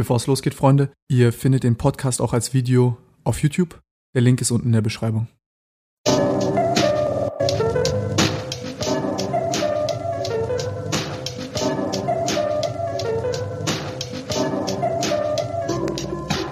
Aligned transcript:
Bevor 0.00 0.16
es 0.16 0.26
losgeht, 0.26 0.54
Freunde, 0.54 0.88
ihr 1.08 1.30
findet 1.30 1.62
den 1.62 1.76
Podcast 1.76 2.22
auch 2.22 2.32
als 2.32 2.54
Video 2.54 2.96
auf 3.22 3.42
YouTube. 3.42 3.78
Der 4.14 4.22
Link 4.22 4.40
ist 4.40 4.50
unten 4.50 4.68
in 4.68 4.72
der 4.72 4.80
Beschreibung. 4.80 5.28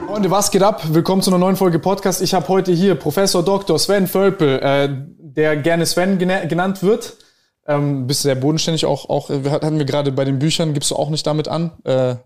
Freunde, 0.06 0.30
was 0.30 0.50
geht 0.50 0.62
ab? 0.62 0.82
Willkommen 0.92 1.22
zu 1.22 1.30
einer 1.30 1.38
neuen 1.38 1.56
Folge 1.56 1.78
Podcast. 1.78 2.20
Ich 2.20 2.34
habe 2.34 2.46
heute 2.48 2.72
hier 2.72 2.96
Professor 2.96 3.42
Dr. 3.42 3.78
Sven 3.78 4.08
Völpel, 4.08 4.58
äh, 4.58 4.90
der 5.20 5.56
gerne 5.56 5.86
Sven 5.86 6.18
genannt 6.18 6.82
wird. 6.82 7.16
Ähm, 7.66 8.06
bist 8.06 8.20
sehr 8.20 8.34
bodenständig, 8.34 8.84
auch, 8.84 9.08
auch 9.08 9.30
hatten 9.30 9.78
wir 9.78 9.86
gerade 9.86 10.12
bei 10.12 10.26
den 10.26 10.38
Büchern, 10.38 10.74
gibst 10.74 10.90
du 10.90 10.96
auch 10.96 11.08
nicht 11.08 11.26
damit 11.26 11.48
an. 11.48 11.72
Äh, 11.84 12.16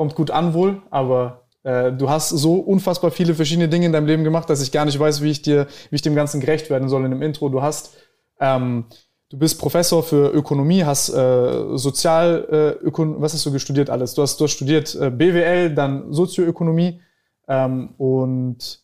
kommt 0.00 0.14
gut 0.14 0.30
an 0.30 0.54
wohl, 0.54 0.80
aber 0.88 1.42
äh, 1.62 1.92
du 1.92 2.08
hast 2.08 2.30
so 2.30 2.54
unfassbar 2.54 3.10
viele 3.10 3.34
verschiedene 3.34 3.68
Dinge 3.68 3.84
in 3.84 3.92
deinem 3.92 4.06
Leben 4.06 4.24
gemacht, 4.24 4.48
dass 4.48 4.62
ich 4.62 4.72
gar 4.72 4.86
nicht 4.86 4.98
weiß, 4.98 5.20
wie 5.20 5.30
ich 5.30 5.42
dir, 5.42 5.66
wie 5.90 5.96
ich 5.96 6.00
dem 6.00 6.14
Ganzen 6.14 6.40
gerecht 6.40 6.70
werden 6.70 6.88
soll 6.88 7.04
in 7.04 7.10
dem 7.10 7.20
Intro. 7.20 7.50
Du 7.50 7.60
hast, 7.60 7.98
ähm, 8.40 8.86
du 9.28 9.38
bist 9.38 9.60
Professor 9.60 10.02
für 10.02 10.32
Ökonomie, 10.32 10.84
hast 10.84 11.10
äh, 11.10 11.76
Sozial, 11.76 12.46
äh, 12.50 12.82
Ökon 12.82 13.20
was 13.20 13.34
hast 13.34 13.44
du 13.44 13.58
studiert 13.58 13.90
alles? 13.90 14.14
Du 14.14 14.22
hast, 14.22 14.40
du 14.40 14.44
hast 14.44 14.52
studiert 14.52 14.94
äh, 14.94 15.10
BWL, 15.10 15.74
dann 15.74 16.10
Sozioökonomie 16.14 17.02
ähm, 17.46 17.90
und 17.98 18.80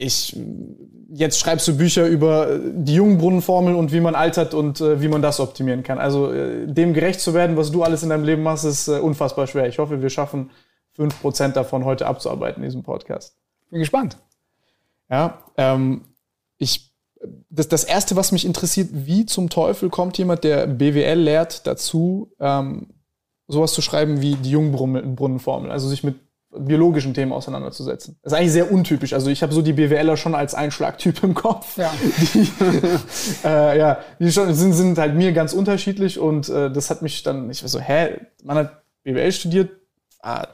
ich, 0.00 0.36
jetzt 1.10 1.40
schreibst 1.40 1.66
du 1.66 1.76
Bücher 1.76 2.06
über 2.06 2.56
die 2.56 2.94
Jungbrunnenformel 2.94 3.74
und 3.74 3.90
wie 3.92 3.98
man 3.98 4.14
altert 4.14 4.54
und 4.54 4.80
äh, 4.80 5.00
wie 5.02 5.08
man 5.08 5.22
das 5.22 5.40
optimieren 5.40 5.82
kann. 5.82 5.98
Also 5.98 6.32
äh, 6.32 6.72
dem 6.72 6.94
gerecht 6.94 7.18
zu 7.18 7.34
werden, 7.34 7.56
was 7.56 7.72
du 7.72 7.82
alles 7.82 8.04
in 8.04 8.10
deinem 8.10 8.22
Leben 8.22 8.44
machst, 8.44 8.64
ist 8.64 8.86
äh, 8.86 9.00
unfassbar 9.00 9.48
schwer. 9.48 9.66
Ich 9.66 9.80
hoffe, 9.80 10.00
wir 10.00 10.08
schaffen 10.08 10.50
fünf 10.92 11.20
Prozent 11.20 11.56
davon 11.56 11.84
heute 11.84 12.06
abzuarbeiten 12.06 12.62
in 12.62 12.68
diesem 12.68 12.84
Podcast. 12.84 13.34
Bin 13.70 13.80
gespannt. 13.80 14.18
Ja, 15.10 15.42
ähm, 15.56 16.04
ich, 16.58 16.94
das, 17.50 17.66
das 17.66 17.82
Erste, 17.82 18.14
was 18.14 18.30
mich 18.30 18.44
interessiert, 18.44 18.90
wie 18.92 19.26
zum 19.26 19.50
Teufel 19.50 19.90
kommt 19.90 20.16
jemand, 20.16 20.44
der 20.44 20.68
BWL 20.68 21.18
lehrt, 21.18 21.66
dazu, 21.66 22.30
ähm, 22.38 22.90
sowas 23.48 23.72
zu 23.72 23.82
schreiben 23.82 24.20
wie 24.20 24.36
die 24.36 24.50
Jungbrunnenformel, 24.50 25.72
also 25.72 25.88
sich 25.88 26.04
mit 26.04 26.14
biologischen 26.50 27.12
Themen 27.12 27.32
auseinanderzusetzen. 27.32 28.18
Das 28.22 28.32
ist 28.32 28.38
eigentlich 28.38 28.52
sehr 28.52 28.72
untypisch. 28.72 29.12
Also 29.12 29.30
ich 29.30 29.42
habe 29.42 29.52
so 29.52 29.60
die 29.60 29.74
BWLer 29.74 30.16
schon 30.16 30.34
als 30.34 30.54
Einschlagtyp 30.54 31.22
im 31.22 31.34
Kopf. 31.34 31.76
Ja. 31.76 31.92
Die, 32.34 32.48
äh, 33.44 33.78
ja, 33.78 33.98
die 34.18 34.32
schon, 34.32 34.52
sind, 34.54 34.72
sind 34.72 34.98
halt 34.98 35.14
mir 35.14 35.32
ganz 35.32 35.52
unterschiedlich 35.52 36.18
und 36.18 36.48
äh, 36.48 36.70
das 36.70 36.90
hat 36.90 37.02
mich 37.02 37.22
dann, 37.22 37.50
ich 37.50 37.62
war 37.62 37.68
so, 37.68 37.80
hä, 37.80 38.20
man 38.42 38.56
hat 38.56 38.82
BWL 39.04 39.32
studiert, 39.32 39.70
ah, 40.22 40.46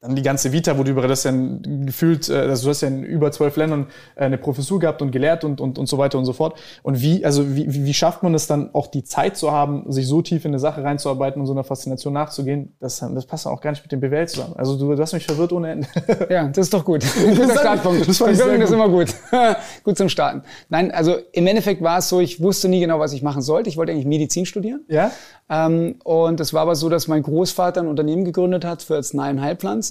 dann 0.00 0.16
die 0.16 0.22
ganze 0.22 0.50
Vita, 0.50 0.78
wo 0.78 0.82
du 0.82 0.92
über 0.92 1.06
das 1.06 1.24
ja 1.24 1.32
gefühlt, 1.62 2.30
äh, 2.30 2.36
also 2.36 2.64
du 2.64 2.70
hast 2.70 2.80
ja 2.80 2.88
in 2.88 3.02
über 3.02 3.30
zwölf 3.32 3.56
Ländern 3.56 3.88
äh, 4.16 4.24
eine 4.24 4.38
Professur 4.38 4.78
gehabt 4.78 5.02
und 5.02 5.10
gelehrt 5.10 5.44
und, 5.44 5.60
und, 5.60 5.78
und 5.78 5.86
so 5.86 5.98
weiter 5.98 6.16
und 6.16 6.24
so 6.24 6.32
fort. 6.32 6.58
Und 6.82 7.02
wie, 7.02 7.22
also 7.22 7.54
wie, 7.54 7.84
wie 7.84 7.92
schafft 7.92 8.22
man 8.22 8.32
es 8.32 8.46
dann 8.46 8.74
auch 8.74 8.86
die 8.86 9.04
Zeit 9.04 9.36
zu 9.36 9.52
haben, 9.52 9.92
sich 9.92 10.08
so 10.08 10.22
tief 10.22 10.46
in 10.46 10.52
eine 10.52 10.58
Sache 10.58 10.82
reinzuarbeiten 10.82 11.38
und 11.38 11.46
so 11.46 11.52
einer 11.52 11.64
Faszination 11.64 12.14
nachzugehen? 12.14 12.74
Das, 12.80 13.00
das 13.00 13.26
passt 13.26 13.46
auch 13.46 13.60
gar 13.60 13.72
nicht 13.72 13.82
mit 13.82 13.92
dem 13.92 14.00
BWL 14.00 14.26
zusammen. 14.26 14.54
Also 14.56 14.78
du, 14.78 14.94
du 14.94 15.02
hast 15.02 15.12
mich 15.12 15.26
verwirrt 15.26 15.52
ohne 15.52 15.72
Ende. 15.72 15.88
Ja, 16.30 16.46
das 16.46 16.66
ist 16.66 16.74
doch 16.74 16.84
gut. 16.84 17.04
Guter 17.36 17.58
Startpunkt. 17.58 18.08
Das, 18.08 18.18
das, 18.18 18.38
das 18.38 18.40
ist 18.40 18.72
immer 18.72 18.88
gut. 18.88 19.08
gut 19.84 19.96
zum 19.96 20.08
Starten. 20.08 20.42
Nein, 20.68 20.92
also 20.92 21.16
im 21.32 21.46
Endeffekt 21.46 21.82
war 21.82 21.98
es 21.98 22.08
so, 22.08 22.20
ich 22.20 22.40
wusste 22.40 22.68
nie 22.68 22.78
genau, 22.78 23.00
was 23.00 23.12
ich 23.12 23.22
machen 23.22 23.42
sollte. 23.42 23.68
Ich 23.68 23.76
wollte 23.76 23.92
eigentlich 23.92 24.06
Medizin 24.06 24.46
studieren. 24.46 24.84
Ja. 24.88 25.10
Ähm, 25.50 25.96
und 26.04 26.38
es 26.38 26.54
war 26.54 26.62
aber 26.62 26.76
so, 26.76 26.88
dass 26.88 27.08
mein 27.08 27.22
Großvater 27.22 27.80
ein 27.80 27.88
Unternehmen 27.88 28.24
gegründet 28.24 28.64
hat 28.64 28.82
für 28.82 28.96
Arzneienheilpflanzen. 28.96 29.89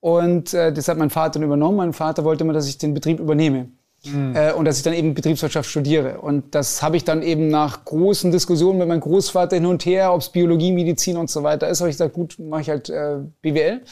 Und 0.00 0.54
äh, 0.54 0.72
das 0.72 0.88
hat 0.88 0.98
mein 0.98 1.10
Vater 1.10 1.38
dann 1.38 1.44
übernommen. 1.44 1.76
Mein 1.76 1.92
Vater 1.92 2.24
wollte 2.24 2.44
immer, 2.44 2.52
dass 2.52 2.68
ich 2.68 2.78
den 2.78 2.94
Betrieb 2.94 3.20
übernehme. 3.20 3.68
Mhm. 4.04 4.34
Äh, 4.36 4.52
und 4.52 4.64
dass 4.64 4.78
ich 4.78 4.84
dann 4.84 4.94
eben 4.94 5.14
Betriebswirtschaft 5.14 5.68
studiere. 5.68 6.20
Und 6.20 6.54
das 6.54 6.82
habe 6.82 6.96
ich 6.96 7.04
dann 7.04 7.22
eben 7.22 7.48
nach 7.48 7.84
großen 7.84 8.30
Diskussionen 8.30 8.78
mit 8.78 8.88
meinem 8.88 9.00
Großvater 9.00 9.56
hin 9.56 9.66
und 9.66 9.84
her, 9.86 10.12
ob 10.12 10.20
es 10.20 10.28
Biologie, 10.28 10.72
Medizin 10.72 11.16
und 11.16 11.30
so 11.30 11.42
weiter 11.42 11.68
ist, 11.68 11.80
habe 11.80 11.90
ich 11.90 11.94
gesagt, 11.94 12.14
gut, 12.14 12.36
mache 12.38 12.60
ich 12.60 12.70
halt 12.70 12.90
äh, 12.90 13.18
BWL. 13.42 13.82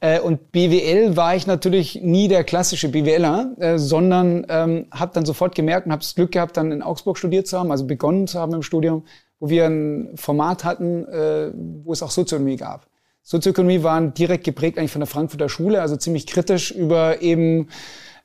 Äh, 0.00 0.20
und 0.20 0.52
BWL 0.52 1.16
war 1.16 1.36
ich 1.36 1.46
natürlich 1.46 2.00
nie 2.02 2.28
der 2.28 2.44
klassische 2.44 2.88
BWLer, 2.88 3.54
äh, 3.58 3.78
sondern 3.78 4.46
ähm, 4.48 4.86
habe 4.90 5.12
dann 5.14 5.26
sofort 5.26 5.54
gemerkt 5.54 5.86
und 5.86 5.92
habe 5.92 6.02
das 6.02 6.14
Glück 6.14 6.32
gehabt, 6.32 6.56
dann 6.56 6.72
in 6.72 6.82
Augsburg 6.82 7.18
studiert 7.18 7.46
zu 7.46 7.58
haben, 7.58 7.70
also 7.70 7.86
begonnen 7.86 8.26
zu 8.26 8.40
haben 8.40 8.54
im 8.54 8.62
Studium, 8.62 9.04
wo 9.38 9.48
wir 9.50 9.66
ein 9.66 10.16
Format 10.16 10.64
hatten, 10.64 11.06
äh, 11.06 11.52
wo 11.84 11.92
es 11.92 12.02
auch 12.02 12.10
Sozionomie 12.10 12.56
gab. 12.56 12.86
Sozioökonomie 13.22 13.82
waren 13.82 14.14
direkt 14.14 14.44
geprägt 14.44 14.78
eigentlich 14.78 14.90
von 14.90 15.00
der 15.00 15.06
Frankfurter 15.06 15.48
Schule, 15.48 15.80
also 15.80 15.96
ziemlich 15.96 16.26
kritisch 16.26 16.70
über 16.70 17.22
eben 17.22 17.68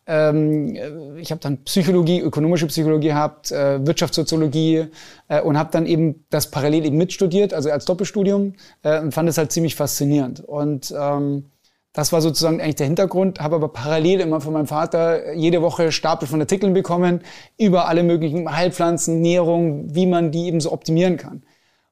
ähm, 0.08 1.18
ich 1.18 1.32
habe 1.32 1.42
dann 1.42 1.64
Psychologie, 1.66 2.22
ökonomische 2.22 2.68
Psychologie 2.68 3.10
gehabt, 3.10 3.52
äh, 3.52 3.86
Wirtschaftssoziologie 3.86 4.86
äh, 5.28 5.42
und 5.42 5.58
habe 5.58 5.70
dann 5.72 5.86
eben 5.86 6.26
das 6.30 6.50
parallel 6.50 6.86
eben 6.86 6.98
mitstudiert, 6.98 7.54
also 7.54 7.70
als 7.70 7.86
Doppelstudium 7.86 8.54
äh, 8.84 9.02
und 9.02 9.14
fand 9.14 9.28
es 9.28 9.38
halt 9.38 9.52
ziemlich 9.52 9.76
faszinierend. 9.76 10.40
Und 10.40 10.94
ähm, 10.98 11.52
das 11.92 12.14
war 12.14 12.22
sozusagen 12.22 12.62
eigentlich 12.62 12.76
der 12.76 12.86
Hintergrund, 12.86 13.42
habe 13.42 13.56
aber 13.56 13.70
parallel 13.70 14.22
immer 14.22 14.40
von 14.40 14.54
meinem 14.54 14.68
Vater 14.68 15.34
jede 15.34 15.62
Woche 15.62 15.92
Stapel 15.92 16.28
von 16.28 16.40
Artikeln 16.40 16.74
bekommen 16.74 17.22
über 17.58 17.88
alle 17.90 18.04
möglichen 18.04 18.56
Heilpflanzen, 18.56 19.20
Nährung, 19.20 19.94
wie 19.94 20.06
man 20.06 20.32
die 20.32 20.46
eben 20.46 20.62
so 20.62 20.72
optimieren 20.72 21.18
kann. 21.18 21.44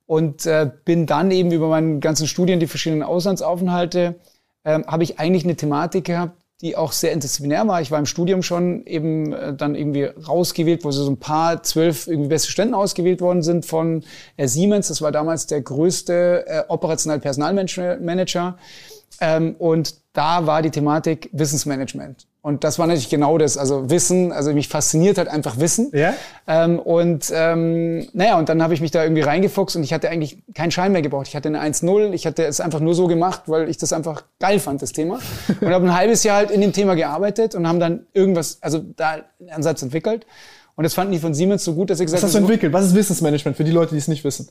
Und 0.05 0.45
äh, 0.45 0.69
bin 0.85 1.05
dann 1.05 1.31
eben 1.31 1.51
über 1.51 1.67
meinen 1.67 1.99
ganzen 1.99 2.27
Studien, 2.27 2.59
die 2.59 2.67
verschiedenen 2.67 3.03
Auslandsaufenthalte, 3.03 4.15
äh, 4.63 4.83
habe 4.83 5.03
ich 5.03 5.19
eigentlich 5.19 5.45
eine 5.45 5.55
Thematik 5.55 6.05
gehabt, 6.05 6.37
die 6.61 6.77
auch 6.77 6.93
sehr 6.93 7.11
interdisziplinär 7.11 7.67
war. 7.67 7.81
Ich 7.81 7.91
war 7.91 7.99
im 7.99 8.05
Studium 8.05 8.41
schon 8.41 8.85
eben 8.85 9.33
äh, 9.33 9.53
dann 9.53 9.75
irgendwie 9.75 10.03
rausgewählt, 10.03 10.85
wo 10.85 10.91
so 10.91 11.09
ein 11.09 11.17
paar 11.17 11.63
zwölf 11.63 12.07
irgendwie 12.07 12.29
beste 12.29 12.49
Studenten 12.49 12.75
ausgewählt 12.75 13.19
worden 13.19 13.41
sind 13.41 13.65
von 13.65 14.03
äh, 14.37 14.47
Siemens. 14.47 14.87
Das 14.87 15.01
war 15.01 15.11
damals 15.11 15.47
der 15.47 15.61
größte 15.61 16.45
äh, 16.47 16.63
operationelle 16.69 17.19
Personalmanager. 17.19 18.57
Ähm, 19.21 19.55
und 19.57 19.95
da 20.13 20.45
war 20.45 20.61
die 20.61 20.71
Thematik 20.71 21.29
Wissensmanagement. 21.33 22.27
Und 22.41 22.63
das 22.63 22.77
war 22.77 22.85
natürlich 22.85 23.09
genau 23.09 23.39
das, 23.39 23.57
also 23.57 23.89
Wissen, 23.89 24.31
also 24.31 24.53
mich 24.53 24.67
fasziniert 24.67 25.17
halt 25.17 25.29
einfach 25.29 25.59
Wissen. 25.59 25.89
Ja? 25.93 26.13
Ähm, 26.45 26.77
und 26.77 27.31
ähm, 27.33 28.07
naja, 28.13 28.37
und 28.37 28.49
dann 28.49 28.61
habe 28.61 28.75
ich 28.75 28.81
mich 28.81 28.91
da 28.91 29.01
irgendwie 29.01 29.23
reingefuchst 29.23 29.75
und 29.75 29.81
ich 29.81 29.91
hatte 29.93 30.11
eigentlich 30.11 30.43
keinen 30.53 30.69
Schein 30.69 30.91
mehr 30.91 31.01
gebraucht. 31.01 31.27
Ich 31.27 31.35
hatte 31.35 31.47
eine 31.47 31.59
1-0, 31.59 32.11
ich 32.11 32.27
hatte 32.27 32.45
es 32.45 32.61
einfach 32.61 32.81
nur 32.81 32.93
so 32.93 33.07
gemacht, 33.07 33.43
weil 33.47 33.67
ich 33.67 33.77
das 33.77 33.93
einfach 33.93 34.25
geil 34.39 34.59
fand, 34.59 34.83
das 34.83 34.91
Thema. 34.91 35.17
Und 35.59 35.69
habe 35.69 35.85
ein 35.87 35.95
halbes 35.95 36.23
Jahr 36.23 36.37
halt 36.37 36.51
in 36.51 36.61
dem 36.61 36.71
Thema 36.71 36.95
gearbeitet 36.95 37.55
und 37.55 37.67
haben 37.67 37.79
dann 37.79 38.05
irgendwas, 38.13 38.59
also 38.61 38.85
da 38.95 39.23
einen 39.39 39.49
Ansatz 39.49 39.81
entwickelt. 39.81 40.27
Und 40.75 40.83
das 40.83 40.93
fanden 40.93 41.13
die 41.13 41.19
von 41.19 41.33
Siemens 41.33 41.63
so 41.63 41.73
gut, 41.73 41.89
dass 41.89 41.97
sie 41.97 42.05
gesagt 42.05 42.21
haben... 42.21 42.27
Was 42.27 42.35
hast 42.35 42.39
du 42.39 42.43
entwickelt? 42.45 42.73
Was 42.73 42.85
ist 42.85 42.93
Wissensmanagement 42.93 43.57
für 43.57 43.63
die 43.63 43.71
Leute, 43.71 43.91
die 43.91 43.97
es 43.97 44.07
nicht 44.07 44.23
wissen? 44.23 44.49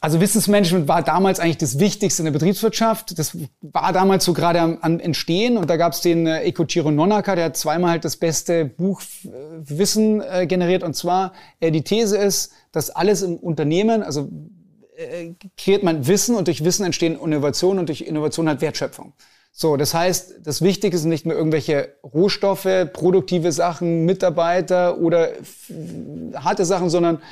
Also 0.00 0.20
Wissensmanagement 0.20 0.88
war 0.88 1.02
damals 1.02 1.40
eigentlich 1.40 1.58
das 1.58 1.78
Wichtigste 1.78 2.22
in 2.22 2.24
der 2.24 2.32
Betriebswirtschaft. 2.32 3.18
Das 3.18 3.36
war 3.60 3.92
damals 3.92 4.24
so 4.24 4.32
gerade 4.32 4.60
am, 4.60 4.78
am 4.80 5.00
Entstehen 5.00 5.56
und 5.56 5.68
da 5.68 5.76
gab 5.76 5.92
es 5.92 6.00
den 6.00 6.26
äh, 6.26 6.42
Ekochiro 6.42 6.90
Nonaka, 6.90 7.34
der 7.34 7.46
hat 7.46 7.56
zweimal 7.56 7.90
halt 7.90 8.04
das 8.04 8.16
beste 8.16 8.64
Buch 8.64 9.00
äh, 9.24 9.28
Wissen 9.58 10.20
äh, 10.20 10.46
generiert 10.46 10.82
und 10.82 10.94
zwar 10.94 11.32
äh, 11.60 11.70
die 11.70 11.82
These 11.82 12.16
ist, 12.16 12.52
dass 12.72 12.90
alles 12.90 13.22
im 13.22 13.36
Unternehmen, 13.36 14.02
also 14.02 14.28
äh, 14.96 15.34
kreiert 15.56 15.82
man 15.82 16.06
Wissen 16.06 16.34
und 16.36 16.48
durch 16.48 16.64
Wissen 16.64 16.84
entstehen 16.84 17.18
Innovationen 17.18 17.78
und 17.78 17.88
durch 17.88 18.02
Innovation 18.02 18.48
halt 18.48 18.60
Wertschöpfung. 18.60 19.12
So, 19.58 19.78
das 19.78 19.94
heißt, 19.94 20.40
das 20.42 20.60
Wichtige 20.60 20.98
sind 20.98 21.08
nicht 21.08 21.24
nur 21.24 21.34
irgendwelche 21.34 21.94
Rohstoffe, 22.04 22.68
produktive 22.92 23.52
Sachen, 23.52 24.04
Mitarbeiter 24.04 24.98
oder 24.98 25.30
harte 26.34 26.66
Sachen, 26.66 26.90
sondern 26.90 27.22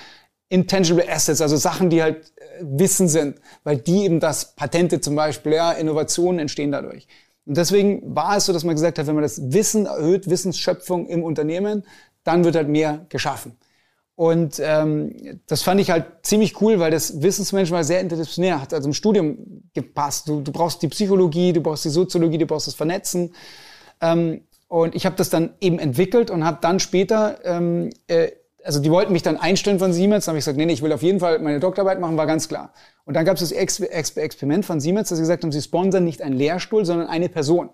intangible 0.54 1.04
Assets, 1.08 1.40
also 1.40 1.56
Sachen, 1.56 1.90
die 1.90 2.02
halt 2.02 2.32
äh, 2.36 2.62
Wissen 2.62 3.08
sind, 3.08 3.40
weil 3.64 3.78
die 3.78 4.04
eben 4.04 4.20
das 4.20 4.54
Patente 4.54 5.00
zum 5.00 5.16
Beispiel, 5.16 5.54
ja, 5.54 5.72
Innovationen 5.72 6.38
entstehen 6.38 6.70
dadurch. 6.70 7.08
Und 7.44 7.56
deswegen 7.56 8.14
war 8.14 8.36
es 8.36 8.46
so, 8.46 8.52
dass 8.52 8.64
man 8.64 8.74
gesagt 8.74 8.98
hat, 8.98 9.06
wenn 9.06 9.16
man 9.16 9.22
das 9.22 9.52
Wissen 9.52 9.86
erhöht, 9.86 10.30
Wissensschöpfung 10.30 11.06
im 11.08 11.22
Unternehmen, 11.24 11.84
dann 12.22 12.44
wird 12.44 12.56
halt 12.56 12.68
mehr 12.68 13.04
geschaffen. 13.08 13.56
Und 14.16 14.60
ähm, 14.60 15.40
das 15.48 15.62
fand 15.62 15.80
ich 15.80 15.90
halt 15.90 16.06
ziemlich 16.22 16.60
cool, 16.60 16.78
weil 16.78 16.92
das 16.92 17.20
Wissensmanagement 17.20 17.84
sehr 17.84 18.00
interdisziplinär 18.00 18.62
hat, 18.62 18.72
also 18.72 18.88
im 18.88 18.94
Studium 18.94 19.64
gepasst. 19.74 20.28
Du, 20.28 20.40
du 20.40 20.52
brauchst 20.52 20.82
die 20.82 20.88
Psychologie, 20.88 21.52
du 21.52 21.60
brauchst 21.60 21.84
die 21.84 21.90
Soziologie, 21.90 22.38
du 22.38 22.46
brauchst 22.46 22.68
das 22.68 22.74
Vernetzen. 22.74 23.34
Ähm, 24.00 24.42
und 24.68 24.94
ich 24.94 25.04
habe 25.04 25.16
das 25.16 25.30
dann 25.30 25.54
eben 25.60 25.80
entwickelt 25.80 26.30
und 26.30 26.44
habe 26.44 26.58
dann 26.60 26.78
später, 26.78 27.44
ähm, 27.44 27.90
äh, 28.06 28.30
also 28.64 28.80
die 28.80 28.90
wollten 28.90 29.12
mich 29.12 29.22
dann 29.22 29.36
einstellen 29.36 29.78
von 29.78 29.92
Siemens, 29.92 30.24
dann 30.24 30.32
habe 30.32 30.38
ich 30.38 30.44
gesagt, 30.44 30.56
nee, 30.56 30.66
nee, 30.66 30.72
ich 30.72 30.82
will 30.82 30.92
auf 30.92 31.02
jeden 31.02 31.20
Fall 31.20 31.38
meine 31.38 31.60
Doktorarbeit 31.60 32.00
machen, 32.00 32.16
war 32.16 32.26
ganz 32.26 32.48
klar. 32.48 32.72
Und 33.04 33.14
dann 33.14 33.24
gab 33.24 33.34
es 33.34 33.40
das 33.40 33.52
Ex 33.52 33.78
Ex 33.80 34.16
Experiment 34.16 34.64
von 34.64 34.80
Siemens, 34.80 35.10
dass 35.10 35.18
sie 35.18 35.22
gesagt 35.22 35.44
haben, 35.44 35.52
sie 35.52 35.62
sponsern 35.62 36.04
nicht 36.04 36.22
einen 36.22 36.34
Lehrstuhl, 36.34 36.84
sondern 36.84 37.08
eine 37.08 37.28
Person 37.28 37.70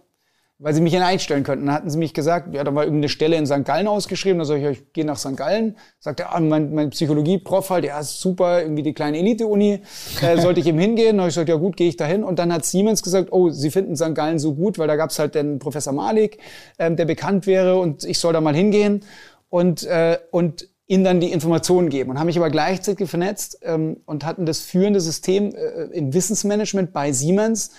weil 0.63 0.75
sie 0.75 0.83
mich 0.83 0.93
hier 0.93 1.05
einstellen 1.05 1.43
könnten. 1.43 1.67
Dann 1.67 1.75
hatten 1.75 1.91
sie 1.91 1.99
mich 1.99 2.13
gesagt, 2.13 2.55
ja, 2.55 2.63
da 2.63 2.75
war 2.75 2.85
irgendeine 2.85 3.09
Stelle 3.09 3.37
in 3.37 3.47
St. 3.47 3.65
Gallen 3.65 3.89
ausgeschrieben, 3.89 4.39
da 4.39 4.45
soll 4.45 4.59
ich, 4.59 4.65
ich 4.65 4.93
gehe 4.93 5.07
nach 5.07 5.17
St. 5.17 5.37
Gallen. 5.37 5.77
Sagt 5.99 6.21
er, 6.21 6.35
ah, 6.35 6.41
mein, 6.41 6.75
mein 6.75 6.91
Psychologie-Prof 6.91 7.71
halt, 7.71 7.87
ja, 7.87 8.03
super, 8.03 8.61
irgendwie 8.63 8.83
die 8.83 8.93
kleine 8.93 9.19
Elite-Uni, 9.19 9.81
äh, 10.21 10.37
sollte 10.41 10.61
ich 10.61 10.67
eben 10.67 10.79
hingehen? 10.79 11.17
Da 11.17 11.23
habe 11.23 11.31
ich 11.31 11.35
gesagt, 11.35 11.49
ja 11.49 11.57
gut, 11.57 11.79
gehe 11.79 11.89
ich 11.89 11.97
da 11.97 12.05
hin. 12.05 12.23
Und 12.23 12.39
dann 12.39 12.53
hat 12.53 12.67
Siemens 12.67 13.03
gesagt, 13.03 13.33
oh, 13.33 13.49
sie 13.49 13.71
finden 13.71 13.97
St. 13.97 14.15
Gallen 14.15 14.39
so 14.39 14.55
gut, 14.55 14.79
weil 14.79 14.87
da 14.87 14.97
gab's 14.97 15.19
halt 15.19 15.35
den 15.35 15.59
Professor 15.59 15.95
Malik, 15.95 16.39
ähm, 16.79 16.97
der 16.97 17.07
bekannt 17.07 17.47
wäre 17.47 17.79
und 17.79 18.05
ich 18.05 18.19
soll 18.19 18.35
da 18.35 18.43
mal 18.43 18.55
hingehen. 18.55 19.03
Und, 19.49 19.85
äh, 19.85 20.19
und 20.31 20.69
ihnen 20.91 21.05
dann 21.05 21.21
die 21.21 21.31
Informationen 21.31 21.89
geben 21.89 22.11
und 22.11 22.19
haben 22.19 22.27
mich 22.27 22.37
aber 22.37 22.51
gleichzeitig 22.51 23.09
vernetzt 23.09 23.61
ähm, 23.63 23.99
und 24.07 24.25
hatten 24.27 24.45
das 24.45 24.61
führende 24.61 25.01
System 25.01 25.55
äh, 25.55 25.85
im 25.93 26.13
Wissensmanagement 26.13 26.93
bei 26.93 27.13
Siemens, 27.13 27.71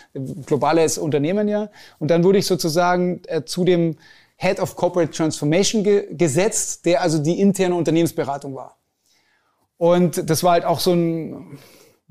globales 0.45 0.97
Unternehmen 0.97 1.49
ja. 1.49 1.69
Und 1.99 2.09
dann 2.09 2.23
wurde 2.23 2.37
ich 2.37 2.45
sozusagen 2.45 3.21
äh, 3.27 3.43
zu 3.43 3.65
dem 3.65 3.97
Head 4.37 4.61
of 4.61 4.77
Corporate 4.77 5.11
Transformation 5.11 5.83
ge 5.83 6.07
gesetzt, 6.15 6.85
der 6.85 7.01
also 7.01 7.19
die 7.19 7.41
interne 7.41 7.75
Unternehmensberatung 7.75 8.55
war. 8.55 8.77
Und 9.75 10.29
das 10.29 10.41
war 10.43 10.53
halt 10.53 10.63
auch 10.63 10.79
so 10.79 10.93
ein 10.93 11.59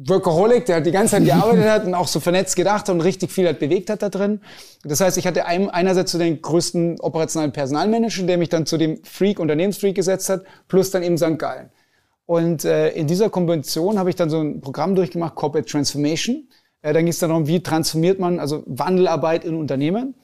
Workaholic, 0.07 0.67
der 0.67 0.77
halt 0.77 0.87
die 0.87 0.93
ganze 0.93 1.17
Zeit 1.17 1.25
gearbeitet 1.27 1.69
hat 1.69 1.85
und 1.85 1.95
auch 1.95 2.07
so 2.09 2.21
vernetzt 2.21 2.57
gedacht 2.57 2.89
hat 2.89 2.91
und 2.91 3.01
richtig 3.01 3.31
viel 3.31 3.47
halt 3.47 3.59
bewegt 3.59 3.91
hat 3.91 4.03
da 4.03 4.09
drin. 4.09 4.41
Das 4.83 5.01
heißt, 5.01 5.19
ich 5.19 5.27
hatte 5.27 5.47
einerseits 5.47 6.11
zu 6.11 6.19
so 6.19 6.25
den 6.25 6.41
größten 6.41 7.01
operationalen 7.01 7.53
Personalmanager, 7.53 8.25
der 8.25 8.39
mich 8.39 8.49
dann 8.49 8.67
zu 8.67 8.79
dem 8.79 9.05
Freak, 9.05 9.39
Unternehmensfreak 9.39 9.95
gesetzt 9.95 10.29
hat, 10.29 10.45
plus 10.69 10.91
dann 10.91 11.03
eben 11.03 11.19
St. 11.19 11.39
Gallen. 11.39 11.71
Und 12.25 12.65
äh, 12.65 12.91
in 12.91 13.07
dieser 13.07 13.29
Kombination 13.29 13.99
habe 13.99 14.09
ich 14.09 14.17
dann 14.17 14.31
so 14.31 14.41
ein 14.41 14.61
Programm 14.61 14.95
durchgemacht, 14.95 15.35
Corporate 15.35 15.69
Transformation. 15.69 16.49
Äh, 16.81 16.93
dann 16.93 17.05
ging 17.05 17.11
es 17.11 17.19
darum, 17.19 17.47
wie 17.47 17.61
transformiert 17.61 18.21
man, 18.21 18.39
also 18.39 18.63
Wandelarbeit 18.67 19.45
in 19.45 19.57
Unternehmen. 19.57 20.15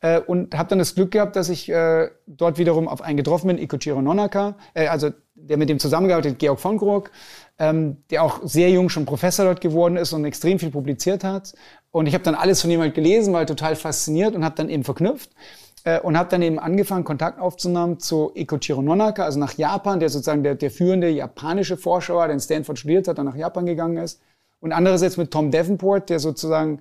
Äh, 0.00 0.20
und 0.20 0.56
habe 0.56 0.68
dann 0.68 0.78
das 0.78 0.94
Glück 0.94 1.10
gehabt, 1.10 1.34
dass 1.34 1.48
ich 1.48 1.68
äh, 1.68 2.08
dort 2.26 2.58
wiederum 2.58 2.86
auf 2.86 3.02
einen 3.02 3.16
getroffen 3.16 3.48
bin, 3.48 3.58
Ikochiro 3.58 4.00
Nonaka, 4.00 4.56
äh, 4.74 4.86
also 4.86 5.10
der 5.34 5.56
mit 5.56 5.68
dem 5.68 5.80
zusammengearbeitet 5.80 6.38
Georg 6.38 6.60
von 6.60 6.76
Grog, 6.76 7.10
ähm, 7.58 7.98
der 8.10 8.22
auch 8.22 8.40
sehr 8.44 8.70
jung 8.70 8.88
schon 8.88 9.04
Professor 9.04 9.44
dort 9.44 9.60
geworden 9.60 9.96
ist 9.96 10.12
und 10.12 10.24
extrem 10.24 10.58
viel 10.58 10.70
publiziert 10.70 11.24
hat. 11.24 11.54
Und 11.90 12.06
ich 12.06 12.14
habe 12.14 12.24
dann 12.24 12.34
alles 12.34 12.60
von 12.60 12.70
ihm 12.70 12.80
halt 12.80 12.94
gelesen, 12.94 13.32
war 13.32 13.40
halt 13.40 13.48
total 13.48 13.76
fasziniert 13.76 14.34
und 14.34 14.44
habe 14.44 14.54
dann 14.54 14.68
eben 14.68 14.84
verknüpft 14.84 15.30
äh, 15.84 16.00
und 16.00 16.16
habe 16.16 16.28
dann 16.28 16.42
eben 16.42 16.58
angefangen, 16.58 17.04
Kontakt 17.04 17.40
aufzunehmen 17.40 17.98
zu 17.98 18.30
Ikochiro 18.34 18.82
Nonaka, 18.82 19.24
also 19.24 19.38
nach 19.38 19.54
Japan, 19.54 20.00
der 20.00 20.08
sozusagen 20.08 20.42
der, 20.42 20.54
der 20.54 20.70
führende 20.70 21.08
japanische 21.08 21.76
Forscher 21.76 22.14
war, 22.14 22.28
der 22.28 22.34
in 22.34 22.40
Stanford 22.40 22.78
studiert 22.78 23.08
hat, 23.08 23.18
dann 23.18 23.26
nach 23.26 23.36
Japan 23.36 23.66
gegangen 23.66 23.96
ist. 23.96 24.20
Und 24.60 24.72
andererseits 24.72 25.16
mit 25.16 25.30
Tom 25.30 25.50
Davenport, 25.50 26.10
der 26.10 26.18
sozusagen 26.18 26.80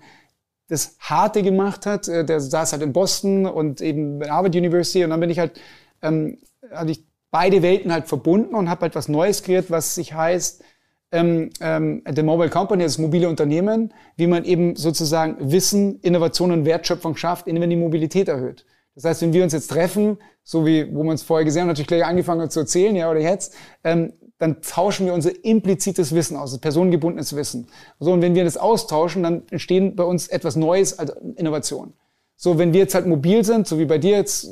das 0.67 0.97
Harte 0.99 1.43
gemacht 1.43 1.85
hat. 1.85 2.07
Äh, 2.07 2.25
der 2.25 2.39
saß 2.39 2.73
halt 2.73 2.81
in 2.81 2.93
Boston 2.93 3.45
und 3.45 3.81
eben 3.81 4.21
Harvard 4.29 4.55
University. 4.55 5.03
Und 5.03 5.11
dann 5.11 5.19
bin 5.19 5.29
ich 5.29 5.39
halt, 5.39 5.59
ähm, 6.01 6.37
hatte 6.71 6.91
ich 6.91 7.03
beide 7.37 7.61
Welten 7.61 7.91
halt 7.93 8.07
verbunden 8.07 8.55
und 8.55 8.67
habe 8.67 8.81
halt 8.81 8.95
was 8.95 9.09
Neues 9.09 9.43
kreiert, 9.43 9.69
was 9.69 9.93
sich 9.93 10.11
heißt, 10.11 10.63
ähm, 11.11 11.51
ähm, 11.61 12.01
The 12.11 12.23
Mobile 12.23 12.49
Company, 12.49 12.81
das 12.81 12.97
mobile 12.97 13.29
Unternehmen, 13.29 13.93
wie 14.15 14.25
man 14.25 14.43
eben 14.43 14.75
sozusagen 14.75 15.51
Wissen, 15.51 15.99
Innovation 15.99 16.51
und 16.51 16.65
Wertschöpfung 16.65 17.15
schafft, 17.15 17.45
indem 17.45 17.61
man 17.61 17.69
die 17.69 17.75
Mobilität 17.75 18.27
erhöht. 18.27 18.65
Das 18.95 19.03
heißt, 19.03 19.21
wenn 19.21 19.33
wir 19.33 19.43
uns 19.43 19.53
jetzt 19.53 19.67
treffen, 19.67 20.17
so 20.41 20.65
wie, 20.65 20.91
wo 20.95 21.03
man 21.03 21.13
es 21.13 21.21
vorher 21.21 21.45
gesehen 21.45 21.61
hat, 21.61 21.67
natürlich 21.67 21.89
gleich 21.89 22.05
angefangen 22.05 22.41
hat 22.41 22.51
zu 22.51 22.61
erzählen, 22.61 22.95
ja, 22.95 23.11
oder 23.11 23.19
jetzt, 23.19 23.53
ähm, 23.83 24.13
dann 24.39 24.63
tauschen 24.63 25.05
wir 25.05 25.13
unser 25.13 25.29
implizites 25.45 26.15
Wissen 26.15 26.37
aus, 26.37 26.49
also 26.49 26.57
personengebundenes 26.57 27.35
Wissen. 27.35 27.67
So, 27.99 28.13
und 28.13 28.23
wenn 28.23 28.33
wir 28.33 28.45
das 28.45 28.57
austauschen, 28.57 29.21
dann 29.21 29.43
entstehen 29.51 29.95
bei 29.95 30.03
uns 30.03 30.27
etwas 30.27 30.55
Neues 30.55 30.97
als 30.97 31.11
Innovation. 31.35 31.93
So, 32.39 32.59
wenn 32.59 32.71
wir 32.71 32.81
jetzt 32.81 32.93
halt 32.93 33.07
mobil 33.07 33.43
sind, 33.43 33.67
so 33.67 33.79
wie 33.79 33.85
bei 33.85 33.97
dir 33.97 34.11
jetzt 34.11 34.47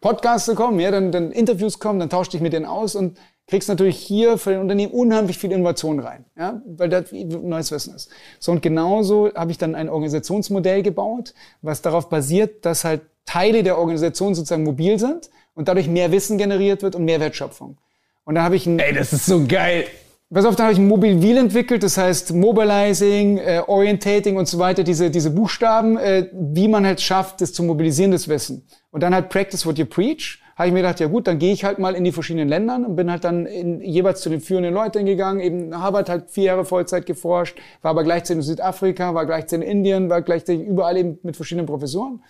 Podcasts 0.00 0.54
kommen, 0.54 0.78
ja, 0.78 0.92
dann, 0.92 1.10
dann 1.10 1.32
Interviews 1.32 1.80
kommen, 1.80 1.98
dann 1.98 2.08
tauscht 2.08 2.32
dich 2.32 2.40
mit 2.40 2.52
denen 2.52 2.64
aus 2.64 2.94
und 2.94 3.18
kriegst 3.48 3.68
natürlich 3.68 3.98
hier 3.98 4.38
für 4.38 4.50
den 4.50 4.60
Unternehmen 4.60 4.92
unheimlich 4.92 5.36
viel 5.36 5.50
Innovation 5.50 5.98
rein, 5.98 6.24
ja, 6.38 6.62
weil 6.64 6.88
das 6.88 7.10
neues 7.10 7.72
Wissen 7.72 7.94
ist. 7.96 8.10
So, 8.38 8.52
und 8.52 8.62
genauso 8.62 9.32
habe 9.34 9.50
ich 9.50 9.58
dann 9.58 9.74
ein 9.74 9.88
Organisationsmodell 9.88 10.82
gebaut, 10.82 11.34
was 11.62 11.82
darauf 11.82 12.08
basiert, 12.08 12.64
dass 12.64 12.84
halt 12.84 13.02
Teile 13.24 13.64
der 13.64 13.76
Organisation 13.78 14.36
sozusagen 14.36 14.62
mobil 14.62 14.98
sind 15.00 15.30
und 15.54 15.66
dadurch 15.66 15.88
mehr 15.88 16.12
Wissen 16.12 16.38
generiert 16.38 16.82
wird 16.82 16.94
und 16.94 17.04
mehr 17.04 17.18
Wertschöpfung. 17.18 17.76
Und 18.24 18.36
da 18.36 18.44
habe 18.44 18.54
ich 18.54 18.66
ein, 18.66 18.78
Ey, 18.78 18.94
das 18.94 19.12
ist 19.12 19.26
so 19.26 19.44
geil. 19.46 19.86
Pass 20.34 20.44
auf, 20.44 20.56
da 20.56 20.64
habe 20.64 20.72
ich 20.72 20.80
ein 20.80 20.88
Mobile 20.88 21.22
Wheel 21.22 21.36
entwickelt, 21.36 21.84
das 21.84 21.96
heißt 21.96 22.34
Mobilizing, 22.34 23.38
äh, 23.38 23.62
Orientating 23.64 24.36
und 24.36 24.48
so 24.48 24.58
weiter, 24.58 24.82
diese, 24.82 25.08
diese 25.08 25.30
Buchstaben, 25.30 25.96
äh, 25.98 26.28
wie 26.32 26.66
man 26.66 26.84
halt 26.84 27.00
schafft, 27.00 27.40
das 27.40 27.52
zu 27.52 27.62
mobilisieren, 27.62 28.10
das 28.10 28.26
Wissen. 28.26 28.66
Und 28.90 29.04
dann 29.04 29.14
halt 29.14 29.28
Practice 29.28 29.64
what 29.64 29.78
you 29.78 29.86
preach. 29.86 30.42
Habe 30.56 30.68
ich 30.68 30.72
mir 30.72 30.80
gedacht, 30.80 30.98
ja 30.98 31.06
gut, 31.06 31.28
dann 31.28 31.38
gehe 31.38 31.52
ich 31.52 31.62
halt 31.64 31.78
mal 31.78 31.94
in 31.94 32.02
die 32.02 32.10
verschiedenen 32.10 32.48
Ländern 32.48 32.84
und 32.84 32.96
bin 32.96 33.08
halt 33.08 33.22
dann 33.22 33.46
in, 33.46 33.80
jeweils 33.82 34.20
zu 34.20 34.28
den 34.28 34.40
führenden 34.40 34.74
Leuten 34.74 35.06
gegangen. 35.06 35.38
Eben 35.38 35.80
Harvard 35.80 36.08
halt 36.08 36.28
vier 36.28 36.44
Jahre 36.44 36.64
Vollzeit 36.64 37.06
geforscht, 37.06 37.60
war 37.82 37.92
aber 37.92 38.02
gleichzeitig 38.02 38.38
in 38.38 38.42
Südafrika, 38.42 39.14
war 39.14 39.26
gleichzeitig 39.26 39.64
in 39.64 39.78
Indien, 39.78 40.10
war 40.10 40.22
gleichzeitig 40.22 40.66
überall 40.66 40.96
eben 40.96 41.20
mit 41.22 41.36
verschiedenen 41.36 41.66
Professoren. 41.66 42.24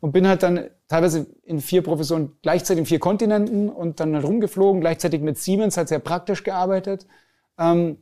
Und 0.00 0.12
bin 0.12 0.28
halt 0.28 0.42
dann 0.42 0.68
teilweise 0.88 1.26
in 1.44 1.60
vier 1.60 1.82
Professoren, 1.82 2.32
gleichzeitig 2.42 2.80
in 2.80 2.86
vier 2.86 2.98
Kontinenten 2.98 3.70
und 3.70 4.00
dann 4.00 4.14
halt 4.14 4.24
rumgeflogen, 4.26 4.82
gleichzeitig 4.82 5.22
mit 5.22 5.38
Siemens, 5.38 5.78
halt 5.78 5.88
sehr 5.88 6.00
praktisch 6.00 6.44
gearbeitet 6.44 7.06
ähm, 7.58 7.98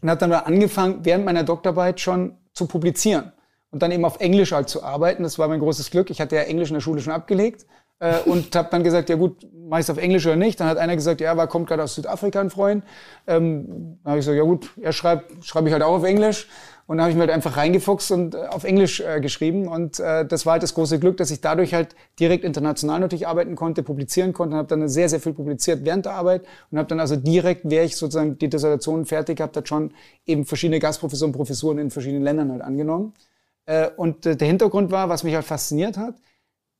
und 0.00 0.10
habe 0.10 0.20
dann 0.20 0.32
angefangen, 0.32 1.00
während 1.02 1.24
meiner 1.24 1.42
Doktorarbeit 1.42 2.00
schon 2.00 2.36
zu 2.52 2.66
publizieren 2.66 3.32
und 3.70 3.82
dann 3.82 3.90
eben 3.90 4.04
auf 4.04 4.20
Englisch 4.20 4.52
halt 4.52 4.68
zu 4.68 4.82
arbeiten. 4.82 5.22
Das 5.22 5.38
war 5.38 5.48
mein 5.48 5.60
großes 5.60 5.90
Glück. 5.90 6.10
Ich 6.10 6.20
hatte 6.20 6.36
ja 6.36 6.42
Englisch 6.42 6.68
in 6.70 6.74
der 6.74 6.80
Schule 6.80 7.00
schon 7.00 7.12
abgelegt 7.12 7.66
äh, 7.98 8.18
und 8.20 8.54
habe 8.54 8.68
dann 8.70 8.84
gesagt, 8.84 9.08
ja 9.08 9.16
gut, 9.16 9.46
meist 9.52 9.90
auf 9.90 9.98
Englisch 9.98 10.26
oder 10.26 10.36
nicht. 10.36 10.60
Dann 10.60 10.68
hat 10.68 10.78
einer 10.78 10.96
gesagt, 10.96 11.20
ja, 11.20 11.36
war 11.36 11.46
kommt 11.46 11.68
gerade 11.68 11.82
aus 11.82 11.94
Südafrika 11.94 12.40
ein 12.40 12.50
Freund. 12.50 12.84
Ähm, 13.26 13.98
dann 14.02 14.12
habe 14.12 14.18
ich 14.20 14.26
gesagt, 14.26 14.38
ja 14.38 14.44
gut, 14.44 14.70
er 14.80 14.92
schreibt, 14.92 15.44
schreibe 15.44 15.68
ich 15.68 15.72
halt 15.72 15.82
auch 15.82 15.96
auf 15.96 16.04
Englisch. 16.04 16.48
Und 16.88 16.96
dann 16.96 17.04
habe 17.04 17.10
ich 17.10 17.16
mir 17.16 17.24
halt 17.24 17.30
einfach 17.32 17.58
reingefuchst 17.58 18.10
und 18.12 18.34
äh, 18.34 18.46
auf 18.46 18.64
Englisch 18.64 19.00
äh, 19.00 19.20
geschrieben. 19.20 19.68
Und 19.68 20.00
äh, 20.00 20.24
das 20.24 20.46
war 20.46 20.52
halt 20.52 20.62
das 20.62 20.72
große 20.72 20.98
Glück, 20.98 21.18
dass 21.18 21.30
ich 21.30 21.42
dadurch 21.42 21.74
halt 21.74 21.94
direkt 22.18 22.44
international 22.44 22.98
natürlich 23.00 23.28
arbeiten 23.28 23.56
konnte, 23.56 23.82
publizieren 23.82 24.32
konnte. 24.32 24.54
Und 24.54 24.58
habe 24.58 24.68
dann 24.68 24.88
sehr, 24.88 25.10
sehr 25.10 25.20
viel 25.20 25.34
publiziert 25.34 25.84
während 25.84 26.06
der 26.06 26.14
Arbeit. 26.14 26.46
Und 26.70 26.78
habe 26.78 26.88
dann 26.88 26.98
also 26.98 27.14
direkt, 27.14 27.68
wäre 27.68 27.84
ich 27.84 27.94
sozusagen 27.94 28.38
die 28.38 28.48
Dissertation 28.48 29.04
fertig 29.04 29.36
gehabt, 29.36 29.54
hat 29.58 29.68
schon 29.68 29.92
eben 30.24 30.46
verschiedene 30.46 30.78
Gastprofessoren, 30.78 31.32
Professuren 31.32 31.76
in 31.76 31.90
verschiedenen 31.90 32.22
Ländern 32.22 32.50
halt 32.50 32.62
angenommen. 32.62 33.12
Äh, 33.66 33.90
und 33.94 34.24
äh, 34.24 34.34
der 34.34 34.48
Hintergrund 34.48 34.90
war, 34.90 35.10
was 35.10 35.24
mich 35.24 35.34
halt 35.34 35.44
fasziniert 35.44 35.98
hat, 35.98 36.14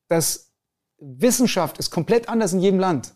dass 0.08 0.52
Wissenschaft 0.98 1.76
ist 1.76 1.90
komplett 1.90 2.30
anders 2.30 2.54
in 2.54 2.60
jedem 2.60 2.80
Land. 2.80 3.12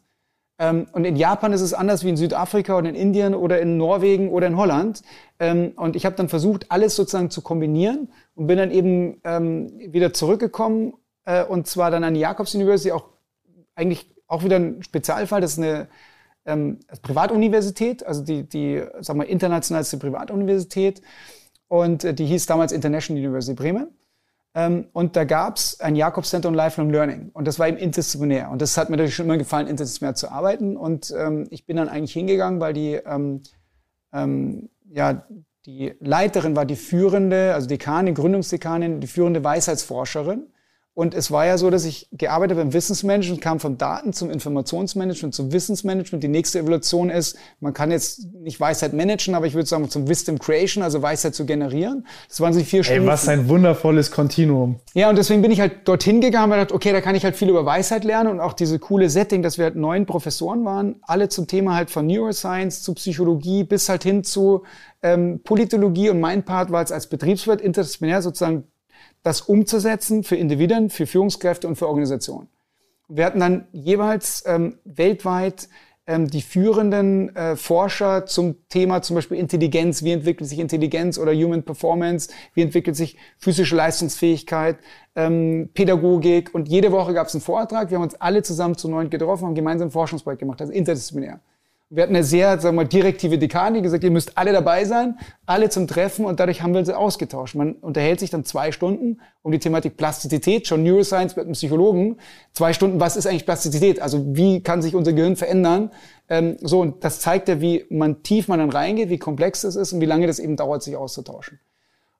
Ähm, 0.63 0.87
und 0.93 1.05
in 1.05 1.17
Japan 1.17 1.53
ist 1.53 1.61
es 1.61 1.75
anders 1.75 2.05
wie 2.05 2.09
in 2.11 2.17
Südafrika 2.17 2.79
oder 2.79 2.89
in 2.89 2.95
Indien 2.95 3.35
oder 3.35 3.61
in 3.61 3.77
Norwegen 3.77 4.31
oder 4.31 4.47
in 4.47 4.57
Holland. 4.57 5.03
Ähm, 5.41 5.73
und 5.75 5.97
ich 5.97 6.07
habe 6.07 6.15
dann 6.15 6.29
versucht, 6.29 6.71
alles 6.71 6.95
sozusagen 6.95 7.31
zu 7.31 7.43
kombinieren 7.43 8.13
und 8.37 8.47
bin 8.47 8.59
dann 8.59 8.71
eben 8.71 9.21
ähm, 9.25 9.73
wieder 9.93 10.13
zurückgekommen 10.13 10.95
äh, 11.25 11.43
und 11.43 11.67
zwar 11.67 11.91
dann 11.91 12.05
an 12.05 12.15
die 12.15 12.21
Jacobs 12.21 12.55
University, 12.55 12.93
auch 12.93 13.09
eigentlich 13.75 14.09
auch 14.29 14.45
wieder 14.45 14.57
ein 14.57 14.85
Spezialfall. 14.85 15.41
Das 15.41 15.55
ist 15.55 15.59
eine 15.59 15.89
Privatuniversität, 17.03 18.05
also 18.05 18.23
die, 18.25 18.49
die 18.49 18.83
sagen 19.01 19.21
wir, 19.21 19.27
internationalste 19.27 19.97
Privatuniversität. 19.99 21.03
Und 21.67 22.05
äh, 22.05 22.15
die 22.15 22.27
hieß 22.27 22.47
damals 22.47 22.71
International 22.71 23.21
University 23.21 23.55
Bremen. 23.55 23.89
Ähm, 24.55 24.87
und 24.93 25.17
da 25.17 25.25
gab's 25.25 25.81
ein 25.81 25.97
Jakobs 25.97 26.31
Center 26.31 26.49
on 26.49 26.55
Lifelong 26.55 26.91
Learning. 26.91 27.31
Und 27.33 27.47
das 27.47 27.59
war 27.59 27.69
eben 27.69 27.79
interdisziplinär. 27.79 28.51
Und 28.51 28.61
das 28.61 28.77
hat 28.77 28.91
mir 28.91 28.97
natürlich 28.97 29.15
schon 29.15 29.27
immer 29.27 29.39
gefallen, 29.39 29.67
interdisziplinär 29.67 30.15
zu 30.15 30.31
arbeiten. 30.31 30.77
Und 30.77 31.13
ähm, 31.17 31.47
ich 31.51 31.67
bin 31.67 31.77
dann 31.77 31.89
eigentlich 31.89 32.13
hingegangen, 32.13 32.61
weil 32.61 32.75
die, 32.75 32.95
ähm, 32.95 33.43
ähm, 34.13 34.69
ja, 34.91 35.27
die 35.65 35.95
Leiterin 36.01 36.57
war 36.57 36.67
die 36.67 36.77
führende, 36.77 37.55
also 37.55 37.69
Dekanin, 37.69 38.15
Gründungsdekanin, 38.15 39.01
die 39.01 39.07
führende 39.07 39.43
Weisheitsforscherin. 39.43 40.49
Und 40.95 41.15
es 41.15 41.31
war 41.31 41.47
ja 41.47 41.57
so, 41.57 41.71
dass 41.71 41.87
ich 41.87 42.09
gearbeitet 42.13 42.59
habe 42.59 42.67
im 42.67 42.75
Wissensmanagement, 42.75 43.41
kam 43.41 43.61
von 43.61 43.79
Daten 43.79 44.13
zum 44.13 44.31
Informationsmanagement, 44.31 45.35
zum 45.35 45.51
Wissensmanagement. 45.51 46.23
Die 46.23 46.29
nächste 46.29 46.59
Evolution 46.59 47.09
ist, 47.09 47.39
man 47.61 47.73
kann 47.73 47.91
jetzt 47.91 48.27
nicht 48.35 48.61
Weisheit 48.61 48.93
managen, 48.93 49.35
aber 49.35 49.47
ich 49.47 49.55
würde 49.55 49.67
sagen 49.67 49.89
zum 49.89 50.07
Wisdom 50.07 50.39
Creation, 50.39 50.85
also 50.85 51.01
Weisheit 51.01 51.35
zu 51.35 51.47
generieren. 51.47 52.07
Das 52.29 52.41
waren 52.43 52.53
so 52.53 52.61
vier 52.61 52.85
Stunden. 52.85 53.03
Ey, 53.05 53.07
was 53.07 53.27
ein 53.27 53.49
wundervolles 53.49 54.11
Kontinuum. 54.11 54.81
Ja, 54.93 55.09
und 55.09 55.17
deswegen 55.17 55.41
bin 55.41 55.51
ich 55.51 55.61
halt 55.61 55.89
dorthin 55.89 56.21
gegangen 56.21 56.53
und 56.53 56.59
gedacht, 56.59 56.73
okay, 56.73 56.93
da 56.93 57.01
kann 57.01 57.15
ich 57.15 57.25
halt 57.25 57.37
viel 57.37 57.49
über 57.49 57.65
Weisheit 57.65 58.05
lernen 58.05 58.29
und 58.29 58.41
auch 58.41 58.53
diese 58.53 58.79
coole 58.79 59.09
Setting, 59.09 59.43
dass 59.43 59.57
wir 59.57 59.65
halt 59.65 59.77
neun 59.77 60.05
Professoren 60.05 60.63
waren, 60.67 60.97
alle 61.03 61.31
zum 61.31 61.47
Thema 61.47 61.75
halt 61.75 61.91
von 61.91 62.07
Neuroscience 62.07 62.83
zu 62.83 62.93
Psychologie 62.93 63.65
bis 63.65 63.89
halt 63.89 64.03
hin 64.03 64.25
zu 64.25 64.65
ähm, 65.03 65.41
Politologie 65.43 66.11
und 66.11 66.21
mein 66.21 66.45
Part 66.45 66.71
war 66.71 66.81
jetzt 66.81 66.93
als 66.93 67.09
Betriebswirt 67.09 67.63
interdisziplinär 67.63 68.21
sozusagen 68.21 68.65
das 69.23 69.41
umzusetzen 69.41 70.25
für 70.25 70.37
Individuen, 70.37 70.91
für 70.91 71.07
Führungskräfte 71.07 71.69
und 71.69 71.77
für 71.77 71.89
Organisationen. 71.89 72.49
Wir 73.09 73.27
hatten 73.27 73.41
dann 73.41 73.67
jeweils 73.73 74.45
ähm, 74.47 74.79
weltweit 74.85 75.69
ähm, 76.07 76.29
die 76.29 76.43
führenden 76.43 77.35
äh, 77.37 77.57
Forscher 77.57 78.27
zum 78.27 78.57
Thema 78.69 79.03
zum 79.03 79.15
Beispiel 79.15 79.39
Intelligenz, 79.39 80.03
wie 80.03 80.13
entwickelt 80.13 80.49
sich 80.49 80.59
Intelligenz 80.59 81.19
oder 81.19 81.33
Human 81.33 81.63
Performance, 81.63 82.31
wie 82.55 82.63
entwickelt 82.63 82.97
sich 82.97 83.17
physische 83.39 83.77
Leistungsfähigkeit, 83.77 84.79
ähm, 85.15 85.71
Pädagogik 85.75 86.55
und 86.55 86.69
jede 86.69 86.91
Woche 86.91 87.15
gab 87.15 87.29
es 87.29 87.35
einen 87.35 87.43
Vortrag. 87.43 87.91
Wir 87.91 87.99
haben 87.99 88.05
uns 88.05 88.15
alle 88.17 88.43
zusammen 88.43 88.77
zu 88.77 88.89
neun 88.89 89.11
getroffen, 89.11 89.47
haben 89.47 89.55
gemeinsam 89.55 89.89
ein 89.89 89.93
Forschungsprojekt 89.93 90.41
gemacht, 90.41 90.61
also 90.61 90.73
interdisziplinär. 90.73 91.41
Wir 91.95 92.05
hatten 92.05 92.17
eine 92.17 92.25
sehr, 92.25 92.59
sagen 92.59 92.75
wir 92.75 92.85
mal, 92.85 92.89
direktive 92.89 93.37
Dekane, 93.37 93.77
die 93.77 93.83
gesagt, 93.83 94.03
ihr 94.03 94.11
müsst 94.11 94.39
alle 94.39 94.53
dabei 94.53 94.87
sein, 94.87 95.19
alle 95.45 95.69
zum 95.69 95.87
Treffen 95.87 96.25
und 96.25 96.41
dadurch 96.41 96.63
haben 96.63 96.73
wir 96.73 96.83
sie 96.87 96.97
ausgetauscht. 96.97 97.55
Man 97.55 97.75
unterhält 97.75 98.19
sich 98.19 98.31
dann 98.31 98.47
zwei 98.47 98.73
Stunden 98.73 99.21
um 99.43 99.53
die 99.53 99.59
Thematik 99.59 99.99
Plastizität, 99.99 100.67
schon 100.67 100.85
Neuroscience 100.85 101.37
mit 101.37 101.45
einem 101.45 101.53
Psychologen. 101.53 102.17
Zwei 102.55 102.73
Stunden, 102.73 102.99
was 102.99 103.17
ist 103.17 103.27
eigentlich 103.27 103.45
Plastizität? 103.45 104.01
Also 104.01 104.25
wie 104.35 104.63
kann 104.63 104.81
sich 104.81 104.95
unser 104.95 105.13
Gehirn 105.13 105.37
verändern? 105.37 105.91
Ähm, 106.31 106.57
so, 106.63 106.81
und 106.81 107.05
das 107.05 107.21
zeigt 107.21 107.49
ja, 107.49 107.61
wie 107.61 107.85
man 107.91 108.23
tief 108.23 108.49
man 108.49 108.59
dann 108.59 108.71
reingeht, 108.71 109.11
wie 109.11 109.19
komplex 109.19 109.61
das 109.61 109.77
ist 109.77 109.93
und 109.93 110.01
wie 110.01 110.07
lange 110.07 110.27
das 110.27 110.39
eben 110.39 110.57
dauert, 110.57 110.83
sich 110.83 110.97
auszutauschen. 110.97 111.61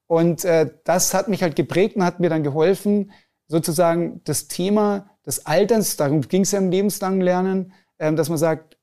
Und 0.07 0.45
äh, 0.45 0.69
das 0.85 1.15
hat 1.15 1.29
mich 1.29 1.43
halt 1.43 1.57
geprägt 1.57 1.97
und 1.97 2.05
hat 2.05 2.21
mir 2.21 2.29
dann 2.29 2.43
geholfen, 2.43 3.11
sozusagen 3.49 4.21
das 4.25 4.49
Thema 4.49 5.07
des 5.25 5.47
Alterns, 5.47 5.97
darum 5.97 6.21
ging 6.21 6.43
es 6.43 6.53
ja 6.53 6.59
im 6.59 6.71
lebenslangen 6.71 7.23
Lernen, 7.23 7.73
ähm, 7.99 8.17
dass 8.17 8.29
man 8.29 8.37
sagt, 8.37 8.77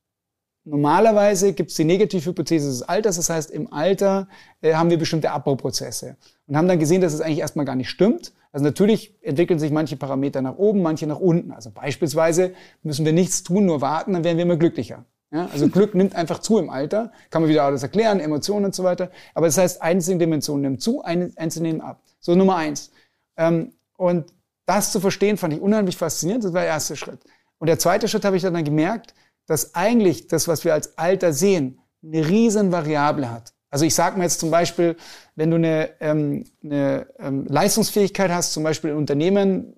Normalerweise 0.69 1.53
gibt 1.53 1.71
es 1.71 1.77
die 1.77 1.83
Negativhypothese 1.83 2.67
des 2.67 2.83
Alters, 2.83 3.15
das 3.15 3.29
heißt, 3.29 3.49
im 3.49 3.73
Alter 3.73 4.27
äh, 4.61 4.75
haben 4.75 4.91
wir 4.91 4.99
bestimmte 4.99 5.31
Abbauprozesse 5.31 6.15
und 6.45 6.55
haben 6.55 6.67
dann 6.67 6.77
gesehen, 6.77 7.01
dass 7.01 7.13
es 7.13 7.21
eigentlich 7.21 7.39
erstmal 7.39 7.65
gar 7.65 7.75
nicht 7.75 7.89
stimmt. 7.89 8.33
Also 8.51 8.65
natürlich 8.65 9.15
entwickeln 9.23 9.57
sich 9.57 9.71
manche 9.71 9.97
Parameter 9.97 10.43
nach 10.43 10.57
oben, 10.57 10.83
manche 10.83 11.07
nach 11.07 11.19
unten. 11.19 11.51
Also 11.51 11.71
beispielsweise 11.71 12.53
müssen 12.83 13.03
wir 13.03 13.13
nichts 13.13 13.41
tun, 13.41 13.65
nur 13.65 13.81
warten, 13.81 14.13
dann 14.13 14.23
werden 14.23 14.37
wir 14.37 14.43
immer 14.43 14.57
glücklicher. 14.57 15.05
Ja, 15.31 15.47
also 15.51 15.69
Glück 15.69 15.95
nimmt 15.95 16.15
einfach 16.15 16.39
zu 16.39 16.59
im 16.59 16.69
Alter, 16.69 17.11
kann 17.31 17.41
man 17.41 17.49
wieder 17.49 17.63
alles 17.63 17.83
erklären, 17.83 18.19
Emotionen 18.19 18.65
und 18.65 18.75
so 18.75 18.83
weiter. 18.83 19.09
Aber 19.33 19.47
das 19.47 19.57
heißt, 19.57 19.81
einzelne 19.81 20.19
Dimensionen 20.19 20.61
nehmen 20.61 20.79
zu, 20.79 21.03
einzelne 21.03 21.67
nehmen 21.67 21.81
ab. 21.81 22.01
So 22.19 22.35
Nummer 22.35 22.57
eins. 22.57 22.91
Ähm, 23.37 23.73
und 23.97 24.33
das 24.65 24.91
zu 24.91 24.99
verstehen, 24.99 25.37
fand 25.37 25.53
ich 25.53 25.61
unheimlich 25.61 25.97
faszinierend. 25.97 26.43
Das 26.43 26.53
war 26.53 26.61
der 26.61 26.69
erste 26.69 26.95
Schritt. 26.95 27.19
Und 27.59 27.67
der 27.67 27.79
zweite 27.79 28.07
Schritt 28.07 28.25
habe 28.25 28.37
ich 28.37 28.43
dann 28.43 28.63
gemerkt, 28.63 29.13
dass 29.49 29.73
eigentlich 29.73 30.27
das, 30.27 30.47
was 30.47 30.63
wir 30.63 30.75
als 30.75 30.95
Alter 30.99 31.33
sehen, 31.33 31.79
eine 32.03 32.29
riesen 32.29 32.71
Variable 32.71 33.31
hat. 33.31 33.51
Also 33.71 33.83
ich 33.83 33.95
sage 33.95 34.17
mir 34.17 34.23
jetzt 34.23 34.39
zum 34.39 34.51
Beispiel, 34.51 34.95
wenn 35.35 35.49
du 35.49 35.55
eine, 35.55 35.89
ähm, 35.99 36.43
eine 36.63 37.07
ähm, 37.17 37.47
Leistungsfähigkeit 37.47 38.29
hast, 38.29 38.53
zum 38.53 38.63
Beispiel 38.63 38.91
in 38.91 38.97
Unternehmen, 38.97 39.73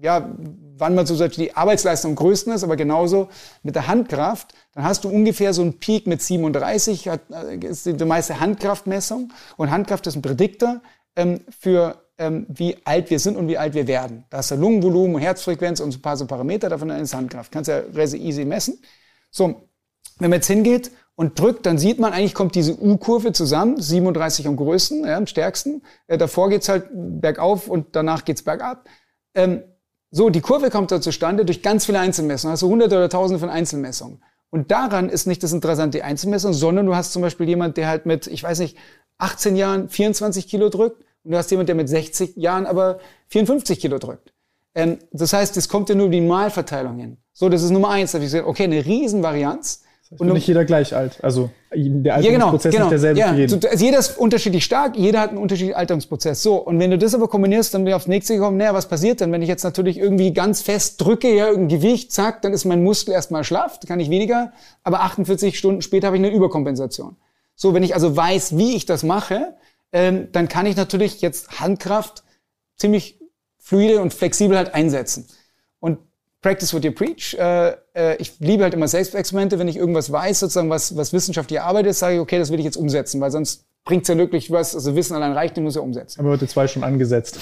ja, 0.00 0.32
wann 0.76 0.94
man 0.94 1.04
so 1.04 1.26
die 1.26 1.54
Arbeitsleistung 1.56 2.12
am 2.12 2.14
größten 2.14 2.52
ist, 2.52 2.62
aber 2.62 2.76
genauso 2.76 3.28
mit 3.64 3.74
der 3.74 3.88
Handkraft, 3.88 4.54
dann 4.72 4.84
hast 4.84 5.02
du 5.02 5.08
ungefähr 5.08 5.52
so 5.52 5.62
einen 5.62 5.80
Peak 5.80 6.06
mit 6.06 6.22
37, 6.22 7.08
hat, 7.08 7.22
äh, 7.30 7.56
ist 7.56 7.86
die, 7.86 8.04
meiste 8.04 8.38
Handkraftmessung 8.38 9.32
und 9.56 9.72
Handkraft 9.72 10.06
ist 10.06 10.14
ein 10.14 10.22
Prädiktor 10.22 10.80
ähm, 11.16 11.40
für 11.50 12.04
wie 12.48 12.76
alt 12.84 13.10
wir 13.10 13.18
sind 13.18 13.36
und 13.36 13.48
wie 13.48 13.56
alt 13.56 13.74
wir 13.74 13.86
werden. 13.86 14.24
Da 14.30 14.38
hast 14.38 14.50
du 14.50 14.56
Lungenvolumen, 14.56 15.20
Herzfrequenz 15.20 15.80
und 15.80 15.92
so 15.92 15.98
ein 15.98 16.02
paar 16.02 16.16
so 16.16 16.26
Parameter, 16.26 16.68
davon 16.68 16.90
ist 16.90 17.14
Handkraft. 17.14 17.50
Kannst 17.50 17.68
ja 17.68 17.78
relativ 17.78 18.20
easy 18.20 18.44
messen. 18.44 18.78
So, 19.30 19.62
wenn 20.18 20.30
man 20.30 20.38
jetzt 20.38 20.48
hingeht 20.48 20.90
und 21.14 21.38
drückt, 21.38 21.64
dann 21.64 21.78
sieht 21.78 21.98
man, 21.98 22.12
eigentlich 22.12 22.34
kommt 22.34 22.54
diese 22.54 22.78
U-Kurve 22.78 23.32
zusammen, 23.32 23.80
37 23.80 24.46
am 24.46 24.56
größten, 24.56 25.06
ja, 25.06 25.16
am 25.16 25.26
stärksten. 25.26 25.82
Äh, 26.08 26.18
davor 26.18 26.50
geht's 26.50 26.68
halt 26.68 26.88
bergauf 26.92 27.68
und 27.68 27.96
danach 27.96 28.24
geht's 28.24 28.42
bergab. 28.42 28.86
Ähm, 29.34 29.62
so, 30.10 30.28
die 30.28 30.40
Kurve 30.40 30.70
kommt 30.70 30.90
da 30.90 31.00
zustande 31.00 31.44
durch 31.44 31.62
ganz 31.62 31.86
viele 31.86 32.00
Einzelmessungen, 32.00 32.52
also 32.52 32.68
hunderte 32.68 32.96
oder 32.96 33.08
tausende 33.08 33.38
von 33.38 33.48
Einzelmessungen. 33.48 34.22
Und 34.50 34.72
daran 34.72 35.08
ist 35.08 35.26
nicht 35.26 35.42
das 35.42 35.52
Interessante 35.52 35.98
die 35.98 36.02
Einzelmessung, 36.02 36.52
sondern 36.52 36.84
du 36.86 36.96
hast 36.96 37.12
zum 37.12 37.22
Beispiel 37.22 37.48
jemand, 37.48 37.76
der 37.76 37.88
halt 37.88 38.04
mit, 38.04 38.26
ich 38.26 38.42
weiß 38.42 38.58
nicht, 38.58 38.76
18 39.18 39.54
Jahren 39.56 39.88
24 39.88 40.48
Kilo 40.48 40.68
drückt 40.68 41.04
und 41.24 41.32
du 41.32 41.36
hast 41.36 41.50
jemand, 41.50 41.68
der 41.68 41.76
mit 41.76 41.88
60 41.88 42.36
Jahren 42.36 42.66
aber 42.66 42.98
54 43.28 43.78
Kilo 43.78 43.98
drückt. 43.98 44.32
Ähm, 44.74 44.98
das 45.12 45.32
heißt, 45.32 45.56
es 45.56 45.68
kommt 45.68 45.88
ja 45.88 45.94
nur 45.94 46.08
die 46.08 46.20
Malverteilung 46.20 46.98
hin. 46.98 47.16
So, 47.32 47.48
das 47.48 47.62
ist 47.62 47.70
Nummer 47.70 47.90
eins. 47.90 48.12
Da 48.12 48.16
habe 48.16 48.24
ich 48.24 48.32
gesagt, 48.32 48.48
okay, 48.48 48.64
eine 48.64 48.84
Riesenvarianz. 48.84 49.82
Das 50.02 50.12
heißt, 50.12 50.20
und 50.20 50.32
nicht 50.32 50.46
jeder 50.46 50.64
gleich 50.64 50.94
alt. 50.94 51.22
Also 51.22 51.50
der 51.72 52.16
Alterungsprozess 52.16 52.74
ja, 52.74 52.80
genau, 52.80 52.84
genau. 52.84 52.84
ist 52.86 52.90
derselbe 52.90 53.20
ja, 53.20 53.28
für 53.32 53.40
jeden. 53.40 53.66
Also 53.66 53.84
jeder 53.84 53.98
ist 53.98 54.18
unterschiedlich 54.18 54.64
stark, 54.64 54.96
jeder 54.96 55.20
hat 55.20 55.30
einen 55.30 55.38
unterschiedlichen 55.38 55.76
Alterungsprozess. 55.76 56.42
So, 56.42 56.56
und 56.56 56.78
wenn 56.78 56.90
du 56.90 56.98
das 56.98 57.14
aber 57.14 57.28
kombinierst, 57.28 57.74
dann 57.74 57.84
bin 57.84 57.90
ich 57.90 57.94
aufs 57.94 58.06
nächste 58.06 58.34
gekommen, 58.34 58.56
naja, 58.56 58.74
was 58.74 58.88
passiert 58.88 59.20
denn, 59.20 59.30
wenn 59.32 59.42
ich 59.42 59.48
jetzt 59.48 59.62
natürlich 59.62 59.98
irgendwie 59.98 60.32
ganz 60.32 60.62
fest 60.62 61.00
drücke, 61.00 61.34
ja, 61.34 61.48
irgendein 61.48 61.80
Gewicht, 61.80 62.12
zack, 62.12 62.42
dann 62.42 62.52
ist 62.52 62.64
mein 62.64 62.82
Muskel 62.82 63.14
erstmal 63.14 63.44
schlaff, 63.44 63.78
kann 63.86 64.00
ich 64.00 64.10
weniger, 64.10 64.52
aber 64.82 65.00
48 65.00 65.56
Stunden 65.56 65.82
später 65.82 66.08
habe 66.08 66.16
ich 66.16 66.24
eine 66.24 66.34
Überkompensation. 66.34 67.16
So, 67.54 67.74
wenn 67.74 67.82
ich 67.82 67.94
also 67.94 68.16
weiß, 68.16 68.56
wie 68.56 68.74
ich 68.74 68.86
das 68.86 69.02
mache, 69.02 69.54
ähm, 69.92 70.28
dann 70.32 70.48
kann 70.48 70.66
ich 70.66 70.76
natürlich 70.76 71.20
jetzt 71.20 71.60
Handkraft 71.60 72.24
ziemlich 72.76 73.18
fluide 73.58 74.00
und 74.00 74.14
flexibel 74.14 74.56
halt 74.56 74.74
einsetzen. 74.74 75.26
Und 75.78 75.98
practice 76.40 76.72
what 76.74 76.84
you 76.84 76.92
preach. 76.92 77.34
Äh, 77.38 77.76
äh, 77.94 78.16
ich 78.16 78.38
liebe 78.40 78.62
halt 78.62 78.74
immer 78.74 78.88
Selbstexperimente. 78.88 79.58
Wenn 79.58 79.68
ich 79.68 79.76
irgendwas 79.76 80.10
weiß, 80.10 80.40
sozusagen, 80.40 80.70
was, 80.70 80.96
was 80.96 81.12
wissenschaftliche 81.12 81.62
Arbeit 81.62 81.86
ist, 81.86 81.98
sage 81.98 82.14
ich, 82.14 82.20
okay, 82.20 82.38
das 82.38 82.50
will 82.50 82.58
ich 82.58 82.64
jetzt 82.64 82.76
umsetzen, 82.76 83.20
weil 83.20 83.30
sonst 83.30 83.66
bringt's 83.84 84.08
ja 84.08 84.16
wirklich 84.16 84.50
was, 84.50 84.74
also 84.74 84.94
Wissen 84.96 85.14
allein 85.14 85.32
reicht, 85.32 85.56
den 85.56 85.64
muss 85.64 85.74
ja 85.74 85.82
umsetzen. 85.82 86.20
Aber 86.20 86.30
heute 86.30 86.46
zwei 86.46 86.66
schon 86.66 86.84
angesetzt. 86.84 87.38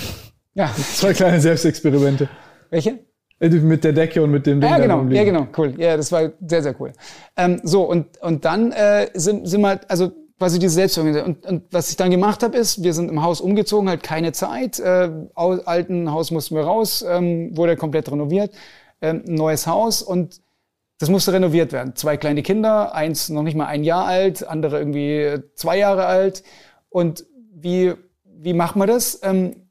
Ja. 0.54 0.74
Zwei 0.94 1.12
kleine 1.12 1.40
Selbstexperimente. 1.40 2.28
Welche? 2.70 2.98
Äh, 3.38 3.48
mit 3.48 3.84
der 3.84 3.92
Decke 3.92 4.22
und 4.22 4.32
mit 4.32 4.46
dem 4.46 4.60
Ding. 4.60 4.68
Ja, 4.68 4.78
genau, 4.78 5.04
ja, 5.04 5.22
genau, 5.22 5.46
cool. 5.56 5.74
Ja, 5.78 5.96
das 5.96 6.10
war 6.10 6.32
sehr, 6.44 6.62
sehr 6.62 6.80
cool. 6.80 6.92
Ähm, 7.36 7.60
so, 7.62 7.84
und, 7.84 8.20
und 8.20 8.44
dann 8.44 8.72
äh, 8.72 9.08
sind, 9.14 9.46
sind 9.46 9.60
wir 9.60 9.80
also 9.88 10.10
quasi 10.38 10.58
diese 10.58 10.74
Selbstorganisation. 10.74 11.36
Und, 11.36 11.46
und 11.46 11.64
was 11.72 11.90
ich 11.90 11.96
dann 11.96 12.10
gemacht 12.10 12.42
habe, 12.42 12.56
ist, 12.56 12.82
wir 12.82 12.94
sind 12.94 13.10
im 13.10 13.22
Haus 13.22 13.40
umgezogen, 13.40 13.88
halt 13.88 14.02
keine 14.02 14.32
Zeit. 14.32 14.78
Äh, 14.78 15.10
alten 15.34 16.10
Haus 16.10 16.30
mussten 16.30 16.54
wir 16.54 16.62
raus, 16.62 17.04
ähm, 17.06 17.56
wurde 17.56 17.76
komplett 17.76 18.10
renoviert. 18.10 18.52
Ähm, 19.00 19.22
neues 19.26 19.66
Haus 19.66 20.02
und 20.02 20.40
das 20.98 21.10
musste 21.10 21.32
renoviert 21.32 21.72
werden. 21.72 21.94
Zwei 21.94 22.16
kleine 22.16 22.42
Kinder, 22.42 22.92
eins 22.94 23.28
noch 23.28 23.44
nicht 23.44 23.56
mal 23.56 23.66
ein 23.66 23.84
Jahr 23.84 24.04
alt, 24.06 24.46
andere 24.46 24.78
irgendwie 24.78 25.38
zwei 25.54 25.78
Jahre 25.78 26.06
alt. 26.06 26.42
Und 26.88 27.24
wie, 27.54 27.94
wie 28.24 28.52
macht 28.52 28.74
man 28.74 28.88
das? 28.88 29.20
Ähm, 29.22 29.68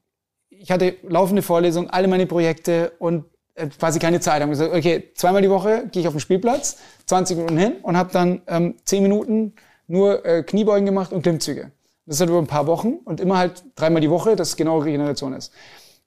ich 0.50 0.72
hatte 0.72 0.96
laufende 1.04 1.42
Vorlesungen, 1.42 1.90
alle 1.90 2.08
meine 2.08 2.26
Projekte 2.26 2.94
und 3.00 3.26
äh, 3.56 3.68
quasi 3.68 4.00
keine 4.00 4.20
Zeit. 4.20 4.38
Ich 4.38 4.42
habe 4.42 4.52
gesagt, 4.52 4.74
okay, 4.74 5.12
zweimal 5.16 5.42
die 5.42 5.50
Woche 5.50 5.88
gehe 5.92 6.02
ich 6.02 6.08
auf 6.08 6.14
den 6.14 6.20
Spielplatz, 6.20 6.78
20 7.06 7.38
Minuten 7.38 7.58
hin 7.58 7.76
und 7.82 7.98
habe 7.98 8.12
dann 8.12 8.42
ähm, 8.48 8.76
10 8.86 9.04
Minuten 9.04 9.54
nur 9.88 10.26
äh, 10.26 10.44
Kniebeugen 10.44 10.86
gemacht 10.86 11.12
und 11.12 11.22
Klimmzüge. 11.22 11.72
Das 12.06 12.22
hat 12.22 12.30
über 12.30 12.40
ein 12.40 12.48
paar 12.48 12.68
Wochen 12.68 13.00
und 13.04 13.20
immer 13.20 13.38
halt 13.38 13.64
dreimal 13.76 14.02
die 14.02 14.10
Woche, 14.10 14.36
dass 14.36 14.56
genau 14.56 14.80
Regeneration 14.80 15.34
ist. 15.34 15.52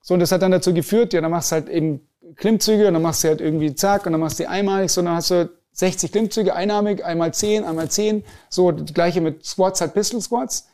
So, 0.02 0.14
und 0.14 0.20
das 0.20 0.32
hat 0.32 0.42
dann 0.42 0.50
dazu 0.50 0.72
geführt, 0.72 1.12
ja, 1.12 1.20
dann 1.20 1.30
machst 1.30 1.52
du 1.52 1.56
halt 1.56 1.68
eben 1.68 2.00
Klimmzüge 2.36 2.86
und 2.88 2.94
dann 2.94 3.02
machst 3.02 3.22
du 3.22 3.28
halt 3.28 3.40
irgendwie 3.40 3.74
zack 3.74 4.06
und 4.06 4.12
dann 4.12 4.20
machst 4.20 4.38
du 4.38 4.44
die 4.44 4.48
einmalig, 4.48 4.90
so, 4.90 5.02
dann 5.02 5.16
hast 5.16 5.30
du 5.30 5.50
60 5.72 6.10
Klimmzüge 6.10 6.54
einarmig, 6.54 7.04
einmal 7.04 7.32
10, 7.32 7.64
einmal 7.64 7.90
10, 7.90 8.24
so, 8.48 8.72
das 8.72 8.94
gleiche 8.94 9.20
mit 9.20 9.44
Squats, 9.44 9.80
halt 9.80 9.94
Pistol 9.94 10.20
Squats. 10.20 10.66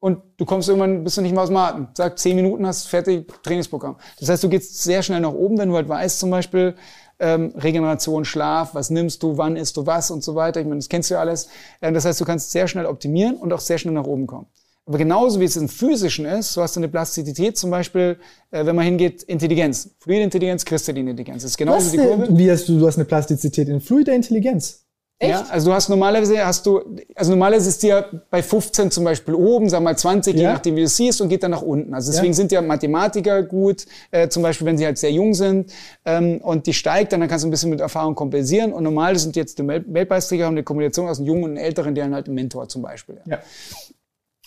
Und 0.00 0.20
du 0.36 0.44
kommst 0.44 0.68
irgendwann, 0.68 1.02
bist 1.02 1.16
du 1.16 1.22
nicht 1.22 1.32
mehr 1.32 1.42
aus 1.42 1.48
dem 1.48 1.56
Atem. 1.56 1.88
Sag, 1.94 2.18
10 2.18 2.36
Minuten 2.36 2.66
hast 2.66 2.88
fertig 2.88 3.26
Trainingsprogramm. 3.42 3.96
Das 4.20 4.28
heißt, 4.28 4.44
du 4.44 4.50
gehst 4.50 4.82
sehr 4.82 5.02
schnell 5.02 5.20
nach 5.20 5.32
oben, 5.32 5.56
wenn 5.56 5.70
du 5.70 5.76
halt 5.76 5.88
weißt, 5.88 6.18
zum 6.18 6.30
Beispiel, 6.30 6.74
ähm, 7.18 7.52
Regeneration, 7.56 8.24
Schlaf, 8.24 8.74
was 8.74 8.90
nimmst 8.90 9.22
du, 9.22 9.36
wann 9.36 9.56
isst 9.56 9.76
du 9.76 9.86
was 9.86 10.10
und 10.10 10.24
so 10.24 10.34
weiter. 10.34 10.60
Ich 10.60 10.66
meine, 10.66 10.78
das 10.78 10.88
kennst 10.88 11.10
du 11.10 11.14
ja 11.14 11.20
alles. 11.20 11.48
Ähm, 11.80 11.94
das 11.94 12.04
heißt, 12.04 12.20
du 12.20 12.24
kannst 12.24 12.50
sehr 12.50 12.68
schnell 12.68 12.86
optimieren 12.86 13.36
und 13.36 13.52
auch 13.52 13.60
sehr 13.60 13.78
schnell 13.78 13.94
nach 13.94 14.06
oben 14.06 14.26
kommen. 14.26 14.46
Aber 14.86 14.98
genauso 14.98 15.40
wie 15.40 15.44
es 15.44 15.56
im 15.56 15.68
Physischen 15.68 16.26
ist, 16.26 16.52
so 16.52 16.62
hast 16.62 16.76
du 16.76 16.80
eine 16.80 16.88
Plastizität, 16.88 17.56
zum 17.56 17.70
Beispiel, 17.70 18.18
äh, 18.50 18.66
wenn 18.66 18.76
man 18.76 18.84
hingeht, 18.84 19.22
Intelligenz. 19.22 19.90
Fluide 19.98 20.22
Intelligenz, 20.22 20.64
kristalline 20.64 21.10
Intelligenz. 21.10 21.42
Das 21.42 21.52
ist 21.52 21.56
genauso 21.56 21.86
was, 21.86 21.92
die 21.92 21.98
Kurve. 21.98 22.28
Wie 22.36 22.50
hast 22.50 22.68
du, 22.68 22.78
du 22.78 22.86
hast 22.86 22.96
eine 22.96 23.06
Plastizität 23.06 23.68
in 23.68 23.80
fluider 23.80 24.14
Intelligenz? 24.14 24.83
Ja, 25.30 25.46
also 25.50 25.70
du 25.70 25.74
hast 25.74 25.88
normalerweise 25.88 26.44
hast 26.44 26.66
du, 26.66 26.80
also 27.14 27.30
normalerweise 27.32 27.68
ist 27.68 27.82
die 27.82 27.88
ja 27.88 28.04
bei 28.30 28.42
15 28.42 28.90
zum 28.90 29.04
Beispiel 29.04 29.34
oben, 29.34 29.68
sag 29.68 29.82
mal 29.82 29.96
20, 29.96 30.34
je 30.36 30.42
Ja. 30.42 30.52
nachdem 30.52 30.76
wie 30.76 30.80
du 30.80 30.86
es 30.86 30.96
siehst 30.96 31.20
und 31.20 31.28
geht 31.28 31.42
dann 31.42 31.50
nach 31.50 31.62
unten. 31.62 31.94
Also 31.94 32.10
deswegen 32.12 32.32
Ja. 32.32 32.36
sind 32.36 32.52
ja 32.52 32.62
Mathematiker 32.62 33.42
gut, 33.42 33.86
äh, 34.10 34.28
zum 34.28 34.42
Beispiel 34.42 34.66
wenn 34.66 34.78
sie 34.78 34.84
halt 34.86 34.98
sehr 34.98 35.12
jung 35.12 35.34
sind 35.34 35.72
ähm, 36.04 36.38
und 36.42 36.66
die 36.66 36.72
steigt 36.74 37.12
dann, 37.12 37.20
dann 37.20 37.28
kannst 37.28 37.44
du 37.44 37.48
ein 37.48 37.50
bisschen 37.50 37.70
mit 37.70 37.80
Erfahrung 37.80 38.14
kompensieren 38.14 38.72
und 38.72 38.82
normal 38.84 39.16
sind 39.18 39.36
jetzt 39.36 39.58
die 39.58 39.66
Weltpreisträger 39.66 40.46
haben 40.46 40.54
eine 40.54 40.62
Kombination 40.62 41.08
aus 41.08 41.18
einem 41.18 41.26
Jungen 41.28 41.44
und 41.44 41.50
einem 41.50 41.64
Älteren, 41.64 41.94
der 41.94 42.10
halt 42.10 42.26
einen 42.26 42.34
Mentor 42.34 42.68
zum 42.68 42.82
Beispiel. 42.82 43.18
Ja. 43.26 43.38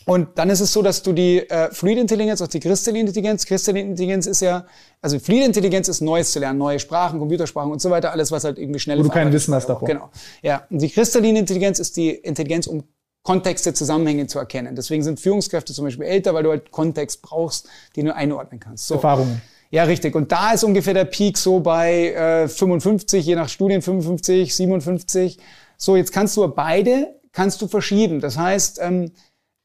Und 0.08 0.30
dann 0.36 0.50
ist 0.50 0.62
es 0.62 0.72
so, 0.72 0.82
dass 0.82 1.04
du 1.04 1.12
die 1.12 1.40
äh, 1.50 1.70
fluide 1.72 2.00
Intelligenz, 2.00 2.42
auch 2.42 2.48
die 2.48 2.62
kristalline 2.62 3.08
Intelligenz, 3.08 3.46
kristalline 3.46 3.90
Intelligenz 3.90 4.26
ist 4.26 4.40
ja, 4.40 4.66
also 5.02 5.20
fluide 5.20 5.46
Intelligenz 5.46 5.90
ist 5.90 6.00
Neues 6.00 6.32
zu 6.32 6.40
lernen, 6.40 6.58
neue 6.58 6.80
Sprachen, 6.80 7.20
Computersprachen 7.20 7.72
und 7.72 7.82
so 7.82 7.90
weiter, 7.90 8.14
alles, 8.14 8.32
was 8.32 8.46
halt 8.46 8.58
irgendwie 8.58 8.80
schnell 8.80 9.00
Wo 9.00 9.04
du 9.04 9.10
kein 9.10 9.34
Wissen 9.34 9.54
hast 9.54 9.68
davon. 9.68 9.86
Genau. 9.86 10.10
Ja. 10.42 10.66
Und 10.70 10.82
die 10.82 10.90
kristalline 10.90 11.40
Intelligenz 11.40 11.80
ist 11.80 11.98
die 11.98 12.12
Intelligenz, 12.12 12.68
um 12.68 12.84
Kontexte, 13.24 13.74
Zusammenhänge 13.74 14.28
zu 14.28 14.40
erkennen. 14.40 14.78
Deswegen 14.78 15.04
sind 15.04 15.20
Führungskräfte 15.20 15.74
zum 15.74 15.84
Beispiel 15.84 16.06
älter, 16.06 16.34
weil 16.34 16.44
du 16.44 16.52
halt 16.52 16.72
Kontext 16.72 17.22
brauchst, 17.22 17.68
den 17.98 18.06
du 18.06 18.16
einordnen 18.16 18.62
kannst. 18.62 18.88
So. 18.88 18.96
Erfahrungen. 18.96 19.42
Ja, 19.72 19.84
richtig. 19.84 20.16
Und 20.16 20.32
da 20.32 20.54
ist 20.54 20.64
ungefähr 20.64 20.94
der 20.94 21.04
Peak 21.04 21.38
so 21.38 21.60
bei 21.60 22.14
äh, 22.14 22.48
55, 22.48 23.26
je 23.26 23.36
nach 23.36 23.50
Studien 23.50 23.82
55, 23.82 24.56
57. 24.56 25.38
So, 25.76 25.98
jetzt 25.98 26.14
kannst 26.14 26.38
du 26.38 26.48
beide 26.48 27.18
kannst 27.38 27.62
du 27.62 27.68
verschieben. 27.68 28.20
Das 28.20 28.36
heißt, 28.36 28.80
ähm, 28.82 29.12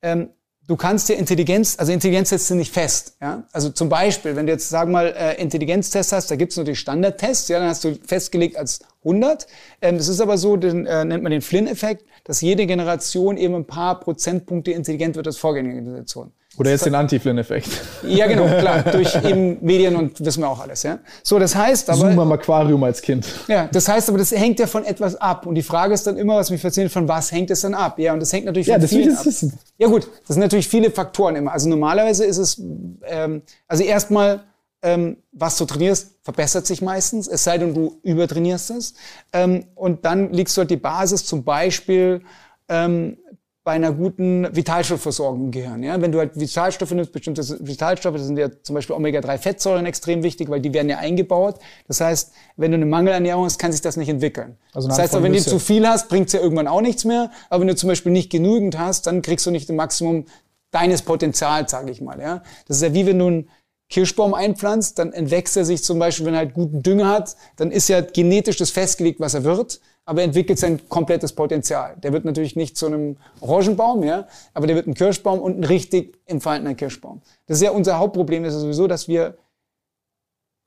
ähm, 0.03 0.31
du 0.67 0.77
kannst 0.77 1.09
dir 1.09 1.15
Intelligenz, 1.15 1.79
also 1.79 1.93
Intelligenz 1.93 2.31
setzt 2.31 2.51
du 2.51 2.55
nicht 2.55 2.73
fest. 2.73 3.17
Ja? 3.21 3.45
Also 3.53 3.71
zum 3.71 3.89
Beispiel, 3.89 4.37
wenn 4.37 4.47
du 4.47 4.53
jetzt, 4.53 4.69
sag 4.69 4.89
mal, 4.89 5.15
äh, 5.17 5.41
Intelligenztest 5.41 6.13
hast, 6.13 6.31
da 6.31 6.37
gibt's 6.37 6.57
natürlich 6.57 6.81
Standardtests, 6.81 7.49
ja, 7.49 7.59
dann 7.59 7.69
hast 7.69 7.85
du 7.85 7.95
festgelegt 8.07 8.57
als 8.57 8.81
100. 9.05 9.47
Ähm, 9.81 9.99
das 9.99 10.09
ist 10.09 10.21
aber 10.21 10.39
so, 10.39 10.57
den 10.57 10.87
äh, 10.87 11.05
nennt 11.05 11.23
man 11.23 11.33
den 11.33 11.43
Flynn-Effekt, 11.43 12.05
dass 12.25 12.41
jede 12.41 12.67
Generation 12.67 13.37
eben 13.37 13.55
ein 13.55 13.67
paar 13.67 14.01
Prozentpunkte 14.01 14.73
intelligent 14.73 15.17
wird 15.17 15.27
als 15.27 15.39
vorgängige 15.39 15.83
Generation. 15.83 16.33
Oder 16.59 16.71
jetzt 16.71 16.85
den 16.85 16.95
Anti-Flynn-Effekt. 16.95 17.69
Ja, 18.07 18.27
genau, 18.27 18.47
klar, 18.47 18.83
durch 18.83 19.15
eben 19.25 19.59
Medien 19.65 19.95
und 19.97 20.23
wissen 20.25 20.43
wir 20.43 20.49
auch 20.49 20.61
alles, 20.61 20.83
ja. 20.83 20.99
So, 21.23 21.39
das 21.39 21.55
heißt 21.55 21.89
aber, 21.89 21.99
Zoom 22.01 22.19
am 22.19 22.33
Aquarium 22.33 22.83
als 22.85 23.01
Kind. 23.01 23.27
ja, 23.49 23.69
das 23.73 23.89
heißt 23.89 24.09
aber, 24.09 24.19
das 24.19 24.33
hängt 24.33 24.59
ja 24.59 24.67
von 24.67 24.85
etwas 24.85 25.15
ab. 25.17 25.47
Und 25.47 25.55
die 25.55 25.63
Frage 25.63 25.95
ist 25.95 26.07
dann 26.07 26.17
immer, 26.17 26.37
was 26.37 26.51
mich 26.51 26.61
fasziniert, 26.61 26.93
von 26.93 27.07
was 27.09 27.31
hängt 27.33 27.51
es 27.51 27.61
dann 27.63 27.75
ab? 27.75 27.99
Ja, 27.99 28.13
und 28.13 28.21
das 28.21 28.33
hängt 28.33 28.45
natürlich 28.47 28.67
Ja, 28.67 28.75
von 28.75 28.83
das 28.83 28.91
will 28.93 28.99
ich 29.01 29.05
vielen 29.07 29.17
ab. 29.17 29.25
wissen. 29.27 29.59
Ja 29.79 29.87
gut, 29.89 30.09
das 30.27 30.35
sind 30.35 30.41
natürlich 30.41 30.69
viele 30.69 30.91
Faktoren 30.91 31.37
immer. 31.37 31.53
Also 31.53 31.69
normalerweise 31.69 32.25
ist 32.25 32.39
es, 32.39 32.61
ähm, 33.07 33.43
also 33.69 33.85
erstmal, 33.85 34.41
ähm, 34.83 35.19
was 35.31 35.57
du 35.57 35.65
trainierst, 35.65 36.09
verbessert 36.23 36.67
sich 36.67 36.83
meistens, 36.83 37.29
es 37.29 37.45
sei 37.45 37.57
denn, 37.59 37.73
du 37.73 37.99
übertrainierst 38.03 38.71
es. 38.73 38.95
Ähm, 39.33 39.65
und 39.77 40.05
dann 40.05 40.33
liegst 40.33 40.57
du 40.57 40.61
halt 40.63 40.71
die 40.71 40.77
Basis 40.77 41.25
zum 41.25 41.45
Beispiel 41.45 42.23
ähm, 42.69 43.17
bei 43.65 43.73
einer 43.73 43.93
guten 43.93 44.49
Vitalstoffversorgung 44.55 45.45
im 45.45 45.51
Gehirn. 45.53 45.83
Ja? 45.85 46.01
Wenn 46.01 46.11
du 46.11 46.19
halt 46.19 46.39
Vitalstoffe 46.39 46.91
nimmst, 46.91 47.13
bestimmte 47.13 47.43
Vitalstoffe, 47.67 48.17
das 48.17 48.27
sind 48.27 48.37
ja 48.37 48.49
zum 48.63 48.75
Beispiel 48.75 48.97
Omega-3-Fettsäuren 48.97 49.87
extrem 49.87 50.25
wichtig, 50.25 50.51
weil 50.51 50.61
die 50.61 50.75
werden 50.75 50.89
ja 50.89 50.99
eingebaut. 50.99 51.61
Das 51.87 52.01
heißt, 52.01 52.33
wenn 52.57 52.73
du 52.73 52.77
eine 52.77 52.87
Mangelernährung 52.87 53.45
hast, 53.45 53.59
kann 53.59 53.71
sich 53.71 53.81
das 53.81 53.97
nicht 53.97 54.09
entwickeln. 54.09 54.57
Also 54.73 54.89
das 54.89 54.99
heißt, 54.99 55.15
auch 55.15 55.23
wenn 55.23 55.33
du 55.33 55.41
zu 55.41 55.61
viel 55.61 55.87
hast, 55.87 56.09
bringt's 56.09 56.33
ja 56.33 56.41
irgendwann 56.41 56.67
auch 56.67 56.81
nichts 56.81 57.05
mehr. 57.05 57.31
Aber 57.51 57.61
wenn 57.61 57.69
du 57.69 57.77
zum 57.77 57.89
Beispiel 57.89 58.11
nicht 58.11 58.31
genügend 58.31 58.79
hast, 58.79 59.07
dann 59.07 59.23
kriegst 59.23 59.47
du 59.47 59.53
nicht 59.53 59.69
das 59.69 59.77
Maximum 59.77 60.27
deines 60.73 61.03
Potenzials, 61.03 61.71
sage 61.71 61.93
ich 61.93 62.01
mal. 62.01 62.21
Ja? 62.21 62.43
Das 62.67 62.79
ist 62.79 62.83
ja 62.83 62.95
wie 62.95 63.07
wenn 63.07 63.19
du 63.21 63.27
einen 63.29 63.49
Kirschbaum 63.91 64.35
einpflanzt, 64.35 64.99
dann 64.99 65.13
entwächst 65.13 65.57
er 65.57 65.67
sich 65.67 65.85
zum 65.85 65.99
Beispiel, 65.99 66.27
wenn 66.27 66.35
er 66.35 66.39
halt 66.39 66.55
guten 66.55 66.83
Dünger 66.83 67.11
hat, 67.11 67.37
dann 67.57 67.71
ist 67.71 67.89
ja 67.89 68.01
genetisch 68.01 68.57
das 68.57 68.71
festgelegt, 68.71 69.21
was 69.21 69.35
er 69.35 69.45
wird, 69.45 69.81
aber 70.05 70.21
er 70.21 70.25
entwickelt 70.25 70.59
sein 70.59 70.89
komplettes 70.89 71.33
Potenzial. 71.33 71.97
Der 72.03 72.13
wird 72.13 72.25
natürlich 72.25 72.57
nicht 72.57 72.77
zu 72.77 72.87
einem 72.87 73.17
Orangenbaum, 73.41 74.03
ja, 74.03 74.27
aber 74.55 74.67
der 74.67 74.77
wird 74.77 74.87
ein 74.87 74.95
Kirschbaum 74.95 75.41
und 75.41 75.59
ein 75.59 75.65
richtig 75.65 76.19
entfaltener 76.27 76.75
Kirschbaum. 76.75 77.23
Das 77.47 77.59
ist 77.59 77.63
ja 77.63 77.71
unser 77.71 77.99
Hauptproblem, 77.99 78.45
ist 78.45 78.55
ja 78.55 78.61
sowieso, 78.61 78.87
dass 78.87 79.07
wir 79.09 79.37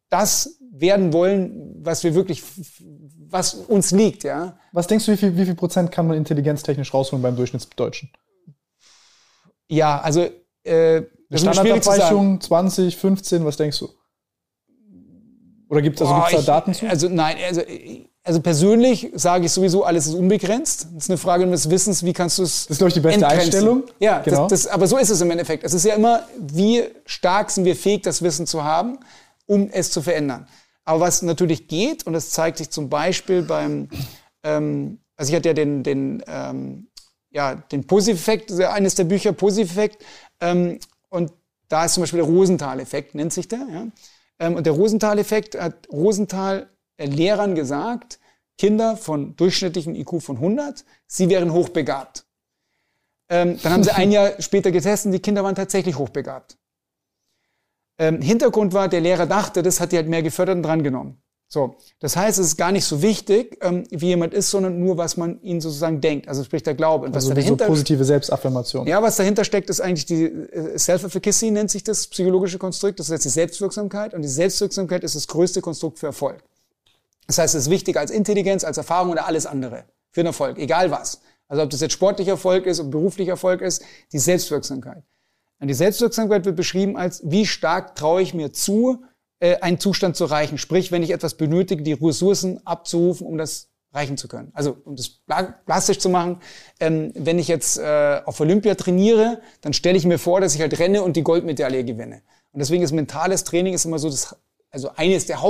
das 0.10 0.60
werden 0.72 1.14
wollen, 1.14 1.76
was 1.80 2.04
wir 2.04 2.16
wirklich, 2.16 2.44
was 3.30 3.54
uns 3.56 3.92
liegt, 3.92 4.24
ja. 4.24 4.58
Was 4.72 4.88
denkst 4.88 5.06
du, 5.06 5.14
wie 5.14 5.18
viel, 5.18 5.38
wie 5.38 5.46
viel 5.46 5.56
Prozent 5.56 5.92
kann 5.92 6.08
man 6.08 6.18
intelligenztechnisch 6.18 6.94
rausholen 6.94 7.24
beim 7.24 7.36
Durchschnittsdeutschen? 7.36 8.10
Ja, 9.68 10.00
also 10.00 10.22
äh, 10.64 11.04
das 11.30 11.42
ist. 11.42 11.54
Standardabweichung 11.54 12.40
20, 12.40 12.98
15, 12.98 13.46
was 13.46 13.58
denkst 13.58 13.80
du? 13.80 13.90
Oder 15.70 15.82
gibt 15.82 16.00
es 16.00 16.08
also, 16.08 16.16
gibt's 16.16 16.32
da 16.32 16.40
ich- 16.40 16.46
Daten 16.46 16.74
zu? 16.74 16.88
Also 16.88 17.10
nein, 17.10 17.38
also, 17.46 17.62
also 18.26 18.42
persönlich 18.42 19.12
sage 19.14 19.46
ich 19.46 19.52
sowieso, 19.52 19.84
alles 19.84 20.08
ist 20.08 20.16
unbegrenzt. 20.16 20.88
Das 20.96 21.04
ist 21.04 21.10
eine 21.12 21.18
Frage 21.18 21.46
des 21.46 21.70
Wissens, 21.70 22.04
wie 22.04 22.12
kannst 22.12 22.40
du 22.40 22.44
es. 22.44 22.64
Das 22.64 22.72
ist, 22.72 22.78
glaube 22.80 22.90
ich, 22.90 22.96
die 22.96 23.00
beste 23.00 23.22
entgrenzen. 23.22 23.46
Einstellung. 23.46 23.84
Ja, 24.00 24.20
Genau. 24.20 24.48
das, 24.48 24.64
das, 24.64 24.72
aber 24.72 24.88
so 24.88 24.98
ist 24.98 25.12
es 25.12 25.22
im 25.22 25.30
Endeffekt. 25.30 25.64
Es 25.64 25.74
ist 25.76 25.86
ja 25.86 25.94
immer, 25.94 26.28
wie 26.40 26.84
stark 27.06 27.52
sind 27.52 27.66
wir 27.66 27.76
fähig, 27.76 28.02
das 28.02 28.24
Wissen 28.24 28.48
zu 28.48 28.64
haben, 28.64 28.98
um 29.46 29.70
es 29.72 29.92
zu 29.92 30.02
verändern. 30.02 30.48
Aber 30.86 31.02
was 31.02 31.22
natürlich 31.22 31.68
geht, 31.68 32.08
und 32.08 32.14
das 32.14 32.32
zeigt 32.32 32.58
sich 32.58 32.72
zum 32.72 32.90
Beispiel 32.90 33.44
beim, 33.44 33.90
ähm, 34.44 35.00
also 35.18 35.30
ich 35.32 35.36
hatte 35.36 35.50
ja 35.50 35.54
den, 35.54 35.84
den, 35.84 36.24
ähm, 36.28 36.88
ja, 37.30 37.54
den 37.56 37.86
ja 38.58 38.72
eines 38.74 38.96
der 38.96 39.04
Bücher 39.04 39.34
Positiveffekt, 39.34 40.04
ähm, 40.42 40.80
und 41.10 41.32
da 41.70 41.86
ist 41.86 41.94
zum 41.94 42.02
Beispiel 42.02 42.22
der 42.22 42.30
Rosenthal-Effekt, 42.30 43.14
nennt 43.14 43.34
sich 43.34 43.48
der. 43.48 43.68
Ja? 43.72 43.88
Ähm, 44.40 44.56
und 44.56 44.66
der 44.66 44.74
Rosenthal-Effekt 44.74 45.60
hat 45.60 45.88
Rosenthal 45.92 46.70
Lehrern 46.98 47.56
gesagt, 47.56 48.20
Kinder 48.58 48.96
von 48.96 49.36
durchschnittlichem 49.36 49.96
IQ 49.96 50.22
von 50.22 50.38
100, 50.38 50.86
sie 51.08 51.30
wären 51.30 51.52
hochbegabt. 51.52 52.26
Ähm, 53.28 53.60
dann 53.62 53.74
haben 53.74 53.84
sie 53.84 53.92
ein 53.92 54.12
Jahr 54.12 54.34
später 54.40 54.72
getestet, 54.72 55.14
die 55.14 55.20
Kinder 55.20 55.44
waren 55.44 55.56
tatsächlich 55.56 55.98
hochbegabt. 55.98 56.58
Ähm, 57.98 58.22
Hintergrund 58.22 58.74
war, 58.74 58.88
der 58.88 59.02
Lehrer 59.02 59.26
dachte, 59.26 59.64
das 59.64 59.80
hat 59.80 59.92
die 59.92 59.98
halt 59.98 60.08
mehr 60.08 60.22
gefördert 60.22 60.58
und 60.58 60.64
drangenommen. 60.64 61.22
So, 61.48 61.76
das 62.00 62.18
heißt, 62.18 62.40
es 62.40 62.48
ist 62.48 62.58
gar 62.58 62.72
nicht 62.72 62.86
so 62.86 63.02
wichtig, 63.02 63.60
ähm, 63.62 63.84
wie 63.90 64.08
jemand 64.08 64.34
ist, 64.34 64.50
sondern 64.50 64.80
nur, 64.80 64.98
was 64.98 65.16
man 65.16 65.42
ihnen 65.42 65.62
sozusagen 65.62 66.02
denkt. 66.02 66.28
Also 66.28 66.44
sprich 66.44 66.64
der 66.64 66.74
Glaube. 66.74 67.06
Und 67.06 67.14
was 67.14 67.26
also 67.26 67.30
da 67.30 67.36
wie 67.38 67.42
so 67.42 67.48
dahinter 67.50 67.68
positive 67.68 68.04
Selbstaffirmation. 68.04 68.88
ja, 68.88 69.02
was 69.02 69.16
dahinter 69.16 69.46
steckt, 69.46 69.70
ist 69.70 69.80
eigentlich 69.80 70.06
die 70.06 70.24
äh, 70.24 70.78
Self-Efficacy, 70.78 71.52
nennt 71.52 71.70
sich 71.70 71.84
das 71.84 72.08
psychologische 72.08 72.58
Konstrukt. 72.58 73.00
Das 73.00 73.08
ist 73.08 73.12
jetzt 73.12 73.26
die 73.26 73.30
Selbstwirksamkeit. 73.30 74.14
Und 74.14 74.24
die 74.24 74.28
Selbstwirksamkeit 74.28 75.04
ist 75.04 75.16
das 75.16 75.28
größte 75.28 75.62
Konstrukt 75.62 76.00
für 76.00 76.08
Erfolg. 76.08 76.44
Das 77.28 77.38
heißt, 77.38 77.56
es 77.56 77.64
ist 77.64 77.70
wichtiger 77.70 78.00
als 78.00 78.12
Intelligenz, 78.12 78.64
als 78.64 78.78
Erfahrung 78.78 79.12
oder 79.12 79.26
alles 79.26 79.46
andere 79.46 79.86
für 80.12 80.22
den 80.22 80.28
Erfolg, 80.28 80.58
egal 80.60 80.92
was. 80.92 81.22
Also 81.48 81.64
ob 81.64 81.70
das 81.70 81.82
jetzt 81.82 81.94
sportlicher 81.94 82.32
Erfolg 82.32 82.66
ist, 82.66 82.80
ob 82.80 82.92
beruflicher 82.92 83.32
Erfolg 83.32 83.62
ist, 83.62 83.84
die 84.12 84.20
Selbstwirksamkeit. 84.20 85.04
Und 85.60 85.68
die 85.68 85.74
Selbstwirksamkeit 85.74 86.46
wird 86.46 86.56
beschrieben 86.56 86.98
als, 86.98 87.22
wie 87.24 87.46
stark 87.46 87.96
traue 87.96 88.22
ich 88.22 88.34
mir 88.34 88.52
zu, 88.52 89.04
äh, 89.40 89.58
einen 89.58 89.80
Zustand 89.80 90.16
zu 90.16 90.26
erreichen. 90.26 90.58
Sprich, 90.58 90.92
wenn 90.92 91.04
ich 91.04 91.12
etwas 91.12 91.36
benötige, 91.36 91.84
die 91.84 91.94
Ressourcen 91.94 92.66
abzurufen, 92.66 93.26
um 93.26 93.38
das 93.38 93.70
erreichen 93.92 94.18
zu 94.18 94.28
können. 94.28 94.52
Also 94.54 94.78
um 94.84 94.96
das 94.96 95.10
pla- 95.10 95.56
plastisch 95.66 96.00
zu 96.00 96.10
machen, 96.10 96.42
ähm, 96.80 97.14
wenn 97.16 97.40
ich 97.40 97.48
jetzt 97.48 97.78
äh, 97.78 98.22
auf 98.26 98.40
Olympia 98.40 98.76
trainiere, 98.76 99.40
dann 99.62 99.74
stelle 99.74 99.98
ich 99.98 100.06
mir 100.06 100.20
vor, 100.20 100.42
dass 100.42 100.56
ich 100.56 100.62
halt 100.62 100.78
renne 100.80 101.02
und 101.04 101.16
die 101.16 101.24
Goldmedaille 101.24 101.86
gewinne. 101.86 102.22
Und 102.52 102.60
deswegen 102.60 102.84
ist 102.84 102.92
mentales 102.92 103.44
Training 103.46 103.74
ist 103.74 103.86
immer 103.86 104.00
so 104.00 104.10
das, 104.10 104.36
also 104.72 104.92
eines 104.96 105.26
der 105.26 105.42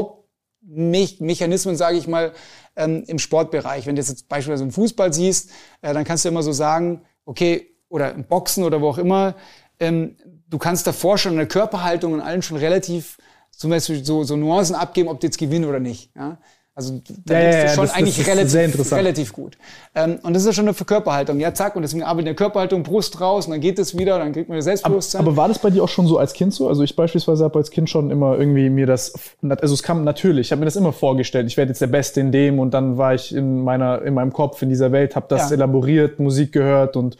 Hauptmechanismen, 0.67 1.75
sage 1.75 1.97
ich 1.97 2.08
mal, 2.08 2.34
ähm, 2.75 3.04
im 3.08 3.19
Sportbereich. 3.19 3.86
Wenn 3.86 3.95
du 3.95 4.01
jetzt 4.01 4.28
beispielsweise 4.28 4.63
im 4.63 4.71
Fußball 4.71 5.13
siehst, 5.13 5.51
äh, 5.82 5.93
dann 5.93 6.04
kannst 6.04 6.25
du 6.25 6.30
immer 6.30 6.43
so 6.43 6.51
sagen, 6.51 7.01
okay, 7.25 7.75
oder 7.89 8.13
im 8.13 8.25
Boxen 8.25 8.63
oder 8.63 8.82
wo 8.82 8.89
auch 8.89 8.97
immer, 8.97 9.36
ähm, 9.80 10.17
du 10.49 10.58
kannst 10.58 10.88
davor 10.88 11.17
schon 11.17 11.34
in 11.34 11.38
der 11.38 11.47
Körperhaltung 11.47 12.13
und 12.13 12.21
allen 12.21 12.41
schon 12.41 12.58
relativ 12.58 13.17
zum 13.51 13.69
Beispiel 13.69 14.04
so, 14.04 14.23
so 14.23 14.36
Nuancen 14.36 14.75
abgeben, 14.75 15.08
ob 15.10 15.19
du 15.19 15.28
jetzt 15.28 15.38
gewinnst 15.38 15.67
oder 15.67 15.80
nicht. 15.80 16.12
Ja? 16.15 16.38
Also 16.77 16.99
da 17.25 17.33
Ja, 17.35 17.39
ja, 17.39 17.51
schon 17.69 17.83
das- 17.85 17.91
das 17.91 17.93
eigentlich 17.93 18.19
ist 18.19 18.27
relativ, 18.27 18.51
sehr 18.51 18.65
interessant. 18.65 18.99
relativ 19.01 19.31
gut. 19.31 19.57
Ähm, 19.95 20.19
und 20.23 20.33
das 20.33 20.41
ist 20.43 20.47
ja 20.47 20.51
schon 20.53 20.67
eine 20.67 20.75
Körperhaltung. 20.75 21.39
Ja, 21.39 21.53
zack, 21.53 21.77
und 21.77 21.83
deswegen 21.83 22.03
arbeite 22.03 22.19
in 22.19 22.25
der 22.25 22.35
Körperhaltung, 22.35 22.83
Brust 22.83 23.21
raus, 23.21 23.45
und 23.45 23.51
dann 23.53 23.61
geht 23.61 23.79
es 23.79 23.97
wieder, 23.97 24.19
dann 24.19 24.33
kriegt 24.33 24.49
man 24.49 24.57
das 24.57 24.65
Selbstbewusstsein. 24.65 25.21
Aber 25.21 25.38
war 25.38 25.47
das 25.47 25.59
bei 25.59 25.69
dir 25.69 25.81
auch 25.83 25.88
schon 25.88 26.05
so 26.05 26.17
als 26.17 26.33
Kind 26.33 26.53
so? 26.53 26.67
Also 26.67 26.83
ich 26.83 26.93
beispielsweise 26.97 27.45
habe 27.45 27.57
als 27.59 27.71
Kind 27.71 27.89
schon 27.89 28.11
immer 28.11 28.38
irgendwie 28.38 28.69
mir 28.69 28.88
das, 28.88 29.13
also 29.41 29.73
es 29.73 29.83
kam 29.83 30.03
natürlich, 30.03 30.47
ich 30.47 30.51
habe 30.51 30.59
mir 30.59 30.65
das 30.65 30.75
immer 30.75 30.91
vorgestellt, 30.91 31.47
ich 31.47 31.55
werde 31.55 31.69
jetzt 31.69 31.79
der 31.81 31.88
Beste 31.88 32.19
in 32.19 32.33
dem 32.33 32.59
und 32.59 32.73
dann 32.73 32.97
war 32.97 33.13
ich 33.13 33.33
in 33.33 33.63
meiner, 33.63 34.01
in 34.01 34.13
meinem 34.13 34.33
Kopf, 34.33 34.61
in 34.61 34.67
dieser 34.67 34.91
Welt, 34.91 35.15
habe 35.15 35.27
das 35.29 35.51
Ja. 35.51 35.55
elaboriert, 35.55 36.19
Musik 36.19 36.51
gehört 36.51 36.97
und 36.97 37.15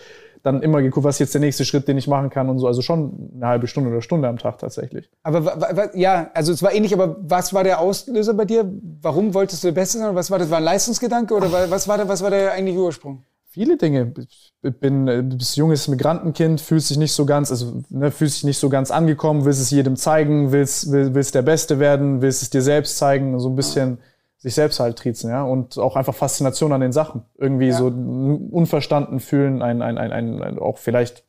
dann 0.45 0.62
immer 0.62 0.81
geguckt, 0.81 1.03
was 1.03 1.15
ist 1.15 1.19
jetzt 1.19 1.34
der 1.34 1.41
nächste 1.41 1.65
Schritt, 1.65 1.88
den 1.88 1.97
ich 1.97 2.08
machen 2.08 2.29
kann 2.29 2.49
und 2.49 2.60
so. 2.60 2.67
Also 2.67 2.81
schon 2.81 3.31
eine 3.36 3.47
halbe 3.47 3.67
Stunde 3.67 3.89
oder 3.89 4.01
Stunde 4.01 4.27
am 4.27 4.38
Tag 4.38 4.60
tatsächlich. 4.60 5.10
Aber 5.23 5.95
ja, 5.97 6.29
also 6.34 6.51
es 6.53 6.62
war 6.62 6.73
ähnlich, 6.73 6.93
aber 6.93 7.17
was 7.21 7.53
war 7.53 7.63
der 7.63 7.79
Auslöser 7.79 8.34
bei 8.34 8.45
dir? 8.45 8.71
Warum 9.01 9.34
wolltest 9.34 9.63
du 9.63 9.67
der 9.67 9.73
Beste 9.73 9.97
sein? 9.97 10.13
Was 10.15 10.29
war 10.29 10.39
das? 10.39 10.49
War 10.49 10.58
ein 10.60 10.63
Leistungsgedanke 10.63 11.34
oder 11.34 11.51
wa- 11.51 11.65
was 11.69 11.88
war 11.88 11.97
der, 11.97 12.08
was 12.08 12.21
war 12.21 12.29
der 12.29 12.51
eigentliche 12.53 12.79
Ursprung? 12.79 13.23
Viele 13.47 13.77
Dinge. 13.77 14.13
Ich 14.17 14.79
bin, 14.79 15.08
äh, 15.08 15.23
bist 15.23 15.55
junges 15.55 15.88
Migrantenkind, 15.88 16.60
fühlst 16.60 16.89
dich 16.89 16.97
nicht 16.97 17.13
so 17.13 17.25
ganz, 17.25 17.51
also 17.51 17.81
ne, 17.89 18.12
fühlst 18.12 18.38
dich 18.38 18.43
nicht 18.43 18.58
so 18.58 18.67
ganz 18.69 18.91
angekommen, 18.91 19.45
willst 19.45 19.62
es 19.62 19.71
jedem 19.71 19.95
zeigen, 19.95 20.51
willst, 20.51 20.91
will- 20.91 21.13
willst 21.15 21.36
der 21.36 21.41
Beste 21.41 21.79
werden, 21.79 22.21
willst 22.21 22.41
es 22.41 22.49
dir 22.49 22.62
selbst 22.62 22.97
zeigen, 22.97 23.39
so 23.39 23.47
ein 23.49 23.55
bisschen 23.55 23.99
sich 24.45 24.53
selbst 24.53 24.79
halt 24.79 24.95
triezen, 24.95 25.31
ja, 25.31 25.41
und 25.41 25.79
auch 25.79 25.95
einfach 25.95 26.13
Faszination 26.13 26.71
an 26.71 26.79
den 26.79 26.91
Sachen. 26.91 27.23
Irgendwie 27.36 27.69
ja. 27.69 27.73
so 27.73 27.88
unverstanden 27.88 29.19
fühlen, 29.19 29.63
ein, 29.63 29.81
ein, 29.81 29.97
ein, 29.97 30.12
ein, 30.12 30.39
ein, 30.43 30.60
auch 30.60 30.77
vielleicht 30.77 31.23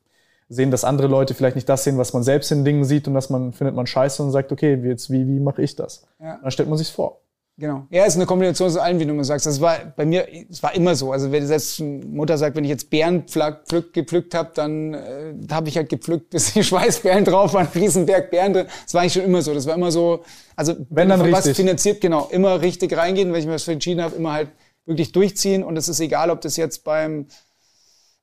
sehen, 0.50 0.70
dass 0.70 0.84
andere 0.84 1.06
Leute 1.06 1.32
vielleicht 1.32 1.56
nicht 1.56 1.66
das 1.66 1.82
sehen, 1.82 1.96
was 1.96 2.12
man 2.12 2.22
selbst 2.22 2.52
in 2.52 2.66
Dingen 2.66 2.84
sieht 2.84 3.08
und 3.08 3.14
dass 3.14 3.30
man 3.30 3.54
findet 3.54 3.74
man 3.74 3.86
scheiße 3.86 4.22
und 4.22 4.32
sagt, 4.32 4.52
okay, 4.52 4.74
jetzt, 4.84 5.10
wie, 5.10 5.26
wie 5.26 5.40
mache 5.40 5.62
ich 5.62 5.76
das? 5.76 6.06
Ja. 6.20 6.38
Dann 6.42 6.50
stellt 6.50 6.68
man 6.68 6.76
sich's 6.76 6.90
vor. 6.90 7.22
Genau. 7.58 7.86
Ja, 7.88 8.02
es 8.02 8.08
ist 8.08 8.16
eine 8.16 8.26
Kombination 8.26 8.68
aus 8.68 8.76
allem, 8.76 8.98
wie 9.00 9.06
du 9.06 9.12
immer 9.12 9.24
sagst. 9.24 9.46
Das 9.46 9.62
war 9.62 9.78
bei 9.96 10.04
mir, 10.04 10.28
es 10.50 10.62
war 10.62 10.74
immer 10.74 10.94
so. 10.94 11.12
Also 11.12 11.32
wenn 11.32 11.46
selbst 11.46 11.80
Mutter 11.80 12.36
sagt, 12.36 12.54
wenn 12.54 12.64
ich 12.64 12.70
jetzt 12.70 12.90
Beeren 12.90 13.26
pflück, 13.26 13.94
gepflückt 13.94 14.34
habe, 14.34 14.50
dann 14.54 14.92
äh, 14.92 15.34
habe 15.50 15.70
ich 15.70 15.76
halt 15.78 15.88
gepflückt, 15.88 16.28
bis 16.30 16.52
die 16.52 16.62
Schweißbeeren 16.62 17.24
drauf 17.24 17.54
waren, 17.54 17.66
Riesenberg 17.74 18.30
Beeren 18.30 18.52
drin. 18.52 18.66
Das 18.84 18.92
war 18.92 19.00
eigentlich 19.00 19.14
schon 19.14 19.24
immer 19.24 19.40
so. 19.40 19.54
Das 19.54 19.66
war 19.66 19.74
immer 19.74 19.90
so, 19.90 20.22
also 20.54 20.74
wenn, 20.90 21.08
dann 21.08 21.22
richtig. 21.22 21.46
was 21.46 21.56
finanziert, 21.56 22.02
genau, 22.02 22.28
immer 22.30 22.60
richtig 22.60 22.94
reingehen, 22.94 23.32
wenn 23.32 23.40
ich 23.40 23.46
mir 23.46 23.54
was 23.54 23.66
entschieden 23.68 24.02
habe, 24.02 24.16
immer 24.16 24.32
halt 24.32 24.50
wirklich 24.84 25.12
durchziehen. 25.12 25.64
Und 25.64 25.78
es 25.78 25.88
ist 25.88 26.00
egal, 26.00 26.28
ob 26.28 26.42
das 26.42 26.58
jetzt 26.58 26.84
beim 26.84 27.26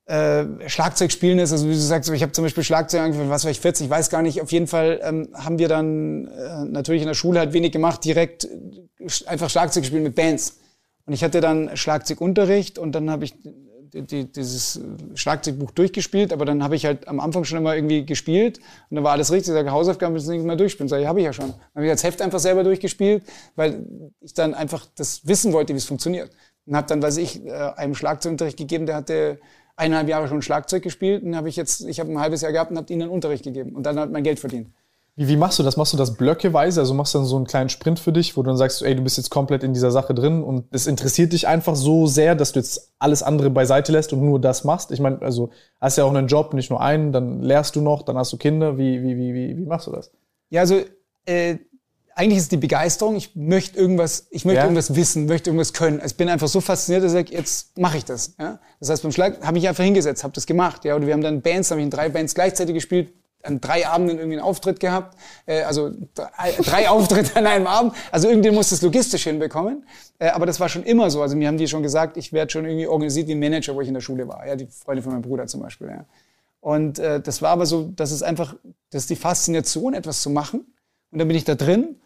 äh, 0.06 0.46
Schlagzeug 0.68 1.12
spielen 1.12 1.40
ist. 1.40 1.52
Also 1.52 1.68
wie 1.68 1.74
du 1.74 1.80
sagst, 1.80 2.10
ich 2.10 2.22
habe 2.22 2.32
zum 2.32 2.44
Beispiel 2.44 2.64
Schlagzeug 2.64 3.02
angefangen, 3.02 3.30
was 3.30 3.44
war 3.46 3.52
ich 3.52 3.60
40, 3.60 3.86
ich 3.86 3.90
weiß 3.90 4.10
gar 4.10 4.22
nicht. 4.22 4.42
Auf 4.42 4.52
jeden 4.52 4.68
Fall 4.68 5.00
ähm, 5.04 5.30
haben 5.34 5.60
wir 5.60 5.68
dann 5.68 6.28
äh, 6.28 6.66
natürlich 6.66 7.02
in 7.02 7.08
der 7.08 7.16
Schule 7.16 7.40
halt 7.40 7.54
wenig 7.54 7.72
gemacht, 7.72 8.04
direkt 8.04 8.46
äh, 8.46 8.50
einfach 9.28 9.50
Schlagzeug 9.50 9.84
gespielt 9.84 10.04
mit 10.04 10.16
Bands. 10.16 10.60
Und 11.06 11.14
ich 11.14 11.24
hatte 11.24 11.42
dann 11.42 11.76
Schlagzeugunterricht 11.76 12.78
und 12.80 12.94
dann 12.94 13.10
habe 13.10 13.26
ich 13.26 13.36
die, 13.94 14.02
die, 14.02 14.32
dieses 14.32 14.82
Schlagzeugbuch 15.16 15.72
durchgespielt, 15.72 16.34
aber 16.34 16.46
dann 16.46 16.64
habe 16.64 16.76
ich 16.76 16.86
halt 16.86 17.08
am 17.08 17.20
Anfang 17.20 17.44
schon 17.44 17.60
immer 17.60 17.76
irgendwie 17.76 18.06
gespielt 18.06 18.60
und 18.90 18.96
dann 18.96 19.04
war 19.04 19.12
alles 19.12 19.32
richtig. 19.32 19.50
Ich 19.50 19.54
sage, 19.54 19.72
Hausaufgaben 19.72 20.14
müssen 20.14 20.34
nicht 20.34 20.46
mehr 20.46 20.56
durchspielen. 20.56 20.90
Sag 20.90 21.00
ich, 21.00 21.08
habe 21.08 21.20
ich 21.20 21.26
ja 21.26 21.34
schon. 21.34 21.50
Dann 21.50 21.60
habe 21.76 21.86
ich 21.86 21.92
das 21.92 22.04
Heft 22.04 22.22
einfach 22.22 22.40
selber 22.40 22.64
durchgespielt, 22.64 23.24
weil 23.56 23.86
ich 24.22 24.34
dann 24.34 24.54
einfach 24.54 24.86
das 24.96 25.28
wissen 25.28 25.54
wollte, 25.54 25.74
wie 25.74 25.78
es 25.78 25.86
funktioniert. 25.86 26.32
Und 26.66 26.76
habe 26.76 26.88
dann, 26.88 27.02
weiß 27.02 27.18
ich, 27.18 27.46
äh, 27.46 27.52
einem 27.52 27.96
Schlagzeugunterricht 27.96 28.58
gegeben, 28.58 28.86
der 28.86 28.96
hatte 28.96 29.40
eineinhalb 29.76 30.08
Jahre 30.08 30.28
schon 30.28 30.42
Schlagzeug 30.42 30.84
gespielt 30.84 31.24
und 31.24 31.36
habe 31.36 31.50
ich 31.50 31.56
jetzt, 31.56 31.82
ich 31.82 32.00
habe 32.00 32.12
ein 32.12 32.20
halbes 32.20 32.42
Jahr 32.42 32.52
gehabt 32.52 32.72
und 32.72 32.78
habe 32.78 32.92
ihnen 32.92 33.10
Unterricht 33.10 33.44
gegeben 33.44 33.76
und 33.76 33.84
dann 33.86 34.00
hat 34.00 34.12
mein 34.12 34.24
Geld 34.24 34.40
verdient. 34.40 34.70
Wie, 35.16 35.28
wie 35.28 35.38
machst 35.38 35.60
du 35.60 35.64
das? 35.64 35.78
Machst 35.78 35.94
du 35.94 35.98
das 35.98 36.16
blöckeweise? 36.16 36.80
Also 36.80 36.96
machst 36.96 37.14
du 37.14 37.20
dann 37.20 37.28
so 37.28 37.36
einen 37.36 37.46
kleinen 37.46 37.70
Sprint 37.70 38.00
für 38.00 38.12
dich, 38.12 38.36
wo 38.36 38.42
du 38.42 38.48
dann 38.48 38.58
sagst, 38.58 38.82
ey, 38.82 38.96
du 38.96 39.04
bist 39.04 39.18
jetzt 39.18 39.30
komplett 39.30 39.64
in 39.64 39.74
dieser 39.74 39.92
Sache 39.92 40.16
drin 40.16 40.44
und 40.44 40.66
es 40.72 40.88
interessiert 40.88 41.34
dich 41.34 41.48
einfach 41.48 41.76
so 41.76 42.08
sehr, 42.08 42.34
dass 42.34 42.52
du 42.52 42.60
jetzt 42.60 42.94
alles 42.98 43.22
andere 43.22 43.52
beiseite 43.52 43.92
lässt 43.92 44.12
und 44.12 44.26
nur 44.26 44.42
das 44.42 44.64
machst? 44.64 44.92
Ich 44.92 45.00
meine, 45.00 45.22
also 45.22 45.52
hast 45.80 45.98
ja 45.98 46.04
auch 46.04 46.14
einen 46.14 46.28
Job, 46.28 46.56
nicht 46.56 46.72
nur 46.72 46.82
einen, 46.82 47.12
dann 47.12 47.44
lehrst 47.44 47.76
du 47.76 47.82
noch, 47.82 48.02
dann 48.02 48.18
hast 48.18 48.34
du 48.34 48.38
Kinder. 48.38 48.80
Wie, 48.80 49.04
wie, 49.04 49.16
wie, 49.18 49.34
wie, 49.36 49.58
wie 49.58 49.66
machst 49.66 49.86
du 49.86 49.92
das? 49.92 50.12
Ja, 50.50 50.62
also 50.62 50.82
äh, 51.26 51.58
eigentlich 52.16 52.38
ist 52.38 52.44
es 52.44 52.50
die 52.50 52.58
Begeisterung. 52.58 53.16
Ich 53.16 53.36
möchte 53.36 53.78
irgendwas, 53.78 54.28
ich 54.30 54.46
möchte 54.46 54.58
ja. 54.58 54.64
irgendwas 54.64 54.96
wissen, 54.96 55.26
möchte 55.26 55.50
irgendwas 55.50 55.74
können. 55.74 56.02
Ich 56.06 56.16
bin 56.16 56.30
einfach 56.30 56.48
so 56.48 56.62
fasziniert, 56.62 57.04
dass 57.04 57.14
ich 57.14 57.18
sage, 57.18 57.34
jetzt 57.34 57.78
mache 57.78 57.98
ich 57.98 58.06
das. 58.06 58.36
Ja? 58.40 58.60
Das 58.80 58.90
heißt, 58.90 59.04
beim 59.04 59.12
Schlag 59.12 59.44
habe 59.46 59.58
ich 59.58 59.68
einfach 59.68 59.84
hingesetzt, 59.84 60.24
habe 60.24 60.34
das 60.34 60.46
gemacht. 60.46 60.86
Ja? 60.86 60.96
Oder 60.96 61.08
wir 61.08 61.14
haben 61.14 61.22
dann 61.22 61.42
Bands, 61.42 61.72
habe 61.72 61.82
ich 61.82 61.86
in 61.86 61.92
drei 61.92 62.10
Bands 62.10 62.36
gleichzeitig 62.36 62.76
gespielt, 62.76 63.14
an 63.42 63.60
drei 63.60 63.88
Abenden 63.88 64.18
irgendwie 64.18 64.38
einen 64.38 64.46
Auftritt 64.46 64.80
gehabt, 64.80 65.18
äh, 65.46 65.64
also 65.64 65.92
drei, 66.14 66.52
drei 66.64 66.90
Auftritte 66.90 67.36
an 67.36 67.48
einem 67.48 67.68
Abend. 67.68 67.94
Also 68.12 68.30
irgendwie 68.30 68.52
muss 68.52 68.70
das 68.70 68.82
logistisch 68.82 69.24
hinbekommen. 69.24 69.86
Äh, 70.20 70.30
aber 70.30 70.46
das 70.46 70.60
war 70.60 70.70
schon 70.70 70.84
immer 70.84 71.10
so. 71.10 71.22
Also 71.22 71.36
mir 71.36 71.48
haben 71.48 71.58
die 71.58 71.68
schon 71.68 71.84
gesagt, 71.84 72.16
ich 72.18 72.32
werde 72.32 72.52
schon 72.52 72.66
irgendwie 72.66 72.88
organisiert 72.88 73.28
wie 73.28 73.34
ein 73.34 73.40
Manager, 73.40 73.76
wo 73.76 73.82
ich 73.82 73.88
in 73.88 73.94
der 73.94 74.02
Schule 74.02 74.28
war. 74.28 74.48
Ja, 74.48 74.56
die 74.56 74.68
Freunde 74.68 75.02
von 75.02 75.14
meinem 75.14 75.24
Bruder 75.24 75.48
zum 75.48 75.62
Beispiel. 75.62 75.88
Ja. 75.88 76.06
Und 76.62 77.00
äh, 77.00 77.20
das 77.20 77.42
war 77.42 77.50
aber 77.50 77.66
so, 77.66 77.92
das 77.96 78.12
ist 78.12 78.24
einfach, 78.24 78.56
das 78.90 79.04
ist 79.04 79.10
die 79.10 79.16
Faszination, 79.18 79.94
etwas 79.94 80.22
zu 80.22 80.30
machen. 80.30 80.66
Und 81.12 81.20
dann 81.20 81.28
bin 81.28 81.36
ich 81.36 81.44
da 81.44 81.56
drin 81.56 81.98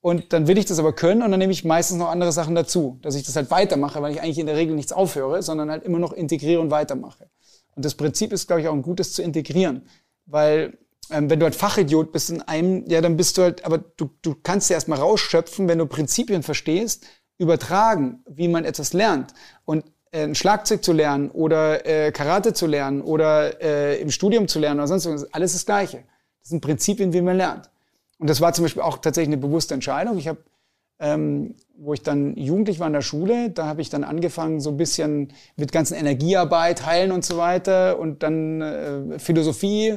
und 0.00 0.32
dann 0.32 0.46
will 0.46 0.56
ich 0.56 0.64
das 0.64 0.78
aber 0.78 0.94
können 0.94 1.22
und 1.22 1.30
dann 1.30 1.38
nehme 1.38 1.52
ich 1.52 1.64
meistens 1.64 1.98
noch 1.98 2.08
andere 2.08 2.32
Sachen 2.32 2.54
dazu, 2.54 2.98
dass 3.02 3.14
ich 3.14 3.24
das 3.24 3.36
halt 3.36 3.50
weitermache, 3.50 4.00
weil 4.00 4.12
ich 4.12 4.22
eigentlich 4.22 4.38
in 4.38 4.46
der 4.46 4.56
Regel 4.56 4.74
nichts 4.74 4.92
aufhöre, 4.92 5.42
sondern 5.42 5.70
halt 5.70 5.84
immer 5.84 5.98
noch 5.98 6.12
integriere 6.12 6.60
und 6.60 6.70
weitermache. 6.70 7.28
Und 7.74 7.84
das 7.84 7.94
Prinzip 7.94 8.32
ist, 8.32 8.46
glaube 8.46 8.62
ich, 8.62 8.68
auch 8.68 8.72
ein 8.72 8.82
gutes 8.82 9.12
zu 9.12 9.22
integrieren, 9.22 9.86
weil 10.26 10.78
ähm, 11.10 11.28
wenn 11.28 11.38
du 11.38 11.44
halt 11.44 11.54
Fachidiot 11.54 12.12
bist 12.12 12.30
in 12.30 12.40
einem, 12.42 12.84
ja, 12.88 13.00
dann 13.00 13.16
bist 13.16 13.36
du 13.36 13.42
halt, 13.42 13.64
aber 13.64 13.78
du, 13.78 14.10
du 14.22 14.36
kannst 14.42 14.70
ja 14.70 14.74
erstmal 14.74 14.98
rausschöpfen, 14.98 15.68
wenn 15.68 15.78
du 15.78 15.86
Prinzipien 15.86 16.42
verstehst, 16.42 17.06
übertragen, 17.38 18.22
wie 18.28 18.48
man 18.48 18.64
etwas 18.64 18.92
lernt. 18.92 19.34
Und 19.64 19.84
äh, 20.12 20.24
ein 20.24 20.34
Schlagzeug 20.34 20.84
zu 20.84 20.92
lernen 20.92 21.30
oder 21.30 21.86
äh, 21.86 22.12
Karate 22.12 22.52
zu 22.52 22.66
lernen 22.66 23.02
oder 23.02 23.60
äh, 23.62 24.00
im 24.00 24.10
Studium 24.10 24.48
zu 24.48 24.58
lernen 24.58 24.80
oder 24.80 24.88
sonst 24.88 25.06
was, 25.06 25.32
alles 25.32 25.52
das 25.52 25.66
Gleiche. 25.66 26.04
Das 26.40 26.50
sind 26.50 26.60
Prinzipien, 26.60 27.12
wie 27.12 27.20
man 27.20 27.36
lernt. 27.36 27.70
Und 28.20 28.28
das 28.28 28.42
war 28.42 28.52
zum 28.52 28.66
Beispiel 28.66 28.82
auch 28.82 28.98
tatsächlich 28.98 29.34
eine 29.34 29.40
bewusste 29.40 29.72
Entscheidung. 29.72 30.18
Ich 30.18 30.28
habe, 30.28 30.44
ähm, 30.98 31.54
wo 31.78 31.94
ich 31.94 32.02
dann 32.02 32.36
jugendlich 32.36 32.78
war 32.78 32.86
in 32.86 32.92
der 32.92 33.00
Schule, 33.00 33.48
da 33.48 33.64
habe 33.64 33.80
ich 33.80 33.88
dann 33.88 34.04
angefangen, 34.04 34.60
so 34.60 34.68
ein 34.68 34.76
bisschen 34.76 35.32
mit 35.56 35.72
ganzen 35.72 35.94
Energiearbeit, 35.94 36.84
Heilen 36.84 37.12
und 37.12 37.24
so 37.24 37.38
weiter 37.38 37.98
und 37.98 38.22
dann 38.22 38.60
äh, 38.60 39.18
Philosophie. 39.18 39.96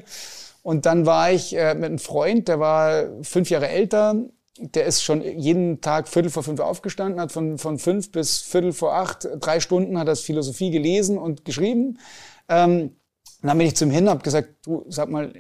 Und 0.62 0.86
dann 0.86 1.05
war 1.05 1.33
ich 1.33 1.53
äh, 1.53 1.75
mit 1.75 1.83
einem 1.83 1.99
Freund, 1.99 2.47
der 2.47 2.62
war 2.62 3.07
fünf 3.23 3.49
Jahre 3.49 3.67
älter. 3.67 4.15
Der 4.57 4.86
ist 4.86 5.03
schon 5.03 5.21
jeden 5.21 5.81
Tag 5.81 6.07
Viertel 6.07 6.31
vor 6.31 6.43
fünf 6.43 6.62
aufgestanden, 6.62 7.19
hat 7.19 7.33
von, 7.33 7.57
von 7.57 7.77
fünf 7.77 8.09
bis 8.13 8.39
Viertel 8.39 8.71
vor 8.71 8.93
acht, 8.93 9.27
drei 9.41 9.59
Stunden 9.59 9.99
hat 9.99 10.07
er 10.07 10.15
Philosophie 10.15 10.71
gelesen 10.71 11.17
und 11.17 11.43
geschrieben. 11.43 11.99
Ähm, 12.47 12.95
dann 13.41 13.57
bin 13.57 13.67
ich 13.67 13.75
zum 13.75 13.91
hin, 13.91 14.07
habe 14.07 14.23
gesagt, 14.23 14.47
du 14.63 14.86
sag 14.88 15.09
mal, 15.09 15.33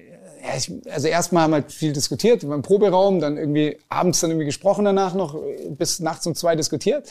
also 0.89 1.07
erstmal 1.07 1.43
haben 1.43 1.51
wir 1.51 1.55
halt 1.61 1.71
viel 1.71 1.93
diskutiert 1.93 2.43
im 2.43 2.61
Proberaum, 2.61 3.19
dann 3.19 3.37
irgendwie 3.37 3.77
abends 3.89 4.19
dann 4.19 4.31
irgendwie 4.31 4.45
gesprochen 4.45 4.85
danach 4.85 5.13
noch, 5.13 5.35
bis 5.69 5.99
nachts 5.99 6.27
um 6.27 6.35
zwei 6.35 6.55
diskutiert. 6.55 7.09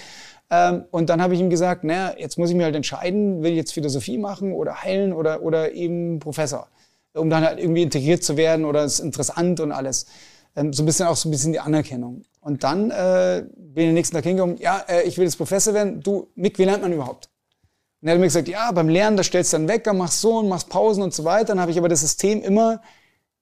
Ähm, 0.51 0.85
und 0.91 1.09
dann 1.09 1.23
habe 1.23 1.35
ich 1.35 1.41
ihm 1.41 1.49
gesagt, 1.49 1.83
naja, 1.83 2.15
jetzt 2.19 2.39
muss 2.39 2.51
ich 2.51 2.57
mir 2.57 2.65
halt 2.65 2.77
entscheiden, 2.77 3.43
will 3.43 3.53
ich 3.53 3.57
jetzt 3.57 3.73
Philosophie 3.73 4.19
machen 4.19 4.53
oder 4.53 4.83
heilen 4.83 5.13
oder, 5.13 5.43
oder 5.43 5.73
eben 5.73 6.19
Professor. 6.19 6.69
Um 7.15 7.31
dann 7.31 7.45
halt 7.45 7.59
irgendwie 7.59 7.83
integriert 7.83 8.23
zu 8.23 8.37
werden 8.37 8.65
oder 8.65 8.85
ist 8.85 8.99
interessant 8.99 9.61
und 9.61 9.73
alles. 9.73 10.07
Ähm, 10.55 10.73
so 10.73 10.83
ein 10.83 10.87
bisschen 10.87 11.07
auch 11.07 11.17
so 11.17 11.29
ein 11.29 11.33
bisschen 11.33 11.53
die 11.53 11.61
Anerkennung. 11.61 12.25
Und 12.41 12.65
dann 12.65 12.91
äh, 12.91 13.45
bin 13.57 13.85
ich 13.85 13.89
den 13.89 13.95
nächsten 13.95 14.17
Tag 14.17 14.25
hingekommen, 14.25 14.59
ja, 14.59 14.85
äh, 14.89 15.03
ich 15.05 15.17
will 15.17 15.25
jetzt 15.25 15.37
Professor 15.37 15.73
werden. 15.73 16.01
Du, 16.01 16.29
Mick, 16.35 16.59
wie 16.59 16.65
lernt 16.65 16.83
man 16.83 16.93
überhaupt? 16.93 17.31
Und 18.03 18.09
er 18.09 18.15
hat 18.15 18.21
mir 18.21 18.27
gesagt, 18.27 18.49
ja, 18.49 18.73
beim 18.73 18.89
Lernen, 18.89 19.17
da 19.17 19.23
stellst 19.23 19.53
du 19.53 19.59
dann 19.59 19.69
Wecker, 19.69 19.95
machst 19.95 20.21
so 20.21 20.39
und 20.39 20.49
machst 20.49 20.69
Pausen 20.69 21.03
und 21.03 21.15
so 21.15 21.25
weiter. 21.25 21.47
Dann 21.47 21.61
habe 21.61 21.71
ich 21.71 21.79
aber 21.79 21.89
das 21.89 22.01
System 22.01 22.43
immer 22.43 22.83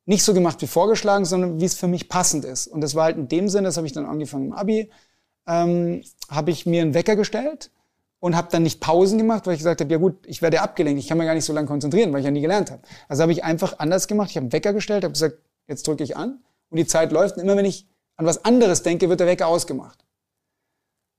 nicht 0.06 0.24
so 0.24 0.34
gemacht 0.34 0.60
wie 0.62 0.66
vorgeschlagen, 0.66 1.24
sondern 1.24 1.60
wie 1.60 1.64
es 1.64 1.74
für 1.74 1.88
mich 1.88 2.08
passend 2.08 2.44
ist. 2.44 2.66
Und 2.66 2.80
das 2.80 2.94
war 2.94 3.04
halt 3.04 3.16
in 3.16 3.28
dem 3.28 3.48
Sinne, 3.48 3.68
das 3.68 3.76
habe 3.76 3.86
ich 3.86 3.92
dann 3.92 4.06
angefangen 4.06 4.46
im 4.46 4.52
Abi, 4.52 4.90
ähm, 5.46 6.02
habe 6.28 6.50
ich 6.50 6.66
mir 6.66 6.82
einen 6.82 6.94
Wecker 6.94 7.16
gestellt 7.16 7.70
und 8.18 8.36
habe 8.36 8.48
dann 8.50 8.62
nicht 8.62 8.80
Pausen 8.80 9.18
gemacht, 9.18 9.46
weil 9.46 9.54
ich 9.54 9.60
gesagt 9.60 9.80
habe, 9.80 9.90
ja 9.90 9.98
gut, 9.98 10.26
ich 10.26 10.42
werde 10.42 10.60
abgelenkt, 10.60 11.00
ich 11.00 11.08
kann 11.08 11.18
mir 11.18 11.24
gar 11.24 11.34
nicht 11.34 11.44
so 11.44 11.52
lange 11.52 11.66
konzentrieren, 11.66 12.12
weil 12.12 12.20
ich 12.20 12.26
ja 12.26 12.30
nie 12.30 12.40
gelernt 12.40 12.70
habe. 12.70 12.82
Also 13.08 13.22
habe 13.22 13.32
ich 13.32 13.44
einfach 13.44 13.78
anders 13.78 14.08
gemacht, 14.08 14.30
ich 14.30 14.36
habe 14.36 14.44
einen 14.44 14.52
Wecker 14.52 14.72
gestellt, 14.72 15.04
habe 15.04 15.12
gesagt, 15.12 15.38
jetzt 15.66 15.86
drücke 15.86 16.04
ich 16.04 16.16
an 16.16 16.42
und 16.68 16.76
die 16.76 16.86
Zeit 16.86 17.12
läuft 17.12 17.36
und 17.36 17.42
immer 17.42 17.56
wenn 17.56 17.64
ich 17.64 17.88
an 18.16 18.26
was 18.26 18.44
anderes 18.44 18.82
denke, 18.82 19.08
wird 19.08 19.20
der 19.20 19.26
Wecker 19.26 19.46
ausgemacht. 19.46 20.04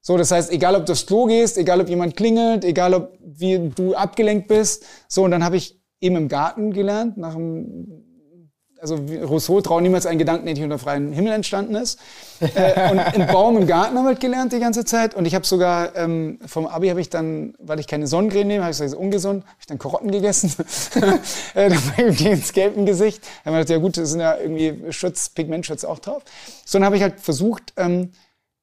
So, 0.01 0.17
das 0.17 0.31
heißt, 0.31 0.51
egal 0.51 0.75
ob 0.75 0.85
du 0.85 0.93
aufs 0.93 1.05
Klo 1.05 1.25
gehst, 1.25 1.57
egal 1.57 1.79
ob 1.81 1.89
jemand 1.89 2.15
klingelt, 2.15 2.63
egal 2.63 2.93
ob 2.93 3.17
wie 3.19 3.69
du 3.69 3.95
abgelenkt 3.95 4.47
bist, 4.47 4.85
so 5.07 5.23
und 5.23 5.31
dann 5.31 5.43
habe 5.43 5.57
ich 5.57 5.79
eben 5.99 6.15
im 6.15 6.27
Garten 6.27 6.73
gelernt, 6.73 7.17
nach 7.17 7.33
dem 7.33 8.10
also 8.81 8.95
Rousseau 8.95 9.61
traut 9.61 9.83
niemals 9.83 10.07
einen 10.07 10.17
Gedanken, 10.17 10.45
der 10.45 10.55
nicht 10.55 10.63
unter 10.63 10.79
freiem 10.79 11.11
Himmel 11.11 11.33
entstanden 11.33 11.75
ist. 11.75 11.99
äh, 12.39 12.89
und 12.89 12.99
ein 12.99 13.27
Baum 13.27 13.55
im 13.57 13.67
Garten 13.67 13.95
haben 13.95 14.05
wir 14.05 14.09
halt 14.09 14.19
gelernt 14.19 14.53
die 14.53 14.59
ganze 14.59 14.85
Zeit. 14.85 15.13
Und 15.13 15.25
ich 15.25 15.35
habe 15.35 15.45
sogar 15.45 15.95
ähm, 15.95 16.39
vom 16.47 16.65
Abi 16.65 16.87
habe 16.89 16.99
ich 16.99 17.09
dann, 17.09 17.53
weil 17.59 17.79
ich 17.79 17.85
keine 17.85 18.07
Sonnencreme 18.07 18.47
nehme, 18.47 18.63
habe 18.63 18.71
ich 18.71 18.79
gesagt, 18.79 18.99
ungesund, 18.99 19.43
habe 19.45 19.55
ich 19.59 19.67
dann 19.67 19.77
Karotten 19.77 20.09
gegessen. 20.09 20.51
äh, 21.53 21.71
irgendwie 21.97 22.29
ins 22.29 22.53
Gelb 22.53 22.75
im 22.75 22.87
Gesicht. 22.87 23.23
Da 23.23 23.45
haben 23.45 23.53
wir 23.53 23.59
gedacht, 23.59 23.69
ja 23.69 23.77
gut, 23.77 23.97
das 23.97 24.09
sind 24.09 24.19
ja 24.19 24.35
irgendwie 24.35 24.91
Schutz, 24.91 25.29
Pigmentschutz 25.29 25.83
auch 25.83 25.99
drauf. 25.99 26.23
So, 26.65 26.79
dann 26.79 26.85
habe 26.85 26.97
ich 26.97 27.03
halt 27.03 27.19
versucht, 27.19 27.73
ähm, 27.77 28.11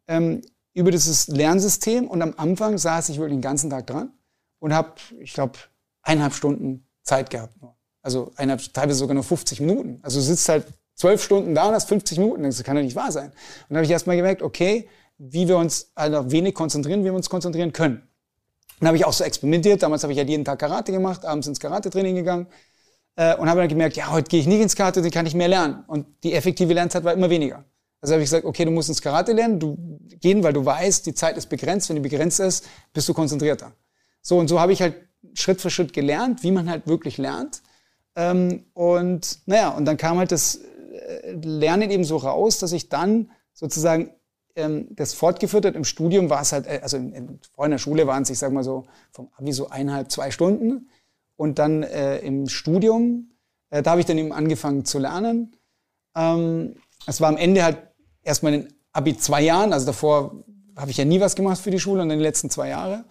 ähm, 0.08 0.42
über 0.74 0.90
dieses 0.90 1.28
Lernsystem 1.28 2.08
und 2.08 2.22
am 2.22 2.34
Anfang 2.36 2.76
saß 2.76 3.08
ich 3.08 3.18
wirklich 3.18 3.36
den 3.36 3.42
ganzen 3.42 3.70
Tag 3.70 3.86
dran 3.86 4.10
und 4.58 4.74
habe, 4.74 4.94
ich 5.20 5.32
glaube, 5.32 5.58
eineinhalb 6.02 6.34
Stunden 6.34 6.88
Zeit 7.02 7.30
gehabt 7.30 7.60
nur. 7.62 7.77
Also 8.08 8.32
einer, 8.36 8.56
teilweise 8.56 9.00
sogar 9.00 9.12
nur 9.12 9.22
50 9.22 9.60
Minuten. 9.60 9.98
Also 10.00 10.18
du 10.18 10.24
sitzt 10.24 10.48
halt 10.48 10.64
zwölf 10.94 11.22
Stunden 11.22 11.54
da 11.54 11.68
und 11.68 11.74
hast 11.74 11.90
50 11.90 12.16
Minuten. 12.16 12.42
Das 12.42 12.64
kann 12.64 12.74
ja 12.74 12.82
nicht 12.82 12.96
wahr 12.96 13.12
sein. 13.12 13.26
Und 13.26 13.34
dann 13.68 13.76
habe 13.76 13.84
ich 13.84 13.90
erstmal 13.90 14.16
gemerkt, 14.16 14.40
okay, 14.40 14.88
wie 15.18 15.46
wir 15.46 15.58
uns 15.58 15.92
halt 15.94 16.14
auf 16.14 16.30
wenig 16.30 16.54
konzentrieren, 16.54 17.00
wie 17.00 17.04
wir 17.04 17.12
uns 17.12 17.28
konzentrieren 17.28 17.70
können. 17.70 18.00
Dann 18.80 18.86
habe 18.86 18.96
ich 18.96 19.04
auch 19.04 19.12
so 19.12 19.24
experimentiert. 19.24 19.82
Damals 19.82 20.04
habe 20.04 20.14
ich 20.14 20.18
halt 20.18 20.30
jeden 20.30 20.42
Tag 20.42 20.58
Karate 20.58 20.90
gemacht, 20.90 21.26
abends 21.26 21.48
ins 21.48 21.60
Karate-Training 21.60 22.14
gegangen 22.14 22.46
äh, 23.16 23.36
und 23.36 23.50
habe 23.50 23.60
dann 23.60 23.68
gemerkt, 23.68 23.98
ja, 23.98 24.10
heute 24.10 24.30
gehe 24.30 24.40
ich 24.40 24.46
nicht 24.46 24.62
ins 24.62 24.74
Karate, 24.74 25.02
dann 25.02 25.10
kann 25.10 25.26
ich 25.26 25.34
mehr 25.34 25.48
lernen. 25.48 25.84
Und 25.86 26.06
die 26.24 26.32
effektive 26.32 26.72
Lernzeit 26.72 27.04
war 27.04 27.12
immer 27.12 27.28
weniger. 27.28 27.62
Also 28.00 28.14
habe 28.14 28.22
ich 28.22 28.30
gesagt, 28.30 28.46
okay, 28.46 28.64
du 28.64 28.70
musst 28.70 28.88
ins 28.88 29.02
Karate 29.02 29.34
lernen, 29.34 29.60
du 29.60 29.76
gehen, 30.18 30.42
weil 30.42 30.54
du 30.54 30.64
weißt, 30.64 31.04
die 31.04 31.12
Zeit 31.12 31.36
ist 31.36 31.50
begrenzt. 31.50 31.90
Wenn 31.90 31.96
die 31.96 32.08
begrenzt 32.08 32.40
ist, 32.40 32.66
bist 32.94 33.06
du 33.06 33.12
konzentrierter. 33.12 33.72
So 34.22 34.38
und 34.38 34.48
so 34.48 34.58
habe 34.60 34.72
ich 34.72 34.80
halt 34.80 34.94
Schritt 35.34 35.60
für 35.60 35.68
Schritt 35.68 35.92
gelernt, 35.92 36.42
wie 36.42 36.52
man 36.52 36.70
halt 36.70 36.86
wirklich 36.86 37.18
lernt. 37.18 37.60
Ähm, 38.18 38.64
und 38.74 39.38
naja, 39.46 39.70
und 39.70 39.84
dann 39.84 39.96
kam 39.96 40.18
halt 40.18 40.32
das 40.32 40.56
äh, 40.56 41.32
Lernen 41.40 41.88
eben 41.92 42.02
so 42.02 42.16
raus, 42.16 42.58
dass 42.58 42.72
ich 42.72 42.88
dann 42.88 43.30
sozusagen 43.54 44.10
ähm, 44.56 44.88
das 44.90 45.14
fortgeführt 45.14 45.64
hat. 45.64 45.76
Im 45.76 45.84
Studium 45.84 46.28
war 46.28 46.42
es 46.42 46.50
halt, 46.50 46.66
äh, 46.66 46.80
also 46.82 46.96
in, 46.96 47.12
in, 47.12 47.38
vor 47.54 47.64
in 47.64 47.70
der 47.70 47.78
Schule 47.78 48.08
waren 48.08 48.24
es, 48.24 48.30
ich 48.30 48.38
sag 48.38 48.52
mal 48.52 48.64
so, 48.64 48.86
vom 49.12 49.28
Abi 49.36 49.52
so 49.52 49.68
eineinhalb, 49.68 50.10
zwei 50.10 50.32
Stunden. 50.32 50.88
Und 51.36 51.60
dann 51.60 51.84
äh, 51.84 52.18
im 52.18 52.48
Studium, 52.48 53.30
äh, 53.70 53.84
da 53.84 53.92
habe 53.92 54.00
ich 54.00 54.06
dann 54.06 54.18
eben 54.18 54.32
angefangen 54.32 54.84
zu 54.84 54.98
lernen. 54.98 55.54
Ähm, 56.16 56.74
es 57.06 57.20
war 57.20 57.28
am 57.28 57.36
Ende 57.36 57.62
halt 57.62 57.78
erstmal 58.24 58.52
in 58.52 58.68
Abi 58.92 59.16
zwei 59.16 59.42
Jahren, 59.42 59.72
also 59.72 59.86
davor 59.86 60.44
habe 60.76 60.90
ich 60.90 60.96
ja 60.96 61.04
nie 61.04 61.20
was 61.20 61.36
gemacht 61.36 61.60
für 61.60 61.70
die 61.70 61.78
Schule 61.78 62.02
und 62.02 62.10
in 62.10 62.18
den 62.18 62.20
letzten 62.20 62.50
zwei 62.50 62.70
Jahre. 62.70 63.04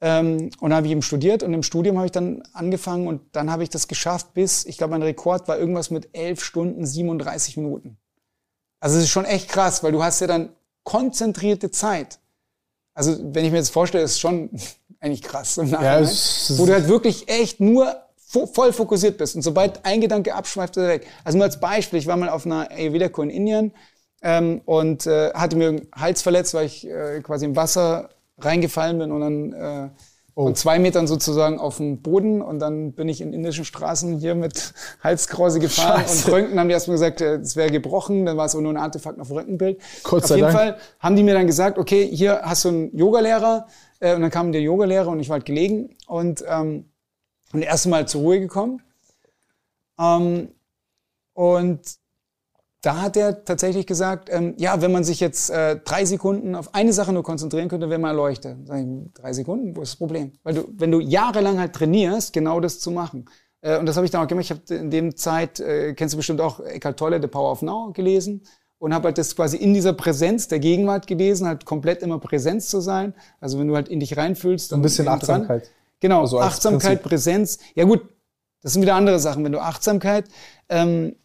Ähm, 0.00 0.50
und 0.60 0.70
dann 0.70 0.74
habe 0.74 0.86
ich 0.86 0.92
eben 0.92 1.02
studiert 1.02 1.42
und 1.42 1.52
im 1.52 1.62
Studium 1.62 1.96
habe 1.96 2.06
ich 2.06 2.12
dann 2.12 2.42
angefangen 2.52 3.08
und 3.08 3.20
dann 3.32 3.50
habe 3.50 3.64
ich 3.64 3.68
das 3.68 3.88
geschafft 3.88 4.32
bis, 4.32 4.64
ich 4.64 4.78
glaube, 4.78 4.92
mein 4.92 5.02
Rekord 5.02 5.48
war 5.48 5.58
irgendwas 5.58 5.90
mit 5.90 6.10
elf 6.12 6.44
Stunden 6.44 6.86
37 6.86 7.56
Minuten. 7.56 7.98
Also 8.80 8.96
es 8.96 9.04
ist 9.04 9.10
schon 9.10 9.24
echt 9.24 9.48
krass, 9.48 9.82
weil 9.82 9.90
du 9.90 10.02
hast 10.02 10.20
ja 10.20 10.28
dann 10.28 10.50
konzentrierte 10.84 11.70
Zeit. 11.70 12.20
Also 12.94 13.16
wenn 13.34 13.44
ich 13.44 13.50
mir 13.50 13.58
jetzt 13.58 13.70
vorstelle, 13.70 14.04
ist 14.04 14.20
schon 14.20 14.50
eigentlich 15.00 15.22
krass 15.22 15.58
im 15.58 15.70
Nachhinein, 15.70 16.04
ja, 16.04 16.58
wo 16.58 16.66
du 16.66 16.72
halt 16.72 16.88
wirklich 16.88 17.28
echt 17.28 17.60
nur 17.60 17.96
voll 18.52 18.72
fokussiert 18.72 19.18
bist. 19.18 19.34
Und 19.36 19.42
sobald 19.42 19.84
ein 19.84 20.00
Gedanke 20.00 20.34
abschweift, 20.34 20.76
ist 20.76 20.82
er 20.82 20.88
weg. 20.88 21.06
Also 21.24 21.38
nur 21.38 21.46
als 21.46 21.58
Beispiel, 21.58 21.98
ich 21.98 22.06
war 22.06 22.16
mal 22.16 22.28
auf 22.28 22.46
einer 22.46 22.70
Ayurveda-Kur 22.70 23.24
in 23.24 23.30
Indien 23.30 23.72
ähm, 24.22 24.60
und 24.64 25.06
äh, 25.06 25.32
hatte 25.32 25.56
mir 25.56 25.72
den 25.72 25.88
Hals 25.94 26.22
verletzt, 26.22 26.54
weil 26.54 26.66
ich 26.66 26.86
äh, 26.86 27.20
quasi 27.22 27.46
im 27.46 27.56
Wasser 27.56 28.10
reingefallen 28.38 28.98
bin 28.98 29.12
und 29.12 29.20
dann 29.20 29.52
äh, 29.52 29.88
oh. 30.34 30.44
von 30.44 30.54
zwei 30.54 30.78
Metern 30.78 31.06
sozusagen 31.06 31.58
auf 31.58 31.78
dem 31.78 32.02
Boden 32.02 32.40
und 32.42 32.58
dann 32.58 32.92
bin 32.92 33.08
ich 33.08 33.20
in 33.20 33.32
indischen 33.32 33.64
Straßen 33.64 34.18
hier 34.18 34.34
mit 34.34 34.74
Halskrause 35.02 35.60
gefahren 35.60 36.02
Scheiße. 36.02 36.26
und 36.26 36.34
Röntgen 36.34 36.60
haben 36.60 36.68
die 36.68 36.74
erstmal 36.74 36.96
gesagt, 36.96 37.20
äh, 37.20 37.36
es 37.36 37.56
wäre 37.56 37.70
gebrochen, 37.70 38.26
dann 38.26 38.36
war 38.36 38.46
es 38.46 38.54
nur 38.54 38.72
ein 38.72 38.76
Artefakt 38.76 39.20
auf 39.20 39.28
dem 39.28 39.36
Röntgenbild. 39.36 39.80
Kurz 40.02 40.30
auf 40.30 40.36
jeden 40.36 40.52
Dank. 40.52 40.58
Fall 40.58 40.78
haben 41.00 41.16
die 41.16 41.22
mir 41.22 41.34
dann 41.34 41.46
gesagt, 41.46 41.78
okay, 41.78 42.08
hier 42.10 42.40
hast 42.42 42.64
du 42.64 42.68
einen 42.68 42.96
Yogalehrer 42.96 43.66
äh, 44.00 44.14
und 44.14 44.22
dann 44.22 44.30
kam 44.30 44.52
der 44.52 44.62
Yogalehrer 44.62 45.08
und 45.08 45.20
ich 45.20 45.28
war 45.28 45.34
halt 45.34 45.44
gelegen 45.44 45.96
und 46.06 46.44
ähm, 46.48 46.84
und 47.52 47.62
erst 47.62 47.86
Mal 47.86 48.06
zur 48.06 48.22
Ruhe 48.22 48.40
gekommen. 48.40 48.82
Ähm, 49.98 50.48
und 51.32 51.80
da 52.80 53.02
hat 53.02 53.16
er 53.16 53.44
tatsächlich 53.44 53.86
gesagt, 53.86 54.28
ähm, 54.32 54.54
ja, 54.56 54.80
wenn 54.80 54.92
man 54.92 55.02
sich 55.02 55.18
jetzt 55.18 55.50
äh, 55.50 55.80
drei 55.84 56.04
Sekunden 56.04 56.54
auf 56.54 56.74
eine 56.74 56.92
Sache 56.92 57.12
nur 57.12 57.24
konzentrieren 57.24 57.68
könnte, 57.68 57.90
wäre 57.90 57.98
man 57.98 58.10
erleuchtet. 58.10 58.56
Sag 58.66 58.80
ich, 58.80 58.86
drei 59.14 59.32
Sekunden, 59.32 59.76
wo 59.76 59.82
ist 59.82 59.92
das 59.92 59.96
Problem? 59.96 60.32
Weil 60.44 60.54
du, 60.54 60.68
wenn 60.76 60.92
du 60.92 61.00
jahrelang 61.00 61.58
halt 61.58 61.72
trainierst, 61.72 62.32
genau 62.32 62.60
das 62.60 62.78
zu 62.78 62.90
machen. 62.90 63.24
Äh, 63.62 63.78
und 63.78 63.86
das 63.86 63.96
habe 63.96 64.04
ich 64.04 64.12
dann 64.12 64.22
auch 64.22 64.28
gemacht. 64.28 64.44
Ich 64.44 64.50
habe 64.50 64.62
in 64.72 64.90
dem 64.90 65.16
Zeit, 65.16 65.58
äh, 65.58 65.94
kennst 65.94 66.14
du 66.14 66.16
bestimmt 66.16 66.40
auch 66.40 66.60
Eckhart 66.60 66.98
Tolle, 66.98 67.20
The 67.20 67.26
Power 67.26 67.50
of 67.50 67.62
Now, 67.62 67.92
gelesen 67.92 68.42
und 68.78 68.94
habe 68.94 69.06
halt 69.06 69.18
das 69.18 69.34
quasi 69.34 69.56
in 69.56 69.74
dieser 69.74 69.92
Präsenz 69.92 70.48
der 70.48 70.60
Gegenwart 70.60 71.06
gelesen, 71.06 71.46
halt 71.46 71.64
komplett 71.64 72.02
immer 72.02 72.18
Präsenz 72.18 72.68
zu 72.68 72.80
sein. 72.80 73.12
Also 73.40 73.58
wenn 73.58 73.66
du 73.66 73.74
halt 73.74 73.88
in 73.88 74.00
dich 74.00 74.16
reinfühlst, 74.16 74.70
dann 74.70 74.78
ein 74.78 74.82
bisschen 74.82 75.08
Achtsamkeit. 75.08 75.64
Dran. 75.64 75.72
Genau, 76.00 76.20
also 76.20 76.40
Achtsamkeit, 76.40 77.02
Prinzip. 77.02 77.02
Präsenz. 77.02 77.58
Ja 77.74 77.84
gut, 77.84 78.02
das 78.62 78.72
sind 78.72 78.82
wieder 78.82 78.94
andere 78.94 79.18
Sachen. 79.18 79.44
Wenn 79.44 79.52
du 79.52 79.58
Achtsamkeit, 79.58 80.26
ähm, 80.68 81.16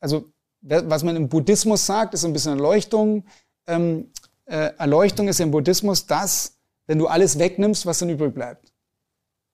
also 0.00 0.32
was 0.62 1.02
man 1.02 1.16
im 1.16 1.28
Buddhismus 1.28 1.84
sagt, 1.84 2.14
ist 2.14 2.24
ein 2.24 2.32
bisschen 2.32 2.52
Erleuchtung. 2.52 3.24
Ähm, 3.66 4.10
äh, 4.46 4.70
Erleuchtung 4.78 5.28
ist 5.28 5.40
im 5.40 5.50
Buddhismus 5.50 6.06
das, 6.06 6.56
wenn 6.86 6.98
du 6.98 7.06
alles 7.06 7.38
wegnimmst, 7.38 7.86
was 7.86 7.98
dann 7.98 8.10
übrig 8.10 8.34
bleibt. 8.34 8.72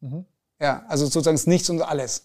Mhm. 0.01 0.25
Ja, 0.61 0.85
also 0.89 1.07
sozusagen 1.07 1.39
nichts 1.51 1.71
und 1.71 1.83
alles. 1.83 2.25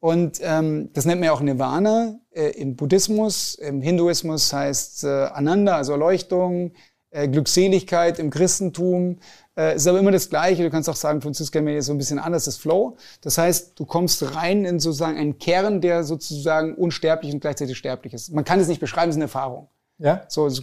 Und 0.00 0.38
ähm, 0.42 0.90
das 0.94 1.04
nennt 1.04 1.20
man 1.20 1.26
ja 1.26 1.32
auch 1.32 1.40
Nirvana 1.40 2.18
äh, 2.30 2.50
im 2.52 2.76
Buddhismus. 2.76 3.54
Im 3.56 3.82
Hinduismus 3.82 4.52
heißt 4.52 5.04
äh, 5.04 5.08
Ananda, 5.08 5.76
also 5.76 5.92
Erleuchtung, 5.92 6.72
Glückseligkeit 7.10 8.18
im 8.18 8.30
Christentum. 8.30 9.18
Äh, 9.56 9.76
ist 9.76 9.86
aber 9.86 9.98
immer 9.98 10.12
das 10.12 10.30
Gleiche. 10.30 10.62
Du 10.62 10.70
kannst 10.70 10.88
auch 10.88 10.96
sagen, 10.96 11.20
Franziska 11.20 11.60
mir 11.60 11.78
ist 11.78 11.86
so 11.86 11.92
ein 11.92 11.98
bisschen 11.98 12.18
anders, 12.18 12.44
das 12.44 12.56
Flow. 12.56 12.96
Das 13.20 13.36
heißt, 13.36 13.78
du 13.78 13.84
kommst 13.84 14.34
rein 14.34 14.64
in 14.64 14.78
sozusagen 14.78 15.18
einen 15.18 15.38
Kern, 15.38 15.80
der 15.80 16.04
sozusagen 16.04 16.74
unsterblich 16.74 17.32
und 17.32 17.40
gleichzeitig 17.40 17.76
sterblich 17.76 18.14
ist. 18.14 18.32
Man 18.32 18.44
kann 18.44 18.60
es 18.60 18.68
nicht 18.68 18.80
beschreiben, 18.80 19.10
es 19.10 19.16
ist 19.16 19.18
eine 19.18 19.24
Erfahrung. 19.24 19.68
Ja. 19.98 20.24
So, 20.28 20.48
so, 20.48 20.62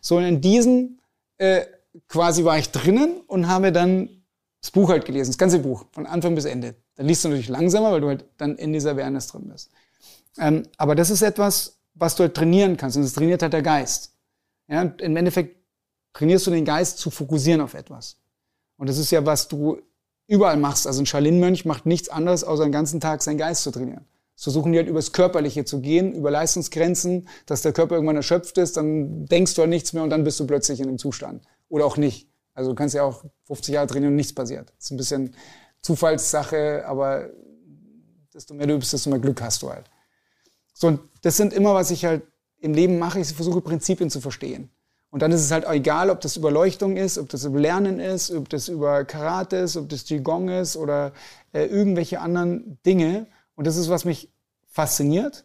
so 0.00 0.18
in 0.18 0.40
diesen 0.40 1.00
äh, 1.38 1.62
quasi 2.08 2.44
war 2.44 2.58
ich 2.58 2.70
drinnen 2.70 3.20
und 3.26 3.48
habe 3.48 3.72
dann 3.72 4.08
das 4.60 4.70
Buch 4.70 4.88
halt 4.88 5.04
gelesen, 5.04 5.30
das 5.30 5.38
ganze 5.38 5.58
Buch, 5.58 5.84
von 5.92 6.06
Anfang 6.06 6.34
bis 6.34 6.46
Ende. 6.46 6.74
Dann 6.96 7.06
liest 7.06 7.24
du 7.24 7.28
natürlich 7.28 7.48
langsamer, 7.48 7.92
weil 7.92 8.00
du 8.00 8.08
halt 8.08 8.24
dann 8.38 8.56
in 8.56 8.72
dieser 8.72 8.92
Awareness 8.92 9.26
drin 9.26 9.48
bist. 9.48 9.70
Ähm, 10.38 10.62
aber 10.78 10.94
das 10.94 11.10
ist 11.10 11.20
etwas, 11.20 11.78
was 11.94 12.16
du 12.16 12.22
halt 12.22 12.34
trainieren 12.34 12.76
kannst. 12.76 12.96
Und 12.96 13.02
das 13.02 13.12
trainiert 13.12 13.42
halt 13.42 13.52
der 13.52 13.62
Geist. 13.62 14.14
Ja, 14.68 14.82
im 14.82 15.16
Endeffekt 15.16 15.63
trainierst 16.14 16.46
du 16.46 16.50
den 16.50 16.64
Geist 16.64 16.98
zu 16.98 17.10
fokussieren 17.10 17.60
auf 17.60 17.74
etwas. 17.74 18.16
Und 18.76 18.88
das 18.88 18.98
ist 18.98 19.10
ja, 19.10 19.26
was 19.26 19.48
du 19.48 19.78
überall 20.26 20.56
machst. 20.56 20.86
Also 20.86 21.02
ein 21.02 21.06
Shaolin-Mönch 21.06 21.64
macht 21.64 21.84
nichts 21.84 22.08
anderes, 22.08 22.44
außer 22.44 22.64
den 22.64 22.72
ganzen 22.72 23.00
Tag 23.00 23.22
seinen 23.22 23.38
Geist 23.38 23.62
zu 23.62 23.70
trainieren. 23.70 24.06
So 24.36 24.50
versuchen 24.50 24.72
die 24.72 24.78
halt 24.78 24.88
übers 24.88 25.12
Körperliche 25.12 25.64
zu 25.64 25.80
gehen, 25.80 26.12
über 26.12 26.30
Leistungsgrenzen, 26.30 27.28
dass 27.46 27.62
der 27.62 27.72
Körper 27.72 27.94
irgendwann 27.94 28.16
erschöpft 28.16 28.58
ist, 28.58 28.76
dann 28.76 29.26
denkst 29.26 29.54
du 29.54 29.62
an 29.62 29.68
nichts 29.68 29.92
mehr 29.92 30.02
und 30.02 30.10
dann 30.10 30.24
bist 30.24 30.40
du 30.40 30.46
plötzlich 30.46 30.80
in 30.80 30.88
dem 30.88 30.98
Zustand. 30.98 31.44
Oder 31.68 31.86
auch 31.86 31.96
nicht. 31.96 32.28
Also 32.52 32.70
du 32.70 32.74
kannst 32.74 32.94
ja 32.94 33.04
auch 33.04 33.24
50 33.46 33.74
Jahre 33.74 33.86
trainieren 33.86 34.12
und 34.12 34.16
nichts 34.16 34.32
passiert. 34.32 34.72
Das 34.76 34.86
ist 34.86 34.90
ein 34.90 34.96
bisschen 34.96 35.36
Zufallssache, 35.82 36.84
aber 36.86 37.30
desto 38.32 38.54
mehr 38.54 38.66
du 38.66 38.78
bist, 38.78 38.92
desto 38.92 39.10
mehr 39.10 39.20
Glück 39.20 39.40
hast 39.40 39.62
du 39.62 39.70
halt. 39.70 39.88
So, 40.72 40.88
und 40.88 41.00
das 41.22 41.36
sind 41.36 41.52
immer, 41.52 41.74
was 41.74 41.92
ich 41.92 42.04
halt 42.04 42.22
im 42.58 42.74
Leben 42.74 42.98
mache. 42.98 43.20
Ich 43.20 43.32
versuche 43.32 43.60
Prinzipien 43.60 44.10
zu 44.10 44.20
verstehen. 44.20 44.70
Und 45.14 45.20
dann 45.20 45.30
ist 45.30 45.42
es 45.42 45.52
halt 45.52 45.64
auch 45.64 45.72
egal, 45.72 46.10
ob 46.10 46.20
das 46.22 46.36
über 46.36 46.50
Leuchtung 46.50 46.96
ist, 46.96 47.18
ob 47.18 47.28
das 47.28 47.44
über 47.44 47.60
Lernen 47.60 48.00
ist, 48.00 48.32
ob 48.32 48.48
das 48.48 48.66
über 48.66 49.04
Karate 49.04 49.54
ist, 49.58 49.76
ob 49.76 49.88
das 49.88 50.06
Qigong 50.06 50.48
ist 50.48 50.76
oder 50.76 51.12
äh, 51.52 51.66
irgendwelche 51.66 52.20
anderen 52.20 52.80
Dinge. 52.84 53.28
Und 53.54 53.68
das 53.68 53.76
ist, 53.76 53.88
was 53.88 54.04
mich 54.04 54.28
fasziniert. 54.66 55.44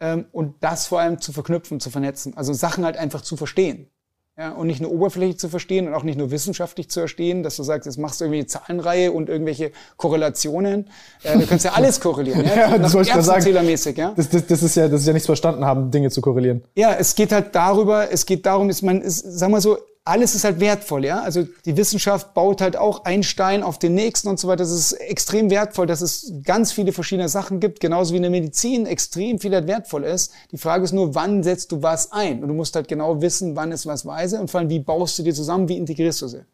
Ähm, 0.00 0.24
und 0.32 0.54
das 0.64 0.86
vor 0.86 1.00
allem 1.00 1.20
zu 1.20 1.34
verknüpfen, 1.34 1.80
zu 1.80 1.90
vernetzen. 1.90 2.34
Also 2.34 2.54
Sachen 2.54 2.82
halt 2.86 2.96
einfach 2.96 3.20
zu 3.20 3.36
verstehen. 3.36 3.90
Ja, 4.36 4.50
und 4.50 4.66
nicht 4.66 4.80
nur 4.80 4.90
oberflächlich 4.90 5.38
zu 5.38 5.48
verstehen 5.48 5.86
und 5.86 5.94
auch 5.94 6.02
nicht 6.02 6.18
nur 6.18 6.32
wissenschaftlich 6.32 6.90
zu 6.90 6.98
verstehen, 6.98 7.44
dass 7.44 7.54
du 7.54 7.62
sagst, 7.62 7.86
jetzt 7.86 7.98
machst 7.98 8.20
du 8.20 8.24
irgendwie 8.24 8.44
Zahlenreihe 8.44 9.12
und 9.12 9.28
irgendwelche 9.28 9.70
Korrelationen. 9.96 10.90
Äh, 11.22 11.38
du 11.38 11.46
kannst 11.46 11.64
ja 11.64 11.72
alles 11.74 12.00
korrelieren. 12.00 12.44
ja, 12.44 12.56
ja 12.56 12.78
das 12.78 12.94
wollte 12.94 13.10
ich 13.10 13.24
sagen. 13.24 13.96
Ja? 13.96 14.12
Das, 14.16 14.28
das, 14.28 14.46
das, 14.46 14.62
ist 14.64 14.74
ja, 14.74 14.88
das 14.88 15.02
ist 15.02 15.06
ja 15.06 15.12
nichts 15.12 15.26
verstanden 15.26 15.64
haben, 15.64 15.92
Dinge 15.92 16.10
zu 16.10 16.20
korrelieren. 16.20 16.64
Ja, 16.74 16.96
es 16.98 17.14
geht 17.14 17.30
halt 17.30 17.54
darüber, 17.54 18.10
es 18.10 18.26
geht 18.26 18.44
darum, 18.44 18.66
dass 18.66 18.82
man, 18.82 19.02
ist, 19.02 19.20
sag 19.20 19.50
mal 19.50 19.60
so, 19.60 19.78
alles 20.06 20.34
ist 20.34 20.44
halt 20.44 20.60
wertvoll, 20.60 21.04
ja. 21.06 21.22
Also 21.22 21.46
die 21.64 21.78
Wissenschaft 21.78 22.34
baut 22.34 22.60
halt 22.60 22.76
auch 22.76 23.04
einen 23.04 23.22
Stein 23.22 23.62
auf 23.62 23.78
den 23.78 23.94
nächsten 23.94 24.28
und 24.28 24.38
so 24.38 24.48
weiter. 24.48 24.58
Das 24.58 24.70
ist 24.70 24.92
extrem 24.92 25.48
wertvoll, 25.48 25.86
dass 25.86 26.02
es 26.02 26.30
ganz 26.42 26.72
viele 26.72 26.92
verschiedene 26.92 27.30
Sachen 27.30 27.58
gibt, 27.58 27.80
genauso 27.80 28.12
wie 28.12 28.18
in 28.18 28.22
der 28.22 28.30
Medizin 28.30 28.84
extrem 28.84 29.38
viel 29.38 29.54
halt 29.54 29.66
wertvoll 29.66 30.04
ist. 30.04 30.32
Die 30.52 30.58
Frage 30.58 30.84
ist 30.84 30.92
nur, 30.92 31.14
wann 31.14 31.42
setzt 31.42 31.72
du 31.72 31.82
was 31.82 32.12
ein? 32.12 32.42
Und 32.42 32.48
du 32.48 32.54
musst 32.54 32.76
halt 32.76 32.86
genau 32.86 33.22
wissen, 33.22 33.56
wann 33.56 33.72
ist 33.72 33.86
was 33.86 34.04
weise 34.04 34.38
und 34.38 34.50
vor 34.50 34.60
allem, 34.60 34.68
wie 34.68 34.78
baust 34.78 35.18
du 35.18 35.22
dir 35.22 35.34
zusammen, 35.34 35.68
wie 35.68 35.78
integrierst 35.78 36.20
du 36.20 36.28
sie? 36.28 36.44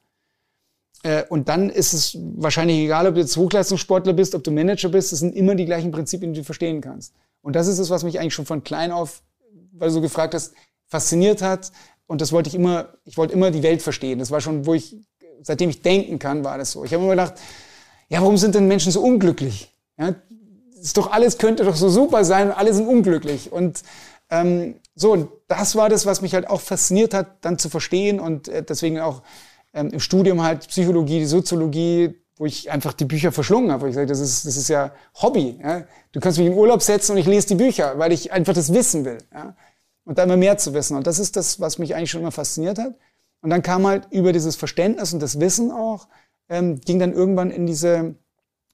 Äh, 1.02 1.24
und 1.28 1.48
dann 1.48 1.70
ist 1.70 1.92
es 1.92 2.16
wahrscheinlich 2.36 2.78
egal, 2.78 3.08
ob 3.08 3.14
du 3.14 3.20
jetzt 3.20 3.36
Hochleistungssportler 3.36 4.12
bist, 4.12 4.36
ob 4.36 4.44
du 4.44 4.52
Manager 4.52 4.90
bist, 4.90 5.10
das 5.10 5.18
sind 5.18 5.34
immer 5.34 5.56
die 5.56 5.64
gleichen 5.64 5.90
Prinzipien, 5.90 6.32
die 6.32 6.40
du 6.40 6.44
verstehen 6.44 6.80
kannst. 6.80 7.14
Und 7.42 7.56
das 7.56 7.66
ist 7.66 7.80
es, 7.80 7.90
was 7.90 8.04
mich 8.04 8.20
eigentlich 8.20 8.34
schon 8.34 8.46
von 8.46 8.62
klein 8.62 8.92
auf, 8.92 9.22
weil 9.72 9.88
du 9.88 9.94
so 9.94 10.00
gefragt 10.00 10.34
hast, 10.34 10.52
fasziniert 10.90 11.40
hat, 11.40 11.70
und 12.10 12.20
das 12.20 12.32
wollte 12.32 12.48
ich 12.48 12.56
immer, 12.56 12.88
ich 13.04 13.16
wollte 13.16 13.34
immer 13.34 13.52
die 13.52 13.62
Welt 13.62 13.82
verstehen. 13.82 14.18
Das 14.18 14.32
war 14.32 14.40
schon, 14.40 14.66
wo 14.66 14.74
ich, 14.74 14.96
seitdem 15.42 15.70
ich 15.70 15.80
denken 15.80 16.18
kann, 16.18 16.42
war 16.42 16.58
das 16.58 16.72
so. 16.72 16.82
Ich 16.82 16.92
habe 16.92 17.04
immer 17.04 17.12
gedacht, 17.12 17.34
ja, 18.08 18.20
warum 18.20 18.36
sind 18.36 18.56
denn 18.56 18.66
Menschen 18.66 18.90
so 18.90 19.00
unglücklich? 19.00 19.72
Ja, 19.96 20.16
ist 20.82 20.96
doch 20.96 21.12
alles 21.12 21.38
könnte 21.38 21.62
doch 21.62 21.76
so 21.76 21.88
super 21.88 22.24
sein 22.24 22.48
und 22.48 22.54
alle 22.54 22.74
sind 22.74 22.88
unglücklich. 22.88 23.52
Und 23.52 23.84
ähm, 24.28 24.74
so, 24.96 25.12
und 25.12 25.28
das 25.46 25.76
war 25.76 25.88
das, 25.88 26.04
was 26.04 26.20
mich 26.20 26.34
halt 26.34 26.50
auch 26.50 26.60
fasziniert 26.60 27.14
hat, 27.14 27.44
dann 27.44 27.58
zu 27.60 27.68
verstehen 27.68 28.18
und 28.18 28.48
äh, 28.48 28.64
deswegen 28.64 28.98
auch 28.98 29.22
ähm, 29.72 29.90
im 29.90 30.00
Studium 30.00 30.42
halt 30.42 30.66
Psychologie, 30.66 31.24
Soziologie, 31.26 32.20
wo 32.38 32.44
ich 32.44 32.72
einfach 32.72 32.92
die 32.92 33.04
Bücher 33.04 33.30
verschlungen 33.30 33.70
habe. 33.70 33.82
Wo 33.82 33.86
ich 33.86 33.94
sage, 33.94 34.08
das 34.08 34.18
ist, 34.18 34.44
das 34.44 34.56
ist 34.56 34.68
ja 34.68 34.90
Hobby. 35.22 35.60
Ja? 35.62 35.84
Du 36.10 36.18
kannst 36.18 36.38
mich 36.38 36.48
in 36.48 36.54
Urlaub 36.54 36.82
setzen 36.82 37.12
und 37.12 37.18
ich 37.18 37.26
lese 37.26 37.46
die 37.46 37.54
Bücher, 37.54 38.00
weil 38.00 38.10
ich 38.10 38.32
einfach 38.32 38.54
das 38.54 38.74
wissen 38.74 39.04
will. 39.04 39.18
Ja? 39.32 39.54
Und 40.04 40.18
da 40.18 40.24
immer 40.24 40.36
mehr 40.36 40.58
zu 40.58 40.74
wissen. 40.74 40.96
Und 40.96 41.06
das 41.06 41.18
ist 41.18 41.36
das, 41.36 41.60
was 41.60 41.78
mich 41.78 41.94
eigentlich 41.94 42.10
schon 42.10 42.22
immer 42.22 42.32
fasziniert 42.32 42.78
hat. 42.78 42.94
Und 43.42 43.50
dann 43.50 43.62
kam 43.62 43.86
halt 43.86 44.08
über 44.10 44.32
dieses 44.32 44.56
Verständnis 44.56 45.12
und 45.12 45.20
das 45.20 45.40
Wissen 45.40 45.70
auch, 45.70 46.08
ähm, 46.48 46.80
ging 46.80 46.98
dann 46.98 47.12
irgendwann 47.12 47.50
in 47.50 47.66
diese, 47.66 48.14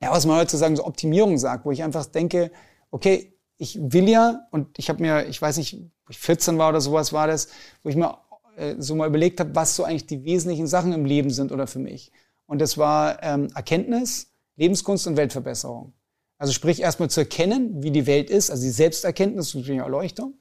ja, 0.03 0.11
was 0.11 0.27
man 0.27 0.39
heutzutage 0.39 0.77
so 0.77 0.85
Optimierung 0.85 1.39
sagt, 1.39 1.65
wo 1.65 1.71
ich 1.71 1.83
einfach 1.83 2.07
denke, 2.07 2.51
okay, 2.91 3.33
ich 3.59 3.79
will 3.81 4.09
ja, 4.09 4.47
und 4.51 4.79
ich 4.79 4.89
habe 4.89 5.03
mir, 5.03 5.27
ich 5.29 5.41
weiß 5.41 5.57
nicht, 5.59 5.75
wo 5.75 6.11
ich 6.11 6.19
14 6.19 6.59
war 6.59 6.71
oder 6.71 6.81
sowas 6.81 7.13
war 7.13 7.27
das, 7.27 7.49
wo 7.83 7.89
ich 7.89 7.97
mir 7.97 8.19
äh, 8.57 8.77
so 8.79 8.95
mal 8.95 9.09
überlegt 9.09 9.41
habe, 9.41 9.55
was 9.55 9.77
so 9.77 9.85
eigentlich 9.85 10.07
die 10.07 10.25
wesentlichen 10.25 10.67
Sachen 10.67 10.93
im 10.93 11.05
Leben 11.05 11.31
sind 11.31 11.53
oder 11.53 11.67
für 11.67 11.79
mich. 11.79 12.13
Und 12.47 12.61
das 12.61 12.79
war 12.79 13.23
ähm, 13.23 13.49
Erkenntnis, 13.55 14.33
Lebenskunst 14.57 15.07
und 15.07 15.17
Weltverbesserung. 15.17 15.93
Also 16.39 16.53
sprich 16.53 16.81
erstmal 16.81 17.11
zu 17.11 17.21
erkennen, 17.21 17.83
wie 17.83 17.91
die 17.91 18.07
Welt 18.07 18.31
ist, 18.31 18.51
also 18.51 18.63
die 18.63 18.71
Selbsterkenntnis, 18.71 19.53
die 19.53 19.77
Erleuchtung. 19.77 20.35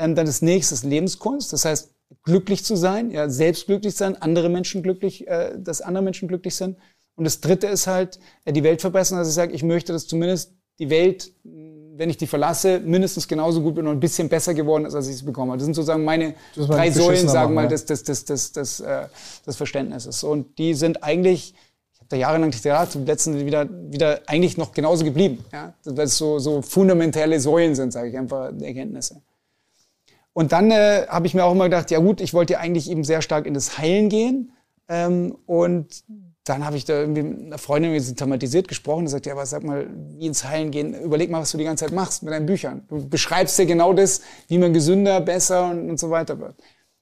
Ähm, 0.00 0.14
dann 0.14 0.26
das 0.26 0.42
nächste 0.42 0.74
ist 0.74 0.84
Lebenskunst. 0.84 1.52
Das 1.52 1.64
heißt, 1.64 1.90
glücklich 2.24 2.64
zu 2.64 2.74
sein, 2.74 3.10
ja, 3.10 3.28
selbst 3.28 3.66
glücklich 3.66 3.94
sein, 3.94 4.20
andere 4.20 4.48
Menschen 4.48 4.82
glücklich, 4.82 5.28
äh, 5.28 5.52
dass 5.58 5.80
andere 5.82 6.02
Menschen 6.02 6.26
glücklich 6.26 6.54
sind. 6.54 6.76
Und 7.16 7.24
das 7.24 7.40
dritte 7.40 7.66
ist 7.66 7.86
halt, 7.86 8.18
äh, 8.44 8.52
die 8.52 8.64
Welt 8.64 8.80
verbessern. 8.80 9.18
Also 9.18 9.28
ich 9.28 9.34
sage, 9.34 9.52
ich 9.52 9.62
möchte, 9.62 9.92
dass 9.92 10.06
zumindest 10.06 10.52
die 10.78 10.88
Welt, 10.88 11.30
wenn 11.44 12.08
ich 12.08 12.16
die 12.16 12.26
verlasse, 12.26 12.80
mindestens 12.80 13.28
genauso 13.28 13.60
gut 13.60 13.74
bin 13.74 13.86
und 13.86 13.98
ein 13.98 14.00
bisschen 14.00 14.30
besser 14.30 14.54
geworden 14.54 14.86
ist, 14.86 14.94
als 14.94 15.06
ich 15.08 15.16
es 15.16 15.24
bekommen 15.24 15.50
habe. 15.50 15.58
Das 15.58 15.66
sind 15.66 15.74
sozusagen 15.74 16.02
meine 16.02 16.34
drei 16.56 16.90
Säulen, 16.90 17.28
sagen 17.28 17.50
wir 17.50 17.62
mal, 17.62 17.68
des, 17.68 17.84
des, 17.84 18.02
des, 18.02 18.24
des, 18.24 18.52
des, 18.52 18.80
äh, 18.80 19.04
des 19.46 19.56
Verständnisses. 19.56 20.24
Und 20.24 20.56
die 20.58 20.72
sind 20.72 21.04
eigentlich, 21.04 21.54
ich 21.92 22.00
habe 22.00 22.08
da 22.08 22.16
jahrelang 22.16 22.50
gedacht, 22.50 22.92
zum 22.92 23.04
letzten 23.04 23.44
wieder, 23.44 23.68
wieder 23.92 24.20
eigentlich 24.26 24.56
noch 24.56 24.72
genauso 24.72 25.04
geblieben. 25.04 25.44
Ja? 25.52 25.74
Weil 25.84 26.06
es 26.06 26.16
so, 26.16 26.38
so 26.38 26.62
fundamentale 26.62 27.38
Säulen 27.38 27.74
sind, 27.74 27.92
sage 27.92 28.08
ich 28.08 28.16
einfach, 28.16 28.50
Erkenntnisse. 28.58 29.20
Und 30.32 30.52
dann 30.52 30.70
äh, 30.70 31.06
habe 31.08 31.26
ich 31.26 31.34
mir 31.34 31.44
auch 31.44 31.52
immer 31.52 31.64
gedacht, 31.64 31.90
ja 31.90 31.98
gut, 31.98 32.20
ich 32.20 32.34
wollte 32.34 32.54
ja 32.54 32.58
eigentlich 32.60 32.90
eben 32.90 33.04
sehr 33.04 33.22
stark 33.22 33.46
in 33.46 33.54
das 33.54 33.78
Heilen 33.78 34.08
gehen. 34.08 34.52
Ähm, 34.88 35.36
und 35.46 36.04
dann 36.44 36.64
habe 36.64 36.76
ich 36.76 36.84
da 36.84 36.94
irgendwie 36.94 37.22
mit 37.22 37.46
einer 37.46 37.58
Freundin 37.58 38.16
thematisiert 38.16 38.66
gesprochen 38.66 39.00
und 39.00 39.04
gesagt, 39.04 39.26
ja, 39.26 39.32
aber 39.32 39.46
sag 39.46 39.62
mal, 39.62 39.86
wie 40.16 40.26
ins 40.26 40.44
Heilen 40.44 40.70
gehen, 40.70 40.94
überleg 40.94 41.30
mal, 41.30 41.40
was 41.40 41.52
du 41.52 41.58
die 41.58 41.64
ganze 41.64 41.84
Zeit 41.84 41.94
machst 41.94 42.22
mit 42.22 42.32
deinen 42.32 42.46
Büchern. 42.46 42.84
Du 42.88 43.08
beschreibst 43.08 43.58
ja 43.58 43.64
genau 43.64 43.92
das, 43.92 44.22
wie 44.48 44.58
man 44.58 44.72
gesünder, 44.72 45.20
besser 45.20 45.70
und, 45.70 45.90
und 45.90 46.00
so 46.00 46.10
weiter 46.10 46.38
wird. 46.38 46.54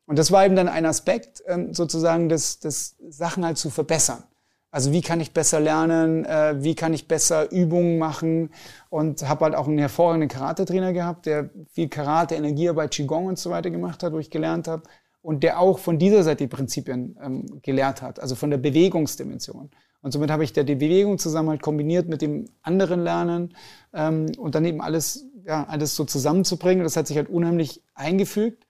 Und 0.06 0.18
das 0.18 0.32
war 0.32 0.44
eben 0.44 0.56
dann 0.56 0.68
ein 0.68 0.86
Aspekt, 0.86 1.42
ähm, 1.46 1.74
sozusagen, 1.74 2.28
das, 2.28 2.58
das 2.60 2.96
Sachen 3.08 3.44
halt 3.44 3.58
zu 3.58 3.70
verbessern. 3.70 4.22
Also 4.70 4.92
wie 4.92 5.00
kann 5.00 5.20
ich 5.20 5.32
besser 5.32 5.60
lernen, 5.60 6.26
äh, 6.26 6.62
wie 6.62 6.74
kann 6.74 6.92
ich 6.92 7.08
besser 7.08 7.50
Übungen 7.50 7.98
machen 7.98 8.50
und 8.90 9.26
habe 9.26 9.46
halt 9.46 9.54
auch 9.54 9.66
einen 9.66 9.78
hervorragenden 9.78 10.28
Karate-Trainer 10.28 10.92
gehabt, 10.92 11.24
der 11.24 11.50
viel 11.70 11.88
Karate, 11.88 12.34
Energiearbeit, 12.34 12.90
Qigong 12.90 13.26
und 13.26 13.38
so 13.38 13.50
weiter 13.50 13.70
gemacht 13.70 14.02
hat, 14.02 14.12
wo 14.12 14.18
ich 14.18 14.30
gelernt 14.30 14.68
habe 14.68 14.82
und 15.22 15.42
der 15.42 15.58
auch 15.58 15.78
von 15.78 15.98
dieser 15.98 16.22
Seite 16.22 16.44
die 16.44 16.48
Prinzipien 16.48 17.18
ähm, 17.22 17.60
gelehrt 17.62 18.02
hat, 18.02 18.20
also 18.20 18.34
von 18.34 18.50
der 18.50 18.58
Bewegungsdimension. 18.58 19.70
Und 20.00 20.12
somit 20.12 20.30
habe 20.30 20.44
ich 20.44 20.52
da 20.52 20.62
die 20.62 20.76
Bewegung 20.76 21.18
zusammen 21.18 21.50
halt 21.50 21.62
kombiniert 21.62 22.08
mit 22.08 22.22
dem 22.22 22.44
anderen 22.62 23.00
Lernen 23.02 23.54
ähm, 23.92 24.26
und 24.38 24.54
dann 24.54 24.64
eben 24.64 24.80
alles, 24.80 25.26
ja, 25.44 25.64
alles 25.64 25.96
so 25.96 26.04
zusammenzubringen. 26.04 26.84
Das 26.84 26.96
hat 26.96 27.08
sich 27.08 27.16
halt 27.16 27.28
unheimlich 27.28 27.82
eingefügt. 27.94 28.66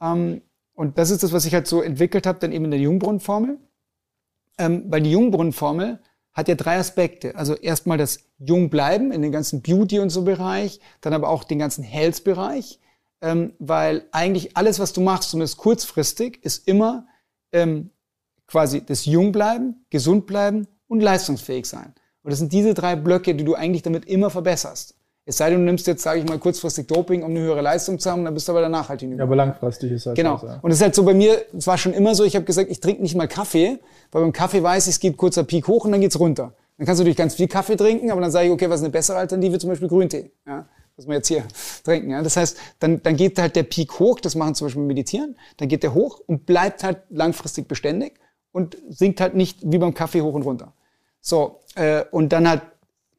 Ähm, 0.00 0.42
und 0.74 0.98
das 0.98 1.10
ist 1.10 1.22
das, 1.22 1.32
was 1.32 1.46
ich 1.46 1.54
halt 1.54 1.66
so 1.66 1.80
entwickelt 1.80 2.26
habe, 2.26 2.38
dann 2.38 2.52
eben 2.52 2.66
in 2.66 2.70
der 2.70 2.80
Jungbrunnenformel 2.80 3.58
ähm, 4.58 4.84
weil 4.88 5.02
die 5.02 5.12
Jungbrunnenformel 5.12 6.00
hat 6.34 6.48
ja 6.48 6.54
drei 6.54 6.78
Aspekte. 6.78 7.34
Also 7.36 7.54
erstmal 7.54 7.98
das 7.98 8.20
Jungbleiben 8.38 9.10
in 9.12 9.22
den 9.22 9.32
ganzen 9.32 9.62
Beauty 9.62 9.98
und 9.98 10.10
so 10.10 10.22
Bereich, 10.22 10.80
dann 11.00 11.12
aber 11.12 11.28
auch 11.28 11.44
den 11.44 11.58
ganzen 11.58 11.82
Health-Bereich, 11.82 12.78
ähm, 13.22 13.54
weil 13.58 14.04
eigentlich 14.12 14.56
alles, 14.56 14.78
was 14.78 14.92
du 14.92 15.00
machst, 15.00 15.30
zumindest 15.30 15.56
kurzfristig, 15.56 16.38
ist 16.44 16.68
immer 16.68 17.06
ähm, 17.52 17.90
quasi 18.46 18.84
das 18.84 19.04
Jungbleiben, 19.04 19.84
gesund 19.90 20.26
bleiben 20.26 20.66
und 20.86 21.00
leistungsfähig 21.00 21.66
sein. 21.66 21.94
Und 22.22 22.30
das 22.30 22.38
sind 22.38 22.52
diese 22.52 22.74
drei 22.74 22.96
Blöcke, 22.96 23.34
die 23.34 23.44
du 23.44 23.54
eigentlich 23.54 23.82
damit 23.82 24.04
immer 24.06 24.30
verbesserst. 24.30 24.97
Es 25.28 25.36
sei 25.36 25.50
denn, 25.50 25.58
du 25.58 25.66
nimmst 25.66 25.86
jetzt, 25.86 26.02
sage 26.02 26.20
ich 26.20 26.26
mal, 26.26 26.38
kurzfristig 26.38 26.86
Doping, 26.86 27.22
um 27.22 27.32
eine 27.32 27.40
höhere 27.40 27.60
Leistung 27.60 27.98
zu 27.98 28.10
haben, 28.10 28.24
dann 28.24 28.32
bist 28.32 28.48
du 28.48 28.52
aber 28.52 28.62
danach 28.62 28.88
halt 28.88 29.00
hinüber. 29.00 29.18
Ja, 29.18 29.24
aber 29.24 29.36
langfristig 29.36 29.92
ist 29.92 30.06
halt 30.06 30.16
Genau. 30.16 30.40
Ja. 30.42 30.58
Und 30.62 30.70
es 30.70 30.78
ist 30.78 30.82
halt 30.82 30.94
so 30.94 31.04
bei 31.04 31.12
mir, 31.12 31.44
es 31.54 31.66
war 31.66 31.76
schon 31.76 31.92
immer 31.92 32.14
so, 32.14 32.24
ich 32.24 32.34
habe 32.34 32.46
gesagt, 32.46 32.70
ich 32.70 32.80
trinke 32.80 33.02
nicht 33.02 33.14
mal 33.14 33.28
Kaffee, 33.28 33.78
weil 34.10 34.22
beim 34.22 34.32
Kaffee 34.32 34.62
weiß 34.62 34.86
ich, 34.86 34.94
es 34.94 35.00
geht 35.00 35.18
kurzer 35.18 35.44
Peak 35.44 35.68
hoch 35.68 35.84
und 35.84 35.92
dann 35.92 36.00
geht's 36.00 36.18
runter. 36.18 36.54
Dann 36.78 36.86
kannst 36.86 37.00
du 37.00 37.02
natürlich 37.02 37.18
ganz 37.18 37.34
viel 37.34 37.46
Kaffee 37.46 37.76
trinken, 37.76 38.10
aber 38.10 38.22
dann 38.22 38.30
sage 38.30 38.46
ich, 38.46 38.52
okay, 38.52 38.70
was 38.70 38.80
ist 38.80 38.84
eine 38.84 38.92
bessere 38.92 39.18
Alternative? 39.18 39.58
Zum 39.58 39.68
Beispiel 39.68 39.88
Grüntee. 39.88 40.30
Ja, 40.46 40.64
was 40.96 41.06
wir 41.06 41.16
jetzt 41.16 41.28
hier 41.28 41.44
trinken. 41.84 42.08
Ja. 42.08 42.22
Das 42.22 42.38
heißt, 42.38 42.56
dann, 42.78 43.02
dann 43.02 43.14
geht 43.14 43.38
halt 43.38 43.54
der 43.54 43.64
Peak 43.64 43.98
hoch, 43.98 44.20
das 44.20 44.34
machen 44.34 44.54
zum 44.54 44.68
Beispiel 44.68 44.82
Meditieren, 44.82 45.36
dann 45.58 45.68
geht 45.68 45.82
der 45.82 45.92
hoch 45.92 46.20
und 46.26 46.46
bleibt 46.46 46.84
halt 46.84 47.00
langfristig 47.10 47.68
beständig 47.68 48.14
und 48.50 48.78
sinkt 48.88 49.20
halt 49.20 49.34
nicht 49.34 49.58
wie 49.62 49.76
beim 49.76 49.92
Kaffee 49.92 50.22
hoch 50.22 50.32
und 50.32 50.40
runter. 50.40 50.72
So, 51.20 51.60
äh, 51.74 52.04
und 52.12 52.32
dann 52.32 52.48
halt 52.48 52.62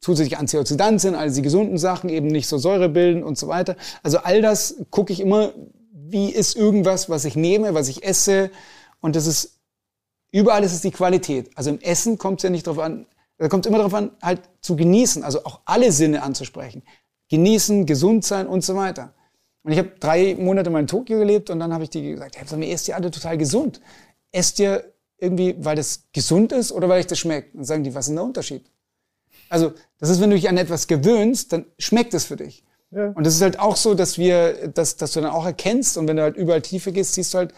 zusätzlich 0.00 0.38
Antioxidantien, 0.38 1.14
also 1.14 1.36
die 1.36 1.42
gesunden 1.42 1.78
Sachen, 1.78 2.08
eben 2.10 2.26
nicht 2.26 2.48
so 2.48 2.58
Säure 2.58 2.88
bilden 2.88 3.22
und 3.22 3.38
so 3.38 3.48
weiter. 3.48 3.76
Also 4.02 4.18
all 4.18 4.40
das 4.42 4.76
gucke 4.90 5.12
ich 5.12 5.20
immer, 5.20 5.52
wie 5.92 6.30
ist 6.30 6.56
irgendwas, 6.56 7.08
was 7.10 7.24
ich 7.24 7.36
nehme, 7.36 7.74
was 7.74 7.88
ich 7.88 8.02
esse. 8.02 8.50
Und 9.00 9.16
das 9.16 9.26
ist, 9.26 9.60
überall 10.32 10.64
ist 10.64 10.72
es 10.72 10.80
die 10.80 10.90
Qualität. 10.90 11.50
Also 11.54 11.70
im 11.70 11.80
Essen 11.80 12.18
kommt 12.18 12.40
es 12.40 12.44
ja 12.44 12.50
nicht 12.50 12.66
darauf 12.66 12.82
an, 12.82 13.06
da 13.38 13.48
kommt 13.48 13.66
immer 13.66 13.78
darauf 13.78 13.94
an, 13.94 14.10
halt 14.22 14.42
zu 14.60 14.76
genießen, 14.76 15.24
also 15.24 15.44
auch 15.44 15.60
alle 15.64 15.92
Sinne 15.92 16.22
anzusprechen. 16.22 16.82
Genießen, 17.30 17.86
gesund 17.86 18.24
sein 18.24 18.46
und 18.46 18.64
so 18.64 18.76
weiter. 18.76 19.14
Und 19.62 19.72
ich 19.72 19.78
habe 19.78 19.92
drei 20.00 20.36
Monate 20.38 20.70
mal 20.70 20.80
in 20.80 20.86
Tokio 20.86 21.18
gelebt 21.18 21.50
und 21.50 21.58
dann 21.58 21.72
habe 21.72 21.84
ich 21.84 21.90
die 21.90 22.02
gesagt, 22.10 22.36
hey, 22.36 22.58
mir 22.58 22.70
esst 22.70 22.88
ihr 22.88 22.96
alle 22.96 23.10
total 23.10 23.38
gesund. 23.38 23.80
Esst 24.32 24.58
ihr 24.58 24.92
irgendwie, 25.18 25.54
weil 25.58 25.76
das 25.76 26.04
gesund 26.12 26.52
ist 26.52 26.72
oder 26.72 26.88
weil 26.88 27.00
ich 27.00 27.06
das 27.06 27.18
schmeckt? 27.18 27.54
Und 27.54 27.64
sagen 27.64 27.84
die, 27.84 27.94
was 27.94 28.06
ist 28.06 28.08
denn 28.08 28.16
der 28.16 28.24
Unterschied? 28.24 28.70
Also, 29.50 29.72
das 29.98 30.08
ist, 30.08 30.20
wenn 30.20 30.30
du 30.30 30.36
dich 30.36 30.48
an 30.48 30.56
etwas 30.56 30.86
gewöhnst, 30.86 31.52
dann 31.52 31.66
schmeckt 31.78 32.14
es 32.14 32.24
für 32.24 32.36
dich. 32.36 32.64
Ja. 32.90 33.10
Und 33.10 33.26
das 33.26 33.34
ist 33.34 33.42
halt 33.42 33.58
auch 33.58 33.76
so, 33.76 33.94
dass 33.94 34.16
wir, 34.16 34.68
dass, 34.68 34.96
dass 34.96 35.12
du 35.12 35.20
dann 35.20 35.30
auch 35.30 35.44
erkennst 35.44 35.96
und 35.98 36.08
wenn 36.08 36.16
du 36.16 36.22
halt 36.22 36.36
überall 36.36 36.62
tiefer 36.62 36.92
gehst, 36.92 37.14
siehst 37.14 37.34
du 37.34 37.38
halt, 37.38 37.54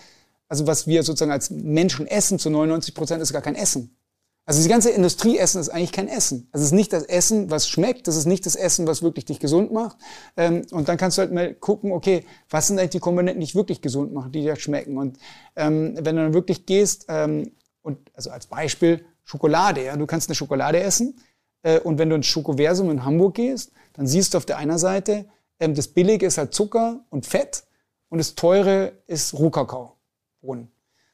also 0.49 0.67
was 0.67 0.87
wir 0.87 1.03
sozusagen 1.03 1.31
als 1.31 1.51
Menschen 1.51 2.07
essen 2.07 2.39
zu 2.39 2.51
99 2.51 2.95
Prozent 2.95 3.23
ist 3.23 3.33
gar 3.33 3.41
kein 3.41 3.55
Essen. 3.55 3.97
Also 4.45 4.61
die 4.63 4.69
ganze 4.69 4.91
Industrieessen 4.91 5.61
ist 5.61 5.69
eigentlich 5.69 5.93
kein 5.93 6.09
Essen. 6.09 6.49
Also 6.51 6.65
es 6.65 6.73
ist 6.73 6.77
nicht 6.77 6.93
das 6.93 7.05
Essen, 7.05 7.51
was 7.51 7.69
schmeckt, 7.69 8.09
das 8.09 8.17
ist 8.17 8.27
nicht 8.27 8.45
das 8.45 8.57
Essen, 8.57 8.87
was 8.87 9.03
wirklich 9.03 9.25
dich 9.25 9.39
gesund 9.39 9.73
macht. 9.73 9.97
Ähm, 10.37 10.67
und 10.73 10.89
dann 10.89 10.97
kannst 10.97 11.17
du 11.17 11.23
halt 11.23 11.33
mal 11.33 11.55
gucken, 11.55 11.93
okay, 11.93 12.25
was 12.51 12.67
sind 12.67 12.79
eigentlich 12.79 12.91
die 12.91 12.99
Komponenten, 12.99 13.41
die 13.41 13.47
dich 13.47 13.55
wirklich 13.55 13.81
gesund 13.81 14.13
machen, 14.13 14.33
die 14.33 14.43
dir 14.43 14.57
schmecken. 14.57 14.99
Und 14.99 15.19
ähm, 15.55 15.95
wenn 15.97 16.17
du 16.17 16.23
dann 16.23 16.35
wirklich 16.35 16.67
gehst, 16.67 17.07
ähm, 17.09 17.53
und 17.83 17.99
also 18.15 18.31
als 18.31 18.47
Beispiel 18.47 19.05
Schokolade, 19.25 19.85
ja, 19.85 19.97
du 19.97 20.07
kannst 20.07 20.29
eine 20.29 20.35
Schokolade 20.35 20.81
essen, 20.81 21.15
und 21.85 21.99
wenn 21.99 22.11
du 22.11 22.17
ins 22.17 22.27
Schokoversum 22.27 22.91
in 22.91 23.05
Hamburg 23.05 23.35
gehst, 23.35 23.73
dann 23.93 24.07
siehst 24.07 24.35
du 24.35 24.39
auf 24.39 24.47
der 24.47 24.59
einen 24.59 24.79
Seite, 24.79 25.27
ähm, 25.61 25.75
das 25.75 25.89
Billige 25.89 26.27
ist 26.27 26.39
halt 26.39 26.55
Zucker 26.55 27.05
und 27.11 27.27
Fett 27.27 27.65
und 28.09 28.19
das 28.19 28.35
Teure 28.35 28.93
ist 29.07 29.35
Rohkakao. 29.35 29.97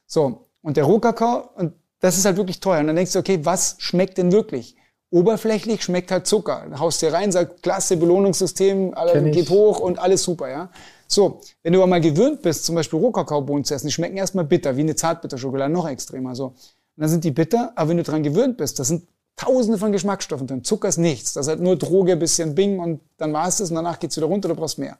So, 0.06 0.46
und 0.62 0.76
der 0.76 0.84
Rohkakao, 0.84 1.50
und 1.56 1.74
das 2.00 2.16
ist 2.16 2.24
halt 2.24 2.36
wirklich 2.36 2.60
teuer. 2.60 2.80
Und 2.80 2.86
dann 2.86 2.96
denkst 2.96 3.12
du, 3.12 3.18
okay, 3.18 3.40
was 3.42 3.76
schmeckt 3.78 4.18
denn 4.18 4.32
wirklich? 4.32 4.74
Oberflächlich 5.10 5.82
schmeckt 5.82 6.10
halt 6.10 6.26
Zucker. 6.26 6.66
Dann 6.68 6.78
haust 6.78 7.02
dir 7.02 7.12
rein, 7.12 7.32
sagst, 7.32 7.62
klasse, 7.62 7.96
Belohnungssystem, 7.96 8.94
geht 9.32 9.50
hoch 9.50 9.80
und 9.80 9.98
alles 9.98 10.22
super, 10.22 10.48
ja. 10.48 10.70
So, 11.06 11.40
wenn 11.62 11.72
du 11.72 11.78
aber 11.80 11.86
mal 11.86 12.00
gewöhnt 12.00 12.42
bist, 12.42 12.64
zum 12.64 12.74
Beispiel 12.74 12.98
Rohkakaobohnen 12.98 13.64
zu 13.64 13.74
essen, 13.74 13.86
die 13.86 13.92
schmecken 13.92 14.16
erstmal 14.16 14.44
bitter, 14.44 14.76
wie 14.76 14.82
eine 14.82 14.94
Zartbitterschokolade, 14.94 15.72
noch 15.72 15.88
extremer, 15.88 16.34
so. 16.34 16.48
Und 16.48 16.54
dann 16.96 17.08
sind 17.08 17.24
die 17.24 17.30
bitter, 17.30 17.72
aber 17.76 17.90
wenn 17.90 17.96
du 17.98 18.02
dran 18.02 18.22
gewöhnt 18.22 18.56
bist, 18.58 18.78
das 18.78 18.88
sind 18.88 19.06
tausende 19.38 19.78
von 19.78 19.92
Geschmacksstoffen 19.92 20.46
drin. 20.46 20.64
Zucker 20.64 20.88
ist 20.88 20.98
nichts. 20.98 21.32
Das 21.32 21.46
ist 21.46 21.48
halt 21.48 21.60
nur 21.60 21.76
Droge, 21.76 22.16
bisschen 22.16 22.54
Bing 22.54 22.78
und 22.78 23.00
dann 23.16 23.32
war 23.32 23.48
es 23.48 23.56
das 23.56 23.70
und 23.70 23.76
danach 23.76 23.98
geht's 23.98 24.16
wieder 24.16 24.26
runter, 24.26 24.48
du 24.48 24.54
brauchst 24.54 24.78
mehr. 24.78 24.98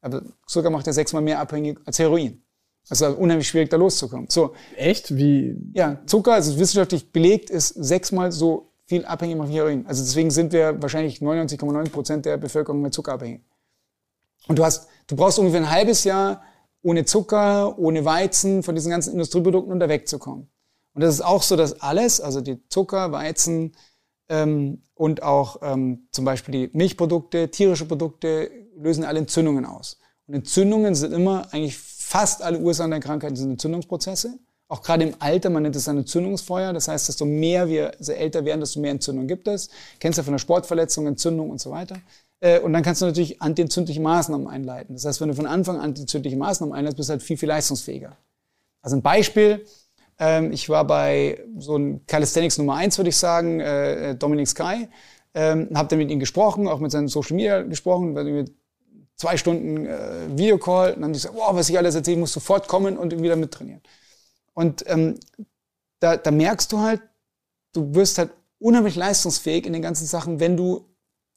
Aber 0.00 0.22
Zucker 0.46 0.70
macht 0.70 0.86
ja 0.86 0.92
sechsmal 0.92 1.22
mehr 1.22 1.38
abhängig 1.38 1.78
als 1.84 1.98
Heroin. 1.98 2.42
Also 2.88 3.06
unheimlich 3.06 3.48
schwierig, 3.48 3.70
da 3.70 3.76
loszukommen. 3.76 4.26
So. 4.28 4.54
Echt? 4.76 5.14
Wie? 5.16 5.56
Ja, 5.72 6.00
Zucker, 6.06 6.34
also 6.34 6.58
wissenschaftlich 6.58 7.12
belegt, 7.12 7.48
ist 7.50 7.68
sechsmal 7.68 8.32
so 8.32 8.72
viel 8.86 9.04
abhängig 9.06 9.36
von 9.36 9.48
Heroin. 9.48 9.86
Also 9.86 10.02
deswegen 10.02 10.30
sind 10.30 10.52
wir 10.52 10.82
wahrscheinlich 10.82 11.20
99,9 11.20 11.90
Prozent 11.90 12.26
der 12.26 12.36
Bevölkerung 12.36 12.82
mit 12.82 12.92
Zucker 12.92 13.12
abhängig. 13.12 13.42
Und 14.48 14.58
du 14.58 14.64
hast, 14.64 14.88
du 15.06 15.16
brauchst 15.16 15.38
ungefähr 15.38 15.60
ein 15.60 15.70
halbes 15.70 16.04
Jahr 16.04 16.42
ohne 16.82 17.06
Zucker, 17.06 17.78
ohne 17.78 18.04
Weizen, 18.04 18.62
von 18.62 18.74
diesen 18.74 18.90
ganzen 18.90 19.12
Industrieprodukten, 19.12 19.72
um 19.72 19.80
da 19.80 19.88
wegzukommen. 19.88 20.48
Und 20.94 21.02
das 21.02 21.14
ist 21.14 21.20
auch 21.20 21.42
so, 21.42 21.56
dass 21.56 21.80
alles, 21.80 22.20
also 22.20 22.40
die 22.40 22.66
Zucker, 22.68 23.12
Weizen 23.12 23.72
ähm, 24.28 24.82
und 24.94 25.22
auch 25.22 25.58
ähm, 25.62 26.08
zum 26.12 26.24
Beispiel 26.24 26.68
die 26.68 26.76
Milchprodukte, 26.76 27.50
tierische 27.50 27.84
Produkte, 27.84 28.50
lösen 28.76 29.04
alle 29.04 29.18
Entzündungen 29.18 29.66
aus. 29.66 29.98
Und 30.26 30.34
Entzündungen 30.34 30.94
sind 30.94 31.12
immer, 31.12 31.52
eigentlich 31.52 31.76
fast 31.76 32.42
alle 32.42 32.58
Ursachen 32.58 32.92
der 32.92 33.00
Krankheiten 33.00 33.36
sind 33.36 33.50
Entzündungsprozesse. 33.50 34.38
Auch 34.68 34.82
gerade 34.82 35.04
im 35.04 35.14
Alter, 35.18 35.50
man 35.50 35.64
nennt 35.64 35.76
es 35.76 35.88
ein 35.88 35.98
Entzündungsfeuer. 35.98 36.72
Das 36.72 36.88
heißt, 36.88 37.08
desto 37.08 37.24
mehr 37.26 37.68
wir 37.68 37.98
also 37.98 38.12
älter 38.12 38.44
werden, 38.44 38.60
desto 38.60 38.80
mehr 38.80 38.92
Entzündung 38.92 39.26
gibt 39.26 39.46
es. 39.46 39.68
Kennst 40.00 40.16
du 40.16 40.20
ja 40.22 40.24
von 40.24 40.34
der 40.34 40.38
Sportverletzung, 40.38 41.06
Entzündung 41.06 41.50
und 41.50 41.60
so 41.60 41.70
weiter. 41.70 41.96
Äh, 42.40 42.60
und 42.60 42.72
dann 42.72 42.82
kannst 42.82 43.02
du 43.02 43.06
natürlich 43.06 43.42
antientzündliche 43.42 44.00
Maßnahmen 44.00 44.46
einleiten. 44.46 44.94
Das 44.94 45.04
heißt, 45.04 45.20
wenn 45.20 45.28
du 45.28 45.34
von 45.34 45.46
Anfang 45.46 45.76
an 45.76 45.82
antientzündliche 45.82 46.36
Maßnahmen 46.36 46.74
einleitest, 46.74 46.96
bist 46.96 47.08
du 47.08 47.12
halt 47.12 47.22
viel, 47.22 47.36
viel 47.36 47.48
leistungsfähiger. 47.48 48.16
Also 48.80 48.96
ein 48.96 49.02
Beispiel, 49.02 49.64
ähm, 50.18 50.52
ich 50.52 50.68
war 50.68 50.86
bei 50.86 51.40
so 51.58 51.76
ein 51.76 52.06
Calisthenics 52.06 52.58
Nummer 52.58 52.74
eins, 52.74 52.98
würde 52.98 53.10
ich 53.10 53.16
sagen, 53.16 53.60
äh, 53.60 54.10
äh 54.10 54.14
Dominic 54.14 54.48
Sky. 54.48 54.88
Ähm, 55.34 55.68
habe 55.74 55.88
dann 55.88 55.98
mit 55.98 56.10
ihm 56.10 56.20
gesprochen, 56.20 56.68
auch 56.68 56.78
mit 56.78 56.92
seinen 56.92 57.08
Social 57.08 57.34
Media 57.34 57.62
gesprochen, 57.62 58.14
weil 58.14 58.44
zwei 59.16 59.36
Stunden 59.36 59.86
äh, 59.86 60.28
Videocall. 60.36 60.90
Und 60.90 60.96
dann 60.96 61.04
haben 61.04 61.12
die 61.12 61.18
gesagt, 61.18 61.34
wow, 61.34 61.54
was 61.54 61.68
ich 61.68 61.76
alles 61.76 61.94
erzähle, 61.94 62.16
ich 62.16 62.20
muss 62.20 62.32
sofort 62.32 62.68
kommen 62.68 62.96
und 62.96 63.20
wieder 63.20 63.36
mittrainieren. 63.36 63.82
Und 64.54 64.84
ähm, 64.88 65.18
da, 65.98 66.16
da 66.16 66.30
merkst 66.30 66.70
du 66.70 66.78
halt, 66.78 67.02
du 67.72 67.94
wirst 67.94 68.18
halt 68.18 68.30
unheimlich 68.58 68.96
leistungsfähig 68.96 69.66
in 69.66 69.72
den 69.72 69.82
ganzen 69.82 70.06
Sachen, 70.06 70.38
wenn 70.38 70.56
du 70.56 70.86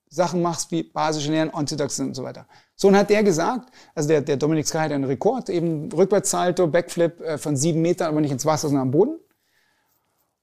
Sachen 0.09 0.41
machst 0.41 0.71
wie 0.71 0.83
basische 0.83 1.27
Ernährung, 1.27 1.53
Antioxidantien 1.53 2.07
und 2.09 2.15
so 2.15 2.23
weiter. 2.23 2.45
So, 2.75 2.87
und 2.87 2.95
hat 2.95 3.09
der 3.09 3.23
gesagt, 3.23 3.69
also 3.95 4.07
der, 4.07 4.21
der 4.21 4.37
Dominik 4.37 4.67
Sky 4.67 4.77
hat 4.77 4.91
einen 4.91 5.03
Rekord, 5.03 5.49
eben 5.49 5.91
Rückwärtssalto, 5.91 6.67
Backflip 6.67 7.19
äh, 7.21 7.37
von 7.37 7.55
sieben 7.55 7.81
Metern, 7.81 8.09
aber 8.09 8.21
nicht 8.21 8.31
ins 8.31 8.45
Wasser, 8.45 8.67
sondern 8.67 8.83
am 8.83 8.91
Boden. 8.91 9.19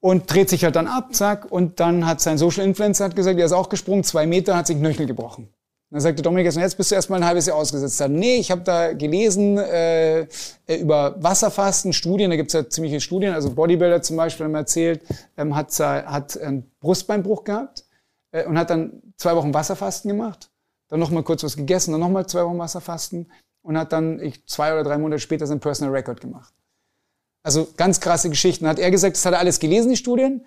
Und 0.01 0.31
dreht 0.33 0.51
sich 0.51 0.65
halt 0.65 0.77
dann 0.77 0.87
ab, 0.87 1.15
zack, 1.15 1.51
und 1.51 1.81
dann 1.81 2.07
hat 2.07 2.21
sein 2.21 2.37
Social 2.37 2.65
Influencer 2.65 3.07
hat 3.07 3.17
gesagt, 3.17 3.39
er 3.39 3.47
ist 3.47 3.53
auch 3.53 3.71
gesprungen, 3.71 4.05
zwei 4.05 4.27
Meter, 4.27 4.57
hat 4.57 4.67
sich 4.67 4.77
Knöchel 4.77 5.07
gebrochen. 5.07 5.49
Dann 5.91 6.01
sagte 6.01 6.23
Dominik, 6.23 6.53
jetzt 6.53 6.77
bist 6.77 6.91
du 6.91 6.97
erstmal 6.97 7.21
ein 7.21 7.27
halbes 7.27 7.47
Jahr 7.47 7.57
ausgesetzt. 7.57 8.01
Dann, 8.01 8.15
nee, 8.15 8.37
ich 8.37 8.51
habe 8.51 8.63
da 8.63 8.93
gelesen 8.93 9.57
äh, 9.57 10.23
äh, 10.23 10.27
über 10.81 11.15
Wasserfasten, 11.23 11.93
Studien, 11.93 12.31
da 12.31 12.37
gibt's 12.37 12.53
ja 12.53 12.69
ziemliche 12.69 13.01
Studien, 13.01 13.33
also 13.33 13.51
Bodybuilder 13.55 14.03
zum 14.03 14.17
Beispiel 14.17 14.45
haben 14.45 14.55
erzählt, 14.57 15.03
ähm, 15.37 15.55
hat, 15.55 15.79
hat 15.79 16.39
einen 16.39 16.69
Brustbeinbruch 16.81 17.45
gehabt 17.45 17.85
äh, 18.35 18.45
und 18.47 18.59
hat 18.59 18.71
dann 18.71 19.01
zwei 19.17 19.35
Wochen 19.37 19.55
Wasserfasten 19.55 20.11
gemacht, 20.11 20.51
dann 20.89 21.01
nochmal 21.01 21.23
kurz 21.23 21.43
was 21.45 21.57
gegessen, 21.57 21.93
dann 21.93 22.01
nochmal 22.01 22.27
zwei 22.27 22.45
Wochen 22.45 22.59
Wasserfasten 22.59 23.31
und 23.63 23.79
hat 23.79 23.93
dann 23.93 24.21
ich, 24.21 24.47
zwei 24.47 24.73
oder 24.73 24.83
drei 24.83 24.99
Monate 24.99 25.21
später 25.21 25.47
sein 25.47 25.61
Personal 25.61 25.95
Record 25.95 26.21
gemacht. 26.21 26.53
Also 27.43 27.69
ganz 27.77 28.01
krasse 28.01 28.29
Geschichten. 28.31 28.67
Hat 28.67 28.79
er 28.79 28.91
gesagt, 28.91 29.17
das 29.17 29.25
hat 29.25 29.35
er 29.35 29.39
alles 29.39 29.61
gelesen, 29.61 29.91
die 29.91 29.97
Studien. 29.97 30.47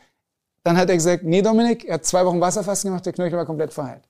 Dann 0.63 0.77
hat 0.77 0.89
er 0.89 0.95
gesagt, 0.95 1.23
nee, 1.23 1.41
Dominik, 1.41 1.85
er 1.85 1.95
hat 1.95 2.05
zwei 2.05 2.25
Wochen 2.25 2.41
Wasserfasten 2.41 2.89
gemacht, 2.89 3.05
der 3.05 3.13
Knöchel 3.13 3.37
war 3.37 3.45
komplett 3.45 3.73
verheilt. 3.73 4.03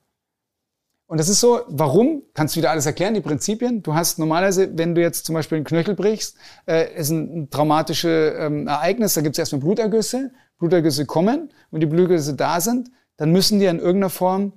Und 1.06 1.20
das 1.20 1.30
ist 1.30 1.40
so, 1.40 1.62
warum? 1.68 2.24
Kannst 2.34 2.56
du 2.56 2.60
wieder 2.60 2.72
alles 2.72 2.86
erklären, 2.86 3.14
die 3.14 3.22
Prinzipien? 3.22 3.82
Du 3.84 3.94
hast 3.94 4.20
normalerweise, 4.20 4.78
wenn 4.78 4.96
du 4.96 5.02
jetzt 5.02 5.26
zum 5.26 5.36
Beispiel 5.36 5.58
einen 5.58 5.66
Knöchel 5.66 5.96
brichst, 5.96 6.36
äh, 6.66 6.94
ist 7.00 7.12
ein, 7.12 7.50
traumatisches 7.50 8.34
ähm, 8.38 8.68
Ereignis, 8.68 9.14
da 9.14 9.22
gibt 9.22 9.36
es 9.36 9.40
erstmal 9.40 9.62
Blutergüsse, 9.62 10.32
Blutergüsse 10.58 11.06
kommen, 11.06 11.54
wenn 11.72 11.80
die 11.80 11.86
Blutergüsse 11.86 12.34
da 12.34 12.60
sind, 12.60 12.90
dann 13.18 13.32
müssen 13.32 13.60
die 13.60 13.66
in 13.66 13.80
irgendeiner 13.80 14.10
Form, 14.10 14.54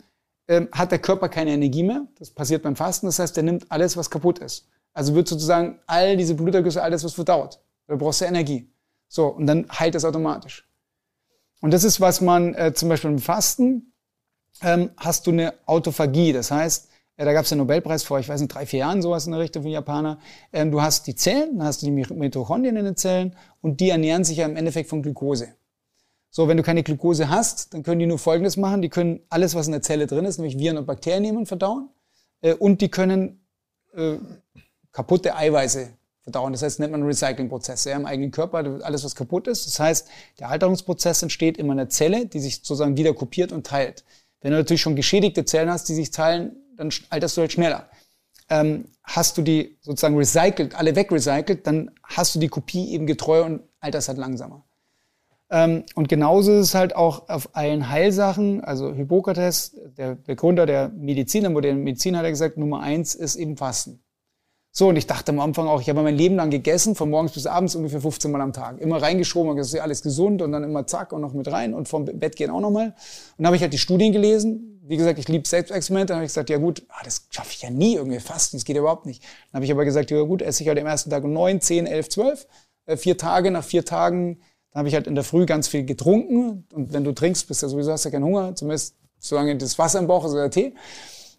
ähm, 0.48 0.68
hat 0.72 0.90
der 0.92 0.98
Körper 0.98 1.28
keine 1.28 1.52
Energie 1.52 1.82
mehr. 1.82 2.06
Das 2.18 2.30
passiert 2.30 2.62
beim 2.62 2.76
Fasten. 2.76 3.06
Das 3.06 3.18
heißt, 3.18 3.36
der 3.36 3.44
nimmt 3.44 3.70
alles, 3.70 3.96
was 3.96 4.11
kaputt 4.11 4.38
ist. 4.38 4.68
Also 4.92 5.14
wird 5.14 5.28
sozusagen 5.28 5.78
all 5.86 6.16
diese 6.16 6.34
Blutergüsse, 6.34 6.82
alles, 6.82 7.04
was 7.04 7.14
verdaut. 7.14 7.61
Da 7.86 7.96
brauchst 7.96 8.20
du 8.20 8.24
Energie. 8.24 8.70
So, 9.08 9.26
und 9.26 9.46
dann 9.46 9.66
heilt 9.70 9.94
das 9.94 10.04
automatisch. 10.04 10.68
Und 11.61 11.72
das 11.72 11.84
ist, 11.84 12.00
was 12.00 12.20
man 12.20 12.54
äh, 12.54 12.72
zum 12.74 12.88
Beispiel 12.88 13.11
beim 13.11 13.18
Fasten, 13.18 13.92
ähm, 14.62 14.90
hast 14.96 15.26
du 15.26 15.30
eine 15.30 15.54
Autophagie. 15.66 16.32
Das 16.32 16.50
heißt, 16.50 16.88
ja, 17.18 17.24
da 17.24 17.32
gab 17.32 17.44
es 17.44 17.52
einen 17.52 17.61
Nobelpreis 17.61 18.02
vor, 18.02 18.18
ich 18.18 18.28
weiß 18.28 18.40
nicht, 18.40 18.54
drei, 18.54 18.66
vier 18.66 18.80
Jahren, 18.80 19.02
sowas 19.02 19.26
in 19.26 19.32
der 19.32 19.40
Richtung 19.40 19.62
von 19.62 19.70
Japaner. 19.70 20.18
Ähm, 20.52 20.70
du 20.70 20.80
hast 20.80 21.06
die 21.06 21.14
Zellen, 21.14 21.58
dann 21.58 21.66
hast 21.66 21.82
du 21.82 21.86
die 21.86 21.92
Mitochondrien 21.92 22.76
in 22.76 22.84
den 22.84 22.96
Zellen 22.96 23.36
und 23.61 23.80
die 23.80 23.90
ernähren 23.90 24.24
sich 24.24 24.38
ja 24.38 24.46
im 24.46 24.56
Endeffekt 24.56 24.88
von 24.88 25.02
Glukose. 25.02 25.54
So, 26.30 26.46
wenn 26.46 26.56
du 26.56 26.62
keine 26.62 26.82
Glucose 26.82 27.28
hast, 27.28 27.74
dann 27.74 27.82
können 27.82 27.98
die 27.98 28.06
nur 28.06 28.18
Folgendes 28.18 28.56
machen. 28.56 28.82
Die 28.82 28.88
können 28.88 29.20
alles, 29.28 29.54
was 29.54 29.66
in 29.66 29.72
der 29.72 29.82
Zelle 29.82 30.06
drin 30.06 30.24
ist, 30.24 30.38
nämlich 30.38 30.58
Viren 30.58 30.78
und 30.78 30.86
Bakterien 30.86 31.22
nehmen 31.22 31.38
und 31.38 31.46
verdauen. 31.46 31.90
Äh, 32.40 32.54
und 32.54 32.80
die 32.80 32.88
können 32.88 33.44
äh, 33.94 34.16
kaputte 34.92 35.34
Eiweiße 35.34 35.90
verdauen. 36.22 36.52
Das 36.52 36.62
heißt, 36.62 36.78
nennt 36.78 36.92
man 36.92 37.02
Recyclingprozesse 37.02 37.90
ja, 37.90 37.96
im 37.96 38.06
eigenen 38.06 38.30
Körper, 38.30 38.58
alles, 38.82 39.04
was 39.04 39.14
kaputt 39.14 39.48
ist. 39.48 39.66
Das 39.66 39.80
heißt, 39.80 40.08
der 40.38 40.50
Alterungsprozess 40.50 41.22
entsteht 41.22 41.58
in 41.58 41.70
einer 41.70 41.88
Zelle, 41.88 42.26
die 42.26 42.40
sich 42.40 42.56
sozusagen 42.56 42.96
wieder 42.96 43.14
kopiert 43.14 43.50
und 43.52 43.66
teilt. 43.66 44.04
Wenn 44.40 44.52
du 44.52 44.58
natürlich 44.58 44.80
schon 44.80 44.96
geschädigte 44.96 45.44
Zellen 45.44 45.70
hast, 45.70 45.88
die 45.88 45.94
sich 45.94 46.10
teilen, 46.10 46.56
dann 46.76 46.90
alterst 47.10 47.36
du 47.36 47.42
halt 47.42 47.52
schneller. 47.52 47.90
Ähm, 48.48 48.86
hast 49.02 49.36
du 49.36 49.42
die 49.42 49.78
sozusagen 49.80 50.16
recycelt, 50.16 50.74
alle 50.74 50.94
wegrecycelt, 50.94 51.66
dann 51.66 51.90
hast 52.04 52.34
du 52.34 52.38
die 52.38 52.48
Kopie 52.48 52.92
eben 52.92 53.06
getreu 53.06 53.44
und 53.44 53.62
alterst 53.80 54.08
halt 54.08 54.18
langsamer. 54.18 54.64
Ähm, 55.51 55.84
und 55.94 56.09
genauso 56.09 56.53
ist 56.55 56.68
es 56.68 56.74
halt 56.74 56.94
auch 56.94 57.28
auf 57.28 57.51
allen 57.55 57.90
Heilsachen. 57.90 58.62
Also 58.62 58.92
Hippokrates, 58.92 59.76
der 59.96 60.14
Begründer 60.14 60.64
der 60.64 60.88
Medizin, 60.90 61.42
der 61.42 61.51
modernen 61.51 61.82
Medizin, 61.82 62.16
hat 62.16 62.24
er 62.24 62.30
gesagt, 62.30 62.57
Nummer 62.57 62.80
eins 62.80 63.14
ist 63.14 63.36
eben 63.36 63.57
Fasten. 63.57 64.03
So, 64.72 64.88
und 64.88 64.96
ich 64.96 65.09
dachte 65.09 65.32
am 65.32 65.40
Anfang 65.40 65.66
auch, 65.66 65.80
ich 65.80 65.88
habe 65.88 66.01
mein 66.01 66.14
Leben 66.14 66.36
lang 66.36 66.51
gegessen, 66.51 66.94
von 66.94 67.11
morgens 67.11 67.32
bis 67.32 67.46
abends 67.46 67.74
ungefähr 67.74 68.01
15 68.01 68.30
Mal 68.30 68.40
am 68.40 68.53
Tag. 68.53 68.80
Immer 68.80 69.03
reingeschoben, 69.03 69.57
das 69.57 69.68
ist 69.68 69.72
ja 69.72 69.82
alles 69.82 70.01
gesund 70.03 70.42
und 70.42 70.53
dann 70.53 70.62
immer 70.62 70.86
zack 70.86 71.12
und 71.12 71.20
noch 71.20 71.32
mit 71.32 71.51
rein 71.51 71.74
und 71.74 71.88
vom 71.88 72.05
Bett 72.05 72.36
gehen 72.36 72.51
auch 72.51 72.61
nochmal. 72.61 72.86
Und 72.86 72.94
dann 73.38 73.46
habe 73.46 73.57
ich 73.57 73.62
halt 73.62 73.72
die 73.72 73.78
Studien 73.78 74.12
gelesen. 74.12 74.80
Wie 74.84 74.96
gesagt, 74.96 75.18
ich 75.18 75.26
liebe 75.26 75.46
Selbstexperimente. 75.46 76.12
Dann 76.12 76.18
habe 76.18 76.26
ich 76.26 76.30
gesagt, 76.30 76.51
ja 76.51 76.59
gut, 76.59 76.84
ah, 76.88 77.03
das 77.05 77.26
schaffe 77.30 77.51
ich 77.51 77.62
ja 77.62 77.70
nie 77.70 77.96
irgendwie 77.96 78.20
fasten, 78.20 78.59
das 78.59 78.64
geht 78.64 78.76
überhaupt 78.76 79.07
nicht. 79.07 79.24
Dann 79.51 79.59
habe 79.59 79.64
ich 79.64 79.72
aber 79.72 79.84
gesagt, 79.84 80.12
ja 80.12 80.22
gut, 80.22 80.40
esse 80.40 80.62
ich 80.62 80.68
halt 80.68 80.78
am 80.78 80.86
ersten 80.86 81.11
Tag 81.11 81.24
um 81.24 81.32
9, 81.32 81.61
10, 81.61 81.86
11, 81.86 82.09
12. 82.09 82.46
Vier 82.96 83.16
Tage, 83.16 83.51
nach 83.51 83.64
vier 83.64 83.84
Tagen 83.84 84.40
dann 84.72 84.80
habe 84.80 84.88
ich 84.88 84.94
halt 84.94 85.06
in 85.06 85.14
der 85.14 85.24
Früh 85.24 85.46
ganz 85.46 85.68
viel 85.68 85.84
getrunken. 85.84 86.66
Und 86.72 86.92
wenn 86.92 87.04
du 87.04 87.12
trinkst, 87.12 87.48
bist 87.48 87.62
du 87.62 87.66
ja 87.66 87.70
sowieso 87.70 87.92
hast 87.92 88.04
ja 88.04 88.10
keinen 88.10 88.24
Hunger, 88.24 88.54
zumindest 88.54 88.96
solange 89.18 89.56
das 89.56 89.78
Wasser 89.78 89.98
im 89.98 90.06
Bauch 90.06 90.24
ist 90.24 90.32
oder 90.32 90.50
Tee. 90.50 90.74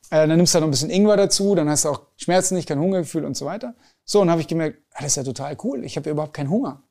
Äh, 0.10 0.28
dann 0.28 0.38
nimmst 0.38 0.54
du 0.54 0.56
halt 0.56 0.62
noch 0.62 0.68
ein 0.68 0.72
bisschen 0.72 0.90
Ingwer 0.90 1.18
dazu, 1.18 1.56
dann 1.56 1.70
hast 1.70 1.86
du 1.86 1.90
auch 1.90 2.02
Schmerzen 2.18 2.56
nicht, 2.56 2.68
kein 2.68 2.80
Hungergefühl 2.80 3.26
und 3.26 3.38
so 3.38 3.46
weiter. 3.46 3.76
So, 4.04 4.22
und 4.22 4.30
habe 4.30 4.42
ich 4.42 4.48
gemerkt, 4.48 4.80
ah, 4.94 5.00
das 5.00 5.08
ist 5.14 5.16
ja 5.16 5.24
total 5.24 5.58
cool. 5.64 5.86
Ich 5.86 5.96
habe 5.96 6.10
ja 6.10 6.12
überhaupt 6.12 6.34
keinen 6.34 6.50
Hunger. 6.50 6.84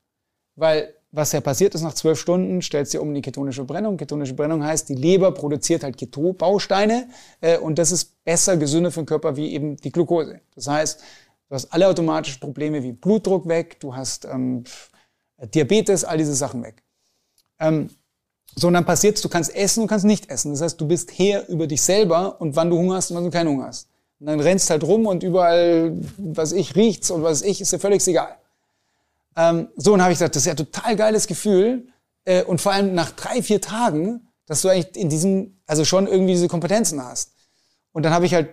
Weil 0.56 0.94
was 1.12 1.32
ja 1.32 1.40
passiert 1.40 1.74
ist, 1.74 1.82
nach 1.82 1.94
zwölf 1.94 2.18
Stunden 2.20 2.62
stellst 2.62 2.94
du 2.94 3.00
um 3.00 3.12
die 3.12 3.22
ketonische 3.22 3.64
Brennung. 3.64 3.96
Ketonische 3.96 4.34
Brennung 4.34 4.64
heißt, 4.64 4.88
die 4.88 4.94
Leber 4.94 5.32
produziert 5.32 5.82
halt 5.82 5.96
Keto-Bausteine 5.96 7.08
äh, 7.40 7.58
und 7.58 7.78
das 7.78 7.90
ist 7.92 8.24
besser, 8.24 8.56
gesünder 8.56 8.90
für 8.90 9.00
den 9.00 9.06
Körper 9.06 9.36
wie 9.36 9.52
eben 9.52 9.76
die 9.76 9.90
Glucose. 9.90 10.40
Das 10.54 10.68
heißt, 10.68 11.00
du 11.48 11.54
hast 11.54 11.72
alle 11.72 11.88
automatischen 11.88 12.40
Probleme 12.40 12.82
wie 12.82 12.92
Blutdruck 12.92 13.48
weg, 13.48 13.80
du 13.80 13.96
hast 13.96 14.24
ähm, 14.24 14.64
Diabetes, 15.46 16.04
all 16.04 16.18
diese 16.18 16.34
Sachen 16.34 16.62
weg. 16.62 16.82
Ähm, 17.58 17.90
so, 18.56 18.66
und 18.66 18.74
dann 18.74 18.84
passiert's, 18.84 19.20
du 19.20 19.28
kannst 19.28 19.54
essen 19.54 19.82
und 19.82 19.86
kannst 19.88 20.04
nicht 20.04 20.28
essen. 20.30 20.52
Das 20.52 20.60
heißt, 20.60 20.80
du 20.80 20.86
bist 20.86 21.10
Herr 21.16 21.48
über 21.48 21.66
dich 21.66 21.82
selber 21.82 22.40
und 22.40 22.56
wann 22.56 22.70
du 22.70 22.76
Hunger 22.76 22.96
hast 22.96 23.10
und 23.10 23.16
wann 23.16 23.24
du 23.24 23.30
keinen 23.30 23.48
Hunger 23.48 23.66
hast. 23.66 23.88
Und 24.18 24.26
dann 24.26 24.40
rennst 24.40 24.68
halt 24.70 24.84
rum 24.84 25.06
und 25.06 25.22
überall, 25.22 25.96
was 26.18 26.52
ich, 26.52 26.76
riecht's 26.76 27.10
und 27.10 27.22
was 27.22 27.42
ich, 27.42 27.60
ist 27.60 27.72
dir 27.72 27.78
völlig 27.78 28.06
egal. 28.06 28.36
Ähm, 29.36 29.68
so, 29.76 29.94
und 29.94 30.02
habe 30.02 30.12
ich 30.12 30.18
gesagt, 30.18 30.34
das 30.36 30.42
ist 30.42 30.46
ja 30.46 30.54
total 30.54 30.96
geiles 30.96 31.26
Gefühl. 31.26 31.86
Äh, 32.24 32.44
und 32.44 32.60
vor 32.60 32.72
allem 32.72 32.94
nach 32.94 33.12
drei, 33.12 33.42
vier 33.42 33.60
Tagen, 33.60 34.28
dass 34.46 34.62
du 34.62 34.68
eigentlich 34.68 34.96
in 34.96 35.08
diesem, 35.08 35.60
also 35.66 35.84
schon 35.84 36.06
irgendwie 36.06 36.32
diese 36.32 36.48
Kompetenzen 36.48 37.02
hast. 37.02 37.32
Und 37.92 38.02
dann 38.02 38.12
habe 38.12 38.26
ich 38.26 38.34
halt 38.34 38.50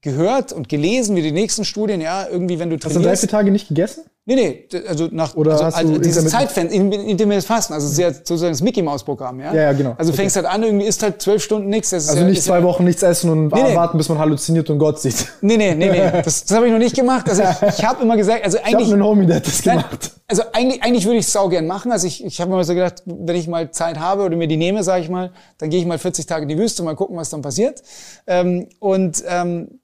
gehört 0.00 0.52
und 0.52 0.68
gelesen, 0.68 1.14
wie 1.14 1.22
die 1.22 1.32
nächsten 1.32 1.64
Studien, 1.64 2.00
ja, 2.00 2.26
irgendwie, 2.26 2.58
wenn 2.58 2.70
du 2.70 2.78
trainierst. 2.78 2.96
Hast 2.96 3.04
du 3.04 3.08
drei, 3.08 3.16
vier 3.16 3.28
Tage 3.28 3.50
nicht 3.50 3.68
gegessen? 3.68 4.04
Nee, 4.28 4.34
nee, 4.34 4.80
also 4.88 5.08
nach 5.12 5.36
Oder 5.36 5.52
also, 5.52 5.76
also 5.76 5.98
dieses 5.98 6.28
Zeitfenster, 6.28 6.74
in- 6.74 6.90
intermittierendes 6.90 7.46
Fasten, 7.46 7.74
also 7.74 7.86
es 7.86 7.92
ist 7.92 7.98
ja 7.98 8.12
sozusagen 8.12 8.52
das 8.52 8.60
Mickey 8.60 8.82
Maus 8.82 9.04
Programm, 9.04 9.38
ja? 9.38 9.54
Ja, 9.54 9.62
ja, 9.62 9.72
genau. 9.72 9.90
Also 9.90 10.10
du 10.10 10.14
Okay. 10.14 10.22
fängst 10.22 10.34
halt 10.34 10.46
an, 10.46 10.64
irgendwie 10.64 10.84
isst 10.86 11.00
halt 11.04 11.22
zwölf 11.22 11.40
Stunden 11.44 11.68
nichts. 11.68 11.90
Das 11.90 12.02
ist 12.02 12.08
Also 12.10 12.22
ja, 12.22 12.28
nicht 12.28 12.42
zwei 12.42 12.58
ja, 12.58 12.64
Wochen 12.64 12.82
nichts 12.82 13.04
essen 13.04 13.30
und 13.30 13.54
nee. 13.54 13.76
warten, 13.76 13.96
bis 13.98 14.08
man 14.08 14.18
halluziniert 14.18 14.68
und 14.68 14.78
Gott 14.80 14.98
sieht. 15.00 15.28
Nee, 15.42 15.56
nee, 15.56 15.76
nee, 15.76 15.90
nee, 15.90 16.10
das, 16.24 16.44
das 16.44 16.56
habe 16.56 16.66
ich 16.66 16.72
noch 16.72 16.80
nicht 16.80 16.96
gemacht. 16.96 17.28
Also 17.30 17.44
ich, 17.44 17.78
ich 17.78 17.84
habe 17.84 18.02
immer 18.02 18.16
gesagt, 18.16 18.44
also 18.44 18.58
Ich 18.58 18.64
habe 18.64 18.76
eigentlich 18.78 18.92
einen 18.92 19.04
Homie, 19.04 19.26
der 19.26 19.36
hat 19.36 19.46
das 19.46 19.64
Nein, 19.64 19.76
gemacht. 19.76 20.10
Also 20.26 20.42
eigentlich, 20.52 20.82
eigentlich 20.82 21.04
würde 21.06 21.18
ich 21.18 21.26
es 21.32 21.38
gern 21.48 21.68
machen. 21.68 21.92
Also 21.92 22.08
ich, 22.08 22.24
ich 22.24 22.40
habe 22.40 22.50
mir 22.50 22.64
so 22.64 22.74
gedacht, 22.74 23.04
wenn 23.06 23.36
ich 23.36 23.46
mal 23.46 23.70
Zeit 23.70 24.00
habe 24.00 24.24
oder 24.24 24.34
mir 24.36 24.48
die 24.48 24.56
nehme, 24.56 24.82
sage 24.82 25.04
ich 25.04 25.08
mal, 25.08 25.30
dann 25.58 25.70
gehe 25.70 25.78
ich 25.78 25.86
mal 25.86 25.98
40 25.98 26.26
Tage 26.26 26.42
in 26.42 26.48
die 26.48 26.58
Wüste, 26.58 26.82
mal 26.82 26.96
gucken, 26.96 27.16
was 27.16 27.30
dann 27.30 27.42
passiert. 27.42 27.80
Ähm, 28.26 28.66
und 28.80 29.22
ähm, 29.28 29.78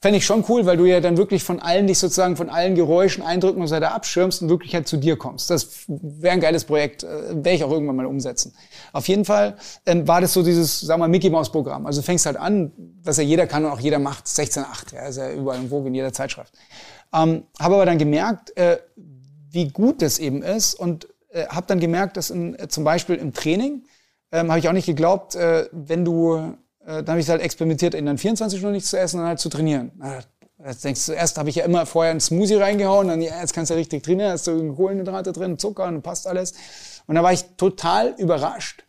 fände 0.00 0.18
ich 0.18 0.24
schon 0.24 0.44
cool, 0.48 0.64
weil 0.64 0.76
du 0.76 0.84
ja 0.84 1.00
dann 1.00 1.16
wirklich 1.16 1.42
von 1.42 1.58
allen 1.60 1.86
dich 1.88 1.98
sozusagen 1.98 2.36
von 2.36 2.50
allen 2.50 2.76
Geräuschen, 2.76 3.22
Eindrücken 3.22 3.60
und 3.60 3.66
so 3.66 3.74
weiter 3.74 3.92
abschirmst 3.92 4.42
und 4.42 4.48
wirklich 4.48 4.74
halt 4.74 4.86
zu 4.86 4.96
dir 4.96 5.16
kommst. 5.16 5.50
Das 5.50 5.86
wäre 5.88 6.34
ein 6.34 6.40
geiles 6.40 6.64
Projekt, 6.64 7.02
äh, 7.02 7.34
werde 7.34 7.50
ich 7.50 7.64
auch 7.64 7.70
irgendwann 7.70 7.96
mal 7.96 8.06
umsetzen. 8.06 8.54
Auf 8.92 9.08
jeden 9.08 9.24
Fall 9.24 9.56
ähm, 9.86 10.06
war 10.06 10.20
das 10.20 10.32
so 10.32 10.42
dieses, 10.42 10.86
wir 10.86 10.96
mal, 10.96 11.08
Mickey 11.08 11.30
Maus 11.30 11.50
Programm. 11.50 11.86
Also 11.86 12.02
fängst 12.02 12.26
halt 12.26 12.36
an, 12.36 12.72
was 13.02 13.16
ja 13.16 13.24
jeder 13.24 13.46
kann 13.46 13.64
und 13.64 13.72
auch 13.72 13.80
jeder 13.80 13.98
macht, 13.98 14.26
16.8, 14.26 14.94
ja, 14.94 15.06
ist 15.06 15.16
ja 15.16 15.32
überall 15.32 15.60
Vogue 15.68 15.88
in 15.88 15.94
jeder 15.94 16.12
Zeitschrift. 16.12 16.52
Ähm, 17.12 17.44
habe 17.58 17.74
aber 17.74 17.86
dann 17.86 17.98
gemerkt, 17.98 18.56
äh, 18.56 18.78
wie 19.50 19.68
gut 19.68 20.02
das 20.02 20.18
eben 20.18 20.42
ist 20.42 20.74
und 20.74 21.08
äh, 21.30 21.46
habe 21.46 21.66
dann 21.66 21.80
gemerkt, 21.80 22.16
dass 22.16 22.30
in, 22.30 22.58
äh, 22.58 22.68
zum 22.68 22.84
Beispiel 22.84 23.16
im 23.16 23.32
Training 23.32 23.82
ähm, 24.30 24.50
habe 24.50 24.58
ich 24.58 24.68
auch 24.68 24.72
nicht 24.72 24.86
geglaubt, 24.86 25.34
äh, 25.34 25.68
wenn 25.72 26.04
du, 26.04 26.54
äh, 26.88 27.02
dann 27.02 27.08
habe 27.08 27.20
ich 27.20 27.28
halt 27.28 27.42
experimentiert, 27.42 27.94
in 27.94 28.06
dann 28.06 28.16
24 28.16 28.58
Stunden 28.58 28.74
nichts 28.74 28.90
zu 28.90 28.98
essen 28.98 29.20
und 29.20 29.26
halt 29.26 29.38
zu 29.38 29.50
trainieren. 29.50 29.92
Jetzt 30.64 30.84
denkst 30.84 31.06
du, 31.06 31.12
erst 31.12 31.38
habe 31.38 31.50
ich 31.50 31.56
ja 31.56 31.64
immer 31.64 31.86
vorher 31.86 32.10
einen 32.10 32.20
Smoothie 32.20 32.54
reingehauen, 32.54 33.08
dann 33.08 33.20
ja, 33.20 33.40
jetzt 33.40 33.52
kannst 33.52 33.70
du 33.70 33.74
ja 33.74 33.78
richtig 33.78 34.02
trainieren, 34.02 34.32
hast 34.32 34.46
du 34.46 34.74
Kohlenhydrate 34.74 35.32
drin, 35.32 35.58
Zucker 35.58 35.84
und 35.84 36.02
passt 36.02 36.26
alles. 36.26 36.54
Und 37.06 37.14
da 37.14 37.22
war 37.22 37.32
ich 37.32 37.44
total 37.56 38.14
überrascht, 38.18 38.84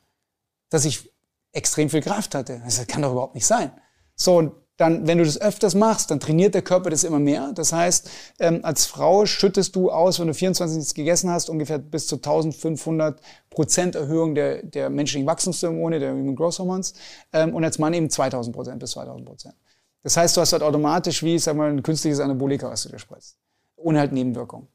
dass 0.70 0.86
ich 0.86 1.14
extrem 1.52 1.90
viel 1.90 2.02
Kraft 2.02 2.34
hatte. 2.34 2.62
Das 2.64 2.88
kann 2.88 3.02
doch 3.02 3.12
überhaupt 3.12 3.36
nicht 3.36 3.46
sein. 3.46 3.72
So, 4.16 4.38
und 4.38 4.54
dann, 4.80 5.06
wenn 5.08 5.18
du 5.18 5.26
das 5.26 5.40
öfters 5.40 5.76
machst, 5.76 6.10
dann 6.10 6.22
trainiert 6.22 6.56
der 6.56 6.62
Körper 6.62 6.90
das 6.90 7.04
immer 7.04 7.20
mehr. 7.20 7.52
Das 7.54 7.74
heißt, 7.74 8.10
ähm, 8.40 8.62
als 8.64 8.86
Frau 8.86 9.26
schüttest 9.26 9.76
du 9.76 9.92
aus, 9.92 10.22
wenn 10.22 10.28
du 10.28 10.34
24 10.34 10.78
nichts 10.78 10.94
gegessen 10.94 11.30
hast, 11.30 11.50
ungefähr 11.50 11.80
bis 11.80 12.08
zu 12.08 12.16
1500 12.16 13.20
Prozent 13.50 13.96
Erhöhung 13.96 14.36
der, 14.36 14.64
der 14.64 14.90
menschlichen 14.90 15.28
Wachstumshormone, 15.28 16.00
der 16.00 16.14
Human 16.14 16.34
Growth 16.34 16.60
Hormones. 16.60 16.94
Ähm, 17.34 17.54
und 17.54 17.66
als 17.66 17.78
Mann 17.78 17.94
eben 17.94 18.10
2000 18.10 18.56
Prozent 18.56 18.80
bis 18.80 18.92
2000 18.92 19.28
Prozent. 19.28 19.56
Das 20.02 20.16
heißt, 20.16 20.38
du 20.38 20.42
hast 20.42 20.54
halt 20.54 20.64
automatisch, 20.64 21.24
wie, 21.24 21.36
ich 21.36 21.44
sag 21.44 21.58
mal, 21.58 21.70
ein 21.70 21.84
künstliches 21.84 22.22
Anabolika, 22.22 22.72
was 22.72 22.84
du 22.84 22.90
dir 22.90 23.00
spritzt. 23.00 23.36
Ohne 23.76 24.00
halt 24.00 24.14
Nebenwirkungen. 24.14 24.70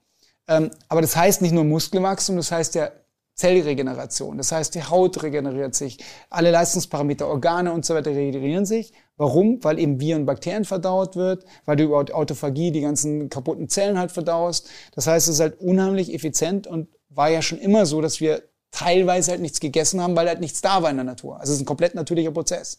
Ähm, 0.49 0.71
aber 0.91 1.01
das 1.01 1.17
heißt 1.17 1.41
nicht 1.41 1.53
nur 1.53 1.65
Muskelwachstum, 1.65 2.37
das 2.37 2.53
heißt 2.53 2.75
ja 2.75 2.91
Zellregeneration. 3.35 4.39
Das 4.39 4.53
heißt, 4.53 4.75
die 4.75 4.85
Haut 4.85 5.23
regeneriert 5.23 5.75
sich, 5.75 5.99
alle 6.31 6.51
Leistungsparameter, 6.51 7.27
Organe 7.27 7.73
und 7.73 7.85
so 7.85 7.95
weiter 7.95 8.13
regenerieren 8.13 8.65
sich. 8.65 8.93
Warum? 9.17 9.63
Weil 9.63 9.79
eben 9.79 10.01
Viren 10.01 10.23
und 10.23 10.27
Bakterien 10.27 10.65
verdaut 10.65 11.17
wird, 11.17 11.45
weil 11.65 11.77
du 11.77 11.85
über 11.85 12.05
Autophagie 12.13 12.71
die 12.71 12.81
ganzen 12.81 13.29
kaputten 13.29 13.69
Zellen 13.69 13.99
halt 13.99 14.13
verdaust. 14.13 14.69
Das 14.95 15.07
heißt, 15.07 15.29
es 15.29 15.35
ist 15.35 15.41
halt 15.41 15.61
unheimlich 15.61 16.15
effizient 16.15 16.67
und 16.67 16.89
war 17.09 17.29
ja 17.29 17.43
schon 17.43 17.59
immer 17.59 17.87
so, 17.87 18.01
dass 18.01 18.21
wir 18.21 18.43
teilweise 18.71 19.33
halt 19.33 19.41
nichts 19.41 19.61
gegessen 19.61 20.01
haben, 20.01 20.17
weil 20.17 20.29
halt 20.29 20.41
nichts 20.41 20.61
da 20.61 20.83
war 20.83 20.91
in 20.91 20.97
der 20.97 21.05
Natur. 21.05 21.41
Also 21.41 21.53
es 21.53 21.59
ist 21.59 21.63
ein 21.63 21.67
komplett 21.67 21.95
natürlicher 21.95 22.33
Prozess. 22.33 22.79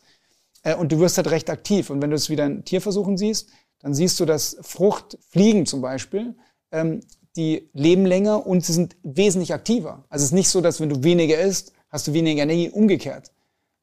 Äh, 0.63 0.75
und 0.75 0.91
du 0.91 0.99
wirst 0.99 1.17
halt 1.17 1.31
recht 1.31 1.49
aktiv. 1.49 1.89
Und 1.89 2.01
wenn 2.01 2.09
du 2.09 2.15
es 2.15 2.29
wieder 2.29 2.45
in 2.45 2.63
Tierversuchen 2.65 3.17
siehst, 3.17 3.49
dann 3.79 3.93
siehst 3.93 4.19
du, 4.19 4.25
dass 4.25 4.57
Fruchtfliegen 4.61 5.65
zum 5.65 5.81
Beispiel, 5.81 6.35
ähm, 6.71 7.01
die 7.35 7.69
leben 7.73 8.05
länger 8.05 8.45
und 8.45 8.65
sie 8.65 8.73
sind 8.73 8.95
wesentlich 9.03 9.53
aktiver. 9.53 10.05
Also 10.09 10.23
es 10.23 10.29
ist 10.29 10.35
nicht 10.35 10.49
so, 10.49 10.61
dass 10.61 10.79
wenn 10.79 10.89
du 10.89 11.03
weniger 11.03 11.37
isst, 11.37 11.73
hast 11.89 12.07
du 12.07 12.13
weniger 12.13 12.43
Energie, 12.43 12.69
umgekehrt. 12.69 13.31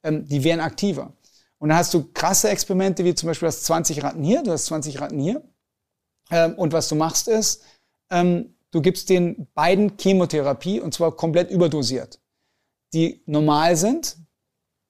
Ähm, 0.03 0.27
die 0.27 0.43
werden 0.45 0.61
aktiver. 0.61 1.13
Und 1.59 1.69
dann 1.69 1.79
hast 1.79 1.95
du 1.95 2.11
krasse 2.13 2.49
Experimente, 2.49 3.05
wie 3.05 3.15
zum 3.15 3.29
Beispiel, 3.29 3.47
du 3.47 3.53
hast 3.53 3.65
20 3.65 4.03
Ratten 4.03 4.25
hier, 4.25 4.43
du 4.43 4.51
hast 4.51 4.67
20 4.67 5.01
Ratten 5.01 5.21
hier. 5.21 5.43
Ähm, 6.31 6.55
und 6.55 6.73
was 6.73 6.89
du 6.89 6.95
machst 6.95 7.29
ist, 7.29 7.63
ähm, 8.11 8.55
du 8.71 8.81
gibst 8.81 9.09
den 9.11 9.47
beiden 9.55 9.97
Chemotherapie 9.99 10.81
und 10.81 10.95
zwar 10.95 11.13
komplett 11.13 11.51
überdosiert. 11.51 12.21
Die 12.95 13.23
normal 13.27 13.77
sind, 13.77 14.17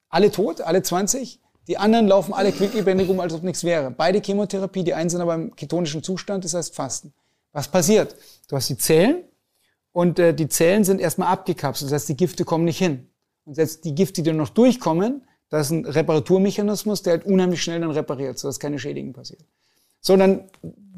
alle 0.09 0.31
tot, 0.31 0.61
alle 0.61 0.83
20. 0.83 1.41
Die 1.67 1.77
anderen 1.77 2.07
laufen 2.07 2.33
alle 2.33 2.51
quicklebendig 2.51 3.09
um, 3.09 3.19
als 3.19 3.33
ob 3.33 3.43
nichts 3.43 3.63
wäre. 3.63 3.91
Beide 3.91 4.21
Chemotherapie, 4.21 4.83
die 4.83 4.93
einen 4.93 5.09
sind 5.09 5.21
aber 5.21 5.35
im 5.35 5.55
ketonischen 5.55 6.03
Zustand, 6.03 6.43
das 6.43 6.53
heißt 6.53 6.75
Fasten. 6.75 7.13
Was 7.53 7.69
passiert? 7.69 8.15
Du 8.49 8.55
hast 8.55 8.69
die 8.69 8.77
Zellen 8.77 9.23
und 9.91 10.19
äh, 10.19 10.33
die 10.33 10.49
Zellen 10.49 10.83
sind 10.83 10.99
erstmal 10.99 11.29
abgekapselt, 11.29 11.91
das 11.91 12.01
heißt, 12.01 12.09
die 12.09 12.17
Gifte 12.17 12.43
kommen 12.43 12.65
nicht 12.65 12.79
hin. 12.79 13.07
Und 13.45 13.57
jetzt 13.57 13.85
die 13.85 13.95
Gifte, 13.95 14.23
die 14.23 14.33
noch 14.33 14.49
durchkommen, 14.49 15.23
das 15.49 15.67
ist 15.67 15.71
ein 15.71 15.85
Reparaturmechanismus, 15.85 17.03
der 17.03 17.13
halt 17.13 17.25
unheimlich 17.25 17.61
schnell 17.61 17.79
dann 17.79 17.91
repariert, 17.91 18.39
sodass 18.39 18.59
keine 18.59 18.79
Schädigung 18.79 19.13
passiert. 19.13 19.45
So, 19.99 20.17
dann 20.17 20.49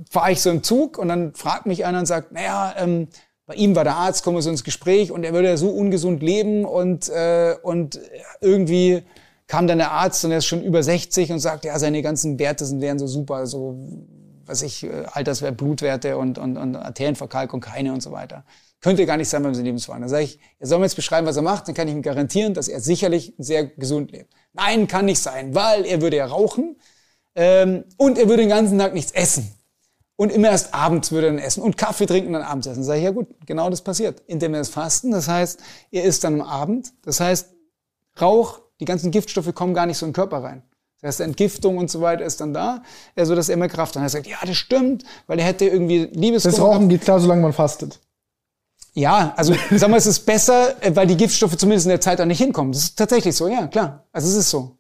fahre 0.10 0.32
ich 0.32 0.42
so 0.42 0.50
im 0.50 0.64
Zug 0.64 0.98
und 0.98 1.10
dann 1.10 1.36
fragt 1.36 1.66
mich 1.66 1.86
einer 1.86 2.00
und 2.00 2.06
sagt, 2.06 2.32
naja, 2.32 2.74
ähm, 2.78 3.08
bei 3.46 3.56
ihm 3.56 3.76
war 3.76 3.84
der 3.84 3.96
Arzt, 3.96 4.24
kommen 4.24 4.38
wir 4.38 4.42
so 4.42 4.50
ins 4.50 4.64
Gespräch 4.64 5.12
und 5.12 5.24
er 5.24 5.34
würde 5.34 5.50
ja 5.50 5.58
so 5.58 5.70
ungesund 5.70 6.24
leben 6.24 6.66
und, 6.66 7.10
äh, 7.10 7.56
und 7.62 8.00
irgendwie 8.42 9.04
kam 9.48 9.68
dann 9.68 9.78
der 9.78 9.92
Arzt 9.92 10.26
und 10.26 10.32
er 10.32 10.40
ist 10.40 10.48
schon 10.48 10.64
über 10.64 10.82
60 10.82 11.32
und 11.32 11.40
sagt, 11.40 11.66
ja, 11.66 11.78
seine 11.78 12.02
ganzen 12.02 12.40
Werte 12.40 12.66
sind, 12.66 12.82
wären 12.82 12.98
so 12.98 13.06
super, 13.06 13.46
so, 13.46 13.78
was 14.46 14.62
ich, 14.62 14.84
äh, 14.84 15.06
Alterswert, 15.12 15.58
Blutwerte 15.58 16.18
und, 16.18 16.38
und, 16.38 16.58
und 16.58 16.76
Arterienverkalkung 16.76 17.62
keine 17.62 17.94
und 17.94 18.02
so 18.02 18.12
weiter. 18.12 18.46
Könnte 18.82 19.06
gar 19.06 19.18
nicht 19.18 19.30
sein 19.30 19.44
beim 19.44 19.54
Lebenswandel. 19.54 20.02
Dann 20.02 20.10
sage 20.10 20.24
ich, 20.24 20.40
er 20.60 20.68
soll 20.68 20.80
mir 20.80 20.86
jetzt 20.86 20.96
beschreiben, 20.96 21.26
was 21.26 21.38
er 21.38 21.42
macht, 21.42 21.68
dann 21.68 21.76
kann 21.76 21.88
ich 21.88 21.94
ihm 21.94 22.02
garantieren, 22.02 22.54
dass 22.54 22.68
er 22.68 22.80
sicherlich 22.80 23.34
sehr 23.38 23.66
gesund 23.66 24.12
lebt. 24.12 24.34
Nein, 24.54 24.88
kann 24.88 25.06
nicht 25.06 25.20
sein, 25.20 25.56
weil 25.56 25.86
er 25.86 26.02
würde 26.02 26.18
ja 26.18 26.26
rauchen 26.26 26.78
ähm, 27.36 27.84
und 27.98 28.18
er 28.18 28.28
würde 28.28 28.44
den 28.44 28.50
ganzen 28.50 28.78
Tag 28.78 28.94
nichts 28.94 29.12
essen. 29.12 29.52
Und 30.18 30.32
immer 30.32 30.50
erst 30.50 30.74
abends 30.74 31.12
würde 31.12 31.28
er 31.28 31.34
dann 31.34 31.42
essen 31.42 31.62
und 31.62 31.78
Kaffee 31.78 32.06
trinken 32.06 32.28
und 32.28 32.34
dann 32.34 32.44
abends 32.44 32.68
essen. 32.68 32.80
Dann 32.80 32.86
sage 32.86 33.00
ich, 33.00 33.06
ja 33.06 33.12
gut, 33.12 33.28
genau 33.46 33.70
das 33.70 33.82
passiert. 33.82 34.22
Indem 34.28 34.54
er 34.54 34.60
das 34.60 34.70
Fasten, 34.70 35.12
das 35.12 35.28
heißt, 35.28 35.60
er 35.92 36.04
isst 36.04 36.24
dann 36.24 36.40
am 36.40 36.48
Abend, 36.48 36.94
das 37.04 37.20
heißt, 37.20 37.54
Rauch, 38.22 38.62
die 38.80 38.86
ganzen 38.86 39.12
Giftstoffe 39.12 39.54
kommen 39.54 39.74
gar 39.74 39.86
nicht 39.86 39.98
so 39.98 40.06
in 40.06 40.12
den 40.12 40.16
Körper 40.16 40.44
rein. 40.44 40.64
Das 41.06 41.20
heißt, 41.20 41.28
Entgiftung 41.28 41.78
und 41.78 41.92
so 41.92 42.02
weiter 42.02 42.26
ist 42.26 42.42
dann 42.42 42.52
da, 42.54 42.82
so 43.16 43.36
dass 43.36 43.48
er 43.50 43.58
mehr 43.58 43.70
Kraft 43.70 43.96
hat. 43.96 44.02
Er 44.02 44.10
sagt, 44.10 44.26
ja, 44.26 44.38
das 44.44 44.58
stimmt, 44.58 45.04
weil 45.28 45.38
er 45.38 45.46
hätte 45.46 45.66
irgendwie 45.66 46.10
Liebeskummer. 46.12 46.56
Das 46.56 46.60
Rauchen 46.60 46.90
geht 46.90 47.02
klar, 47.02 47.20
solange 47.20 47.44
man 47.44 47.54
fastet. 47.54 48.00
Ja, 48.94 49.34
also 49.36 49.54
sagen 49.72 49.94
wir, 49.94 49.98
es 49.98 50.08
ist 50.08 50.26
besser, 50.26 50.82
äh, 50.82 50.96
weil 50.96 51.06
die 51.06 51.18
Giftstoffe 51.18 51.58
zumindest 51.58 51.86
in 51.86 51.92
der 51.92 52.02
Zeit 52.02 52.20
auch 52.20 52.26
nicht 52.26 52.40
hinkommen. 52.40 52.72
Das 52.72 52.84
ist 52.84 52.98
tatsächlich 52.98 53.36
so, 53.36 53.48
ja, 53.48 53.68
klar. 53.68 54.06
Also 54.12 54.30
es 54.30 54.36
ist 54.36 54.50
so. 54.50 54.78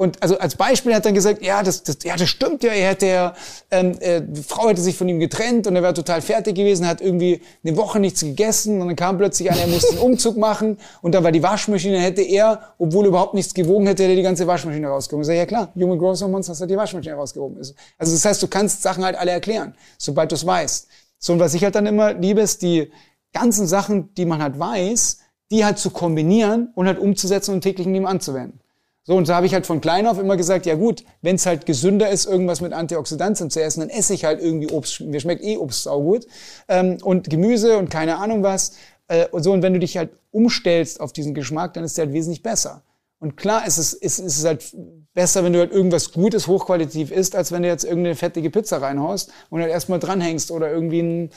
Und 0.00 0.22
also 0.22 0.38
als 0.38 0.56
Beispiel 0.56 0.94
hat 0.94 1.02
er 1.02 1.08
dann 1.08 1.14
gesagt, 1.14 1.42
ja, 1.42 1.62
das, 1.62 1.82
das, 1.82 1.98
ja, 2.04 2.16
das 2.16 2.30
stimmt 2.30 2.62
ja, 2.62 2.72
er 2.72 2.88
hätte 2.88 3.06
ja, 3.06 3.34
ähm, 3.70 3.98
äh, 4.00 4.22
die 4.26 4.42
Frau 4.42 4.66
hätte 4.70 4.80
sich 4.80 4.96
von 4.96 5.06
ihm 5.10 5.20
getrennt 5.20 5.66
und 5.66 5.76
er 5.76 5.82
wäre 5.82 5.92
total 5.92 6.22
fertig 6.22 6.54
gewesen, 6.54 6.88
hat 6.88 7.02
irgendwie 7.02 7.42
eine 7.62 7.76
Woche 7.76 8.00
nichts 8.00 8.22
gegessen 8.22 8.80
und 8.80 8.86
dann 8.86 8.96
kam 8.96 9.18
plötzlich 9.18 9.50
einer, 9.50 9.60
er 9.60 9.66
musste 9.66 9.90
einen 9.90 9.98
Umzug 9.98 10.38
machen 10.38 10.78
und 11.02 11.14
dann 11.14 11.22
war 11.22 11.32
die 11.32 11.42
Waschmaschine, 11.42 12.00
hätte 12.00 12.22
er, 12.22 12.72
obwohl 12.78 13.04
er 13.04 13.08
überhaupt 13.08 13.34
nichts 13.34 13.52
gewogen 13.52 13.86
hätte, 13.88 14.04
hätte 14.04 14.14
er 14.14 14.16
die 14.16 14.22
ganze 14.22 14.46
Waschmaschine 14.46 14.88
rausgehoben. 14.88 15.20
Ich 15.20 15.26
sage, 15.26 15.38
ja 15.38 15.44
klar, 15.44 15.70
Human 15.74 15.98
Growth 15.98 16.22
Hormones 16.22 16.48
hast 16.48 16.62
du 16.62 16.64
die 16.64 16.78
Waschmaschine 16.78 17.16
rausgehoben. 17.16 17.58
Also 17.58 17.74
das 17.98 18.24
heißt, 18.24 18.42
du 18.42 18.48
kannst 18.48 18.80
Sachen 18.80 19.04
halt 19.04 19.16
alle 19.16 19.32
erklären, 19.32 19.74
sobald 19.98 20.30
du 20.30 20.36
es 20.36 20.46
weißt. 20.46 20.88
So, 21.18 21.34
und 21.34 21.40
was 21.40 21.52
ich 21.52 21.62
halt 21.62 21.74
dann 21.74 21.84
immer 21.84 22.14
liebe, 22.14 22.40
ist 22.40 22.62
die 22.62 22.90
ganzen 23.34 23.66
Sachen, 23.66 24.14
die 24.14 24.24
man 24.24 24.42
halt 24.42 24.58
weiß, 24.58 25.18
die 25.50 25.62
halt 25.62 25.76
zu 25.76 25.90
kombinieren 25.90 26.70
und 26.74 26.86
halt 26.86 26.98
umzusetzen 26.98 27.52
und 27.52 27.60
täglich 27.60 27.86
in 27.86 27.94
ihm 27.94 28.06
anzuwenden. 28.06 28.60
So, 29.10 29.16
und 29.16 29.26
so 29.26 29.34
habe 29.34 29.44
ich 29.44 29.54
halt 29.54 29.66
von 29.66 29.80
klein 29.80 30.06
auf 30.06 30.20
immer 30.20 30.36
gesagt, 30.36 30.66
ja 30.66 30.76
gut, 30.76 31.02
wenn 31.20 31.34
es 31.34 31.44
halt 31.44 31.66
gesünder 31.66 32.10
ist, 32.10 32.26
irgendwas 32.26 32.60
mit 32.60 32.72
Antioxidantien 32.72 33.50
zu 33.50 33.60
essen, 33.60 33.80
dann 33.80 33.88
esse 33.88 34.14
ich 34.14 34.24
halt 34.24 34.40
irgendwie 34.40 34.70
Obst. 34.70 35.00
Mir 35.00 35.18
schmeckt 35.18 35.42
eh 35.42 35.56
Obst 35.56 35.82
saugut. 35.82 36.28
Ähm, 36.68 36.98
und 37.02 37.28
Gemüse 37.28 37.76
und 37.76 37.90
keine 37.90 38.18
Ahnung 38.18 38.44
was. 38.44 38.74
Äh, 39.08 39.26
und 39.32 39.42
so, 39.42 39.50
und 39.50 39.62
wenn 39.62 39.72
du 39.72 39.80
dich 39.80 39.96
halt 39.96 40.10
umstellst 40.30 41.00
auf 41.00 41.12
diesen 41.12 41.34
Geschmack, 41.34 41.74
dann 41.74 41.82
ist 41.82 41.98
der 41.98 42.04
halt 42.04 42.14
wesentlich 42.14 42.44
besser. 42.44 42.84
Und 43.18 43.36
klar 43.36 43.66
ist 43.66 43.78
es, 43.78 43.94
ist, 43.94 44.20
ist 44.20 44.38
es 44.38 44.44
halt 44.44 44.76
besser, 45.12 45.42
wenn 45.42 45.54
du 45.54 45.58
halt 45.58 45.72
irgendwas 45.72 46.12
Gutes, 46.12 46.46
hochqualitativ 46.46 47.10
isst, 47.10 47.34
als 47.34 47.50
wenn 47.50 47.62
du 47.62 47.68
jetzt 47.68 47.82
irgendeine 47.82 48.14
fettige 48.14 48.48
Pizza 48.48 48.80
reinhaust 48.80 49.32
und 49.50 49.60
halt 49.60 49.72
erstmal 49.72 49.98
dranhängst 49.98 50.52
oder 50.52 50.70
irgendwie 50.70 51.02
ein 51.02 51.30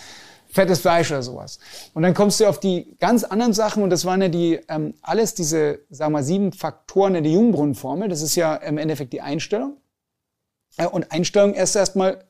fettes 0.54 0.80
Fleisch 0.80 1.12
oder 1.12 1.24
sowas. 1.24 1.60
Und 1.94 2.04
dann 2.04 2.14
kommst 2.14 2.40
du 2.40 2.48
auf 2.48 2.60
die 2.60 2.96
ganz 3.00 3.24
anderen 3.24 3.54
Sachen 3.54 3.84
und 3.84 3.90
das 3.90 4.06
waren 4.06 4.22
ja 4.22 4.30
die 4.30 4.60
ähm, 4.70 4.94
alles 5.02 5.34
diese, 5.34 5.80
sagen 5.90 6.14
wir 6.14 6.24
sieben 6.24 6.54
Faktoren 6.54 7.16
in 7.16 7.24
der 7.24 7.34
Jungbrunnenformel. 7.34 8.08
Das 8.08 8.22
ist 8.22 8.36
ja 8.36 8.56
im 8.56 8.78
Endeffekt 8.78 9.14
die 9.14 9.22
Einstellung. 9.22 9.78
Äh, 10.78 10.88
und 10.88 11.12
Einstellung 11.12 11.54
erst 11.54 11.76
erstmal 11.76 12.24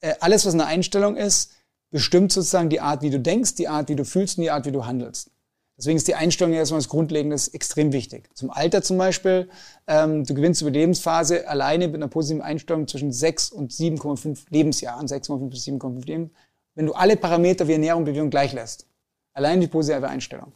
äh, 0.00 0.14
alles, 0.20 0.46
was 0.46 0.54
eine 0.54 0.66
Einstellung 0.66 1.16
ist, 1.16 1.52
bestimmt 1.90 2.32
sozusagen 2.32 2.70
die 2.70 2.80
Art, 2.80 3.02
wie 3.02 3.10
du 3.10 3.18
denkst, 3.18 3.56
die 3.56 3.68
Art, 3.68 3.88
wie 3.88 3.96
du 3.96 4.04
fühlst 4.04 4.38
und 4.38 4.42
die 4.42 4.50
Art, 4.50 4.64
wie 4.64 4.72
du 4.72 4.86
handelst. 4.86 5.30
Deswegen 5.76 5.96
ist 5.96 6.08
die 6.08 6.14
Einstellung 6.14 6.52
erstmal 6.52 6.78
das 6.78 6.90
Grundlegende 6.90 7.36
extrem 7.52 7.92
wichtig. 7.94 8.28
Zum 8.34 8.50
Alter 8.50 8.82
zum 8.82 8.98
Beispiel, 8.98 9.48
ähm, 9.86 10.24
du 10.24 10.34
gewinnst 10.34 10.60
über 10.60 10.70
die 10.70 10.78
Lebensphase 10.78 11.48
alleine 11.48 11.88
mit 11.88 11.96
einer 11.96 12.08
positiven 12.08 12.42
Einstellung 12.42 12.86
zwischen 12.86 13.12
6 13.12 13.50
und 13.50 13.72
7,5 13.72 14.40
Lebensjahren, 14.50 15.06
6,5 15.06 15.48
bis 15.48 15.64
7,5 15.64 16.06
Leben, 16.06 16.30
wenn 16.74 16.86
du 16.86 16.92
alle 16.92 17.16
Parameter 17.16 17.66
wie 17.68 17.72
Ernährung 17.72 18.00
und 18.00 18.04
Bewegung 18.06 18.30
gleich 18.30 18.52
lässt. 18.52 18.86
Allein 19.32 19.60
die 19.60 19.66
positive 19.66 20.08
Einstellung. 20.08 20.52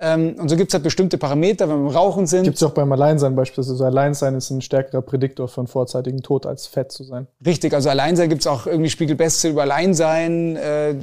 Ähm, 0.00 0.34
und 0.40 0.48
so 0.48 0.56
gibt 0.56 0.70
es 0.70 0.74
halt 0.74 0.82
bestimmte 0.82 1.18
Parameter, 1.18 1.68
wenn 1.68 1.76
wir 1.76 1.88
im 1.90 1.96
Rauchen 1.96 2.26
sind. 2.26 2.42
Gibt 2.42 2.56
es 2.56 2.62
auch 2.64 2.72
beim 2.72 2.90
Alleinsein 2.90 3.36
beispielsweise. 3.36 3.86
Alleinsein 3.86 4.34
ist 4.34 4.50
ein 4.50 4.60
stärkerer 4.60 5.02
Prädiktor 5.02 5.46
für 5.46 5.60
einen 5.60 5.68
vorzeitigen 5.68 6.20
Tod, 6.20 6.46
als 6.46 6.66
fett 6.66 6.90
zu 6.90 7.04
sein. 7.04 7.28
Richtig, 7.44 7.72
also 7.72 7.90
Alleinsein 7.90 8.28
gibt 8.28 8.40
es 8.40 8.46
auch 8.48 8.66
irgendwie 8.66 8.90
Spiegelbeste 8.90 9.48
über 9.48 9.62
Alleinsein. 9.62 10.56
Äh, 10.56 10.94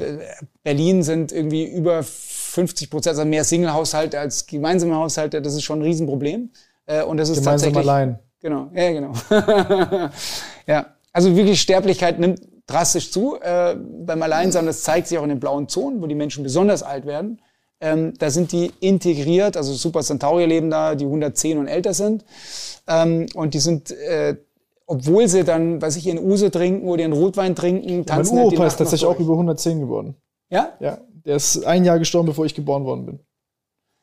Berlin 0.64 1.04
sind 1.04 1.32
irgendwie 1.32 1.66
über 1.66 2.04
50 2.04 2.90
Prozent, 2.90 3.18
also 3.18 3.28
mehr 3.28 3.46
Single-Haushalte 3.46 4.20
als 4.20 4.46
gemeinsame 4.46 4.96
Haushalte. 4.96 5.42
Das 5.42 5.54
ist 5.54 5.64
schon 5.64 5.80
ein 5.80 5.84
Riesenproblem. 5.84 6.50
Äh, 6.86 7.04
und 7.04 7.16
das 7.18 7.30
ist 7.30 7.40
Gemeinsam 7.40 7.74
tatsächlich... 7.74 7.90
allein. 7.90 8.20
Genau, 8.42 8.70
ja, 8.74 8.92
genau. 8.92 9.14
ja, 10.68 10.88
also 11.14 11.36
wirklich 11.36 11.62
Sterblichkeit 11.62 12.20
nimmt 12.20 12.42
drastisch 12.68 13.12
zu. 13.12 13.40
Äh, 13.42 13.76
beim 13.76 14.22
Alleinsein, 14.22 14.66
das 14.66 14.84
zeigt 14.84 15.08
sich 15.08 15.18
auch 15.18 15.24
in 15.24 15.30
den 15.30 15.40
blauen 15.40 15.68
Zonen, 15.68 16.02
wo 16.02 16.08
die 16.08 16.16
Menschen 16.16 16.44
besonders 16.44 16.84
alt 16.84 17.06
werden. 17.06 17.42
Ähm, 17.82 18.14
da 18.20 18.30
sind 18.30 18.52
die 18.52 18.72
integriert, 18.80 19.58
also 19.58 19.74
Super 19.74 20.02
Centauri 20.02 20.46
leben 20.46 20.70
da, 20.70 20.94
die 20.94 21.06
110 21.06 21.58
und 21.58 21.68
älter 21.68 21.94
sind. 21.94 22.24
Ähm, 22.88 23.26
und 23.34 23.56
die 23.56 23.60
sind, 23.60 23.90
äh, 23.92 24.36
obwohl 24.86 25.28
sie 25.28 25.44
dann, 25.44 25.82
weiß 25.82 25.96
ich, 25.96 26.06
ihren 26.06 26.20
Use 26.20 26.52
trinken 26.52 26.88
oder 26.88 27.02
ihren 27.02 27.14
Rotwein 27.14 27.56
trinken, 27.56 28.06
tanzen 28.06 28.36
Mein 28.36 28.46
Opa 28.46 28.68
ist 28.68 28.78
tatsächlich 28.78 29.10
auch 29.10 29.20
über 29.20 29.34
110 29.34 29.80
geworden. 29.80 30.16
Ja? 30.50 30.74
Ja. 30.80 31.00
Der 31.26 31.36
ist 31.36 31.66
ein 31.66 31.84
Jahr 31.84 31.98
gestorben, 31.98 32.28
bevor 32.28 32.46
ich 32.46 32.54
geboren 32.54 32.86
worden 32.86 33.06
bin. 33.06 33.20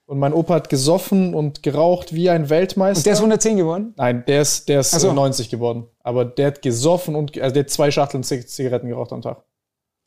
Und 0.08 0.18
mein 0.20 0.32
Opa 0.32 0.54
hat 0.54 0.70
gesoffen 0.70 1.34
und 1.34 1.62
geraucht 1.62 2.14
wie 2.14 2.30
ein 2.30 2.48
Weltmeister. 2.48 3.00
Und 3.00 3.06
der 3.06 3.12
ist 3.12 3.18
110 3.18 3.58
geworden? 3.58 3.92
Nein, 3.98 4.24
der 4.26 4.40
ist, 4.40 4.66
der 4.66 4.80
ist 4.80 4.92
so. 4.92 5.12
90 5.12 5.50
geworden. 5.50 5.84
Aber 6.02 6.24
der 6.24 6.46
hat 6.46 6.62
gesoffen 6.62 7.14
und 7.14 7.38
also 7.38 7.52
der 7.52 7.64
hat 7.64 7.70
zwei 7.70 7.90
Schachteln 7.90 8.22
Zigaretten 8.22 8.88
geraucht 8.88 9.12
am 9.12 9.20
Tag. 9.20 9.44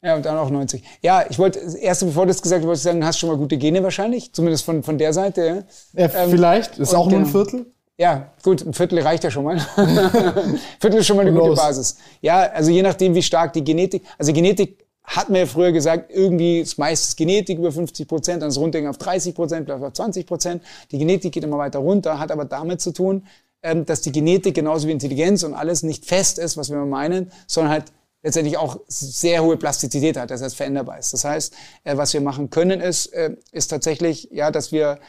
Ja, 0.04 0.16
und 0.16 0.26
dann 0.26 0.40
auch 0.40 0.50
90. 0.50 0.84
Ja, 1.04 1.26
ich 1.30 1.38
wollte, 1.38 1.60
erst 1.80 2.04
bevor 2.04 2.26
du 2.26 2.30
das 2.30 2.42
gesagt 2.42 2.62
hast, 2.62 2.66
wollte 2.66 2.80
ich 2.80 2.84
sagen, 2.84 3.00
du 3.00 3.06
hast 3.06 3.20
schon 3.20 3.30
mal 3.30 3.38
gute 3.38 3.60
Gene 3.60 3.84
wahrscheinlich. 3.84 4.34
Zumindest 4.34 4.66
von, 4.66 4.82
von 4.82 4.98
der 4.98 5.14
Seite. 5.14 5.68
Ja, 5.94 6.10
ähm, 6.16 6.32
vielleicht. 6.32 6.80
Ist 6.80 6.96
auch 6.96 7.08
nur 7.08 7.20
ein 7.20 7.28
Viertel. 7.28 7.68
Ja, 8.00 8.32
gut, 8.42 8.66
ein 8.66 8.74
Viertel 8.74 8.98
reicht 9.02 9.24
ja 9.24 9.30
schon 9.30 9.44
mal. 9.44 9.60
Viertel 10.80 11.02
ist 11.02 11.06
schon 11.06 11.18
mal 11.18 11.28
eine 11.28 11.40
gute 11.40 11.54
Basis. 11.54 11.98
Ja, 12.22 12.40
also 12.40 12.72
je 12.72 12.82
nachdem, 12.82 13.14
wie 13.14 13.22
stark 13.22 13.54
die 13.54 13.64
Genetik, 13.64 14.04
also 14.18 14.34
Genetik 14.34 14.81
hat 15.04 15.30
man 15.30 15.40
ja 15.40 15.46
früher 15.46 15.72
gesagt, 15.72 16.12
irgendwie 16.12 16.60
ist 16.60 16.78
meistens 16.78 17.16
Genetik 17.16 17.58
über 17.58 17.72
50 17.72 18.08
Prozent, 18.08 18.42
dann 18.42 18.50
ist 18.50 18.58
runtergegangen 18.58 18.96
auf 18.96 18.98
30 18.98 19.36
Prozent, 19.36 19.66
vielleicht 19.66 19.84
auf 19.84 19.94
20 19.94 20.26
Prozent. 20.26 20.64
Die 20.92 20.98
Genetik 20.98 21.34
geht 21.34 21.44
immer 21.44 21.58
weiter 21.58 21.80
runter, 21.80 22.20
hat 22.20 22.32
aber 22.32 22.46
damit 22.46 22.82
zu 22.82 22.92
tun, 22.92 23.26
ähm, 23.64 23.86
dass 23.86 24.02
die 24.02 24.12
Genetik 24.12 24.56
genauso 24.56 24.88
wie 24.88 24.92
Intelligenz 24.92 25.44
und 25.44 25.54
alles 25.54 25.84
nicht 25.84 26.06
fest 26.06 26.40
ist, 26.40 26.58
was 26.58 26.70
wir 26.70 26.78
meinen, 26.86 27.32
sondern 27.48 27.74
halt 27.74 27.86
letztendlich 28.24 28.58
auch 28.58 28.80
sehr 28.88 29.44
hohe 29.44 29.58
Plastizität 29.58 30.18
hat, 30.18 30.30
das 30.30 30.42
heißt 30.42 30.56
veränderbar 30.56 31.00
ist. 31.00 31.14
Das 31.14 31.26
heißt, 31.26 31.54
äh, 31.84 31.98
was 31.98 32.14
wir 32.14 32.22
machen 32.22 32.50
können, 32.50 32.80
ist, 32.80 33.08
äh, 33.08 33.36
ist 33.52 33.68
tatsächlich, 33.68 34.30
ja, 34.32 34.52
dass 34.52 34.72
wir 34.72 35.00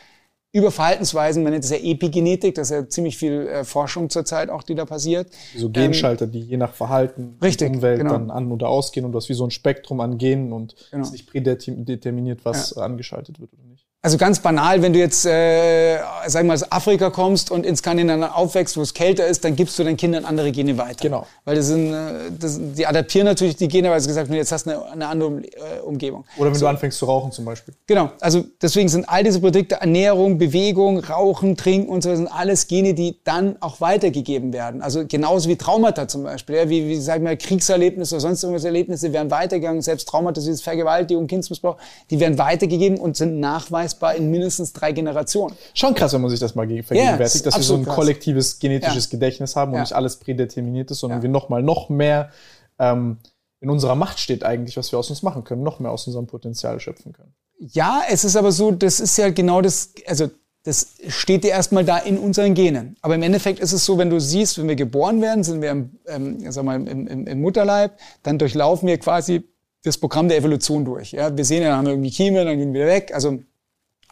über 0.53 0.71
Verhaltensweisen, 0.71 1.43
man 1.43 1.53
nennt 1.53 1.65
es 1.65 1.71
ja 1.71 1.79
Epigenetik, 1.79 2.55
das 2.55 2.71
ist 2.71 2.77
ja 2.77 2.89
ziemlich 2.89 3.17
viel 3.17 3.47
äh, 3.47 3.65
Forschung 3.65 4.11
zurzeit 4.11 4.51
auch, 4.51 4.63
die 4.63 4.75
da 4.75 4.85
passiert. 4.85 5.29
So 5.57 5.71
Genschalter, 5.71 6.27
ähm, 6.27 6.33
die 6.33 6.41
je 6.41 6.57
nach 6.59 6.75
Verhalten 6.75 7.39
richtig, 7.43 7.71
Umwelt 7.71 7.99
genau. 8.01 8.13
dann 8.13 8.31
an- 8.31 8.53
oder 8.53 8.69
ausgehen 8.69 9.07
und 9.07 9.13
du 9.13 9.17
hast 9.17 9.31
wie 9.31 9.35
so 9.35 9.45
ein 9.47 9.51
Spektrum 9.51 10.01
an 10.01 10.19
Genen 10.19 10.53
und 10.53 10.75
Genau. 10.91 11.03
es 11.03 11.09
ist 11.09 11.13
nicht 11.13 11.27
prädeterminiert, 11.27 12.45
was 12.45 12.77
angeschaltet 12.77 13.41
wird 13.41 13.53
oder 13.55 13.65
nicht. 13.65 13.87
Also 14.05 14.19
ganz 14.19 14.41
banal, 14.41 14.83
wenn 14.83 14.93
du 14.93 14.99
jetzt, 14.99 15.25
äh, 15.27 16.01
sag 16.27 16.45
mal, 16.45 16.55
aus 16.55 16.73
Afrika 16.73 17.11
kommst 17.11 17.53
und 17.53 17.65
in 17.65 17.77
Skandinavien 17.77 18.25
aufwächst, 18.25 18.77
wo 18.77 18.83
es 18.83 18.95
kälter 18.95 19.29
ist, 19.29 19.45
dann 19.45 19.55
gibst 19.55 19.79
du 19.79 19.85
deinen 19.85 19.97
Kindern 19.97 20.25
andere 20.25 20.51
Gene 20.51 20.77
weiter. 20.77 21.03
Genau. 21.03 21.25
Weil 21.45 21.55
das 21.55 21.69
sind, 21.69 21.93
äh, 21.93 22.33
das, 22.37 22.59
die 22.61 22.85
adaptieren 22.85 23.27
natürlich 23.27 23.55
die 23.55 23.69
Gene, 23.69 23.91
weil 23.91 24.01
sie 24.01 24.09
gesagt 24.09 24.29
haben, 24.29 24.35
jetzt 24.35 24.51
hast 24.51 24.67
du 24.67 24.71
eine, 24.71 24.91
eine 24.91 25.07
andere 25.07 25.43
äh, 25.43 25.81
Umgebung. 25.85 26.25
Oder 26.37 26.53
wenn 26.53 26.59
du 26.59 26.67
anfängst 26.67 26.99
zu 26.99 27.07
rauchen 27.07 27.31
zum 27.31 27.45
Beispiel. 27.45 27.75
Genau, 27.87 28.11
also 28.19 28.45
deswegen 28.61 28.89
sind 28.89 29.09
all 29.09 29.23
diese 29.23 29.39
Produkte 29.39 29.77
Ernährung, 29.77 30.37
Bewegung, 30.37 30.99
Rauchen, 30.99 31.57
Trinken 31.57 31.89
und 31.89 32.03
so 32.03 32.09
weiter, 32.09 32.17
sind 32.17 32.27
alles 32.27 32.67
Gene, 32.67 32.95
die 32.95 33.21
dann 33.23 33.55
auch 33.61 33.81
weitergegeben 33.81 34.53
werden. 34.53 34.83
Also 34.83 35.07
genauso 35.07 35.49
wie 35.49 35.55
Traumata 35.55 36.09
zum 36.09 36.25
Beispiel, 36.25 36.57
ja, 36.57 36.69
wie, 36.69 36.89
wie 36.89 37.01
sag 37.01 37.19
ich 37.19 37.23
mal, 37.23 37.37
Kriegserlebnisse 37.37 38.17
oder 38.17 38.23
sonst 38.23 38.43
irgendwelche 38.43 38.67
Erlebnisse 38.67 39.13
werden 39.13 39.31
weitergegangen, 39.31 39.81
selbst 39.81 40.09
Traumata 40.09 40.43
wie 40.43 40.47
das 40.49 40.61
Vergewaltigung, 40.61 41.29
Kindsmissbrauch, 41.29 41.77
die 42.11 42.19
werden 42.19 42.37
weitergegeben 42.37 42.99
und 42.99 43.17
sind 43.17 43.39
nachweisbar 43.39 43.92
in 44.17 44.31
mindestens 44.31 44.73
drei 44.73 44.93
Generationen. 44.93 45.55
Schon 45.75 45.95
krass, 45.95 46.13
wenn 46.13 46.21
man 46.21 46.31
sich 46.31 46.41
das 46.41 46.55
mal 46.55 46.67
ge- 46.67 46.83
vergegenwärtigt, 46.83 47.35
ist 47.37 47.47
dass 47.47 47.57
wir 47.57 47.63
so 47.63 47.75
ein 47.75 47.85
krass. 47.85 47.95
kollektives 47.95 48.59
genetisches 48.59 49.07
Ja. 49.07 49.11
Gedächtnis 49.11 49.57
haben 49.57 49.73
und 49.73 49.77
Ja. 49.77 49.83
nicht 49.83 49.93
alles 49.95 50.17
prädeterminiert 50.17 50.91
ist, 50.91 51.01
sondern 51.01 51.19
Ja. 51.21 51.23
wir 51.23 51.31
noch 51.31 51.49
mal 51.49 51.63
noch 51.63 51.89
mehr 51.89 52.31
ähm, 52.79 53.19
in 53.61 53.71
unserer 53.71 53.95
Macht 53.95 54.19
steht 54.19 54.43
eigentlich, 54.45 54.77
was 54.77 54.91
wir 54.91 54.99
aus 54.99 55.09
uns 55.11 55.23
machen 55.23 55.45
können, 55.45 55.63
noch 55.63 55.79
mehr 55.79 55.91
aus 55.93 56.07
unserem 56.07 56.27
Potenzial 56.27 56.81
schöpfen 56.81 57.13
können. 57.13 57.33
Ja, 57.61 58.03
es 58.11 58.25
ist 58.25 58.35
aber 58.37 58.51
so, 58.51 58.73
das 58.73 58.99
ist 58.99 59.17
ja 59.19 59.31
genau 59.31 59.61
das, 59.63 59.91
also 60.07 60.29
das 60.65 60.95
steht 61.09 61.45
dir 61.45 61.51
erstmal 61.51 61.85
da 61.85 61.99
in 61.99 62.19
unseren 62.19 62.55
Genen. 62.55 62.97
Aber 63.03 63.15
im 63.15 63.23
Endeffekt 63.23 63.61
ist 63.61 63.73
es 63.73 63.85
so, 63.85 63.99
wenn 63.99 64.11
du 64.11 64.21
siehst, 64.21 64.59
wenn 64.59 64.67
wir 64.69 64.75
geboren 64.77 65.21
werden, 65.21 65.45
sind 65.45 65.61
wir 65.63 65.71
im, 65.71 65.91
ähm, 66.09 66.51
sag 66.51 66.65
mal, 66.65 66.75
im, 66.77 67.07
im, 67.07 67.27
im 67.27 67.41
Mutterleib, 67.41 67.93
dann 68.25 68.39
durchlaufen 68.39 68.89
wir 68.89 68.99
quasi 68.99 69.45
das 69.85 69.99
Programm 69.99 70.29
der 70.29 70.39
Evolution 70.39 70.85
durch. 70.85 71.13
Ja? 71.13 71.37
Wir 71.37 71.45
sehen 71.45 71.63
ja, 71.63 71.69
dann 71.71 71.79
haben 71.79 71.87
wir 71.87 71.93
irgendwie 71.93 72.11
Kieme, 72.11 72.45
dann 72.45 72.57
gehen 72.59 72.73
wir 72.73 72.83
wieder 72.83 72.93
weg. 72.93 73.13
Also 73.15 73.39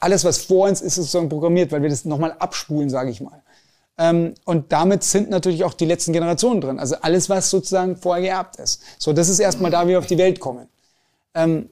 alles, 0.01 0.24
was 0.24 0.38
vor 0.38 0.68
uns 0.68 0.80
ist, 0.80 0.88
ist 0.88 0.96
sozusagen 0.96 1.28
programmiert, 1.28 1.70
weil 1.72 1.82
wir 1.82 1.90
das 1.90 2.05
nochmal 2.05 2.34
abspulen, 2.38 2.90
sage 2.90 3.11
ich 3.11 3.20
mal. 3.20 3.42
Ähm, 3.98 4.34
und 4.46 4.72
damit 4.72 5.05
sind 5.05 5.28
natürlich 5.28 5.62
auch 5.62 5.74
die 5.74 5.84
letzten 5.84 6.12
Generationen 6.12 6.61
drin. 6.62 6.78
Also 6.78 6.96
alles, 7.03 7.28
was 7.28 7.51
sozusagen 7.51 7.96
vorher 7.96 8.22
geerbt 8.22 8.57
ist. 8.57 8.82
So, 8.98 9.12
das 9.12 9.28
ist 9.28 9.38
erstmal 9.38 9.70
da, 9.70 9.84
wie 9.84 9.90
wir 9.90 9.98
auf 9.98 10.07
die 10.07 10.18
Welt 10.18 10.40
kommen. 10.40 10.68
Ähm, 11.34 11.68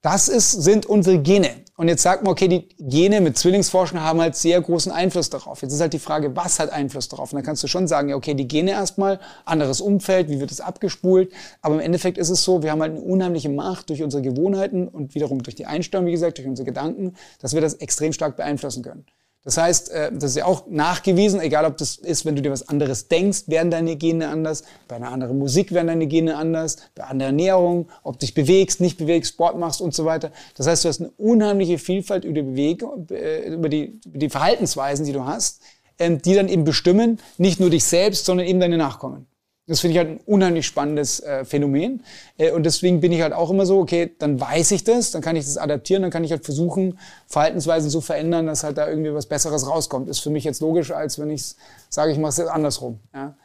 das 0.00 0.28
ist, 0.28 0.52
sind 0.52 0.86
unsere 0.86 1.18
Gene. 1.18 1.50
Und 1.80 1.88
jetzt 1.88 2.02
sagt 2.02 2.22
man, 2.22 2.32
okay, 2.32 2.46
die 2.46 2.68
Gene 2.78 3.22
mit 3.22 3.38
Zwillingsforschung 3.38 4.02
haben 4.02 4.20
halt 4.20 4.36
sehr 4.36 4.60
großen 4.60 4.92
Einfluss 4.92 5.30
darauf. 5.30 5.62
Jetzt 5.62 5.72
ist 5.72 5.80
halt 5.80 5.94
die 5.94 5.98
Frage, 5.98 6.36
was 6.36 6.60
hat 6.60 6.70
Einfluss 6.70 7.08
darauf? 7.08 7.32
Und 7.32 7.36
dann 7.36 7.42
kannst 7.42 7.62
du 7.62 7.68
schon 7.68 7.88
sagen, 7.88 8.10
ja, 8.10 8.16
okay, 8.16 8.34
die 8.34 8.46
Gene 8.46 8.72
erstmal, 8.72 9.18
anderes 9.46 9.80
Umfeld, 9.80 10.28
wie 10.28 10.40
wird 10.40 10.50
es 10.50 10.60
abgespult? 10.60 11.32
Aber 11.62 11.76
im 11.76 11.80
Endeffekt 11.80 12.18
ist 12.18 12.28
es 12.28 12.44
so, 12.44 12.62
wir 12.62 12.70
haben 12.70 12.82
halt 12.82 12.92
eine 12.92 13.00
unheimliche 13.00 13.48
Macht 13.48 13.88
durch 13.88 14.02
unsere 14.02 14.22
Gewohnheiten 14.22 14.88
und 14.88 15.14
wiederum 15.14 15.42
durch 15.42 15.54
die 15.54 15.64
Einstellung, 15.64 16.04
wie 16.04 16.10
gesagt, 16.10 16.36
durch 16.36 16.46
unsere 16.46 16.66
Gedanken, 16.66 17.14
dass 17.40 17.54
wir 17.54 17.62
das 17.62 17.72
extrem 17.72 18.12
stark 18.12 18.36
beeinflussen 18.36 18.82
können. 18.82 19.06
Das 19.42 19.56
heißt, 19.56 19.90
äh, 19.90 20.12
das 20.12 20.32
ist 20.32 20.36
ja 20.36 20.44
auch 20.44 20.66
nachgewiesen, 20.68 21.40
egal 21.40 21.64
ob 21.64 21.78
das 21.78 21.96
ist, 21.96 22.26
wenn 22.26 22.36
du 22.36 22.42
dir 22.42 22.50
was 22.50 22.68
anderes 22.68 23.08
denkst, 23.08 23.44
werden 23.46 23.70
deine 23.70 23.96
Gene 23.96 24.28
anders, 24.28 24.64
bei 24.86 24.96
einer 24.96 25.10
anderen 25.10 25.38
Musik 25.38 25.72
werden 25.72 25.86
deine 25.86 26.06
Gene 26.06 26.36
anders, 26.36 26.76
bei 26.94 27.04
anderer 27.04 27.28
Ernährung, 27.28 27.88
ob 28.02 28.14
du 28.16 28.26
dich 28.26 28.34
bewegst, 28.34 28.80
nicht 28.80 28.98
bewegst, 28.98 29.32
Sport 29.32 29.58
machst 29.58 29.80
und 29.80 29.94
so 29.94 30.04
weiter. 30.04 30.30
Das 30.56 30.66
heißt, 30.66 30.84
du 30.84 30.88
hast 30.88 31.00
eine 31.00 31.10
unheimliche 31.12 31.78
Vielfalt 31.78 32.24
über 32.24 32.34
die 32.34 32.42
Bewegung, 32.42 33.06
äh, 33.10 33.48
über 33.48 33.70
die, 33.70 33.98
über 34.04 34.18
die 34.18 34.28
Verhaltensweisen, 34.28 35.06
die 35.06 35.12
du 35.12 35.24
hast, 35.24 35.62
ähm, 35.98 36.20
die 36.20 36.34
dann 36.34 36.48
eben 36.48 36.64
bestimmen, 36.64 37.18
nicht 37.38 37.60
nur 37.60 37.70
dich 37.70 37.84
selbst, 37.84 38.26
sondern 38.26 38.46
eben 38.46 38.60
deine 38.60 38.76
Nachkommen. 38.76 39.26
Das 39.70 39.78
finde 39.78 39.92
ich 39.92 39.98
halt 39.98 40.08
ein 40.08 40.20
unheimlich 40.26 40.66
spannendes 40.66 41.20
äh, 41.20 41.44
Phänomen. 41.44 42.02
Äh, 42.38 42.50
und 42.50 42.64
deswegen 42.64 43.00
bin 43.00 43.12
ich 43.12 43.22
halt 43.22 43.32
auch 43.32 43.50
immer 43.50 43.66
so, 43.66 43.78
okay, 43.78 44.10
dann 44.18 44.40
weiß 44.40 44.72
ich 44.72 44.82
das, 44.82 45.12
dann 45.12 45.22
kann 45.22 45.36
ich 45.36 45.44
das 45.44 45.58
adaptieren, 45.58 46.02
dann 46.02 46.10
kann 46.10 46.24
ich 46.24 46.32
halt 46.32 46.44
versuchen, 46.44 46.98
Verhaltensweisen 47.28 47.88
so 47.88 48.00
verändern, 48.00 48.46
dass 48.46 48.64
halt 48.64 48.78
da 48.78 48.88
irgendwie 48.88 49.14
was 49.14 49.26
Besseres 49.26 49.68
rauskommt. 49.68 50.08
Ist 50.08 50.18
für 50.18 50.30
mich 50.30 50.42
jetzt 50.42 50.60
logisch, 50.60 50.90
als 50.90 51.20
wenn 51.20 51.30
ich 51.30 51.54
sage, 51.88 52.10
ich 52.10 52.18
mache 52.18 52.30
es 52.30 52.38
jetzt 52.38 52.50
andersrum. 52.50 52.98
Ja. 53.14 53.36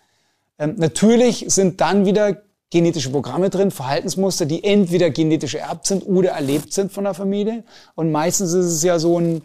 Ähm, 0.58 0.74
natürlich 0.78 1.46
sind 1.48 1.80
dann 1.80 2.08
wieder 2.08 2.42
genetische 2.72 3.12
Programme 3.12 3.52
drin, 3.52 3.70
Verhaltensmuster, 3.70 4.48
die 4.48 4.64
entweder 4.64 5.12
genetisch 5.12 5.54
ererbt 5.54 5.86
sind 5.86 6.08
oder 6.08 6.32
erlebt 6.32 6.74
sind 6.74 6.92
von 6.92 7.04
der 7.04 7.14
Familie. 7.14 7.64
Und 7.94 8.12
meistens 8.12 8.52
ist 8.54 8.66
es 8.66 8.82
ja 8.82 8.98
so 8.98 9.20
ein, 9.20 9.44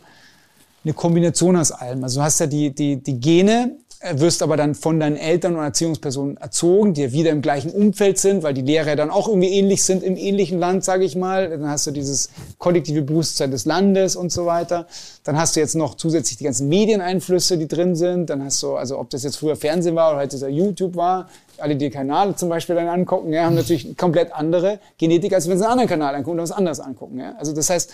eine 0.82 0.94
Kombination 0.94 1.56
aus 1.56 1.72
allem. 1.72 2.02
Also 2.04 2.20
du 2.20 2.24
hast 2.24 2.40
ja 2.40 2.46
die, 2.46 2.74
die, 2.74 3.02
die 3.02 3.20
Gene, 3.20 3.76
wirst 4.02 4.42
aber 4.42 4.56
dann 4.56 4.74
von 4.74 4.98
deinen 4.98 5.16
Eltern 5.16 5.56
und 5.56 5.62
Erziehungspersonen 5.62 6.38
erzogen, 6.38 6.94
die 6.94 7.02
ja 7.02 7.12
wieder 7.12 7.30
im 7.30 7.42
gleichen 7.42 7.70
Umfeld 7.70 8.18
sind, 8.18 8.42
weil 8.42 8.54
die 8.54 8.62
Lehrer 8.62 8.96
dann 8.96 9.10
auch 9.10 9.28
irgendwie 9.28 9.50
ähnlich 9.50 9.84
sind 9.84 10.02
im 10.02 10.16
ähnlichen 10.16 10.58
Land, 10.58 10.84
sage 10.84 11.04
ich 11.04 11.16
mal. 11.16 11.50
Dann 11.50 11.68
hast 11.68 11.86
du 11.86 11.90
dieses 11.90 12.30
kollektive 12.56 13.02
Bewusstsein 13.02 13.50
des 13.50 13.66
Landes 13.66 14.16
und 14.16 14.32
so 14.32 14.46
weiter. 14.46 14.86
Dann 15.24 15.36
hast 15.38 15.54
du 15.54 15.60
jetzt 15.60 15.74
noch 15.74 15.96
zusätzlich 15.96 16.38
die 16.38 16.44
ganzen 16.44 16.68
Medieneinflüsse, 16.70 17.58
die 17.58 17.68
drin 17.68 17.94
sind. 17.94 18.30
Dann 18.30 18.42
hast 18.42 18.62
du, 18.62 18.76
also 18.76 18.98
ob 18.98 19.10
das 19.10 19.22
jetzt 19.22 19.36
früher 19.36 19.56
Fernsehen 19.56 19.94
war 19.96 20.10
oder 20.12 20.20
heute 20.20 20.30
dieser 20.30 20.48
YouTube 20.48 20.96
war, 20.96 21.28
alle, 21.58 21.76
die 21.76 21.90
Kanal 21.90 22.34
zum 22.36 22.48
Beispiel 22.48 22.76
dann 22.76 22.88
angucken, 22.88 23.34
ja, 23.34 23.44
haben 23.44 23.54
natürlich 23.54 23.98
komplett 23.98 24.32
andere 24.32 24.80
Genetik, 24.96 25.34
als 25.34 25.46
wenn 25.46 25.58
sie 25.58 25.64
einen 25.64 25.72
anderen 25.72 25.90
Kanal 25.90 26.14
angucken 26.14 26.36
oder 26.36 26.44
was 26.44 26.52
anderes 26.52 26.80
angucken. 26.80 27.18
Ja. 27.18 27.34
Also 27.38 27.52
das 27.52 27.68
heißt, 27.68 27.90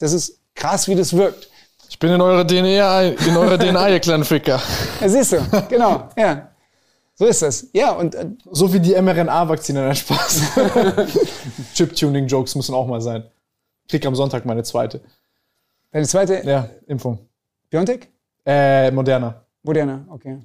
das 0.00 0.12
ist 0.12 0.38
krass, 0.54 0.86
wie 0.86 0.94
das 0.94 1.16
wirkt. 1.16 1.48
Ich 1.88 1.98
bin 1.98 2.10
in 2.10 2.20
eurer 2.20 2.44
DNA, 2.46 3.02
in 3.02 3.36
eurer 3.36 3.58
DNA, 3.58 3.90
ihr 3.90 4.00
kleinen 4.00 4.24
Ficker. 4.24 4.60
Ja, 5.00 5.08
siehst 5.08 5.32
du, 5.32 5.38
genau, 5.68 6.08
ja. 6.16 6.48
So 7.14 7.24
ist 7.24 7.40
das. 7.40 7.68
Ja, 7.72 7.92
und 7.92 8.14
äh, 8.14 8.26
So 8.50 8.72
wie 8.72 8.80
die 8.80 8.94
mRNA-Vakzine, 9.00 9.80
nein, 9.86 9.96
Spaß. 9.96 10.42
Chip-Tuning-Jokes 11.74 12.54
müssen 12.56 12.74
auch 12.74 12.86
mal 12.86 13.00
sein. 13.00 13.24
Krieg 13.88 14.04
am 14.04 14.14
Sonntag 14.14 14.44
meine 14.44 14.62
zweite. 14.64 15.00
deine 15.92 16.06
zweite, 16.06 16.42
Ja, 16.44 16.68
Impfung. 16.86 17.18
Biontech? 17.70 18.08
Äh, 18.44 18.90
Moderna. 18.90 19.42
Moderna, 19.62 20.04
okay. 20.10 20.38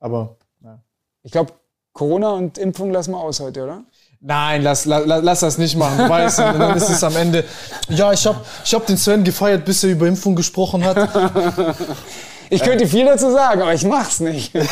Aber, 0.00 0.36
ja. 0.62 0.78
Ich 1.22 1.32
glaube, 1.32 1.52
Corona 1.94 2.32
und 2.32 2.58
Impfung 2.58 2.90
lassen 2.90 3.12
wir 3.12 3.20
aus 3.20 3.40
heute, 3.40 3.64
oder? 3.64 3.84
Nein, 4.26 4.62
lass, 4.62 4.86
lass, 4.86 5.04
lass 5.06 5.40
das 5.40 5.58
nicht 5.58 5.76
machen. 5.76 5.98
Du 5.98 6.08
weißt, 6.08 6.38
und 6.38 6.58
dann 6.58 6.76
ist 6.76 6.88
es 6.88 7.04
am 7.04 7.14
Ende. 7.14 7.44
Ja, 7.90 8.10
ich 8.10 8.26
hab, 8.26 8.44
ich 8.64 8.72
hab 8.72 8.86
den 8.86 8.96
Sven 8.96 9.22
gefeiert, 9.22 9.66
bis 9.66 9.84
er 9.84 9.90
über 9.90 10.06
Impfung 10.06 10.34
gesprochen 10.34 10.82
hat. 10.82 10.96
Ich 12.50 12.62
könnte 12.62 12.86
viel 12.86 13.04
dazu 13.04 13.30
sagen, 13.30 13.62
aber 13.62 13.74
ich 13.74 13.84
mach's 13.84 14.20
nicht. 14.20 14.52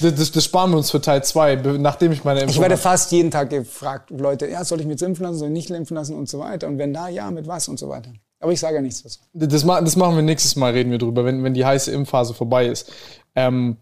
Das, 0.00 0.14
das, 0.14 0.32
das 0.32 0.44
sparen 0.44 0.72
wir 0.72 0.78
uns 0.78 0.90
für 0.90 1.00
Teil 1.00 1.24
2, 1.24 1.56
nachdem 1.78 2.12
ich 2.12 2.24
meine 2.24 2.40
Impfung 2.40 2.54
Ich 2.54 2.60
werde 2.60 2.76
fast 2.76 3.12
jeden 3.12 3.30
Tag 3.30 3.50
gefragt, 3.50 4.10
Leute, 4.10 4.46
ja, 4.46 4.64
soll 4.64 4.80
ich 4.80 4.86
mich 4.86 4.94
jetzt 4.94 5.02
impfen 5.02 5.24
lassen, 5.24 5.38
soll 5.38 5.48
ich 5.48 5.54
nicht 5.54 5.70
impfen 5.70 5.96
lassen 5.96 6.14
und 6.16 6.28
so 6.28 6.38
weiter. 6.38 6.66
Und 6.66 6.76
wenn 6.78 6.92
da, 6.92 7.08
ja, 7.08 7.30
mit 7.30 7.46
was 7.46 7.68
und 7.68 7.78
so 7.78 7.88
weiter. 7.88 8.10
Aber 8.40 8.52
ich 8.52 8.60
sage 8.60 8.76
ja 8.76 8.82
nichts 8.82 9.02
dazu. 9.02 9.20
Das, 9.32 9.64
das 9.64 9.96
machen 9.96 10.16
wir 10.16 10.22
nächstes 10.22 10.56
Mal, 10.56 10.72
reden 10.72 10.90
wir 10.90 10.98
drüber, 10.98 11.24
wenn, 11.24 11.42
wenn 11.44 11.54
die 11.54 11.64
heiße 11.64 11.90
Impfphase 11.92 12.34
vorbei 12.34 12.66
ist. 12.66 12.92
Ähm, 13.34 13.78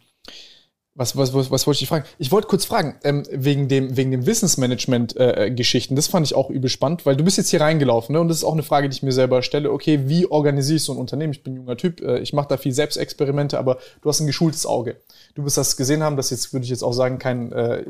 was, 0.96 1.16
was, 1.16 1.34
was, 1.34 1.50
was 1.50 1.66
wollte 1.66 1.82
ich 1.82 1.88
fragen? 1.88 2.04
Ich 2.18 2.30
wollte 2.30 2.46
kurz 2.46 2.64
fragen, 2.64 2.94
ähm, 3.02 3.24
wegen 3.32 3.66
dem, 3.66 3.96
wegen 3.96 4.12
dem 4.12 4.26
Wissensmanagement-Geschichten, 4.26 5.96
das 5.96 6.06
fand 6.06 6.26
ich 6.26 6.36
auch 6.36 6.50
übel 6.50 6.70
spannend, 6.70 7.04
weil 7.04 7.16
du 7.16 7.24
bist 7.24 7.36
jetzt 7.36 7.50
hier 7.50 7.60
reingelaufen, 7.60 8.12
ne? 8.12 8.20
Und 8.20 8.28
das 8.28 8.38
ist 8.38 8.44
auch 8.44 8.52
eine 8.52 8.62
Frage, 8.62 8.88
die 8.88 8.96
ich 8.96 9.02
mir 9.02 9.12
selber 9.12 9.42
stelle. 9.42 9.72
Okay, 9.72 10.02
wie 10.06 10.26
organisiere 10.26 10.76
ich 10.76 10.84
so 10.84 10.92
ein 10.92 10.98
Unternehmen? 10.98 11.32
Ich 11.32 11.42
bin 11.42 11.54
ein 11.54 11.56
junger 11.56 11.76
Typ, 11.76 12.00
äh, 12.00 12.20
ich 12.20 12.32
mache 12.32 12.46
da 12.48 12.56
viel 12.56 12.72
Selbstexperimente, 12.72 13.58
aber 13.58 13.78
du 14.02 14.08
hast 14.08 14.20
ein 14.20 14.28
geschultes 14.28 14.66
Auge. 14.66 14.96
Du 15.34 15.44
wirst 15.44 15.56
das 15.56 15.76
gesehen 15.76 16.04
haben, 16.04 16.16
das 16.16 16.30
jetzt, 16.30 16.52
würde 16.52 16.62
ich 16.62 16.70
jetzt 16.70 16.84
auch 16.84 16.92
sagen, 16.92 17.18
kein 17.18 17.50
äh, 17.50 17.84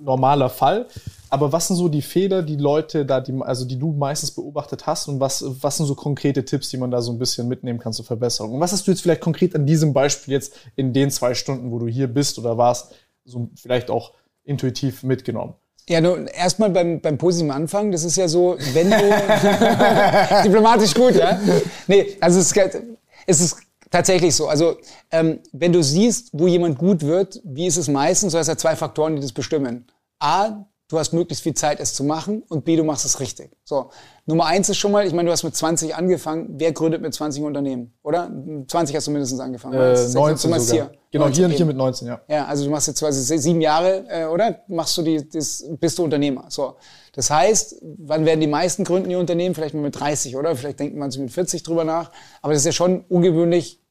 normaler 0.00 0.48
Fall. 0.48 0.86
Aber 1.34 1.50
was 1.50 1.66
sind 1.66 1.74
so 1.74 1.88
die 1.88 2.02
Fehler, 2.02 2.42
die 2.42 2.54
Leute 2.54 3.04
da, 3.04 3.20
die, 3.20 3.34
also 3.40 3.64
die 3.64 3.76
du 3.76 3.90
meistens 3.90 4.30
beobachtet 4.30 4.86
hast 4.86 5.08
und 5.08 5.18
was, 5.18 5.44
was 5.62 5.78
sind 5.78 5.86
so 5.86 5.96
konkrete 5.96 6.44
Tipps, 6.44 6.68
die 6.68 6.76
man 6.76 6.92
da 6.92 7.02
so 7.02 7.10
ein 7.10 7.18
bisschen 7.18 7.48
mitnehmen 7.48 7.80
kann 7.80 7.92
zur 7.92 8.04
Verbesserung? 8.04 8.52
Und 8.52 8.60
was 8.60 8.70
hast 8.70 8.86
du 8.86 8.92
jetzt 8.92 9.00
vielleicht 9.00 9.20
konkret 9.20 9.56
an 9.56 9.66
diesem 9.66 9.92
Beispiel 9.92 10.32
jetzt 10.32 10.54
in 10.76 10.92
den 10.92 11.10
zwei 11.10 11.34
Stunden, 11.34 11.72
wo 11.72 11.80
du 11.80 11.88
hier 11.88 12.06
bist 12.06 12.38
oder 12.44 12.58
warst, 12.58 12.94
so 13.24 13.48
vielleicht 13.56 13.90
auch 13.90 14.12
intuitiv 14.44 15.02
mitgenommen? 15.02 15.54
Ja, 15.88 16.00
nur 16.00 16.32
erstmal 16.32 16.70
beim, 16.70 17.00
beim 17.00 17.18
positiven 17.18 17.50
Anfang, 17.50 17.92
das 17.92 18.04
ist 18.04 18.16
ja 18.16 18.26
so, 18.26 18.56
wenn 18.72 18.90
du. 18.90 18.96
diplomatisch 20.44 20.94
gut, 20.94 21.14
ja? 21.14 21.38
Nee, 21.86 22.16
also 22.20 22.40
es 22.40 22.52
ist, 22.52 22.80
es 23.26 23.40
ist 23.40 23.56
tatsächlich 23.90 24.34
so. 24.34 24.48
Also, 24.48 24.78
ähm, 25.10 25.40
wenn 25.52 25.72
du 25.72 25.82
siehst, 25.82 26.30
wo 26.32 26.46
jemand 26.46 26.78
gut 26.78 27.02
wird, 27.02 27.40
wie 27.44 27.66
ist 27.66 27.76
es 27.76 27.88
meistens? 27.88 28.32
Du 28.32 28.38
hast 28.38 28.48
ja 28.48 28.56
zwei 28.56 28.76
Faktoren, 28.76 29.16
die 29.16 29.22
das 29.22 29.32
bestimmen. 29.32 29.86
A, 30.20 30.64
du 30.94 31.00
hast 31.00 31.12
möglichst 31.12 31.42
viel 31.42 31.54
Zeit, 31.54 31.80
es 31.80 31.92
zu 31.92 32.04
machen 32.04 32.44
und 32.48 32.64
B, 32.64 32.76
du 32.76 32.84
machst 32.84 33.04
es 33.04 33.18
richtig. 33.18 33.50
So, 33.64 33.90
Nummer 34.26 34.46
eins 34.46 34.68
ist 34.68 34.78
schon 34.78 34.92
mal, 34.92 35.04
ich 35.06 35.12
meine, 35.12 35.26
du 35.26 35.32
hast 35.32 35.42
mit 35.42 35.54
20 35.54 35.94
angefangen. 35.94 36.54
Wer 36.56 36.72
gründet 36.72 37.02
mit 37.02 37.12
20 37.12 37.42
Unternehmen, 37.42 37.92
oder? 38.02 38.30
20 38.68 38.94
hast 38.94 39.08
du 39.08 39.10
mindestens 39.10 39.40
angefangen. 39.40 39.74
Äh, 39.74 40.08
19 40.08 40.36
sogar. 40.36 40.60
Hier. 40.60 40.90
Genau, 41.10 41.24
19 41.24 41.34
hier 41.34 41.46
und 41.46 41.56
hier 41.56 41.66
mit 41.66 41.76
19, 41.76 42.08
ja. 42.08 42.20
Ja, 42.28 42.44
also 42.46 42.64
du 42.64 42.70
machst 42.70 42.86
jetzt 42.86 43.00
quasi 43.00 43.38
sieben 43.38 43.60
Jahre, 43.60 44.04
äh, 44.08 44.24
oder? 44.26 44.60
Machst 44.68 44.96
du 44.96 45.02
die, 45.02 45.28
das, 45.28 45.64
bist 45.80 45.98
du 45.98 46.04
Unternehmer. 46.04 46.46
So. 46.48 46.76
Das 47.12 47.28
heißt, 47.28 47.82
wann 47.98 48.24
werden 48.24 48.40
die 48.40 48.46
meisten 48.46 48.84
gründen 48.84 49.08
die 49.08 49.16
Unternehmen? 49.16 49.54
Vielleicht 49.54 49.74
mal 49.74 49.82
mit 49.82 49.98
30, 49.98 50.36
oder? 50.36 50.54
Vielleicht 50.54 50.78
denkt 50.78 50.96
man 50.96 51.10
sich 51.10 51.20
mit 51.20 51.32
40 51.32 51.64
drüber 51.64 51.84
nach. 51.84 52.12
Aber 52.40 52.52
das 52.52 52.62
ist 52.62 52.66
ja 52.66 52.72
schon 52.72 53.04
ungewöhnlich, 53.08 53.82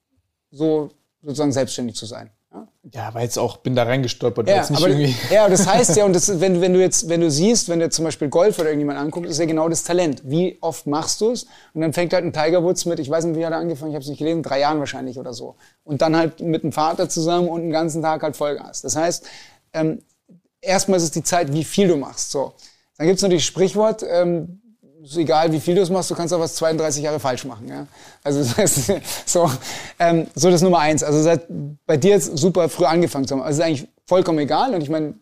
so 0.51 0.89
sozusagen 1.21 1.51
selbstständig 1.51 1.95
zu 1.95 2.05
sein. 2.05 2.31
Ja, 2.91 3.13
weil 3.13 3.23
jetzt 3.23 3.39
auch 3.39 3.57
bin 3.57 3.75
da 3.75 3.83
reingestolpert. 3.83 4.49
Ja, 4.49 4.67
aber, 4.69 4.89
ja, 4.89 5.47
das 5.47 5.65
heißt 5.65 5.95
ja, 5.95 6.03
und 6.03 6.13
das, 6.13 6.41
wenn, 6.41 6.59
wenn 6.59 6.73
du 6.73 6.81
jetzt, 6.81 7.07
wenn 7.07 7.21
du 7.21 7.31
siehst, 7.31 7.69
wenn 7.69 7.79
du 7.79 7.89
zum 7.89 8.03
Beispiel 8.03 8.27
Golf 8.27 8.59
oder 8.59 8.67
irgendjemand 8.67 8.99
anguckt, 8.99 9.25
ist 9.25 9.39
ja 9.39 9.45
genau 9.45 9.69
das 9.69 9.83
Talent. 9.83 10.21
Wie 10.25 10.57
oft 10.59 10.85
machst 10.85 11.21
du 11.21 11.31
es? 11.31 11.45
Und 11.73 11.79
dann 11.79 11.93
fängt 11.93 12.11
halt 12.11 12.25
ein 12.25 12.33
Tiger 12.33 12.61
Woods 12.61 12.83
mit, 12.85 12.99
ich 12.99 13.09
weiß 13.09 13.23
nicht, 13.23 13.37
wie 13.37 13.45
hat 13.45 13.53
er 13.53 13.59
angefangen, 13.59 13.91
ich 13.91 13.95
habe 13.95 14.03
es 14.03 14.09
nicht 14.09 14.19
gelesen, 14.19 14.43
drei 14.43 14.59
Jahren 14.59 14.79
wahrscheinlich 14.79 15.17
oder 15.17 15.33
so. 15.33 15.55
Und 15.85 16.01
dann 16.01 16.17
halt 16.17 16.41
mit 16.41 16.63
dem 16.63 16.73
Vater 16.73 17.07
zusammen 17.07 17.47
und 17.47 17.61
den 17.61 17.71
ganzen 17.71 18.01
Tag 18.01 18.21
halt 18.21 18.35
Vollgas. 18.35 18.81
Das 18.81 18.97
heißt, 18.97 19.27
ähm, 19.71 20.01
erstmal 20.59 20.97
ist 20.97 21.03
es 21.03 21.11
die 21.11 21.23
Zeit, 21.23 21.53
wie 21.53 21.63
viel 21.63 21.87
du 21.87 21.95
machst. 21.95 22.31
So. 22.31 22.53
Dann 22.97 23.07
gibt's 23.07 23.21
natürlich 23.21 23.45
Sprichwort, 23.45 24.03
ähm, 24.03 24.61
ist 25.11 25.17
egal, 25.17 25.51
wie 25.51 25.59
viel 25.59 25.75
du 25.75 25.81
es 25.81 25.89
machst, 25.89 26.09
du 26.11 26.15
kannst 26.15 26.33
auch 26.33 26.39
was 26.39 26.55
32 26.55 27.03
Jahre 27.03 27.19
falsch 27.19 27.45
machen. 27.45 27.67
Ja? 27.67 27.87
Also 28.23 28.39
das 28.43 28.57
heißt, 28.57 28.91
so, 29.25 29.49
ähm, 29.99 30.27
so 30.33 30.49
das 30.49 30.61
Nummer 30.61 30.79
eins. 30.79 31.03
Also 31.03 31.21
seit, 31.21 31.45
bei 31.85 31.97
dir 31.97 32.11
jetzt 32.11 32.37
super 32.37 32.69
früh 32.69 32.85
angefangen 32.85 33.27
zu 33.27 33.35
haben. 33.35 33.41
Also 33.41 33.61
ist 33.61 33.65
eigentlich 33.65 33.87
vollkommen 34.05 34.39
egal. 34.39 34.73
Und 34.73 34.81
ich 34.81 34.89
meine, 34.89 35.15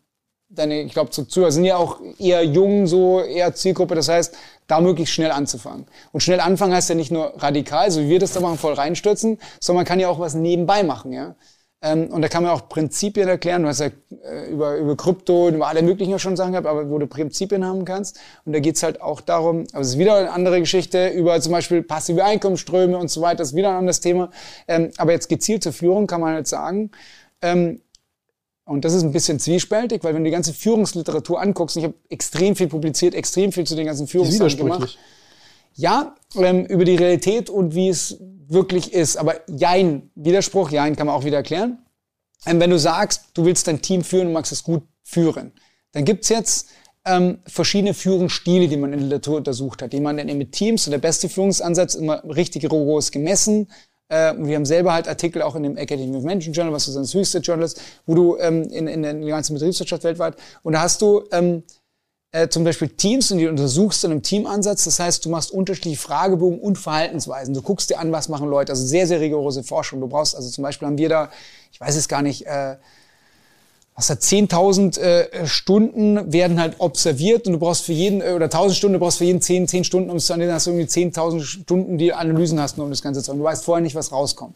deine, 0.49 0.81
ich 0.81 0.93
glaube, 0.93 1.09
Zuhörer 1.09 1.51
sind 1.51 1.65
ja 1.65 1.77
auch 1.77 1.99
eher 2.19 2.43
jung, 2.43 2.85
so 2.85 3.21
eher 3.21 3.55
Zielgruppe. 3.55 3.95
Das 3.95 4.07
heißt, 4.07 4.35
da 4.67 4.81
möglichst 4.81 5.13
schnell 5.13 5.31
anzufangen. 5.31 5.87
Und 6.11 6.21
schnell 6.21 6.39
anfangen 6.39 6.73
heißt 6.73 6.89
ja 6.89 6.95
nicht 6.95 7.11
nur 7.11 7.33
radikal, 7.37 7.89
so 7.89 8.01
wie 8.01 8.09
wir 8.09 8.19
das 8.19 8.33
da 8.33 8.39
machen, 8.39 8.57
voll 8.57 8.73
reinstürzen, 8.73 9.39
sondern 9.59 9.79
man 9.79 9.85
kann 9.85 9.99
ja 9.99 10.09
auch 10.09 10.19
was 10.19 10.33
nebenbei 10.35 10.83
machen. 10.83 11.11
Ja? 11.11 11.35
Ähm, 11.83 12.07
und 12.07 12.21
da 12.21 12.27
kann 12.27 12.43
man 12.43 12.51
auch 12.51 12.69
Prinzipien 12.69 13.27
erklären. 13.27 13.63
Du 13.63 13.69
hast 13.69 13.79
ja 13.79 13.89
über, 14.49 14.77
über 14.77 14.95
Krypto, 14.95 15.49
über 15.49 15.67
alle 15.67 15.81
möglichen 15.81 16.17
schon 16.19 16.37
Sachen 16.37 16.51
gehabt, 16.51 16.67
aber 16.67 16.89
wo 16.89 16.99
du 16.99 17.07
Prinzipien 17.07 17.65
haben 17.65 17.85
kannst. 17.85 18.19
Und 18.45 18.53
da 18.53 18.59
geht's 18.59 18.83
halt 18.83 19.01
auch 19.01 19.21
darum, 19.21 19.65
aber 19.71 19.81
es 19.81 19.89
ist 19.89 19.97
wieder 19.97 20.15
eine 20.15 20.31
andere 20.31 20.59
Geschichte, 20.59 21.07
über 21.09 21.39
zum 21.41 21.53
Beispiel 21.53 21.81
passive 21.81 22.23
Einkommensströme 22.23 22.97
und 22.97 23.09
so 23.09 23.21
weiter, 23.21 23.37
das 23.37 23.49
ist 23.49 23.55
wieder 23.55 23.69
ein 23.69 23.77
anderes 23.77 23.99
Thema. 23.99 24.29
Ähm, 24.67 24.91
aber 24.97 25.11
jetzt 25.11 25.27
gezielt 25.27 25.63
zur 25.63 25.73
Führung 25.73 26.05
kann 26.05 26.21
man 26.21 26.33
halt 26.35 26.47
sagen, 26.47 26.91
ähm, 27.41 27.81
und 28.63 28.85
das 28.85 28.93
ist 28.93 29.03
ein 29.03 29.11
bisschen 29.11 29.39
zwiespältig, 29.39 30.03
weil 30.03 30.13
wenn 30.13 30.23
du 30.23 30.29
die 30.29 30.33
ganze 30.33 30.53
Führungsliteratur 30.53 31.41
anguckst, 31.41 31.75
ich 31.77 31.83
habe 31.83 31.95
extrem 32.09 32.55
viel 32.55 32.67
publiziert, 32.67 33.15
extrem 33.15 33.51
viel 33.51 33.65
zu 33.65 33.75
den 33.75 33.87
ganzen 33.87 34.07
Führungssachen 34.07 34.55
gemacht. 34.55 34.97
Ja, 35.73 36.15
über 36.35 36.85
die 36.85 36.95
Realität 36.95 37.49
und 37.49 37.75
wie 37.75 37.89
es 37.89 38.17
wirklich 38.51 38.93
ist. 38.93 39.17
Aber 39.17 39.35
Jein, 39.47 40.11
Widerspruch, 40.15 40.69
Jein 40.71 40.95
kann 40.95 41.07
man 41.07 41.15
auch 41.15 41.25
wieder 41.25 41.37
erklären. 41.37 41.79
Ähm, 42.45 42.59
wenn 42.59 42.69
du 42.69 42.79
sagst, 42.79 43.25
du 43.33 43.45
willst 43.45 43.67
dein 43.67 43.81
Team 43.81 44.03
führen 44.03 44.27
und 44.27 44.33
magst 44.33 44.51
es 44.51 44.63
gut 44.63 44.83
führen, 45.03 45.51
dann 45.93 46.05
gibt's 46.05 46.29
jetzt 46.29 46.69
ähm, 47.05 47.39
verschiedene 47.47 47.93
Führungsstile, 47.93 48.67
die 48.67 48.77
man 48.77 48.93
in 48.93 48.99
der 48.99 49.07
Literatur 49.07 49.37
untersucht 49.37 49.81
hat. 49.81 49.93
Jemand 49.93 50.17
nennt 50.17 50.37
mit 50.37 50.51
Teams 50.51 50.85
und 50.87 50.91
der 50.91 50.99
beste 50.99 51.29
Führungsansatz 51.29 51.95
immer 51.95 52.23
richtig 52.23 52.63
rigoros 52.63 53.11
gemessen. 53.11 53.67
Äh, 54.09 54.33
wir 54.37 54.55
haben 54.55 54.65
selber 54.65 54.93
halt 54.93 55.07
Artikel 55.07 55.41
auch 55.41 55.55
in 55.55 55.63
dem 55.63 55.77
Academy 55.77 56.15
of 56.15 56.23
Management 56.23 56.55
Journal, 56.55 56.73
was 56.73 56.85
so 56.85 56.99
das 56.99 57.13
höchste 57.13 57.39
Journal 57.39 57.65
ist, 57.65 57.81
wo 58.05 58.13
du 58.13 58.37
ähm, 58.37 58.63
in, 58.63 58.87
in, 58.87 59.03
in 59.03 59.21
der 59.21 59.29
ganzen 59.29 59.53
Betriebswirtschaft 59.53 60.03
weltweit, 60.03 60.35
und 60.63 60.73
da 60.73 60.81
hast 60.81 61.01
du 61.01 61.23
ähm, 61.31 61.63
äh, 62.31 62.47
zum 62.47 62.63
Beispiel 62.63 62.87
Teams 62.89 63.31
und 63.31 63.39
die 63.39 63.47
untersuchst 63.47 64.03
dann 64.03 64.11
im 64.11 64.21
Teamansatz. 64.21 64.85
Das 64.85 64.99
heißt, 64.99 65.25
du 65.25 65.29
machst 65.29 65.51
unterschiedliche 65.51 65.99
Fragebogen 65.99 66.59
und 66.59 66.77
Verhaltensweisen. 66.77 67.53
Du 67.53 67.61
guckst 67.61 67.89
dir 67.89 67.99
an, 67.99 68.11
was 68.11 68.29
machen 68.29 68.49
Leute. 68.49 68.71
Also 68.71 68.85
sehr, 68.85 69.05
sehr 69.07 69.19
rigorose 69.19 69.63
Forschung. 69.63 69.99
Du 69.99 70.07
brauchst, 70.07 70.35
also 70.35 70.49
zum 70.49 70.63
Beispiel 70.63 70.87
haben 70.87 70.97
wir 70.97 71.09
da, 71.09 71.29
ich 71.71 71.81
weiß 71.81 71.95
es 71.95 72.07
gar 72.07 72.21
nicht, 72.21 72.45
äh, 72.45 72.77
was 73.95 74.09
hat 74.09 74.19
10.000 74.19 74.99
äh, 74.99 75.45
Stunden 75.45 76.31
werden 76.31 76.59
halt 76.59 76.75
observiert 76.79 77.45
und 77.45 77.53
du 77.53 77.59
brauchst 77.59 77.83
für 77.83 77.91
jeden, 77.91 78.21
äh, 78.21 78.31
oder 78.31 78.47
1.000 78.47 78.73
Stunden, 78.73 78.93
du 78.93 78.99
brauchst 78.99 79.17
für 79.17 79.25
jeden 79.25 79.41
10, 79.41 79.67
10 79.67 79.83
Stunden, 79.83 80.09
um 80.09 80.15
es 80.15 80.25
zu 80.25 80.33
analysieren, 80.33 80.55
hast 80.55 80.67
du 80.67 80.71
irgendwie 80.71 80.89
10.000 80.89 81.43
Stunden, 81.43 81.97
die 81.97 82.13
Analysen 82.13 82.59
hast, 82.61 82.79
um 82.79 82.89
das 82.89 83.01
Ganze 83.01 83.21
zu 83.21 83.31
machen. 83.31 83.39
Du 83.39 83.45
weißt 83.45 83.65
vorher 83.65 83.81
nicht, 83.81 83.95
was 83.95 84.13
rauskommt. 84.13 84.55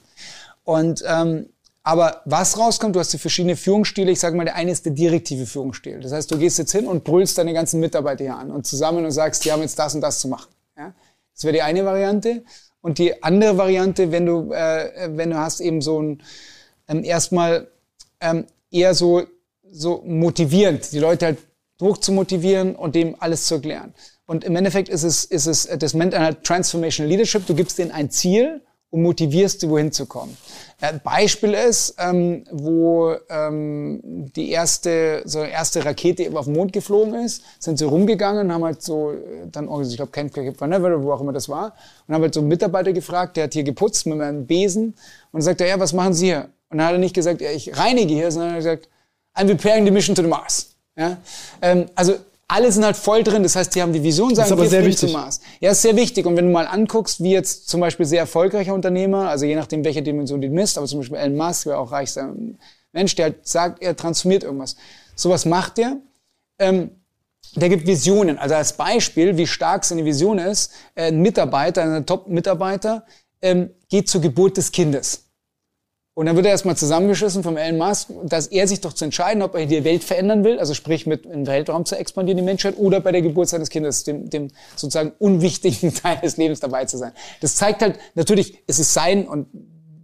Und 0.64 1.04
ähm, 1.06 1.48
aber 1.88 2.24
was 2.26 2.58
rauskommt, 2.58 2.96
du 2.96 3.00
hast 3.00 3.14
die 3.14 3.20
verschiedenen 3.20 3.56
Führungsstile. 3.56 4.10
Ich 4.10 4.20
sage 4.20 4.36
mal, 4.36 4.44
der 4.44 4.56
eine 4.56 4.72
ist 4.72 4.88
der 4.88 4.94
direktive 4.94 5.46
Führungsstil. 5.46 6.00
Das 6.00 6.14
heißt, 6.14 6.32
du 6.32 6.40
gehst 6.40 6.58
jetzt 6.58 6.72
hin 6.72 6.88
und 6.88 7.04
brüllst 7.04 7.38
deine 7.38 7.54
ganzen 7.54 7.80
Mitarbeiter 7.80 8.24
hier 8.24 8.36
an 8.36 8.50
und 8.50 8.66
zusammen 8.66 9.06
und 9.06 9.12
sagst, 9.12 9.46
die 9.46 9.52
haben 9.52 9.62
jetzt 9.62 9.78
das 9.78 9.94
und 9.94 10.02
das 10.02 10.18
zu 10.18 10.28
machen. 10.28 10.50
Ja? 10.76 10.96
Das 11.36 11.44
wäre 11.44 11.54
die 11.54 11.62
eine 11.62 11.86
Variante. 11.86 12.44
Und 12.82 12.98
die 12.98 13.22
andere 13.22 13.58
Variante, 13.58 14.12
wenn 14.12 14.26
du, 14.26 14.52
äh, 14.52 15.10
wenn 15.12 15.30
du 15.30 15.38
hast 15.38 15.60
eben 15.60 15.80
so 15.80 16.02
ein, 16.02 16.24
ähm, 16.88 17.04
erstmal 17.04 17.68
ähm, 18.20 18.48
eher 18.72 18.96
so, 18.96 19.22
so 19.70 20.02
motivierend, 20.08 20.92
die 20.92 21.00
Leute 21.00 21.26
halt 21.28 21.38
hoch 21.80 22.00
zu 22.00 22.14
motivieren 22.14 22.76
und 22.76 22.96
dem 22.96 23.16
alles 23.20 23.46
zu 23.46 23.56
erklären. 23.56 23.94
Und 24.26 24.44
im 24.44 24.56
Endeffekt 24.56 24.90
ist 24.90 25.04
es, 25.04 25.24
ist 25.24 25.46
es, 25.46 25.68
das 25.78 25.94
nennt 25.94 26.14
man 26.14 26.24
halt 26.24 26.44
Transformational 26.44 27.12
Leadership. 27.12 27.46
Du 27.46 27.54
gibst 27.54 27.78
denen 27.78 27.92
ein 27.92 28.10
Ziel 28.10 28.62
und 28.96 29.02
motivierst 29.02 29.60
sie, 29.60 29.70
wohin 29.70 29.92
zu 29.92 30.06
kommen. 30.06 30.38
Ein 30.80 31.02
Beispiel 31.04 31.54
ist, 31.54 31.96
ähm, 32.00 32.46
wo 32.50 33.14
ähm, 33.30 34.00
die 34.04 34.52
erste, 34.52 35.22
so 35.26 35.44
erste 35.44 35.84
Rakete 35.84 36.32
auf 36.34 36.46
den 36.46 36.54
Mond 36.54 36.72
geflogen 36.72 37.14
ist, 37.16 37.44
sind 37.60 37.78
sie 37.78 37.84
rumgegangen, 37.84 38.54
haben 38.54 38.64
halt 38.64 38.82
so, 38.82 39.12
äh, 39.12 39.48
dann, 39.52 39.70
ich 39.82 39.98
glaube, 39.98 40.14
Camp 40.14 40.34
Canaveral, 40.34 41.04
wo 41.04 41.12
auch 41.12 41.20
immer 41.20 41.34
das 41.34 41.50
war, 41.50 41.74
und 42.08 42.16
haben 42.16 42.22
halt 42.22 42.34
so 42.34 42.40
einen 42.40 42.48
Mitarbeiter 42.48 42.94
gefragt, 42.94 43.36
der 43.36 43.46
hat 43.46 43.54
hier 43.54 43.64
geputzt 43.64 44.06
mit 44.06 44.22
einem 44.22 44.48
Besen, 44.48 44.96
und 45.34 45.42
sagt 45.42 45.60
er, 45.60 45.68
ja, 45.68 45.78
was 45.78 45.92
machen 45.92 46.14
Sie 46.14 46.28
hier? 46.28 46.48
Und 46.70 46.78
dann 46.78 46.88
hat 46.88 46.94
er 46.94 47.00
nicht 47.00 47.16
gesagt, 47.16 47.42
ja, 47.42 47.52
ich 47.52 47.78
reinige 47.78 48.14
hier, 48.14 48.32
sondern 48.32 48.52
er 48.52 48.54
hat 48.54 48.60
gesagt, 48.60 48.90
I'm 49.36 49.48
preparing 49.48 49.84
the 49.84 49.92
mission 49.92 50.16
to 50.16 50.22
the 50.22 50.30
Mars. 50.30 50.70
Ja? 50.96 51.18
Ähm, 51.62 51.88
also 51.96 52.14
alle 52.48 52.72
sind 52.72 52.86
halt 52.86 52.96
voll 52.96 53.24
drin. 53.24 53.44
Das 53.44 53.56
heißt, 53.56 53.74
die 53.76 53.82
haben 53.82 53.94
die 53.94 54.04
Vision, 54.04 54.30
sagen, 54.30 54.38
das 54.38 54.48
ist 54.48 54.52
aber 54.52 54.68
sehr 54.68 54.86
wichtig. 54.86 55.14
Mars. 55.14 55.42
Ja, 55.60 55.72
ist 55.72 55.82
sehr 55.82 55.96
wichtig. 55.96 56.26
Und 56.26 56.36
wenn 56.36 56.46
du 56.46 56.52
mal 56.52 56.68
anguckst, 56.68 57.24
wie 57.24 57.32
jetzt 57.32 57.68
zum 57.70 57.82
Beispiel 57.82 58.06
sehr 58.06 58.20
erfolgreicher 58.20 58.74
Unternehmer, 58.74 59.30
also 59.30 59.46
je 59.46 59.56
nachdem, 59.56 59.84
welche 59.84 60.04
Dimension 60.04 60.42
du 60.42 60.50
misst, 60.50 60.78
aber 60.78 60.88
zum 60.88 61.00
Beispiel 61.00 61.18
Elon 61.18 61.38
Musk 61.38 61.66
wäre 61.66 61.78
auch 61.78 61.92
reichster 61.92 62.34
Mensch, 62.92 63.16
der 63.16 63.26
halt 63.26 63.48
sagt, 63.48 63.82
er 63.82 63.96
transformiert 63.96 64.44
irgendwas. 64.44 64.76
Sowas 65.16 65.46
macht 65.46 65.78
der. 65.78 65.98
Ähm, 66.60 66.92
der 67.56 67.70
gibt 67.70 67.88
Visionen. 67.88 68.38
Also 68.38 68.56
als 68.56 68.74
Beispiel, 68.74 69.38
wie 69.38 69.48
stark 69.48 69.86
seine 69.86 70.06
Vision 70.06 70.40
ist, 70.40 70.72
ein 70.96 71.22
Mitarbeiter, 71.22 71.84
ein 71.84 72.06
Top-Mitarbeiter, 72.06 73.06
ähm, 73.42 73.70
geht 73.90 74.10
zur 74.10 74.22
Geburt 74.22 74.58
des 74.58 74.72
Kindes. 74.72 75.25
Und 76.16 76.28
dann 76.28 76.38
wird 76.38 76.46
er 76.46 76.54
erstmal 76.54 76.78
zusammengeschissen 76.78 77.44
vom 77.44 77.58
Elon 77.58 77.78
Musk, 77.78 78.08
dass 78.24 78.48
er 78.48 78.70
sich 78.70 78.80
doch 78.80 78.94
zu 78.94 79.04
entscheiden, 79.04 79.44
ob 79.44 79.54
er 79.54 79.66
die 79.66 79.84
Welt 79.84 80.02
verändern 80.02 80.46
will, 80.46 80.60
also 80.60 80.74
sprich 80.74 81.06
mit 81.06 81.26
im 81.26 81.46
Weltraum 81.46 81.86
zu 81.86 81.98
expandieren, 81.98 82.38
die 82.38 82.44
Menschheit, 82.44 82.76
oder 82.78 83.02
bei 83.02 83.12
der 83.12 83.22
Geburt 83.22 83.50
seines 83.50 83.70
Kindes, 83.70 84.06
dem, 84.06 84.30
dem 84.30 84.48
sozusagen 84.78 85.12
unwichtigen 85.20 85.94
Teil 86.04 86.20
des 86.24 86.38
Lebens 86.38 86.62
dabei 86.62 86.86
zu 86.86 86.98
sein. 86.98 87.12
Das 87.42 87.56
zeigt 87.56 87.82
halt, 87.82 88.00
natürlich, 88.16 88.60
es 88.66 88.80
ist 88.80 88.94
sein 88.94 89.28
und 89.28 89.48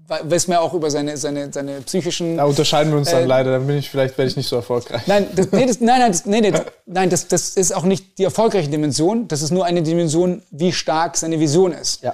weiß 0.10 0.50
man 0.50 0.56
ja 0.56 0.62
auch 0.62 0.74
über 0.74 0.92
seine, 0.92 1.16
seine, 1.16 1.54
seine 1.54 1.80
psychischen. 1.80 2.36
Da 2.36 2.44
unterscheiden 2.44 2.92
wir 2.92 3.00
uns 3.00 3.10
dann 3.10 3.24
äh, 3.24 3.26
leider, 3.26 3.52
dann 3.52 3.66
bin 3.66 3.78
ich, 3.78 3.90
vielleicht 3.90 4.18
werde 4.18 4.30
ich 4.30 4.36
nicht 4.36 4.50
so 4.50 4.58
erfolgreich. 4.58 5.04
Nein, 5.08 5.28
das, 5.34 5.54
nee, 5.54 5.66
das, 5.66 5.80
nein, 5.80 6.00
nein, 6.00 6.12
das, 6.12 6.26
nee, 6.26 6.42
nee, 6.42 6.52
nein 6.86 7.10
das, 7.10 7.30
das 7.30 7.52
ist 7.52 7.74
auch 7.74 7.84
nicht 7.84 8.18
die 8.18 8.26
erfolgreiche 8.26 8.70
Dimension. 8.70 9.30
Das 9.30 9.42
ist 9.42 9.52
nur 9.52 9.64
eine 9.64 9.82
Dimension, 9.82 10.42
wie 10.52 10.74
stark 10.74 11.16
seine 11.16 11.40
Vision 11.40 11.72
ist. 11.72 12.04
Ja. 12.04 12.14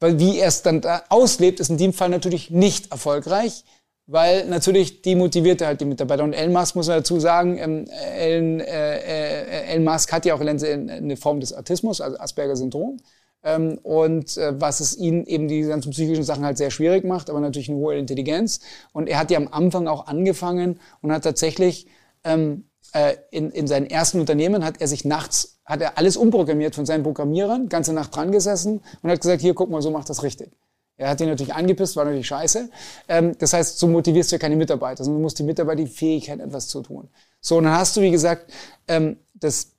Weil 0.00 0.18
wie 0.18 0.38
er 0.38 0.48
es 0.48 0.62
dann 0.62 0.80
da 0.80 1.04
auslebt, 1.08 1.60
ist 1.60 1.70
in 1.70 1.78
dem 1.78 1.92
Fall 1.92 2.10
natürlich 2.10 2.50
nicht 2.50 2.90
erfolgreich, 2.90 3.64
weil 4.06 4.46
natürlich 4.46 5.02
demotiviert 5.02 5.60
er 5.60 5.68
halt 5.68 5.80
die 5.80 5.86
Mitarbeiter. 5.86 6.22
Und 6.22 6.32
Elon 6.32 6.52
Musk 6.52 6.76
muss 6.76 6.86
man 6.86 6.98
dazu 6.98 7.18
sagen, 7.18 7.58
ähm, 7.58 7.84
Elon, 8.16 8.60
äh, 8.60 8.98
äh, 8.98 9.72
Elon 9.72 9.84
Musk 9.84 10.12
hat 10.12 10.24
ja 10.26 10.34
auch 10.34 10.40
eine 10.40 11.16
Form 11.16 11.40
des 11.40 11.52
Autismus, 11.54 12.00
also 12.00 12.18
Asperger-Syndrom. 12.18 12.98
Ähm, 13.42 13.78
und 13.82 14.36
äh, 14.36 14.60
was 14.60 14.80
es 14.80 14.96
ihn 14.96 15.24
eben 15.24 15.48
die 15.48 15.62
ganzen 15.62 15.90
psychischen 15.90 16.24
Sachen 16.24 16.44
halt 16.44 16.58
sehr 16.58 16.70
schwierig 16.70 17.04
macht, 17.04 17.30
aber 17.30 17.40
natürlich 17.40 17.68
eine 17.68 17.78
hohe 17.78 17.96
Intelligenz. 17.96 18.60
Und 18.92 19.08
er 19.08 19.18
hat 19.18 19.30
ja 19.30 19.38
am 19.38 19.48
Anfang 19.48 19.88
auch 19.88 20.06
angefangen 20.06 20.80
und 21.00 21.12
hat 21.12 21.24
tatsächlich 21.24 21.86
ähm, 22.24 22.64
äh, 22.92 23.16
in, 23.30 23.50
in 23.50 23.66
seinen 23.66 23.86
ersten 23.86 24.20
Unternehmen 24.20 24.64
hat 24.64 24.80
er 24.80 24.88
sich 24.88 25.04
nachts, 25.04 25.55
hat 25.66 25.80
er 25.80 25.98
alles 25.98 26.16
umprogrammiert 26.16 26.74
von 26.74 26.86
seinen 26.86 27.02
Programmierern, 27.02 27.68
ganze 27.68 27.92
Nacht 27.92 28.14
dran 28.14 28.32
gesessen 28.32 28.80
und 29.02 29.10
hat 29.10 29.20
gesagt, 29.20 29.42
hier, 29.42 29.52
guck 29.54 29.68
mal, 29.68 29.82
so 29.82 29.90
macht 29.90 30.08
das 30.08 30.22
richtig. 30.22 30.52
Er 30.96 31.10
hat 31.10 31.20
ihn 31.20 31.28
natürlich 31.28 31.52
angepisst, 31.52 31.96
war 31.96 32.04
natürlich 32.04 32.28
scheiße. 32.28 32.70
Ähm, 33.08 33.36
das 33.38 33.52
heißt, 33.52 33.78
so 33.78 33.86
motivierst 33.86 34.32
du 34.32 34.36
ja 34.36 34.38
keine 34.38 34.56
Mitarbeiter, 34.56 35.04
sondern 35.04 35.20
du 35.20 35.24
musst 35.24 35.38
die 35.38 35.42
Mitarbeiter 35.42 35.82
die 35.82 35.90
Fähigkeit, 35.90 36.40
etwas 36.40 36.68
zu 36.68 36.80
tun. 36.80 37.08
So, 37.40 37.58
und 37.58 37.64
dann 37.64 37.74
hast 37.74 37.96
du, 37.96 38.00
wie 38.00 38.10
gesagt, 38.10 38.50
ähm, 38.88 39.18
das 39.34 39.72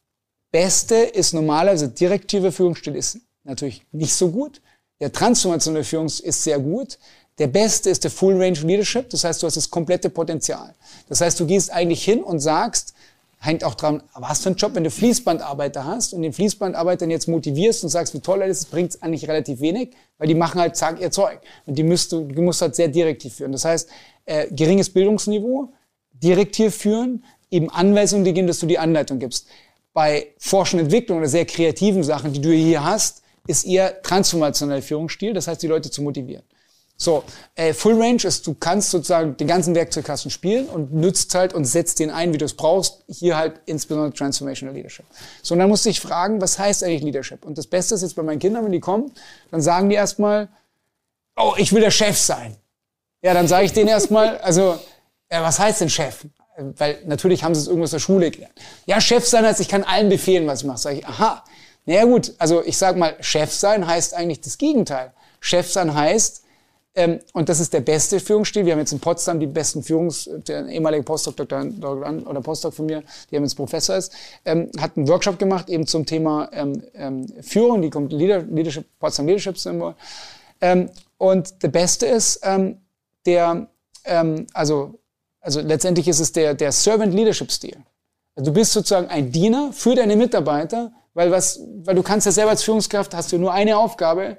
Beste 0.52 0.96
ist 0.96 1.34
normalerweise 1.34 1.90
direktive 1.90 2.52
Führungsstil 2.52 2.96
ist 2.96 3.20
natürlich 3.44 3.84
nicht 3.92 4.14
so 4.14 4.30
gut. 4.30 4.62
Der 5.00 5.12
transformationelle 5.12 5.84
Führung 5.84 6.06
ist 6.06 6.44
sehr 6.44 6.60
gut. 6.60 7.00
Der 7.40 7.48
beste 7.48 7.90
ist 7.90 8.04
der 8.04 8.12
Full 8.12 8.42
Range 8.42 8.60
Leadership. 8.60 9.10
Das 9.10 9.24
heißt, 9.24 9.42
du 9.42 9.48
hast 9.48 9.58
das 9.58 9.70
komplette 9.70 10.10
Potenzial. 10.10 10.74
Das 11.08 11.22
heißt, 11.22 11.40
du 11.40 11.46
gehst 11.46 11.72
eigentlich 11.72 12.04
hin 12.04 12.24
und 12.24 12.40
sagst, 12.40 12.94
hängt 13.40 13.64
auch 13.64 13.76
dran, 13.76 14.04
was 14.14 14.42
für 14.42 14.50
ein 14.50 14.56
Job, 14.56 14.74
wenn 14.74 14.84
du 14.84 14.92
Fließbandarbeiter 14.92 15.86
hast 15.86 16.14
und 16.14 16.22
den 16.22 16.34
Fließbandarbeitern 16.34 17.10
jetzt 17.10 17.28
motivierst 17.28 17.84
und 17.84 17.90
sagst, 17.90 18.14
wie 18.14 18.20
toll 18.20 18.42
er 18.42 18.48
ist, 18.48 18.72
bringt 18.72 18.92
es 18.92 19.02
eigentlich 19.02 19.28
relativ 19.28 19.60
wenig, 19.60 19.92
weil 20.18 20.28
die 20.28 20.36
machen 20.36 20.60
halt, 20.60 20.76
zack, 20.76 21.00
ihr 21.00 21.12
Zeug. 21.12 21.40
Und 21.66 21.78
die 21.78 21.84
musst 21.84 22.12
du, 22.12 22.26
du 22.26 22.42
musst 22.42 22.62
halt 22.62 22.76
sehr 22.76 22.88
direktiv 22.88 23.36
führen. 23.36 23.52
Das 23.52 23.66
heißt, 23.66 23.90
äh, 24.26 24.48
geringes 24.52 24.92
Bildungsniveau, 24.92 25.72
direktiv 26.12 26.76
führen, 26.76 27.24
eben 27.52 27.70
Anweisungen 27.70 28.26
die 28.26 28.34
geben, 28.34 28.48
dass 28.48 28.60
du 28.60 28.66
die 28.66 28.80
Anleitung 28.80 29.20
gibst. 29.20 29.48
Bei 29.94 30.28
Forschung 30.38 30.80
und 30.80 30.88
Entwicklung 30.88 31.20
oder 31.20 31.28
sehr 31.28 31.46
kreativen 31.46 32.04
Sachen, 32.04 32.34
die 32.34 32.42
du 32.42 32.52
hier 32.52 32.84
hast, 32.84 33.22
ist 33.48 33.66
eher 33.66 34.02
transformationeller 34.02 34.82
Führungsstil, 34.82 35.34
das 35.34 35.48
heißt, 35.48 35.62
die 35.62 35.68
Leute 35.68 35.90
zu 35.90 36.02
motivieren. 36.02 36.44
So, 37.00 37.24
äh, 37.54 37.74
Full 37.74 38.02
Range 38.02 38.24
ist, 38.24 38.48
du 38.48 38.56
kannst 38.56 38.89
sozusagen 38.89 39.38
den 39.38 39.48
ganzen 39.48 39.76
Werkzeugkasten 39.76 40.32
spielen 40.32 40.68
und 40.68 40.93
nützt 40.93 41.36
halt 41.36 41.54
und 41.54 41.66
setzt 41.66 42.00
den 42.00 42.10
ein, 42.10 42.34
wie 42.34 42.39
du 42.39 42.45
es 42.45 42.56
brauchst. 42.56 43.04
Hier 43.08 43.38
halt 43.38 43.62
insbesondere 43.68 44.12
Transformational 44.14 44.74
Leadership. 44.74 45.06
So, 45.43 45.54
und 45.54 45.60
dann 45.60 45.70
musst 45.70 45.86
du 45.86 45.89
dich 45.89 46.02
fragen, 46.02 46.41
was 46.41 46.58
heißt 46.58 46.84
eigentlich 46.84 47.04
Leadership? 47.04 47.45
Und 47.45 47.56
das 47.60 47.68
Beste 47.68 47.93
ist 47.93 48.02
jetzt 48.02 48.16
bei 48.16 48.24
meinen 48.24 48.39
Kindern, 48.39 48.66
wenn 48.66 48.72
die 48.72 48.80
kommen, 48.80 49.12
dann 49.52 49.62
sagen 49.62 49.89
die 49.89 49.95
erstmal, 49.95 50.50
oh, 51.36 51.54
ich 51.58 51.72
will 51.72 51.82
der 51.82 51.91
Chef 51.91 52.18
sein. 52.18 52.58
Ja, 53.22 53.36
dann 53.36 53.48
sage 53.48 53.66
ich 53.66 53.74
denen 53.74 53.89
erstmal, 53.89 54.38
also, 54.39 54.80
ja, 55.32 55.43
was 55.43 55.60
heißt 55.60 55.82
denn 55.82 55.89
Chef? 55.89 56.26
Weil 56.58 56.98
natürlich 57.06 57.43
haben 57.43 57.54
sie 57.54 57.62
es 57.62 57.68
irgendwas 57.68 57.91
in 57.91 57.98
der 57.98 58.02
Schule 58.02 58.32
gelernt. 58.32 58.56
Ja, 58.88 59.00
Chef 59.00 59.28
sein 59.28 59.45
heißt, 59.45 59.60
ich 59.60 59.70
kann 59.70 59.84
allen 59.84 60.10
befehlen, 60.10 60.48
was 60.48 60.62
ich 60.62 60.68
mache. 60.68 60.80
Sag 60.80 60.95
ich, 60.95 61.06
aha. 61.06 61.43
Naja 61.86 62.06
gut, 62.06 62.34
also 62.39 62.64
ich 62.66 62.76
sag 62.76 62.98
mal, 62.98 63.16
Chef 63.20 63.54
sein 63.54 63.86
heißt 63.86 64.16
eigentlich 64.16 64.41
das 64.41 64.58
Gegenteil. 64.58 65.14
Chef 65.39 65.72
sein 65.72 65.93
heißt, 65.93 66.43
ähm, 66.98 67.20
und 67.34 67.48
das 67.48 67.60
ist 67.60 67.74
der 67.74 67.82
beste 67.82 68.20
Führungsstil. 68.20 68.66
Wir 68.66 68.74
haben 68.74 68.80
jetzt 68.80 68.91
in 68.91 69.00
Potsdam 69.00 69.39
die 69.39 69.45
besten 69.45 69.84
Führungs, 69.84 70.28
der 70.48 70.66
ehemalige 70.66 71.04
Postdoc, 71.04 71.38
Dr. 71.38 71.64
oder 72.26 72.41
Postdoc 72.41 72.74
von 72.74 72.88
mir, 72.88 73.04
der 73.32 73.39
jetzt 73.39 73.54
Professor 73.56 73.95
ist, 73.95 74.12
ähm, 74.45 74.72
hat 74.80 74.98
einen 74.98 75.08
Workshop 75.08 75.38
gemacht 75.38 75.70
eben 75.70 75.86
zum 75.86 76.08
Thema 76.08 76.50
ähm, 76.52 76.84
ähm, 76.95 77.28
Führung, 77.43 77.84
die 77.84 77.91
kommt 77.91 78.12
Leader, 78.12 78.41
Leadership, 78.41 78.86
Potsdam 78.98 79.28
Leadership 79.28 79.60
Symbol. 79.60 79.93
Ähm, 80.60 80.89
und 81.20 81.62
der 81.62 81.68
beste 81.68 82.08
ist 82.08 82.39
ähm, 82.43 82.82
der, 83.28 83.68
also, 84.54 85.00
also 85.41 85.60
letztendlich 85.60 86.08
ist 86.08 86.22
es 86.22 86.32
der, 86.32 86.54
der 86.54 86.72
Servant 86.72 87.14
Leadership 87.14 87.52
Stil. 87.52 87.76
Also 88.36 88.52
du 88.52 88.54
bist 88.54 88.72
sozusagen 88.72 89.10
ein 89.10 89.34
Diener 89.34 89.74
für 89.74 89.95
deine 89.95 90.16
Mitarbeiter, 90.16 90.93
weil 91.14 91.30
was, 91.30 91.60
weil 91.84 91.95
du 91.95 92.04
kannst 92.04 92.26
ja 92.26 92.32
selber 92.32 92.52
als 92.52 92.64
Führungskraft 92.64 93.14
hast 93.14 93.34
du 93.34 93.38
nur 93.38 93.52
eine 93.52 93.78
Aufgabe, 93.78 94.38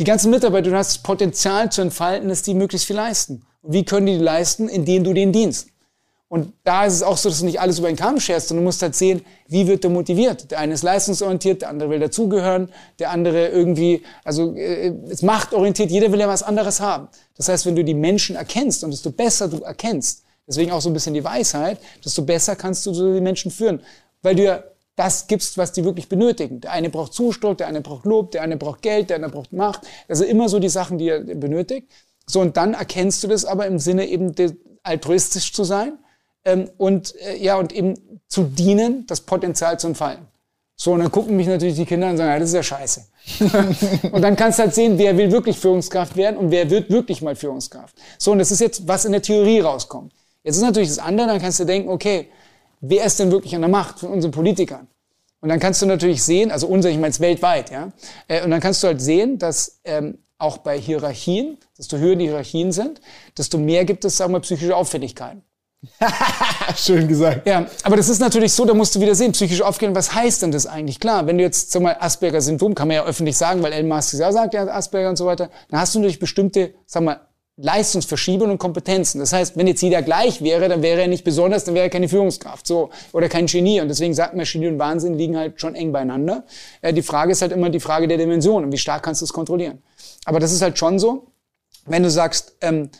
die 0.00 0.04
ganzen 0.04 0.30
Mitarbeiter, 0.30 0.70
du 0.70 0.76
hast 0.76 0.94
das 0.94 1.02
Potenzial 1.02 1.70
zu 1.70 1.82
entfalten, 1.82 2.30
dass 2.30 2.40
die 2.40 2.54
möglichst 2.54 2.86
viel 2.86 2.96
leisten. 2.96 3.42
Und 3.60 3.74
wie 3.74 3.84
können 3.84 4.06
die 4.06 4.16
leisten? 4.16 4.66
Indem 4.66 5.04
du 5.04 5.12
denen 5.12 5.30
dienst. 5.30 5.68
Und 6.26 6.54
da 6.64 6.86
ist 6.86 6.94
es 6.94 7.02
auch 7.02 7.18
so, 7.18 7.28
dass 7.28 7.40
du 7.40 7.44
nicht 7.44 7.60
alles 7.60 7.80
über 7.80 7.88
den 7.88 7.96
Kamm 7.96 8.18
scherst, 8.18 8.48
sondern 8.48 8.64
du 8.64 8.68
musst 8.68 8.80
halt 8.80 8.94
sehen, 8.94 9.20
wie 9.48 9.66
wird 9.66 9.84
der 9.84 9.90
motiviert. 9.90 10.50
Der 10.50 10.60
eine 10.60 10.72
ist 10.72 10.84
leistungsorientiert, 10.84 11.62
der 11.62 11.68
andere 11.68 11.90
will 11.90 11.98
dazugehören, 11.98 12.70
der 12.98 13.10
andere 13.10 13.48
irgendwie, 13.48 14.02
also 14.24 14.54
äh, 14.56 14.94
ist 15.08 15.22
machtorientiert, 15.22 15.90
jeder 15.90 16.10
will 16.12 16.20
ja 16.20 16.28
was 16.28 16.42
anderes 16.42 16.80
haben. 16.80 17.08
Das 17.36 17.48
heißt, 17.48 17.66
wenn 17.66 17.76
du 17.76 17.84
die 17.84 17.94
Menschen 17.94 18.36
erkennst 18.36 18.82
und 18.84 18.92
desto 18.92 19.10
besser 19.10 19.48
du 19.48 19.60
erkennst, 19.62 20.22
deswegen 20.46 20.70
auch 20.70 20.80
so 20.80 20.88
ein 20.88 20.94
bisschen 20.94 21.14
die 21.14 21.24
Weisheit, 21.24 21.78
desto 22.02 22.22
besser 22.22 22.56
kannst 22.56 22.86
du 22.86 22.94
so 22.94 23.12
die 23.12 23.20
Menschen 23.20 23.50
führen. 23.50 23.82
Weil 24.22 24.36
du 24.36 24.44
ja 24.44 24.62
das 25.00 25.28
gibst, 25.28 25.56
was 25.56 25.72
die 25.72 25.82
wirklich 25.82 26.10
benötigen. 26.10 26.60
Der 26.60 26.72
eine 26.72 26.90
braucht 26.90 27.14
Zuspruch, 27.14 27.54
der 27.56 27.68
eine 27.68 27.80
braucht 27.80 28.04
Lob, 28.04 28.32
der 28.32 28.42
eine 28.42 28.58
braucht 28.58 28.82
Geld, 28.82 29.08
der 29.08 29.16
andere 29.16 29.32
braucht 29.32 29.50
Macht. 29.50 29.80
Also 30.08 30.24
immer 30.24 30.50
so 30.50 30.58
die 30.58 30.68
Sachen, 30.68 30.98
die 30.98 31.08
er 31.08 31.20
benötigt. 31.20 31.90
So, 32.26 32.42
und 32.42 32.58
dann 32.58 32.74
erkennst 32.74 33.24
du 33.24 33.28
das 33.28 33.46
aber 33.46 33.66
im 33.66 33.78
Sinne 33.78 34.06
eben 34.06 34.34
altruistisch 34.82 35.54
zu 35.54 35.64
sein 35.64 35.94
ähm, 36.44 36.68
und, 36.76 37.14
äh, 37.16 37.38
ja, 37.38 37.56
und 37.56 37.72
eben 37.72 37.94
zu 38.28 38.42
dienen, 38.42 39.06
das 39.06 39.22
Potenzial 39.22 39.80
zu 39.80 39.86
entfalten. 39.86 40.26
So, 40.76 40.92
und 40.92 41.00
dann 41.00 41.10
gucken 41.10 41.34
mich 41.34 41.46
natürlich 41.46 41.76
die 41.76 41.86
Kinder 41.86 42.10
und 42.10 42.18
sagen, 42.18 42.30
ja, 42.30 42.38
das 42.38 42.50
ist 42.50 42.54
ja 42.54 42.62
scheiße. 42.62 43.06
und 44.12 44.20
dann 44.20 44.36
kannst 44.36 44.58
du 44.58 44.64
halt 44.64 44.74
sehen, 44.74 44.98
wer 44.98 45.16
will 45.16 45.32
wirklich 45.32 45.58
Führungskraft 45.58 46.14
werden 46.14 46.36
und 46.36 46.50
wer 46.50 46.68
wird 46.68 46.90
wirklich 46.90 47.22
mal 47.22 47.34
Führungskraft. 47.36 47.96
So, 48.18 48.32
und 48.32 48.38
das 48.38 48.50
ist 48.50 48.60
jetzt, 48.60 48.86
was 48.86 49.06
in 49.06 49.12
der 49.12 49.22
Theorie 49.22 49.60
rauskommt. 49.60 50.12
Jetzt 50.42 50.56
ist 50.56 50.62
natürlich 50.62 50.90
das 50.90 50.98
andere, 50.98 51.26
dann 51.26 51.40
kannst 51.40 51.58
du 51.58 51.64
denken, 51.64 51.88
okay, 51.88 52.28
wer 52.80 53.04
ist 53.04 53.18
denn 53.18 53.30
wirklich 53.30 53.54
an 53.54 53.62
der 53.62 53.70
Macht 53.70 54.00
von 54.00 54.10
unseren 54.10 54.32
Politikern? 54.32 54.88
Und 55.40 55.48
dann 55.48 55.58
kannst 55.58 55.80
du 55.80 55.86
natürlich 55.86 56.22
sehen, 56.22 56.50
also 56.50 56.66
unser, 56.66 56.90
ich 56.90 56.96
meine 56.96 57.08
es 57.08 57.20
weltweit, 57.20 57.70
ja, 57.70 57.92
äh, 58.28 58.44
und 58.44 58.50
dann 58.50 58.60
kannst 58.60 58.82
du 58.82 58.88
halt 58.88 59.00
sehen, 59.00 59.38
dass 59.38 59.80
ähm, 59.84 60.18
auch 60.38 60.58
bei 60.58 60.78
Hierarchien, 60.78 61.58
desto 61.78 61.96
höher 61.98 62.16
die 62.16 62.26
Hierarchien 62.26 62.72
sind, 62.72 63.00
desto 63.36 63.58
mehr 63.58 63.84
gibt 63.84 64.04
es, 64.04 64.16
sagen 64.16 64.32
wir, 64.32 64.40
psychische 64.40 64.76
Auffälligkeiten. 64.76 65.42
Schön 66.76 67.08
gesagt. 67.08 67.46
Ja, 67.46 67.66
aber 67.84 67.96
das 67.96 68.10
ist 68.10 68.18
natürlich 68.18 68.52
so, 68.52 68.66
da 68.66 68.74
musst 68.74 68.94
du 68.94 69.00
wieder 69.00 69.14
sehen, 69.14 69.32
psychische 69.32 69.64
Auffälligkeiten, 69.64 69.96
was 69.96 70.14
heißt 70.14 70.42
denn 70.42 70.52
das 70.52 70.66
eigentlich? 70.66 71.00
Klar, 71.00 71.26
wenn 71.26 71.38
du 71.38 71.44
jetzt, 71.44 71.72
sag 71.72 71.80
mal, 71.82 71.96
Asperger-Syndrom, 71.98 72.74
kann 72.74 72.88
man 72.88 72.96
ja 72.96 73.04
öffentlich 73.04 73.36
sagen, 73.36 73.62
weil 73.62 73.72
Elon 73.72 73.88
Musk 73.88 74.14
ja 74.14 74.30
sagt, 74.30 74.52
ja, 74.52 74.66
Asperger 74.66 75.08
und 75.08 75.16
so 75.16 75.24
weiter, 75.24 75.48
dann 75.70 75.80
hast 75.80 75.94
du 75.94 76.00
natürlich 76.00 76.18
bestimmte, 76.18 76.74
sag 76.86 77.02
mal, 77.02 77.20
Leistungsverschiebungen 77.62 78.52
und 78.52 78.58
Kompetenzen. 78.58 79.18
Das 79.18 79.32
heißt, 79.32 79.56
wenn 79.56 79.66
jetzt 79.66 79.82
jeder 79.82 80.02
gleich 80.02 80.42
wäre, 80.42 80.68
dann 80.68 80.82
wäre 80.82 81.02
er 81.02 81.08
nicht 81.08 81.24
besonders, 81.24 81.64
dann 81.64 81.74
wäre 81.74 81.86
er 81.86 81.90
keine 81.90 82.08
Führungskraft, 82.08 82.66
so 82.66 82.90
oder 83.12 83.28
kein 83.28 83.46
Genie. 83.46 83.80
Und 83.80 83.88
deswegen 83.88 84.14
sagt 84.14 84.34
man, 84.34 84.46
Genie 84.46 84.68
und 84.68 84.78
Wahnsinn 84.78 85.14
liegen 85.14 85.36
halt 85.36 85.60
schon 85.60 85.74
eng 85.74 85.92
beieinander. 85.92 86.44
Äh, 86.80 86.92
die 86.92 87.02
Frage 87.02 87.32
ist 87.32 87.42
halt 87.42 87.52
immer 87.52 87.70
die 87.70 87.80
Frage 87.80 88.08
der 88.08 88.18
Dimension 88.18 88.64
und 88.64 88.72
wie 88.72 88.78
stark 88.78 89.02
kannst 89.02 89.20
du 89.20 89.24
es 89.24 89.32
kontrollieren. 89.32 89.82
Aber 90.24 90.40
das 90.40 90.52
ist 90.52 90.62
halt 90.62 90.78
schon 90.78 90.98
so, 90.98 91.26
wenn 91.86 92.02
du 92.02 92.10
sagst 92.10 92.54
ähm, 92.60 92.90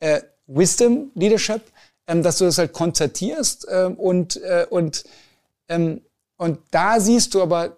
äh, 0.00 0.20
Wisdom 0.46 1.10
Leadership, 1.14 1.62
ähm, 2.06 2.22
dass 2.22 2.38
du 2.38 2.44
das 2.44 2.58
halt 2.58 2.72
konzertierst 2.72 3.66
ähm, 3.70 3.94
und 3.94 4.42
äh, 4.42 4.66
und 4.68 5.04
ähm, 5.68 6.02
und 6.36 6.60
da 6.70 7.00
siehst 7.00 7.34
du 7.34 7.42
aber 7.42 7.76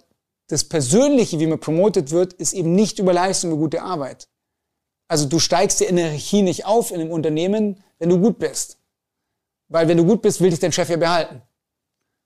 das 0.49 0.65
Persönliche, 0.65 1.39
wie 1.39 1.47
man 1.47 1.61
promotet 1.61 2.11
wird, 2.11 2.33
ist 2.35 2.53
eben 2.53 2.75
nicht 2.75 2.99
über 2.99 3.13
Leistung, 3.13 3.51
über 3.51 3.61
gute 3.61 3.83
Arbeit. 3.83 4.29
Also 5.11 5.27
du 5.27 5.41
steigst 5.41 5.81
die 5.81 5.87
Energie 5.87 6.41
nicht 6.41 6.67
auf 6.67 6.93
in 6.93 7.01
einem 7.01 7.11
Unternehmen, 7.11 7.83
wenn 7.99 8.11
du 8.11 8.21
gut 8.21 8.39
bist. 8.39 8.79
Weil 9.67 9.89
wenn 9.89 9.97
du 9.97 10.05
gut 10.05 10.23
bist, 10.23 10.41
will 10.41 10.51
dich 10.51 10.61
dein 10.61 10.71
Chef 10.71 10.89
ja 10.89 10.97
behalten. 10.97 11.43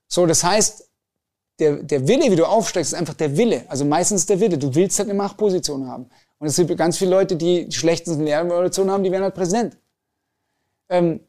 So, 0.07 0.27
das 0.27 0.45
heißt, 0.45 0.87
der, 1.61 1.77
der 1.77 2.07
Wille, 2.07 2.31
wie 2.31 2.37
du 2.37 2.45
aufsteigst, 2.45 2.93
ist 2.93 2.99
einfach 2.99 3.15
der 3.15 3.39
Wille. 3.39 3.65
Also 3.69 3.87
meistens 3.87 4.27
der 4.27 4.39
Wille. 4.39 4.59
Du 4.59 4.75
willst 4.75 4.99
halt 4.99 5.09
eine 5.09 5.17
Machtposition 5.17 5.89
haben. 5.89 6.11
Und 6.39 6.47
es 6.47 6.57
gibt 6.57 6.77
ganz 6.77 6.99
viele 6.99 7.13
Leute, 7.13 7.37
die 7.37 7.65
die 7.65 7.73
schlechtesten 7.73 8.23
Lehrpositionen 8.23 8.93
haben, 8.93 9.03
die 9.03 9.11
werden 9.11 9.23
halt 9.23 9.35
Präsident. 9.35 9.79
Ähm, 10.91 11.21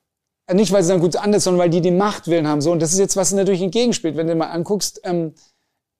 nicht, 0.51 0.73
weil 0.73 0.83
sie 0.83 0.89
dann 0.89 0.99
gut 0.99 1.15
anders, 1.15 1.45
sondern 1.45 1.61
weil 1.61 1.69
die 1.69 1.79
den 1.79 1.97
Machtwillen 1.97 2.49
haben. 2.49 2.59
So, 2.59 2.73
und 2.73 2.81
das 2.81 2.91
ist 2.91 2.99
jetzt, 2.99 3.15
was 3.15 3.31
natürlich 3.31 3.61
entgegenspielt. 3.61 4.17
Wenn 4.17 4.27
du 4.27 4.35
mal 4.35 4.49
anguckst, 4.49 4.99
ähm, 5.05 5.35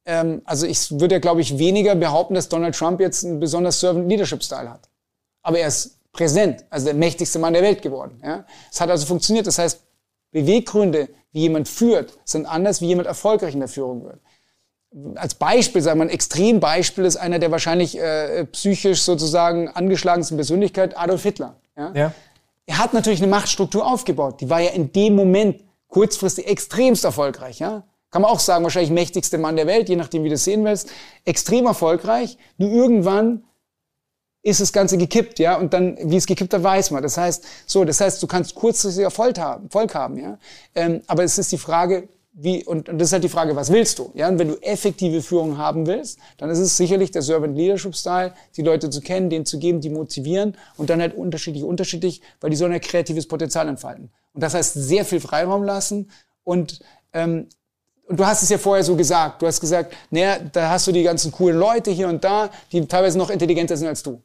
ähm, 0.06 0.42
also 0.44 0.68
ich 0.68 0.92
würde 1.00 1.16
ja, 1.16 1.20
glaube 1.20 1.40
ich, 1.40 1.58
weniger 1.58 1.96
behaupten, 1.96 2.34
dass 2.34 2.50
Donald 2.50 2.76
Trump 2.76 3.00
jetzt 3.00 3.24
einen 3.24 3.40
besonders 3.40 3.80
Servant 3.80 4.10
Leadership 4.10 4.44
Style 4.44 4.70
hat 4.70 4.90
aber 5.46 5.60
er 5.60 5.68
ist 5.68 6.00
Präsident, 6.12 6.66
also 6.70 6.88
der 6.88 6.96
mächtigste 6.96 7.38
Mann 7.38 7.54
der 7.54 7.62
Welt 7.62 7.82
geworden. 7.82 8.20
Ja? 8.24 8.46
Es 8.72 8.82
hat 8.82 8.90
also 8.90 9.06
funktioniert. 9.06 9.46
Das 9.46 9.60
heißt, 9.60 9.80
Beweggründe, 10.32 11.10
wie 11.34 11.42
jemand 11.42 11.70
führt, 11.70 12.18
sind 12.26 12.48
anders, 12.48 12.82
wie 12.82 12.88
jemand 12.88 13.08
erfolgreich 13.08 13.54
in 13.54 13.60
der 13.60 13.70
Führung 13.70 14.06
wird. 14.06 14.20
Als 15.16 15.36
Beispiel, 15.36 15.82
sagen 15.82 16.00
wir 16.00 16.06
ein 16.06 16.10
Extrembeispiel 16.10 17.06
ist 17.06 17.18
einer 17.18 17.38
der 17.38 17.52
wahrscheinlich 17.52 18.00
äh, 18.00 18.46
psychisch 18.46 19.04
sozusagen 19.04 19.70
angeschlagensten 19.70 20.38
Persönlichkeit, 20.38 20.98
Adolf 20.98 21.22
Hitler. 21.24 21.58
Ja? 21.78 21.92
ja? 21.94 22.14
Er 22.66 22.78
hat 22.80 22.94
natürlich 22.94 23.22
eine 23.22 23.30
Machtstruktur 23.30 23.86
aufgebaut. 23.86 24.42
Die 24.42 24.50
war 24.50 24.62
ja 24.62 24.72
in 24.72 24.92
dem 24.94 25.16
Moment 25.16 25.64
kurzfristig 25.90 26.48
extremst 26.48 27.04
erfolgreich. 27.04 27.60
Ja? 27.60 27.84
Kann 28.10 28.24
man 28.24 28.32
auch 28.32 28.40
sagen, 28.40 28.64
wahrscheinlich 28.64 28.92
mächtigste 28.92 29.38
Mann 29.38 29.58
der 29.58 29.68
Welt, 29.68 29.90
je 29.90 29.96
nachdem, 29.96 30.24
wie 30.24 30.30
du 30.30 30.36
es 30.36 30.44
sehen 30.46 30.66
willst. 30.66 30.90
Extrem 31.24 31.66
erfolgreich. 31.66 32.38
Nur 32.58 32.72
irgendwann 32.72 33.44
ist 34.46 34.62
das 34.62 34.72
Ganze 34.72 34.98
gekippt, 35.00 35.40
ja, 35.40 35.58
und 35.58 35.74
dann, 35.74 35.98
wie 36.04 36.18
es 36.18 36.28
gekippt 36.28 36.54
hat, 36.54 36.62
weiß 36.62 36.92
man. 36.92 37.02
Das 37.02 37.18
heißt, 37.18 37.44
so, 37.66 37.84
das 37.84 38.00
heißt, 38.00 38.22
du 38.22 38.28
kannst 38.28 38.54
kurzfristig 38.54 39.04
Erfolg 39.04 39.40
haben, 39.40 39.64
Erfolg 39.66 39.96
haben, 39.96 40.18
ja, 40.20 40.38
ähm, 40.76 41.02
aber 41.08 41.24
es 41.24 41.40
ist 41.40 41.52
die 41.52 41.58
Frage, 41.58 42.08
wie, 42.32 42.64
und, 42.64 42.88
und 42.88 43.00
das 43.00 43.08
ist 43.08 43.14
halt 43.14 43.24
die 43.24 43.30
Frage, 43.30 43.56
was 43.56 43.72
willst 43.72 43.98
du, 43.98 44.12
ja, 44.14 44.28
und 44.28 44.38
wenn 44.38 44.50
du 44.50 44.58
effektive 44.62 45.24
Führung 45.24 45.58
haben 45.58 45.88
willst, 45.88 46.20
dann 46.38 46.52
ist 46.52 46.60
es 46.60 46.78
sicherlich 46.78 47.10
der 47.10 47.24
Servant 47.24 47.58
Leadership 47.58 47.96
Style, 47.96 48.34
die 48.56 48.62
Leute 48.62 48.92
zu 48.92 49.02
kennen, 49.02 49.32
denen 49.32 49.48
zu 49.48 49.58
geben, 49.58 49.82
die 49.82 49.90
motivieren 49.90 50.56
und 50.78 50.92
dann 50.92 51.02
halt 51.02 51.18
unterschiedlich, 51.18 51.64
unterschiedlich, 51.64 52.22
weil 52.40 52.52
die 52.52 52.56
sollen 52.56 52.72
ja 52.72 52.80
kreatives 52.80 53.28
Potenzial 53.28 53.68
entfalten. 53.68 54.12
Und 54.34 54.44
das 54.44 54.54
heißt, 54.54 54.76
sehr 54.76 55.06
viel 55.06 55.22
Freiraum 55.22 55.64
lassen 55.64 56.12
und, 56.44 56.82
ähm, 57.14 57.48
und 58.08 58.20
du 58.20 58.26
hast 58.28 58.44
es 58.44 58.50
ja 58.50 58.60
vorher 58.60 58.84
so 58.84 58.96
gesagt. 58.96 59.42
Du 59.42 59.48
hast 59.48 59.60
gesagt, 59.60 59.96
naja, 60.12 60.38
da 60.38 60.70
hast 60.70 60.86
du 60.86 60.92
die 60.92 61.02
ganzen 61.02 61.32
coolen 61.32 61.58
Leute 61.58 61.90
hier 61.90 62.08
und 62.08 62.24
da, 62.24 62.52
die 62.72 62.86
teilweise 62.86 63.18
noch 63.18 63.32
intelligenter 63.32 63.76
sind 63.76 63.88
als 63.88 64.04
du. 64.04 64.22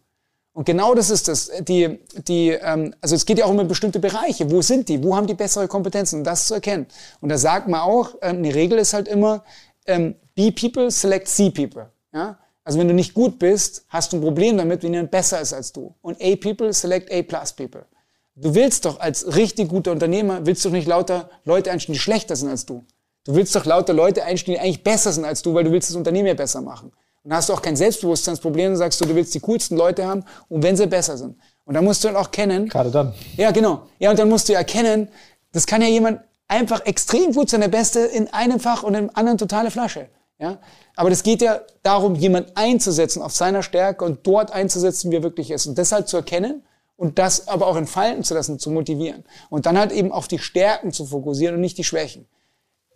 Und 0.53 0.65
genau 0.65 0.95
das 0.95 1.11
ist 1.11 1.29
es. 1.29 1.51
Die, 1.61 2.01
die, 2.27 2.51
ähm, 2.51 2.95
also 3.01 3.15
es 3.15 3.25
geht 3.25 3.39
ja 3.39 3.45
auch 3.45 3.51
um 3.51 3.69
bestimmte 3.69 4.01
Bereiche. 4.01 4.51
Wo 4.51 4.63
sind 4.63 4.89
die? 4.89 5.03
Wo 5.03 5.15
haben 5.17 5.27
die 5.27 5.35
bessere 5.35 5.69
Kompetenzen? 5.69 6.19
Um 6.19 6.25
das 6.25 6.47
zu 6.47 6.55
erkennen. 6.55 6.87
Und 7.21 7.29
da 7.29 7.39
sagt 7.39 7.69
man 7.69 7.81
auch, 7.81 8.15
ähm, 8.21 8.39
eine 8.39 8.55
Regel 8.55 8.79
ist 8.79 8.93
halt 8.93 9.07
immer, 9.07 9.45
ähm, 9.87 10.17
be 10.35 10.53
people, 10.53 10.91
select 10.91 11.29
C 11.29 11.51
people. 11.51 11.91
Ja? 12.13 12.39
Also 12.65 12.79
wenn 12.79 12.89
du 12.89 12.95
nicht 12.95 13.15
gut 13.15 13.39
bist, 13.39 13.85
hast 13.89 14.13
du 14.13 14.17
ein 14.17 14.23
Problem 14.23 14.57
damit, 14.57 14.83
wenn 14.83 14.93
jemand 14.93 15.11
besser 15.11 15.41
ist 15.41 15.53
als 15.53 15.73
du. 15.73 15.95
Und 16.03 16.21
A 16.21 16.37
people, 16.37 16.73
select 16.73 17.13
A 17.13 17.23
plus 17.23 17.53
people. 17.53 17.87
Du 18.35 18.55
willst 18.55 18.85
doch 18.85 19.01
als 19.01 19.37
richtig 19.37 19.69
guter 19.69 19.93
Unternehmer, 19.93 20.47
willst 20.47 20.65
du 20.65 20.71
nicht 20.71 20.87
lauter 20.87 21.31
Leute 21.45 21.71
einstellen, 21.71 21.95
die 21.95 22.01
schlechter 22.01 22.37
sind 22.37 22.49
als 22.49 22.65
du. 22.65 22.85
Du 23.25 23.35
willst 23.35 23.55
doch 23.55 23.67
lauter 23.67 23.93
Leute 23.93 24.25
einstellen, 24.25 24.57
die 24.57 24.61
eigentlich 24.61 24.83
besser 24.83 25.13
sind 25.13 25.25
als 25.25 25.43
du, 25.43 25.53
weil 25.53 25.65
du 25.65 25.73
willst 25.73 25.91
das 25.91 25.97
Unternehmen 25.97 26.29
ja 26.29 26.35
besser 26.35 26.63
machen. 26.63 26.93
Und 27.23 27.31
dann 27.31 27.39
hast 27.39 27.49
du 27.49 27.53
auch 27.53 27.63
kein 27.63 27.77
Selbstbewusstseinsproblem, 27.77 28.73
dann 28.73 28.77
sagst 28.77 29.01
du, 29.01 29.05
du 29.05 29.15
willst 29.15 29.35
die 29.35 29.41
coolsten 29.41 29.77
Leute 29.77 30.07
haben 30.07 30.25
und 30.49 30.63
wenn 30.63 30.77
sie 30.77 30.87
besser 30.87 31.17
sind. 31.19 31.37
Und 31.65 31.75
dann 31.75 31.85
musst 31.85 32.03
du 32.03 32.09
dann 32.09 32.17
auch 32.17 32.31
kennen. 32.31 32.69
Gerade 32.69 32.91
dann. 32.91 33.15
Ja, 33.37 33.51
genau. 33.51 33.83
Ja, 33.99 34.11
und 34.11 34.19
dann 34.19 34.29
musst 34.29 34.49
du 34.49 34.55
erkennen, 34.55 35.09
das 35.53 35.67
kann 35.67 35.83
ja 35.83 35.89
jemand 35.89 36.21
einfach 36.49 36.85
extrem 36.87 37.33
gut 37.33 37.51
sein, 37.51 37.61
der 37.61 37.69
Beste 37.69 38.01
in 38.01 38.33
einem 38.33 38.59
Fach 38.59 38.83
und 38.83 38.95
im 38.95 39.11
anderen 39.15 39.39
totale 39.39 39.71
Flasche. 39.71 40.09
Ja? 40.39 40.59
Aber 40.97 41.11
das 41.11 41.23
geht 41.23 41.43
ja 41.43 41.61
darum, 41.83 42.15
jemand 42.15 42.57
einzusetzen 42.57 43.23
auf 43.23 43.33
seiner 43.33 43.63
Stärke 43.63 44.05
und 44.05 44.27
dort 44.27 44.51
einzusetzen, 44.53 45.11
wie 45.11 45.17
er 45.17 45.23
wirklich 45.23 45.51
ist. 45.51 45.67
Und 45.67 45.79
deshalb 45.79 46.09
zu 46.09 46.17
erkennen 46.17 46.63
und 46.97 47.19
das 47.19 47.49
aber 47.49 47.67
auch 47.67 47.77
entfalten 47.77 48.25
zu 48.25 48.35
lassen, 48.35 48.59
zu 48.59 48.71
motivieren. 48.71 49.25
Und 49.49 49.67
dann 49.67 49.79
halt 49.79 49.93
eben 49.93 50.11
auf 50.11 50.29
die 50.29 50.39
Stärken 50.39 50.93
zu 50.93 51.07
fokussieren 51.07 51.55
und 51.55 51.61
nicht 51.61 51.79
die 51.79 51.85
Schwächen. 51.85 52.27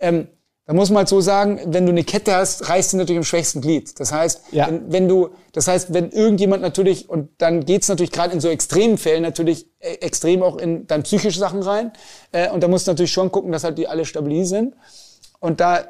Ähm, 0.00 0.28
da 0.66 0.72
muss 0.72 0.88
man 0.88 0.98
halt 0.98 1.08
so 1.08 1.20
sagen, 1.20 1.60
wenn 1.66 1.84
du 1.84 1.92
eine 1.92 2.04
Kette 2.04 2.34
hast, 2.34 2.70
reißt 2.70 2.90
sie 2.90 2.96
natürlich 2.96 3.18
im 3.18 3.24
schwächsten 3.24 3.60
Glied. 3.60 4.00
Das 4.00 4.12
heißt, 4.12 4.40
ja. 4.52 4.66
wenn, 4.66 4.92
wenn, 4.92 5.08
du, 5.08 5.28
das 5.52 5.68
heißt, 5.68 5.92
wenn 5.92 6.10
irgendjemand 6.10 6.62
natürlich, 6.62 7.10
und 7.10 7.28
dann 7.38 7.66
geht's 7.66 7.88
natürlich 7.88 8.12
gerade 8.12 8.32
in 8.32 8.40
so 8.40 8.48
extremen 8.48 8.96
Fällen 8.96 9.22
natürlich 9.22 9.66
äh, 9.80 9.96
extrem 9.96 10.42
auch 10.42 10.56
in 10.56 10.86
dann 10.86 11.02
psychische 11.02 11.38
Sachen 11.38 11.62
rein. 11.62 11.92
Äh, 12.32 12.50
und 12.50 12.62
da 12.62 12.68
musst 12.68 12.86
du 12.86 12.92
natürlich 12.92 13.12
schon 13.12 13.30
gucken, 13.30 13.52
dass 13.52 13.62
halt 13.62 13.76
die 13.76 13.88
alle 13.88 14.06
stabil 14.06 14.46
sind. 14.46 14.74
Und 15.38 15.60
da 15.60 15.84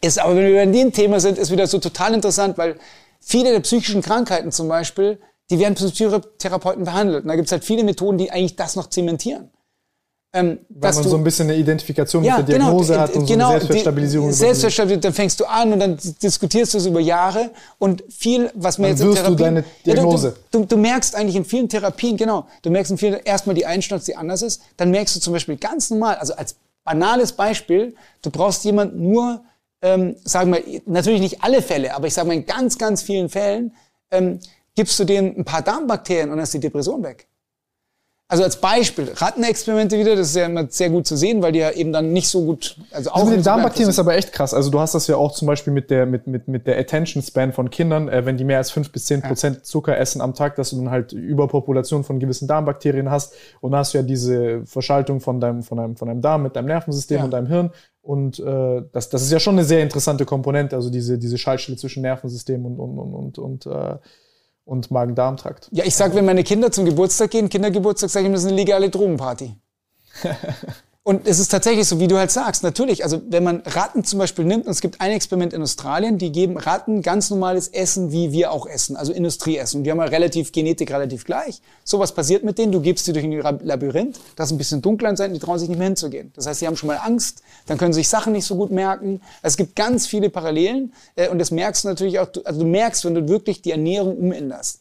ist, 0.00 0.18
aber 0.18 0.34
wenn 0.34 0.42
wir 0.42 0.62
über 0.64 0.72
dem 0.72 0.92
Thema 0.92 1.20
sind, 1.20 1.38
ist 1.38 1.52
wieder 1.52 1.68
so 1.68 1.78
total 1.78 2.12
interessant, 2.14 2.58
weil 2.58 2.76
viele 3.20 3.52
der 3.52 3.60
psychischen 3.60 4.02
Krankheiten 4.02 4.50
zum 4.50 4.66
Beispiel, 4.66 5.20
die 5.48 5.60
werden 5.60 5.74
Psychotherapeuten 5.74 6.84
behandelt. 6.84 7.22
Und 7.22 7.28
da 7.28 7.36
gibt's 7.36 7.52
halt 7.52 7.64
viele 7.64 7.84
Methoden, 7.84 8.18
die 8.18 8.32
eigentlich 8.32 8.56
das 8.56 8.74
noch 8.74 8.90
zementieren. 8.90 9.50
Ähm, 10.36 10.58
Weil 10.68 10.92
man 10.92 11.02
du, 11.02 11.08
so 11.08 11.16
ein 11.16 11.24
bisschen 11.24 11.48
eine 11.48 11.58
Identifikation 11.58 12.22
ja, 12.22 12.36
mit 12.36 12.48
der 12.48 12.58
genau, 12.58 12.66
Diagnose 12.66 12.92
genau, 12.92 13.02
hat 13.02 13.14
und 13.14 13.26
genau, 13.26 13.44
so 13.46 13.50
eine 13.52 13.60
Selbstwertstabilisierung. 13.60 14.32
Selbstwertstabilisierung, 14.32 15.00
dann 15.00 15.12
fängst 15.14 15.40
du 15.40 15.44
an 15.46 15.72
und 15.72 15.80
dann 15.80 15.98
diskutierst 16.22 16.74
du 16.74 16.78
es 16.78 16.84
über 16.84 17.00
Jahre 17.00 17.50
und 17.78 18.04
viel, 18.10 18.50
was 18.54 18.76
man 18.76 18.90
dann 18.90 18.98
jetzt 18.98 19.06
in 19.06 19.14
Therapien... 19.14 19.36
du 19.36 19.42
deine 19.42 19.64
Diagnose. 19.86 20.28
Ja, 20.28 20.34
du, 20.50 20.58
du, 20.58 20.64
du, 20.66 20.76
merkst 20.76 21.16
eigentlich 21.16 21.36
in 21.36 21.46
vielen 21.46 21.70
Therapien, 21.70 22.18
genau, 22.18 22.46
du 22.60 22.68
merkst 22.68 22.90
in 22.90 22.98
vielen 22.98 23.14
erstmal 23.24 23.54
die 23.54 23.64
Einstellung, 23.64 24.04
die 24.04 24.14
anders 24.14 24.42
ist, 24.42 24.60
dann 24.76 24.90
merkst 24.90 25.16
du 25.16 25.20
zum 25.20 25.32
Beispiel 25.32 25.56
ganz 25.56 25.88
normal, 25.88 26.16
also 26.16 26.34
als 26.34 26.56
banales 26.84 27.32
Beispiel, 27.32 27.94
du 28.20 28.30
brauchst 28.30 28.62
jemand 28.66 28.94
nur, 28.94 29.40
ähm, 29.80 30.16
sagen 30.24 30.52
wir, 30.52 30.62
natürlich 30.84 31.22
nicht 31.22 31.42
alle 31.42 31.62
Fälle, 31.62 31.94
aber 31.94 32.08
ich 32.08 32.14
sage 32.14 32.28
mal 32.28 32.34
in 32.34 32.44
ganz, 32.44 32.76
ganz 32.76 33.00
vielen 33.00 33.30
Fällen, 33.30 33.72
ähm, 34.10 34.38
gibst 34.74 34.98
du 34.98 35.04
denen 35.04 35.34
ein 35.34 35.46
paar 35.46 35.62
Darmbakterien 35.62 36.28
und 36.28 36.36
dann 36.36 36.44
ist 36.44 36.52
die 36.52 36.60
Depression 36.60 37.02
weg. 37.02 37.26
Also 38.28 38.42
als 38.42 38.60
Beispiel, 38.60 39.12
Rattenexperimente 39.14 39.96
wieder, 39.96 40.16
das 40.16 40.30
ist 40.30 40.36
ja 40.36 40.46
immer 40.46 40.66
sehr 40.68 40.90
gut 40.90 41.06
zu 41.06 41.16
sehen, 41.16 41.42
weil 41.42 41.52
die 41.52 41.60
ja 41.60 41.70
eben 41.70 41.92
dann 41.92 42.12
nicht 42.12 42.28
so 42.28 42.44
gut, 42.44 42.76
also 42.90 43.10
auch. 43.10 43.18
Also 43.18 43.26
mit 43.26 43.36
den 43.36 43.44
Darmbakterien 43.44 43.88
ist 43.88 44.00
aber 44.00 44.16
echt 44.16 44.32
krass. 44.32 44.52
Also 44.52 44.68
du 44.68 44.80
hast 44.80 44.96
das 44.96 45.06
ja 45.06 45.14
auch 45.14 45.30
zum 45.30 45.46
Beispiel 45.46 45.72
mit 45.72 45.90
der, 45.90 46.06
mit, 46.06 46.26
mit, 46.26 46.48
mit 46.48 46.66
der 46.66 46.76
Attention 46.76 47.22
Span 47.22 47.52
von 47.52 47.70
Kindern, 47.70 48.08
äh, 48.08 48.26
wenn 48.26 48.36
die 48.36 48.42
mehr 48.42 48.58
als 48.58 48.72
fünf 48.72 48.90
bis 48.90 49.04
zehn 49.04 49.22
Prozent 49.22 49.64
Zucker 49.64 49.96
essen 49.96 50.20
am 50.20 50.34
Tag, 50.34 50.56
dass 50.56 50.70
du 50.70 50.76
dann 50.76 50.90
halt 50.90 51.12
Überpopulation 51.12 52.02
von 52.02 52.18
gewissen 52.18 52.48
Darmbakterien 52.48 53.12
hast. 53.12 53.32
Und 53.60 53.70
dann 53.70 53.78
hast 53.78 53.94
du 53.94 53.98
ja 53.98 54.02
diese 54.02 54.66
Verschaltung 54.66 55.20
von 55.20 55.40
deinem, 55.40 55.62
von 55.62 55.78
deinem, 55.78 55.96
von 55.96 56.08
deinem 56.08 56.20
Darm 56.20 56.42
mit 56.42 56.56
deinem 56.56 56.66
Nervensystem 56.66 57.18
ja. 57.18 57.24
und 57.24 57.30
deinem 57.30 57.46
Hirn. 57.46 57.70
Und 58.02 58.40
äh, 58.40 58.82
das, 58.90 59.08
das 59.08 59.22
ist 59.22 59.30
ja 59.30 59.38
schon 59.38 59.54
eine 59.54 59.64
sehr 59.64 59.84
interessante 59.84 60.24
Komponente, 60.24 60.74
also 60.74 60.90
diese, 60.90 61.16
diese 61.16 61.38
Schaltstelle 61.38 61.78
zwischen 61.78 62.02
Nervensystem 62.02 62.66
und, 62.66 62.80
und, 62.80 62.98
und, 62.98 63.14
und, 63.14 63.38
und 63.38 63.66
äh, 63.66 63.98
und 64.66 64.90
Magen-Darm-Trakt. 64.90 65.68
Ja, 65.70 65.84
ich 65.84 65.94
sag, 65.94 66.14
wenn 66.14 66.26
meine 66.26 66.44
Kinder 66.44 66.70
zum 66.70 66.84
Geburtstag 66.84 67.30
gehen, 67.30 67.48
Kindergeburtstag, 67.48 68.10
sage 68.10 68.26
ich 68.26 68.32
das 68.32 68.42
ist 68.42 68.48
eine 68.48 68.56
legale 68.56 68.90
Drogenparty. 68.90 69.56
Und 71.06 71.28
es 71.28 71.38
ist 71.38 71.52
tatsächlich 71.52 71.86
so, 71.86 72.00
wie 72.00 72.08
du 72.08 72.18
halt 72.18 72.32
sagst, 72.32 72.64
natürlich, 72.64 73.04
also 73.04 73.22
wenn 73.28 73.44
man 73.44 73.62
Ratten 73.64 74.02
zum 74.02 74.18
Beispiel 74.18 74.44
nimmt, 74.44 74.66
und 74.66 74.72
es 74.72 74.80
gibt 74.80 75.00
ein 75.00 75.12
Experiment 75.12 75.52
in 75.52 75.62
Australien, 75.62 76.18
die 76.18 76.32
geben 76.32 76.56
Ratten 76.56 77.00
ganz 77.00 77.30
normales 77.30 77.68
Essen, 77.68 78.10
wie 78.10 78.32
wir 78.32 78.50
auch 78.50 78.66
essen, 78.66 78.96
also 78.96 79.12
Industrieessen. 79.12 79.78
Und 79.78 79.84
die 79.84 79.92
haben 79.92 80.00
ja 80.00 80.06
relativ 80.06 80.50
Genetik 80.50 80.90
relativ 80.90 81.24
gleich. 81.24 81.62
So 81.84 82.00
was 82.00 82.10
passiert 82.10 82.42
mit 82.42 82.58
denen, 82.58 82.72
du 82.72 82.80
gibst 82.80 83.04
sie 83.04 83.12
durch 83.12 83.24
ein 83.24 83.60
Labyrinth, 83.62 84.18
das 84.34 84.50
ein 84.50 84.58
bisschen 84.58 84.82
dunkler 84.82 85.16
sein, 85.16 85.32
die 85.32 85.38
trauen 85.38 85.60
sich 85.60 85.68
nicht 85.68 85.78
mehr 85.78 85.86
hinzugehen. 85.86 86.32
Das 86.34 86.48
heißt, 86.48 86.58
sie 86.58 86.66
haben 86.66 86.76
schon 86.76 86.88
mal 86.88 86.96
Angst, 86.96 87.40
dann 87.66 87.78
können 87.78 87.92
sich 87.92 88.08
Sachen 88.08 88.32
nicht 88.32 88.44
so 88.44 88.56
gut 88.56 88.72
merken. 88.72 89.20
Es 89.42 89.56
gibt 89.56 89.76
ganz 89.76 90.08
viele 90.08 90.28
Parallelen 90.28 90.92
äh, 91.14 91.28
und 91.28 91.38
das 91.38 91.52
merkst 91.52 91.84
du 91.84 91.88
natürlich 91.88 92.18
auch, 92.18 92.30
also 92.42 92.58
du 92.58 92.66
merkst, 92.66 93.04
wenn 93.04 93.14
du 93.14 93.28
wirklich 93.28 93.62
die 93.62 93.70
Ernährung 93.70 94.16
umänderst 94.16 94.80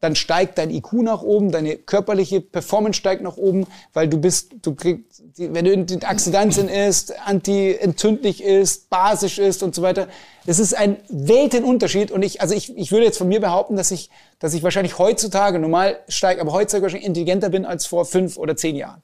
dann 0.00 0.14
steigt 0.14 0.58
dein 0.58 0.70
IQ 0.70 0.92
nach 1.02 1.22
oben, 1.22 1.50
deine 1.50 1.76
körperliche 1.76 2.40
Performance 2.40 2.98
steigt 2.98 3.22
nach 3.22 3.36
oben, 3.36 3.66
weil 3.94 4.08
du 4.08 4.18
bist, 4.18 4.52
du 4.62 4.74
kriegst, 4.74 5.22
wenn 5.36 5.64
du 5.64 5.72
Antioxidantien 5.72 6.68
isst, 6.68 7.18
anti-entzündlich 7.26 8.42
ist, 8.42 8.90
basisch 8.90 9.38
ist 9.38 9.62
und 9.62 9.74
so 9.74 9.82
weiter. 9.82 10.08
Das 10.44 10.58
ist 10.58 10.74
ein 10.74 10.98
Weltenunterschied 11.08 12.10
und 12.10 12.22
ich, 12.22 12.40
also 12.42 12.54
ich, 12.54 12.76
ich 12.76 12.92
würde 12.92 13.06
jetzt 13.06 13.18
von 13.18 13.28
mir 13.28 13.40
behaupten, 13.40 13.76
dass 13.76 13.90
ich, 13.90 14.10
dass 14.38 14.52
ich 14.52 14.62
wahrscheinlich 14.62 14.98
heutzutage, 14.98 15.58
normal 15.58 15.98
steige, 16.08 16.42
aber 16.42 16.52
heutzutage 16.52 16.82
wahrscheinlich 16.82 17.08
intelligenter 17.08 17.48
bin 17.48 17.64
als 17.64 17.86
vor 17.86 18.04
fünf 18.04 18.36
oder 18.36 18.54
zehn 18.54 18.76
Jahren. 18.76 19.02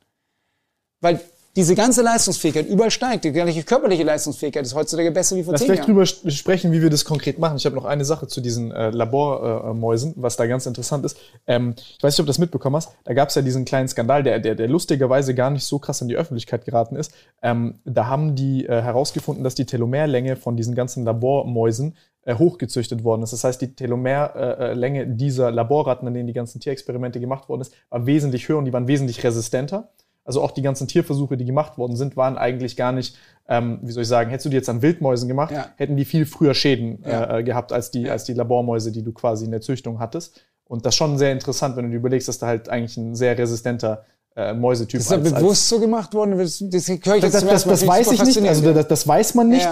Weil 1.01 1.21
diese 1.55 1.75
ganze 1.75 2.03
Leistungsfähigkeit 2.03 2.67
überall 2.67 2.91
steigt. 2.91 3.25
Die 3.25 3.33
ganze 3.33 3.63
körperliche 3.63 4.05
Leistungsfähigkeit 4.05 4.65
ist 4.65 4.75
heutzutage 4.75 5.11
besser 5.11 5.37
wie 5.37 5.43
vor 5.43 5.53
Lass 5.53 5.61
zehn 5.61 5.69
Jahren. 5.69 5.79
Lass 5.79 5.87
vielleicht 5.87 6.23
drüber 6.23 6.31
sprechen, 6.31 6.73
wie 6.73 6.81
wir 6.81 6.89
das 6.89 7.05
konkret 7.05 7.39
machen. 7.39 7.59
Ich 7.59 7.67
habe 7.67 7.77
noch 7.77 7.85
eine 7.85 8.07
Sache 8.07 8.27
zu 8.27 8.41
diesen 8.41 8.73
äh, 8.73 8.89
Labormäusen, 8.91 10.15
was 10.17 10.37
da 10.37 10.47
ganz 10.47 10.65
interessant 10.65 11.05
ist. 11.05 11.19
Ähm, 11.47 11.75
ich 11.77 12.03
weiß 12.03 12.15
nicht, 12.15 12.21
ob 12.21 12.27
du 12.27 12.31
das 12.31 12.39
mitbekommen 12.39 12.77
hast. 12.77 12.93
Da 13.05 13.13
gab 13.13 13.29
es 13.29 13.35
ja 13.35 13.43
diesen 13.43 13.67
kleinen 13.67 13.87
Skandal, 13.89 14.23
der, 14.23 14.39
der, 14.39 14.55
der 14.55 14.69
lustigerweise 14.69 15.35
gar 15.35 15.51
nicht 15.51 15.65
so 15.65 15.79
krass 15.79 16.01
in 16.01 16.09
die 16.09 16.17
Öffentlichkeit 16.17 16.65
geraten 16.65 16.97
ist. 16.97 17.13
Ähm, 17.43 17.81
da 17.85 18.07
haben 18.07 18.35
die 18.35 18.65
äh, 18.65 18.81
herausgefunden, 18.81 19.45
dass 19.45 19.55
die 19.55 19.67
Telomerlänge 19.67 20.37
von 20.37 20.57
diesen 20.57 20.75
ganzen 20.75 21.05
Labormäusen 21.05 21.97
äh, 22.25 22.35
hochgezüchtet 22.37 23.05
worden 23.05 23.25
ist. 23.25 23.35
Das 23.35 23.45
heißt, 23.45 23.61
die 23.61 23.75
Telomerlänge 23.75 25.07
dieser 25.07 25.51
Laborratten, 25.51 26.09
an 26.09 26.15
denen 26.15 26.29
die 26.29 26.33
ganzen 26.33 26.61
Tierexperimente 26.61 27.21
gemacht 27.21 27.51
worden 27.51 27.61
ist, 27.61 27.75
war 27.91 28.07
wesentlich 28.07 28.49
höher 28.49 28.57
und 28.57 28.65
die 28.65 28.73
waren 28.73 28.89
wesentlich 28.89 29.23
resistenter. 29.23 29.91
Also 30.25 30.41
auch 30.41 30.53
die 30.53 30.63
ganzen 30.63 30.87
Tierversuche, 30.87 31.37
die 31.37 31.45
gemacht 31.45 31.79
worden 31.79 31.97
sind, 31.97 32.17
waren 32.17 32.39
eigentlich 32.39 32.77
gar 32.77 32.93
nicht, 32.93 33.17
ähm, 33.49 33.81
wie 33.83 33.91
soll 33.91 34.03
ich 34.03 34.09
sagen, 34.09 34.31
hättest 34.31 34.47
du 34.47 34.51
die 34.51 34.57
jetzt 34.57 34.69
an 34.69 34.81
Wildmäusen 34.81 35.29
gemacht, 35.29 35.53
ja. 35.53 35.67
hätten 35.77 35.97
die 35.97 36.05
viel 36.05 36.27
früher 36.27 36.55
Schäden 36.55 37.03
ja. 37.05 37.39
äh, 37.39 37.43
gehabt 37.43 37.73
als 37.73 37.91
die, 37.91 38.03
ja. 38.03 38.13
als 38.13 38.25
die 38.25 38.33
Labormäuse, 38.33 38.93
die 38.93 39.03
du 39.03 39.13
quasi 39.13 39.45
in 39.45 39.51
der 39.51 39.61
Züchtung 39.61 39.99
hattest. 39.99 40.41
Und 40.65 40.87
das 40.87 40.95
ist 40.95 40.99
schon 40.99 41.19
sehr 41.19 41.33
interessant, 41.33 41.77
wenn 41.77 41.85
du 41.85 41.91
dir 41.91 41.97
überlegst, 41.97 42.29
dass 42.29 42.39
da 42.39 42.47
halt 42.47 42.69
eigentlich 42.69 42.97
ein 42.97 43.15
sehr 43.15 43.37
resistenter 43.37 44.05
äh, 44.37 44.55
Mäusetyp 44.55 45.01
ist. 45.01 45.11
Ist 45.11 45.25
das 45.25 45.35
bewusst 45.35 45.69
so 45.69 45.79
gemacht 45.79 46.15
worden? 46.15 46.39
Das, 46.39 46.59
das, 46.59 46.87
das, 46.87 47.43
das, 47.43 47.65
das 47.65 47.87
weiß 47.87 48.13
ich 48.13 48.25
nicht. 48.25 48.49
Also 48.49 48.73
das, 48.73 48.89
das 48.89 49.07
weiß 49.07 49.35
man 49.35 49.49
nicht. 49.49 49.69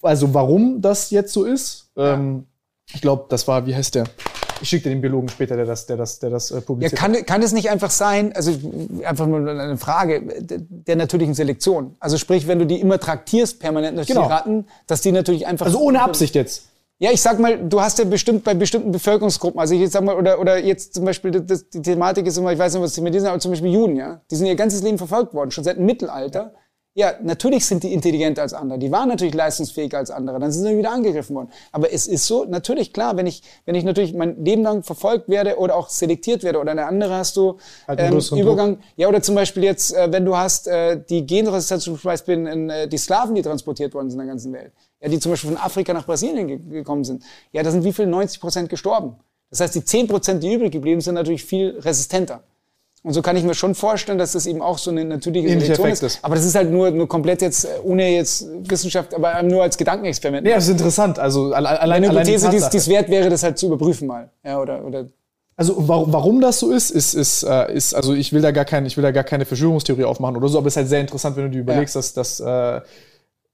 Also 0.00 0.32
warum 0.32 0.80
das 0.80 1.10
jetzt 1.10 1.32
so 1.32 1.44
ist. 1.44 1.90
Ähm, 1.96 2.46
ich 2.94 3.02
glaube, 3.02 3.26
das 3.28 3.46
war, 3.46 3.66
wie 3.66 3.74
heißt 3.74 3.96
der? 3.96 4.04
Ich 4.60 4.68
schicke 4.68 4.84
dir 4.84 4.90
den 4.90 5.00
Biologen 5.00 5.28
später, 5.28 5.56
der 5.56 5.66
das, 5.66 5.86
der 5.86 5.96
das, 5.96 6.18
der 6.18 6.30
das 6.30 6.50
äh, 6.50 6.60
publiziert. 6.60 7.00
Ja, 7.00 7.06
kann, 7.06 7.26
kann 7.26 7.42
es 7.42 7.52
nicht 7.52 7.70
einfach 7.70 7.90
sein, 7.90 8.32
also 8.34 8.52
einfach 9.04 9.26
nur 9.26 9.48
eine 9.48 9.76
Frage 9.76 10.22
der 10.40 10.96
natürlichen 10.96 11.34
Selektion. 11.34 11.96
Also 12.00 12.18
sprich, 12.18 12.46
wenn 12.48 12.58
du 12.58 12.66
die 12.66 12.80
immer 12.80 12.98
traktierst 12.98 13.60
permanent 13.60 13.96
durch 13.96 14.08
genau. 14.08 14.22
die 14.22 14.32
Ratten, 14.32 14.66
dass 14.86 15.00
die 15.00 15.12
natürlich 15.12 15.46
einfach. 15.46 15.66
Also 15.66 15.80
ohne 15.80 16.02
Absicht 16.02 16.34
jetzt. 16.34 16.64
Ja, 17.00 17.12
ich 17.12 17.22
sag 17.22 17.38
mal, 17.38 17.56
du 17.56 17.80
hast 17.80 18.00
ja 18.00 18.04
bestimmt 18.04 18.42
bei 18.42 18.54
bestimmten 18.54 18.90
Bevölkerungsgruppen, 18.90 19.60
also 19.60 19.72
ich 19.72 19.80
jetzt 19.80 19.92
sag 19.92 20.02
mal, 20.02 20.16
oder, 20.16 20.40
oder 20.40 20.58
jetzt 20.58 20.94
zum 20.94 21.04
Beispiel, 21.04 21.30
das, 21.30 21.68
die 21.68 21.80
Thematik 21.80 22.26
ist 22.26 22.36
immer, 22.38 22.52
ich 22.52 22.58
weiß 22.58 22.74
nicht, 22.74 22.82
was 22.82 22.92
die 22.92 23.02
mit 23.02 23.14
diesen, 23.14 23.28
aber 23.28 23.38
zum 23.38 23.52
Beispiel 23.52 23.72
Juden, 23.72 23.94
ja. 23.94 24.20
Die 24.28 24.34
sind 24.34 24.46
ihr 24.46 24.56
ganzes 24.56 24.82
Leben 24.82 24.98
verfolgt 24.98 25.32
worden, 25.32 25.52
schon 25.52 25.62
seit 25.62 25.76
dem 25.76 25.86
Mittelalter. 25.86 26.40
Ja, 26.40 26.58
natürlich 27.22 27.64
sind 27.64 27.82
die 27.82 27.92
intelligenter 27.92 28.42
als 28.42 28.52
andere. 28.52 28.78
Die 28.78 28.90
waren 28.90 29.08
natürlich 29.08 29.34
leistungsfähiger 29.34 29.98
als 29.98 30.10
andere. 30.10 30.40
Dann 30.40 30.50
sind 30.50 30.64
sie 30.64 30.76
wieder 30.76 30.90
angegriffen 30.90 31.36
worden. 31.36 31.48
Aber 31.70 31.92
es 31.92 32.06
ist 32.06 32.26
so, 32.26 32.44
natürlich 32.44 32.92
klar, 32.92 33.16
wenn 33.16 33.26
ich, 33.26 33.42
wenn 33.66 33.74
ich 33.74 33.84
natürlich 33.84 34.14
mein 34.14 34.44
Leben 34.44 34.62
lang 34.62 34.82
verfolgt 34.82 35.28
werde 35.28 35.58
oder 35.58 35.76
auch 35.76 35.88
selektiert 35.88 36.42
werde 36.42 36.58
oder 36.58 36.72
eine 36.72 36.86
andere 36.86 37.14
hast 37.14 37.36
du 37.36 37.58
halt 37.86 38.00
ähm, 38.00 38.18
Übergang. 38.36 38.74
Druck. 38.74 38.84
Ja, 38.96 39.08
oder 39.08 39.22
zum 39.22 39.34
Beispiel 39.34 39.64
jetzt, 39.64 39.94
äh, 39.94 40.10
wenn 40.10 40.24
du 40.24 40.36
hast 40.36 40.66
äh, 40.66 41.00
die 41.08 41.24
Genresistenz 41.24 41.84
zum 41.84 41.98
Beispiel 42.02 42.46
in 42.46 42.70
äh, 42.70 42.88
die 42.88 42.98
Sklaven, 42.98 43.34
die 43.34 43.42
transportiert 43.42 43.94
worden 43.94 44.10
sind 44.10 44.18
in 44.18 44.26
der 44.26 44.32
ganzen 44.32 44.52
Welt. 44.52 44.72
Ja, 45.00 45.08
die 45.08 45.20
zum 45.20 45.30
Beispiel 45.30 45.50
von 45.50 45.58
Afrika 45.58 45.92
nach 45.92 46.04
Brasilien 46.04 46.48
ge 46.48 46.58
gekommen 46.58 47.04
sind. 47.04 47.22
Ja, 47.52 47.62
da 47.62 47.70
sind 47.70 47.84
wie 47.84 47.92
viel? 47.92 48.06
90 48.06 48.40
Prozent 48.40 48.68
gestorben. 48.68 49.16
Das 49.50 49.60
heißt, 49.60 49.74
die 49.74 49.84
10 49.84 50.08
Prozent, 50.08 50.42
die 50.42 50.52
übrig 50.52 50.72
geblieben 50.72 51.00
sind, 51.00 51.14
natürlich 51.14 51.44
viel 51.44 51.78
resistenter. 51.78 52.42
Und 53.04 53.12
so 53.12 53.22
kann 53.22 53.36
ich 53.36 53.44
mir 53.44 53.54
schon 53.54 53.74
vorstellen, 53.74 54.18
dass 54.18 54.32
das 54.32 54.46
eben 54.46 54.60
auch 54.60 54.76
so 54.76 54.90
eine 54.90 55.04
natürliche 55.04 55.48
Selektion 55.48 55.88
ist. 55.88 56.02
ist. 56.02 56.18
Aber 56.22 56.34
das 56.34 56.44
ist 56.44 56.54
halt 56.56 56.70
nur, 56.70 56.90
nur 56.90 57.08
komplett 57.08 57.42
jetzt, 57.42 57.68
ohne 57.84 58.10
jetzt 58.10 58.46
Wissenschaft, 58.68 59.14
aber 59.14 59.40
nur 59.42 59.62
als 59.62 59.78
Gedankenexperiment. 59.78 60.46
Ja, 60.46 60.56
das 60.56 60.64
ist 60.64 60.72
interessant. 60.72 61.18
Also 61.18 61.52
allein, 61.52 61.76
allein 61.76 62.04
eine 62.04 62.12
Hypothese, 62.12 62.50
die 62.50 62.76
es 62.76 62.88
wert 62.88 63.08
wäre, 63.08 63.30
das 63.30 63.42
halt 63.44 63.56
zu 63.56 63.66
überprüfen 63.66 64.08
mal. 64.08 64.30
Ja, 64.44 64.60
oder, 64.60 64.84
oder 64.84 65.06
also 65.58 65.74
warum, 65.88 66.12
warum 66.12 66.40
das 66.40 66.60
so 66.60 66.70
ist, 66.70 66.90
ist, 66.90 67.14
ist, 67.14 67.42
äh, 67.42 67.74
ist, 67.74 67.92
also 67.92 68.14
ich 68.14 68.32
will 68.32 68.40
da 68.40 68.52
gar 68.52 68.64
keine, 68.64 68.86
ich 68.86 68.96
will 68.96 69.02
da 69.02 69.10
gar 69.10 69.24
keine 69.24 69.44
Verschwörungstheorie 69.44 70.04
aufmachen 70.04 70.36
oder 70.36 70.46
so, 70.48 70.56
aber 70.56 70.68
es 70.68 70.74
ist 70.74 70.76
halt 70.76 70.88
sehr 70.88 71.00
interessant, 71.00 71.36
wenn 71.36 71.46
du 71.46 71.50
dir 71.50 71.60
überlegst, 71.62 71.96
ja. 71.96 71.98
dass, 71.98 72.14
dass, 72.14 72.38
äh, 72.38 72.80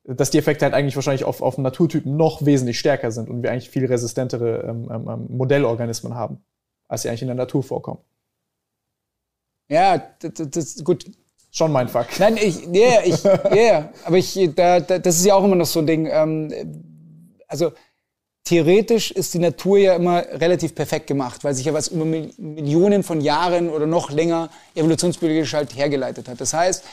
dass 0.05 0.30
die 0.30 0.36
Effekte 0.36 0.66
halt 0.66 0.74
eigentlich 0.74 0.97
wahrscheinlich 0.97 1.24
auf, 1.24 1.40
auf 1.40 1.57
Naturtypen 1.57 2.14
noch 2.14 2.45
wesentlich 2.45 2.78
stärker 2.78 3.11
sind 3.11 3.30
und 3.30 3.42
wir 3.42 3.51
eigentlich 3.51 3.70
viel 3.70 3.86
resistentere 3.86 4.66
ähm, 4.68 4.90
ähm, 4.92 5.09
ähm 5.09 5.26
Modellorganismen 5.30 6.14
haben, 6.14 6.45
als 6.88 7.03
sie 7.03 7.09
eigentlich 7.09 7.22
in 7.22 7.28
der 7.28 7.36
Natur 7.36 7.62
vorkommen. 7.62 8.01
Ja, 9.68 9.98
das, 10.20 10.50
das, 10.50 10.84
gut. 10.84 11.04
Schon 11.50 11.70
mein 11.70 11.88
Fuck. 11.88 12.06
Nein, 12.18 12.36
ich, 12.36 12.66
ja, 12.72 13.02
ich, 13.04 13.22
ja, 13.22 13.92
aber 14.04 14.18
ich, 14.18 14.36
da, 14.56 14.80
da, 14.80 14.98
das 14.98 15.16
ist 15.18 15.24
ja 15.24 15.36
auch 15.36 15.44
immer 15.44 15.54
noch 15.54 15.66
so 15.66 15.78
ein 15.78 15.86
Ding. 15.86 16.08
Ähm, 16.10 16.52
also 17.46 17.70
theoretisch 18.42 19.12
ist 19.12 19.34
die 19.34 19.38
Natur 19.38 19.78
ja 19.78 19.94
immer 19.94 20.24
relativ 20.32 20.74
perfekt 20.74 21.06
gemacht, 21.06 21.44
weil 21.44 21.54
sich 21.54 21.66
ja 21.66 21.72
was 21.72 21.88
über 21.88 22.04
Millionen 22.04 23.04
von 23.04 23.20
Jahren 23.20 23.70
oder 23.70 23.86
noch 23.86 24.10
länger 24.10 24.50
evolutionsbiologisch 24.74 25.54
halt 25.54 25.76
hergeleitet 25.76 26.28
hat. 26.28 26.40
Das 26.40 26.52
heißt, 26.52 26.84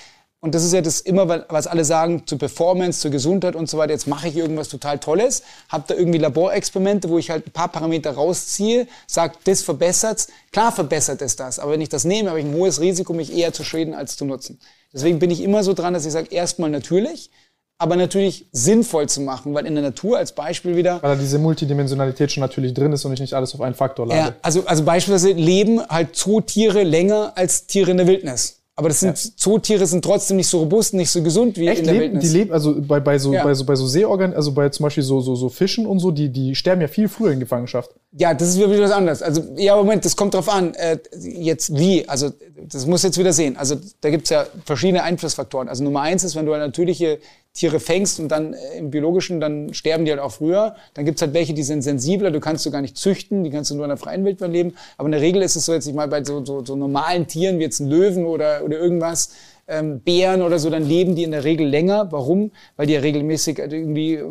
und 0.44 0.56
das 0.56 0.64
ist 0.64 0.74
ja 0.74 0.82
das 0.82 1.02
immer, 1.02 1.46
was 1.50 1.68
alle 1.68 1.86
sagen, 1.86 2.24
zur 2.26 2.40
Performance, 2.40 3.00
zur 3.00 3.12
Gesundheit 3.12 3.56
und 3.56 3.70
so 3.70 3.78
weiter. 3.78 3.94
Jetzt 3.94 4.08
mache 4.08 4.28
ich 4.28 4.36
irgendwas 4.36 4.70
total 4.70 4.98
Tolles, 4.98 5.44
habe 5.70 5.84
da 5.86 5.94
irgendwie 5.94 6.18
Laborexperimente, 6.18 7.10
wo 7.10 7.20
ich 7.20 7.30
halt 7.30 7.46
ein 7.46 7.52
paar 7.52 7.68
Parameter 7.68 8.12
rausziehe, 8.12 8.88
sage, 9.06 9.36
das 9.44 9.62
verbessert's. 9.62 10.30
Klar 10.52 10.72
verbessert 10.72 11.22
es 11.22 11.36
das, 11.36 11.60
aber 11.60 11.74
wenn 11.74 11.82
ich 11.82 11.90
das 11.90 12.06
nehme, 12.06 12.30
habe 12.30 12.40
ich 12.40 12.46
ein 12.46 12.56
hohes 12.56 12.82
Risiko, 12.82 13.14
mich 13.14 13.32
eher 13.32 13.54
zu 13.54 13.64
schäden 13.64 13.94
als 13.94 14.18
zu 14.18 14.26
nutzen. 14.26 14.60
Deswegen 14.92 15.20
bin 15.20 15.30
ich 15.30 15.42
immer 15.44 15.64
so 15.64 15.74
dran, 15.74 15.94
dass 15.94 16.08
ich 16.08 16.12
sage, 16.12 16.30
erstmal 16.32 16.72
natürlich, 16.72 17.30
aber 17.78 17.96
natürlich 17.96 18.48
sinnvoll 18.52 19.08
zu 19.10 19.22
machen, 19.22 19.54
weil 19.54 19.68
in 19.68 19.76
der 19.76 19.84
Natur 19.84 20.18
als 20.18 20.34
Beispiel 20.34 20.76
wieder. 20.76 21.04
Weil 21.04 21.16
da 21.16 21.22
diese 21.22 21.38
Multidimensionalität 21.38 22.32
schon 22.32 22.42
natürlich 22.42 22.74
drin 22.74 22.94
ist 22.94 23.06
und 23.06 23.14
ich 23.14 23.20
nicht 23.20 23.36
alles 23.36 23.54
auf 23.54 23.62
einen 23.62 23.76
Faktor 23.76 24.08
lade. 24.08 24.20
Ja, 24.20 24.36
also, 24.42 24.66
also 24.66 24.84
beispielsweise 24.84 25.34
leben 25.34 25.88
halt 25.88 26.16
Zootiere 26.16 26.82
länger 26.82 27.34
als 27.36 27.68
Tiere 27.68 27.92
in 27.92 27.98
der 27.98 28.08
Wildnis. 28.08 28.61
Aber 28.82 28.90
das 28.90 29.00
sind 29.00 29.24
ja. 29.24 29.32
Zootiere 29.36 29.86
sind 29.86 30.04
trotzdem 30.04 30.38
nicht 30.38 30.48
so 30.48 30.58
robust, 30.58 30.96
nicht 30.96 31.12
so 31.12 31.22
gesund 31.22 31.56
wie 31.58 31.68
Echt? 31.68 31.82
in 31.82 31.86
der 31.86 31.94
leben, 31.94 32.14
Wildnis. 32.14 32.32
Die 32.32 32.38
leben 32.40 32.52
also 32.52 32.82
bei, 32.82 33.00
bei 33.00 33.20
so 33.20 33.32
ja. 33.32 33.44
bei 33.44 33.54
so 33.54 33.64
bei 33.64 33.76
so 33.76 33.86
Seeorgan, 33.86 34.34
also 34.34 34.52
bei 34.54 34.70
zum 34.70 34.86
Beispiel 34.86 35.04
so 35.04 35.22
so 35.22 35.36
so 35.36 35.50
Fischen 35.50 35.86
und 35.86 36.00
so, 36.00 36.10
die 36.10 36.30
die 36.30 36.56
sterben 36.56 36.82
ja 36.82 36.88
viel 36.88 37.08
früher 37.08 37.32
in 37.32 37.40
Gefangenschaft. 37.40 37.92
Ja, 38.18 38.34
das 38.34 38.50
ist 38.50 38.58
wieder 38.58 38.82
was 38.82 38.92
anderes. 38.92 39.22
Also 39.22 39.44
ja, 39.56 39.76
Moment, 39.76 40.04
das 40.04 40.16
kommt 40.16 40.34
drauf 40.34 40.50
an. 40.50 40.74
Äh, 40.74 40.98
jetzt 41.22 41.78
wie? 41.78 42.10
Also 42.10 42.32
das 42.70 42.88
muss 42.88 43.04
jetzt 43.04 43.20
wieder 43.20 43.34
sehen. 43.34 43.56
Also 43.56 43.76
da 44.02 44.10
gibt's 44.10 44.32
ja 44.32 44.48
verschiedene 44.66 45.04
Einflussfaktoren. 45.04 45.70
Also 45.70 45.84
Nummer 45.84 46.02
eins 46.02 46.24
ist, 46.24 46.36
wenn 46.36 46.48
du 46.48 46.54
eine 46.54 46.66
natürliche 46.66 47.20
Tiere 47.54 47.82
fängst 47.82 48.20
und 48.20 48.30
dann 48.30 48.54
äh, 48.54 48.78
im 48.78 48.92
Biologischen, 48.92 49.42
dann 49.42 49.74
sterben 49.74 50.06
die 50.06 50.12
halt 50.12 50.22
auch 50.22 50.32
früher. 50.32 50.76
Dann 50.94 51.06
gibt's 51.06 51.22
halt 51.22 51.34
welche, 51.34 51.54
die 51.54 51.64
sind 51.64 51.82
sensibler, 51.82 52.32
du 52.32 52.40
kannst 52.40 52.66
du 52.66 52.72
gar 52.72 52.82
nicht 52.82 52.98
züchten, 52.98 53.44
die 53.44 53.50
kannst 53.50 53.72
du 53.72 53.76
nur 53.76 53.86
in 53.86 53.90
der 53.90 53.98
freien 53.98 54.24
Wildbahn 54.24 54.52
leben. 54.52 54.76
Aber 54.98 55.08
in 55.08 55.12
der 55.12 55.22
Regel 55.22 55.42
ist 55.42 55.58
es 55.58 55.66
so, 55.66 55.74
jetzt 55.74 55.86
nicht 55.86 55.96
mal 55.96 56.08
bei 56.08 56.24
so, 56.24 56.46
so, 56.46 56.64
so 56.64 56.76
normalen 56.76 57.28
Tieren 57.28 57.60
wie 57.60 57.64
jetzt 57.64 57.80
ein 57.82 57.90
Löwen 57.90 58.26
oder, 58.26 58.64
oder 58.64 58.78
irgendwas, 58.78 59.34
ähm, 59.68 60.00
Bären 60.00 60.42
oder 60.42 60.60
so, 60.60 60.70
dann 60.70 60.88
leben 60.88 61.16
die 61.16 61.24
in 61.24 61.32
der 61.32 61.44
Regel 61.44 61.68
länger. 61.68 62.12
Warum? 62.12 62.52
Weil 62.78 62.88
die 62.88 62.94
ja 62.94 63.02
regelmäßig 63.02 63.60
irgendwie 63.60 64.16
äh, 64.16 64.30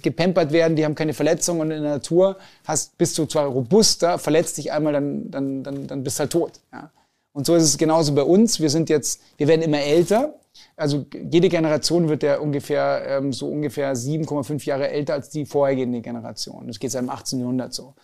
gepampert 0.00 0.52
werden, 0.52 0.76
die 0.76 0.84
haben 0.84 0.94
keine 0.94 1.12
Verletzungen 1.12 1.62
und 1.62 1.70
in 1.72 1.82
der 1.82 1.92
Natur 1.92 2.36
hast, 2.64 2.96
bist 2.98 3.18
du 3.18 3.26
zwar 3.26 3.46
robuster, 3.46 4.18
verletzt 4.18 4.58
dich 4.58 4.70
einmal, 4.70 4.92
dann, 4.92 5.30
dann, 5.30 5.62
dann, 5.64 5.86
dann 5.88 6.04
bist 6.04 6.18
du 6.18 6.20
halt 6.20 6.32
tot. 6.32 6.52
Ja? 6.72 6.90
Und 7.32 7.46
so 7.46 7.54
ist 7.56 7.64
es 7.64 7.78
genauso 7.78 8.14
bei 8.14 8.22
uns. 8.22 8.60
Wir 8.60 8.70
sind 8.70 8.88
jetzt, 8.88 9.20
wir 9.38 9.48
werden 9.48 9.62
immer 9.62 9.80
älter 9.80 10.34
also 10.80 11.04
jede 11.30 11.50
Generation 11.50 12.08
wird 12.08 12.22
ja 12.22 12.38
ungefähr 12.38 13.04
ähm, 13.06 13.32
so 13.34 13.48
ungefähr 13.48 13.94
7,5 13.94 14.64
Jahre 14.64 14.88
älter 14.88 15.12
als 15.12 15.28
die 15.28 15.44
vorhergehende 15.44 16.00
Generation. 16.00 16.66
Das 16.66 16.78
geht 16.78 16.90
seit 16.90 17.02
dem 17.02 17.10
18. 17.10 17.38
Jahrhundert 17.38 17.74
so. 17.74 17.94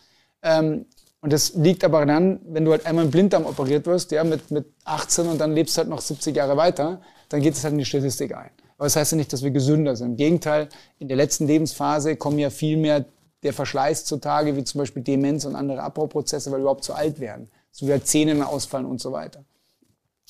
Ähm, 0.43 0.85
und 1.23 1.33
das 1.33 1.55
liegt 1.55 1.85
aber 1.85 2.05
daran, 2.05 2.41
wenn 2.45 2.67
du 2.67 2.73
halt 2.73 2.85
einmal 2.85 3.07
im 3.07 3.11
Blinddarm 3.11 3.47
operiert 3.47 3.87
wirst, 3.87 4.13
ja, 4.13 4.23
mit, 4.25 4.51
mit 4.51 4.67
18 4.85 5.27
und 5.27 5.41
dann 5.41 5.55
lebst 5.55 5.79
halt 5.79 5.89
noch 5.89 6.03
70 6.03 6.37
Jahre 6.37 6.59
weiter, 6.59 7.01
dann 7.31 7.41
geht 7.41 7.55
es 7.55 7.65
halt 7.65 7.73
in 7.73 7.79
die 7.79 7.87
Statistik 7.87 8.37
ein. 8.37 8.51
Aber 8.77 8.85
das 8.87 8.97
heißt 8.97 9.13
ja 9.13 9.17
nicht, 9.17 9.33
dass 9.33 9.43
wir 9.43 9.51
gesünder 9.51 9.97
sind. 9.97 10.11
Im 10.11 10.17
Gegenteil, 10.17 10.69
in 10.99 11.09
der 11.09 11.17
letzten 11.17 11.47
Lebensphase 11.47 12.17
kommen 12.17 12.39
ja 12.39 12.51
viel 12.51 12.77
mehr 12.77 13.07
der 13.43 13.55
Verschleiß 13.55 14.05
zutage, 14.05 14.55
wie 14.55 14.65
zum 14.65 14.81
Beispiel 14.81 15.03
Demenz 15.03 15.47
und 15.47 15.57
andere 15.57 15.83
Abbauprozesse, 15.83 16.51
weil 16.51 16.59
wir 16.59 16.63
überhaupt 16.63 16.85
zu 16.85 16.93
alt 16.93 17.21
werden. 17.21 17.49
So 17.71 17.87
wie 17.87 17.93
halt 17.93 18.07
Zähne 18.07 18.47
ausfallen 18.47 18.85
und 18.85 19.01
so 19.01 19.13
weiter. 19.13 19.45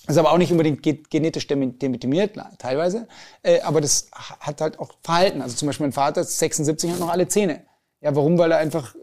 Ist 0.06 0.18
aber 0.18 0.32
auch 0.32 0.38
nicht 0.38 0.52
unbedingt 0.52 0.82
genetisch 1.10 1.46
determiniert, 1.48 2.38
teilweise. 2.58 3.08
Äh, 3.42 3.60
aber 3.62 3.80
das 3.80 4.08
hat 4.12 4.60
halt 4.60 4.78
auch 4.78 4.92
Verhalten. 5.02 5.42
Also 5.42 5.56
zum 5.56 5.66
Beispiel 5.66 5.86
mein 5.86 5.92
Vater 5.92 6.20
ist 6.20 6.38
76 6.38 6.92
hat 6.92 7.00
noch 7.00 7.10
alle 7.10 7.26
Zähne. 7.26 7.62
Ja, 8.00 8.14
warum? 8.14 8.38
Weil 8.38 8.52
er 8.52 8.58
einfach 8.58 8.94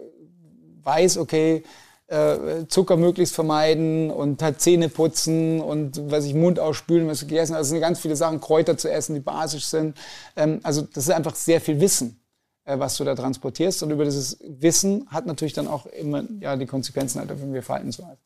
weiß, 0.84 1.18
okay, 1.18 1.64
äh, 2.08 2.68
Zucker 2.68 2.98
möglichst 2.98 3.34
vermeiden 3.34 4.12
und 4.12 4.42
halt 4.42 4.62
Zähne 4.62 4.90
putzen 4.90 5.62
und 5.62 6.12
was 6.12 6.26
ich 6.26 6.34
Mund 6.34 6.60
ausspülen, 6.60 7.08
was 7.08 7.22
gegessen. 7.22 7.56
Also 7.56 7.72
sind 7.72 7.82
ganz 7.82 8.00
viele 8.00 8.16
Sachen, 8.16 8.40
Kräuter 8.40 8.78
zu 8.78 8.92
essen, 8.92 9.16
die 9.16 9.20
basisch 9.20 9.66
sind. 9.66 9.98
Ähm, 10.36 10.60
also 10.64 10.82
das 10.82 11.06
ist 11.06 11.12
einfach 11.12 11.36
sehr 11.36 11.60
viel 11.60 11.80
Wissen, 11.80 12.22
äh, 12.66 12.78
was 12.78 12.98
du 12.98 13.04
da 13.04 13.16
transportierst. 13.16 13.84
Und 13.84 13.92
über 13.92 14.06
dieses 14.06 14.38
Wissen 14.42 15.08
hat 15.10 15.26
natürlich 15.26 15.54
dann 15.54 15.68
auch 15.68 15.86
immer 15.88 16.24
ja 16.40 16.56
die 16.56 16.66
Konsequenzen 16.66 17.20
halt, 17.20 17.30
wenn 17.30 17.54
wir 17.54 17.64
Verhaltensweisen. 17.64 18.20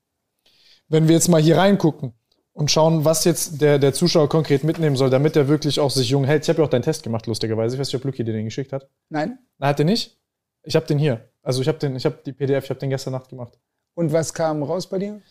Wenn 0.89 1.07
wir 1.07 1.15
jetzt 1.15 1.28
mal 1.28 1.41
hier 1.41 1.57
reingucken, 1.57 2.13
und 2.58 2.72
schauen, 2.72 3.05
was 3.05 3.24
jetzt 3.24 3.62
der, 3.62 3.78
der 3.78 3.93
Zuschauer 3.93 4.30
konkret 4.30 4.64
mitnehmen 4.64 4.95
soll, 4.95 5.12
damit 5.12 5.36
er 5.36 5.47
wirklich 5.47 5.80
auch 5.80 5.91
sich 5.91 6.10
jung 6.10 6.24
hält. 6.24 6.41
Ich 6.41 6.49
habe 6.49 6.60
ja 6.60 6.66
auch 6.66 6.70
deinen 6.70 6.82
Test 6.82 7.03
gemacht, 7.03 7.28
lustigerweise. 7.28 7.76
Ich 7.76 7.80
weiß 7.80 7.88
nicht, 7.88 7.95
ob 7.97 8.03
Luki 8.03 8.24
dir 8.24 8.34
den 8.34 8.45
geschickt 8.45 8.74
hat. 8.74 8.89
Nein. 9.10 9.38
Na, 9.60 9.68
hat 9.68 9.80
er 9.80 9.86
nicht? 9.86 10.18
Ich 10.64 10.76
habe 10.76 10.88
den 10.88 10.97
hier. 10.97 11.30
Also 11.43 11.62
ich 11.62 11.68
habe 11.68 11.78
den, 11.78 11.95
ich 11.95 12.03
habe 12.03 12.18
die 12.26 12.34
PDF, 12.34 12.64
ich 12.64 12.70
habe 12.72 12.80
den 12.80 12.89
gestern 12.89 13.14
Nacht 13.14 13.30
gemacht. 13.30 13.60
Und 13.93 14.12
was 14.12 14.34
kam 14.34 14.64
raus 14.64 14.89
bei 14.89 14.97
dir? 14.97 15.22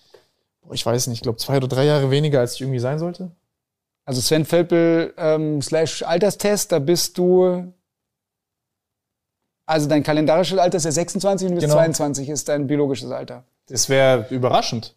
Ich 0.70 0.87
weiß 0.87 1.09
nicht, 1.09 1.18
ich 1.18 1.22
glaube 1.22 1.39
zwei 1.39 1.57
oder 1.57 1.66
drei 1.66 1.85
Jahre 1.85 2.12
weniger, 2.12 2.39
als 2.39 2.55
ich 2.55 2.61
irgendwie 2.61 2.79
sein 2.79 3.01
sollte. 3.01 3.33
Also 4.05 4.20
Sven 4.20 4.45
Völpel 4.45 5.12
ähm, 5.16 5.61
slash 5.61 6.05
Alterstest, 6.05 6.70
da 6.70 6.79
bist 6.79 7.18
du 7.18 7.72
also 9.68 9.89
dein 9.89 10.05
kalendarisches 10.05 10.59
Alter 10.59 10.77
ist 10.77 10.85
ja 10.85 10.93
26 10.93 11.49
und 11.49 11.51
du 11.51 11.57
bist 11.57 11.66
genau. 11.66 11.74
22 11.74 12.29
ist 12.29 12.49
dein 12.49 12.68
biologisches 12.68 13.11
Alter. 13.11 13.43
Das 13.66 13.89
wäre 13.89 14.27
überraschend. 14.31 14.95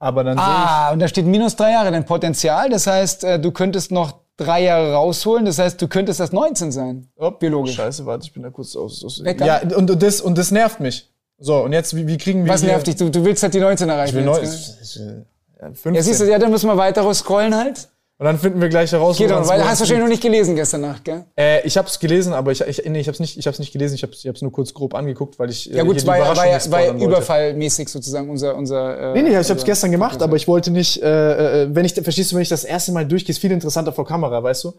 Aber 0.00 0.24
dann 0.24 0.38
ah, 0.38 0.90
und 0.92 0.98
da 0.98 1.08
steht 1.08 1.26
minus 1.26 1.56
drei 1.56 1.72
Jahre 1.72 1.90
dein 1.90 2.06
Potenzial. 2.06 2.70
Das 2.70 2.86
heißt, 2.86 3.22
äh, 3.22 3.38
du 3.38 3.52
könntest 3.52 3.92
noch 3.92 4.20
drei 4.38 4.62
Jahre 4.62 4.94
rausholen. 4.94 5.44
Das 5.44 5.58
heißt, 5.58 5.80
du 5.80 5.88
könntest 5.88 6.18
das 6.18 6.32
19 6.32 6.72
sein. 6.72 7.06
Oh, 7.16 7.30
biologisch. 7.30 7.74
Scheiße, 7.74 8.06
warte, 8.06 8.24
ich 8.24 8.32
bin 8.32 8.42
da 8.42 8.50
kurz 8.50 8.74
aus. 8.74 9.04
aus 9.04 9.22
ja, 9.22 9.60
und, 9.60 9.90
und, 9.90 10.02
das, 10.02 10.22
und 10.22 10.38
das 10.38 10.50
nervt 10.50 10.80
mich. 10.80 11.12
So, 11.38 11.62
und 11.62 11.74
jetzt, 11.74 11.94
wie, 11.94 12.06
wie 12.06 12.16
kriegen 12.16 12.44
wir. 12.44 12.52
Was 12.52 12.62
nervt 12.62 12.86
dich? 12.86 12.96
Du, 12.96 13.10
du 13.10 13.24
willst 13.24 13.42
halt 13.42 13.52
die 13.52 13.60
19 13.60 13.88
erreichen. 13.90 14.18
Ich 14.18 14.24
will 14.24 14.34
jetzt, 14.42 14.96
19. 14.96 15.26
Ja, 15.60 15.66
15. 15.66 15.94
ja, 15.94 16.02
siehst 16.02 16.20
du, 16.22 16.30
ja, 16.30 16.38
dann 16.38 16.50
müssen 16.50 16.66
wir 16.66 16.78
weiter 16.78 17.12
scrollen 17.12 17.54
halt. 17.54 17.88
Und 18.20 18.26
dann 18.26 18.38
finden 18.38 18.60
wir 18.60 18.68
gleich 18.68 18.92
heraus. 18.92 19.16
Geht 19.16 19.30
doch, 19.30 19.48
weil 19.48 19.64
hast 19.64 19.78
du 19.78 19.80
wahrscheinlich 19.80 20.04
noch 20.04 20.10
nicht 20.10 20.22
gelesen 20.22 20.54
gestern 20.54 20.82
Nacht, 20.82 21.06
gell? 21.06 21.24
Äh, 21.38 21.66
ich 21.66 21.78
habe 21.78 21.88
es 21.88 21.98
gelesen, 21.98 22.34
aber 22.34 22.52
ich, 22.52 22.60
ich 22.60 22.84
nee, 22.84 23.00
ich 23.00 23.06
habe 23.06 23.14
es 23.14 23.20
nicht, 23.20 23.38
ich 23.38 23.46
hab's 23.46 23.58
nicht 23.58 23.72
gelesen. 23.72 23.94
Ich 23.94 24.02
habe 24.02 24.12
es 24.12 24.22
ich 24.22 24.42
nur 24.42 24.52
kurz 24.52 24.74
grob 24.74 24.94
angeguckt, 24.94 25.38
weil 25.38 25.48
ich 25.48 25.72
äh, 25.72 25.78
ja 25.78 25.84
gut, 25.84 25.96
es 25.96 26.06
war, 26.06 26.18
ja, 26.18 26.70
war, 26.70 26.94
überfallmäßig 26.96 27.88
sozusagen 27.88 28.28
unser 28.28 28.56
unser. 28.56 29.14
Äh, 29.14 29.14
nee, 29.14 29.22
nee, 29.22 29.40
ich 29.40 29.48
habe 29.48 29.58
es 29.58 29.64
gestern 29.64 29.90
gemacht, 29.90 30.20
aber 30.20 30.36
ich 30.36 30.46
wollte 30.46 30.70
nicht. 30.70 31.02
Äh, 31.02 31.62
äh, 31.62 31.74
wenn 31.74 31.86
ich 31.86 31.94
verstehst 31.94 32.30
du, 32.30 32.36
wenn 32.36 32.42
ich 32.42 32.50
das 32.50 32.64
erste 32.64 32.92
Mal 32.92 33.06
durchgehe, 33.06 33.32
ist 33.32 33.38
viel 33.38 33.52
interessanter 33.52 33.90
vor 33.90 34.04
Kamera, 34.04 34.42
weißt 34.42 34.64
du? 34.64 34.74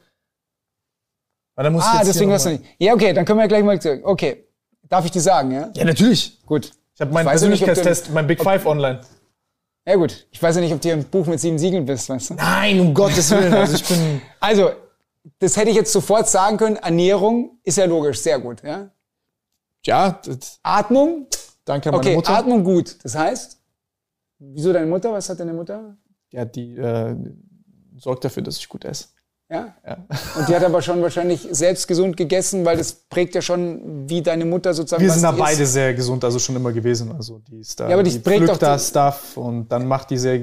Weil 1.55 1.63
dann 1.63 1.73
muss 1.73 1.83
ah, 1.83 2.03
deswegen 2.05 2.31
hast 2.31 2.45
du 2.45 2.51
nicht. 2.51 2.63
Ja, 2.77 2.93
okay, 2.93 3.11
dann 3.11 3.25
können 3.25 3.39
wir 3.39 3.45
ja 3.45 3.47
gleich 3.47 3.63
mal. 3.63 4.01
Okay, 4.03 4.45
darf 4.87 5.03
ich 5.05 5.11
dir 5.11 5.19
sagen, 5.19 5.51
ja? 5.51 5.71
Ja, 5.75 5.85
natürlich. 5.85 6.37
Gut. 6.45 6.69
Ich 6.93 7.01
habe 7.01 7.11
meinen 7.11 7.27
Persönlichkeitstest, 7.27 8.11
mein 8.13 8.27
Big 8.27 8.43
Five 8.43 8.67
online. 8.67 8.99
Ja 9.85 9.95
gut, 9.95 10.27
ich 10.29 10.41
weiß 10.41 10.55
ja 10.55 10.61
nicht, 10.61 10.73
ob 10.73 10.81
du 10.81 10.91
ein 10.91 11.03
Buch 11.05 11.25
mit 11.25 11.39
sieben 11.39 11.57
Siegeln 11.57 11.85
bist, 11.85 12.07
weißt 12.07 12.31
du? 12.31 12.33
Nein, 12.35 12.79
um 12.79 12.93
Gottes 12.93 13.31
Willen. 13.31 13.53
Also 13.53 13.75
ich 13.75 13.85
bin. 13.85 14.21
Also, 14.39 14.71
das 15.39 15.57
hätte 15.57 15.69
ich 15.69 15.75
jetzt 15.75 15.91
sofort 15.91 16.27
sagen 16.27 16.57
können. 16.57 16.75
Ernährung 16.77 17.59
ist 17.63 17.77
ja 17.77 17.85
logisch, 17.85 18.19
sehr 18.19 18.39
gut, 18.39 18.63
ja? 18.63 18.91
Ja. 19.85 20.21
Atmung? 20.63 21.27
Danke 21.65 21.89
an 21.89 21.95
meine 21.95 22.07
okay, 22.07 22.15
Mutter. 22.15 22.37
Atmung 22.37 22.63
gut. 22.63 23.03
Das 23.03 23.15
heißt, 23.15 23.59
wieso 24.39 24.73
deine 24.73 24.87
Mutter? 24.87 25.11
Was 25.11 25.29
hat 25.29 25.39
deine 25.39 25.53
Mutter? 25.53 25.97
Ja, 26.31 26.45
die 26.45 26.73
äh, 26.75 27.15
sorgt 27.97 28.23
dafür, 28.23 28.43
dass 28.43 28.57
ich 28.57 28.69
gut 28.69 28.85
esse. 28.85 29.09
Ja? 29.51 29.75
ja. 29.85 29.97
Und 30.37 30.47
die 30.47 30.55
hat 30.55 30.63
aber 30.63 30.81
schon 30.81 31.01
wahrscheinlich 31.01 31.45
selbst 31.51 31.85
gesund 31.87 32.15
gegessen, 32.15 32.63
weil 32.63 32.77
das 32.77 32.93
prägt 32.93 33.35
ja 33.35 33.41
schon, 33.41 34.09
wie 34.09 34.21
deine 34.21 34.45
Mutter 34.45 34.73
sozusagen. 34.73 35.03
Wir 35.03 35.11
sind 35.11 35.23
da 35.23 35.31
beide 35.33 35.65
sehr 35.65 35.93
gesund, 35.93 36.23
also 36.23 36.39
schon 36.39 36.55
immer 36.55 36.71
gewesen. 36.71 37.11
Also 37.11 37.39
die 37.39 37.59
ist 37.59 37.77
da. 37.77 37.89
Ja, 37.89 37.95
aber 37.95 38.03
die, 38.03 38.11
die 38.11 38.19
prägt 38.19 38.47
doch 38.47 38.57
da 38.57 38.79
Stuff 38.79 39.35
und 39.35 39.69
dann 39.69 39.87
macht 39.87 40.09
die 40.09 40.17
sehr 40.17 40.39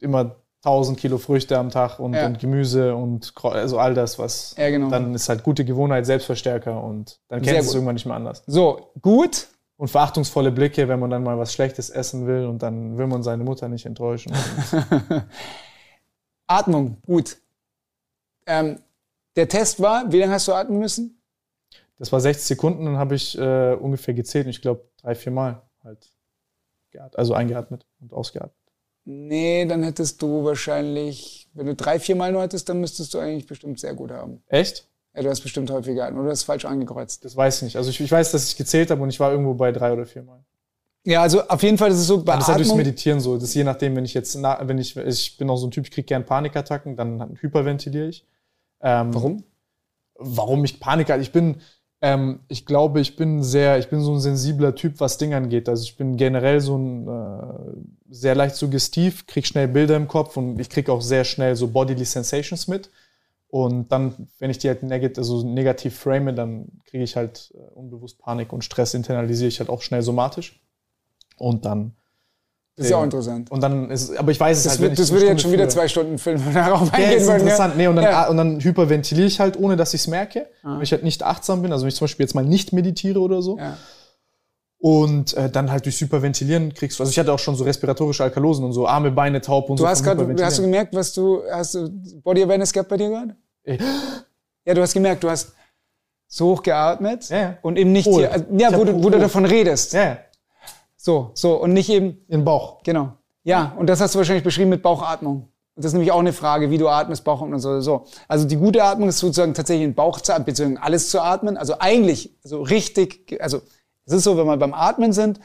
immer 0.00 0.36
1000 0.66 0.98
Kilo 0.98 1.16
Früchte 1.16 1.56
am 1.56 1.70
Tag 1.70 1.98
und, 1.98 2.12
ja. 2.12 2.26
und 2.26 2.38
Gemüse 2.38 2.94
und 2.94 3.32
also 3.42 3.78
all 3.78 3.94
das, 3.94 4.18
was. 4.18 4.54
Ja, 4.58 4.68
genau. 4.68 4.90
Dann 4.90 5.14
ist 5.14 5.28
halt 5.28 5.42
gute 5.42 5.64
Gewohnheit, 5.64 6.04
Selbstverstärker 6.04 6.82
und 6.82 7.20
dann 7.28 7.40
kennst 7.40 7.62
du 7.62 7.68
es 7.68 7.74
irgendwann 7.74 7.94
nicht 7.94 8.06
mehr 8.06 8.16
anders. 8.16 8.42
So, 8.46 8.90
gut. 9.00 9.48
Und 9.78 9.88
verachtungsvolle 9.88 10.52
Blicke, 10.52 10.88
wenn 10.88 10.98
man 10.98 11.10
dann 11.10 11.22
mal 11.22 11.38
was 11.38 11.52
Schlechtes 11.52 11.90
essen 11.90 12.26
will 12.26 12.46
und 12.46 12.62
dann 12.62 12.98
will 12.98 13.06
man 13.06 13.22
seine 13.22 13.44
Mutter 13.44 13.68
nicht 13.68 13.86
enttäuschen. 13.86 14.32
Atmung, 16.46 16.96
gut. 17.04 17.36
Ähm, 18.46 18.80
der 19.36 19.48
Test 19.48 19.80
war, 19.80 20.10
wie 20.10 20.18
lange 20.18 20.32
hast 20.32 20.48
du 20.48 20.54
atmen 20.54 20.78
müssen? 20.78 21.20
Das 21.98 22.12
war 22.12 22.20
60 22.20 22.46
Sekunden, 22.46 22.84
dann 22.84 22.96
habe 22.96 23.14
ich 23.14 23.36
äh, 23.38 23.74
ungefähr 23.74 24.14
gezählt. 24.14 24.46
Ich 24.46 24.60
glaube, 24.60 24.84
drei, 25.00 25.14
vier 25.14 25.32
Mal 25.32 25.62
halt 25.82 26.10
geatmet, 26.90 27.18
also 27.18 27.34
eingeatmet 27.34 27.86
und 28.00 28.12
ausgeatmet. 28.12 28.52
Nee, 29.04 29.64
dann 29.66 29.82
hättest 29.82 30.20
du 30.20 30.44
wahrscheinlich, 30.44 31.48
wenn 31.54 31.66
du 31.66 31.74
drei, 31.74 32.00
vier 32.00 32.16
Mal 32.16 32.32
nur 32.32 32.42
hättest, 32.42 32.68
dann 32.68 32.80
müsstest 32.80 33.14
du 33.14 33.18
eigentlich 33.18 33.46
bestimmt 33.46 33.78
sehr 33.78 33.94
gut 33.94 34.10
haben. 34.10 34.42
Echt? 34.48 34.88
Ja, 35.14 35.22
du 35.22 35.30
hast 35.30 35.40
bestimmt 35.40 35.70
häufiger 35.70 35.94
geatmet 35.94 36.22
oder 36.22 36.30
hast 36.30 36.42
falsch 36.42 36.64
angekreuzt. 36.64 37.24
Das 37.24 37.36
weiß 37.36 37.58
ich 37.58 37.62
nicht. 37.62 37.76
Also 37.76 37.88
ich, 37.88 38.00
ich 38.00 38.10
weiß, 38.10 38.32
dass 38.32 38.48
ich 38.48 38.56
gezählt 38.56 38.90
habe 38.90 39.02
und 39.02 39.08
ich 39.08 39.20
war 39.20 39.30
irgendwo 39.30 39.54
bei 39.54 39.72
drei 39.72 39.92
oder 39.92 40.06
vier 40.06 40.22
Mal. 40.22 40.44
Ja, 41.04 41.22
also 41.22 41.42
auf 41.46 41.62
jeden 41.62 41.78
Fall 41.78 41.90
ist 41.92 41.98
es 41.98 42.08
so 42.08 42.22
bei 42.22 42.34
Das 42.34 42.42
ist 42.42 42.48
halt 42.48 42.58
durchs. 42.58 42.74
Meditieren 42.74 43.20
so. 43.20 43.34
Das 43.34 43.44
ist 43.44 43.54
je 43.54 43.62
nachdem, 43.62 43.94
wenn 43.94 44.04
ich 44.04 44.12
jetzt, 44.12 44.42
wenn 44.42 44.78
ich, 44.78 44.96
ich 44.96 45.38
bin 45.38 45.48
auch 45.48 45.56
so 45.56 45.68
ein 45.68 45.70
Typ, 45.70 45.84
ich 45.84 45.92
kriege 45.92 46.04
gern 46.04 46.26
Panikattacken, 46.26 46.96
dann 46.96 47.38
hyperventiliere 47.40 48.08
ich. 48.08 48.26
Ähm, 48.80 49.14
Warum? 49.14 49.44
Warum 50.18 50.64
ich 50.64 50.80
Panik 50.80 51.10
hatte? 51.10 51.22
Ich 51.22 51.32
bin, 51.32 51.60
ähm, 52.00 52.40
ich 52.48 52.66
glaube, 52.66 53.00
ich 53.00 53.16
bin 53.16 53.42
sehr, 53.42 53.78
ich 53.78 53.88
bin 53.88 54.00
so 54.00 54.14
ein 54.14 54.20
sensibler 54.20 54.74
Typ, 54.74 55.00
was 55.00 55.18
Dinge 55.18 55.36
angeht. 55.36 55.68
Also 55.68 55.84
ich 55.84 55.96
bin 55.96 56.16
generell 56.16 56.60
so 56.60 56.76
ein 56.76 57.08
äh, 57.08 57.86
sehr 58.08 58.34
leicht 58.34 58.56
suggestiv, 58.56 59.26
krieg 59.26 59.46
schnell 59.46 59.68
Bilder 59.68 59.96
im 59.96 60.08
Kopf 60.08 60.36
und 60.36 60.58
ich 60.58 60.70
krieg 60.70 60.88
auch 60.88 61.02
sehr 61.02 61.24
schnell 61.24 61.56
so 61.56 61.68
Bodily 61.68 62.04
Sensations 62.04 62.68
mit. 62.68 62.90
Und 63.48 63.92
dann, 63.92 64.28
wenn 64.38 64.50
ich 64.50 64.58
die 64.58 64.68
halt 64.68 64.82
negativ, 64.82 65.18
also 65.18 65.42
negativ 65.42 65.98
frame, 65.98 66.34
dann 66.34 66.80
kriege 66.84 67.04
ich 67.04 67.16
halt 67.16 67.52
äh, 67.54 67.58
unbewusst 67.74 68.18
Panik 68.18 68.52
und 68.52 68.64
Stress 68.64 68.94
internalisiere 68.94 69.48
ich 69.48 69.60
halt 69.60 69.70
auch 69.70 69.82
schnell 69.82 70.02
somatisch. 70.02 70.60
Und 71.38 71.64
dann. 71.64 71.96
Das 72.76 72.84
ist 72.86 72.90
ja 72.90 72.98
auch 72.98 73.04
interessant. 73.04 73.50
Und 73.50 73.62
dann 73.62 73.90
ist, 73.90 74.14
aber 74.18 74.30
ich 74.32 74.38
weiß 74.38 74.58
es 74.58 74.64
Das, 74.64 74.72
halt, 74.72 74.80
wird, 74.82 74.92
ich 74.92 74.98
das 74.98 75.10
würde 75.10 75.26
jetzt 75.26 75.40
schon 75.42 75.50
wieder 75.52 75.64
früher- 75.64 75.70
zwei 75.70 75.88
Stunden 75.88 76.18
Film 76.18 76.40
darauf 76.54 76.88
ja, 76.88 76.94
eingehen. 76.94 77.18
ist 77.20 77.26
würden, 77.26 77.40
interessant. 77.40 77.76
Nee, 77.78 77.86
und, 77.86 77.96
dann, 77.96 78.04
Ja. 78.04 78.28
und 78.28 78.36
dann 78.36 78.60
hyperventiliere 78.60 79.26
ich 79.26 79.40
halt, 79.40 79.58
ohne 79.58 79.76
dass 79.76 79.94
ich 79.94 80.02
es 80.02 80.06
merke. 80.08 80.46
Wenn 80.62 80.82
ich 80.82 80.92
halt 80.92 81.02
nicht 81.02 81.22
achtsam 81.22 81.62
bin, 81.62 81.72
also 81.72 81.84
wenn 81.84 81.88
ich 81.88 81.96
zum 81.96 82.04
Beispiel 82.04 82.24
jetzt 82.24 82.34
mal 82.34 82.44
nicht 82.44 82.72
meditiere 82.74 83.18
oder 83.20 83.40
so. 83.40 83.56
Ja. 83.58 83.78
Und 84.78 85.32
äh, 85.34 85.48
dann 85.48 85.70
halt 85.72 85.86
durch 85.86 85.98
Hyperventilieren 86.02 86.74
kriegst 86.74 86.98
du, 86.98 87.02
also 87.02 87.10
ich 87.10 87.18
hatte 87.18 87.32
auch 87.32 87.38
schon 87.38 87.56
so 87.56 87.64
respiratorische 87.64 88.22
Alkalosen 88.22 88.62
und 88.64 88.72
so 88.72 88.86
Arme, 88.86 89.10
Beine 89.10 89.40
taub 89.40 89.70
und 89.70 89.78
Du 89.78 89.84
so. 89.84 89.88
hast 89.88 90.02
gerade, 90.04 90.44
hast 90.44 90.58
du 90.58 90.62
gemerkt, 90.62 90.94
was 90.94 91.14
du, 91.14 91.40
hast 91.50 91.74
du 91.74 91.88
Body 92.22 92.42
Awareness 92.42 92.72
gehabt 92.74 92.90
bei 92.90 92.98
dir 92.98 93.08
gerade? 93.08 93.36
Ja, 94.66 94.74
du 94.74 94.82
hast 94.82 94.92
gemerkt, 94.92 95.24
du 95.24 95.30
hast 95.30 95.52
so 96.28 96.50
hoch 96.50 96.62
geatmet 96.62 97.28
Ja, 97.30 97.36
ja. 97.38 97.58
und 97.62 97.78
eben 97.78 97.92
nicht 97.92 98.06
Hohl. 98.06 98.18
hier, 98.20 98.32
also, 98.32 98.44
ja, 98.56 98.76
wo 98.78 98.84
du, 98.84 99.02
wo 99.02 99.08
du 99.10 99.18
davon 99.18 99.44
redest. 99.46 99.92
Ja, 99.94 100.02
ja, 100.04 100.18
So, 101.06 101.30
so 101.34 101.54
und 101.54 101.72
nicht 101.72 101.88
eben, 101.88 102.24
in 102.26 102.38
den 102.38 102.44
Bauch. 102.44 102.82
genau. 102.82 103.12
Ja, 103.44 103.76
und 103.78 103.86
das 103.86 104.00
hast 104.00 104.16
du 104.16 104.18
wahrscheinlich 104.18 104.42
beschrieben 104.42 104.70
mit 104.70 104.82
Bauchatmung. 104.82 105.36
Und 105.36 105.48
das 105.76 105.86
ist 105.86 105.92
nämlich 105.92 106.10
auch 106.10 106.18
eine 106.18 106.32
Frage, 106.32 106.68
wie 106.72 106.78
du 106.78 106.88
atmest, 106.88 107.22
Bauchatmung 107.22 107.52
und 107.52 107.60
so, 107.60 107.80
so. 107.80 108.06
Also 108.26 108.44
die 108.44 108.56
gute 108.56 108.82
Atmung 108.82 109.08
ist 109.08 109.20
sozusagen 109.20 109.54
tatsächlich 109.54 109.84
in 109.84 109.90
den 109.90 109.94
Bauch 109.94 110.20
zu 110.20 110.32
atmen, 110.32 110.46
beziehungsweise 110.46 110.82
alles 110.82 111.10
zu 111.10 111.20
atmen. 111.20 111.56
Also 111.56 111.78
eigentlich, 111.78 112.36
also 112.42 112.60
richtig, 112.60 113.40
also 113.40 113.62
es 114.04 114.14
ist 114.14 114.24
so, 114.24 114.36
wenn 114.36 114.46
wir 114.46 114.56
beim 114.56 114.74
Atmen 114.74 115.12
sind, 115.12 115.38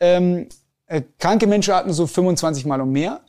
ähm, 0.00 0.48
äh, 0.86 1.02
kranke 1.16 1.46
Menschen 1.46 1.74
atmen 1.74 1.94
so 1.94 2.08
25 2.08 2.66
Mal 2.66 2.80
und 2.80 2.90
mehr. 2.90 3.20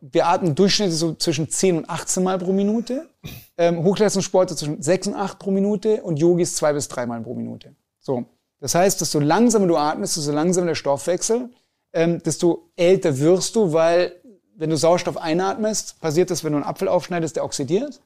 Wir 0.00 0.28
atmen 0.28 0.54
durchschnittlich 0.54 0.96
so 0.96 1.14
zwischen 1.14 1.50
10 1.50 1.78
und 1.78 1.90
18 1.90 2.22
Mal 2.22 2.38
pro 2.38 2.52
Minute. 2.52 3.10
Ähm, 3.58 3.82
Hochleistungssportler 3.82 4.56
zwischen 4.56 4.80
6 4.80 5.08
und 5.08 5.14
8 5.16 5.40
pro 5.40 5.50
Minute 5.50 6.04
und 6.04 6.20
Yogis 6.20 6.54
2 6.54 6.72
bis 6.74 6.86
3 6.86 7.06
Mal 7.06 7.20
pro 7.20 7.34
Minute. 7.34 7.74
So. 7.98 8.26
Das 8.60 8.74
heißt, 8.74 9.00
desto 9.00 9.18
langsamer 9.20 9.66
du 9.66 9.76
atmest, 9.76 10.16
desto 10.16 10.32
langsamer 10.32 10.68
der 10.68 10.74
Stoffwechsel, 10.74 11.50
ähm, 11.92 12.22
desto 12.22 12.70
älter 12.76 13.18
wirst 13.18 13.56
du, 13.56 13.72
weil 13.72 14.14
wenn 14.54 14.70
du 14.70 14.76
Sauerstoff 14.76 15.16
einatmest, 15.16 15.98
passiert 16.00 16.30
das, 16.30 16.44
wenn 16.44 16.52
du 16.52 16.58
einen 16.58 16.66
Apfel 16.66 16.88
aufschneidest, 16.88 17.36
der 17.36 17.44
oxidiert. 17.44 18.00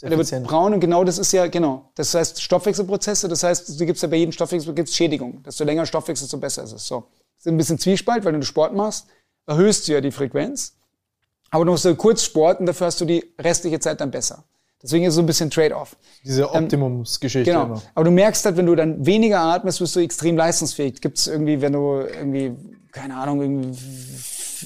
Der 0.00 0.18
wird 0.18 0.42
braun 0.44 0.74
und 0.74 0.80
genau 0.80 1.04
das 1.04 1.18
ist 1.18 1.32
ja, 1.32 1.46
genau. 1.46 1.90
Das 1.94 2.14
heißt 2.14 2.42
Stoffwechselprozesse, 2.42 3.28
das 3.28 3.42
heißt, 3.44 3.78
du 3.78 3.86
gibst 3.86 4.02
ja 4.02 4.08
bei 4.08 4.16
jedem 4.16 4.32
Stoffwechsel 4.32 4.74
gibt's 4.74 4.96
Schädigung. 4.96 5.42
Desto 5.44 5.64
länger 5.64 5.86
Stoffwechsel, 5.86 6.24
desto 6.24 6.38
besser 6.38 6.64
ist 6.64 6.72
es. 6.72 6.86
So. 6.86 7.04
Das 7.36 7.46
ist 7.46 7.52
ein 7.52 7.56
bisschen 7.56 7.78
Zwiespalt, 7.78 8.24
weil 8.24 8.32
wenn 8.32 8.40
du 8.40 8.46
Sport 8.46 8.74
machst, 8.74 9.06
erhöhst 9.46 9.86
du 9.86 9.92
ja 9.92 10.00
die 10.00 10.10
Frequenz. 10.10 10.74
Aber 11.50 11.64
du 11.64 11.72
musst 11.72 11.84
ja 11.84 11.94
kurz 11.94 12.24
sporten, 12.24 12.66
dafür 12.66 12.86
hast 12.86 13.00
du 13.00 13.04
die 13.04 13.32
restliche 13.38 13.78
Zeit 13.78 14.00
dann 14.00 14.10
besser. 14.10 14.44
Deswegen 14.82 15.04
ist 15.04 15.10
es 15.10 15.14
so 15.16 15.22
ein 15.22 15.26
bisschen 15.26 15.50
Trade-off. 15.50 15.96
Diese 16.24 16.52
Optimumsgeschichte 16.52 17.50
Genau. 17.50 17.64
immer. 17.64 17.82
Aber 17.94 18.04
du 18.04 18.10
merkst 18.10 18.44
halt, 18.44 18.56
wenn 18.56 18.66
du 18.66 18.74
dann 18.74 19.04
weniger 19.06 19.40
atmest, 19.40 19.80
wirst 19.80 19.94
du 19.96 20.00
extrem 20.00 20.36
leistungsfähig. 20.36 21.00
Gibt 21.00 21.18
es 21.18 21.26
irgendwie, 21.28 21.60
wenn 21.60 21.72
du 21.72 22.00
irgendwie, 22.00 22.52
keine 22.90 23.16
Ahnung, 23.16 23.40
irgendwie 23.42 23.78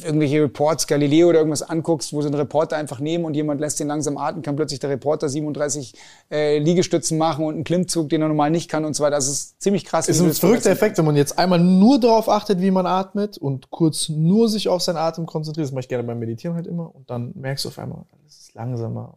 irgendwelche 0.05 0.43
Reports, 0.43 0.87
Galileo 0.87 1.29
oder 1.29 1.39
irgendwas 1.39 1.63
anguckst, 1.63 2.13
wo 2.13 2.21
sie 2.21 2.27
einen 2.29 2.37
Reporter 2.37 2.77
einfach 2.77 3.01
nehmen 3.01 3.25
und 3.25 3.35
jemand 3.35 3.61
lässt 3.61 3.81
den 3.81 3.89
langsam 3.89 4.19
atmen, 4.19 4.43
kann 4.43 4.57
plötzlich 4.57 4.81
der 4.81 4.91
Reporter 4.91 5.29
37 5.29 5.95
äh, 6.31 6.59
Liegestützen 6.59 7.19
machen 7.19 7.45
und 7.47 7.55
einen 7.55 7.65
Klimmzug, 7.65 8.09
den 8.11 8.23
er 8.23 8.29
normal 8.29 8.51
nicht 8.51 8.71
kann 8.71 8.85
und 8.85 8.95
so 8.95 9.03
weiter. 9.03 9.17
Das 9.17 9.29
ist 9.29 9.61
ziemlich 9.63 9.85
krass. 9.85 10.09
Es 10.09 10.17
ist 10.21 10.23
ein 10.23 10.33
verrückter 10.33 10.71
Effekt, 10.71 10.99
wenn 10.99 11.05
man 11.05 11.17
jetzt 11.17 11.39
einmal 11.39 11.59
nur 11.61 11.99
darauf 11.99 12.29
achtet, 12.29 12.61
wie 12.61 12.71
man 12.71 12.87
atmet 12.87 13.39
und 13.39 13.71
kurz 13.71 14.09
nur 14.09 14.49
sich 14.49 14.69
auf 14.69 14.83
seinen 14.83 14.97
Atem 14.99 15.25
konzentriert. 15.27 15.67
Das 15.67 15.73
mache 15.73 15.81
ich 15.81 15.89
gerne 15.89 16.05
beim 16.05 16.19
Meditieren 16.19 16.57
halt 16.57 16.67
immer. 16.67 16.95
Und 16.95 17.09
dann 17.11 17.33
merkst 17.35 17.65
du 17.65 17.69
auf 17.71 17.79
einmal, 17.79 18.05
alles 18.21 18.39
ist 18.39 18.55
langsamer. 18.55 19.15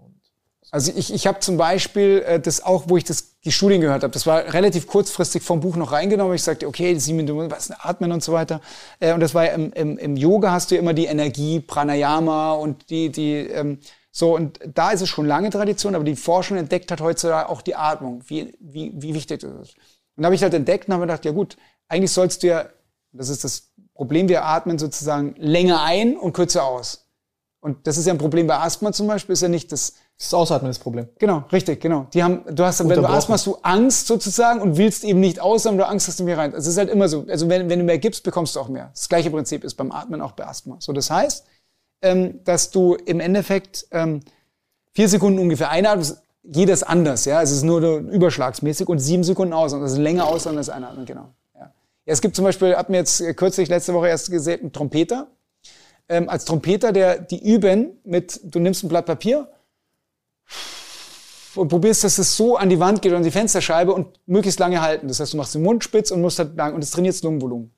Also 0.72 0.92
ich, 0.96 1.14
ich 1.14 1.26
habe 1.26 1.40
zum 1.40 1.58
Beispiel 1.58 2.24
äh, 2.28 2.40
das 2.40 2.64
auch, 2.64 2.86
wo 2.88 2.98
ich 2.98 3.04
das, 3.04 3.40
die 3.42 3.52
Studien 3.52 3.82
gehört 3.82 4.04
habe, 4.04 4.14
das 4.14 4.28
war 4.28 4.54
relativ 4.54 4.86
kurzfristig 4.86 5.42
vom 5.42 5.62
Buch 5.62 5.76
noch 5.76 5.92
reingenommen. 5.92 6.36
Ich 6.36 6.44
sagte, 6.44 6.68
okay, 6.68 6.98
sieben 7.00 7.18
Minuten, 7.18 7.50
was 7.50 7.72
Atmen 7.72 8.12
und 8.12 8.24
so 8.24 8.34
weiter. 8.34 8.62
Äh, 9.00 9.14
und 9.14 9.20
das 9.20 9.34
war 9.34 9.50
im, 9.52 9.74
im, 9.74 9.98
im 9.98 10.16
Yoga 10.16 10.52
hast 10.52 10.70
du 10.70 10.76
ja 10.76 10.82
immer 10.82 10.94
die 10.94 11.06
Energie, 11.06 11.60
Pranayama 11.60 12.54
und 12.54 12.90
die, 12.90 13.10
die 13.10 13.34
ähm, 13.34 13.80
so, 14.12 14.36
und 14.36 14.60
da 14.74 14.92
ist 14.92 15.02
es 15.02 15.10
schon 15.10 15.26
lange 15.26 15.50
Tradition, 15.50 15.96
aber 15.96 16.04
die 16.04 16.16
Forschung 16.16 16.58
entdeckt 16.58 16.92
hat 16.92 17.02
heutzutage 17.02 17.48
auch 17.48 17.62
die 17.62 17.76
Atmung, 17.76 18.24
wie, 18.28 18.54
wie, 18.60 18.92
wie 18.96 19.14
wichtig 19.14 19.42
das 19.42 19.52
ist. 19.62 19.76
Und 20.16 20.24
da 20.24 20.26
habe 20.26 20.36
ich 20.36 20.44
halt 20.44 20.54
entdeckt 20.54 20.88
und 20.88 20.94
habe 20.94 21.04
gedacht, 21.04 21.26
ja 21.26 21.32
gut, 21.32 21.58
eigentlich 21.88 22.12
sollst 22.12 22.44
du 22.44 22.48
ja, 22.48 22.70
das 23.12 23.30
ist 23.30 23.44
das 23.44 23.72
Problem, 23.94 24.28
wir 24.28 24.46
atmen 24.46 24.78
sozusagen 24.78 25.36
länger 25.38 25.82
ein 25.84 26.18
und 26.18 26.34
kürzer 26.34 26.64
aus. 26.64 27.08
Und 27.62 27.88
das 27.88 27.98
ist 27.98 28.08
ja 28.08 28.14
ein 28.14 28.18
Problem 28.18 28.48
bei 28.48 28.58
Asthma 28.58 28.92
zum 28.92 29.08
Beispiel, 29.08 29.34
ist 29.34 29.42
ja 29.42 29.48
nicht 29.48 29.72
das, 29.72 29.94
das 30.20 30.34
Ausatmen 30.34 30.70
ist 30.70 30.78
das 30.78 30.84
Problem. 30.84 31.08
Genau, 31.18 31.46
richtig, 31.50 31.80
genau. 31.80 32.08
Die 32.14 32.22
haben, 32.22 32.42
du 32.52 32.66
hast, 32.66 32.82
wenn 32.82 32.90
du. 32.90 33.08
Asthma 33.08 33.36
hast, 33.36 33.48
du 33.48 33.56
Angst 33.62 34.06
sozusagen 34.06 34.60
und 34.60 34.76
willst 34.76 35.06
eben 35.06 35.22
nicht 35.22 35.40
aus, 35.40 35.64
sondern 35.64 35.86
du 35.86 35.92
Angst 35.92 36.10
hast 36.10 36.20
du 36.20 36.26
mehr 36.26 36.38
rein. 36.38 36.54
Es 36.54 36.68
ist 36.68 36.78
halt 36.78 36.90
immer 36.90 37.08
so. 37.08 37.26
Also 37.30 37.48
wenn, 37.48 37.70
wenn 37.70 37.80
du 37.80 37.86
mehr 37.86 38.00
gibst, 38.00 38.24
bekommst 38.24 38.56
du 38.58 38.60
auch 38.60 38.68
mehr. 38.68 38.90
Das 38.94 39.08
gleiche 39.08 39.32
Prinzip 39.32 39.64
ist 39.64 39.76
beim 39.76 39.94
Atmen 39.94 40.22
auch 40.22 40.34
bei 40.34 40.46
Asthma. 40.46 40.76
So, 40.80 40.92
das 40.92 41.10
heißt, 41.10 41.46
ähm, 42.02 42.44
dass 42.44 42.70
du 42.70 42.96
im 42.96 43.22
Endeffekt 43.22 43.88
ähm, 43.92 44.20
vier 44.92 45.08
Sekunden 45.08 45.40
ungefähr 45.40 45.70
einatmest. 45.70 46.22
Jedes 46.44 46.84
anders, 46.84 47.24
ja. 47.24 47.42
Es 47.42 47.52
ist 47.52 47.64
nur 47.64 47.82
überschlagsmäßig 47.82 48.90
und 48.90 49.00
sieben 49.00 49.24
Sekunden 49.24 49.54
aus. 49.54 49.72
Und 49.72 49.82
das 49.82 49.94
ist 49.94 50.00
länger 50.00 50.28
aus, 50.28 50.46
als 50.46 50.68
Einatmen, 50.68 51.06
genau. 51.06 51.30
Ja. 51.56 51.72
es 52.06 52.20
gibt 52.20 52.36
zum 52.36 52.44
Beispiel, 52.44 52.76
hat 52.76 52.90
mir 52.90 52.98
jetzt 52.98 53.22
äh, 53.22 53.34
kürzlich 53.34 53.70
letzte 53.70 53.94
Woche 53.94 54.10
erst 54.10 54.30
gesehen, 54.30 54.60
einen 54.60 54.74
Trompeter. 54.74 55.28
Ähm, 56.10 56.28
als 56.28 56.44
Trompeter, 56.44 56.92
der 56.92 57.20
die 57.20 57.42
üben 57.42 58.02
mit, 58.04 58.42
du 58.44 58.60
nimmst 58.60 58.84
ein 58.84 58.90
Blatt 58.90 59.06
Papier 59.06 59.48
und 61.56 61.68
probierst, 61.68 62.04
dass 62.04 62.18
es 62.18 62.38
so 62.38 62.58
an 62.58 62.70
die 62.70 62.80
Wand 62.80 63.02
geht 63.02 63.12
oder 63.12 63.18
an 63.18 63.24
die 63.24 63.32
Fensterscheibe 63.32 63.94
und 63.94 64.08
möglichst 64.26 64.60
lange 64.60 64.82
halten. 64.82 65.08
Das 65.08 65.20
heißt, 65.20 65.34
du 65.34 65.38
machst 65.38 65.56
den 65.56 65.64
Mund 65.64 65.84
spitz 65.84 66.12
und 66.12 66.22
musst 66.22 66.40
halt 66.40 66.56
lang 66.56 66.74
und 66.74 66.84
es 66.84 66.92
trainiert 66.92 67.16
das 67.16 67.24
Lungenvolumen. 67.24 67.72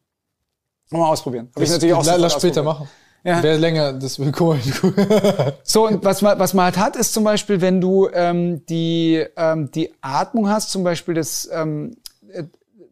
Mal 0.92 1.08
ausprobieren. 1.08 1.50
Hab 1.56 1.64
ich 1.64 1.70
natürlich 1.70 1.94
auch 1.94 2.06
Lass 2.06 2.34
später 2.34 2.64
machen. 2.64 2.90
Ja. 3.24 3.42
Wer 3.44 3.58
länger, 3.58 3.94
das 3.94 4.18
will 4.18 4.32
mal. 4.32 5.54
So, 5.64 5.88
und 5.88 6.04
was 6.04 6.22
man, 6.24 6.40
was 6.40 6.54
man 6.54 6.66
halt 6.66 6.78
hat, 6.78 6.96
ist 6.96 7.14
zum 7.14 7.24
Beispiel, 7.24 7.62
wenn 7.62 7.80
du 7.80 8.10
ähm, 8.12 8.66
die, 8.66 9.24
ähm, 9.38 9.70
die 9.72 9.94
Atmung 10.02 10.50
hast, 10.50 10.72
zum 10.72 10.84
Beispiel 10.84 11.14
das, 11.14 11.48
ähm, 11.54 11.98
äh, 12.32 12.44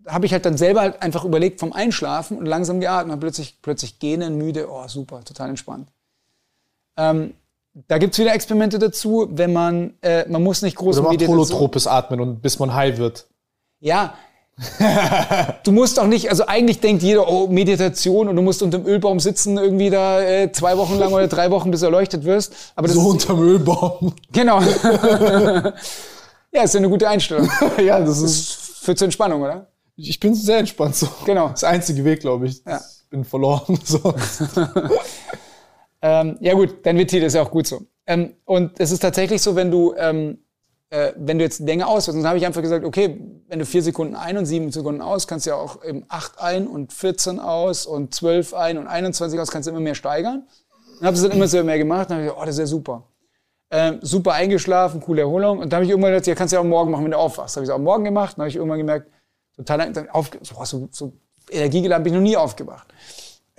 habe 0.06 0.28
ich 0.28 0.34
halt 0.34 0.46
dann 0.46 0.56
selber 0.56 0.82
halt 0.82 1.02
einfach 1.02 1.26
überlegt 1.26 1.60
vom 1.60 1.74
Einschlafen 1.74 2.38
und 2.38 2.46
langsam 2.46 2.80
geatmet, 2.80 3.16
und 3.16 3.20
plötzlich, 3.20 3.60
plötzlich 3.62 3.98
gähnen, 3.98 4.38
müde, 4.38 4.70
oh 4.70 4.88
super, 4.88 5.24
total 5.24 5.50
entspannt. 5.50 5.90
Ähm, 6.96 7.34
da 7.74 7.98
gibt's 7.98 8.18
wieder 8.18 8.34
Experimente 8.34 8.80
dazu, 8.80 9.28
wenn 9.32 9.54
man, 9.54 9.94
äh, 10.02 10.28
man 10.28 10.44
muss 10.44 10.62
nicht 10.62 10.76
groß 10.76 10.98
Oder 10.98 11.04
macht 11.04 11.12
Meditation- 11.14 11.38
holotropes 11.38 11.88
Atmen 11.88 12.20
und 12.20 12.42
bis 12.42 12.60
man 12.60 12.74
high 12.74 12.98
wird. 12.98 13.28
Ja. 13.80 14.16
du 15.64 15.72
musst 15.72 15.98
auch 16.00 16.08
nicht, 16.08 16.30
also 16.30 16.46
eigentlich 16.48 16.82
denkt 16.82 17.02
jeder, 17.02 17.30
oh, 17.32 17.48
Meditation 17.48 18.28
und 18.28 18.36
du 18.36 18.42
musst 18.42 18.62
unter 18.62 18.80
dem 18.80 18.86
Ölbaum 18.88 19.22
sitzen, 19.22 19.58
irgendwie 19.58 19.90
da 19.90 20.22
äh, 20.22 20.52
zwei 20.52 20.78
Wochen 20.78 20.98
lang 20.98 21.14
oder 21.14 21.28
drei 21.30 21.50
Wochen, 21.52 21.72
bis 21.72 21.80
du 21.80 21.86
erleuchtet 21.86 22.26
wirst. 22.26 22.54
Aber 22.76 22.88
das 22.88 22.96
So 22.98 23.02
ist, 23.02 23.08
unterm 23.30 23.42
Ölbaum. 23.42 24.14
genau. 24.34 24.60
ja, 26.52 26.64
ist 26.64 26.74
ja 26.74 26.80
eine 26.80 26.90
gute 26.90 27.08
Einstellung. 27.08 27.50
ja, 27.82 28.00
das 28.02 28.20
ist. 28.20 28.50
Das 28.58 28.86
führt 28.86 28.98
zur 28.98 29.06
Entspannung, 29.06 29.42
oder? 29.44 29.68
Ich 29.96 30.20
bin 30.20 30.34
sehr 30.34 30.58
entspannt 30.60 30.96
so. 30.96 31.08
Genau. 31.26 31.50
Das 31.50 31.64
einzige 31.64 32.04
Weg, 32.04 32.22
glaube 32.22 32.48
ich. 32.48 32.62
Ja. 32.66 32.78
Ich 33.04 33.10
bin 33.10 33.24
verloren. 33.24 33.80
So. 33.84 34.14
Ähm, 36.02 36.38
ja 36.40 36.54
gut, 36.54 36.86
dein 36.86 36.98
Ventil 36.98 37.24
ist 37.24 37.34
ja 37.34 37.42
auch 37.42 37.52
gut 37.52 37.68
so. 37.68 37.82
Ähm, 38.08 38.36
und 38.46 38.80
es 38.80 38.92
ist 38.92 39.00
tatsächlich 39.00 39.42
so, 39.42 39.56
wenn 39.56 39.70
du, 39.70 39.94
ähm, 39.98 40.40
äh, 40.90 41.12
wenn 41.18 41.38
du 41.38 41.44
jetzt 41.44 41.60
länger 41.60 41.88
aus, 41.88 42.06
dann 42.06 42.26
habe 42.26 42.38
ich 42.38 42.46
einfach 42.46 42.62
gesagt, 42.62 42.86
okay, 42.86 43.20
wenn 43.48 43.60
du 43.60 43.66
vier 43.66 43.84
Sekunden 43.84 44.16
ein 44.16 44.38
und 44.38 44.46
sieben 44.46 44.72
Sekunden 44.72 45.02
aus, 45.02 45.28
kannst 45.28 45.46
du 45.46 45.52
ja 45.52 45.56
auch 45.58 45.84
eben 45.84 46.06
acht 46.08 46.40
ein 46.40 46.68
und 46.68 46.94
14 46.94 47.40
aus 47.40 47.86
und 47.86 48.14
12 48.14 48.54
ein 48.54 48.78
und 48.78 48.88
21 48.88 49.40
aus, 49.40 49.52
kannst 49.52 49.68
du 49.68 49.72
immer 49.72 49.82
mehr 49.82 49.96
steigern. 49.96 50.48
Und 51.00 51.06
habe 51.06 51.16
es 51.16 51.22
dann 51.22 51.32
immer 51.32 51.48
so 51.48 51.64
mehr 51.64 51.78
gemacht. 51.78 52.10
Dann 52.10 52.18
habe 52.18 52.26
ich 52.26 52.30
gesagt, 52.30 52.42
oh, 52.42 52.46
das 52.46 52.56
ist 52.56 52.60
ja 52.60 52.66
super. 52.66 53.04
Ähm, 53.72 54.00
super 54.02 54.34
eingeschlafen, 54.34 55.00
coole 55.00 55.22
Erholung. 55.22 55.60
Und 55.60 55.72
dann 55.72 55.78
habe 55.78 55.86
ich 55.86 55.92
irgendwann 55.92 56.12
gedacht, 56.12 56.28
ja, 56.28 56.36
kannst 56.36 56.52
du 56.52 56.56
ja 56.56 56.62
auch 56.62 56.66
morgen 56.66 56.92
machen, 56.92 57.04
wenn 57.04 57.12
du 57.12 57.18
aufwachst. 57.18 57.56
Habe 57.56 57.64
ich 57.64 57.70
es 57.70 57.76
auch 57.76 57.80
morgen 57.80 58.04
gemacht. 58.04 58.38
Dann 58.38 58.44
habe 58.44 58.50
ich 58.50 58.56
irgendwann 58.56 58.80
gemerkt, 58.80 59.12
total 59.56 59.92
dann 59.94 60.10
aufge 60.10 60.40
so, 60.42 60.66
so, 60.66 60.90
so 60.92 61.14
energiegeladen 61.52 62.04
bin 62.04 62.14
ich 62.14 62.20
noch 62.20 62.24
nie 62.24 62.38
aufgewacht. 62.38 62.88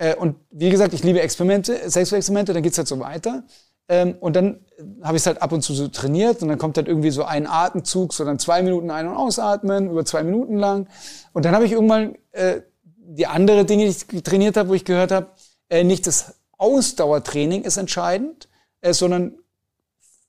Äh, 0.01 0.15
und 0.15 0.35
wie 0.49 0.71
gesagt, 0.71 0.93
ich 0.93 1.03
liebe 1.03 1.21
Experimente, 1.21 1.87
Selbstexperimente, 1.87 2.53
dann 2.53 2.63
geht's 2.63 2.77
halt 2.79 2.87
so 2.87 2.99
weiter. 2.99 3.43
Ähm, 3.87 4.15
und 4.19 4.35
dann 4.35 4.65
habe 5.03 5.15
ich 5.15 5.21
es 5.21 5.27
halt 5.27 5.41
ab 5.43 5.51
und 5.51 5.61
zu 5.61 5.75
so 5.75 5.87
trainiert 5.89 6.41
und 6.41 6.47
dann 6.47 6.57
kommt 6.57 6.77
halt 6.77 6.87
irgendwie 6.87 7.11
so 7.11 7.23
ein 7.23 7.45
Atemzug, 7.45 8.13
so 8.13 8.25
dann 8.25 8.39
zwei 8.39 8.63
Minuten 8.63 8.89
ein- 8.89 9.07
und 9.07 9.15
ausatmen, 9.15 9.91
über 9.91 10.03
zwei 10.03 10.23
Minuten 10.23 10.57
lang. 10.57 10.87
Und 11.33 11.45
dann 11.45 11.53
habe 11.53 11.65
ich 11.65 11.73
irgendwann 11.73 12.15
äh, 12.31 12.61
die 12.83 13.27
andere 13.27 13.63
Dinge, 13.63 13.83
die 13.83 13.91
ich 13.91 14.23
trainiert 14.23 14.57
habe, 14.57 14.69
wo 14.69 14.73
ich 14.73 14.85
gehört 14.85 15.11
habe, 15.11 15.27
äh, 15.69 15.83
nicht 15.83 16.07
das 16.07 16.33
Ausdauertraining 16.57 17.63
ist 17.63 17.77
entscheidend, 17.77 18.49
äh, 18.81 18.93
sondern 18.93 19.35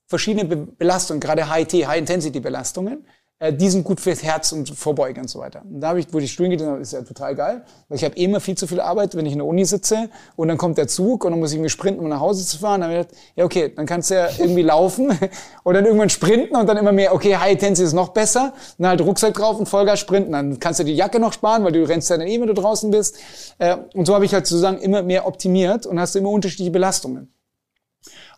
verschiedene 0.05 0.45
Be 0.45 0.55
Belastungen, 0.55 1.19
gerade 1.19 1.49
High-T, 1.49 1.87
High-Intensity-Belastungen, 1.87 3.07
die 3.51 3.69
sind 3.69 3.83
gut 3.83 3.99
fürs 3.99 4.23
Herz 4.23 4.51
und 4.51 4.69
Vorbeugen 4.69 5.21
und 5.21 5.27
so 5.27 5.39
weiter. 5.39 5.61
Und 5.69 5.81
da 5.81 5.89
habe 5.89 5.99
ich, 5.99 6.07
wo 6.11 6.19
ich 6.19 6.31
Studien 6.31 6.51
getan 6.51 6.67
habe, 6.67 6.81
ist 6.81 6.93
ja 6.93 7.01
total 7.01 7.35
geil, 7.35 7.63
weil 7.89 7.97
ich 7.97 8.03
habe 8.03 8.15
eh 8.15 8.23
immer 8.23 8.39
viel 8.39 8.55
zu 8.55 8.67
viel 8.67 8.79
Arbeit, 8.79 9.15
wenn 9.15 9.25
ich 9.25 9.33
in 9.33 9.39
der 9.39 9.47
Uni 9.47 9.65
sitze 9.65 10.09
und 10.35 10.47
dann 10.47 10.57
kommt 10.57 10.77
der 10.77 10.87
Zug 10.87 11.25
und 11.25 11.31
dann 11.31 11.39
muss 11.39 11.51
ich 11.51 11.57
irgendwie 11.57 11.69
sprinten, 11.69 12.01
um 12.01 12.09
nach 12.09 12.19
Hause 12.19 12.45
zu 12.45 12.57
fahren. 12.57 12.81
Dann 12.81 12.91
habe 12.91 13.01
ich 13.01 13.07
gedacht, 13.07 13.23
ja 13.35 13.45
okay, 13.45 13.73
dann 13.75 13.85
kannst 13.85 14.11
du 14.11 14.15
ja 14.15 14.29
irgendwie 14.37 14.61
laufen 14.61 15.11
und 15.63 15.73
dann 15.73 15.85
irgendwann 15.85 16.09
sprinten 16.09 16.55
und 16.55 16.67
dann 16.67 16.77
immer 16.77 16.91
mehr, 16.91 17.13
okay, 17.13 17.35
High 17.35 17.53
Intensity 17.53 17.85
ist 17.85 17.93
noch 17.93 18.09
besser. 18.09 18.53
Und 18.77 18.83
dann 18.83 18.89
halt 18.89 19.01
Rucksack 19.01 19.33
drauf 19.33 19.59
und 19.59 19.67
Vollgas 19.67 19.99
sprinten. 19.99 20.31
Dann 20.31 20.59
kannst 20.59 20.79
du 20.79 20.83
die 20.83 20.95
Jacke 20.95 21.19
noch 21.19 21.33
sparen, 21.33 21.63
weil 21.63 21.71
du 21.71 21.83
rennst 21.87 22.09
ja 22.09 22.17
dann 22.17 22.27
eh, 22.27 22.39
wenn 22.39 22.47
du 22.47 22.53
draußen 22.53 22.91
bist. 22.91 23.17
Äh, 23.57 23.77
und 23.93 24.05
so 24.05 24.13
habe 24.13 24.25
ich 24.25 24.33
halt 24.33 24.47
sozusagen 24.47 24.77
immer 24.77 25.03
mehr 25.03 25.27
optimiert 25.27 25.85
und 25.85 25.99
hast 25.99 26.15
immer 26.15 26.29
unterschiedliche 26.29 26.71
Belastungen. 26.71 27.33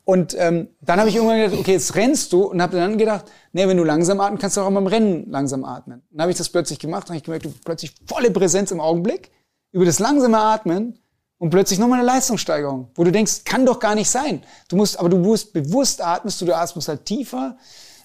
Und 0.06 0.36
ähm, 0.38 0.70
dann 0.82 1.00
habe 1.00 1.10
ich 1.10 1.16
irgendwann 1.16 1.40
gedacht, 1.40 1.60
okay, 1.60 1.74
jetzt 1.74 1.96
rennst 1.96 2.32
du 2.32 2.44
und 2.44 2.62
habe 2.62 2.78
dann 2.78 2.98
gedacht, 2.98 3.26
nee, 3.54 3.68
wenn 3.68 3.76
du 3.76 3.84
langsam 3.84 4.22
atmen 4.22 4.38
kannst 4.40 4.56
du 4.56 4.62
auch 4.62 4.72
beim 4.72 4.86
Rennen 4.86 5.32
langsam 5.32 5.66
atmen. 5.66 6.04
Dann 6.12 6.22
habe 6.22 6.32
ich 6.32 6.38
das 6.38 6.50
plötzlich 6.50 6.78
gemacht 6.78 7.06
und 7.06 7.10
habe 7.10 7.18
ich 7.18 7.24
gemerkt, 7.24 7.46
du 7.46 7.54
plötzlich 7.66 7.96
volle 8.06 8.30
Präsenz 8.30 8.70
im 8.70 8.80
Augenblick 8.80 9.32
über 9.72 9.84
das 9.84 9.98
langsame 9.98 10.38
Atmen 10.38 11.00
und 11.40 11.50
plötzlich 11.50 11.80
nochmal 11.80 12.00
eine 12.00 12.08
Leistungssteigerung, 12.08 12.92
wo 12.94 13.04
du 13.04 13.12
denkst, 13.12 13.44
kann 13.46 13.66
doch 13.66 13.80
gar 13.80 13.96
nicht 13.96 14.10
sein. 14.10 14.44
Du 14.70 14.76
musst, 14.76 15.00
aber 15.00 15.10
du 15.10 15.18
musst 15.18 15.54
bewusst 15.54 16.02
atmest, 16.02 16.40
du, 16.40 16.46
du 16.46 16.56
atmest 16.56 16.88
halt 16.88 17.06
tiefer, 17.06 17.58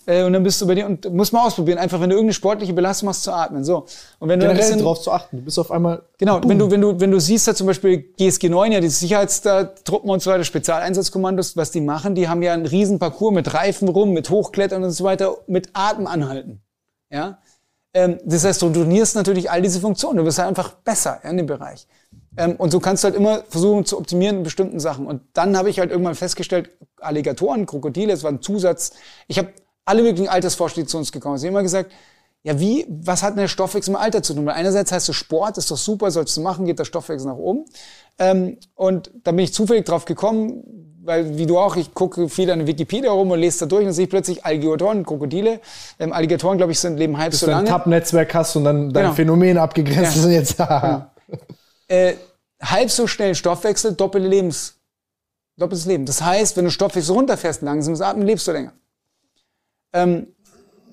äh, 0.07 0.25
und 0.25 0.33
dann 0.33 0.43
bist 0.43 0.61
du 0.61 0.67
bei 0.67 0.75
dir 0.75 0.87
und 0.87 1.13
musst 1.13 1.33
mal 1.33 1.47
ausprobieren, 1.47 1.79
einfach 1.79 2.01
wenn 2.01 2.09
du 2.09 2.17
irgendeine 2.17 2.35
sportliche 2.35 2.73
Belastung 2.73 3.07
machst, 3.07 3.23
zu 3.23 3.33
atmen. 3.33 3.65
So. 3.65 3.87
Und 4.19 4.29
wenn 4.29 4.41
du 4.41 4.47
Generell 4.47 4.67
bisschen, 4.67 4.83
drauf 4.83 5.01
zu 5.01 5.13
achten. 5.13 5.39
Du 5.39 5.43
bist 5.45 5.59
auf 5.59 5.71
einmal. 5.71 6.03
Genau, 6.19 6.41
wenn 6.45 6.59
du, 6.59 6.71
wenn 6.71 6.81
du, 6.81 6.99
wenn 7.01 7.11
du 7.11 7.21
siehst, 7.21 7.47
da 7.49 7.55
zum 7.55 7.67
Beispiel 7.67 7.99
GSG 8.17 8.49
9, 8.49 8.73
ja, 8.73 8.81
die 8.81 8.89
Sicherheitstruppen 8.89 10.11
und 10.11 10.23
so 10.23 10.31
weiter, 10.31 10.45
Spezialeinsatzkommandos, 10.45 11.57
was 11.57 11.71
die 11.71 11.81
machen, 11.81 12.15
die 12.15 12.29
haben 12.29 12.43
ja 12.43 12.55
einen 12.55 12.67
riesen 12.67 12.99
Parcours 12.99 13.35
mit 13.35 13.53
Reifen 13.53 13.89
rum, 13.89 14.13
mit 14.13 14.31
Hochklettern 14.31 14.83
und 14.83 14.91
so 14.91 15.05
weiter, 15.05 15.37
mit 15.47 15.71
Atem 15.75 16.07
anhalten. 16.07 16.63
Ja. 17.11 17.39
Ähm, 17.93 18.19
das 18.25 18.45
heißt, 18.45 18.63
du 18.63 18.71
trainierst 18.71 19.17
natürlich 19.17 19.51
all 19.51 19.63
diese 19.63 19.81
Funktionen. 19.81 20.19
Du 20.19 20.25
wirst 20.25 20.39
halt 20.39 20.49
einfach 20.49 20.75
besser 20.75 21.21
ja, 21.23 21.31
in 21.31 21.37
dem 21.37 21.47
Bereich. 21.47 21.87
Ähm, 22.37 22.57
und 22.57 22.71
so 22.71 22.81
kannst 22.81 23.03
du 23.03 23.07
halt 23.07 23.17
immer 23.17 23.43
versuchen 23.49 23.85
zu 23.85 23.99
optimieren 23.99 24.39
in 24.39 24.43
bestimmten 24.45 24.81
Sachen. 24.81 25.07
Und 25.07 25.23
dann 25.33 25.57
habe 25.57 25.69
ich 25.69 25.81
halt 25.81 25.91
irgendwann 25.91 26.15
festgestellt, 26.15 26.71
Alligatoren, 27.01 27.67
Krokodile, 27.67 28.13
das 28.13 28.23
war 28.23 28.31
ein 28.31 28.43
Zusatz. 28.43 28.93
Ich 29.27 29.39
habe 29.39 29.53
alle 29.91 30.03
möglichen 30.03 30.29
Altersforscher, 30.29 30.77
die 30.83 30.87
zu 30.87 30.97
uns 30.99 31.13
gekommen 31.13 31.37
sind, 31.39 31.49
haben 31.49 31.55
immer 31.55 31.63
gesagt, 31.63 31.91
ja, 32.43 32.59
wie, 32.59 32.87
was 32.89 33.23
hat 33.23 33.31
denn 33.35 33.41
der 33.41 33.49
Stoffwechsel 33.49 33.93
mit 33.93 34.01
Alter 34.01 34.23
zu 34.23 34.33
tun? 34.33 34.47
Weil 34.47 34.55
einerseits 34.55 34.91
heißt 34.93 35.09
es 35.11 35.17
Sport, 35.17 35.59
ist 35.59 35.71
doch 35.71 35.77
super, 35.77 36.11
sollst 36.11 36.37
du 36.37 36.41
machen, 36.41 36.65
geht 36.65 36.79
der 36.79 36.87
Stoffwechsel 36.87 37.29
nach 37.29 37.37
oben. 37.37 37.67
Ähm, 38.19 38.57
und 38.75 39.11
da 39.25 39.33
bin 39.33 39.41
ich 39.45 39.53
zufällig 39.53 39.85
drauf 39.85 40.07
gekommen, 40.07 40.63
weil 41.03 41.37
wie 41.37 41.45
du 41.47 41.59
auch, 41.59 41.77
ich 41.77 41.93
gucke 41.93 42.29
viel 42.29 42.51
an 42.51 42.67
Wikipedia 42.67 43.11
rum 43.11 43.31
und 43.31 43.41
lese 43.41 43.61
da 43.61 43.67
durch 43.67 43.87
und 43.87 43.93
sehe 43.93 44.07
plötzlich 44.07 44.45
Alligatoren, 44.45 45.05
Krokodile. 45.05 45.61
Ähm, 45.99 46.13
Alligatoren, 46.15 46.57
glaube 46.57 46.73
ich, 46.73 46.79
sind 46.81 46.97
leben 46.97 47.19
halb 47.19 47.31
Bis 47.33 47.41
so 47.41 47.47
du 47.47 47.53
ein 47.53 47.57
lange. 47.59 47.69
Tab-Netzwerk 47.69 48.33
hast 48.35 48.57
und 48.57 48.65
dann 48.65 48.93
dein 48.93 49.03
Genau. 49.05 49.15
Phänomen 49.15 49.59
abgegrenzt 49.59 50.17
Ja. 50.17 50.21
ist 50.21 50.25
und 50.25 50.33
jetzt. 50.33 50.61
äh, 51.89 52.15
halb 52.63 52.91
so 52.91 53.07
schnell 53.07 53.35
Stoffwechsel, 53.35 53.93
doppelte 53.95 54.29
Lebens, 54.29 54.77
doppeltes 55.59 55.87
Leben. 55.87 56.07
Das 56.07 56.23
heißt, 56.23 56.57
wenn 56.57 56.65
du 56.65 56.71
Stoffwechsel 56.71 57.15
runterfährst, 57.15 57.61
langsames 57.63 58.01
Atmen, 58.01 58.27
lebst 58.27 58.47
du 58.49 58.53
länger. 58.53 58.73
Ähm, 59.93 60.29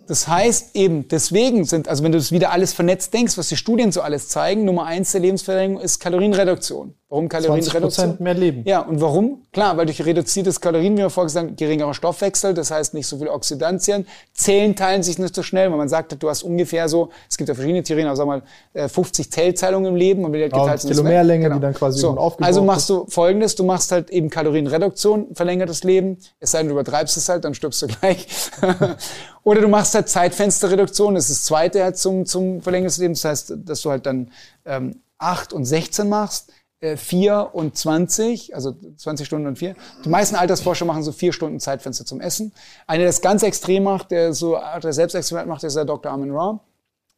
das 0.07 0.27
heißt 0.27 0.75
eben, 0.75 1.07
deswegen 1.09 1.65
sind, 1.65 1.89
also 1.89 2.03
wenn 2.03 2.13
du 2.13 2.17
das 2.17 2.31
wieder 2.31 2.51
alles 2.51 2.73
vernetzt 2.73 3.13
denkst, 3.13 3.37
was 3.37 3.49
die 3.49 3.57
Studien 3.57 3.91
so 3.91 4.01
alles 4.01 4.29
zeigen, 4.29 4.63
Nummer 4.63 4.85
eins 4.85 5.11
der 5.11 5.21
Lebensverlängerung 5.21 5.81
ist 5.81 5.99
Kalorienreduktion. 5.99 6.95
Warum 7.09 7.29
20 7.29 7.47
Kalorienreduktion? 7.47 8.17
Mehr 8.19 8.33
Leben. 8.33 8.63
Ja, 8.65 8.81
und 8.81 8.99
warum? 8.99 9.43
Klar, 9.53 9.77
weil 9.77 9.85
durch 9.85 10.03
reduziertes 10.05 10.59
Kalorien, 10.59 10.97
wie 10.97 11.03
wir 11.03 11.09
vorher 11.09 11.27
gesagt 11.27 11.47
haben, 11.47 11.55
geringerer 11.55 11.93
Stoffwechsel, 11.93 12.53
das 12.53 12.69
heißt 12.69 12.93
nicht 12.93 13.07
so 13.07 13.17
viel 13.17 13.29
Oxidantien. 13.29 14.05
Zellen 14.33 14.75
teilen 14.75 15.03
sich 15.03 15.17
nicht 15.17 15.33
so 15.33 15.41
schnell, 15.41 15.71
weil 15.71 15.77
man 15.77 15.87
sagt, 15.87 16.21
du 16.21 16.29
hast 16.29 16.43
ungefähr 16.43 16.89
so, 16.89 17.09
es 17.29 17.37
gibt 17.37 17.47
ja 17.47 17.55
verschiedene 17.55 17.81
Theorien, 17.81 18.07
aber 18.07 18.17
sag 18.17 18.27
mal, 18.27 18.41
äh, 18.73 18.89
50 18.89 19.31
Zellteilungen 19.31 19.93
im 19.93 19.95
Leben 19.95 20.25
und 20.25 20.33
wenn 20.33 20.39
die 20.39 20.43
halt 20.43 20.53
Ja, 20.53 20.63
geteilt 20.63 20.83
weg. 20.83 20.91
Telomerlänge, 20.91 21.49
die 21.49 21.59
dann 21.61 21.73
quasi 21.73 21.99
so. 21.99 22.09
aufgebaut 22.09 22.45
Also 22.45 22.61
machst 22.61 22.89
du 22.89 23.05
folgendes, 23.07 23.55
du 23.55 23.63
machst 23.63 23.89
halt 23.93 24.09
eben 24.09 24.29
Kalorienreduktion, 24.29 25.33
verlängertes 25.33 25.85
Leben, 25.85 26.17
es 26.41 26.51
sei 26.51 26.57
denn, 26.57 26.67
du 26.67 26.73
übertreibst 26.73 27.15
es 27.15 27.29
halt, 27.29 27.45
dann 27.45 27.53
stirbst 27.53 27.81
du 27.83 27.87
gleich. 27.87 28.27
Oder 29.45 29.61
du 29.61 29.69
machst 29.69 29.95
halt 29.95 30.09
Zeitfensterreduktion, 30.09 31.15
das 31.15 31.29
ist 31.29 31.39
das 31.39 31.45
zweite 31.45 31.83
halt 31.83 31.97
zum, 31.97 32.25
zum 32.25 32.61
verlängertes 32.61 32.97
Leben, 32.97 33.13
das 33.13 33.23
heißt, 33.23 33.53
dass 33.63 33.81
du 33.81 33.91
halt 33.91 34.05
dann 34.05 34.29
ähm, 34.65 35.01
8 35.19 35.53
und 35.53 35.65
16 35.65 36.09
machst, 36.09 36.51
äh, 36.79 36.97
4 36.97 37.49
und 37.53 37.75
20, 37.75 38.53
also 38.55 38.75
20 38.97 39.25
Stunden 39.25 39.47
und 39.47 39.57
4. 39.57 39.75
Die 40.05 40.09
meisten 40.09 40.35
Altersforscher 40.35 40.85
machen 40.85 41.03
so 41.03 41.11
4 41.11 41.33
Stunden 41.33 41.59
Zeitfenster 41.59 42.05
zum 42.05 42.21
Essen. 42.21 42.53
Einer, 42.85 42.99
der 42.99 43.07
das 43.07 43.21
ganz 43.21 43.43
extrem 43.43 43.83
macht, 43.83 44.11
der 44.11 44.33
so 44.33 44.59
der 44.81 44.93
Selbstexperiment 44.93 45.49
macht, 45.49 45.63
ist 45.63 45.75
der 45.75 45.85
Dr. 45.85 46.11
Armin 46.11 46.31
Ra. 46.31 46.59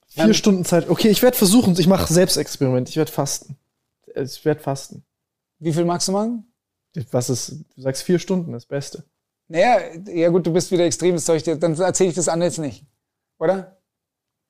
Vier 0.08 0.34
Stunden 0.34 0.66
Zeit. 0.66 0.90
Okay, 0.90 1.10
ich 1.10 1.22
werde 1.22 1.38
versuchen, 1.38 1.76
ich 1.78 1.88
mache 1.88 2.12
Selbstexperiment. 2.12 2.90
Ich 2.90 2.98
werde 2.98 3.12
fasten. 3.12 3.58
Ich 4.16 4.44
werde 4.44 4.60
fasten. 4.60 5.04
Wie 5.60 5.74
viel 5.74 5.86
magst 5.86 6.08
du 6.08 6.14
machen? 6.14 6.52
Was 7.12 7.30
ist, 7.30 7.66
du 7.76 7.82
sagst 7.82 8.04
vier 8.04 8.18
Stunden, 8.18 8.52
das 8.52 8.66
Beste. 8.66 9.04
Naja, 9.48 9.80
ja 10.08 10.30
gut, 10.30 10.46
du 10.46 10.54
bist 10.54 10.72
wieder 10.72 10.86
extrem, 10.86 11.16
das 11.16 11.26
soll 11.26 11.38
ich 11.38 11.44
dir, 11.44 11.56
dann 11.56 11.80
erzähle 11.80 12.10
ich 12.10 12.16
das 12.16 12.28
jetzt 12.28 12.60
nicht. 12.60 12.86
Oder? 13.40 13.79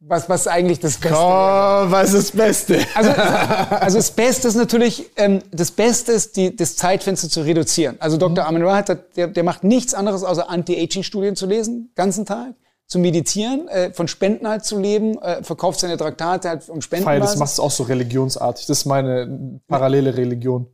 Was, 0.01 0.29
was 0.29 0.41
ist 0.41 0.47
eigentlich 0.47 0.79
das 0.79 0.97
Beste? 0.97 1.17
Oh, 1.17 1.21
was 1.21 2.13
ist 2.13 2.29
das 2.29 2.37
Beste? 2.37 2.79
Also, 2.95 3.11
also 3.11 3.97
das 3.97 4.11
Beste 4.11 4.47
ist 4.47 4.55
natürlich, 4.55 5.11
ähm, 5.17 5.41
das 5.51 5.71
Beste 5.71 6.13
ist, 6.13 6.37
die, 6.37 6.55
das 6.55 6.77
Zeitfenster 6.77 7.27
zu 7.27 7.41
reduzieren. 7.41 7.97
Also 7.99 8.15
Dr. 8.15 8.45
Armin 8.45 8.63
Ra 8.63 8.77
hat, 8.77 9.17
der, 9.17 9.27
der 9.27 9.43
macht 9.43 9.65
nichts 9.65 9.93
anderes, 9.93 10.23
außer 10.23 10.49
Anti-Aging-Studien 10.49 11.35
zu 11.35 11.47
lesen, 11.47 11.91
ganzen 11.95 12.25
Tag, 12.25 12.53
zu 12.87 12.97
meditieren, 12.97 13.67
äh, 13.67 13.91
von 13.91 14.07
Spenden 14.07 14.47
halt 14.47 14.63
zu 14.63 14.79
leben, 14.79 15.21
äh, 15.21 15.43
verkauft 15.43 15.81
seine 15.81 15.97
Traktate 15.97 16.47
halt 16.47 16.69
um 16.69 16.81
Spenden. 16.81 17.03
Feil, 17.03 17.19
das 17.19 17.35
machst 17.35 17.57
du 17.57 17.63
auch 17.63 17.71
so 17.71 17.83
religionsartig. 17.83 18.67
Das 18.67 18.79
ist 18.79 18.85
meine 18.85 19.59
parallele 19.67 20.15
Religion. 20.15 20.67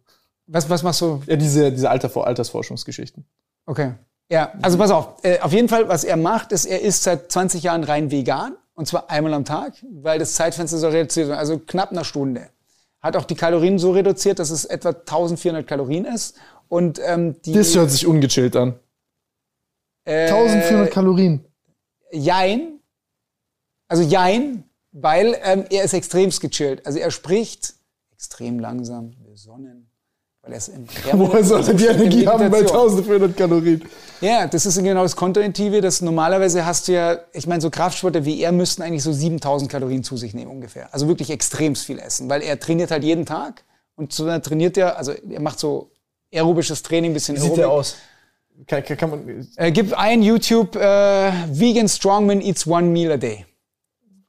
was, 0.45 0.69
was 0.69 0.84
machst 0.84 1.02
du? 1.02 1.23
Ja, 1.26 1.35
diese, 1.35 1.72
diese 1.72 1.89
Alter, 1.89 2.15
Altersforschungsgeschichten. 2.15 3.26
Okay. 3.65 3.95
Ja, 4.30 4.53
also 4.61 4.77
pass 4.77 4.91
auf. 4.91 5.23
Äh, 5.23 5.39
auf 5.39 5.52
jeden 5.52 5.68
Fall, 5.68 5.89
was 5.89 6.03
er 6.03 6.15
macht, 6.18 6.52
ist, 6.52 6.65
er 6.65 6.81
ist 6.81 7.03
seit 7.03 7.31
20 7.31 7.64
Jahren 7.64 7.84
rein 7.84 8.11
vegan. 8.11 8.56
Und 8.76 8.88
zwar 8.88 9.10
einmal 9.10 9.34
am 9.34 9.45
Tag, 9.45 9.73
weil 9.89 10.19
das 10.19 10.34
Zeitfenster 10.34 10.77
so 10.77 10.89
reduziert 10.89 11.30
wird. 11.30 11.38
Also 11.38 11.60
knapp 11.60 11.91
eine 11.91 12.03
Stunde. 12.03 12.49
Hat 13.02 13.15
auch 13.15 13.26
die 13.26 13.35
Kalorien 13.35 13.80
so 13.80 13.91
reduziert, 13.91 14.39
dass 14.39 14.49
es 14.49 14.65
etwa 14.65 14.89
1400 14.89 15.65
Kalorien 15.65 16.06
ist. 16.06 16.35
Und 16.68 16.99
ähm, 17.03 17.41
die. 17.43 17.53
Das 17.53 17.76
hört 17.76 17.91
sich 17.91 18.06
ungechillt 18.06 18.56
an. 18.56 18.80
äh, 20.06 20.27
1400 20.27 20.91
Kalorien. 20.91 21.45
Jein. 22.11 22.80
Also 23.88 24.03
Jein, 24.03 24.64
weil 24.91 25.38
ähm, 25.43 25.65
er 25.69 25.84
ist 25.84 25.93
extremst 25.93 26.41
gechillt. 26.41 26.85
Also 26.85 26.99
er 26.99 27.11
spricht 27.11 27.76
extrem 28.11 28.60
langsam, 28.60 29.15
besonnen. 29.23 29.89
Weil 30.46 30.54
er 30.54 30.58
ist 30.58 30.68
im 30.70 30.88
Woher 31.14 31.44
soll 31.44 31.68
er 31.68 31.74
die 31.74 31.86
in 31.86 31.96
Energie 31.96 32.28
haben 32.28 32.38
bei 32.38 32.50
Meditation. 32.50 32.82
1400 32.82 33.38
Kalorien? 33.38 33.82
Ja, 34.22 34.46
das 34.48 34.66
ist 34.66 34.82
genau 34.82 35.02
das 35.02 35.16
Kontraintuitive, 35.16 35.82
dass 35.82 36.02
normalerweise 36.02 36.66
hast 36.66 36.88
du 36.88 36.94
ja, 36.94 37.18
ich 37.34 37.48
meine, 37.48 37.62
so 37.62 37.70
Kraftsportler 37.72 38.26
wie 38.26 38.42
er 38.42 38.52
müssten 38.52 38.84
eigentlich 38.84 39.04
so 39.04 39.12
7000 39.12 39.70
Kalorien 39.72 40.04
zu 40.04 40.18
sich 40.18 40.34
nehmen 40.36 40.52
ungefähr. 40.52 40.94
Also 40.94 41.08
wirklich 41.08 41.32
extremst 41.32 41.86
viel 41.86 42.00
essen, 42.00 42.30
weil 42.30 42.44
er 42.44 42.60
trainiert 42.60 42.92
halt 42.92 43.04
jeden 43.04 43.26
Tag 43.26 43.64
und 43.96 44.14
so 44.14 44.26
trainiert 44.40 44.78
er, 44.78 44.98
also 44.98 45.14
er 45.14 45.42
macht 45.42 45.60
so 45.60 45.90
aerobisches 46.32 46.84
Training, 46.84 47.14
bisschen 47.14 47.36
Wie 47.38 47.42
sieht 47.42 47.58
der 47.58 47.70
aus? 47.70 47.96
Kann, 48.68 48.84
kann, 48.84 48.98
kann 48.98 49.10
man, 49.10 49.48
Äh, 49.58 49.72
gib 49.72 49.98
ein 49.98 50.22
YouTube, 50.22 50.76
äh, 50.76 51.32
Vegan 51.50 51.90
Strongman 51.90 52.42
eats 52.42 52.68
one 52.68 52.88
meal 52.88 53.12
a 53.12 53.18
day. 53.18 53.46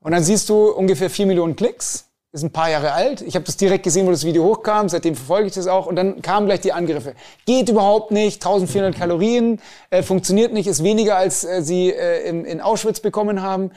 Und 0.00 0.12
dann 0.12 0.22
siehst 0.22 0.48
du 0.48 0.70
ungefähr 0.70 1.10
4 1.10 1.26
Millionen 1.26 1.56
Klicks. 1.56 2.05
Ist 2.36 2.42
ein 2.42 2.52
paar 2.52 2.68
Jahre 2.68 2.92
alt. 2.92 3.22
Ich 3.22 3.34
habe 3.34 3.46
das 3.46 3.56
direkt 3.56 3.82
gesehen, 3.82 4.06
wo 4.06 4.10
das 4.10 4.26
Video 4.26 4.44
hochkam. 4.44 4.90
Seitdem 4.90 5.14
verfolge 5.14 5.46
ich 5.46 5.54
das 5.54 5.66
auch. 5.66 5.86
Und 5.86 5.96
dann 5.96 6.20
kamen 6.20 6.44
gleich 6.44 6.60
die 6.60 6.74
Angriffe. 6.74 7.14
Geht 7.46 7.70
überhaupt 7.70 8.10
nicht. 8.10 8.44
1400 8.44 8.94
Kalorien. 8.94 9.58
Äh, 9.88 10.02
funktioniert 10.02 10.52
nicht. 10.52 10.66
Ist 10.66 10.84
weniger, 10.84 11.16
als 11.16 11.44
äh, 11.44 11.62
sie 11.62 11.94
äh, 11.94 12.28
in, 12.28 12.44
in 12.44 12.60
Auschwitz 12.60 13.00
bekommen 13.00 13.40
haben. 13.40 13.70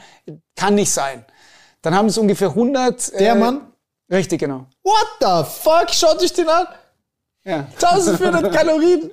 Kann 0.56 0.74
nicht 0.74 0.90
sein. 0.90 1.24
Dann 1.80 1.94
haben 1.94 2.08
es 2.08 2.18
ungefähr 2.18 2.48
100. 2.48 3.18
der 3.18 3.32
äh, 3.32 3.34
Mann? 3.34 3.72
Richtig, 4.12 4.40
genau. 4.40 4.66
What 4.82 5.08
the 5.20 5.50
fuck? 5.50 5.88
Schaut 5.94 6.22
euch 6.22 6.34
den 6.34 6.50
an. 6.50 6.66
Ja. 7.44 7.66
1400 7.80 8.52
Kalorien. 8.54 9.10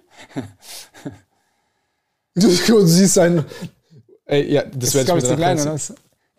Du, 2.35 2.85
siehst 2.85 3.17
ein. 3.17 3.45
Ey, 4.25 4.51
ja, 4.51 4.63
das 4.63 4.91
Das 4.91 5.05
glaube 5.05 5.21
ich, 5.21 5.25
zu 5.25 5.37
klein, 5.37 5.57
oder? 5.57 5.77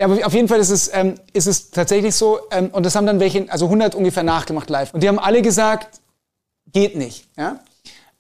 Ja, 0.00 0.06
aber 0.06 0.24
auf 0.26 0.32
jeden 0.32 0.48
Fall 0.48 0.60
ist 0.60 0.70
es, 0.70 0.90
ähm, 0.94 1.14
ist 1.32 1.46
es 1.46 1.70
tatsächlich 1.70 2.14
so, 2.14 2.38
ähm, 2.52 2.70
und 2.70 2.86
das 2.86 2.94
haben 2.94 3.06
dann 3.06 3.18
welche, 3.18 3.50
also 3.50 3.66
100 3.66 3.94
ungefähr 3.94 4.22
nachgemacht 4.22 4.70
live. 4.70 4.94
Und 4.94 5.02
die 5.02 5.08
haben 5.08 5.18
alle 5.18 5.42
gesagt, 5.42 6.00
geht 6.72 6.96
nicht. 6.96 7.26
Ja? 7.36 7.60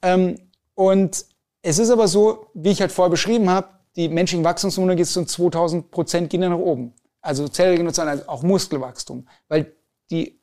Ähm, 0.02 0.38
und 0.74 1.24
es 1.62 1.78
ist 1.78 1.90
aber 1.90 2.08
so, 2.08 2.46
wie 2.54 2.70
ich 2.70 2.80
halt 2.80 2.92
vorher 2.92 3.10
beschrieben 3.10 3.48
habe, 3.48 3.68
die 3.96 4.08
menschlichen 4.08 4.44
Wachstumshormone 4.44 4.96
geht 4.96 5.06
zu 5.06 5.24
2000 5.24 5.90
Prozent 5.90 6.30
gehen 6.30 6.40
dann 6.40 6.52
nach 6.52 6.58
oben. 6.58 6.94
Also 7.20 7.48
Zellregeneration, 7.48 8.08
also 8.08 8.28
auch 8.28 8.42
Muskelwachstum. 8.42 9.26
Weil 9.48 9.72
die 10.10 10.40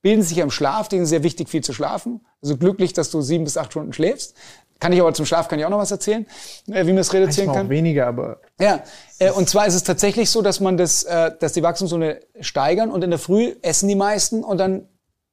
bilden 0.00 0.22
sich 0.22 0.36
ja 0.36 0.44
im 0.44 0.50
Schlaf, 0.50 0.88
denen 0.88 1.04
ist 1.04 1.08
sehr 1.08 1.22
wichtig, 1.22 1.48
viel 1.48 1.64
zu 1.64 1.72
schlafen. 1.72 2.24
Also 2.42 2.56
glücklich, 2.56 2.92
dass 2.92 3.10
du 3.10 3.20
sieben 3.20 3.44
bis 3.44 3.56
acht 3.56 3.72
Stunden 3.72 3.92
schläfst. 3.92 4.34
Kann 4.80 4.92
ich 4.92 5.00
aber 5.00 5.14
zum 5.14 5.24
Schlaf 5.24 5.48
kann 5.48 5.58
ich 5.58 5.64
auch 5.64 5.70
noch 5.70 5.78
was 5.78 5.90
erzählen, 5.90 6.26
äh, 6.68 6.86
wie 6.86 6.92
man 6.92 6.98
es 6.98 7.12
reduzieren 7.12 7.52
kann. 7.52 7.68
weniger, 7.68 8.06
aber 8.06 8.40
Ja, 8.60 8.82
äh, 9.18 9.30
und 9.30 9.48
zwar 9.48 9.66
ist 9.66 9.74
es 9.74 9.82
tatsächlich 9.82 10.30
so, 10.30 10.42
dass 10.42 10.60
man 10.60 10.76
das, 10.76 11.04
äh, 11.04 11.32
dass 11.38 11.52
die 11.52 11.62
Wachstumszone 11.62 12.20
steigern 12.40 12.90
und 12.90 13.02
in 13.02 13.10
der 13.10 13.18
Früh 13.18 13.54
essen 13.62 13.88
die 13.88 13.94
meisten 13.94 14.42
und 14.44 14.58
dann 14.58 14.88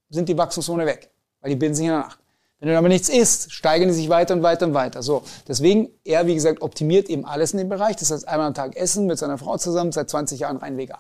sind 0.10 0.30
die 0.30 0.38
Wachstumszone 0.38 0.86
weg, 0.86 1.10
weil 1.42 1.50
die 1.50 1.56
bilden 1.56 1.76
sich 1.76 1.86
in 1.86 1.92
der 1.92 2.00
Nacht. 2.00 2.20
Wenn 2.60 2.70
du 2.70 2.78
aber 2.78 2.90
nichts 2.90 3.10
isst, 3.10 3.52
steigern 3.52 3.88
die 3.88 3.96
sich 3.96 4.08
weiter 4.10 4.36
und 4.36 4.44
weiter 4.44 4.68
und 4.68 4.76
weiter. 4.76 5.02
So, 5.02 5.24
deswegen 5.48 5.90
er 6.06 6.28
wie 6.28 6.36
gesagt 6.36 6.62
optimiert 6.62 7.10
eben 7.10 7.26
alles 7.26 7.54
in 7.54 7.58
dem 7.58 7.70
Bereich. 7.70 7.96
Das 7.96 8.12
heißt 8.12 8.28
einmal 8.28 8.48
am 8.48 8.54
Tag 8.54 8.76
essen 8.76 9.08
mit 9.08 9.18
seiner 9.18 9.40
Frau 9.40 9.58
zusammen 9.58 9.92
seit 9.92 10.12
20 10.12 10.40
Jahren 10.42 10.58
rein 10.58 10.78
vegan. 10.78 11.00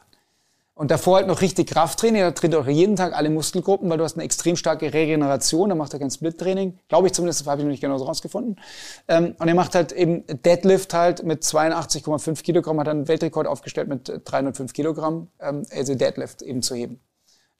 Und 0.81 0.89
davor 0.89 1.17
halt 1.17 1.27
noch 1.27 1.41
richtig 1.41 1.69
Krafttraining. 1.69 2.23
Da 2.23 2.31
trainiert 2.31 2.59
auch 2.59 2.67
jeden 2.67 2.95
Tag 2.95 3.15
alle 3.15 3.29
Muskelgruppen, 3.29 3.87
weil 3.87 3.99
du 3.99 4.03
hast 4.03 4.15
eine 4.15 4.23
extrem 4.23 4.55
starke 4.55 4.91
Regeneration. 4.91 5.69
Da 5.69 5.75
macht 5.75 5.93
er 5.93 5.99
kein 5.99 6.09
Split-Training. 6.09 6.79
Glaube 6.87 7.05
ich 7.05 7.13
zumindest, 7.13 7.41
das 7.41 7.47
habe 7.47 7.61
ich 7.61 7.65
noch 7.65 7.69
nicht 7.69 7.81
genau 7.81 7.99
so 7.99 8.05
rausgefunden. 8.05 8.59
Ähm, 9.07 9.35
und 9.37 9.47
er 9.47 9.53
macht 9.53 9.75
halt 9.75 9.91
eben 9.91 10.25
Deadlift 10.25 10.95
halt 10.95 11.23
mit 11.23 11.43
82,5 11.43 12.41
Kilogramm, 12.41 12.79
hat 12.79 12.87
dann 12.87 12.97
einen 12.97 13.07
Weltrekord 13.07 13.45
aufgestellt 13.45 13.89
mit 13.89 14.09
äh, 14.09 14.21
305 14.21 14.73
Kilogramm, 14.73 15.27
ähm, 15.39 15.67
also 15.69 15.93
Deadlift 15.93 16.41
eben 16.41 16.63
zu 16.63 16.73
heben. 16.73 16.99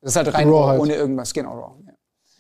Das 0.02 0.14
ist 0.14 0.16
halt 0.16 0.34
rein 0.34 0.50
Raw 0.50 0.70
halt. 0.70 0.82
ohne 0.82 0.96
irgendwas, 0.96 1.32
genau, 1.32 1.52
raw. 1.52 1.74
Ja. 1.86 1.94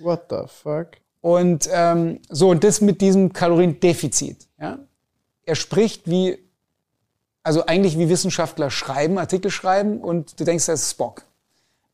what 0.03 0.23
the 0.31 0.47
fuck? 0.47 0.93
Und 1.21 1.69
ähm, 1.71 2.21
so, 2.27 2.49
und 2.49 2.63
das 2.63 2.81
mit 2.81 3.01
diesem 3.01 3.33
Kaloriendefizit. 3.33 4.47
Ja? 4.59 4.79
Er 5.45 5.53
spricht 5.53 6.09
wie, 6.09 6.39
also 7.43 7.65
eigentlich 7.65 7.97
wie 7.97 8.09
Wissenschaftler 8.09 8.69
schreiben, 8.69 9.17
Artikel 9.17 9.51
schreiben 9.51 9.99
und 9.99 10.39
du 10.39 10.43
denkst, 10.43 10.65
das 10.65 10.83
ist 10.83 10.91
Spock. 10.91 11.23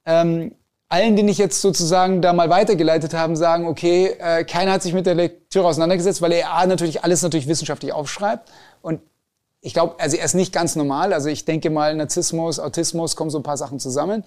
Ähm, 0.05 0.53
allen, 0.89 1.15
den 1.15 1.27
ich 1.27 1.37
jetzt 1.37 1.61
sozusagen 1.61 2.21
da 2.21 2.31
mal 2.33 2.49
weitergeleitet 2.49 3.13
haben, 3.13 3.35
sagen, 3.35 3.67
okay, 3.67 4.15
äh, 4.19 4.43
keiner 4.45 4.71
hat 4.71 4.83
sich 4.83 4.93
mit 4.93 5.05
der 5.05 5.15
Lektüre 5.15 5.67
auseinandergesetzt, 5.67 6.21
weil 6.21 6.31
er 6.31 6.51
A, 6.53 6.65
natürlich 6.65 7.03
alles 7.03 7.21
natürlich 7.21 7.47
wissenschaftlich 7.47 7.91
aufschreibt 7.91 8.51
und 8.81 9.01
ich 9.61 9.73
glaube, 9.73 9.95
also 9.99 10.15
er 10.15 10.23
ist 10.23 10.35
nicht 10.35 10.53
ganz 10.53 10.75
normal. 10.75 11.13
Also 11.13 11.29
ich 11.29 11.43
denke 11.43 11.69
mal, 11.69 11.95
Narzissmus, 11.95 12.59
Autismus, 12.59 13.15
kommen 13.15 13.29
so 13.29 13.39
ein 13.39 13.43
paar 13.43 13.57
Sachen 13.57 13.79
zusammen. 13.79 14.23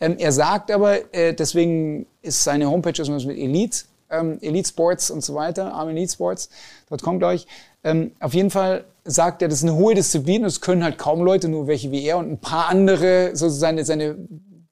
Ähm, 0.00 0.16
er 0.18 0.32
sagt 0.32 0.70
aber, 0.70 1.14
äh, 1.14 1.34
deswegen 1.34 2.06
ist 2.22 2.42
seine 2.42 2.68
Homepage 2.68 3.00
ist 3.00 3.08
mit 3.08 3.38
Elite, 3.38 3.84
ähm, 4.10 4.38
Elite 4.40 4.68
Sports 4.68 5.10
und 5.10 5.22
so 5.22 5.34
weiter, 5.34 5.72
Arm 5.72 5.90
Elite 5.90 6.12
Sports, 6.12 6.48
dort 6.88 7.02
kommt 7.02 7.22
glaube. 7.22 7.46
Ähm, 7.84 8.12
auf 8.18 8.34
jeden 8.34 8.50
Fall 8.50 8.84
sagt 9.04 9.42
er, 9.42 9.48
das 9.48 9.58
ist 9.58 9.64
eine 9.64 9.74
hohe 9.74 9.94
Disziplin 9.94 10.44
es 10.44 10.60
können 10.60 10.84
halt 10.84 10.98
kaum 10.98 11.22
Leute, 11.22 11.48
nur 11.48 11.66
welche 11.66 11.90
wie 11.90 12.04
er 12.04 12.18
und 12.18 12.30
ein 12.30 12.38
paar 12.38 12.68
andere, 12.68 13.34
so 13.34 13.48
seine, 13.48 13.84
seine 13.84 14.16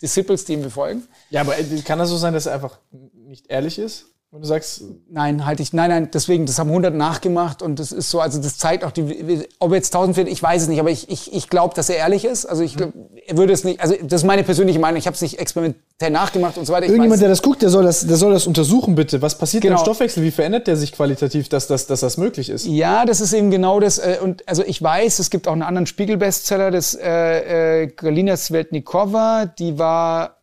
Disciples, 0.00 0.44
die 0.44 0.54
ihm 0.54 0.62
befolgen. 0.62 1.02
Ja, 1.30 1.42
aber 1.42 1.58
äh, 1.58 1.64
kann 1.84 1.98
das 1.98 2.08
so 2.08 2.16
sein, 2.16 2.32
dass 2.32 2.46
er 2.46 2.54
einfach 2.54 2.78
nicht 3.14 3.50
ehrlich 3.50 3.78
ist? 3.78 4.06
Wenn 4.32 4.42
du 4.42 4.46
sagst, 4.46 4.82
Nein, 5.10 5.44
halte 5.44 5.60
ich, 5.60 5.72
nein, 5.72 5.90
nein, 5.90 6.08
deswegen, 6.14 6.46
das 6.46 6.56
haben 6.60 6.68
100 6.68 6.94
nachgemacht 6.94 7.62
und 7.62 7.80
das 7.80 7.90
ist 7.90 8.10
so, 8.10 8.20
also 8.20 8.40
das 8.40 8.58
zeigt 8.58 8.84
auch 8.84 8.92
die, 8.92 9.44
ob 9.58 9.72
jetzt 9.72 9.92
1000 9.92 10.14
findet, 10.14 10.32
ich 10.32 10.40
weiß 10.40 10.62
es 10.62 10.68
nicht, 10.68 10.78
aber 10.78 10.90
ich, 10.90 11.10
ich, 11.10 11.32
ich 11.32 11.48
glaube, 11.50 11.74
dass 11.74 11.88
er 11.90 11.96
ehrlich 11.96 12.24
ist. 12.24 12.46
Also 12.46 12.62
ich 12.62 12.76
glaub, 12.76 12.92
er 13.26 13.36
würde 13.36 13.52
es 13.52 13.64
nicht, 13.64 13.80
also 13.80 13.96
das 14.00 14.20
ist 14.20 14.26
meine 14.28 14.44
persönliche 14.44 14.78
Meinung, 14.78 14.98
ich 14.98 15.06
habe 15.08 15.16
es 15.16 15.20
nicht 15.22 15.40
experimentell 15.40 16.10
nachgemacht 16.12 16.58
und 16.58 16.64
so 16.64 16.72
weiter. 16.72 16.84
Ich 16.84 16.90
irgendjemand, 16.92 17.18
weiß- 17.18 17.22
der 17.22 17.28
das 17.28 17.42
guckt, 17.42 17.60
der 17.62 17.70
soll 17.70 17.82
das, 17.82 18.06
der 18.06 18.16
soll 18.16 18.32
das 18.32 18.46
untersuchen, 18.46 18.94
bitte. 18.94 19.20
Was 19.20 19.36
passiert 19.36 19.64
Genau. 19.64 19.78
im 19.78 19.80
Stoffwechsel? 19.82 20.22
Wie 20.22 20.30
verändert 20.30 20.68
der 20.68 20.76
sich 20.76 20.92
qualitativ, 20.92 21.48
dass, 21.48 21.66
dass, 21.66 21.88
dass 21.88 21.98
das 21.98 22.16
möglich 22.16 22.50
ist? 22.50 22.66
Ja, 22.66 23.04
das 23.06 23.20
ist 23.20 23.32
eben 23.32 23.50
genau 23.50 23.80
das. 23.80 23.98
äh, 23.98 24.18
Und 24.22 24.48
also 24.48 24.62
ich 24.64 24.80
weiß, 24.80 25.18
es 25.18 25.30
gibt 25.30 25.48
auch 25.48 25.52
einen 25.54 25.62
anderen 25.62 25.86
Spiegel-Bestseller, 25.86 26.70
das 26.70 26.94
äh, 26.94 27.82
äh, 27.82 27.86
Galina 27.88 28.36
Svetnikova, 28.36 29.46
die 29.46 29.76
war 29.76 30.36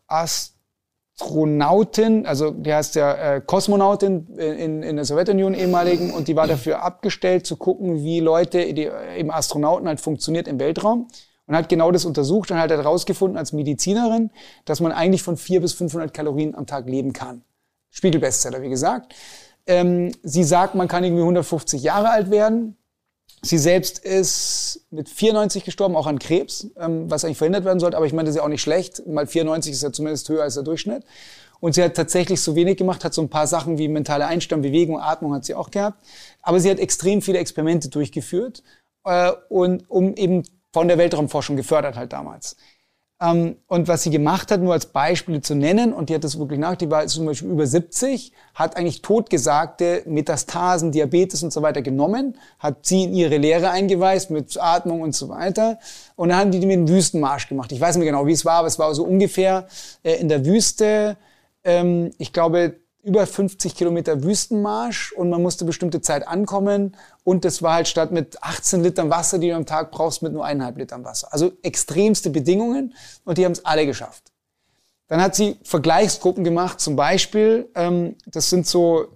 Astronautin, 1.19 2.27
also 2.27 2.51
die 2.51 2.73
heißt 2.73 2.95
ja 2.95 3.13
äh, 3.13 3.41
Kosmonautin 3.41 4.27
in, 4.37 4.83
in 4.83 4.95
der 4.97 5.05
Sowjetunion 5.05 5.55
ehemaligen 5.55 6.11
und 6.11 6.27
die 6.27 6.35
war 6.35 6.45
dafür 6.45 6.83
abgestellt 6.83 7.47
zu 7.47 7.57
gucken, 7.57 8.03
wie 8.03 8.19
Leute, 8.19 8.73
die 8.73 8.85
äh, 8.85 9.19
eben 9.19 9.31
Astronauten 9.31 9.87
halt 9.87 9.99
funktioniert 9.99 10.47
im 10.47 10.59
Weltraum 10.59 11.07
und 11.47 11.55
hat 11.55 11.69
genau 11.69 11.91
das 11.91 12.05
untersucht 12.05 12.51
und 12.51 12.59
hat 12.59 12.69
herausgefunden 12.69 13.37
als 13.37 13.51
Medizinerin, 13.51 14.29
dass 14.65 14.79
man 14.79 14.91
eigentlich 14.91 15.23
von 15.23 15.37
400 15.37 15.63
bis 15.63 15.73
500 15.73 16.13
Kalorien 16.13 16.53
am 16.53 16.67
Tag 16.67 16.87
leben 16.87 17.13
kann. 17.13 17.41
Spiegel-Bestseller, 17.89 18.61
wie 18.61 18.69
gesagt. 18.69 19.15
Ähm, 19.65 20.11
sie 20.21 20.43
sagt, 20.43 20.75
man 20.75 20.87
kann 20.87 21.03
irgendwie 21.03 21.23
150 21.23 21.81
Jahre 21.81 22.09
alt 22.11 22.29
werden. 22.29 22.77
Sie 23.43 23.57
selbst 23.57 23.99
ist 23.99 24.87
mit 24.89 25.09
94 25.09 25.63
gestorben, 25.63 25.95
auch 25.95 26.07
an 26.07 26.19
Krebs, 26.19 26.67
ähm, 26.77 27.09
was 27.09 27.23
eigentlich 27.23 27.37
verhindert 27.37 27.65
werden 27.65 27.79
sollte. 27.79 27.97
Aber 27.97 28.05
ich 28.05 28.13
meine, 28.13 28.25
das 28.25 28.35
ist 28.35 28.37
ja 28.37 28.43
auch 28.43 28.49
nicht 28.49 28.61
schlecht, 28.61 29.03
weil 29.05 29.27
94 29.27 29.73
ist 29.73 29.83
ja 29.83 29.91
zumindest 29.91 30.27
höher 30.29 30.43
als 30.43 30.55
der 30.55 30.63
Durchschnitt. 30.63 31.03
Und 31.59 31.73
sie 31.73 31.83
hat 31.83 31.95
tatsächlich 31.95 32.41
so 32.41 32.55
wenig 32.55 32.77
gemacht, 32.77 33.03
hat 33.03 33.13
so 33.13 33.21
ein 33.21 33.29
paar 33.29 33.47
Sachen 33.47 33.77
wie 33.77 33.87
mentale 33.87 34.25
Einstellung, 34.27 34.61
Bewegung, 34.61 34.99
Atmung 34.99 35.33
hat 35.33 35.45
sie 35.45 35.55
auch 35.55 35.71
gehabt. 35.71 36.03
Aber 36.41 36.59
sie 36.59 36.69
hat 36.69 36.79
extrem 36.79 37.21
viele 37.21 37.39
Experimente 37.39 37.89
durchgeführt 37.89 38.63
äh, 39.05 39.31
und 39.49 39.89
um 39.89 40.15
eben 40.15 40.43
von 40.73 40.87
der 40.87 40.97
Weltraumforschung 40.97 41.55
gefördert 41.55 41.95
halt 41.95 42.13
damals. 42.13 42.57
Ähm, 43.19 43.55
und 43.65 43.87
was 43.87 44.03
sie 44.03 44.11
gemacht 44.11 44.51
hat, 44.51 44.61
nur 44.61 44.73
als 44.73 44.85
Beispiele 44.85 45.41
zu 45.41 45.55
nennen, 45.55 45.91
und 45.91 46.09
die 46.09 46.15
hat 46.15 46.23
das 46.23 46.37
wirklich 46.37 46.59
nach, 46.59 46.75
die 46.75 46.91
war 46.91 47.05
zum 47.07 47.25
Beispiel 47.25 47.49
über 47.49 47.65
70, 47.65 48.31
hat 48.53 48.77
eigentlich 48.77 49.01
totgesagte 49.01 50.03
Metastasen, 50.05 50.91
Diabetes 50.91 51.41
und 51.41 51.51
so 51.51 51.63
weiter 51.63 51.81
genommen, 51.81 52.37
hat 52.59 52.85
sie 52.85 53.05
in 53.05 53.13
ihre 53.13 53.37
Lehre 53.37 53.71
eingeweist 53.71 54.29
mit 54.29 54.55
Atmung 54.61 55.01
und 55.01 55.15
so 55.15 55.29
weiter. 55.29 55.79
Und 56.15 56.29
dann 56.29 56.37
haben 56.37 56.51
die 56.51 56.59
mit 56.59 56.77
einem 56.77 56.89
Wüstenmarsch 56.89 57.49
gemacht. 57.49 57.71
Ich 57.71 57.81
weiß 57.81 57.95
nicht 57.95 58.05
mehr 58.05 58.13
genau, 58.13 58.27
wie 58.27 58.33
es 58.33 58.45
war, 58.45 58.59
aber 58.59 58.67
es 58.67 58.77
war 58.77 58.93
so 58.93 59.03
ungefähr 59.03 59.67
äh, 60.03 60.13
in 60.15 60.29
der 60.29 60.45
Wüste, 60.45 61.17
ähm, 61.63 62.11
ich 62.19 62.33
glaube, 62.33 62.75
über 63.07 63.25
50 63.25 63.73
Kilometer 63.73 64.21
Wüstenmarsch 64.21 65.13
und 65.13 65.29
man 65.29 65.41
musste 65.41 65.63
bestimmte 65.63 66.01
Zeit 66.01 66.27
ankommen 66.27 66.97
und 67.23 67.45
das 67.45 67.61
war 67.61 67.75
halt 67.75 67.87
statt 67.87 68.11
mit 68.11 68.43
18 68.43 68.83
Litern 68.83 69.09
Wasser, 69.09 69.39
die 69.39 69.47
du 69.47 69.55
am 69.55 69.65
Tag 69.65 69.91
brauchst, 69.91 70.21
mit 70.21 70.33
nur 70.33 70.43
eineinhalb 70.43 70.77
Litern 70.77 71.05
Wasser. 71.05 71.29
Also 71.31 71.53
extremste 71.63 72.29
Bedingungen 72.29 72.93
und 73.23 73.37
die 73.37 73.45
haben 73.45 73.53
es 73.53 73.63
alle 73.63 73.85
geschafft. 73.85 74.23
Dann 75.07 75.21
hat 75.21 75.35
sie 75.35 75.57
Vergleichsgruppen 75.63 76.43
gemacht, 76.43 76.81
zum 76.81 76.97
Beispiel, 76.97 77.69
ähm, 77.75 78.15
das 78.25 78.49
sind 78.49 78.67
so, 78.67 79.07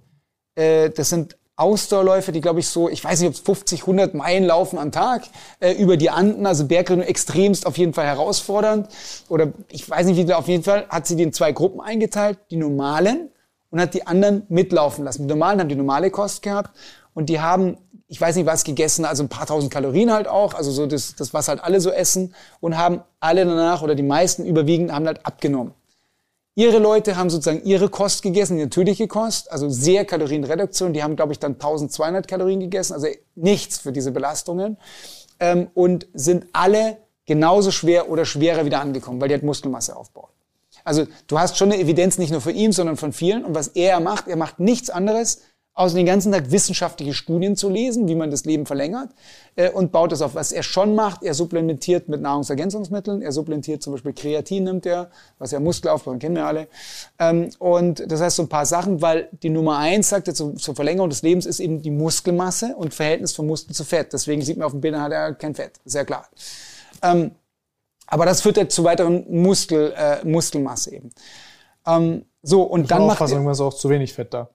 äh, 0.55 0.89
das 0.89 1.09
sind 1.09 1.38
Ausdauerläufer, 1.57 2.31
die 2.31 2.39
glaube 2.39 2.61
ich 2.61 2.69
so, 2.69 2.88
ich 2.88 3.03
weiß 3.03 3.19
nicht, 3.19 3.27
ob 3.27 3.35
es 3.35 3.41
50, 3.41 3.81
100 3.81 4.13
Meilen 4.13 4.45
laufen 4.45 4.80
am 4.80 4.93
Tag 4.93 5.23
äh, 5.59 5.73
über 5.73 5.97
die 5.97 6.09
Anden, 6.09 6.45
also 6.45 6.65
Bergrettung 6.65 7.03
extremst 7.03 7.65
auf 7.65 7.77
jeden 7.77 7.93
Fall 7.93 8.05
herausfordernd. 8.05 8.88
Oder 9.27 9.51
ich 9.69 9.88
weiß 9.88 10.07
nicht, 10.07 10.15
wie 10.15 10.34
auf 10.34 10.47
jeden 10.47 10.63
Fall 10.63 10.88
hat 10.88 11.07
sie 11.07 11.18
die 11.18 11.23
in 11.23 11.34
zwei 11.34 11.51
Gruppen 11.51 11.81
eingeteilt, 11.81 12.39
die 12.51 12.55
normalen 12.55 13.30
und 13.72 13.81
hat 13.81 13.93
die 13.93 14.06
anderen 14.06 14.43
mitlaufen 14.49 15.03
lassen. 15.03 15.23
Die 15.23 15.27
normalen 15.27 15.60
haben 15.60 15.69
die 15.69 15.76
normale 15.76 16.11
Kost 16.11 16.43
gehabt 16.43 16.77
und 17.14 17.30
die 17.30 17.39
haben, 17.39 17.77
ich 18.07 18.22
weiß 18.22 18.35
nicht 18.35 18.45
was 18.45 18.64
gegessen, 18.64 19.06
also 19.06 19.23
ein 19.23 19.30
paar 19.30 19.48
tausend 19.48 19.72
Kalorien 19.73 20.11
halt 20.11 20.27
auch, 20.27 20.53
also 20.53 20.72
so 20.72 20.85
das, 20.85 21.15
das 21.15 21.34
was 21.34 21.48
halt 21.48 21.64
alle 21.64 21.81
so 21.81 21.89
essen 21.89 22.35
und 22.60 22.77
haben 22.77 23.02
alle 23.19 23.45
danach 23.45 23.81
oder 23.81 23.95
die 23.95 24.03
meisten 24.03 24.45
überwiegend 24.45 24.91
haben 24.91 25.07
halt 25.07 25.26
abgenommen. 25.26 25.73
Ihre 26.53 26.80
Leute 26.80 27.15
haben 27.15 27.30
sozusagen 27.30 27.64
ihre 27.64 27.88
Kost 27.88 28.23
gegessen, 28.23 28.57
die 28.57 28.64
natürliche 28.64 29.07
Kost, 29.07 29.49
also 29.52 29.69
sehr 29.69 30.03
Kalorienreduktion. 30.03 30.91
Die 30.91 31.02
haben, 31.02 31.15
glaube 31.15 31.31
ich, 31.31 31.39
dann 31.39 31.53
1200 31.53 32.27
Kalorien 32.27 32.60
gegessen, 32.60 32.93
also 32.93 33.07
nichts 33.35 33.77
für 33.77 33.93
diese 33.93 34.11
Belastungen. 34.11 34.77
Ähm, 35.39 35.69
und 35.73 36.07
sind 36.14 36.48
alle 36.52 36.98
genauso 37.26 37.72
schwer 37.72 38.10
oder 38.10 38.26
schwerer 38.26 38.65
wieder 38.65 38.81
angekommen, 38.81 39.22
weil 39.22 39.30
die 39.30 39.35
halt 39.35 39.43
Muskelmasse 39.43 39.95
aufbauen. 39.95 40.30
Also 40.83 41.05
du 41.27 41.39
hast 41.39 41.57
schon 41.57 41.71
eine 41.71 41.81
Evidenz 41.81 42.17
nicht 42.17 42.31
nur 42.31 42.41
von 42.41 42.55
ihm, 42.55 42.71
sondern 42.71 42.97
von 42.97 43.13
vielen. 43.13 43.45
Und 43.45 43.55
was 43.55 43.69
er 43.69 43.99
macht, 43.99 44.27
er 44.27 44.35
macht 44.35 44.59
nichts 44.59 44.89
anderes, 44.89 45.41
außer 45.73 45.95
den 45.95 46.05
ganzen 46.05 46.31
Tag 46.31 46.51
wissenschaftliche 46.51 47.13
Studien 47.13 47.55
zu 47.55 47.69
lesen, 47.69 48.07
wie 48.07 48.15
man 48.15 48.29
das 48.29 48.43
Leben 48.45 48.65
verlängert 48.65 49.09
äh, 49.55 49.69
und 49.69 49.91
baut 49.91 50.11
das 50.11 50.21
auf. 50.21 50.35
Was 50.35 50.51
er 50.51 50.63
schon 50.63 50.95
macht, 50.95 51.23
er 51.23 51.33
supplementiert 51.33 52.09
mit 52.09 52.21
Nahrungsergänzungsmitteln, 52.21 53.21
er 53.21 53.31
supplementiert 53.31 53.81
zum 53.81 53.93
Beispiel 53.93 54.13
Kreatin 54.13 54.65
nimmt 54.65 54.85
er, 54.85 55.09
was 55.39 55.51
ja 55.51 55.59
Muskelaufbau, 55.59 56.15
kennen 56.17 56.35
wir 56.35 56.45
alle. 56.45 56.67
Ähm, 57.19 57.49
und 57.59 58.03
das 58.11 58.21
heißt 58.21 58.35
so 58.35 58.43
ein 58.43 58.49
paar 58.49 58.65
Sachen, 58.65 59.01
weil 59.01 59.29
die 59.43 59.49
Nummer 59.49 59.77
eins 59.77 60.09
sagt 60.09 60.27
er 60.27 60.33
zur, 60.33 60.55
zur 60.55 60.75
Verlängerung 60.75 61.09
des 61.09 61.21
Lebens 61.21 61.45
ist 61.45 61.59
eben 61.59 61.81
die 61.81 61.91
Muskelmasse 61.91 62.75
und 62.75 62.93
Verhältnis 62.93 63.33
von 63.33 63.47
Muskel 63.47 63.73
zu 63.73 63.85
Fett. 63.85 64.11
Deswegen 64.11 64.41
sieht 64.41 64.57
man 64.57 64.65
auf 64.65 64.73
dem 64.73 64.81
Bild, 64.81 64.95
hat 64.95 65.11
er 65.11 65.33
kein 65.35 65.55
Fett, 65.55 65.79
sehr 65.85 66.05
klar. 66.05 66.27
Ähm, 67.01 67.31
aber 68.11 68.25
das 68.25 68.41
führt 68.41 68.57
ja 68.57 68.67
zu 68.67 68.83
weiteren 68.83 69.25
Muskel, 69.29 69.93
äh, 69.95 70.23
Muskelmasse 70.25 70.93
eben. 70.95 71.09
Ähm, 71.88 72.25
so, 72.43 72.63
und 72.63 72.91
dann 72.91 73.07
macht 73.07 73.21
er, 73.21 73.29
irgendwann 73.29 73.53
ist 73.53 73.61
auch 73.61 73.73
zu 73.73 73.89
wenig 73.89 74.13
Fett 74.13 74.33
da. 74.33 74.49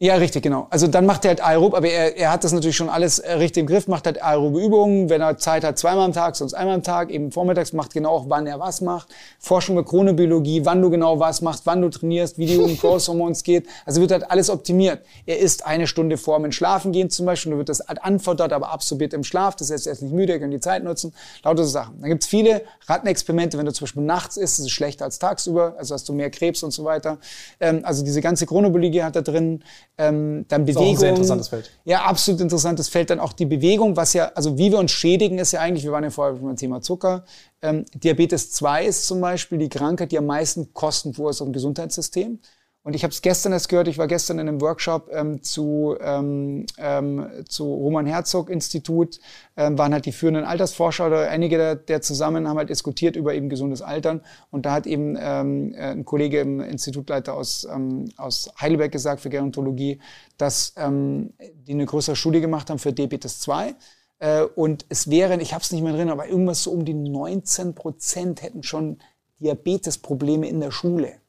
Ja, 0.00 0.14
richtig, 0.14 0.44
genau. 0.44 0.68
Also 0.70 0.86
dann 0.86 1.06
macht 1.06 1.24
er 1.24 1.30
halt 1.30 1.44
Aerob, 1.44 1.74
aber 1.74 1.88
er, 1.88 2.16
er 2.16 2.30
hat 2.30 2.44
das 2.44 2.52
natürlich 2.52 2.76
schon 2.76 2.88
alles 2.88 3.18
äh, 3.18 3.32
richtig 3.32 3.62
im 3.62 3.66
Griff, 3.66 3.88
macht 3.88 4.06
halt 4.06 4.22
aerobe 4.22 4.60
Übungen, 4.60 5.10
wenn 5.10 5.20
er 5.20 5.38
Zeit 5.38 5.64
hat, 5.64 5.76
zweimal 5.76 6.04
am 6.04 6.12
Tag, 6.12 6.36
sonst 6.36 6.54
einmal 6.54 6.76
am 6.76 6.84
Tag, 6.84 7.10
eben 7.10 7.32
vormittags, 7.32 7.72
macht 7.72 7.94
genau 7.94 8.10
auch, 8.10 8.26
wann 8.28 8.46
er 8.46 8.60
was 8.60 8.80
macht. 8.80 9.08
Forschung 9.40 9.76
über 9.76 9.84
Chronobiologie, 9.84 10.64
wann 10.64 10.80
du 10.82 10.90
genau 10.90 11.18
was 11.18 11.42
machst, 11.42 11.66
wann 11.66 11.82
du 11.82 11.88
trainierst, 11.88 12.38
wie 12.38 12.46
die 12.46 12.58
um 12.58 12.78
Growth-Hormons 12.78 13.42
geht. 13.42 13.66
Also 13.86 14.00
wird 14.00 14.12
halt 14.12 14.30
alles 14.30 14.50
optimiert. 14.50 15.04
Er 15.26 15.40
ist 15.40 15.66
eine 15.66 15.88
Stunde 15.88 16.16
vor 16.16 16.38
dem 16.38 16.52
Schlafen 16.52 16.92
gehen 16.92 17.10
zum 17.10 17.26
Beispiel, 17.26 17.50
und 17.50 17.58
wird 17.58 17.68
das 17.68 17.80
halt 17.88 18.00
anfordert, 18.04 18.52
aber 18.52 18.70
absorbiert 18.70 19.12
im 19.14 19.24
Schlaf. 19.24 19.56
Das 19.56 19.72
heißt, 19.72 19.88
er 19.88 19.94
ist 19.94 20.02
nicht 20.02 20.14
müde, 20.14 20.32
er 20.32 20.38
kann 20.38 20.52
die 20.52 20.60
Zeit 20.60 20.84
nutzen. 20.84 21.12
Lauter 21.42 21.64
so 21.64 21.70
Sachen. 21.70 22.00
Dann 22.00 22.10
gibt's 22.10 22.28
viele 22.28 22.62
Rattenexperimente, 22.86 23.58
wenn 23.58 23.66
du 23.66 23.72
zum 23.72 23.86
Beispiel 23.86 24.04
nachts 24.04 24.36
isst, 24.36 24.60
ist 24.60 24.66
es 24.66 24.70
schlechter 24.70 25.06
als 25.06 25.18
tagsüber, 25.18 25.74
also 25.76 25.92
hast 25.92 26.08
du 26.08 26.12
mehr 26.12 26.30
Krebs 26.30 26.62
und 26.62 26.70
so 26.70 26.84
weiter. 26.84 27.18
Ähm, 27.58 27.80
also 27.82 28.04
diese 28.04 28.20
ganze 28.20 28.46
Chronobiologie 28.46 29.02
hat 29.02 29.16
da 29.16 29.22
drin. 29.22 29.64
Ähm, 30.00 30.44
dann 30.46 30.64
Bewegung. 30.64 30.84
Ist 30.84 30.86
auch 30.86 30.92
ein 30.92 31.00
sehr 31.00 31.10
interessantes 31.10 31.48
Feld. 31.48 31.70
Ja, 31.84 32.04
absolut 32.04 32.40
interessantes 32.40 32.88
Feld. 32.88 33.10
Dann 33.10 33.18
auch 33.18 33.32
die 33.32 33.46
Bewegung, 33.46 33.96
was 33.96 34.12
ja, 34.12 34.30
also 34.34 34.56
wie 34.56 34.70
wir 34.70 34.78
uns 34.78 34.92
schädigen, 34.92 35.38
ist 35.38 35.52
ja 35.52 35.60
eigentlich, 35.60 35.84
wir 35.84 35.90
waren 35.90 36.04
ja 36.04 36.10
vorher 36.10 36.34
beim 36.34 36.56
Thema 36.56 36.80
Zucker. 36.80 37.24
Ähm, 37.62 37.84
Diabetes 37.94 38.52
2 38.52 38.86
ist 38.86 39.08
zum 39.08 39.20
Beispiel 39.20 39.58
die 39.58 39.68
Krankheit, 39.68 40.12
die 40.12 40.18
am 40.18 40.26
meisten 40.26 40.72
Kosten 40.72 41.14
verursacht 41.14 41.48
im 41.48 41.52
Gesundheitssystem. 41.52 42.38
Und 42.84 42.94
ich 42.94 43.02
habe 43.02 43.12
es 43.12 43.20
gestern 43.20 43.52
erst 43.52 43.68
gehört, 43.68 43.88
ich 43.88 43.98
war 43.98 44.06
gestern 44.06 44.38
in 44.38 44.48
einem 44.48 44.60
Workshop 44.60 45.10
ähm, 45.12 45.42
zu, 45.42 45.96
ähm, 46.00 46.64
ähm, 46.78 47.28
zu 47.48 47.64
Roman 47.64 48.06
Herzog 48.06 48.48
Institut, 48.48 49.18
ähm, 49.56 49.76
waren 49.76 49.92
halt 49.92 50.06
die 50.06 50.12
führenden 50.12 50.44
Altersforscher 50.44 51.08
oder 51.08 51.28
einige 51.28 51.58
der, 51.58 51.74
der, 51.74 52.00
zusammen 52.00 52.48
haben 52.48 52.56
halt 52.56 52.70
diskutiert 52.70 53.16
über 53.16 53.34
eben 53.34 53.48
gesundes 53.48 53.82
Altern. 53.82 54.22
Und 54.50 54.64
da 54.64 54.72
hat 54.72 54.86
eben 54.86 55.18
ähm, 55.20 55.74
äh, 55.74 55.90
ein 55.90 56.04
Kollege 56.04 56.40
im 56.40 56.60
Institutleiter 56.60 57.34
aus, 57.34 57.66
ähm, 57.70 58.10
aus 58.16 58.50
Heidelberg 58.58 58.92
gesagt 58.92 59.20
für 59.20 59.28
Gerontologie, 59.28 60.00
dass 60.38 60.72
ähm, 60.76 61.34
die 61.66 61.72
eine 61.72 61.84
größere 61.84 62.16
Studie 62.16 62.40
gemacht 62.40 62.70
haben 62.70 62.78
für 62.78 62.92
Diabetes 62.92 63.40
2. 63.40 63.74
Äh, 64.20 64.42
und 64.42 64.86
es 64.88 65.10
wären, 65.10 65.40
ich 65.40 65.52
habe 65.52 65.62
es 65.62 65.72
nicht 65.72 65.82
mehr 65.82 65.92
drin, 65.92 66.10
aber 66.10 66.28
irgendwas 66.28 66.62
so 66.62 66.70
um 66.70 66.84
die 66.84 66.94
19 66.94 67.74
Prozent 67.74 68.42
hätten 68.42 68.62
schon 68.62 68.98
Diabetesprobleme 69.40 70.48
in 70.48 70.60
der 70.60 70.70
Schule. 70.70 71.20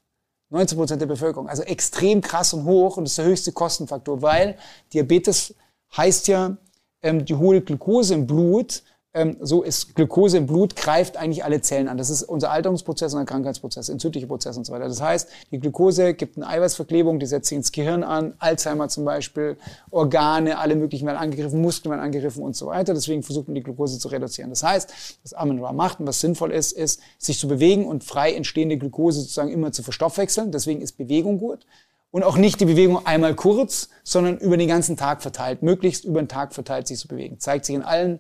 19 0.49 0.77
Prozent 0.77 1.01
der 1.01 1.07
Bevölkerung. 1.07 1.47
Also 1.47 1.63
extrem 1.63 2.21
krass 2.21 2.53
und 2.53 2.65
hoch 2.65 2.97
und 2.97 3.03
das 3.03 3.11
ist 3.11 3.17
der 3.17 3.25
höchste 3.25 3.51
Kostenfaktor, 3.51 4.21
weil 4.21 4.57
Diabetes 4.93 5.53
heißt 5.95 6.27
ja, 6.27 6.57
ähm, 7.01 7.25
die 7.25 7.35
hohe 7.35 7.61
Glucose 7.61 8.13
im 8.13 8.27
Blut 8.27 8.83
ähm, 9.13 9.37
so 9.39 9.63
ist 9.63 9.95
Glucose 9.95 10.37
im 10.37 10.45
Blut 10.45 10.75
greift 10.75 11.17
eigentlich 11.17 11.43
alle 11.43 11.61
Zellen 11.61 11.87
an. 11.87 11.97
Das 11.97 12.11
ist 12.11 12.21
unser 12.21 12.51
Alterungsprozess 12.51 13.13
und 13.13 13.19
ein 13.19 13.25
Krankheitsprozess, 13.25 13.89
entzündliche 13.89 14.27
Prozesse 14.27 14.59
und 14.59 14.65
so 14.65 14.73
weiter. 14.73 14.87
Das 14.87 15.01
heißt, 15.01 15.29
die 15.51 15.59
Glucose 15.59 16.13
gibt 16.13 16.37
eine 16.37 16.47
Eiweißverklebung, 16.47 17.19
die 17.19 17.25
setzt 17.25 17.49
sich 17.49 17.55
ins 17.55 17.71
Gehirn 17.71 18.03
an, 18.03 18.35
Alzheimer 18.37 18.87
zum 18.87 19.05
Beispiel, 19.05 19.57
Organe, 19.89 20.59
alle 20.59 20.75
möglichen 20.75 21.07
werden 21.07 21.17
angegriffen, 21.17 21.59
Muskeln 21.59 21.91
werden 21.91 22.03
angegriffen 22.03 22.43
und 22.43 22.55
so 22.55 22.67
weiter. 22.67 22.93
Deswegen 22.93 23.23
versucht 23.23 23.47
man 23.47 23.55
die 23.55 23.63
Glucose 23.63 23.97
zu 23.97 24.09
reduzieren. 24.09 24.51
Das 24.51 24.61
heißt, 24.61 24.93
was 25.23 25.33
Amenra 25.33 25.73
macht 25.73 25.99
und 25.99 26.05
was 26.05 26.19
sinnvoll 26.19 26.51
ist, 26.51 26.73
ist, 26.73 27.01
sich 27.17 27.39
zu 27.39 27.47
bewegen 27.47 27.87
und 27.87 28.03
frei 28.03 28.33
entstehende 28.33 28.77
Glucose 28.77 29.21
sozusagen 29.21 29.49
immer 29.49 29.71
zu 29.71 29.81
verstoffwechseln. 29.81 30.51
Deswegen 30.51 30.81
ist 30.81 30.97
Bewegung 30.97 31.39
gut. 31.39 31.65
Und 32.11 32.23
auch 32.23 32.37
nicht 32.37 32.59
die 32.59 32.65
Bewegung 32.65 33.05
einmal 33.05 33.35
kurz, 33.35 33.89
sondern 34.03 34.37
über 34.37 34.57
den 34.57 34.67
ganzen 34.67 34.97
Tag 34.97 35.21
verteilt, 35.21 35.61
möglichst 35.61 36.05
über 36.05 36.19
den 36.19 36.27
Tag 36.27 36.55
verteilt 36.55 36.87
sich 36.87 36.97
zu 36.97 37.07
bewegen. 37.07 37.39
Zeigt 37.39 37.65
sich 37.65 37.75
in 37.75 37.83
allen 37.83 38.19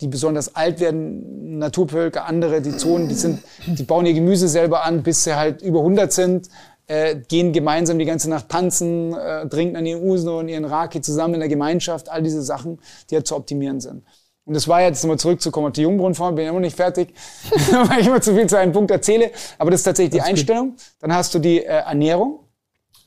die 0.00 0.08
besonders 0.08 0.56
alt 0.56 0.80
werden, 0.80 1.58
Naturvölker, 1.58 2.24
andere, 2.24 2.62
die 2.62 2.76
Zonen, 2.76 3.08
die 3.08 3.14
sind, 3.14 3.40
die 3.66 3.84
bauen 3.84 4.06
ihr 4.06 4.14
Gemüse 4.14 4.48
selber 4.48 4.82
an, 4.82 5.04
bis 5.04 5.22
sie 5.22 5.36
halt 5.36 5.62
über 5.62 5.78
100 5.80 6.12
sind, 6.12 6.48
äh, 6.88 7.16
gehen 7.16 7.52
gemeinsam 7.52 7.98
die 7.98 8.04
ganze 8.04 8.28
Nacht 8.28 8.48
tanzen, 8.48 9.14
äh, 9.14 9.48
trinken 9.48 9.76
an 9.76 9.86
ihren 9.86 10.02
Usen 10.02 10.28
und 10.28 10.48
ihren 10.48 10.64
Raki 10.64 11.00
zusammen 11.00 11.34
in 11.34 11.40
der 11.40 11.48
Gemeinschaft, 11.48 12.08
all 12.08 12.22
diese 12.22 12.42
Sachen, 12.42 12.80
die 13.08 13.14
halt 13.14 13.26
zu 13.26 13.36
optimieren 13.36 13.80
sind. 13.80 14.02
Und 14.44 14.54
das 14.54 14.66
war 14.66 14.82
jetzt 14.82 15.02
nochmal 15.04 15.18
zurückzukommen 15.18 15.68
auf 15.68 15.72
die 15.72 15.82
Jungbrunnenform, 15.82 16.34
bin 16.34 16.48
immer 16.48 16.58
nicht 16.58 16.76
fertig, 16.76 17.14
weil 17.70 18.00
ich 18.00 18.06
immer 18.08 18.20
zu 18.20 18.34
viel 18.34 18.48
zu 18.48 18.58
einem 18.58 18.72
Punkt 18.72 18.90
erzähle. 18.90 19.30
Aber 19.58 19.70
das 19.70 19.80
ist 19.80 19.84
tatsächlich 19.84 20.18
das 20.18 20.24
die 20.24 20.30
Einstellung. 20.30 20.70
Gut. 20.70 20.82
Dann 21.00 21.14
hast 21.14 21.32
du 21.34 21.38
die 21.38 21.58
äh, 21.58 21.68
Ernährung, 21.68 22.40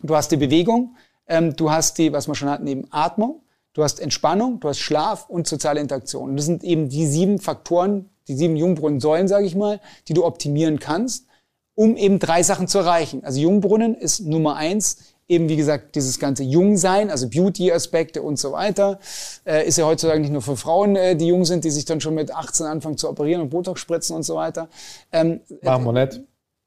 du 0.01 0.15
hast 0.15 0.31
die 0.31 0.37
Bewegung, 0.37 0.95
ähm, 1.27 1.55
du 1.55 1.69
hast 1.69 1.97
die, 1.97 2.13
was 2.13 2.27
wir 2.27 2.35
schon 2.35 2.49
hatten, 2.49 2.65
eben 2.67 2.87
Atmung. 2.91 3.41
Du 3.75 3.83
hast 3.83 3.99
Entspannung, 3.99 4.61
du 4.61 4.69
hast 4.69 4.79
Schlaf 4.79 5.29
und 5.29 5.47
soziale 5.47 5.81
Interaktion. 5.81 6.29
Und 6.29 6.37
das 6.37 6.45
sind 6.45 6.63
eben 6.63 6.87
die 6.87 7.05
sieben 7.05 7.39
Faktoren, 7.39 8.09
die 8.29 8.33
sieben 8.33 8.55
Jungbrunnensäulen, 8.55 9.27
sage 9.27 9.45
ich 9.45 9.53
mal, 9.53 9.81
die 10.07 10.13
du 10.13 10.23
optimieren 10.23 10.79
kannst, 10.79 11.27
um 11.75 11.97
eben 11.97 12.17
drei 12.19 12.41
Sachen 12.41 12.69
zu 12.69 12.79
erreichen. 12.79 13.25
Also 13.25 13.41
Jungbrunnen 13.41 13.93
ist 13.93 14.21
Nummer 14.21 14.55
eins, 14.55 14.99
eben 15.27 15.49
wie 15.49 15.57
gesagt 15.57 15.95
dieses 15.95 16.19
ganze 16.19 16.43
Jungsein, 16.43 17.11
also 17.11 17.27
Beauty-Aspekte 17.29 18.21
und 18.21 18.39
so 18.39 18.53
weiter. 18.53 18.97
Äh, 19.45 19.67
ist 19.67 19.77
ja 19.77 19.85
heutzutage 19.85 20.21
nicht 20.21 20.31
nur 20.31 20.41
für 20.41 20.55
Frauen, 20.55 20.95
äh, 20.95 21.17
die 21.17 21.27
jung 21.27 21.43
sind, 21.43 21.65
die 21.65 21.71
sich 21.71 21.83
dann 21.83 21.99
schon 21.99 22.15
mit 22.15 22.33
18 22.33 22.65
anfangen 22.67 22.97
zu 22.97 23.09
operieren 23.09 23.41
und 23.41 23.49
Botox 23.49 23.81
spritzen 23.81 24.15
und 24.15 24.23
so 24.23 24.35
weiter. 24.35 24.69
Ähm, 25.11 25.41
Machen 25.61 25.83
wir 25.83 25.91
nicht. 25.91 26.21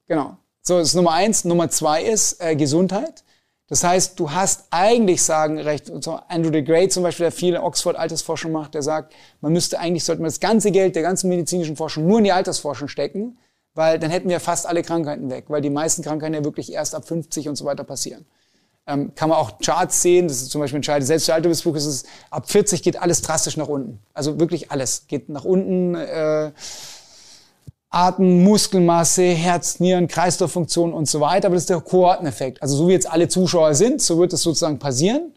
Genau. 0.09 0.37
So, 0.61 0.77
das 0.77 0.89
ist 0.89 0.95
Nummer 0.95 1.13
eins. 1.13 1.47
Nummer 1.47 1.71
zwei 1.71 2.03
ist 2.03 2.43
äh, 2.43 2.55
Gesundheit. 2.55 3.25
Das 3.69 3.85
heißt, 3.85 4.19
du 4.19 4.31
hast 4.33 4.65
eigentlich 4.71 5.23
sagen 5.23 5.59
recht, 5.59 5.93
Andrew 6.29 6.51
de 6.51 6.63
Grey 6.63 6.89
zum 6.89 7.03
Beispiel, 7.03 7.25
der 7.25 7.33
viel 7.33 7.57
Oxford-Altersforschung 7.57 8.51
macht, 8.51 8.75
der 8.75 8.83
sagt, 8.83 9.13
man 9.43 9.53
müsste 9.53 9.79
eigentlich, 9.79 10.05
sollte 10.05 10.23
man 10.23 10.31
das 10.31 10.41
ganze 10.41 10.71
Geld 10.71 10.97
der 10.97 11.03
ganzen 11.03 11.29
medizinischen 11.29 11.77
Forschung 11.77 12.07
nur 12.07 12.19
in 12.19 12.25
die 12.25 12.33
Altersforschung 12.33 12.89
stecken, 12.89 13.39
weil 13.75 13.99
dann 13.99 14.11
hätten 14.11 14.31
wir 14.31 14.41
fast 14.41 14.67
alle 14.67 14.83
Krankheiten 14.83 15.31
weg, 15.31 15.45
weil 15.49 15.61
die 15.61 15.71
meisten 15.71 16.03
Krankheiten 16.03 16.35
ja 16.35 16.45
wirklich 16.45 16.73
erst 16.73 16.95
ab 16.95 17.07
50 17.07 17.49
und 17.51 17.57
so 17.57 17.67
weiter 17.67 17.85
passieren. 17.85 18.25
Ähm, 18.87 19.15
kann 19.15 19.29
man 19.29 19.37
auch 19.37 19.59
Charts 19.59 20.01
sehen, 20.01 20.29
das 20.29 20.39
ist 20.41 20.51
zum 20.51 20.63
Beispiel 20.63 20.81
ein 20.81 21.03
selbst 21.03 21.27
für 21.27 21.35
Altersbuch 21.35 21.77
ist 21.77 21.85
es, 21.85 22.05
ab 22.31 22.51
40 22.51 22.83
geht 22.83 23.01
alles 23.01 23.21
drastisch 23.21 23.59
nach 23.59 23.69
unten. 23.69 23.99
Also 24.15 24.41
wirklich 24.41 24.71
alles 24.71 25.07
geht 25.09 25.29
nach 25.29 25.45
unten. 25.45 25.95
Äh, 25.95 26.53
Atem, 27.91 28.45
Muskelmasse, 28.45 29.23
Herz, 29.23 29.81
Nieren, 29.81 30.09
Kreislauffunktion 30.09 30.93
und 30.93 31.09
so 31.09 31.21
weiter. 31.21 31.47
Aber 31.47 31.55
das 31.55 31.63
ist 31.63 31.71
der 31.71 31.81
Kohorteneffekt. 31.81 32.61
Also 32.63 32.77
so 32.77 32.89
wie 32.89 32.93
jetzt 32.93 33.11
alle 33.11 33.29
Zuschauer 33.29 33.75
sind, 33.75 34.03
so 34.03 34.19
wird 34.19 34.33
es 34.33 34.43
sozusagen 34.43 34.79
passieren. 34.79 35.33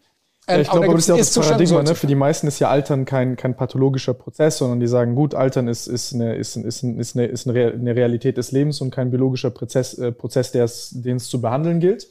Ja, 0.48 0.58
ich 0.58 0.68
ähm, 0.68 0.82
glaube, 0.82 0.94
das 0.94 1.02
ist 1.02 1.08
ja 1.08 1.14
auch 1.14 1.18
das 1.18 1.34
Paradigma. 1.34 1.82
Ne? 1.82 1.94
Für 1.94 2.06
die 2.06 2.14
meisten 2.14 2.48
ist 2.48 2.58
ja 2.58 2.68
Altern 2.68 3.04
kein, 3.04 3.36
kein 3.36 3.56
pathologischer 3.56 4.12
Prozess, 4.12 4.58
sondern 4.58 4.80
die 4.80 4.88
sagen, 4.88 5.14
gut, 5.14 5.34
Altern 5.34 5.68
ist, 5.68 5.86
ist, 5.86 6.12
eine, 6.14 6.34
ist, 6.34 6.56
ist, 6.56 6.82
ist, 6.82 7.16
eine, 7.16 7.26
ist 7.26 7.46
eine 7.46 7.96
Realität 7.96 8.36
des 8.36 8.50
Lebens 8.52 8.80
und 8.80 8.90
kein 8.90 9.10
biologischer 9.10 9.50
Prozess, 9.50 9.94
äh, 9.94 10.10
Prozess 10.10 10.50
den 10.52 11.16
es 11.16 11.28
zu 11.28 11.40
behandeln 11.40 11.80
gilt. 11.80 12.08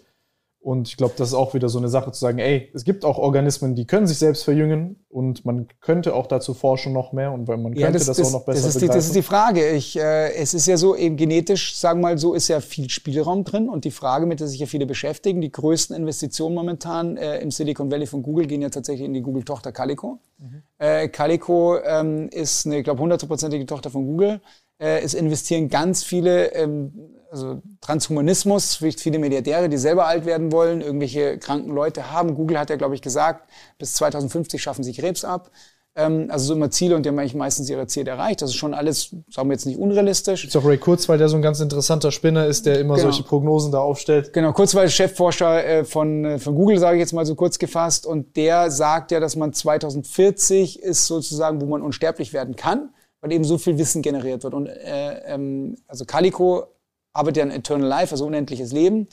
Und 0.64 0.88
ich 0.88 0.96
glaube, 0.96 1.16
das 1.18 1.30
ist 1.30 1.34
auch 1.34 1.56
wieder 1.56 1.70
so 1.70 1.80
eine 1.80 1.90
Sache 1.90 2.12
zu 2.12 2.20
sagen, 2.20 2.38
ey, 2.38 2.70
es 2.76 2.84
gibt 2.84 3.04
auch 3.04 3.18
Organismen, 3.18 3.74
die 3.74 3.88
können 3.88 4.06
sich 4.06 4.20
selbst 4.20 4.44
verjüngen 4.44 5.04
und 5.10 5.44
man 5.44 5.68
könnte 5.80 6.14
auch 6.14 6.28
dazu 6.28 6.54
forschen 6.54 6.94
noch 6.94 7.14
mehr 7.14 7.32
und 7.32 7.48
weil 7.48 7.58
man 7.58 7.74
könnte 7.74 7.82
ja, 7.82 7.92
das, 7.92 8.06
das, 8.06 8.18
das, 8.18 8.28
auch 8.28 8.40
noch 8.40 8.46
besser 8.46 8.68
das 8.68 8.76
ist, 8.76 8.82
die, 8.84 8.88
das 8.88 9.06
ist 9.08 9.16
die 9.16 9.24
Frage. 9.24 9.72
Ich, 9.72 9.98
äh, 9.98 10.36
es 10.36 10.54
ist 10.54 10.68
ja 10.68 10.78
so, 10.78 10.96
eben 10.96 11.18
genetisch, 11.18 11.76
sagen 11.76 12.02
wir 12.02 12.10
mal 12.10 12.18
so, 12.20 12.36
ist 12.36 12.48
ja 12.48 12.60
viel 12.60 12.92
Spielraum 12.92 13.44
drin 13.44 13.70
und 13.70 13.86
die 13.86 13.92
Frage, 13.92 14.28
mit 14.28 14.40
der 14.40 14.48
sich 14.48 14.60
ja 14.60 14.68
viele 14.68 14.86
beschäftigen, 14.86 15.42
die 15.42 15.52
größten 15.52 15.96
Investitionen 15.96 16.54
momentan 16.54 17.18
äh, 17.18 17.40
im 17.40 17.50
Silicon 17.50 17.90
Valley 17.90 18.06
von 18.06 18.22
Google 18.22 18.46
gehen 18.46 18.62
ja 18.62 18.70
tatsächlich 18.70 19.08
in 19.08 19.14
die 19.16 19.22
Google-Tochter 19.22 19.72
Calico. 19.72 20.20
Mhm. 20.38 20.62
Äh, 20.78 21.08
Calico 21.08 21.80
ähm, 21.84 22.30
ist 22.30 22.68
eine, 22.68 22.78
ich 22.78 22.84
glaube, 22.84 23.02
hundertprozentige 23.02 23.66
Tochter 23.66 23.90
von 23.90 24.06
Google. 24.06 24.42
Äh, 24.82 25.02
es 25.02 25.14
investieren 25.14 25.70
ganz 25.70 26.04
viele 26.04 26.54
ähm, 26.54 26.92
also 27.32 27.62
Transhumanismus, 27.80 28.76
viele 28.76 29.18
Milliardäre, 29.18 29.70
die 29.70 29.78
selber 29.78 30.06
alt 30.06 30.26
werden 30.26 30.52
wollen, 30.52 30.82
irgendwelche 30.82 31.38
kranken 31.38 31.74
Leute 31.74 32.12
haben. 32.12 32.36
Google 32.36 32.60
hat 32.60 32.70
ja, 32.70 32.76
glaube 32.76 32.94
ich, 32.94 33.02
gesagt, 33.02 33.50
bis 33.78 33.94
2050 33.94 34.62
schaffen 34.62 34.84
sie 34.84 34.92
Krebs 34.92 35.24
ab. 35.24 35.50
Ähm, 35.96 36.28
also 36.30 36.46
so 36.46 36.54
immer 36.54 36.72
Ziele 36.72 36.96
und 36.96 37.04
die 37.04 37.10
haben 37.10 37.20
eigentlich 37.20 37.36
meistens 37.36 37.70
ihre 37.70 37.88
Ziele 37.88 38.12
erreicht. 38.12 38.42
Das 38.42 38.50
ist 38.50 38.56
schon 38.56 38.74
alles, 38.74 39.16
sagen 39.30 39.50
wir 39.50 39.54
jetzt 39.54 39.66
nicht 39.66 39.78
unrealistisch. 39.78 40.46
Ist 40.46 40.56
auch 40.58 40.66
Ray 40.66 40.78
Kurzweil, 40.78 41.18
der 41.18 41.30
so 41.30 41.38
ein 41.38 41.42
ganz 41.42 41.60
interessanter 41.60 42.12
Spinner 42.12 42.46
ist, 42.46 42.66
der 42.66 42.80
immer 42.80 42.96
genau. 42.96 43.08
solche 43.08 43.24
Prognosen 43.24 43.72
da 43.72 43.80
aufstellt. 43.80 44.34
Genau, 44.34 44.52
Kurzweil 44.52 44.88
ist 44.88 44.94
Chefforscher 44.94 45.66
äh, 45.66 45.86
von, 45.86 46.26
äh, 46.26 46.40
von 46.40 46.56
Google, 46.56 46.80
sage 46.80 46.98
ich 46.98 47.02
jetzt 47.02 47.14
mal 47.14 47.26
so 47.26 47.36
kurz 47.36 47.60
gefasst. 47.60 48.06
Und 48.06 48.36
der 48.36 48.72
sagt 48.72 49.12
ja, 49.12 49.20
dass 49.20 49.36
man 49.38 49.54
2040 49.54 50.82
ist 50.82 51.08
sozusagen, 51.08 51.62
wo 51.62 51.66
man 51.66 51.82
unsterblich 51.82 52.34
werden 52.34 52.56
kann, 52.56 52.90
weil 53.22 53.32
eben 53.32 53.44
so 53.44 53.58
viel 53.58 53.78
Wissen 53.78 54.02
generiert 54.02 54.44
wird. 54.44 54.54
Und 54.54 54.68
äh, 54.68 55.34
ähm, 55.34 55.78
also 55.88 56.06
Calico 56.06 56.68
arbeitet 57.14 57.38
ja 57.38 57.44
an 57.44 57.52
Eternal 57.52 57.88
Life, 57.88 58.12
also 58.12 58.26
unendliches 58.26 58.72
Leben. 58.72 59.08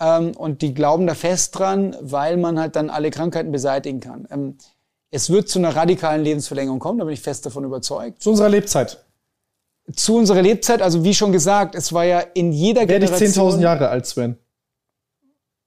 Ähm, 0.00 0.32
und 0.36 0.62
die 0.62 0.72
glauben 0.72 1.06
da 1.06 1.14
fest 1.14 1.58
dran, 1.58 1.96
weil 2.00 2.36
man 2.36 2.58
halt 2.58 2.76
dann 2.76 2.90
alle 2.90 3.10
Krankheiten 3.10 3.52
beseitigen 3.52 4.00
kann. 4.00 4.26
Ähm, 4.30 4.56
es 5.10 5.28
wird 5.28 5.48
zu 5.48 5.58
einer 5.58 5.74
radikalen 5.74 6.22
Lebensverlängerung 6.22 6.78
kommen, 6.78 7.00
da 7.00 7.04
bin 7.04 7.14
ich 7.14 7.20
fest 7.20 7.44
davon 7.44 7.64
überzeugt. 7.64 8.22
Zu 8.22 8.30
unserer 8.30 8.48
Lebzeit. 8.48 9.04
Zu 9.92 10.16
unserer 10.16 10.40
Lebzeit, 10.40 10.82
also 10.82 11.02
wie 11.02 11.14
schon 11.14 11.32
gesagt, 11.32 11.74
es 11.74 11.92
war 11.92 12.04
ja 12.04 12.20
in 12.20 12.52
jeder 12.52 12.82
Werde 12.82 13.06
Generation... 13.06 13.20
Werde 13.20 13.48
ich 13.48 13.56
10.000 13.58 13.60
Jahre 13.60 13.88
alt, 13.88 14.06
Sven? 14.06 14.38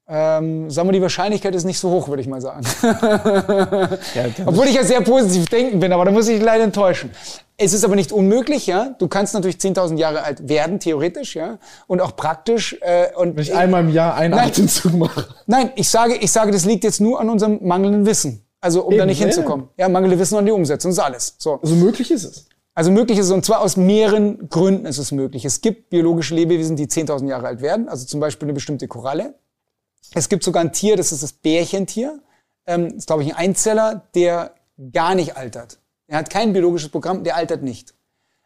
Ähm, 0.05 0.69
sagen 0.69 0.89
wir, 0.89 0.93
die 0.93 1.01
Wahrscheinlichkeit 1.01 1.55
ist 1.55 1.63
nicht 1.63 1.79
so 1.79 1.89
hoch, 1.89 2.09
würde 2.09 2.21
ich 2.21 2.27
mal 2.27 2.41
sagen. 2.41 2.65
ja, 2.83 4.25
Obwohl 4.45 4.67
ich 4.67 4.75
ja 4.75 4.83
sehr 4.83 4.99
positiv 5.01 5.45
denken 5.45 5.79
bin, 5.79 5.93
aber 5.93 6.03
da 6.03 6.11
muss 6.11 6.27
ich 6.27 6.41
leider 6.41 6.65
enttäuschen. 6.65 7.11
Es 7.55 7.71
ist 7.71 7.85
aber 7.85 7.95
nicht 7.95 8.11
unmöglich, 8.11 8.67
ja. 8.67 8.95
Du 8.99 9.07
kannst 9.07 9.33
natürlich 9.33 9.57
10.000 9.57 9.97
Jahre 9.97 10.23
alt 10.23 10.49
werden, 10.49 10.79
theoretisch, 10.79 11.35
ja. 11.35 11.57
Und 11.87 12.01
auch 12.01 12.15
praktisch. 12.17 12.75
Äh, 12.81 13.15
und 13.15 13.37
Wenn 13.37 13.43
ich 13.43 13.55
einmal 13.55 13.81
im 13.81 13.89
Jahr 13.89 14.15
einen 14.15 14.35
nein, 14.35 14.49
Atemzug 14.49 14.93
mache. 14.93 15.27
Nein, 15.45 15.71
ich 15.75 15.87
sage, 15.87 16.15
ich 16.15 16.31
sage, 16.31 16.51
das 16.51 16.65
liegt 16.65 16.83
jetzt 16.83 16.99
nur 16.99 17.21
an 17.21 17.29
unserem 17.29 17.59
mangelnden 17.61 18.05
Wissen. 18.05 18.45
Also, 18.59 18.83
um 18.83 18.93
Eben, 18.93 18.99
da 18.99 19.05
nicht 19.05 19.19
ja. 19.19 19.27
hinzukommen. 19.27 19.69
Ja, 19.77 19.87
mangelnde 19.87 20.19
Wissen 20.19 20.37
und 20.37 20.45
die 20.45 20.51
Umsetzung, 20.51 20.91
das 20.91 20.97
ist 20.97 21.03
alles. 21.03 21.35
So. 21.37 21.59
Also 21.61 21.75
möglich 21.75 22.11
ist 22.11 22.23
es. 22.23 22.47
Also 22.75 22.91
möglich 22.91 23.19
ist 23.19 23.27
es, 23.27 23.31
und 23.31 23.45
zwar 23.45 23.61
aus 23.61 23.77
mehreren 23.77 24.49
Gründen 24.49 24.85
ist 24.85 24.97
es 24.97 25.11
möglich. 25.11 25.45
Es 25.45 25.61
gibt 25.61 25.89
biologische 25.91 26.33
Lebewesen, 26.33 26.75
die 26.75 26.87
10.000 26.87 27.27
Jahre 27.27 27.47
alt 27.47 27.61
werden, 27.61 27.87
also 27.87 28.05
zum 28.05 28.19
Beispiel 28.19 28.47
eine 28.47 28.53
bestimmte 28.53 28.87
Koralle. 28.87 29.35
Es 30.13 30.29
gibt 30.29 30.43
sogar 30.43 30.63
ein 30.63 30.73
Tier, 30.73 30.95
das 30.95 31.11
ist 31.11 31.23
das 31.23 31.33
Bärchentier. 31.33 32.19
Ähm, 32.65 32.89
das 32.89 32.99
ist, 32.99 33.07
glaube 33.07 33.23
ich, 33.23 33.29
ein 33.29 33.35
Einzeller, 33.35 34.07
der 34.15 34.55
gar 34.91 35.15
nicht 35.15 35.37
altert. 35.37 35.79
Er 36.07 36.17
hat 36.19 36.29
kein 36.29 36.53
biologisches 36.53 36.89
Programm, 36.89 37.23
der 37.23 37.35
altert 37.35 37.63
nicht. 37.63 37.93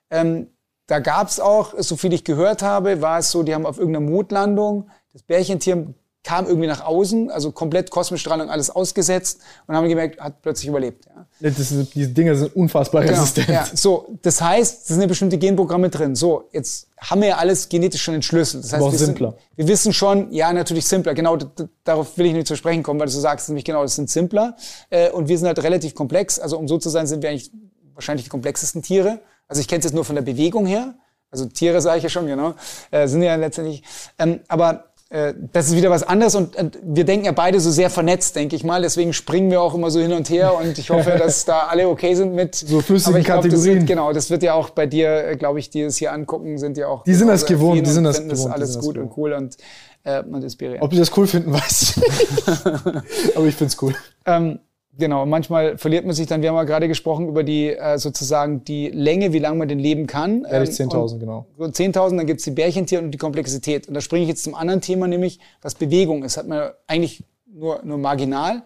Ähm, 0.09 0.47
da 0.87 0.99
gab 0.99 1.27
es 1.27 1.39
auch, 1.39 1.73
so 1.77 1.97
viel 1.97 2.13
ich 2.13 2.23
gehört 2.23 2.61
habe, 2.61 3.01
war 3.01 3.19
es 3.19 3.31
so, 3.31 3.43
die 3.43 3.53
haben 3.53 3.65
auf 3.65 3.77
irgendeiner 3.77 4.09
Mondlandung 4.09 4.89
das 5.11 5.23
Bärchentier 5.23 5.93
kam 6.27 6.45
irgendwie 6.45 6.67
nach 6.67 6.85
außen, 6.85 7.31
also 7.31 7.53
komplett 7.53 7.89
Kosmischstrahlung 7.89 8.49
alles 8.49 8.69
ausgesetzt 8.69 9.39
und 9.65 9.77
haben 9.77 9.87
gemerkt, 9.87 10.19
hat 10.19 10.41
plötzlich 10.41 10.67
überlebt. 10.67 11.05
Ja. 11.05 11.25
Das, 11.39 11.73
diese 11.93 12.09
Dinge 12.09 12.35
sind 12.35 12.53
unfassbar 12.53 13.05
genau, 13.05 13.13
resistent. 13.13 13.47
Ja. 13.47 13.65
So, 13.73 14.17
das 14.23 14.41
heißt, 14.41 14.81
es 14.81 14.87
sind 14.87 14.97
eine 14.97 15.07
bestimmte 15.07 15.37
Genprogramme 15.37 15.89
drin. 15.89 16.15
So, 16.15 16.49
jetzt 16.51 16.89
haben 16.99 17.21
wir 17.21 17.29
ja 17.29 17.37
alles 17.37 17.69
genetisch 17.69 18.01
schon 18.01 18.13
entschlüsselt. 18.13 18.65
Das 18.65 18.73
heißt, 18.73 18.91
wir, 18.91 18.97
simpler. 18.97 19.29
Sind, 19.29 19.39
wir 19.55 19.67
wissen 19.69 19.93
schon, 19.93 20.29
ja, 20.33 20.51
natürlich 20.51 20.85
simpler. 20.85 21.13
Genau, 21.13 21.37
darauf 21.85 22.17
will 22.17 22.25
ich 22.25 22.33
nicht 22.33 22.47
zu 22.47 22.57
sprechen 22.57 22.83
kommen, 22.83 22.99
weil 22.99 23.07
du 23.07 23.13
so 23.13 23.21
sagst, 23.21 23.47
nämlich 23.47 23.63
genau, 23.63 23.83
das 23.83 23.95
sind 23.95 24.09
simpler. 24.09 24.57
Äh, 24.89 25.11
und 25.11 25.29
wir 25.29 25.37
sind 25.37 25.47
halt 25.47 25.63
relativ 25.63 25.95
komplex. 25.95 26.39
Also 26.39 26.57
um 26.57 26.67
so 26.67 26.77
zu 26.77 26.89
sein, 26.89 27.07
sind 27.07 27.23
wir 27.23 27.29
eigentlich 27.29 27.51
wahrscheinlich 27.93 28.25
die 28.25 28.29
komplexesten 28.29 28.81
Tiere. 28.81 29.21
Also 29.47 29.61
ich 29.61 29.69
kenne 29.69 29.79
es 29.79 29.85
jetzt 29.85 29.93
nur 29.93 30.03
von 30.03 30.15
der 30.15 30.23
Bewegung 30.23 30.65
her. 30.65 30.95
Also 31.31 31.45
Tiere 31.45 31.79
sage 31.79 31.99
ich 31.99 32.03
ja 32.03 32.09
schon, 32.09 32.27
genau. 32.27 32.55
Äh, 32.91 33.07
sind 33.07 33.21
ja 33.21 33.35
letztendlich. 33.35 33.81
Ähm, 34.19 34.41
aber 34.49 34.86
das 35.09 35.69
ist 35.69 35.75
wieder 35.77 35.89
was 35.89 36.03
anderes 36.03 36.35
und, 36.35 36.57
wir 36.83 37.05
denken 37.05 37.25
ja 37.25 37.31
beide 37.31 37.61
so 37.61 37.71
sehr 37.71 37.89
vernetzt, 37.89 38.35
denke 38.35 38.57
ich 38.57 38.65
mal. 38.65 38.81
Deswegen 38.81 39.13
springen 39.13 39.49
wir 39.49 39.61
auch 39.61 39.73
immer 39.73 39.89
so 39.89 40.01
hin 40.01 40.11
und 40.11 40.29
her 40.29 40.53
und 40.57 40.77
ich 40.77 40.89
hoffe, 40.89 41.11
dass 41.17 41.45
da 41.45 41.67
alle 41.67 41.87
okay 41.87 42.13
sind 42.13 42.33
mit 42.33 42.55
so 42.55 42.81
flüssigen 42.81 43.23
glaub, 43.23 43.43
Kategorien. 43.43 43.79
Das 43.79 43.87
genau, 43.87 44.11
das 44.11 44.29
wird 44.29 44.43
ja 44.43 44.53
auch 44.53 44.69
bei 44.69 44.85
dir, 44.85 45.29
äh, 45.29 45.37
glaube 45.37 45.59
ich, 45.59 45.69
die 45.69 45.81
es 45.81 45.95
hier 45.95 46.11
angucken, 46.11 46.57
sind 46.57 46.77
ja 46.77 46.87
auch. 46.87 47.03
Die 47.03 47.13
sind 47.13 47.29
das 47.29 47.45
gewohnt, 47.45 47.85
die 47.85 47.89
sind 47.89 48.03
das 48.03 48.17
gewohnt. 48.17 48.31
Das 48.31 48.45
alles 48.47 48.79
gut 48.79 48.97
und 48.97 49.15
cool 49.15 49.31
und 49.31 49.55
äh, 50.03 50.23
und 50.23 50.43
inspiriert. 50.43 50.81
Ob 50.81 50.89
die 50.89 50.97
das 50.97 51.15
cool 51.17 51.27
finden, 51.27 51.53
weiß 51.53 51.97
ich. 51.97 53.35
Aber 53.35 53.45
ich 53.45 53.55
find's 53.55 53.77
cool. 53.81 53.93
Ähm, 54.25 54.59
Genau, 54.97 55.25
manchmal 55.25 55.77
verliert 55.77 56.05
man 56.05 56.15
sich 56.15 56.25
dann, 56.25 56.41
wir 56.41 56.49
haben 56.49 56.55
ja 56.55 56.63
gerade 56.63 56.87
gesprochen 56.87 57.27
über 57.27 57.43
die 57.43 57.67
äh, 57.67 57.99
sozusagen 57.99 58.63
die 58.63 58.89
Länge, 58.89 59.31
wie 59.31 59.39
lange 59.39 59.59
man 59.59 59.67
denn 59.67 59.79
leben 59.79 60.07
kann. 60.07 60.43
Ehrlich, 60.45 60.71
10.000, 60.71 61.13
ähm, 61.13 61.19
genau. 61.19 61.45
10.000, 61.59 62.17
dann 62.17 62.25
gibt's 62.25 62.43
die 62.45 62.51
Bärchentiere 62.51 63.03
und 63.03 63.11
die 63.11 63.17
Komplexität. 63.17 63.87
Und 63.87 63.93
da 63.93 64.01
springe 64.01 64.23
ich 64.23 64.29
jetzt 64.29 64.43
zum 64.43 64.55
anderen 64.55 64.81
Thema, 64.81 65.07
nämlich 65.07 65.39
was 65.61 65.75
Bewegung 65.75 66.23
ist. 66.23 66.37
Hat 66.37 66.47
man 66.47 66.71
eigentlich 66.87 67.23
nur, 67.45 67.81
nur 67.83 67.99
marginal. 67.99 68.63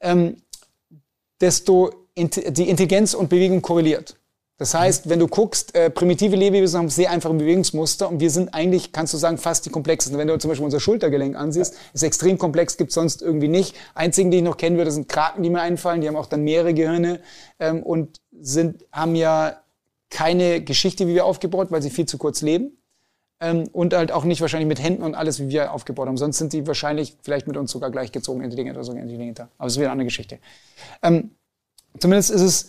Ähm, 0.00 0.36
desto 1.40 1.90
die 2.16 2.68
Intelligenz 2.68 3.14
und 3.14 3.28
Bewegung 3.28 3.62
korreliert. 3.62 4.16
Das 4.60 4.74
heißt, 4.74 5.08
wenn 5.08 5.18
du 5.18 5.26
guckst, 5.26 5.74
äh, 5.74 5.88
primitive 5.88 6.36
Lebewesen 6.36 6.78
haben 6.78 6.90
sehr 6.90 7.10
einfache 7.10 7.32
Bewegungsmuster 7.32 8.06
und 8.10 8.20
wir 8.20 8.28
sind 8.28 8.52
eigentlich, 8.52 8.92
kannst 8.92 9.14
du 9.14 9.16
sagen, 9.16 9.38
fast 9.38 9.64
die 9.64 9.70
komplexesten. 9.70 10.18
Wenn 10.18 10.28
du 10.28 10.38
zum 10.38 10.50
Beispiel 10.50 10.66
unser 10.66 10.80
Schultergelenk 10.80 11.34
ansiehst, 11.34 11.74
ist 11.94 12.02
extrem 12.02 12.36
komplex, 12.36 12.76
gibt's 12.76 12.92
sonst 12.92 13.22
irgendwie 13.22 13.48
nicht. 13.48 13.74
Einzigen, 13.94 14.30
die 14.30 14.36
ich 14.36 14.42
noch 14.42 14.58
kennen 14.58 14.76
würde, 14.76 14.90
sind 14.90 15.08
Kraken, 15.08 15.42
die 15.42 15.48
mir 15.48 15.62
einfallen. 15.62 16.02
Die 16.02 16.08
haben 16.08 16.16
auch 16.16 16.26
dann 16.26 16.44
mehrere 16.44 16.74
Gehirne 16.74 17.20
ähm, 17.58 17.82
und 17.82 18.20
sind, 18.38 18.84
haben 18.92 19.14
ja 19.14 19.62
keine 20.10 20.62
Geschichte, 20.62 21.08
wie 21.08 21.14
wir 21.14 21.24
aufgebaut, 21.24 21.68
weil 21.70 21.80
sie 21.80 21.88
viel 21.88 22.04
zu 22.04 22.18
kurz 22.18 22.42
leben. 22.42 22.76
Ähm, 23.40 23.66
und 23.72 23.94
halt 23.94 24.12
auch 24.12 24.24
nicht 24.24 24.42
wahrscheinlich 24.42 24.68
mit 24.68 24.82
Händen 24.82 25.04
und 25.04 25.14
alles, 25.14 25.40
wie 25.40 25.48
wir 25.48 25.72
aufgebaut 25.72 26.06
haben. 26.06 26.18
Sonst 26.18 26.36
sind 26.36 26.52
die 26.52 26.66
wahrscheinlich 26.66 27.16
vielleicht 27.22 27.46
mit 27.46 27.56
uns 27.56 27.70
sogar 27.70 27.90
gleichgezogen, 27.90 28.42
intelligent 28.42 28.76
oder 28.76 28.84
sogar 28.84 29.00
intelligenter. 29.00 29.48
Aber 29.56 29.68
das 29.68 29.72
ist 29.72 29.78
wieder 29.78 29.86
eine 29.86 29.92
andere 29.92 30.04
Geschichte. 30.04 30.38
Ähm, 31.02 31.30
zumindest 31.98 32.30
ist 32.30 32.42
es 32.42 32.68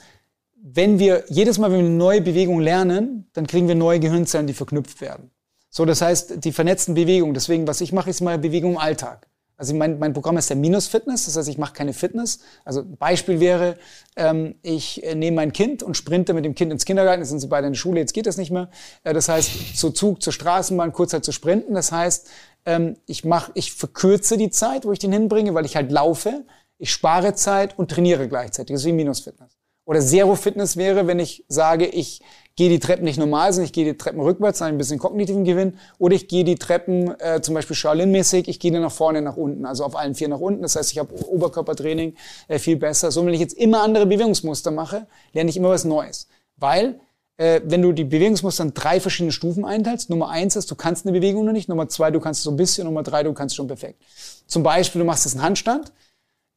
wenn 0.64 1.00
wir 1.00 1.24
jedes 1.28 1.58
Mal, 1.58 1.72
wenn 1.72 1.80
wir 1.80 1.86
eine 1.86 1.96
neue 1.96 2.22
Bewegung 2.22 2.60
lernen, 2.60 3.28
dann 3.34 3.48
kriegen 3.48 3.68
wir 3.68 3.76
neue 3.76 4.00
Gehirnzellen, 4.00 4.48
die 4.48 4.54
verknüpft 4.54 5.02
werden. 5.02 5.32
So, 5.70 5.86
das 5.86 6.02
heißt, 6.02 6.44
die 6.44 6.52
vernetzten 6.52 6.94
Bewegungen. 6.94 7.34
Deswegen, 7.34 7.66
was 7.68 7.82
ich 7.82 7.94
mache, 7.94 8.10
ist 8.10 8.22
mal 8.22 8.38
Bewegung 8.38 8.74
im 8.74 8.78
Alltag. 8.78 9.28
Also 9.62 9.76
mein, 9.76 10.00
mein 10.00 10.14
Programm 10.14 10.38
ist 10.38 10.50
der 10.50 10.58
Minus-Fitness, 10.58 11.26
das 11.26 11.38
heißt, 11.38 11.48
ich 11.48 11.60
mache 11.60 11.74
keine 11.74 11.94
Fitness. 11.94 12.40
Also 12.66 12.84
Beispiel 12.84 13.40
wäre, 13.40 13.78
ähm, 14.16 14.56
ich 14.64 15.04
äh, 15.04 15.14
nehme 15.14 15.36
mein 15.36 15.54
Kind 15.54 15.84
und 15.84 15.96
sprinte 15.96 16.34
mit 16.34 16.46
dem 16.46 16.56
Kind 16.56 16.72
ins 16.72 16.84
Kindergarten, 16.84 17.22
jetzt 17.22 17.30
sind 17.30 17.42
sie 17.42 17.48
beide 17.48 17.68
in 17.68 17.74
der 17.74 17.78
Schule, 17.78 18.00
jetzt 18.00 18.14
geht 18.14 18.26
das 18.26 18.38
nicht 18.38 18.50
mehr. 18.50 18.72
Äh, 19.04 19.14
das 19.14 19.30
heißt, 19.30 19.78
zu 19.78 19.92
Zug, 19.92 20.24
zur 20.24 20.34
Straßenbahn, 20.34 20.94
kurz 20.94 21.14
halt 21.14 21.24
zu 21.24 21.32
sprinten. 21.32 21.76
Das 21.76 21.92
heißt, 21.92 22.28
ähm, 22.66 22.98
ich, 23.06 23.24
mach, 23.24 23.52
ich 23.54 23.72
verkürze 23.74 24.36
die 24.36 24.50
Zeit, 24.50 24.84
wo 24.84 24.94
ich 24.94 25.00
den 25.00 25.12
hinbringe, 25.14 25.54
weil 25.54 25.66
ich 25.66 25.76
halt 25.76 25.92
laufe. 25.92 26.44
Ich 26.80 26.92
spare 26.92 27.36
Zeit 27.36 27.78
und 27.78 27.92
trainiere 27.92 28.28
gleichzeitig. 28.28 28.74
Das 28.74 28.82
ist 28.82 28.88
wie 28.88 28.94
Minus-Fitness. 28.94 29.61
Oder 29.86 30.00
Zero-Fitness 30.00 30.78
wäre, 30.78 31.08
wenn 31.08 31.20
ich 31.20 31.44
sage, 31.48 31.88
ich 31.88 32.22
gehe 32.56 32.70
die 32.70 32.80
Treppen 32.80 33.06
nicht 33.06 33.18
normal, 33.18 33.52
sondern 33.52 33.66
ich 33.66 33.74
gehe 33.74 33.86
die 33.86 33.98
Treppen 33.98 34.20
rückwärts, 34.22 34.62
ein 34.62 34.78
bisschen 34.78 35.00
kognitiven 35.00 35.44
Gewinn. 35.44 35.78
Oder 35.98 36.16
ich 36.16 36.28
gehe 36.28 36.44
die 36.44 36.56
Treppen 36.56 37.20
äh, 37.20 37.42
zum 37.42 37.56
Beispiel 37.56 37.76
Shaolin-mäßig, 37.76 38.48
ich 38.48 38.60
gehe 38.60 38.72
dann 38.72 38.82
nach 38.82 38.92
vorne, 38.92 39.22
nach 39.22 39.38
unten, 39.38 39.66
also 39.66 39.84
auf 39.84 39.96
allen 39.96 40.16
vier 40.16 40.28
nach 40.28 40.40
unten. 40.40 40.62
Das 40.62 40.76
heißt, 40.76 40.92
ich 40.92 41.00
habe 41.00 41.14
Oberkörpertraining 41.28 42.16
äh, 42.48 42.60
viel 42.60 42.76
besser. 42.76 43.12
So, 43.12 43.26
wenn 43.26 43.34
ich 43.34 43.40
jetzt 43.40 43.58
immer 43.58 43.82
andere 43.82 44.06
Bewegungsmuster 44.06 44.72
mache, 44.72 45.08
lerne 45.34 45.50
ich 45.50 45.58
immer 45.58 45.70
was 45.70 45.86
Neues. 45.86 46.28
Weil 46.58 47.00
äh, 47.38 47.62
wenn 47.66 47.82
du 47.82 47.92
die 47.92 48.04
Bewegungsmuster 48.04 48.64
in 48.64 48.74
drei 48.74 49.00
verschiedene 49.00 49.32
Stufen 49.32 49.66
einteilst, 49.66 50.10
Nummer 50.10 50.30
eins 50.30 50.56
ist, 50.56 50.70
du 50.70 50.76
kannst 50.76 51.06
eine 51.06 51.14
Bewegung 51.14 51.46
noch 51.46 51.54
nicht, 51.54 51.70
Nummer 51.70 51.90
zwei, 51.90 52.12
du 52.12 52.20
kannst 52.20 52.44
so 52.44 52.52
ein 52.52 52.58
bisschen, 52.58 52.86
Nummer 52.86 53.02
drei, 53.02 53.24
du 53.24 53.34
kannst 53.34 53.56
schon 53.56 53.68
perfekt. 53.68 54.04
Zum 54.46 54.62
Beispiel, 54.62 55.00
du 55.00 55.06
machst 55.06 55.26
jetzt 55.26 55.34
einen 55.34 55.44
Handstand, 55.44 55.92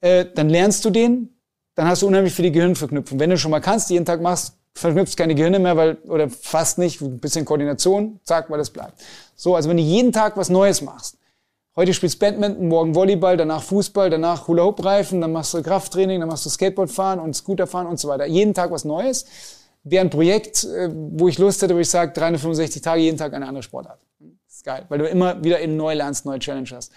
äh, 0.01 0.27
dann 0.35 0.51
lernst 0.51 0.85
du 0.85 0.91
den, 0.91 1.34
dann 1.75 1.89
hast 1.89 2.03
du 2.03 2.07
unheimlich 2.07 2.33
viele 2.33 2.51
Gehirnverknüpfungen. 2.51 3.21
Wenn 3.21 3.31
du 3.31 3.39
schon 3.39 3.51
mal 3.51 3.61
kannst, 3.61 3.91
jeden 3.91 4.05
Tag 4.05 4.21
machst, 4.21 4.55
verknüpfst 4.75 5.17
keine 5.17 5.35
Gehirne 5.35 5.59
mehr, 5.59 5.77
weil, 5.77 5.97
oder 6.09 6.29
fast 6.29 6.79
nicht, 6.79 7.01
ein 7.01 7.19
bisschen 7.19 7.45
Koordination, 7.45 8.21
zack, 8.25 8.51
weil 8.51 8.59
das 8.59 8.71
bleibt. 8.71 9.03
So, 9.37 9.55
also 9.55 9.69
wenn 9.69 9.77
du 9.77 9.83
jeden 9.83 10.13
Tag 10.13 10.37
was 10.37 10.49
Neues 10.49 10.83
machst, 10.83 11.17
heute 11.77 11.95
spielst 11.95 12.19
Badminton, 12.19 12.69
morgen 12.69 12.95
Volleyball, 12.95 13.37
danach 13.37 13.63
Fußball, 13.63 14.11
danach 14.11 14.49
Hula-Hoop-Reifen, 14.49 15.21
dann 15.21 15.33
machst 15.33 15.55
du 15.55 15.63
Krafttraining, 15.63 16.21
dann 16.21 16.29
machst 16.29 16.47
du 16.47 16.51
Skateboardfahren 16.51 17.21
und 17.21 17.35
Scooterfahren 17.35 17.87
und 17.87 17.99
so 17.99 18.09
weiter. 18.09 18.27
Jeden 18.27 18.55
Tag 18.55 18.71
was 18.71 18.85
Neues. 18.85 19.27
Wäre 19.85 20.05
ein 20.05 20.11
Projekt, 20.11 20.65
äh, 20.65 20.91
wo 20.93 21.29
ich 21.29 21.39
Lust 21.39 21.61
hätte, 21.63 21.75
wo 21.75 21.79
ich 21.79 21.91
sage, 21.91 22.13
365 22.13 22.81
Tage, 22.83 23.03
jeden 23.03 23.19
Tag 23.19 23.35
eine 23.35 23.47
andere 23.47 23.63
Sportart. 23.63 23.99
Das 24.19 24.57
ist 24.57 24.65
geil, 24.65 24.87
weil 24.89 24.99
du 24.99 25.07
immer 25.07 25.43
wieder 25.45 25.61
eben 25.61 25.77
neu 25.77 25.95
lernst, 25.95 26.25
neue 26.25 26.39
Challenge 26.39 26.69
hast. 26.73 26.91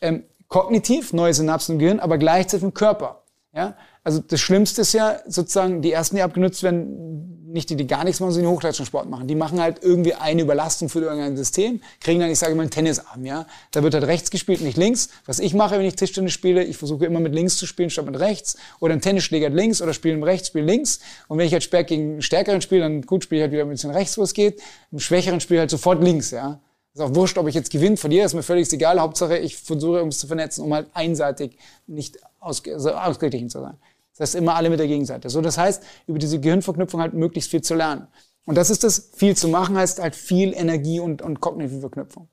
Ähm, 0.00 0.24
kognitiv, 0.48 1.12
neue 1.12 1.32
Synapsen 1.32 1.74
im 1.74 1.78
Gehirn, 1.78 2.00
aber 2.00 2.18
gleichzeitig 2.18 2.64
im 2.64 2.74
Körper. 2.74 3.22
Ja? 3.54 3.76
Also 4.04 4.20
das 4.20 4.38
Schlimmste 4.38 4.82
ist 4.82 4.92
ja 4.92 5.20
sozusagen, 5.26 5.80
die 5.80 5.90
ersten, 5.90 6.16
die 6.16 6.22
abgenutzt 6.22 6.62
werden, 6.62 7.40
nicht 7.50 7.70
die, 7.70 7.76
die 7.76 7.86
gar 7.86 8.04
nichts 8.04 8.20
machen, 8.20 8.32
sondern 8.32 8.50
die 8.50 8.54
Hochleistungssport 8.54 9.08
machen. 9.08 9.28
Die 9.28 9.34
machen 9.34 9.60
halt 9.60 9.82
irgendwie 9.82 10.12
eine 10.12 10.42
Überlastung 10.42 10.90
für 10.90 11.00
irgendein 11.00 11.38
System, 11.38 11.80
kriegen 12.00 12.20
dann, 12.20 12.30
ich 12.30 12.38
sage 12.38 12.54
mal, 12.54 12.62
einen 12.62 12.70
Tennisarm, 12.70 13.24
ja. 13.24 13.46
Da 13.70 13.82
wird 13.82 13.94
halt 13.94 14.04
rechts 14.04 14.30
gespielt, 14.30 14.60
nicht 14.60 14.76
links. 14.76 15.08
Was 15.24 15.38
ich 15.38 15.54
mache, 15.54 15.78
wenn 15.78 15.86
ich 15.86 15.96
Tischtennis 15.96 16.32
spiele, 16.32 16.62
ich 16.64 16.76
versuche 16.76 17.06
immer 17.06 17.20
mit 17.20 17.34
links 17.34 17.56
zu 17.56 17.66
spielen, 17.66 17.88
statt 17.88 18.04
mit 18.04 18.18
rechts. 18.20 18.58
Oder 18.78 18.92
ein 18.92 19.00
Tennisschläger 19.00 19.48
links 19.48 19.80
oder 19.80 19.94
spielen 19.94 20.20
mit 20.20 20.28
rechts, 20.28 20.48
spielen 20.48 20.66
links. 20.66 21.00
Und 21.28 21.38
wenn 21.38 21.46
ich 21.46 21.52
halt 21.54 21.62
Sperr 21.62 21.84
gegen 21.84 22.12
einen 22.12 22.22
stärkeren 22.22 22.60
spiele, 22.60 22.82
dann 22.82 23.02
gut 23.02 23.24
spiele 23.24 23.40
ich 23.40 23.42
halt 23.44 23.52
wieder 23.52 23.62
ein 23.62 23.70
bisschen 23.70 23.90
rechts, 23.90 24.18
wo 24.18 24.22
es 24.22 24.34
geht. 24.34 24.60
Im 24.92 24.98
schwächeren 24.98 25.40
spiele 25.40 25.60
halt 25.60 25.70
sofort 25.70 26.02
links, 26.02 26.30
ja. 26.30 26.60
Ist 26.92 27.00
auch 27.00 27.14
wurscht, 27.14 27.38
ob 27.38 27.48
ich 27.48 27.54
jetzt 27.56 27.70
gewinne, 27.70 27.96
verliere, 27.96 28.26
ist 28.26 28.34
mir 28.34 28.44
völlig 28.44 28.72
egal. 28.72 29.00
Hauptsache, 29.00 29.38
ich 29.38 29.56
versuche, 29.56 30.02
uns 30.02 30.18
zu 30.18 30.28
vernetzen, 30.28 30.64
um 30.64 30.72
halt 30.72 30.86
einseitig 30.94 31.56
nicht 31.86 32.18
also 32.40 32.92
ausgeglichen 32.92 33.48
zu 33.48 33.60
sein. 33.60 33.78
Das 34.16 34.28
heißt, 34.28 34.34
immer 34.36 34.54
alle 34.54 34.70
mit 34.70 34.78
der 34.78 34.86
Gegenseite. 34.86 35.28
So, 35.28 35.40
das 35.40 35.58
heißt, 35.58 35.82
über 36.06 36.18
diese 36.18 36.40
Gehirnverknüpfung 36.40 37.00
halt 37.00 37.14
möglichst 37.14 37.50
viel 37.50 37.62
zu 37.62 37.74
lernen. 37.74 38.06
Und 38.46 38.56
das 38.56 38.70
ist 38.70 38.84
das, 38.84 39.10
viel 39.14 39.36
zu 39.36 39.48
machen 39.48 39.76
heißt 39.76 40.00
halt 40.00 40.14
viel 40.14 40.52
Energie 40.54 41.00
und, 41.00 41.22
und 41.22 41.40
kognitive 41.40 41.80
Verknüpfung. 41.80 42.28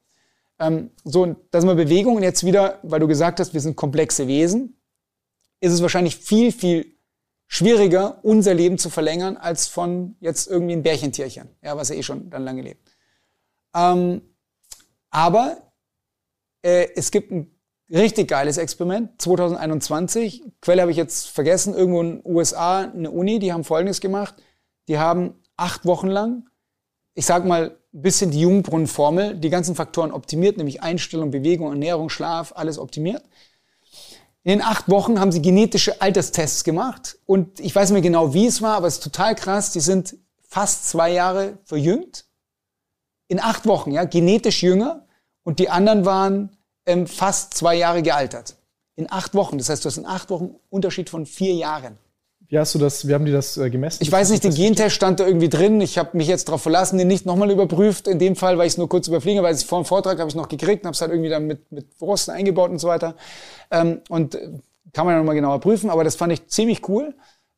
Ähm, 0.59 0.91
so, 1.03 1.35
das 1.49 1.63
ist 1.63 1.65
mal 1.65 1.75
Bewegung. 1.75 2.17
Und 2.17 2.23
jetzt 2.23 2.45
wieder, 2.45 2.79
weil 2.83 2.99
du 2.99 3.07
gesagt 3.07 3.39
hast, 3.39 3.53
wir 3.53 3.61
sind 3.61 3.75
komplexe 3.75 4.27
Wesen, 4.27 4.77
ist 5.59 5.73
es 5.73 5.81
wahrscheinlich 5.81 6.17
viel, 6.17 6.51
viel 6.51 6.97
schwieriger, 7.47 8.19
unser 8.23 8.53
Leben 8.53 8.77
zu 8.77 8.89
verlängern, 8.89 9.37
als 9.37 9.67
von 9.67 10.15
jetzt 10.19 10.47
irgendwie 10.47 10.73
ein 10.73 10.83
Bärchentierchen, 10.83 11.49
ja, 11.61 11.75
was 11.75 11.89
ja 11.89 11.95
eh 11.95 12.03
schon 12.03 12.29
dann 12.29 12.43
lange 12.43 12.61
lebt. 12.61 12.89
Ähm, 13.75 14.21
aber 15.09 15.73
äh, 16.61 16.87
es 16.95 17.11
gibt 17.11 17.31
ein 17.31 17.53
Richtig 17.91 18.29
geiles 18.29 18.57
Experiment. 18.57 19.21
2021. 19.21 20.43
Quelle 20.61 20.81
habe 20.81 20.91
ich 20.91 20.97
jetzt 20.97 21.27
vergessen. 21.27 21.73
Irgendwo 21.73 22.01
in 22.01 22.21
den 22.21 22.21
USA 22.25 22.83
eine 22.83 23.11
Uni, 23.11 23.39
die 23.39 23.51
haben 23.51 23.65
Folgendes 23.65 23.99
gemacht. 23.99 24.35
Die 24.87 24.97
haben 24.97 25.35
acht 25.57 25.85
Wochen 25.85 26.07
lang, 26.07 26.49
ich 27.13 27.25
sag 27.25 27.45
mal, 27.45 27.77
ein 27.93 28.01
bisschen 28.01 28.31
die 28.31 28.39
Jungbrunnenformel, 28.39 29.35
die 29.35 29.49
ganzen 29.49 29.75
Faktoren 29.75 30.13
optimiert, 30.13 30.57
nämlich 30.57 30.81
Einstellung, 30.81 31.31
Bewegung, 31.31 31.69
Ernährung, 31.69 32.09
Schlaf, 32.09 32.53
alles 32.55 32.79
optimiert. 32.79 33.23
In 34.43 34.51
den 34.51 34.61
acht 34.61 34.89
Wochen 34.89 35.19
haben 35.19 35.33
sie 35.33 35.41
genetische 35.41 36.01
Alterstests 36.01 36.63
gemacht 36.63 37.17
und 37.25 37.59
ich 37.59 37.75
weiß 37.75 37.89
nicht 37.89 37.95
mehr 37.95 38.01
genau, 38.01 38.33
wie 38.33 38.47
es 38.47 38.61
war, 38.61 38.77
aber 38.77 38.87
es 38.87 38.95
ist 38.95 39.03
total 39.03 39.35
krass. 39.35 39.71
Die 39.71 39.81
sind 39.81 40.15
fast 40.41 40.87
zwei 40.87 41.11
Jahre 41.11 41.59
verjüngt. 41.65 42.25
In 43.27 43.39
acht 43.39 43.67
Wochen, 43.67 43.91
ja, 43.91 44.05
genetisch 44.05 44.63
jünger 44.63 45.05
und 45.43 45.59
die 45.59 45.69
anderen 45.69 46.05
waren 46.05 46.57
ähm, 46.85 47.07
fast 47.07 47.53
zwei 47.53 47.75
Jahre 47.75 48.01
gealtert. 48.01 48.55
In 48.95 49.11
acht 49.11 49.33
Wochen. 49.33 49.57
Das 49.57 49.69
heißt, 49.69 49.83
du 49.83 49.87
hast 49.87 49.97
in 49.97 50.05
acht 50.05 50.29
Wochen 50.29 50.55
Unterschied 50.69 51.09
von 51.09 51.25
vier 51.25 51.53
Jahren. 51.53 51.97
Wie 52.47 52.59
hast 52.59 52.75
du 52.75 52.79
das, 52.79 53.07
wie 53.07 53.13
haben 53.13 53.23
die 53.23 53.31
das 53.31 53.55
äh, 53.55 53.69
gemessen? 53.69 54.03
Ich 54.03 54.11
weiß 54.11 54.29
nicht, 54.29 54.43
der 54.43 54.51
Gentest 54.51 54.93
stand 54.93 55.21
da 55.21 55.25
irgendwie 55.25 55.47
drin. 55.47 55.79
Ich 55.79 55.97
habe 55.97 56.17
mich 56.17 56.27
jetzt 56.27 56.49
darauf 56.49 56.61
verlassen, 56.61 56.97
den 56.97 57.07
nicht 57.07 57.25
nochmal 57.25 57.49
überprüft. 57.49 58.09
In 58.09 58.19
dem 58.19 58.35
Fall, 58.35 58.57
weil 58.57 58.67
ich 58.67 58.73
es 58.73 58.77
nur 58.77 58.89
kurz 58.89 59.07
überfliege, 59.07 59.41
weil 59.41 59.55
ich 59.55 59.65
vor 59.65 59.81
dem 59.81 59.85
Vortrag 59.85 60.19
habe 60.19 60.29
ich 60.29 60.35
noch 60.35 60.49
gekriegt 60.49 60.83
und 60.83 60.87
habe 60.87 60.95
es 60.95 60.99
halt 61.01 61.11
irgendwie 61.11 61.29
dann 61.29 61.47
mit, 61.47 61.71
mit 61.71 61.87
Rosten 62.01 62.31
eingebaut 62.31 62.69
und 62.69 62.79
so 62.79 62.89
weiter. 62.89 63.15
Ähm, 63.71 64.01
und 64.09 64.35
äh, 64.35 64.49
kann 64.91 65.05
man 65.05 65.15
ja 65.15 65.19
nochmal 65.19 65.35
genauer 65.35 65.61
prüfen, 65.61 65.89
aber 65.89 66.03
das 66.03 66.15
fand 66.15 66.33
ich 66.33 66.47
ziemlich 66.47 66.87
cool. 66.89 67.15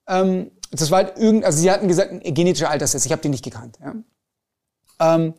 Ähm, 0.08 0.52
das 0.70 0.92
war 0.92 1.06
halt 1.06 1.18
irgend, 1.18 1.44
also 1.44 1.60
sie 1.60 1.72
hatten 1.72 1.88
gesagt, 1.88 2.12
ein 2.12 2.34
genetischer 2.34 2.70
Alterstest. 2.70 3.06
Ich 3.08 3.12
habe 3.12 3.22
den 3.22 3.32
nicht 3.32 3.44
gekannt. 3.44 3.80
Ja. 3.82 3.96
Ähm, 5.16 5.34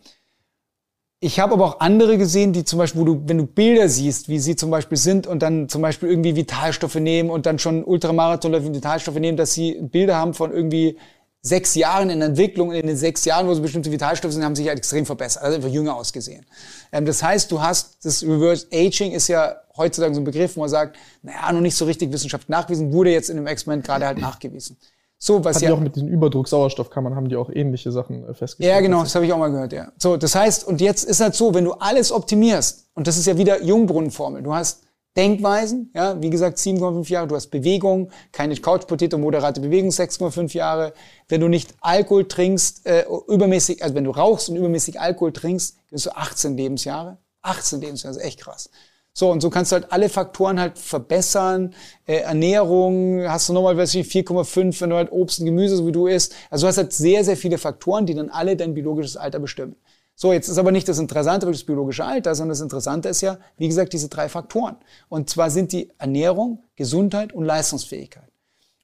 ich 1.25 1.41
habe 1.41 1.55
aber 1.55 1.65
auch 1.65 1.81
andere 1.81 2.19
gesehen, 2.19 2.53
die 2.53 2.65
zum 2.65 2.79
Beispiel, 2.79 3.01
wo 3.01 3.05
du, 3.07 3.23
wenn 3.25 3.39
du 3.39 3.47
Bilder 3.47 3.89
siehst, 3.89 4.29
wie 4.29 4.39
sie 4.39 4.57
zum 4.57 4.71
Beispiel 4.71 4.99
sind 4.99 5.27
und 5.27 5.43
dann 5.43 5.71
zum 5.71 5.81
Beispiel 5.81 6.11
irgendwie 6.11 6.37
Vitalstoffe 6.37 6.97
nehmen 6.97 7.31
und 7.31 7.47
dann 7.47 7.59
schon 7.59 7.83
Ultramarathonläufe 7.83 8.75
Vitalstoffe 8.75 9.19
nehmen, 9.19 9.39
dass 9.39 9.55
sie 9.55 9.79
Bilder 9.81 10.17
haben 10.17 10.35
von 10.35 10.53
irgendwie 10.53 10.99
sechs 11.41 11.75
Jahren 11.77 12.11
in 12.11 12.21
Entwicklung 12.21 12.69
und 12.69 12.75
in 12.75 12.87
den 12.87 12.99
sechs 12.99 13.25
Jahren, 13.25 13.47
wo 13.47 13.55
so 13.55 13.63
bestimmte 13.63 13.91
Vitalstoffe 13.91 14.33
sind, 14.33 14.45
haben 14.45 14.55
sich 14.55 14.69
halt 14.69 14.77
extrem 14.77 15.07
verbessert, 15.07 15.43
also 15.43 15.57
einfach 15.57 15.71
jünger 15.71 15.97
ausgesehen. 15.97 16.45
Ähm, 16.93 17.07
das 17.07 17.23
heißt, 17.23 17.51
du 17.51 17.63
hast, 17.63 18.05
das 18.05 18.23
Reverse 18.23 18.67
Aging 18.71 19.13
ist 19.13 19.29
ja 19.29 19.57
heutzutage 19.79 20.15
so 20.15 20.21
ein 20.21 20.25
Begriff, 20.25 20.57
wo 20.57 20.61
man 20.61 20.69
sagt, 20.69 20.99
naja, 21.23 21.51
noch 21.53 21.63
nicht 21.63 21.77
so 21.77 21.87
richtig 21.87 22.13
wissenschaftlich 22.13 22.51
nachgewiesen, 22.51 22.93
wurde 22.93 23.11
jetzt 23.11 23.31
in 23.31 23.37
dem 23.37 23.47
Experiment 23.47 23.87
gerade 23.87 24.07
halt 24.07 24.19
nachgewiesen. 24.19 24.77
So, 25.25 25.43
was 25.43 25.63
ja 25.63 25.73
auch 25.73 25.81
mit 25.81 25.97
diesem 25.97 26.09
Überdruck 26.09 26.49
Sauerstoffkammern 26.49 27.17
haben 27.17 27.31
die 27.31 27.37
auch 27.37 27.49
ähnliche 27.49 27.91
Sachen 27.91 28.29
äh, 28.29 28.35
festgestellt. 28.35 28.77
Ja, 28.77 28.81
genau, 28.83 29.05
das 29.05 29.15
habe 29.15 29.25
ich 29.25 29.33
auch 29.33 29.39
mal 29.39 29.49
gehört, 29.49 29.73
ja. 29.73 29.91
So, 29.97 30.19
das 30.19 30.35
heißt, 30.35 30.67
und 30.67 30.83
jetzt 30.83 31.03
ist 31.03 31.23
halt 31.23 31.35
so, 31.35 31.55
wenn 31.55 31.65
du 31.65 31.73
alles 31.73 32.13
optimierst, 32.13 32.91
und 32.93 33.07
das 33.07 33.17
ist 33.17 33.25
ja 33.25 33.39
wieder 33.39 33.63
Jungbrunnenformel, 33.63 34.43
du 34.43 34.53
hast 34.53 34.83
Denkweisen, 35.17 35.91
ja, 35.95 36.21
wie 36.21 36.29
gesagt, 36.29 36.59
7,5 36.59 37.09
Jahre, 37.09 37.27
du 37.27 37.37
hast 37.37 37.47
Bewegung, 37.47 38.11
keine 38.33 38.55
Couchpotato, 38.55 39.17
moderate 39.17 39.63
Bewegung, 39.63 39.89
6,5 39.89 40.53
Jahre. 40.55 40.93
Wenn 41.27 41.41
du 41.41 41.49
nicht 41.49 41.73
Alkohol 41.81 42.29
trinkst, 42.29 42.85
äh, 42.85 43.07
übermäßig, 43.27 43.83
also 43.83 43.95
wenn 43.95 44.05
du 44.05 44.11
rauchst 44.11 44.51
und 44.51 44.57
übermäßig 44.57 45.01
Alkohol 45.01 45.33
trinkst, 45.33 45.79
bist 45.91 46.05
du 46.05 46.15
18 46.15 46.55
Lebensjahre. 46.59 47.17
18 47.41 47.81
Lebensjahre, 47.81 48.15
das 48.15 48.23
ist 48.23 48.29
echt 48.29 48.41
krass. 48.41 48.69
So, 49.17 49.31
und 49.31 49.41
so 49.41 49.49
kannst 49.49 49.71
du 49.71 49.75
halt 49.75 49.93
alle 49.93 50.09
Faktoren 50.09 50.59
halt 50.59 50.77
verbessern. 50.77 51.73
Äh, 52.05 52.17
Ernährung, 52.17 53.23
hast 53.29 53.49
du 53.49 53.53
nochmal, 53.53 53.77
weiß 53.77 53.95
ich, 53.95 54.09
4,5, 54.09 54.81
wenn 54.81 54.91
du 54.91 54.97
halt 54.97 55.13
Obst 55.13 55.39
und 55.39 55.47
Gemüse, 55.47 55.77
so 55.77 55.87
wie 55.87 55.93
du 55.93 56.09
isst. 56.09 56.35
Also 56.51 56.65
du 56.65 56.69
hast 56.69 56.79
halt 56.79 56.93
sehr, 56.93 57.25
sehr 57.25 57.37
viele 57.37 57.57
Faktoren, 57.57 58.07
die 58.07 58.15
dann 58.15 58.29
alle 58.29 58.57
dein 58.57 58.75
biologisches 58.75 59.17
Alter 59.17 59.39
bestimmen. 59.39 59.77
So, 60.17 60.33
jetzt 60.33 60.49
ist 60.49 60.59
aber 60.59 60.73
nicht 60.73 60.89
das 60.89 60.99
Interessante 60.99 61.47
das 61.47 61.63
biologische 61.63 62.05
Alter, 62.05 62.35
sondern 62.35 62.51
das 62.51 62.61
Interessante 62.61 63.09
ist 63.09 63.21
ja, 63.21 63.39
wie 63.57 63.69
gesagt, 63.69 63.93
diese 63.93 64.09
drei 64.09 64.29
Faktoren. 64.29 64.77
Und 65.09 65.31
zwar 65.31 65.51
sind 65.51 65.73
die 65.73 65.91
Ernährung, 65.99 66.65
Gesundheit 66.75 67.33
und 67.33 67.45
Leistungsfähigkeit. 67.45 68.29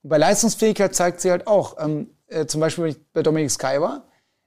Und 0.03 0.11
bei 0.11 0.19
Leistungsfähigkeit 0.19 0.95
zeigt 0.95 1.21
sie 1.21 1.31
halt 1.33 1.49
auch, 1.49 1.77
ähm, 1.81 2.11
äh, 2.29 2.47
zum 2.47 2.61
Beispiel, 2.61 2.85
wenn 2.85 2.91
ich 2.93 3.13
bei 3.13 3.23
Dominic 3.23 3.51
Sky 3.51 3.81
war, 3.81 4.05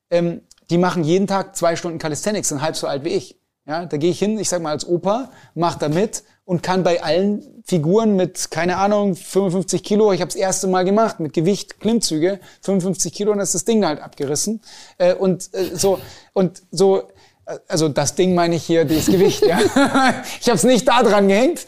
ähm, 0.09 0.41
die 0.69 0.77
machen 0.77 1.03
jeden 1.03 1.27
Tag 1.27 1.57
zwei 1.57 1.75
Stunden 1.75 1.99
Calisthenics, 1.99 2.49
sind 2.49 2.61
halb 2.61 2.75
so 2.77 2.87
alt 2.87 3.03
wie 3.03 3.09
ich. 3.09 3.37
Ja, 3.65 3.85
da 3.85 3.95
gehe 3.95 4.11
ich 4.11 4.19
hin, 4.19 4.37
ich 4.39 4.49
sag 4.49 4.61
mal 4.61 4.71
als 4.71 4.85
Opa, 4.85 5.29
mach 5.55 5.75
da 5.75 5.87
mit 5.87 6.23
und 6.43 6.63
kann 6.63 6.83
bei 6.83 7.01
allen 7.01 7.63
Figuren 7.63 8.17
mit, 8.17 8.51
keine 8.51 8.75
Ahnung, 8.75 9.15
55 9.15 9.81
Kilo, 9.83 10.11
ich 10.11 10.19
habe 10.19 10.27
das 10.27 10.35
erste 10.35 10.67
Mal 10.67 10.83
gemacht, 10.83 11.21
mit 11.21 11.31
Gewicht, 11.31 11.79
Klimmzüge, 11.79 12.41
55 12.61 13.13
Kilo 13.13 13.31
und 13.31 13.37
dann 13.37 13.43
ist 13.43 13.55
das 13.55 13.63
Ding 13.63 13.85
halt 13.85 14.01
abgerissen. 14.01 14.61
Äh, 14.97 15.13
und 15.13 15.53
äh, 15.53 15.75
so, 15.75 15.99
und 16.33 16.61
so, 16.71 17.03
äh, 17.45 17.57
also 17.69 17.87
das 17.87 18.15
Ding 18.15 18.35
meine 18.35 18.55
ich 18.55 18.65
hier, 18.65 18.83
das 18.83 19.05
Gewicht, 19.05 19.45
ja. 19.45 19.59
ich 20.41 20.47
habe 20.47 20.57
es 20.57 20.63
nicht 20.63 20.85
da 20.85 21.01
dran 21.01 21.29
gehängt. 21.29 21.65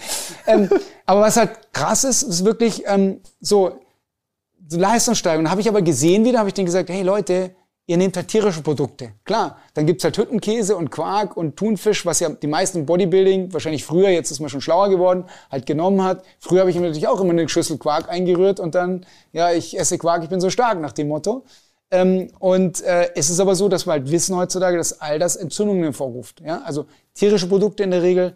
Ähm, 0.48 0.70
aber 1.06 1.22
was 1.22 1.38
halt 1.38 1.72
krass 1.72 2.04
ist, 2.04 2.24
ist 2.24 2.44
wirklich 2.44 2.84
ähm, 2.88 3.22
so, 3.40 3.80
so 4.68 4.78
Leistungssteigerung. 4.78 5.50
Habe 5.50 5.62
ich 5.62 5.70
aber 5.70 5.82
gesehen 5.82 6.26
wieder, 6.26 6.40
habe 6.40 6.50
ich 6.50 6.56
denen 6.56 6.66
gesagt, 6.66 6.90
hey 6.90 7.04
Leute, 7.04 7.56
ihr 7.88 7.98
nehmt 7.98 8.18
halt 8.18 8.28
tierische 8.28 8.62
Produkte. 8.62 9.14
Klar, 9.24 9.58
dann 9.74 9.86
gibt's 9.86 10.04
halt 10.04 10.18
Hüttenkäse 10.18 10.76
und 10.76 10.90
Quark 10.90 11.38
und 11.38 11.56
Thunfisch, 11.56 12.06
was 12.06 12.20
ja 12.20 12.30
die 12.30 12.48
meisten 12.48 12.86
Bodybuilding, 12.86 13.54
wahrscheinlich 13.54 13.86
früher, 13.86 14.10
jetzt 14.10 14.32
ist 14.32 14.40
man 14.40 14.50
schon 14.50 14.62
schlauer 14.62 14.90
geworden, 14.90 15.26
halt 15.52 15.66
genommen 15.66 16.04
hat. 16.04 16.24
Früher 16.40 16.62
habe 16.62 16.70
ich 16.70 16.76
natürlich 16.76 17.08
auch 17.08 17.22
immer 17.22 17.32
eine 17.32 17.48
Schüssel 17.48 17.78
Quark 17.78 18.10
eingerührt 18.10 18.60
und 18.60 18.76
dann, 18.76 19.06
ja, 19.34 19.52
ich 19.52 19.78
esse 19.78 19.98
Quark, 19.98 20.24
ich 20.24 20.30
bin 20.30 20.42
so 20.42 20.50
stark, 20.50 20.80
nach 20.80 20.94
dem 20.94 21.08
Motto. 21.10 21.46
Ähm, 21.92 22.32
und 22.40 22.82
äh, 22.82 23.12
es 23.16 23.30
ist 23.30 23.40
aber 23.40 23.56
so, 23.56 23.70
dass 23.70 23.86
wir 23.86 23.92
halt 23.92 24.10
wissen 24.10 24.36
heutzutage, 24.36 24.78
dass 24.78 25.00
all 25.00 25.20
das 25.20 25.36
Entzündungen 25.36 25.84
hervorruft. 25.84 26.42
Ja? 26.42 26.62
Also 26.64 26.88
tierische 27.14 27.48
Produkte 27.48 27.84
in 27.84 27.92
der 27.92 28.02
Regel, 28.02 28.36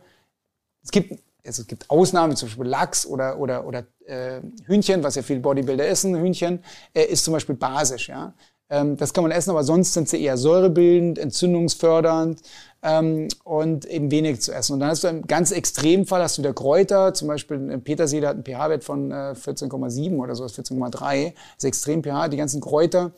es 0.83 0.91
gibt, 0.91 1.19
also 1.43 1.63
es 1.63 1.67
gibt 1.67 1.89
Ausnahmen, 1.89 2.35
zum 2.35 2.47
Beispiel 2.47 2.65
Lachs 2.65 3.07
oder, 3.07 3.39
oder, 3.39 3.65
oder 3.65 3.85
äh, 4.05 4.41
Hühnchen, 4.65 5.03
was 5.03 5.15
ja 5.15 5.23
viele 5.23 5.39
Bodybuilder 5.39 5.87
essen, 5.87 6.15
Hühnchen, 6.15 6.63
äh, 6.93 7.05
ist 7.05 7.23
zum 7.23 7.33
Beispiel 7.33 7.55
basisch. 7.55 8.09
Ja? 8.09 8.35
Ähm, 8.69 8.97
das 8.97 9.13
kann 9.13 9.23
man 9.23 9.31
essen, 9.31 9.49
aber 9.49 9.63
sonst 9.63 9.93
sind 9.93 10.09
sie 10.09 10.21
eher 10.21 10.37
säurebildend, 10.37 11.17
entzündungsfördernd 11.17 12.41
ähm, 12.83 13.27
und 13.43 13.85
eben 13.85 14.11
wenig 14.11 14.41
zu 14.41 14.53
essen. 14.53 14.73
Und 14.73 14.81
dann 14.81 14.89
hast 14.89 15.03
du 15.03 15.07
im 15.07 15.25
ganz 15.25 15.51
Extremfall 15.51 16.21
hast 16.21 16.37
du 16.37 16.43
wieder 16.43 16.53
Kräuter, 16.53 17.13
zum 17.13 17.27
Beispiel 17.27 17.79
Petersilie 17.79 18.27
hat 18.27 18.35
einen 18.35 18.45
pH-Wert 18.45 18.83
von 18.83 19.11
äh, 19.11 19.33
14,7 19.35 20.17
oder 20.17 20.35
so, 20.35 20.45
14,3, 20.45 21.33
das 21.33 21.35
ist 21.57 21.63
extrem 21.65 22.03
pH. 22.03 22.27
Die 22.29 22.37
ganzen 22.37 22.61
Kräuter 22.61 23.11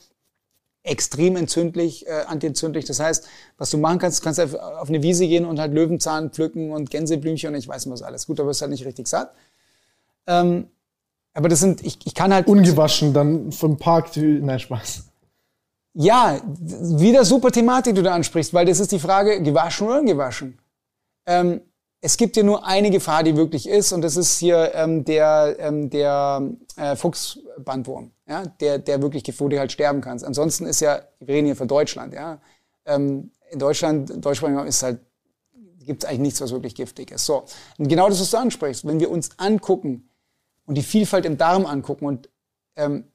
extrem 0.84 1.36
entzündlich, 1.36 2.08
äh, 2.08 2.24
antientzündlich. 2.28 2.86
Das 2.86 3.00
heißt, 3.00 3.28
was 3.58 3.70
du 3.70 3.78
machen 3.78 4.00
kannst, 4.00 4.24
kannst 4.24 4.40
du 4.40 4.58
auf 4.58 4.90
eine 4.90 5.04
Wiese 5.04 5.28
gehen 5.28 5.46
und 5.46 5.60
halt 5.60 5.74
Löwenzahn 5.74 6.32
pflücken 6.32 6.72
und 6.72 6.90
Gänseblümchen 6.90 7.50
und 7.50 7.56
ich 7.56 7.68
weiß 7.68 7.86
nicht 7.86 7.94
was 7.94 8.02
alles. 8.02 8.26
Gut, 8.26 8.40
aber 8.40 8.52
ist 8.52 8.62
halt 8.62 8.72
nicht 8.72 8.86
richtig 8.86 9.08
satt. 9.08 9.32
Ähm, 10.26 10.68
aber 11.34 11.50
das 11.50 11.60
sind, 11.60 11.86
ich, 11.86 12.00
ich 12.04 12.16
kann 12.16 12.34
halt... 12.34 12.48
Ungewaschen 12.48 13.14
dann 13.14 13.52
vom 13.52 13.78
Park, 13.78 14.10
nein, 14.16 14.60
Spaß. 14.60 15.11
Ja, 15.94 16.42
wieder 16.46 17.26
super 17.26 17.52
Thematik, 17.52 17.96
die 17.96 18.02
du 18.02 18.04
da 18.04 18.16
ansprichst, 18.16 18.54
weil 18.54 18.66
das 18.66 18.80
ist 18.80 18.92
die 18.92 19.00
Frage, 19.00 19.42
gewaschen 19.44 19.88
oder 19.88 20.00
ungewaschen. 20.00 20.58
Ähm, 21.26 21.62
es 22.00 22.18
gibt 22.18 22.36
ja 22.36 22.44
nur 22.44 22.66
eine 22.66 22.90
Gefahr, 22.90 23.24
die 23.24 23.36
wirklich 23.36 23.68
ist, 23.68 23.92
und 23.92 24.02
das 24.02 24.18
ist 24.18 24.40
hier 24.40 24.74
ähm, 24.74 25.06
der, 25.06 25.56
ähm, 25.60 25.90
der 25.90 26.50
äh, 26.76 26.96
Fuchsbandwurm, 26.96 28.12
ja, 28.28 28.44
der, 28.60 28.80
der 28.80 29.02
wirklich, 29.02 29.24
du 29.24 29.60
halt 29.60 29.72
sterben 29.72 30.02
kannst. 30.02 30.26
Ansonsten 30.26 30.66
ist 30.66 30.80
ja, 30.80 31.02
wir 31.20 31.36
reden 31.36 31.46
hier 31.46 31.56
von 31.56 31.68
Deutschland, 31.68 32.14
ja. 32.14 32.40
Ähm, 32.86 33.32
in 33.52 33.60
Deutschland, 33.60 34.26
Deutschland 34.26 34.68
ist 34.68 34.82
halt, 34.82 35.00
gibt 35.86 36.04
es 36.04 36.10
eigentlich 36.10 36.22
nichts, 36.22 36.42
was 36.42 36.52
wirklich 36.52 36.74
giftig 36.74 37.12
ist. 37.12 37.26
So. 37.26 37.44
Und 37.78 37.88
genau 37.88 38.08
das, 38.10 38.20
was 38.20 38.32
du 38.32 38.38
ansprichst, 38.38 38.88
wenn 38.88 39.00
wir 39.00 39.12
uns 39.12 39.30
angucken 39.38 40.10
und 40.66 40.76
die 40.76 40.84
Vielfalt 40.84 41.26
im 41.26 41.38
Darm 41.38 41.66
angucken 41.66 42.06
und 42.06 42.30
ähm, 42.78 43.11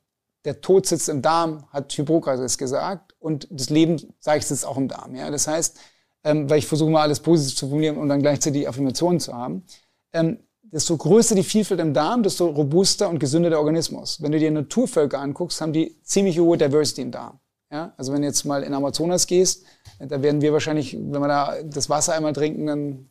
der 0.47 0.61
Tod 0.61 0.87
sitzt 0.87 1.09
im 1.09 1.23
Darm, 1.23 1.65
hat 1.73 1.93
Hippokrates 1.93 2.57
gesagt. 2.57 3.15
Und 3.19 3.49
das 3.51 3.69
Leben, 3.69 4.15
sage 4.21 4.39
ich, 4.39 4.47
sitzt 4.47 4.65
auch 4.65 4.77
im 4.77 4.87
Darm. 4.89 5.15
Ja? 5.15 5.31
Das 5.31 5.49
heißt, 5.49 5.77
ähm, 6.25 6.49
weil 6.49 6.61
ich 6.61 6.67
versuche 6.67 6.89
mal 6.89 7.03
alles 7.03 7.21
positiv 7.21 7.59
zu 7.59 7.67
formulieren 7.67 7.99
und 7.99 8.09
dann 8.09 8.23
gleichzeitig 8.23 8.69
Affirmationen 8.69 9.21
zu 9.21 9.35
haben, 9.35 9.65
ähm, 10.13 10.39
desto 10.63 10.97
größer 10.97 11.35
die 11.35 11.43
Vielfalt 11.43 11.81
im 11.81 11.93
Darm, 11.93 12.23
desto 12.23 12.47
robuster 12.47 13.11
und 13.11 13.19
gesünder 13.19 13.51
der 13.51 13.59
Organismus. 13.59 14.23
Wenn 14.23 14.33
du 14.33 14.39
dir 14.39 14.51
Naturvölker 14.51 15.19
anguckst, 15.19 15.61
haben 15.61 15.73
die 15.73 16.01
ziemlich 16.03 16.39
hohe 16.39 16.57
Diversity 16.57 17.03
im 17.03 17.11
Darm. 17.11 17.41
Ja? 17.71 17.93
Also 17.97 18.13
wenn 18.13 18.23
du 18.23 18.29
jetzt 18.29 18.45
mal 18.45 18.63
in 18.63 18.73
Amazonas 18.73 19.27
gehst, 19.27 19.65
da 19.99 20.23
werden 20.23 20.41
wir 20.41 20.53
wahrscheinlich, 20.53 20.95
wenn 20.95 21.21
wir 21.21 21.29
da 21.29 21.57
das 21.65 21.91
Wasser 21.91 22.15
einmal 22.15 22.33
trinken, 22.33 22.67
dann 22.67 23.11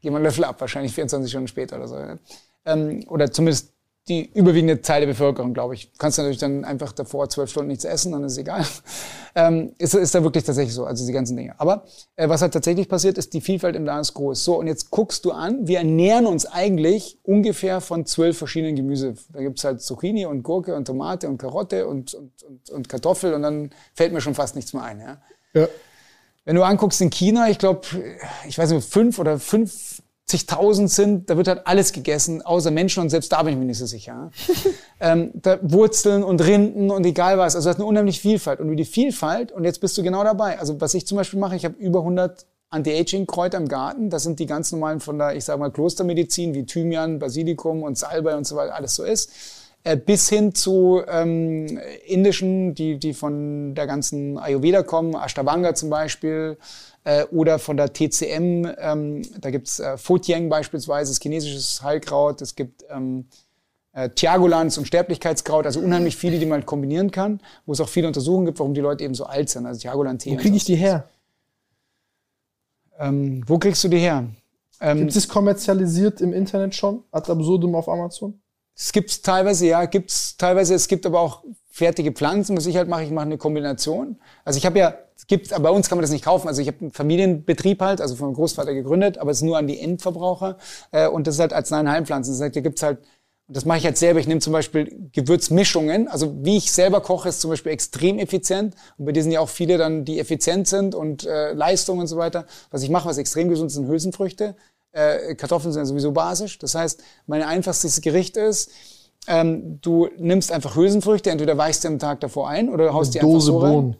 gehen 0.00 0.12
wir 0.12 0.16
einen 0.16 0.24
Löffel 0.24 0.44
ab, 0.44 0.60
wahrscheinlich 0.60 0.92
24 0.92 1.30
Stunden 1.30 1.48
später 1.48 1.76
oder 1.76 1.88
so. 1.88 1.96
Ja? 1.96 2.18
Ähm, 2.64 3.04
oder 3.08 3.30
zumindest 3.30 3.75
die 4.08 4.30
überwiegende 4.34 4.80
Teil 4.82 5.00
der 5.00 5.08
Bevölkerung, 5.08 5.52
glaube 5.52 5.74
ich. 5.74 5.90
Du 5.90 5.98
kannst 5.98 6.18
natürlich 6.18 6.38
dann 6.38 6.64
einfach 6.64 6.92
davor 6.92 7.28
zwölf 7.28 7.50
Stunden 7.50 7.68
nichts 7.68 7.84
essen, 7.84 8.12
dann 8.12 8.22
ist 8.24 8.32
es 8.32 8.38
egal. 8.38 8.64
Ähm, 9.38 9.74
ist, 9.76 9.92
ist 9.92 10.14
da 10.14 10.22
wirklich 10.22 10.44
tatsächlich 10.44 10.72
so, 10.72 10.86
also 10.86 11.06
die 11.06 11.12
ganzen 11.12 11.36
Dinge. 11.36 11.54
Aber 11.60 11.84
äh, 12.16 12.26
was 12.26 12.40
halt 12.40 12.54
tatsächlich 12.54 12.88
passiert, 12.88 13.18
ist, 13.18 13.34
die 13.34 13.42
Vielfalt 13.42 13.76
im 13.76 13.84
Darm 13.84 14.00
ist 14.00 14.14
groß. 14.14 14.42
So, 14.42 14.58
und 14.58 14.66
jetzt 14.66 14.90
guckst 14.90 15.26
du 15.26 15.32
an, 15.32 15.68
wir 15.68 15.76
ernähren 15.76 16.24
uns 16.24 16.46
eigentlich 16.46 17.18
ungefähr 17.22 17.82
von 17.82 18.06
zwölf 18.06 18.38
verschiedenen 18.38 18.76
Gemüse. 18.76 19.12
Da 19.34 19.42
gibt's 19.42 19.62
halt 19.62 19.82
Zucchini 19.82 20.24
und 20.24 20.42
Gurke 20.42 20.74
und 20.74 20.86
Tomate 20.86 21.28
und 21.28 21.36
Karotte 21.36 21.86
und, 21.86 22.14
und, 22.14 22.42
und, 22.44 22.70
und 22.70 22.88
Kartoffel 22.88 23.34
und 23.34 23.42
dann 23.42 23.72
fällt 23.92 24.14
mir 24.14 24.22
schon 24.22 24.34
fast 24.34 24.56
nichts 24.56 24.72
mehr 24.72 24.84
ein. 24.84 25.00
Ja? 25.00 25.18
ja. 25.52 25.68
Wenn 26.46 26.56
du 26.56 26.62
anguckst 26.62 27.00
in 27.02 27.10
China, 27.10 27.50
ich 27.50 27.58
glaube, 27.58 27.82
ich 28.48 28.56
weiß 28.56 28.70
nicht, 28.70 28.88
fünf 28.88 29.18
oder 29.18 29.38
fünf 29.38 29.95
zigtausend 30.26 30.90
sind, 30.90 31.30
da 31.30 31.36
wird 31.36 31.46
halt 31.46 31.66
alles 31.66 31.92
gegessen, 31.92 32.42
außer 32.42 32.72
Menschen 32.72 33.00
und 33.00 33.10
selbst 33.10 33.30
da 33.30 33.42
bin 33.44 33.52
ich 33.52 33.58
mir 33.58 33.64
nicht 33.64 33.78
so 33.78 33.86
sicher. 33.86 34.32
ähm, 35.00 35.30
da 35.34 35.58
Wurzeln 35.62 36.24
und 36.24 36.44
Rinden 36.44 36.90
und 36.90 37.06
egal 37.06 37.38
was. 37.38 37.54
Also 37.54 37.68
das 37.68 37.76
ist 37.76 37.80
eine 37.80 37.88
unheimlich 37.88 38.20
Vielfalt. 38.20 38.58
Und 38.58 38.70
wie 38.70 38.76
die 38.76 38.84
Vielfalt, 38.84 39.52
und 39.52 39.64
jetzt 39.64 39.80
bist 39.80 39.96
du 39.96 40.02
genau 40.02 40.24
dabei. 40.24 40.58
Also 40.58 40.80
was 40.80 40.94
ich 40.94 41.06
zum 41.06 41.16
Beispiel 41.16 41.38
mache, 41.38 41.54
ich 41.54 41.64
habe 41.64 41.76
über 41.78 42.00
100 42.00 42.44
Anti-Aging-Kräuter 42.70 43.58
im 43.58 43.68
Garten. 43.68 44.10
Das 44.10 44.24
sind 44.24 44.40
die 44.40 44.46
ganz 44.46 44.72
normalen 44.72 44.98
von 44.98 45.16
der, 45.18 45.36
ich 45.36 45.44
sage 45.44 45.60
mal, 45.60 45.70
Klostermedizin, 45.70 46.54
wie 46.54 46.66
Thymian, 46.66 47.20
Basilikum 47.20 47.84
und 47.84 47.96
Salbei 47.96 48.36
und 48.36 48.46
so 48.46 48.56
weiter, 48.56 48.74
alles 48.74 48.96
so 48.96 49.04
ist. 49.04 49.30
Äh, 49.84 49.96
bis 49.96 50.28
hin 50.28 50.52
zu 50.56 51.02
ähm, 51.06 51.78
indischen, 52.04 52.74
die, 52.74 52.98
die 52.98 53.14
von 53.14 53.76
der 53.76 53.86
ganzen 53.86 54.36
Ayurveda 54.38 54.82
kommen, 54.82 55.14
Ashtavanga 55.14 55.76
zum 55.76 55.90
Beispiel, 55.90 56.58
äh, 57.06 57.24
oder 57.30 57.60
von 57.60 57.76
der 57.76 57.92
TCM, 57.92 58.66
ähm, 58.78 59.22
da 59.40 59.50
gibt's 59.50 59.78
äh, 59.78 59.96
Fotieng 59.96 60.48
beispielsweise, 60.48 61.12
das 61.12 61.20
chinesisches 61.20 61.80
Heilkraut, 61.80 62.42
es 62.42 62.56
gibt 62.56 62.84
ähm, 62.90 63.26
äh, 63.92 64.10
Tiagolans 64.10 64.76
und 64.76 64.88
Sterblichkeitskraut, 64.88 65.66
also 65.66 65.78
unheimlich 65.78 66.16
viele, 66.16 66.40
die 66.40 66.46
man 66.46 66.66
kombinieren 66.66 67.12
kann, 67.12 67.40
wo 67.64 67.72
es 67.72 67.80
auch 67.80 67.88
viele 67.88 68.08
Untersuchungen 68.08 68.46
gibt, 68.46 68.58
warum 68.58 68.74
die 68.74 68.80
Leute 68.80 69.04
eben 69.04 69.14
so 69.14 69.24
alt 69.24 69.48
sind, 69.48 69.66
also 69.66 69.80
Tiagolan-Tee. 69.80 70.32
Wo 70.32 70.36
kriege 70.36 70.56
ich 70.56 70.64
die 70.64 70.74
her? 70.74 71.08
Ähm, 72.98 73.44
wo 73.46 73.58
kriegst 73.58 73.84
du 73.84 73.88
die 73.88 73.98
her? 73.98 74.26
Ähm, 74.80 74.98
Gibt 74.98 75.14
es 75.14 75.28
kommerzialisiert 75.28 76.20
im 76.20 76.32
Internet 76.32 76.74
schon? 76.74 77.04
Ad 77.12 77.30
absurdum 77.30 77.76
auf 77.76 77.88
Amazon? 77.88 78.40
Es 78.74 78.90
gibt's 78.90 79.22
teilweise, 79.22 79.66
ja, 79.66 79.84
gibt's 79.84 80.36
teilweise. 80.36 80.74
Es 80.74 80.88
gibt 80.88 81.06
aber 81.06 81.20
auch 81.20 81.44
fertige 81.70 82.10
Pflanzen. 82.10 82.56
Was 82.56 82.66
ich 82.66 82.76
halt 82.76 82.88
mache, 82.88 83.04
ich 83.04 83.10
mache 83.10 83.26
eine 83.26 83.38
Kombination. 83.38 84.18
Also 84.44 84.58
ich 84.58 84.66
habe 84.66 84.78
ja, 84.78 84.98
es 85.16 85.26
gibt, 85.26 85.52
aber 85.52 85.70
bei 85.70 85.70
uns 85.70 85.88
kann 85.88 85.96
man 85.96 86.02
das 86.02 86.10
nicht 86.10 86.24
kaufen. 86.24 86.46
Also 86.46 86.60
ich 86.60 86.68
habe 86.68 86.78
einen 86.80 86.92
Familienbetrieb 86.92 87.80
halt, 87.80 88.00
also 88.00 88.16
von 88.16 88.28
meinem 88.28 88.34
Großvater 88.34 88.74
gegründet, 88.74 89.16
aber 89.16 89.30
es 89.30 89.38
ist 89.38 89.44
nur 89.44 89.56
an 89.56 89.66
die 89.66 89.80
Endverbraucher. 89.80 90.58
Äh, 90.92 91.08
und 91.08 91.26
das 91.26 91.36
ist 91.36 91.40
halt 91.40 91.52
als 91.54 91.72
Heilpflanzen. 91.72 92.34
Das 92.34 92.42
heißt, 92.42 92.54
da 92.54 92.60
gibt's 92.60 92.82
halt, 92.82 92.98
und 93.48 93.56
das 93.56 93.64
mache 93.64 93.78
ich 93.78 93.84
halt 93.84 93.96
selber. 93.96 94.20
Ich 94.20 94.26
nehme 94.26 94.40
zum 94.40 94.52
Beispiel 94.52 95.08
Gewürzmischungen. 95.12 96.08
Also 96.08 96.34
wie 96.44 96.58
ich 96.58 96.72
selber 96.72 97.00
koche, 97.00 97.28
ist 97.28 97.40
zum 97.40 97.50
Beispiel 97.50 97.72
extrem 97.72 98.18
effizient. 98.18 98.74
Und 98.98 99.06
bei 99.06 99.12
dir 99.12 99.22
sind 99.22 99.32
ja 99.32 99.40
auch 99.40 99.48
viele 99.48 99.78
dann, 99.78 100.04
die 100.04 100.18
effizient 100.18 100.68
sind 100.68 100.94
und 100.94 101.24
äh, 101.24 101.52
Leistung 101.52 101.98
und 101.98 102.08
so 102.08 102.16
weiter. 102.18 102.46
Was 102.70 102.82
ich 102.82 102.90
mache, 102.90 103.08
was 103.08 103.18
extrem 103.18 103.48
gesund 103.48 103.68
ist, 103.68 103.76
sind 103.76 103.88
Hülsenfrüchte. 103.88 104.56
Äh, 104.92 105.34
Kartoffeln 105.36 105.72
sind 105.72 105.80
ja 105.80 105.86
sowieso 105.86 106.12
basisch. 106.12 106.58
Das 106.58 106.74
heißt, 106.74 107.02
mein 107.26 107.42
einfachstes 107.42 108.00
Gericht 108.00 108.36
ist, 108.36 108.70
ähm, 109.28 109.80
du 109.80 110.08
nimmst 110.18 110.52
einfach 110.52 110.76
Hülsenfrüchte, 110.76 111.30
entweder 111.30 111.56
weichst 111.56 111.84
du 111.84 111.88
am 111.88 111.98
Tag 111.98 112.20
davor 112.20 112.48
ein 112.48 112.68
oder 112.68 112.92
haust 112.92 113.14
die 113.14 113.20
Dose 113.20 113.36
einfach 113.36 113.46
so 113.46 113.58
rein. 113.58 113.72
Bohnen. 113.72 113.96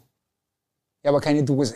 Ja, 1.07 1.11
aber 1.11 1.21
keine 1.21 1.41
Dose. 1.41 1.73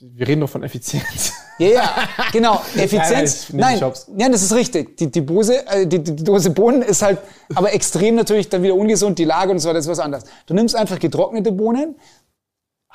Wir 0.00 0.28
reden 0.28 0.42
doch 0.42 0.50
von 0.50 0.62
Effizienz. 0.62 1.32
Ja, 1.58 1.68
ja, 1.68 2.08
genau. 2.30 2.60
Effizienz. 2.76 3.48
Nein, 3.54 3.80
nein, 3.80 3.92
Nein, 4.08 4.32
das 4.32 4.42
ist 4.42 4.52
richtig. 4.52 4.98
Die, 4.98 5.10
die, 5.10 5.24
Dose, 5.24 5.66
äh, 5.66 5.86
die, 5.86 5.98
die 5.98 6.14
Dose 6.14 6.50
Bohnen 6.50 6.82
ist 6.82 7.00
halt 7.00 7.20
aber 7.54 7.72
extrem 7.72 8.16
natürlich 8.16 8.50
dann 8.50 8.62
wieder 8.62 8.74
ungesund, 8.74 9.18
die 9.18 9.24
Lage 9.24 9.50
und 9.50 9.60
so 9.60 9.68
weiter, 9.68 9.78
das 9.78 9.86
ist 9.86 9.90
was 9.92 9.98
anderes. 9.98 10.24
Du 10.44 10.52
nimmst 10.52 10.76
einfach 10.76 10.98
getrocknete 10.98 11.50
Bohnen, 11.50 11.96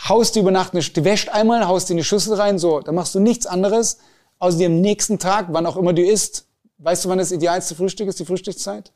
haust 0.07 0.35
die 0.35 0.41
über 0.41 0.51
Nacht, 0.51 0.73
eine, 0.73 0.83
die 0.83 1.03
wäscht 1.03 1.29
einmal, 1.29 1.67
haust 1.67 1.89
die 1.89 1.93
in 1.93 1.97
eine 1.97 2.03
Schüssel 2.03 2.35
rein, 2.35 2.59
so, 2.59 2.79
dann 2.79 2.93
machst 2.93 3.15
du 3.15 3.19
nichts 3.19 3.47
anderes, 3.47 3.97
außer 4.37 4.59
dir 4.59 4.67
am 4.67 4.81
nächsten 4.81 5.17
Tag, 5.17 5.47
wann 5.49 5.65
auch 5.65 5.77
immer 5.77 5.93
du 5.93 6.03
isst. 6.03 6.45
Weißt 6.77 7.05
du, 7.05 7.09
wann 7.09 7.17
das 7.17 7.31
idealste 7.31 7.73
Frühstück 7.73 8.07
ist, 8.07 8.19
die 8.19 8.25
Frühstückszeit? 8.25 8.93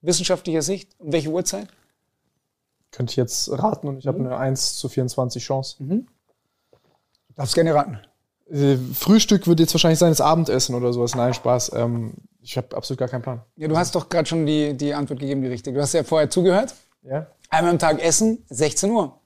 Wissenschaftlicher 0.00 0.62
Sicht? 0.62 0.90
Um 0.98 1.12
welche 1.12 1.28
Uhrzeit? 1.28 1.68
Könnte 2.90 3.12
ich 3.12 3.16
jetzt 3.16 3.50
raten 3.50 3.88
und 3.88 3.98
ich 3.98 4.06
habe 4.06 4.18
eine 4.18 4.36
1 4.36 4.76
zu 4.76 4.88
24 4.88 5.42
Chance. 5.42 5.76
Du 5.78 6.04
darfst 7.34 7.54
gerne 7.54 7.74
raten. 7.74 7.98
Äh, 8.50 8.76
Frühstück 8.94 9.46
wird 9.46 9.60
jetzt 9.60 9.72
wahrscheinlich 9.74 9.98
sein, 9.98 10.10
das 10.10 10.20
Abendessen 10.20 10.74
oder 10.74 10.92
sowas. 10.92 11.14
Nein, 11.14 11.34
Spaß. 11.34 11.72
Ähm, 11.74 12.14
ich 12.42 12.56
habe 12.56 12.76
absolut 12.76 12.98
gar 12.98 13.08
keinen 13.08 13.22
Plan. 13.22 13.42
Ja, 13.56 13.68
du 13.68 13.76
hast 13.76 13.94
doch 13.94 14.08
gerade 14.08 14.28
schon 14.28 14.46
die, 14.46 14.76
die 14.76 14.92
Antwort 14.94 15.20
gegeben, 15.20 15.42
die 15.42 15.48
richtige. 15.48 15.76
Du 15.76 15.82
hast 15.82 15.92
ja 15.92 16.02
vorher 16.02 16.30
zugehört. 16.30 16.74
Ja? 17.02 17.26
Einmal 17.48 17.72
am 17.72 17.78
Tag 17.78 18.02
essen, 18.02 18.44
16 18.48 18.90
Uhr. 18.90 19.20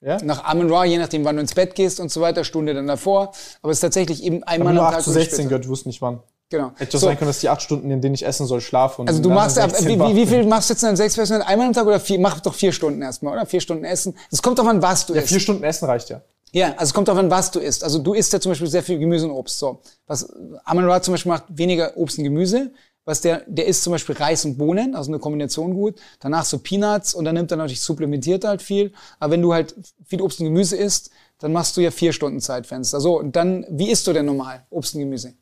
Ja? 0.00 0.18
Nach 0.22 0.44
Amen 0.44 0.70
Ra, 0.70 0.84
je 0.84 0.98
nachdem, 0.98 1.24
wann 1.24 1.36
du 1.36 1.42
ins 1.42 1.54
Bett 1.54 1.74
gehst 1.74 2.00
und 2.00 2.10
so 2.10 2.20
weiter, 2.20 2.44
Stunde 2.44 2.74
dann 2.74 2.86
davor. 2.86 3.32
Aber 3.62 3.70
es 3.70 3.78
ist 3.78 3.82
tatsächlich 3.82 4.22
eben 4.22 4.42
einmal 4.44 4.74
nur 4.74 4.82
am 4.82 4.88
8 4.88 4.94
Tag. 4.96 5.04
zu 5.04 5.10
oder 5.10 5.20
16 5.20 5.34
später. 5.34 5.48
gehört, 5.48 5.64
ich 5.64 5.70
wusste 5.70 5.88
nicht 5.88 6.02
wann. 6.02 6.22
Genau. 6.48 6.70
Hätte 6.76 6.92
doch 6.92 7.00
So, 7.00 7.06
sein 7.06 7.18
können, 7.18 7.28
dass 7.28 7.40
die 7.40 7.48
8 7.48 7.60
Stunden, 7.60 7.90
in 7.90 8.00
denen 8.00 8.14
ich 8.14 8.24
essen 8.24 8.46
soll, 8.46 8.60
schlafe. 8.60 9.02
Und 9.02 9.08
also 9.08 9.20
du 9.20 9.30
machst, 9.30 9.58
ab, 9.58 9.70
16 9.70 10.00
wie, 10.00 10.16
wie, 10.16 10.26
viel 10.26 10.44
machst 10.46 10.70
du 10.70 10.74
jetzt 10.74 10.82
dann 10.82 10.94
sechs 10.96 11.14
Personen? 11.14 11.42
Einmal 11.42 11.66
am 11.66 11.72
Tag 11.72 11.86
oder 11.86 11.98
vier? 11.98 12.20
Mach 12.20 12.38
doch 12.40 12.54
vier 12.54 12.72
Stunden 12.72 13.02
erstmal, 13.02 13.32
oder? 13.32 13.46
Vier 13.46 13.60
Stunden 13.60 13.84
essen. 13.84 14.14
Es 14.30 14.42
kommt 14.42 14.58
doch 14.58 14.66
an, 14.66 14.80
was 14.80 15.06
du 15.06 15.14
Ja, 15.14 15.20
isst. 15.20 15.28
vier 15.28 15.40
Stunden 15.40 15.64
Essen 15.64 15.86
reicht 15.86 16.08
ja. 16.08 16.22
Ja, 16.52 16.68
also 16.72 16.84
es 16.84 16.94
kommt 16.94 17.08
darauf 17.08 17.18
an, 17.18 17.30
was 17.30 17.50
du 17.50 17.58
isst. 17.58 17.82
Also 17.82 17.98
du 17.98 18.14
isst 18.14 18.32
ja 18.32 18.40
zum 18.40 18.52
Beispiel 18.52 18.68
sehr 18.68 18.82
viel 18.84 18.98
Gemüse 18.98 19.26
und 19.26 19.32
Obst. 19.32 19.58
So. 19.58 19.80
Was 20.06 20.28
Aman 20.64 20.88
Ra 20.88 21.02
zum 21.02 21.14
Beispiel 21.14 21.32
macht, 21.32 21.44
weniger 21.48 21.96
Obst 21.96 22.18
und 22.18 22.24
Gemüse. 22.24 22.70
Was 23.04 23.20
der, 23.20 23.42
der 23.46 23.66
isst 23.66 23.82
zum 23.82 23.92
Beispiel 23.92 24.16
Reis 24.16 24.44
und 24.44 24.56
Bohnen, 24.56 24.96
also 24.96 25.10
eine 25.10 25.18
Kombination 25.20 25.74
gut. 25.74 25.96
Danach 26.20 26.44
so 26.44 26.58
Peanuts 26.58 27.14
und 27.14 27.24
dann 27.24 27.34
nimmt 27.34 27.50
er 27.50 27.56
natürlich 27.56 27.80
supplementiert 27.80 28.44
halt 28.44 28.62
viel. 28.62 28.92
Aber 29.18 29.32
wenn 29.32 29.42
du 29.42 29.52
halt 29.52 29.74
viel 30.04 30.22
Obst 30.22 30.40
und 30.40 30.46
Gemüse 30.46 30.76
isst, 30.76 31.10
dann 31.38 31.52
machst 31.52 31.76
du 31.76 31.80
ja 31.80 31.90
vier 31.90 32.12
Stunden 32.12 32.40
Zeitfenster. 32.40 33.00
So, 33.00 33.18
und 33.18 33.34
dann, 33.36 33.66
wie 33.68 33.90
isst 33.90 34.06
du 34.06 34.12
denn 34.12 34.26
normal 34.26 34.64
Obst 34.70 34.94
und 34.94 35.00
Gemüse? 35.00 35.34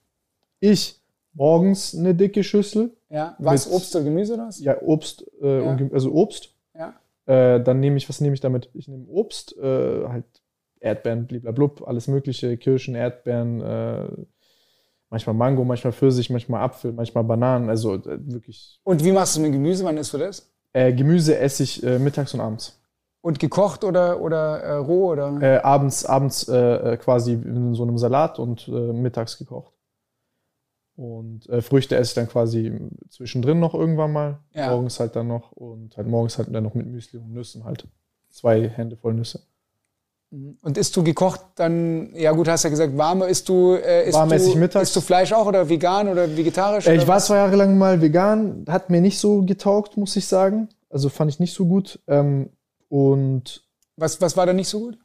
Ich 0.72 0.98
morgens 1.34 1.94
eine 1.94 2.14
dicke 2.14 2.42
Schüssel. 2.42 2.96
Ja, 3.10 3.36
was, 3.38 3.66
Mit- 3.66 3.74
Obst 3.74 3.94
oder 3.94 4.04
Gemüse 4.04 4.38
was? 4.38 4.60
Ja, 4.60 4.80
Obst, 4.80 5.24
äh, 5.42 5.62
Ja. 5.62 5.70
Und, 5.70 5.92
also 5.92 6.10
Obst. 6.12 6.54
Ja. 6.74 6.94
Äh, 7.26 7.62
dann 7.62 7.80
nehme 7.80 7.96
ich, 7.98 8.08
was 8.08 8.20
nehme 8.20 8.34
ich 8.34 8.40
damit? 8.40 8.70
Ich 8.72 8.88
nehme 8.88 9.06
Obst, 9.08 9.56
äh, 9.58 10.08
halt 10.08 10.24
Erdbeeren, 10.80 11.26
bliblablub, 11.26 11.86
alles 11.86 12.08
mögliche, 12.08 12.56
Kirschen, 12.56 12.94
Erdbeeren, 12.94 13.60
äh, 13.60 14.08
manchmal 15.10 15.34
Mango, 15.34 15.64
manchmal 15.64 15.92
Pfirsich, 15.92 16.30
manchmal 16.30 16.62
Apfel, 16.62 16.92
manchmal 16.92 17.24
Bananen, 17.24 17.68
also 17.68 17.94
äh, 17.94 18.18
wirklich. 18.32 18.80
Und 18.84 19.04
wie 19.04 19.12
machst 19.12 19.36
du 19.36 19.40
mit 19.40 19.52
Gemüse? 19.52 19.84
Wann 19.84 19.98
isst 19.98 20.14
du 20.14 20.18
das? 20.18 20.50
Äh, 20.72 20.92
Gemüse 20.94 21.38
esse 21.38 21.62
ich 21.62 21.82
mittags 21.82 22.32
und 22.34 22.40
abends. 22.40 22.80
Und 23.20 23.38
gekocht 23.38 23.84
oder, 23.84 24.20
oder 24.20 24.60
äh, 24.62 24.72
roh 24.76 25.12
oder? 25.12 25.38
Äh, 25.40 25.58
abends 25.58 26.04
abends 26.04 26.48
äh, 26.48 26.96
quasi 26.98 27.32
in 27.34 27.74
so 27.74 27.82
einem 27.82 27.96
Salat 27.98 28.38
und 28.38 28.66
mittags 28.68 29.38
gekocht. 29.38 29.73
Und 30.96 31.48
äh, 31.48 31.60
Früchte 31.60 31.96
esse 31.96 32.10
ich 32.10 32.14
dann 32.14 32.28
quasi 32.28 32.72
zwischendrin 33.08 33.58
noch 33.58 33.74
irgendwann 33.74 34.12
mal. 34.12 34.38
Ja. 34.52 34.70
Morgens 34.70 35.00
halt 35.00 35.16
dann 35.16 35.26
noch 35.26 35.52
und 35.52 35.96
halt 35.96 36.06
morgens 36.06 36.38
halt 36.38 36.54
dann 36.54 36.62
noch 36.62 36.74
mit 36.74 36.86
Müsli 36.86 37.18
und 37.18 37.32
Nüssen 37.32 37.64
halt. 37.64 37.86
Zwei 38.30 38.68
Hände 38.68 38.96
voll 38.96 39.14
Nüsse. 39.14 39.40
Und 40.62 40.78
isst 40.78 40.96
du 40.96 41.04
gekocht 41.04 41.40
dann, 41.56 42.12
ja 42.14 42.32
gut, 42.32 42.48
hast 42.48 42.64
ja 42.64 42.70
gesagt, 42.70 42.96
warme, 42.96 43.26
isst 43.26 43.48
du, 43.48 43.74
äh, 43.74 44.08
isst 44.08 44.14
Warm 44.18 44.30
du, 44.30 44.36
ich 44.36 44.56
mittags. 44.56 44.88
isst 44.88 44.96
du 44.96 45.00
Fleisch 45.00 45.32
auch 45.32 45.46
oder 45.46 45.68
vegan 45.68 46.08
oder 46.08 46.36
vegetarisch? 46.36 46.86
Äh, 46.86 46.90
oder 46.90 47.02
ich 47.02 47.06
war 47.06 47.16
was? 47.16 47.26
zwei 47.26 47.36
Jahre 47.36 47.54
lang 47.54 47.78
mal 47.78 48.00
vegan, 48.00 48.64
hat 48.68 48.90
mir 48.90 49.00
nicht 49.00 49.18
so 49.20 49.42
getaugt, 49.42 49.96
muss 49.96 50.16
ich 50.16 50.26
sagen. 50.26 50.68
Also 50.90 51.08
fand 51.08 51.30
ich 51.30 51.38
nicht 51.38 51.54
so 51.54 51.66
gut. 51.66 52.00
Ähm, 52.08 52.50
und 52.88 53.64
Was, 53.96 54.20
was 54.20 54.36
war 54.36 54.46
da 54.46 54.52
nicht 54.52 54.68
so 54.68 54.80
gut? 54.80 54.98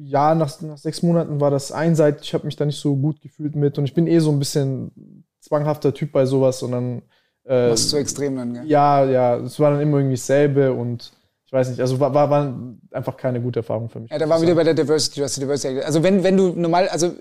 ja, 0.00 0.34
nach, 0.34 0.60
nach 0.60 0.78
sechs 0.78 1.02
Monaten 1.02 1.40
war 1.40 1.50
das 1.50 1.72
einseitig. 1.72 2.28
Ich 2.28 2.34
habe 2.34 2.46
mich 2.46 2.54
da 2.54 2.64
nicht 2.64 2.78
so 2.78 2.94
gut 2.94 3.20
gefühlt 3.20 3.56
mit. 3.56 3.78
Und 3.78 3.84
ich 3.84 3.94
bin 3.94 4.06
eh 4.06 4.20
so 4.20 4.30
ein 4.30 4.38
bisschen 4.38 5.17
zwanghafter 5.40 5.94
Typ 5.94 6.12
bei 6.12 6.26
sowas. 6.26 6.62
Und 6.62 6.72
dann. 6.72 7.02
Äh, 7.44 7.70
Was 7.70 7.88
zu 7.88 7.96
extrem 7.96 8.36
dann, 8.36 8.54
gell? 8.54 8.66
ja, 8.66 9.04
ja, 9.04 9.36
es 9.36 9.58
war 9.58 9.70
dann 9.70 9.80
immer 9.80 9.98
irgendwie 9.98 10.16
dasselbe. 10.16 10.72
Und 10.72 11.12
ich 11.46 11.52
weiß 11.54 11.70
nicht, 11.70 11.80
also 11.80 11.98
war, 11.98 12.12
war, 12.12 12.28
war 12.28 12.54
einfach 12.92 13.16
keine 13.16 13.40
gute 13.40 13.60
Erfahrung 13.60 13.88
für 13.88 14.00
mich. 14.00 14.10
Ja, 14.10 14.18
da 14.18 14.28
waren 14.28 14.38
wir 14.42 14.48
wieder 14.48 14.54
bei 14.54 14.64
der 14.64 14.74
Diversity, 14.74 15.20
du 15.20 15.24
hast 15.24 15.36
die 15.36 15.40
Diversity. 15.40 15.80
Also 15.80 16.02
wenn, 16.02 16.22
wenn 16.22 16.36
du 16.36 16.48
normal, 16.48 16.90
also 16.90 17.12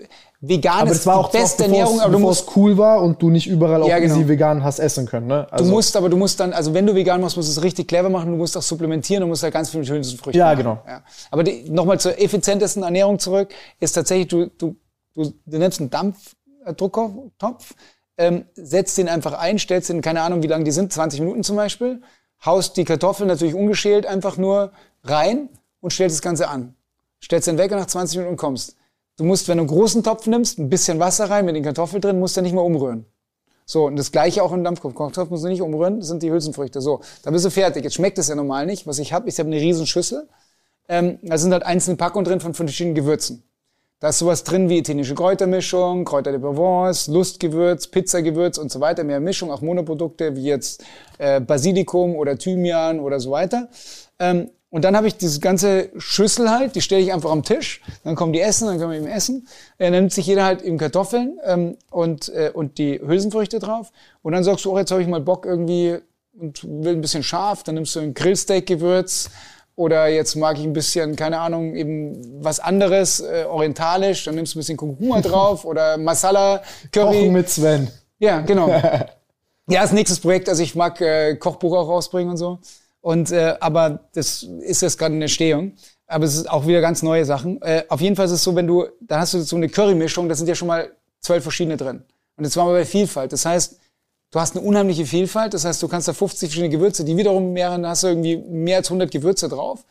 vegan 0.41 0.81
aber 0.81 0.91
ist 0.91 0.98
das 0.98 1.06
war 1.07 1.15
auch 1.19 1.31
die 1.31 1.38
beste 1.38 1.64
bevor 1.64 1.77
Ernährung, 1.77 1.95
es, 1.99 2.02
aber 2.03 2.11
du 2.11 2.19
musst, 2.19 2.49
es 2.49 2.56
cool 2.57 2.77
war 2.77 3.02
und 3.03 3.22
du 3.22 3.30
nicht 3.30 3.48
überall 3.48 3.81
auch 3.81 3.88
Ja, 3.88 3.99
genau. 3.99 4.15
easy 4.15 4.27
vegan 4.27 4.65
hast 4.65 4.80
essen 4.80 5.06
können. 5.06 5.27
Ne? 5.27 5.48
du 5.49 5.53
Also, 5.53 5.72
musst, 5.72 5.95
aber 5.95 6.10
du 6.10 6.18
musst 6.18 6.41
dann, 6.41 6.52
also 6.52 6.73
wenn 6.73 6.85
du 6.85 6.94
vegan 6.94 7.22
machst, 7.22 7.38
musst 7.38 7.48
du 7.56 7.57
es 7.57 7.64
richtig 7.64 7.88
clever 7.88 8.10
machen, 8.10 8.31
du 8.31 8.38
musst 8.38 8.57
auch 8.57 8.61
supplementieren, 8.61 9.22
du 9.22 9.27
musst 9.27 9.44
halt 9.44 9.53
ganz 9.53 9.69
viel 9.69 9.80
mit 9.80 9.89
Hülsenfrüchten 9.89 10.38
Ja, 10.38 10.48
machen. 10.48 10.57
genau. 10.57 10.84
Ja. 10.85 11.03
Aber 11.31 11.45
nochmal 11.69 11.98
zur 11.98 12.19
effizientesten 12.22 12.84
Ernährung 12.84 13.19
zurück, 13.19 13.48
ist 13.80 13.94
tatsächlich, 13.94 14.27
du, 14.27 14.48
du, 14.57 14.76
du, 15.14 15.31
du 15.45 15.57
nimmst 15.57 15.80
einen 15.80 15.89
Dampfdruckertopf, 15.89 17.73
ähm, 18.18 18.45
setzt 18.56 18.98
den 18.98 19.10
einfach 19.10 19.34
ein, 19.34 19.60
stellst 19.60 19.89
den, 19.89 20.02
keine 20.02 20.22
Ahnung, 20.22 20.44
wie 20.44 20.48
lange 20.48 20.64
die 20.64 20.72
sind, 20.72 20.91
20 20.91 21.19
Minuten 21.19 21.44
zum 21.44 21.56
Beispiel, 21.56 22.02
haust 22.45 22.77
die 22.77 22.84
Kartoffeln 22.84 23.27
natürlich 23.27 23.56
ungeschält 23.56 24.06
einfach 24.06 24.38
nur 24.38 24.72
rein 25.03 25.49
und 25.81 25.94
stellst 25.94 26.15
das 26.15 26.22
Ganze 26.22 26.49
an. 26.49 26.76
Stellst 27.23 27.48
den 27.48 27.57
weg 27.57 27.72
und 27.72 27.77
nach 27.77 27.88
20 27.88 28.18
Minuten 28.19 28.38
kommst. 28.38 28.76
Du 29.18 29.23
musst, 29.23 29.48
wenn 29.48 29.57
du 29.57 29.64
einen 29.64 29.69
großen 29.69 30.03
Topf 30.03 30.27
nimmst, 30.27 30.60
ein 30.60 30.69
bisschen 30.69 30.99
Wasser 30.99 31.30
rein 31.30 31.45
mit 31.45 31.56
den 31.56 31.64
Kartoffeln 31.64 32.02
drin, 32.02 32.19
musst 32.19 32.38
du 32.38 32.41
nicht 32.41 32.53
mehr 32.53 32.64
umrühren. 32.64 33.06
So, 33.65 33.88
und 33.88 33.98
das 33.98 34.11
gleiche 34.11 34.44
auch 34.44 34.53
im 34.53 34.64
Dampfkopf. 34.64 34.94
Kochtopf 34.94 35.30
musst 35.30 35.44
du 35.44 35.49
nicht 35.49 35.61
umrühren, 35.61 35.99
das 35.99 36.07
sind 36.07 36.23
die 36.23 36.31
Hülsenfrüchte. 36.31 36.80
So, 36.80 37.02
dann 37.23 37.34
bist 37.34 37.44
du 37.44 37.49
fertig. 37.49 37.84
Jetzt 37.84 37.95
schmeckt 37.95 38.18
es 38.18 38.30
ja 38.30 38.35
normal 38.35 38.65
nicht. 38.65 38.88
Was 38.88 38.99
ich 38.99 39.11
habe, 39.11 39.27
ich 39.27 39.38
habe 39.39 39.48
eine 39.48 39.60
riesen 39.60 39.85
Schüssel. 39.85 40.30
Ähm, 40.88 41.19
da 41.22 41.38
sind 41.38 41.52
halt 41.52 41.64
einzelne 41.64 41.98
Packungen 41.98 42.23
drin 42.23 42.39
von 42.39 42.53
verschiedenen 42.53 42.95
Gewürzen. 42.95 43.44
Da 43.99 44.10
ist 44.10 44.19
sowas 44.19 44.44
drin 44.44 44.69
wie 44.69 44.78
italienische 44.78 45.15
Kräutermischung, 45.15 46.06
Kräuter 46.06 46.32
de 46.32 46.40
Provence, 46.40 47.07
Lustgewürz, 47.07 47.88
Pizzagewürz 47.88 48.57
und 48.57 48.72
so 48.72 48.80
weiter. 48.80 49.03
Mehr 49.03 49.19
Mischung, 49.19 49.52
auch 49.52 49.61
Monoprodukte 49.61 50.36
wie 50.36 50.44
jetzt 50.44 50.84
äh, 51.18 51.40
Basilikum 51.41 52.15
oder 52.15 52.38
Thymian 52.38 52.99
oder 52.99 53.19
so 53.19 53.32
weiter. 53.32 53.69
Ähm, 54.19 54.49
Und 54.69 54.84
dann 54.84 54.95
habe 54.98 55.07
ich 55.07 55.15
diese 55.18 55.40
ganze 55.40 55.90
Schüssel 55.98 56.49
halt, 56.49 56.76
die 56.76 56.82
stelle 56.82 57.02
ich 57.02 57.14
einfach 57.14 57.32
am 57.32 57.41
Tisch. 57.41 57.82
Dann 58.03 58.15
kommen 58.15 58.34
die 58.34 58.41
essen, 58.41 58.68
dann 58.68 58.78
können 58.78 58.91
wir 58.91 58.98
eben 58.99 59.07
essen. 59.07 59.48
Äh, 59.78 59.86
dann 59.86 60.02
nimmt 60.02 60.14
sich 60.14 60.28
jeder 60.28 60.44
halt 60.44 60.61
eben 60.61 60.78
Kartoffeln 60.78 61.40
ähm, 61.45 61.78
und, 61.90 62.30
äh, 62.30 62.52
und 62.53 62.78
die 62.78 62.99
Hülsenfrüchte 62.99 63.60
drauf. 63.60 63.91
Und 64.22 64.34
dann 64.34 64.44
sagst 64.44 64.65
du, 64.65 64.72
oh, 64.74 64.78
jetzt 64.78 64.91
habe 64.91 65.02
ich 65.02 65.07
mal 65.07 65.22
Bock 65.22 65.45
irgendwie 65.45 65.98
und 66.38 66.64
will 66.64 66.94
ein 66.94 67.02
bisschen 67.02 67.24
scharf. 67.24 67.64
Dann 67.64 67.76
nimmst 67.76 67.95
du 67.95 68.02
ein 68.02 68.14
Grillsteak-Gewürz. 68.14 69.30
Oder 69.78 70.08
jetzt 70.08 70.36
mag 70.36 70.58
ich 70.58 70.64
ein 70.64 70.74
bisschen, 70.74 71.16
keine 71.16 71.40
Ahnung, 71.40 71.76
eben 71.76 72.44
was 72.44 72.60
anderes, 72.60 73.20
äh, 73.20 73.45
orientalisch. 73.48 74.24
Dann 74.24 74.34
nimmst 74.34 74.56
du 74.56 74.58
ein 74.58 74.62
bisschen 74.62 74.76
Kurkuma 74.76 75.22
drauf 75.22 75.66
oder 75.66 75.98
Masala, 75.98 76.64
Curry. 76.91 77.20
Kochen 77.20 77.34
mit 77.34 77.48
Sven. 77.48 77.88
Ja, 78.18 78.41
genau. 78.41 78.70
ja, 78.70 79.08
das 79.68 79.91
nächste 79.91 80.20
Projekt. 80.20 80.49
Also 80.49 80.64
ich 80.64 80.74
mag 80.74 80.99
äh, 80.99 81.36
Kochbuch 81.36 81.78
auch 81.78 81.88
rausbringen 81.88 82.32
und 82.32 82.38
so. 82.38 82.58
Und 83.02 83.32
äh, 83.32 83.56
aber 83.60 83.99
das 84.16 84.41
ist 84.41 84.82
jetzt 84.82 84.98
gerade 84.98 85.14
in 85.14 85.22
Entstehung. 85.22 85.74
Aber 86.08 86.26
es 86.26 86.36
ist 86.36 86.49
auch 86.49 86.66
wieder 86.66 86.82
ganz 86.82 87.04
neue 87.04 87.24
Sachen. 87.26 87.62
Äh, 87.62 87.84
auf 87.88 88.02
jeden 88.02 88.16
Fall 88.16 88.26
ist 88.26 88.32
es 88.32 88.44
so, 88.44 88.56
wenn 88.56 88.66
du, 88.66 88.88
da 88.99 89.20
hast 89.20 89.36
du 89.36 89.41
so 89.41 89.58
eine 89.58 89.70
Curry-Mischung, 89.70 90.28
da 90.28 90.34
sind 90.34 90.49
ja 90.49 90.56
schon 90.56 90.70
mal 90.70 90.90
zwölf 91.20 91.44
verschiedene 91.44 91.78
drin. 91.78 92.02
Und 92.36 92.45
jetzt 92.45 92.58
waren 92.58 92.68
wir 92.68 92.74
bei 92.74 92.86
Vielfalt. 92.86 93.32
Das 93.32 93.45
heißt, 93.45 93.80
du 94.32 94.40
hast 94.40 94.56
eine 94.56 94.66
unheimliche 94.66 95.06
Vielfalt. 95.06 95.54
Das 95.54 95.66
heißt, 95.66 95.82
du 95.82 95.88
kannst 95.88 96.08
da 96.08 96.14
50 96.14 96.49
verschiedene 96.49 96.70
Gewürze, 96.70 97.04
die 97.04 97.18
wiederum 97.18 97.54
mehrere, 97.54 97.88
hast 97.88 98.04
du 98.04 98.08
irgendwie 98.08 98.38
mehr 98.38 98.78
als 98.78 98.88
100 98.88 99.12
Gewürze 99.12 99.49
drauf. 99.49 99.86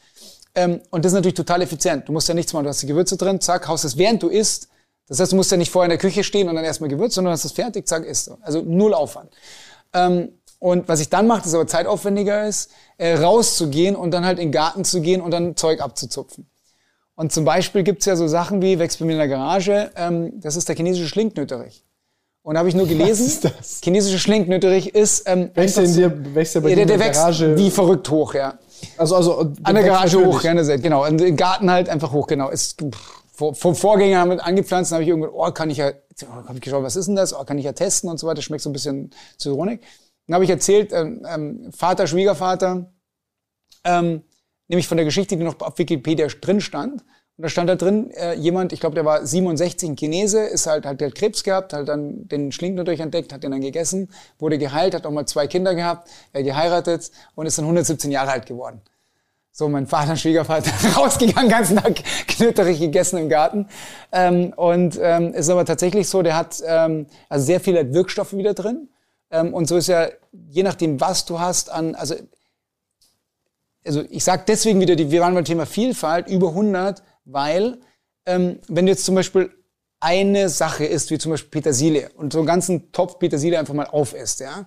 Ähm, 0.55 0.81
und 0.91 1.05
das 1.05 1.13
ist 1.13 1.17
natürlich 1.17 1.35
total 1.35 1.63
effizient. 1.63 2.09
Du 2.09 2.13
musst 2.13 2.29
ja 2.29 2.35
nichts 2.35 2.53
machen. 2.53 2.65
Du 2.65 2.71
hast 2.71 2.83
die 2.83 2.87
Gewürze 2.87 3.17
drin, 3.17 3.41
zack, 3.41 3.69
haust 3.69 3.85
es 3.85 3.97
während 3.97 4.23
du 4.23 4.29
isst. 4.29 4.69
Das 5.09 5.21
heißt, 5.21 5.33
du 5.33 5.37
musst 5.37 5.51
ja 5.51 5.57
nicht 5.57 5.71
vorher 5.71 5.87
in 5.87 5.91
der 5.91 5.99
Küche 5.99 6.25
stehen 6.25 6.49
und 6.49 6.57
dann 6.57 6.65
erstmal 6.65 6.91
Gewürze, 6.91 7.17
sondern 7.17 7.33
hast 7.33 7.45
es 7.45 7.53
fertig, 7.53 7.87
zack, 7.87 8.05
isst. 8.05 8.31
Also 8.41 8.63
null 8.63 8.95
Aufwand. 8.95 9.31
Ähm, 9.93 10.31
und 10.59 10.89
was 10.89 11.01
ich 11.01 11.11
dann 11.11 11.27
mache, 11.27 11.43
das 11.43 11.55
aber 11.55 11.67
zeitaufwendiger 11.67 12.47
ist, 12.47 12.71
äh, 12.97 13.15
rauszugehen 13.15 13.95
und 13.95 14.11
dann 14.11 14.25
halt 14.25 14.39
in 14.39 14.47
den 14.47 14.53
Garten 14.53 14.85
zu 14.85 15.01
gehen 15.01 15.21
und 15.21 15.31
dann 15.31 15.55
Zeug 15.55 15.81
abzuzupfen. 15.81 16.47
Und 17.15 17.33
zum 17.33 17.45
Beispiel 17.45 17.83
gibt's 17.83 18.07
ja 18.07 18.17
so 18.17 18.27
Sachen 18.27 18.63
wie, 18.63 18.79
wächst 18.79 18.99
bei 18.99 19.05
mir 19.05 19.13
in 19.13 19.19
der 19.19 19.29
Garage, 19.29 19.91
ähm, 19.97 20.41
das 20.41 20.57
ist 20.57 20.69
der 20.69 20.77
chinesische 20.77 21.09
Schlinknöterich. 21.09 21.86
Und 22.47 22.55
da 22.55 22.61
habe 22.61 22.69
ich 22.69 22.77
nur 22.77 22.87
gelesen, 22.87 23.27
Was 23.27 23.33
ist 23.33 23.45
das? 23.45 23.81
chinesische 23.83 24.21
Schlinknöterich 24.21 24.95
ist 24.95 25.29
ähm, 25.29 25.51
Wächst 25.55 25.79
der, 25.79 25.85
in 25.85 25.95
dir, 25.95 26.35
wächst 26.37 26.55
der 26.55 26.61
bei 26.61 26.69
ja, 26.69 26.77
dir 26.77 26.87
der, 26.87 26.95
in 26.95 26.99
der 26.99 26.99
der 26.99 27.07
wächst 27.09 27.21
Garage? 27.21 27.59
wie 27.59 27.71
verrückt 27.73 28.09
hoch, 28.09 28.35
ja. 28.35 28.57
also, 28.97 29.17
also, 29.17 29.53
An 29.65 29.75
der 29.75 29.83
Garage 29.83 30.25
hoch, 30.25 30.41
gerne 30.41 30.65
sehr, 30.65 30.79
genau. 30.79 31.05
Und 31.05 31.21
im 31.21 31.35
Garten 31.35 31.69
halt 31.69 31.89
einfach 31.89 32.13
hoch, 32.13 32.29
genau. 32.29 32.49
Ist, 32.51 32.81
vom 33.33 33.75
Vorgänger 33.75 34.21
haben 34.21 34.31
wir 34.31 34.47
angepflanzt, 34.47 34.93
habe 34.93 35.03
ich 35.03 35.09
irgendwann, 35.09 35.33
oh, 35.35 35.51
kann 35.51 35.71
ich 35.71 35.79
ja, 35.79 35.91
oh, 36.23 36.49
hab 36.49 36.55
ich 36.55 36.61
geschaut, 36.61 36.85
was 36.85 36.95
ist 36.95 37.07
denn 37.07 37.17
das? 37.17 37.35
Oh, 37.35 37.43
kann 37.43 37.59
ich 37.59 37.65
ja 37.65 37.73
testen 37.73 38.09
und 38.09 38.19
so 38.19 38.29
weiter. 38.29 38.43
Schmeckt 38.43 38.63
so 38.63 38.71
ein 38.71 38.75
bisschen 38.75 39.11
Zitronik. 39.39 39.81
Dann 40.29 40.35
habe 40.35 40.45
ich 40.45 40.51
erzählt, 40.51 40.93
ähm, 40.93 41.27
ähm, 41.29 41.73
Vater, 41.77 42.07
Schwiegervater, 42.07 42.93
ähm, 43.83 44.23
nämlich 44.69 44.87
von 44.87 44.97
der 44.97 45.05
Geschichte, 45.05 45.37
die 45.37 45.43
noch 45.43 45.59
auf 45.59 45.77
Wikipedia 45.79 46.29
drin 46.29 46.61
stand. 46.61 47.03
Und 47.39 47.43
da 47.43 47.49
stand 47.51 47.69
da 47.69 47.77
drin, 47.77 48.11
äh, 48.13 48.35
jemand, 48.35 48.73
ich 48.73 48.81
glaube, 48.81 48.95
der 48.95 49.05
war 49.05 49.27
67, 49.27 49.91
ein 49.91 49.97
Chinese, 49.97 50.41
ist 50.41 50.67
halt, 50.67 50.87
hat 50.87 51.03
halt 51.03 51.15
Krebs 51.15 51.45
gehabt, 51.45 51.75
hat 51.75 51.87
dann 51.87 52.27
den 52.29 52.51
Schlinknöterich 52.51 53.01
entdeckt, 53.01 53.31
hat 53.33 53.43
den 53.43 53.51
dann 53.51 53.61
gegessen, 53.61 54.09
wurde 54.39 54.57
geheilt, 54.57 54.95
hat 54.95 55.05
auch 55.05 55.11
mal 55.11 55.27
zwei 55.27 55.47
Kinder 55.47 55.75
gehabt, 55.75 56.09
er 56.33 56.43
geheiratet 56.43 57.11
und 57.35 57.45
ist 57.45 57.59
dann 57.59 57.67
117 57.67 58.11
Jahre 58.11 58.31
alt 58.31 58.47
geworden. 58.47 58.81
So, 59.53 59.69
mein 59.69 59.87
Vater, 59.87 60.17
Schwiegervater, 60.17 60.71
rausgegangen, 60.97 61.51
ganzen 61.51 61.77
Tag 61.77 62.03
knöterig 62.27 62.81
gegessen 62.81 63.19
im 63.19 63.29
Garten. 63.29 63.69
Ähm, 64.13 64.55
und 64.57 64.99
ähm, 65.03 65.35
ist 65.35 65.51
aber 65.51 65.67
tatsächlich 65.67 66.09
so, 66.09 66.23
der 66.23 66.37
hat 66.37 66.63
ähm, 66.67 67.07
also 67.29 67.45
sehr 67.45 67.61
viele 67.61 67.93
Wirkstoffe 67.93 68.33
wieder 68.33 68.55
drin. 68.55 68.89
Ähm, 69.31 69.53
und 69.53 69.69
so 69.69 69.77
ist 69.77 69.89
ja, 69.89 70.09
je 70.49 70.63
nachdem, 70.63 71.03
was 71.03 71.27
du 71.27 71.39
hast 71.39 71.71
an, 71.71 71.95
also 71.95 72.15
also 73.85 74.03
ich 74.11 74.25
sage 74.25 74.43
deswegen 74.49 74.81
wieder, 74.81 74.97
die, 74.97 75.13
wir 75.13 75.21
waren 75.21 75.35
beim 75.35 75.45
Thema 75.45 75.65
Vielfalt, 75.65 76.29
über 76.29 76.49
100, 76.49 77.05
weil 77.27 77.79
ähm, 78.25 78.59
wenn 78.69 78.87
du 78.87 78.93
jetzt 78.93 79.05
zum 79.05 79.15
Beispiel 79.15 79.51
eine 80.01 80.49
Sache 80.49 80.85
isst, 80.85 81.11
wie 81.11 81.19
zum 81.19 81.33
Beispiel 81.33 81.51
Petersilie, 81.51 82.11
und 82.17 82.33
so 82.33 82.39
einen 82.39 82.47
ganzen 82.47 82.93
Topf 82.93 83.19
Petersilie 83.19 83.59
einfach 83.59 83.75
mal 83.75 83.87
aufisst, 83.87 84.41
ja, 84.41 84.67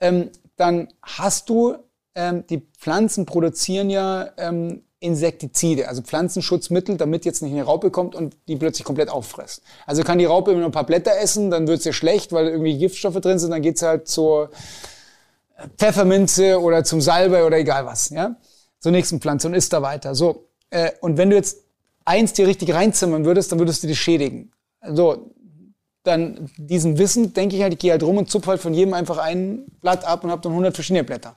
ähm, 0.00 0.30
dann 0.56 0.88
hast 1.02 1.48
du, 1.48 1.76
ähm, 2.14 2.44
die 2.48 2.68
Pflanzen 2.78 3.26
produzieren 3.26 3.90
ja 3.90 4.30
ähm, 4.36 4.82
Insektizide, 5.00 5.88
also 5.88 6.02
Pflanzenschutzmittel, 6.02 6.96
damit 6.96 7.24
jetzt 7.24 7.42
nicht 7.42 7.52
eine 7.52 7.62
Raupe 7.62 7.90
kommt 7.90 8.14
und 8.14 8.36
die 8.48 8.56
plötzlich 8.56 8.84
komplett 8.84 9.08
auffrisst. 9.08 9.62
Also 9.86 10.02
kann 10.02 10.18
die 10.18 10.24
Raupe 10.24 10.50
immer 10.50 10.64
ein 10.64 10.72
paar 10.72 10.86
Blätter 10.86 11.16
essen, 11.18 11.50
dann 11.50 11.68
wird's 11.68 11.86
ihr 11.86 11.92
schlecht, 11.92 12.32
weil 12.32 12.48
irgendwie 12.48 12.76
Giftstoffe 12.78 13.20
drin 13.20 13.38
sind, 13.38 13.50
dann 13.50 13.62
geht's 13.62 13.82
halt 13.82 14.08
zur 14.08 14.50
Pfefferminze 15.76 16.60
oder 16.60 16.82
zum 16.82 17.00
Salbei 17.00 17.44
oder 17.44 17.58
egal 17.58 17.86
was, 17.86 18.10
ja, 18.10 18.36
zur 18.80 18.92
nächsten 18.92 19.20
Pflanze 19.20 19.48
und 19.48 19.54
isst 19.54 19.72
da 19.72 19.82
weiter. 19.82 20.14
So, 20.14 20.48
äh, 20.70 20.90
und 21.00 21.16
wenn 21.16 21.30
du 21.30 21.36
jetzt 21.36 21.67
eins 22.08 22.32
dir 22.32 22.46
richtig 22.46 22.72
reinzimmern 22.74 23.24
würdest, 23.24 23.52
dann 23.52 23.58
würdest 23.58 23.82
du 23.82 23.86
dich 23.86 24.00
schädigen. 24.00 24.50
So, 24.84 25.34
dann 26.02 26.50
diesen 26.56 26.98
Wissen, 26.98 27.34
denke 27.34 27.56
ich 27.56 27.62
halt, 27.62 27.74
ich 27.74 27.78
gehe 27.78 27.92
halt 27.92 28.02
rum 28.02 28.16
und 28.16 28.30
zupfe 28.30 28.50
halt 28.50 28.60
von 28.60 28.74
jedem 28.74 28.94
einfach 28.94 29.18
ein 29.18 29.66
Blatt 29.80 30.04
ab 30.04 30.24
und 30.24 30.30
habe 30.30 30.42
dann 30.42 30.52
100 30.52 30.74
verschiedene 30.74 31.04
Blätter. 31.04 31.36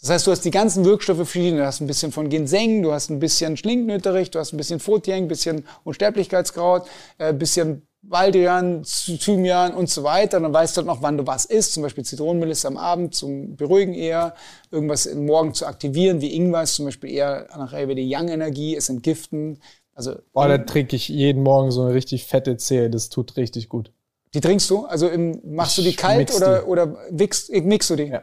Das 0.00 0.10
heißt, 0.10 0.26
du 0.26 0.32
hast 0.32 0.44
die 0.44 0.50
ganzen 0.50 0.84
Wirkstoffe 0.84 1.18
verschiedene. 1.18 1.58
Du 1.58 1.66
hast 1.66 1.80
ein 1.80 1.86
bisschen 1.86 2.10
von 2.10 2.28
Ginseng, 2.28 2.82
du 2.82 2.92
hast 2.92 3.08
ein 3.08 3.20
bisschen 3.20 3.56
Schlinknöterich, 3.56 4.32
du 4.32 4.40
hast 4.40 4.52
ein 4.52 4.56
bisschen 4.56 4.80
Fotieng, 4.80 5.24
ein 5.24 5.28
bisschen 5.28 5.64
Unsterblichkeitskraut, 5.84 6.88
ein 7.18 7.36
äh, 7.36 7.38
bisschen 7.38 7.82
Baldrian, 8.02 8.82
Thymian 8.82 9.74
und 9.74 9.88
so 9.88 10.02
weiter. 10.02 10.40
Dann 10.40 10.52
weißt 10.52 10.76
du 10.76 10.78
halt 10.78 10.88
noch, 10.88 11.02
wann 11.02 11.18
du 11.18 11.26
was 11.28 11.44
isst. 11.44 11.74
Zum 11.74 11.84
Beispiel 11.84 12.04
Zitronenmelisse 12.04 12.66
am 12.66 12.76
Abend 12.76 13.14
zum 13.14 13.54
Beruhigen 13.54 13.94
eher. 13.94 14.34
Irgendwas 14.72 15.08
Morgen 15.14 15.54
zu 15.54 15.66
aktivieren, 15.66 16.20
wie 16.20 16.34
Ingwer 16.34 16.64
ist 16.64 16.74
zum 16.74 16.86
Beispiel 16.86 17.10
eher 17.10 17.46
nach 17.56 17.72
Ayurveda 17.72 18.00
Yang-Energie, 18.00 18.74
ist 18.74 18.88
entgiften. 18.88 19.60
Also 19.94 20.16
Boah, 20.32 20.48
da 20.48 20.58
trinke 20.58 20.96
ich 20.96 21.08
jeden 21.08 21.42
Morgen 21.42 21.70
so 21.70 21.82
eine 21.82 21.94
richtig 21.94 22.26
fette 22.26 22.56
Zehe. 22.56 22.90
Das 22.90 23.08
tut 23.08 23.36
richtig 23.36 23.68
gut. 23.68 23.92
die 24.34 24.40
trinkst 24.40 24.68
du? 24.70 24.86
Also 24.86 25.08
im, 25.08 25.40
machst 25.44 25.76
du 25.78 25.82
die 25.82 25.94
kalt 25.94 26.34
oder, 26.34 26.60
die. 26.60 26.66
oder 26.66 26.96
wichst, 27.10 27.50
äh, 27.50 27.60
mixst 27.60 27.90
du 27.90 27.96
die? 27.96 28.04
Ja. 28.04 28.22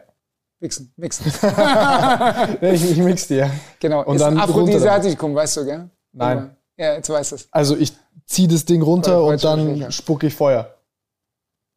Wichsen. 0.59 0.93
Ja, 1.41 2.57
ich, 2.61 2.91
ich 2.91 2.97
mix 2.97 3.27
die, 3.27 3.35
ja. 3.35 3.49
Genau. 3.79 4.03
Und 4.03 4.17
ist 4.17 4.21
dann 4.21 4.37
Aphrodisiatikum, 4.37 5.33
weißt 5.33 5.57
du, 5.57 5.65
gell? 5.65 5.89
Nein. 6.11 6.55
Ja, 6.75 6.95
jetzt 6.95 7.09
weißt 7.09 7.31
du 7.31 7.35
es. 7.35 7.47
Also 7.51 7.77
ich 7.77 7.93
zieh 8.25 8.47
das 8.47 8.65
Ding 8.65 8.81
runter 8.81 9.19
Voll- 9.19 9.33
und 9.33 9.43
dann 9.43 9.91
spucke 9.91 10.27
ich 10.27 10.35
Feuer. 10.35 10.75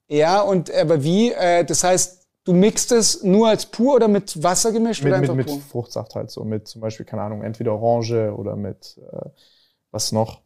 Ja, 0.08 0.40
und 0.40 0.72
aber 0.74 1.02
wie? 1.04 1.32
Äh, 1.32 1.64
das 1.64 1.84
heißt, 1.84 2.26
du 2.44 2.52
mixt 2.52 2.92
es 2.92 3.22
nur 3.22 3.48
als 3.48 3.66
pur 3.66 3.94
oder 3.94 4.08
mit 4.08 4.42
Wasser 4.42 4.72
gemischt 4.72 5.04
Mit, 5.04 5.12
oder 5.12 5.20
mit, 5.20 5.30
einfach 5.30 5.36
mit 5.36 5.46
pur? 5.46 5.60
Fruchtsaft 5.70 6.14
halt 6.14 6.30
so. 6.30 6.44
Mit 6.44 6.66
zum 6.66 6.80
Beispiel, 6.80 7.06
keine 7.06 7.22
Ahnung, 7.22 7.42
entweder 7.42 7.72
Orange 7.72 8.34
oder 8.36 8.56
mit 8.56 8.98
äh, 9.12 9.28
was 9.92 10.10
noch. 10.12 10.40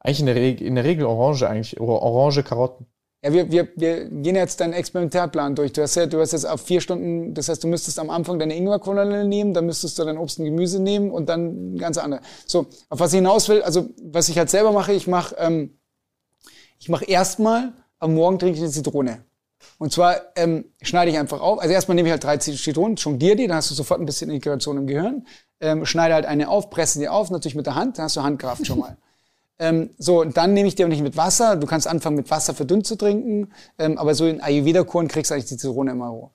Eigentlich 0.00 0.20
in 0.20 0.26
der, 0.26 0.34
Reg 0.34 0.60
in 0.60 0.74
der 0.74 0.84
Regel 0.84 1.04
Orange 1.06 1.48
eigentlich. 1.48 1.80
Or- 1.80 2.02
Orange, 2.02 2.42
Karotten. 2.42 2.86
Ja, 3.24 3.32
wir, 3.32 3.50
wir, 3.50 3.68
wir 3.76 4.08
gehen 4.08 4.36
jetzt 4.36 4.60
deinen 4.60 4.72
Experimentalplan 4.72 5.54
durch. 5.54 5.72
Du 5.72 5.82
hast 5.82 5.94
ja, 5.96 6.06
du 6.06 6.20
hast 6.20 6.32
jetzt 6.32 6.44
auf 6.44 6.60
vier 6.60 6.80
Stunden, 6.80 7.34
das 7.34 7.48
heißt, 7.48 7.64
du 7.64 7.68
müsstest 7.68 7.98
am 7.98 8.10
Anfang 8.10 8.38
deine 8.38 8.54
Ingwerkrolle 8.54 9.26
nehmen, 9.26 9.54
dann 9.54 9.66
müsstest 9.66 9.98
du 9.98 10.04
dein 10.04 10.18
Obst 10.18 10.38
und 10.38 10.44
Gemüse 10.44 10.80
nehmen 10.80 11.10
und 11.10 11.28
dann 11.28 11.76
ganz 11.76 11.98
andere. 11.98 12.20
So, 12.46 12.66
auf 12.88 13.00
was 13.00 13.12
ich 13.12 13.18
hinaus 13.18 13.48
will, 13.48 13.62
also 13.62 13.88
was 14.02 14.28
ich 14.28 14.38
halt 14.38 14.50
selber 14.50 14.70
mache, 14.70 14.92
ich 14.92 15.06
mache, 15.06 15.34
ähm, 15.38 15.78
ich 16.78 16.88
mache 16.88 17.06
erstmal 17.06 17.72
am 17.98 18.14
Morgen 18.14 18.38
trinke 18.38 18.56
ich 18.58 18.62
eine 18.62 18.70
Zitrone. 18.70 19.24
Und 19.78 19.92
zwar 19.92 20.20
ähm, 20.36 20.64
schneide 20.82 21.10
ich 21.10 21.18
einfach 21.18 21.40
auf. 21.40 21.60
Also 21.60 21.72
erstmal 21.72 21.94
nehme 21.94 22.08
ich 22.08 22.12
halt 22.12 22.24
drei 22.24 22.36
Zitronen, 22.38 22.96
jongliere 22.96 23.36
die, 23.36 23.46
dann 23.46 23.56
hast 23.56 23.70
du 23.70 23.74
sofort 23.74 24.00
ein 24.00 24.06
bisschen 24.06 24.30
Integration 24.30 24.76
im 24.76 24.86
Gehirn. 24.86 25.26
Ähm, 25.60 25.86
schneide 25.86 26.14
halt 26.14 26.26
eine 26.26 26.48
auf, 26.48 26.70
presse 26.70 26.98
die 26.98 27.08
auf, 27.08 27.30
natürlich 27.30 27.54
mit 27.54 27.66
der 27.66 27.74
Hand, 27.74 27.98
dann 27.98 28.04
hast 28.04 28.16
du 28.16 28.22
Handkraft 28.22 28.66
schon 28.66 28.78
mal. 28.78 28.96
Ähm, 29.58 29.90
so, 29.96 30.20
und 30.20 30.36
dann 30.36 30.52
nehme 30.52 30.68
ich 30.68 30.74
die 30.74 30.82
aber 30.82 30.90
nicht 30.90 31.02
mit 31.02 31.16
Wasser. 31.16 31.56
Du 31.56 31.66
kannst 31.66 31.86
anfangen, 31.86 32.16
mit 32.16 32.30
Wasser 32.30 32.52
verdünnt 32.52 32.86
zu 32.86 32.96
trinken. 32.96 33.52
Ähm, 33.78 33.96
aber 33.96 34.14
so 34.14 34.26
in 34.26 34.42
Ayurveda-Kuren 34.42 35.08
kriegst 35.08 35.30
du 35.30 35.34
eigentlich 35.34 35.46
die 35.46 35.56
Zitrone 35.56 35.92
immer 35.92 36.08
roh. 36.08 36.30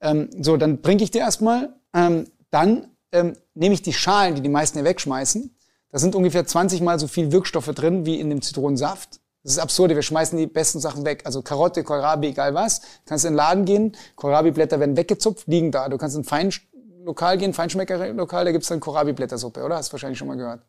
Ähm, 0.00 0.30
so, 0.40 0.56
dann 0.56 0.80
bringe 0.80 1.02
ich 1.02 1.10
dir 1.10 1.20
erstmal. 1.22 1.74
Ähm, 1.92 2.28
dann 2.50 2.90
ähm, 3.12 3.36
nehme 3.54 3.74
ich 3.74 3.82
die 3.82 3.92
Schalen, 3.92 4.36
die 4.36 4.40
die 4.40 4.48
meisten 4.48 4.78
hier 4.78 4.84
wegschmeißen. 4.84 5.54
Da 5.90 5.98
sind 5.98 6.14
ungefähr 6.14 6.46
20 6.46 6.80
mal 6.80 6.98
so 6.98 7.08
viel 7.08 7.32
Wirkstoffe 7.32 7.72
drin 7.74 8.06
wie 8.06 8.20
in 8.20 8.30
dem 8.30 8.42
Zitronensaft. 8.42 9.20
Das 9.42 9.52
ist 9.52 9.58
absurd. 9.58 9.94
Wir 9.94 10.02
schmeißen 10.02 10.38
die 10.38 10.46
besten 10.46 10.80
Sachen 10.80 11.04
weg. 11.04 11.22
Also 11.24 11.42
Karotte, 11.42 11.82
Kohlrabi, 11.82 12.28
egal 12.28 12.54
was. 12.54 12.82
Kannst 13.06 13.24
in 13.24 13.32
den 13.32 13.36
Laden 13.36 13.64
gehen. 13.64 13.96
Kohlrabi-Blätter 14.16 14.78
werden 14.80 14.96
weggezupft, 14.96 15.46
liegen 15.46 15.70
da. 15.70 15.88
Du 15.88 15.96
kannst 15.96 16.16
in 16.16 16.22
ein 16.22 16.24
Feinlokal 16.24 17.38
gehen, 17.38 17.54
Feinschmeckerlokal, 17.54 18.44
da 18.44 18.52
gibt's 18.52 18.68
dann 18.68 18.80
Kohlrabi-Blättersuppe, 18.80 19.62
oder? 19.64 19.76
Hast 19.76 19.88
du 19.88 19.92
wahrscheinlich 19.94 20.18
schon 20.18 20.28
mal 20.28 20.36
gehört. 20.36 20.62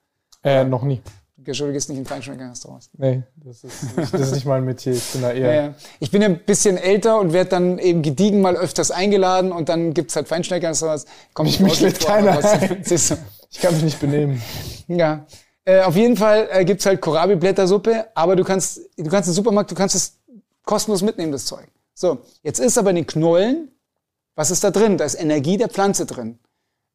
Äh, 0.43 0.63
noch 0.63 0.83
nie. 0.83 1.01
Du 1.43 1.71
gehst 1.71 1.89
nicht 1.89 1.97
in 1.97 2.05
Feinschmecker-Restaurants. 2.05 2.91
Nee, 2.97 3.23
das 3.35 3.63
ist, 3.63 3.97
nicht, 3.97 4.13
das 4.13 4.21
ist 4.21 4.33
nicht 4.33 4.45
mein 4.45 4.63
Metier. 4.63 4.93
Ich 4.93 5.11
bin 5.11 5.21
da 5.21 5.31
eher. 5.31 5.41
Ja, 5.53 5.61
ja. 5.63 5.73
Ich 5.99 6.11
bin 6.11 6.23
ein 6.23 6.39
bisschen 6.45 6.77
älter 6.77 7.19
und 7.19 7.33
werde 7.33 7.49
dann 7.49 7.79
eben 7.79 8.03
gediegen 8.03 8.41
mal 8.41 8.55
öfters 8.55 8.91
eingeladen 8.91 9.51
und 9.51 9.67
dann 9.67 9.95
gibt's 9.95 10.15
halt 10.15 10.27
Feinschmecker-Restaurants. 10.27 11.05
Komm, 11.33 11.47
ich 11.47 11.59
mich 11.59 11.81
lädt 11.81 11.99
keiner 11.99 12.43
ein. 12.45 12.83
Du. 12.87 12.95
Ich 13.53 13.59
kann 13.59 13.73
mich 13.73 13.83
nicht 13.83 13.99
benehmen. 13.99 14.41
Ja. 14.87 15.25
Äh, 15.65 15.81
auf 15.81 15.95
jeden 15.95 16.17
Fall 16.17 16.47
äh, 16.51 16.65
gibt's 16.65 16.85
halt 16.85 17.01
Kohlrabi-Blättersuppe, 17.01 18.07
aber 18.15 18.35
du 18.35 18.43
kannst, 18.43 18.81
du 18.97 19.09
kannst 19.09 19.29
im 19.29 19.35
Supermarkt, 19.35 19.71
du 19.71 19.75
kannst 19.75 19.95
es 19.95 20.19
kostenlos 20.63 21.01
mitnehmen, 21.01 21.31
das 21.31 21.45
Zeug. 21.45 21.67
So, 21.93 22.19
jetzt 22.41 22.59
ist 22.59 22.77
aber 22.77 22.89
in 22.89 22.97
den 22.97 23.07
Knollen, 23.07 23.71
was 24.35 24.49
ist 24.49 24.63
da 24.63 24.71
drin? 24.71 24.97
Da 24.97 25.05
ist 25.05 25.15
Energie 25.15 25.57
der 25.57 25.69
Pflanze 25.69 26.05
drin. 26.05 26.39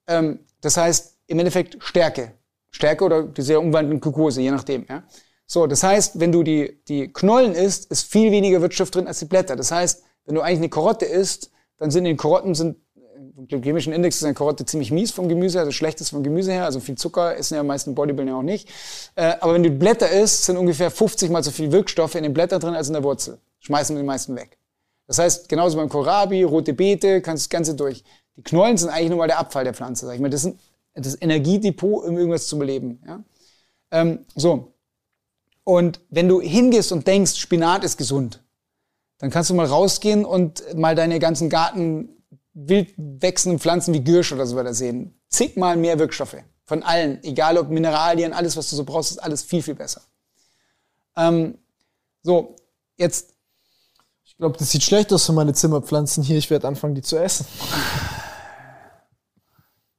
Ähm, 0.08 0.40
das 0.60 0.76
heißt, 0.76 1.18
im 1.26 1.38
Endeffekt 1.38 1.76
Stärke. 1.80 2.32
Stärke 2.70 3.04
oder 3.04 3.22
die 3.22 3.42
sehr 3.42 3.60
umwandelnden 3.60 4.00
Glukose, 4.00 4.40
je 4.40 4.50
nachdem. 4.50 4.86
Ja? 4.88 5.04
So, 5.46 5.66
das 5.66 5.82
heißt, 5.82 6.18
wenn 6.18 6.32
du 6.32 6.42
die, 6.42 6.80
die 6.88 7.12
Knollen 7.12 7.52
isst, 7.54 7.90
ist 7.90 8.10
viel 8.10 8.32
weniger 8.32 8.60
Wirkstoff 8.60 8.90
drin 8.90 9.06
als 9.06 9.20
die 9.20 9.26
Blätter. 9.26 9.54
Das 9.54 9.70
heißt, 9.70 10.02
wenn 10.24 10.34
du 10.34 10.40
eigentlich 10.40 10.58
eine 10.58 10.68
Karotte 10.70 11.04
isst, 11.04 11.52
dann 11.78 11.90
sind 11.90 12.04
in 12.04 12.12
den 12.12 12.16
Karotten 12.16 12.54
sind 12.54 12.78
vom 13.36 13.46
glykämischen 13.46 13.92
Index 13.92 14.16
ist 14.16 14.24
eine 14.24 14.32
Karotte 14.32 14.64
ziemlich 14.64 14.90
mies 14.90 15.10
vom 15.10 15.28
Gemüse, 15.28 15.58
also 15.58 15.70
schlechtes 15.70 16.08
vom 16.08 16.22
Gemüse 16.22 16.52
her, 16.52 16.64
also 16.64 16.80
viel 16.80 16.96
Zucker 16.96 17.36
essen 17.36 17.54
ja 17.54 17.62
meisten 17.62 17.94
Bodybuilder 17.94 18.34
auch 18.34 18.42
nicht. 18.42 18.66
Äh, 19.14 19.34
aber 19.40 19.52
wenn 19.52 19.62
du 19.62 19.68
Blätter 19.68 20.10
isst, 20.10 20.46
sind 20.46 20.56
ungefähr 20.56 20.90
50 20.90 21.30
mal 21.30 21.42
so 21.42 21.50
viel 21.50 21.70
Wirkstoffe 21.70 22.14
in 22.14 22.22
den 22.22 22.32
Blättern 22.32 22.60
drin 22.60 22.74
als 22.74 22.86
in 22.86 22.94
der 22.94 23.04
Wurzel. 23.04 23.38
Schmeißen 23.58 23.94
wir 23.94 24.00
die 24.00 24.06
meisten 24.06 24.34
weg. 24.36 24.56
Das 25.06 25.18
heißt, 25.18 25.50
genauso 25.50 25.76
beim 25.76 25.90
Kohlrabi, 25.90 26.44
rote 26.44 26.72
Beete, 26.72 27.20
kannst 27.20 27.44
das 27.44 27.50
Ganze 27.50 27.74
durch. 27.74 28.04
Die 28.36 28.42
Knollen 28.42 28.78
sind 28.78 28.88
eigentlich 28.88 29.10
nur 29.10 29.18
mal 29.18 29.28
der 29.28 29.38
Abfall 29.38 29.64
der 29.64 29.74
Pflanze, 29.74 30.06
sag 30.06 30.14
ich 30.14 30.20
mal. 30.20 30.30
Das 30.30 30.46
ist 30.46 30.56
das 30.94 31.20
Energiedepot, 31.20 32.06
um 32.06 32.16
irgendwas 32.16 32.46
zu 32.46 32.58
beleben. 32.58 33.02
Ja? 33.06 33.22
Ähm, 33.90 34.20
so. 34.34 34.72
Und 35.62 36.00
wenn 36.08 36.26
du 36.26 36.40
hingehst 36.40 36.90
und 36.90 37.06
denkst, 37.06 37.36
Spinat 37.36 37.84
ist 37.84 37.98
gesund, 37.98 38.42
dann 39.18 39.30
kannst 39.30 39.50
du 39.50 39.54
mal 39.54 39.66
rausgehen 39.66 40.24
und 40.24 40.74
mal 40.74 40.94
deine 40.94 41.18
ganzen 41.18 41.50
Garten 41.50 42.15
wild 42.56 42.94
wechselnden 42.96 43.60
Pflanzen 43.60 43.92
wie 43.92 44.02
Gürsch 44.02 44.32
oder 44.32 44.46
so 44.46 44.56
weiter 44.56 44.74
sehen. 44.74 45.14
Zigmal 45.28 45.76
mehr 45.76 45.98
Wirkstoffe. 45.98 46.36
Von 46.64 46.82
allen. 46.82 47.22
Egal 47.22 47.58
ob 47.58 47.68
Mineralien, 47.68 48.32
alles, 48.32 48.56
was 48.56 48.70
du 48.70 48.76
so 48.76 48.84
brauchst, 48.84 49.12
ist 49.12 49.18
alles 49.18 49.42
viel, 49.42 49.62
viel 49.62 49.74
besser. 49.74 50.00
Ähm, 51.16 51.58
so, 52.22 52.56
jetzt. 52.96 53.34
Ich 54.24 54.36
glaube, 54.36 54.58
das 54.58 54.70
sieht 54.70 54.82
schlecht 54.82 55.12
aus 55.12 55.26
für 55.26 55.32
meine 55.32 55.54
Zimmerpflanzen 55.54 56.22
hier. 56.22 56.38
Ich 56.38 56.50
werde 56.50 56.66
anfangen, 56.66 56.94
die 56.94 57.02
zu 57.02 57.16
essen. 57.16 57.46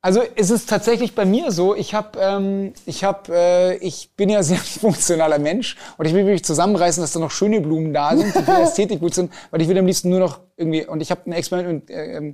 Also 0.07 0.21
es 0.37 0.51
ist 0.51 0.69
tatsächlich 0.69 1.15
bei 1.15 1.25
mir 1.25 1.51
so, 1.51 1.75
ich 1.75 1.93
habe, 1.93 2.17
ähm, 2.17 2.71
ich 2.85 3.03
habe, 3.03 3.23
äh, 3.29 3.75
ich 3.85 4.11
bin 4.15 4.29
ja 4.29 4.41
sehr 4.41 4.57
funktionaler 4.81 5.37
Mensch 5.37 5.75
und 5.97 6.05
ich 6.05 6.13
will 6.13 6.23
mich 6.23 6.45
zusammenreißen, 6.45 7.03
dass 7.03 7.11
da 7.11 7.19
noch 7.19 7.29
schöne 7.29 7.59
Blumen 7.59 7.93
da 7.93 8.15
sind, 8.15 8.33
die 8.33 8.41
für 8.41 8.57
Ästhetik 8.61 9.01
gut 9.01 9.13
sind, 9.13 9.33
weil 9.51 9.61
ich 9.61 9.67
will 9.67 9.77
am 9.77 9.85
liebsten 9.85 10.09
nur 10.09 10.21
noch 10.21 10.39
irgendwie 10.55 10.85
und 10.85 11.01
ich 11.01 11.11
habe 11.11 11.23
ein 11.25 11.33
Experiment 11.33 11.89
mit 11.89 11.89
äh, 11.89 12.33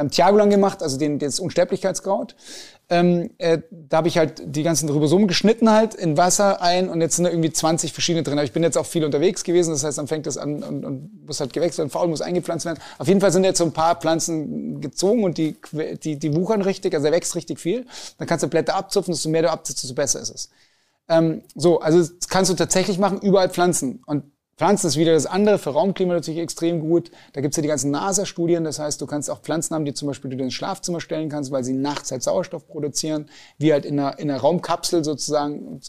ähm, 0.00 0.10
Thiagolan 0.10 0.50
gemacht, 0.50 0.82
also 0.82 0.98
den, 0.98 1.18
das 1.18 1.38
Unsterblichkeitskraut. 1.38 2.34
Ähm, 2.88 3.30
äh, 3.38 3.58
da 3.70 3.98
habe 3.98 4.08
ich 4.08 4.18
halt 4.18 4.42
die 4.44 4.64
ganzen 4.64 4.88
Ribosomen 4.88 5.28
geschnitten 5.28 5.70
halt 5.70 5.94
in 5.94 6.16
Wasser 6.16 6.60
ein 6.60 6.88
und 6.88 7.00
jetzt 7.00 7.14
sind 7.14 7.24
da 7.24 7.30
irgendwie 7.30 7.52
20 7.52 7.92
verschiedene 7.92 8.24
drin. 8.24 8.34
Aber 8.34 8.44
ich 8.44 8.52
bin 8.52 8.64
jetzt 8.64 8.76
auch 8.76 8.86
viel 8.86 9.04
unterwegs 9.04 9.44
gewesen, 9.44 9.70
das 9.70 9.84
heißt, 9.84 9.98
dann 9.98 10.08
fängt 10.08 10.26
das 10.26 10.38
an 10.38 10.64
und, 10.64 10.84
und 10.84 11.26
muss 11.26 11.38
halt 11.38 11.52
gewechselt 11.52 11.78
werden, 11.78 11.90
faul 11.90 12.08
muss 12.08 12.20
eingepflanzt 12.20 12.66
werden. 12.66 12.80
Auf 12.98 13.06
jeden 13.06 13.20
Fall 13.20 13.30
sind 13.30 13.44
jetzt 13.44 13.58
so 13.58 13.64
ein 13.64 13.72
paar 13.72 13.94
Pflanzen 13.94 14.80
gezogen 14.80 15.22
und 15.22 15.38
die, 15.38 15.56
die, 16.02 16.18
die 16.18 16.34
wuchern 16.34 16.62
richtig, 16.62 16.94
also 16.94 17.06
er 17.06 17.12
wächst 17.12 17.36
richtig 17.36 17.60
viel. 17.60 17.86
Dann 18.18 18.26
kannst 18.26 18.42
du 18.42 18.48
Blätter 18.48 18.74
abzupfen, 18.74 19.12
desto 19.12 19.28
mehr 19.28 19.42
du 19.42 19.50
abzupfst, 19.50 19.84
desto 19.84 19.94
besser 19.94 20.20
ist 20.20 20.34
es. 20.34 20.50
Ähm, 21.08 21.42
so, 21.54 21.80
also 21.80 21.98
das 21.98 22.28
kannst 22.28 22.50
du 22.50 22.56
tatsächlich 22.56 22.98
machen, 22.98 23.20
überall 23.20 23.50
pflanzen. 23.50 24.02
Und 24.06 24.24
Pflanzen 24.60 24.88
ist 24.88 24.98
wieder 24.98 25.14
das 25.14 25.24
andere, 25.24 25.58
für 25.58 25.70
Raumklima 25.70 26.12
natürlich 26.12 26.38
extrem 26.38 26.80
gut. 26.80 27.10
Da 27.32 27.40
gibt's 27.40 27.56
ja 27.56 27.62
die 27.62 27.68
ganzen 27.68 27.90
NASA-Studien, 27.92 28.62
das 28.62 28.78
heißt, 28.78 29.00
du 29.00 29.06
kannst 29.06 29.30
auch 29.30 29.40
Pflanzen 29.40 29.74
haben, 29.74 29.86
die 29.86 29.94
zum 29.94 30.06
Beispiel 30.06 30.30
du 30.30 30.44
ins 30.44 30.52
Schlafzimmer 30.52 31.00
stellen 31.00 31.30
kannst, 31.30 31.50
weil 31.50 31.64
sie 31.64 31.72
nachts 31.72 32.12
halt 32.12 32.22
Sauerstoff 32.22 32.68
produzieren, 32.68 33.30
wie 33.56 33.72
halt 33.72 33.86
in 33.86 33.98
einer, 33.98 34.18
in 34.18 34.30
einer 34.30 34.38
Raumkapsel 34.38 35.02
sozusagen. 35.02 35.80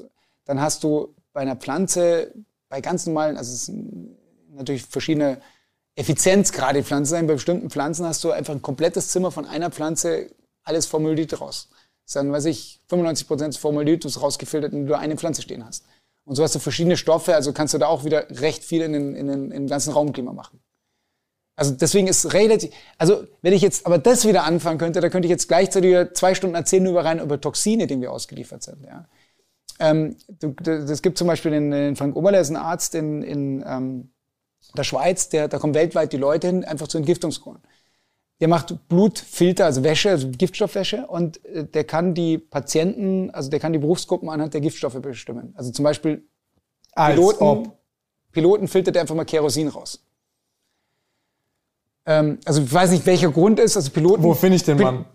Dann 0.45 0.61
hast 0.61 0.85
du 0.85 1.13
bei 1.33 1.41
einer 1.41 1.57
Pflanze, 1.57 2.33
bei 2.69 2.79
ganz 2.79 3.05
normalen, 3.05 3.35
also 3.35 3.51
es 3.51 3.65
sind 3.65 4.15
natürlich 4.53 4.83
verschiedene 4.83 5.41
Effizienzgrade 5.95 6.81
Pflanzen 6.85 7.11
sein. 7.11 7.27
Bei 7.27 7.33
bestimmten 7.33 7.69
Pflanzen 7.69 8.05
hast 8.05 8.23
du 8.23 8.31
einfach 8.31 8.53
ein 8.53 8.61
komplettes 8.61 9.09
Zimmer 9.09 9.31
von 9.31 9.45
einer 9.45 9.69
Pflanze, 9.69 10.33
alles 10.63 10.85
Formaldehyd 10.85 11.41
raus. 11.41 11.67
Das 11.71 12.11
ist 12.11 12.15
dann, 12.15 12.31
weiß 12.31 12.45
ich, 12.45 12.79
95 12.87 13.27
Prozent 13.27 13.57
Formaldehyd 13.57 14.05
ist 14.05 14.21
rausgefiltert, 14.21 14.71
wenn 14.71 14.87
du 14.87 14.97
eine 14.97 15.17
Pflanze 15.17 15.41
stehen 15.41 15.65
hast. 15.65 15.83
Und 16.25 16.35
so 16.35 16.43
hast 16.43 16.55
du 16.55 16.59
verschiedene 16.59 16.97
Stoffe, 16.97 17.35
also 17.35 17.51
kannst 17.53 17.73
du 17.73 17.77
da 17.77 17.87
auch 17.87 18.05
wieder 18.05 18.29
recht 18.29 18.63
viel 18.63 18.81
in 18.81 18.93
den, 18.93 19.15
in 19.15 19.27
den, 19.27 19.49
den 19.49 19.67
ganzen 19.67 19.91
Raumklima 19.91 20.33
machen. 20.33 20.61
Also 21.55 21.73
deswegen 21.73 22.07
ist 22.07 22.33
relativ, 22.33 22.71
also 22.97 23.25
wenn 23.41 23.53
ich 23.53 23.61
jetzt 23.61 23.85
aber 23.85 23.97
das 23.97 24.27
wieder 24.27 24.45
anfangen 24.45 24.79
könnte, 24.79 25.01
da 25.01 25.09
könnte 25.09 25.27
ich 25.27 25.31
jetzt 25.31 25.47
gleichzeitig 25.47 26.13
zwei 26.13 26.33
Stunden 26.33 26.55
erzählen 26.55 26.85
über 26.85 27.03
rein 27.05 27.19
über 27.19 27.39
Toxine, 27.39 27.87
denen 27.87 28.01
wir 28.01 28.11
ausgeliefert 28.11 28.63
sind. 28.63 28.83
Ja. 28.85 29.07
Ähm, 29.79 30.15
das 30.63 31.01
gibt 31.01 31.17
zum 31.17 31.27
Beispiel 31.27 31.51
den, 31.51 31.71
den 31.71 31.95
Frank 31.95 32.15
Oberle, 32.15 32.39
ist 32.39 32.49
ein 32.49 32.55
Arzt 32.55 32.95
in, 32.95 33.21
in 33.23 33.63
ähm, 33.67 34.11
der 34.75 34.83
Schweiz, 34.83 35.29
der, 35.29 35.47
da 35.47 35.59
kommen 35.59 35.73
weltweit 35.73 36.13
die 36.13 36.17
Leute 36.17 36.47
hin, 36.47 36.63
einfach 36.63 36.87
zu 36.87 36.97
Entgiftungskuren. 36.97 37.61
Der 38.41 38.47
macht 38.47 38.89
Blutfilter, 38.89 39.65
also 39.65 39.83
Wäsche, 39.83 40.09
also 40.09 40.29
Giftstoffwäsche 40.29 41.07
und 41.07 41.43
äh, 41.45 41.63
der 41.63 41.83
kann 41.85 42.13
die 42.13 42.37
Patienten, 42.37 43.29
also 43.29 43.49
der 43.49 43.59
kann 43.59 43.71
die 43.71 43.79
Berufsgruppen 43.79 44.29
anhand 44.29 44.53
der 44.53 44.61
Giftstoffe 44.61 44.99
bestimmen. 45.01 45.53
Also 45.55 45.71
zum 45.71 45.83
Beispiel 45.83 46.27
Piloten, 46.93 47.71
Piloten 48.31 48.67
filtert 48.67 48.95
er 48.95 49.03
einfach 49.03 49.15
mal 49.15 49.25
Kerosin 49.25 49.69
raus. 49.69 50.03
Ähm, 52.05 52.39
also 52.45 52.61
ich 52.61 52.73
weiß 52.73 52.91
nicht, 52.91 53.05
welcher 53.05 53.31
Grund 53.31 53.59
ist. 53.59 53.77
Also 53.77 53.91
Piloten. 53.91 54.23
Wo 54.23 54.33
finde 54.33 54.55
ich 54.55 54.63
den 54.63 54.79
Mann? 54.79 55.05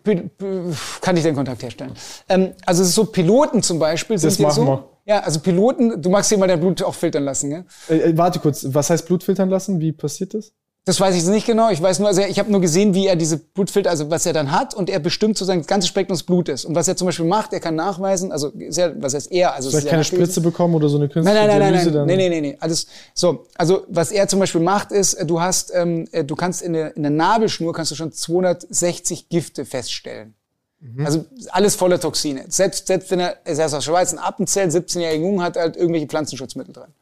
Kann 1.01 1.16
ich 1.16 1.23
den 1.23 1.35
Kontakt 1.35 1.62
herstellen? 1.62 1.93
Ähm, 2.28 2.53
also 2.65 2.82
es 2.82 2.90
ist 2.90 2.94
so 2.94 3.07
Piloten 3.07 3.62
zum 3.62 3.78
Beispiel. 3.78 4.19
Das 4.19 4.39
machen 4.39 4.55
so, 4.55 4.66
wir. 4.66 4.89
Ja, 5.05 5.20
also 5.20 5.40
Piloten. 5.40 6.01
Du 6.01 6.11
magst 6.11 6.31
dir 6.31 6.39
mal 6.39 6.47
dein 6.47 6.61
Blut 6.61 6.82
auch 6.82 6.94
filtern 6.94 7.24
lassen, 7.24 7.51
gell? 7.51 7.65
Äh, 7.89 8.11
äh, 8.11 8.16
warte 8.16 8.39
kurz. 8.39 8.66
Was 8.69 8.90
heißt 8.90 9.07
Blut 9.07 9.24
filtern 9.24 9.51
lassen? 9.51 9.81
Wie 9.81 9.93
passiert 9.93 10.35
das? 10.35 10.53
Das 10.86 11.00
weiß 11.00 11.16
ich 11.16 11.24
nicht 11.24 11.46
genau. 11.46 11.68
Ich 11.70 11.82
weiß 11.82 11.98
nur, 11.98 12.06
also 12.06 12.22
ich 12.22 12.38
habe 12.38 12.48
nur 12.48 12.60
gesehen, 12.60 12.94
wie 12.94 13.08
er 13.08 13.16
diese 13.16 13.38
Blutfilter, 13.38 13.90
also 13.90 14.08
was 14.08 14.24
er 14.24 14.32
dann 14.32 14.52
hat, 14.52 14.72
und 14.72 14.88
er 14.88 15.00
bestimmt 15.00 15.36
sozusagen 15.36 15.58
das 15.58 15.66
ganze 15.66 15.88
Spektrum 15.88 16.14
des 16.14 16.22
Blutes. 16.22 16.64
Und 16.64 16.76
was 16.76 16.86
er 16.86 16.96
zum 16.96 17.06
Beispiel 17.06 17.26
macht, 17.26 17.52
er 17.52 17.58
kann 17.58 17.74
nachweisen, 17.74 18.30
also 18.30 18.52
sehr, 18.68 18.94
was 19.02 19.12
heißt 19.12 19.32
er, 19.32 19.52
also 19.54 19.68
Soll 19.68 19.80
ich 19.80 19.88
keine 19.88 20.04
Spritze 20.04 20.40
bekommen 20.40 20.76
oder 20.76 20.88
so 20.88 20.96
eine 20.96 21.08
künstliche 21.08 21.40
nein, 21.40 21.48
nein, 21.48 21.58
nein, 21.58 21.72
Dialyse 21.72 21.90
nein, 21.90 22.06
nein, 22.06 22.18
nein, 22.18 22.30
nein, 22.30 22.42
nein, 22.42 22.56
alles 22.60 22.86
so. 23.14 23.46
Also 23.56 23.82
was 23.88 24.12
er 24.12 24.28
zum 24.28 24.38
Beispiel 24.38 24.60
macht, 24.60 24.92
ist, 24.92 25.14
äh, 25.14 25.26
du 25.26 25.40
hast, 25.40 25.72
ähm, 25.74 26.06
äh, 26.12 26.22
du 26.22 26.36
kannst 26.36 26.62
in 26.62 26.72
der, 26.72 26.96
in 26.96 27.02
der 27.02 27.10
Nabelschnur 27.10 27.72
kannst 27.72 27.90
du 27.90 27.96
schon 27.96 28.12
260 28.12 29.28
Gifte 29.28 29.64
feststellen. 29.64 30.34
Mhm. 30.78 31.04
Also 31.04 31.24
alles 31.50 31.74
voller 31.74 31.98
Toxine. 31.98 32.44
Selbst, 32.46 32.86
selbst 32.86 33.10
wenn 33.10 33.18
er, 33.18 33.38
er 33.44 33.52
ist 33.54 33.60
aus 33.60 33.72
der 33.72 33.80
Schweiz, 33.80 34.12
ein 34.12 34.20
Appenzell, 34.20 34.68
17-jähriger 34.68 35.20
Jung, 35.20 35.42
hat 35.42 35.56
halt 35.56 35.76
irgendwelche 35.76 36.06
Pflanzenschutzmittel 36.06 36.72
drin. 36.74 36.92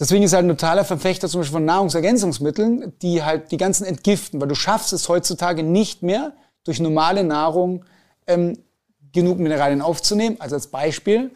Deswegen 0.00 0.22
ist 0.22 0.32
halt 0.32 0.44
ein 0.44 0.50
totaler 0.50 0.84
Verfechter 0.84 1.28
zum 1.28 1.40
Beispiel 1.40 1.56
von 1.56 1.64
Nahrungsergänzungsmitteln, 1.64 2.92
die 3.02 3.22
halt 3.22 3.50
die 3.50 3.56
ganzen 3.56 3.84
entgiften, 3.84 4.40
weil 4.40 4.48
du 4.48 4.54
schaffst 4.54 4.92
es 4.92 5.08
heutzutage 5.08 5.62
nicht 5.62 6.02
mehr, 6.02 6.34
durch 6.64 6.80
normale 6.80 7.24
Nahrung 7.24 7.84
ähm, 8.26 8.58
genug 9.12 9.38
Mineralien 9.38 9.80
aufzunehmen. 9.80 10.36
Also 10.38 10.54
als 10.54 10.68
Beispiel, 10.68 11.32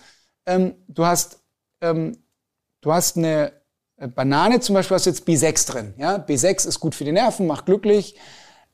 ähm, 0.47 0.75
du 0.89 1.07
hast 1.07 1.41
ähm, 1.81 2.19
du 2.83 2.93
hast 2.93 3.17
eine 3.17 3.53
äh, 3.97 4.09
Banane 4.09 4.61
zum 4.61 4.75
Beispiel, 4.75 4.95
hast 4.95 5.07
jetzt 5.07 5.27
B6 5.27 5.71
drin. 5.71 5.95
Ja? 5.97 6.17
B6 6.17 6.69
ist 6.69 6.81
gut 6.81 6.95
für 6.95 7.05
die 7.05 7.13
Nerven, 7.13 7.47
macht 7.47 7.67
glücklich. 7.67 8.17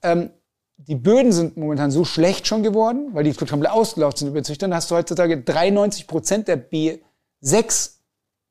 Ähm, 0.02 0.30
die 0.76 0.94
Böden 0.94 1.32
sind 1.32 1.56
momentan 1.56 1.90
so 1.90 2.04
schlecht 2.04 2.46
schon 2.46 2.62
geworden, 2.62 3.10
weil 3.12 3.24
die 3.24 3.32
komplett 3.32 3.72
ausgelaufen 3.72 4.18
sind 4.18 4.28
über 4.28 4.42
Züchtern, 4.42 4.74
hast 4.74 4.90
du 4.90 4.94
heutzutage 4.94 5.42
93 5.42 6.06
Prozent 6.06 6.46
der 6.46 6.70
B6 6.70 7.97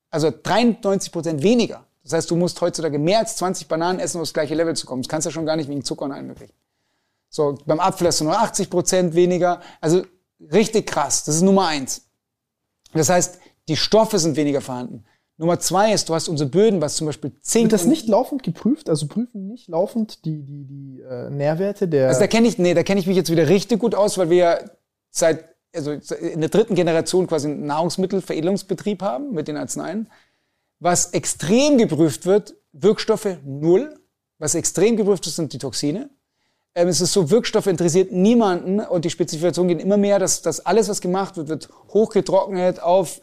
also 0.09 0.31
93 0.31 1.11
Prozent 1.11 1.43
weniger. 1.43 1.85
Das 2.03 2.13
heißt, 2.13 2.31
du 2.31 2.35
musst 2.35 2.61
heutzutage 2.61 2.99
mehr 2.99 3.19
als 3.19 3.35
20 3.35 3.67
Bananen 3.67 3.99
essen, 3.99 4.17
um 4.17 4.21
aufs 4.21 4.33
gleiche 4.33 4.55
Level 4.55 4.75
zu 4.75 4.85
kommen. 4.85 5.01
Das 5.01 5.09
kannst 5.09 5.25
du 5.25 5.29
ja 5.29 5.33
schon 5.33 5.45
gar 5.45 5.57
nicht 5.57 5.69
wegen 5.69 5.83
Zucker 5.83 6.05
und 6.05 6.13
allem 6.13 6.27
möglichen. 6.27 6.53
So, 7.29 7.57
beim 7.65 7.79
Apfel 7.79 8.07
hast 8.07 8.21
du 8.21 8.23
nur 8.23 8.39
80 8.39 8.69
Prozent 8.69 9.13
weniger. 9.15 9.61
Also 9.81 10.03
richtig 10.39 10.87
krass. 10.87 11.25
Das 11.25 11.35
ist 11.35 11.41
Nummer 11.41 11.67
eins. 11.67 12.07
Das 12.93 13.09
heißt, 13.09 13.39
die 13.67 13.75
Stoffe 13.75 14.19
sind 14.19 14.37
weniger 14.37 14.61
vorhanden. 14.61 15.03
Nummer 15.37 15.59
zwei 15.59 15.93
ist, 15.93 16.09
du 16.09 16.15
hast 16.15 16.29
unsere 16.29 16.49
Böden, 16.49 16.81
was 16.81 16.95
zum 16.95 17.05
Beispiel 17.05 17.31
Zink. 17.41 17.65
Wird 17.65 17.73
das 17.73 17.85
nicht 17.85 18.07
laufend 18.07 18.41
geprüft? 18.41 18.89
Also 18.89 19.07
prüfen 19.07 19.47
nicht 19.47 19.67
laufend 19.67 20.25
die, 20.25 20.41
die, 20.43 20.65
die 20.65 21.01
äh, 21.01 21.29
Nährwerte 21.29 21.87
der. 21.87 22.07
Also 22.07 22.21
da 22.21 22.27
kenne 22.27 22.47
ich, 22.47 22.57
nee, 22.57 22.73
da 22.73 22.81
kenne 22.81 22.99
ich 22.99 23.05
mich 23.05 23.15
jetzt 23.15 23.29
wieder 23.29 23.47
richtig 23.47 23.79
gut 23.79 23.93
aus, 23.93 24.17
weil 24.17 24.31
wir 24.31 24.37
ja 24.37 24.59
seit 25.11 25.56
also 25.75 25.91
in 25.91 26.41
der 26.41 26.49
dritten 26.49 26.75
Generation 26.75 27.27
quasi 27.27 27.47
einen 27.47 27.65
Nahrungsmittelveredelungsbetrieb 27.65 29.01
haben 29.01 29.33
mit 29.33 29.47
den 29.47 29.57
Arzneien. 29.57 30.09
Was 30.79 31.13
extrem 31.13 31.77
geprüft 31.77 32.25
wird, 32.25 32.55
Wirkstoffe 32.71 33.37
null. 33.43 33.99
Was 34.39 34.55
extrem 34.55 34.97
geprüft 34.97 35.25
ist, 35.27 35.35
sind 35.35 35.53
die 35.53 35.57
Toxine. 35.57 36.09
Ähm, 36.75 36.87
es 36.87 37.01
ist 37.01 37.13
so, 37.13 37.31
Wirkstoffe 37.31 37.67
interessiert 37.67 38.11
niemanden 38.11 38.79
und 38.79 39.03
die 39.03 39.09
Spezifikationen 39.09 39.69
gehen 39.69 39.79
immer 39.79 39.97
mehr, 39.97 40.19
dass, 40.19 40.43
dass 40.43 40.65
alles, 40.65 40.89
was 40.89 41.01
gemacht 41.01 41.35
wird, 41.35 41.47
wird 41.47 41.69
hochgetrocknet 41.89 42.79
auf 42.79 43.19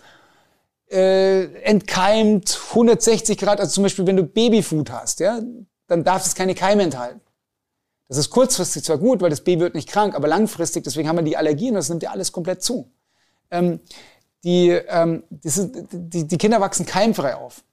äh, 0.91 1.45
entkeimt, 1.62 2.59
160 2.71 3.39
Grad. 3.39 3.61
Also 3.61 3.73
zum 3.75 3.85
Beispiel, 3.85 4.07
wenn 4.07 4.16
du 4.16 4.25
Babyfood 4.25 4.91
hast, 4.91 5.21
ja, 5.21 5.41
dann 5.87 6.03
darf 6.03 6.27
es 6.27 6.35
keine 6.35 6.57
Keime 6.57 6.83
enthalten. 6.83 7.21
Das 8.09 8.18
ist 8.18 8.31
kurzfristig 8.31 8.85
zwar 8.85 8.98
gut, 8.98 9.20
weil 9.22 9.31
das 9.31 9.43
Baby 9.43 9.62
wird 9.62 9.74
nicht 9.74 9.89
krank, 9.89 10.14
aber 10.14 10.28
langfristig, 10.28 10.85
deswegen 10.85 11.09
haben 11.09 11.16
wir 11.16 11.22
die 11.22 11.36
Allergien, 11.36 11.74
das 11.74 11.89
nimmt 11.89 12.02
ja 12.02 12.10
alles 12.10 12.32
komplett 12.32 12.62
zu. 12.62 12.93
Ähm, 13.51 13.81
die, 14.44 14.70
ähm, 14.70 15.24
ist, 15.43 15.70
die, 15.90 16.26
die 16.26 16.39
Kinder 16.39 16.60
wachsen 16.60 16.85
keimfrei 16.85 17.35
auf. 17.35 17.64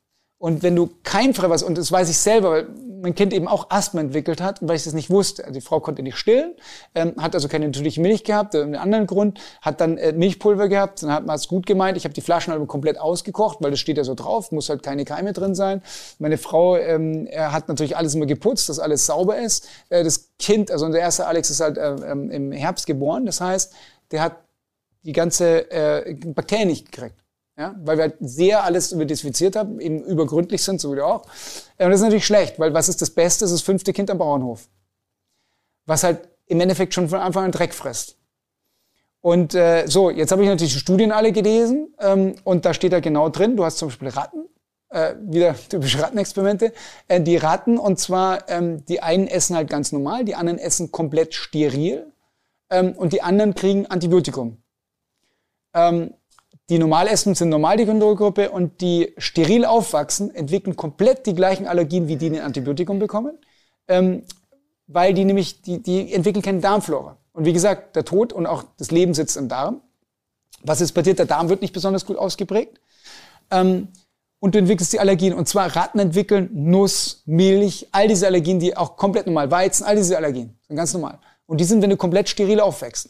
Und 0.41 0.63
wenn 0.63 0.75
du 0.75 0.89
keimfrei 1.03 1.51
was, 1.51 1.61
und 1.61 1.77
das 1.77 1.91
weiß 1.91 2.09
ich 2.09 2.17
selber, 2.17 2.49
weil 2.49 2.67
mein 2.99 3.13
Kind 3.13 3.31
eben 3.31 3.47
auch 3.47 3.69
Asthma 3.69 4.01
entwickelt 4.01 4.41
hat, 4.41 4.57
weil 4.61 4.75
ich 4.75 4.83
das 4.83 4.93
nicht 4.93 5.11
wusste. 5.11 5.43
Also 5.43 5.53
die 5.53 5.61
Frau 5.61 5.79
konnte 5.79 6.01
nicht 6.01 6.17
stillen, 6.17 6.55
ähm, 6.95 7.13
hat 7.19 7.35
also 7.35 7.47
keine 7.47 7.67
natürliche 7.67 8.01
Milch 8.01 8.23
gehabt, 8.23 8.55
äh, 8.55 8.63
einen 8.63 8.73
anderen 8.73 9.05
Grund, 9.05 9.39
hat 9.61 9.79
dann 9.81 9.99
äh, 9.99 10.13
Milchpulver 10.13 10.67
gehabt, 10.67 11.03
dann 11.03 11.11
hat 11.11 11.27
man 11.27 11.35
es 11.35 11.47
gut 11.47 11.67
gemeint. 11.67 11.95
Ich 11.95 12.05
habe 12.05 12.15
die 12.15 12.21
Flaschen 12.21 12.51
halt 12.51 12.67
komplett 12.67 12.99
ausgekocht, 12.99 13.59
weil 13.61 13.69
das 13.69 13.79
steht 13.79 13.97
ja 13.97 14.03
so 14.03 14.15
drauf, 14.15 14.51
muss 14.51 14.67
halt 14.69 14.81
keine 14.81 15.05
Keime 15.05 15.33
drin 15.33 15.53
sein. 15.53 15.83
Meine 16.17 16.39
Frau 16.39 16.75
ähm, 16.75 17.27
hat 17.31 17.67
natürlich 17.67 17.95
alles 17.95 18.15
immer 18.15 18.25
geputzt, 18.25 18.67
dass 18.67 18.79
alles 18.79 19.05
sauber 19.05 19.37
ist. 19.37 19.69
Äh, 19.89 20.03
das 20.03 20.31
Kind, 20.39 20.71
also 20.71 20.87
unser 20.87 20.97
erster 20.97 21.27
Alex 21.27 21.51
ist 21.51 21.59
halt 21.59 21.77
äh, 21.77 21.93
ähm, 22.11 22.31
im 22.31 22.51
Herbst 22.51 22.87
geboren, 22.87 23.27
das 23.27 23.41
heißt, 23.41 23.75
der 24.09 24.23
hat 24.23 24.37
die 25.03 25.13
ganze 25.13 25.69
äh, 25.69 26.15
Bakterien 26.15 26.67
nicht 26.67 26.91
gekriegt. 26.91 27.20
Ja, 27.61 27.75
weil 27.83 27.97
wir 27.97 28.01
halt 28.05 28.15
sehr 28.21 28.63
alles 28.63 28.91
überdesinfiziert 28.91 29.55
haben, 29.55 29.79
eben 29.79 30.03
übergründlich 30.03 30.63
sind, 30.63 30.81
so 30.81 30.91
wie 30.91 30.95
du 30.95 31.05
auch. 31.05 31.25
Und 31.77 31.91
das 31.91 31.97
ist 31.97 32.01
natürlich 32.01 32.25
schlecht, 32.25 32.57
weil 32.57 32.73
was 32.73 32.89
ist 32.89 33.03
das 33.03 33.11
Beste? 33.11 33.45
Das 33.45 33.51
ist 33.51 33.59
das 33.59 33.65
fünfte 33.65 33.93
Kind 33.93 34.09
am 34.09 34.17
Bauernhof. 34.17 34.67
Was 35.85 36.03
halt 36.03 36.27
im 36.47 36.59
Endeffekt 36.59 36.95
schon 36.95 37.07
von 37.07 37.19
Anfang 37.19 37.45
an 37.45 37.51
Dreck 37.51 37.75
frisst. 37.75 38.17
Und 39.19 39.53
äh, 39.53 39.85
so, 39.85 40.09
jetzt 40.09 40.31
habe 40.31 40.41
ich 40.41 40.49
natürlich 40.49 40.73
die 40.73 40.79
Studien 40.79 41.11
alle 41.11 41.31
gelesen 41.31 41.93
ähm, 41.99 42.33
und 42.43 42.65
da 42.65 42.73
steht 42.73 42.93
da 42.93 42.99
genau 42.99 43.29
drin, 43.29 43.55
du 43.55 43.63
hast 43.63 43.77
zum 43.77 43.89
Beispiel 43.89 44.07
Ratten, 44.07 44.49
äh, 44.89 45.13
wieder 45.21 45.53
typische 45.69 46.01
Rattenexperimente, 46.01 46.73
äh, 47.09 47.21
die 47.21 47.37
Ratten 47.37 47.77
und 47.77 47.99
zwar 47.99 48.49
ähm, 48.49 48.83
die 48.87 49.03
einen 49.03 49.27
essen 49.27 49.55
halt 49.55 49.69
ganz 49.69 49.91
normal, 49.91 50.25
die 50.25 50.33
anderen 50.33 50.57
essen 50.57 50.91
komplett 50.91 51.35
steril 51.35 52.11
ähm, 52.71 52.93
und 52.93 53.13
die 53.13 53.21
anderen 53.21 53.53
kriegen 53.53 53.85
Antibiotikum. 53.85 54.57
Ähm, 55.75 56.15
die 56.71 56.79
normal 56.79 57.09
essen, 57.09 57.35
sind 57.35 57.49
normal 57.49 57.75
die 57.75 57.85
Kontrollgruppe 57.85 58.49
und 58.49 58.79
die 58.79 59.13
steril 59.17 59.65
aufwachsen, 59.65 60.33
entwickeln 60.33 60.77
komplett 60.77 61.25
die 61.25 61.35
gleichen 61.35 61.67
Allergien, 61.67 62.07
wie 62.07 62.15
die 62.15 62.27
in 62.27 62.33
den 62.33 62.43
Antibiotikum 62.43 62.97
bekommen, 62.97 63.37
ähm, 63.89 64.23
weil 64.87 65.13
die 65.13 65.25
nämlich, 65.25 65.61
die, 65.61 65.83
die 65.83 66.13
entwickeln 66.13 66.41
keine 66.41 66.61
Darmflora. 66.61 67.17
Und 67.33 67.43
wie 67.43 67.51
gesagt, 67.51 67.97
der 67.97 68.05
Tod 68.05 68.31
und 68.31 68.45
auch 68.45 68.63
das 68.77 68.89
Leben 68.89 69.13
sitzt 69.13 69.35
im 69.35 69.49
Darm. 69.49 69.81
Was 70.63 70.79
ist 70.79 70.93
passiert? 70.93 71.19
Der 71.19 71.25
Darm 71.25 71.49
wird 71.49 71.61
nicht 71.61 71.73
besonders 71.73 72.05
gut 72.05 72.15
ausgeprägt. 72.15 72.79
Ähm, 73.49 73.89
und 74.39 74.55
du 74.55 74.59
entwickelst 74.59 74.93
die 74.93 75.01
Allergien. 75.01 75.33
Und 75.33 75.49
zwar 75.49 75.75
Ratten 75.75 75.99
entwickeln 75.99 76.49
Nuss, 76.53 77.21
Milch, 77.25 77.89
all 77.91 78.07
diese 78.07 78.27
Allergien, 78.27 78.59
die 78.59 78.77
auch 78.77 78.95
komplett 78.95 79.25
normal, 79.27 79.51
Weizen, 79.51 79.83
all 79.83 79.97
diese 79.97 80.15
Allergien, 80.15 80.57
sind 80.67 80.77
ganz 80.77 80.93
normal. 80.93 81.19
Und 81.47 81.59
die 81.59 81.65
sind, 81.65 81.81
wenn 81.81 81.89
du 81.89 81.97
komplett 81.97 82.29
steril 82.29 82.61
aufwächst. 82.61 83.09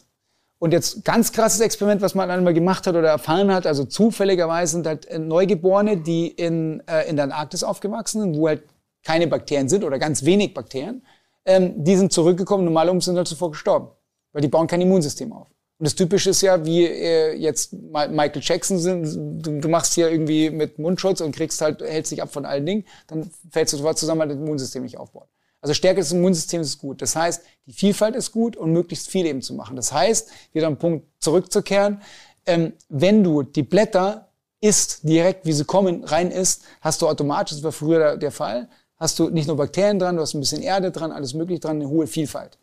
Und 0.62 0.70
jetzt 0.70 1.04
ganz 1.04 1.32
krasses 1.32 1.58
Experiment, 1.58 2.02
was 2.02 2.14
man 2.14 2.30
einmal 2.30 2.54
gemacht 2.54 2.86
hat 2.86 2.94
oder 2.94 3.08
erfahren 3.08 3.52
hat, 3.52 3.66
also 3.66 3.84
zufälligerweise 3.84 4.74
sind 4.74 4.86
halt 4.86 5.06
äh, 5.06 5.18
Neugeborene, 5.18 5.96
die 5.96 6.28
in, 6.28 6.80
äh, 6.86 7.08
in 7.08 7.16
der 7.16 7.24
Antarktis 7.24 7.64
aufgewachsen 7.64 8.20
sind, 8.20 8.36
wo 8.36 8.46
halt 8.46 8.62
keine 9.02 9.26
Bakterien 9.26 9.68
sind 9.68 9.82
oder 9.82 9.98
ganz 9.98 10.24
wenig 10.24 10.54
Bakterien, 10.54 11.04
ähm, 11.46 11.82
die 11.82 11.96
sind 11.96 12.12
zurückgekommen, 12.12 12.64
normale 12.64 13.00
sind 13.00 13.16
halt 13.16 13.26
zuvor 13.26 13.50
gestorben, 13.50 13.88
weil 14.30 14.42
die 14.42 14.46
bauen 14.46 14.68
kein 14.68 14.80
Immunsystem 14.80 15.32
auf. 15.32 15.48
Und 15.80 15.84
das 15.84 15.96
Typische 15.96 16.30
ist 16.30 16.42
ja, 16.42 16.64
wie 16.64 16.84
äh, 16.84 17.34
jetzt 17.34 17.72
Michael 17.72 18.40
Jackson 18.40 18.78
sind, 18.78 19.44
du, 19.44 19.58
du, 19.58 19.68
machst 19.68 19.94
hier 19.94 20.12
irgendwie 20.12 20.48
mit 20.50 20.78
Mundschutz 20.78 21.20
und 21.20 21.34
kriegst 21.34 21.60
halt, 21.60 21.80
hältst 21.82 22.12
dich 22.12 22.22
ab 22.22 22.32
von 22.32 22.44
allen 22.44 22.64
Dingen, 22.64 22.84
dann 23.08 23.28
fällst 23.50 23.72
du 23.72 23.78
sofort 23.78 23.98
zusammen, 23.98 24.20
weil 24.20 24.28
das 24.28 24.36
Immunsystem 24.36 24.84
nicht 24.84 24.96
aufbaut. 24.96 25.26
Also 25.62 25.74
Stärke 25.74 26.00
des 26.00 26.12
Immunsystems 26.12 26.66
ist 26.66 26.78
gut. 26.78 27.00
Das 27.00 27.16
heißt, 27.16 27.42
die 27.66 27.72
Vielfalt 27.72 28.16
ist 28.16 28.32
gut 28.32 28.56
und 28.56 28.72
möglichst 28.72 29.08
viel 29.08 29.24
eben 29.26 29.40
zu 29.40 29.54
machen. 29.54 29.76
Das 29.76 29.92
heißt, 29.92 30.28
wieder 30.52 30.66
ein 30.66 30.76
Punkt 30.76 31.06
zurückzukehren, 31.20 32.02
ähm, 32.44 32.72
wenn 32.88 33.22
du 33.22 33.44
die 33.44 33.62
Blätter 33.62 34.28
isst, 34.60 35.08
direkt 35.08 35.46
wie 35.46 35.52
sie 35.52 35.64
kommen, 35.64 36.02
rein 36.02 36.32
isst, 36.32 36.64
hast 36.80 37.00
du 37.00 37.08
automatisch, 37.08 37.56
das 37.56 37.62
war 37.62 37.72
früher 37.72 37.98
der, 37.98 38.16
der 38.16 38.32
Fall, 38.32 38.68
hast 38.96 39.18
du 39.20 39.30
nicht 39.30 39.46
nur 39.46 39.56
Bakterien 39.56 40.00
dran, 40.00 40.16
du 40.16 40.22
hast 40.22 40.34
ein 40.34 40.40
bisschen 40.40 40.62
Erde 40.62 40.90
dran, 40.90 41.12
alles 41.12 41.32
mögliche 41.32 41.60
dran, 41.60 41.76
eine 41.76 41.88
hohe 41.88 42.08
Vielfalt. 42.08 42.58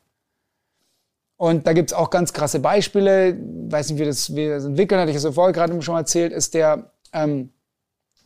Und 1.38 1.66
da 1.68 1.72
gibt's 1.72 1.94
auch 1.94 2.10
ganz 2.10 2.34
krasse 2.34 2.60
Beispiele, 2.60 3.38
weiß 3.70 3.92
nicht, 3.92 4.00
wie 4.00 4.06
das, 4.06 4.36
wie 4.36 4.50
das 4.50 4.66
entwickelt, 4.66 5.00
hatte 5.00 5.12
ich 5.12 5.24
ja 5.24 5.32
vorher 5.32 5.54
gerade 5.54 5.82
schon 5.82 5.94
mal 5.94 6.02
erzählt, 6.02 6.34
ist 6.34 6.54
der 6.54 6.92
ähm, 7.14 7.52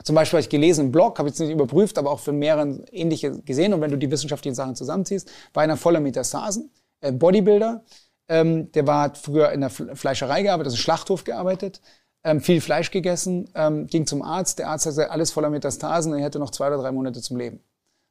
zum 0.03 0.15
Beispiel 0.15 0.37
habe 0.37 0.41
ich 0.41 0.49
gelesen 0.49 0.85
im 0.85 0.91
Blog, 0.91 1.17
habe 1.17 1.29
ich 1.29 1.33
jetzt 1.33 1.39
nicht 1.39 1.51
überprüft, 1.51 1.97
aber 1.97 2.11
auch 2.11 2.19
für 2.19 2.31
mehreren 2.31 2.83
ähnliche 2.91 3.39
gesehen. 3.41 3.73
Und 3.73 3.81
wenn 3.81 3.91
du 3.91 3.97
die 3.97 4.11
wissenschaftlichen 4.11 4.55
Sachen 4.55 4.75
zusammenziehst, 4.75 5.31
war 5.53 5.63
einer 5.63 5.77
voller 5.77 5.99
Metastasen, 5.99 6.71
äh, 7.01 7.11
Bodybuilder. 7.11 7.83
Ähm, 8.27 8.71
der 8.71 8.87
war 8.87 9.15
früher 9.15 9.51
in 9.51 9.61
der 9.61 9.69
Fleischerei 9.69 10.43
gearbeitet, 10.43 10.71
also 10.71 10.77
Schlachthof 10.77 11.23
gearbeitet, 11.23 11.81
ähm, 12.23 12.39
viel 12.39 12.61
Fleisch 12.61 12.91
gegessen, 12.91 13.49
ähm, 13.55 13.87
ging 13.87 14.07
zum 14.07 14.21
Arzt. 14.21 14.59
Der 14.59 14.69
Arzt 14.69 14.85
hat 14.85 14.91
gesagt, 14.91 15.11
alles 15.11 15.31
voller 15.31 15.49
Metastasen, 15.49 16.13
er 16.13 16.23
hätte 16.23 16.39
noch 16.39 16.51
zwei 16.51 16.67
oder 16.67 16.77
drei 16.77 16.91
Monate 16.91 17.21
zum 17.21 17.37
Leben. 17.37 17.59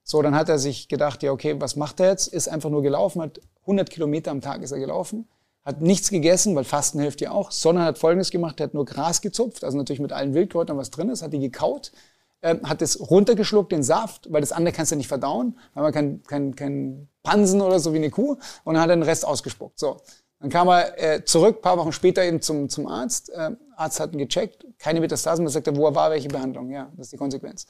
So, 0.05 0.21
dann 0.21 0.35
hat 0.35 0.49
er 0.49 0.59
sich 0.59 0.89
gedacht, 0.89 1.23
ja, 1.23 1.33
okay, 1.33 1.57
was 1.59 1.77
macht 1.77 2.01
er 2.01 2.09
jetzt? 2.11 2.27
Ist 2.27 2.49
einfach 2.49 2.71
nur 2.71 2.83
gelaufen, 2.83 3.23
hat 3.23 3.41
100 3.63 3.89
Kilometer 3.89 4.31
am 4.31 4.41
Tag 4.41 4.63
ist 4.63 4.73
er 4.73 4.79
gelaufen 4.81 5.29
hat 5.65 5.81
nichts 5.81 6.11
gegessen, 6.11 6.57
weil 6.57 6.65
Fasten 6.65 7.01
hilft 7.01 7.21
ja 7.21 7.31
auch, 7.31 7.51
sondern 7.51 7.85
hat 7.85 7.99
Folgendes 7.99 8.31
gemacht, 8.31 8.61
er 8.61 8.65
hat 8.65 8.75
nur 8.75 8.85
Gras 8.85 9.21
gezupft, 9.21 9.65
also 9.65 9.77
natürlich 9.77 10.01
mit 10.01 10.13
allen 10.13 10.35
Wildkräutern, 10.35 10.77
was 10.77 10.91
drin 10.91 11.09
ist, 11.09 11.23
hat 11.23 11.33
die 11.33 11.39
gekaut, 11.39 11.93
äh, 12.41 12.57
hat 12.65 12.83
es 12.83 13.11
runtergeschluckt, 13.11 13.71
den 13.71 13.83
Saft, 13.83 14.33
weil 14.33 14.41
das 14.41 14.53
andere 14.53 14.75
kannst 14.75 14.93
du 14.93 14.97
nicht 14.97 15.09
verdauen, 15.09 15.59
weil 15.75 15.85
man 15.85 15.93
kein, 15.93 16.23
kein, 16.25 16.57
kein 16.57 17.09
Pansen 17.23 17.61
oder 17.61 17.79
so 17.79 17.93
wie 17.93 17.99
eine 17.99 18.11
Kuh, 18.11 18.37
und 18.65 18.81
hat 18.81 18.91
den 18.91 19.03
Rest 19.03 19.25
ausgespuckt. 19.25 19.79
So. 19.79 19.99
Dann 20.41 20.51
kam 20.51 20.69
er 20.69 20.99
äh, 21.01 21.25
zurück, 21.25 21.63
paar 21.63 21.79
Wochen 21.79 21.93
später 21.93 22.25
eben 22.25 22.43
zum, 22.43 22.69
zum 22.69 22.89
Arzt. 22.89 23.31
Äh, 23.31 23.53
Arzt 23.77 24.01
hat 24.01 24.13
ihn 24.13 24.19
gecheckt, 24.19 24.67
keine 24.79 25.01
Metastasen, 25.01 25.45
da 25.45 25.51
sagt 25.51 25.69
er, 25.69 25.77
wo 25.77 25.87
er 25.87 25.95
war, 25.95 26.11
welche 26.11 26.29
Behandlung. 26.29 26.71
Ja, 26.71 26.91
das 26.97 27.07
ist 27.07 27.13
die 27.13 27.19
Konsequenz. 27.19 27.67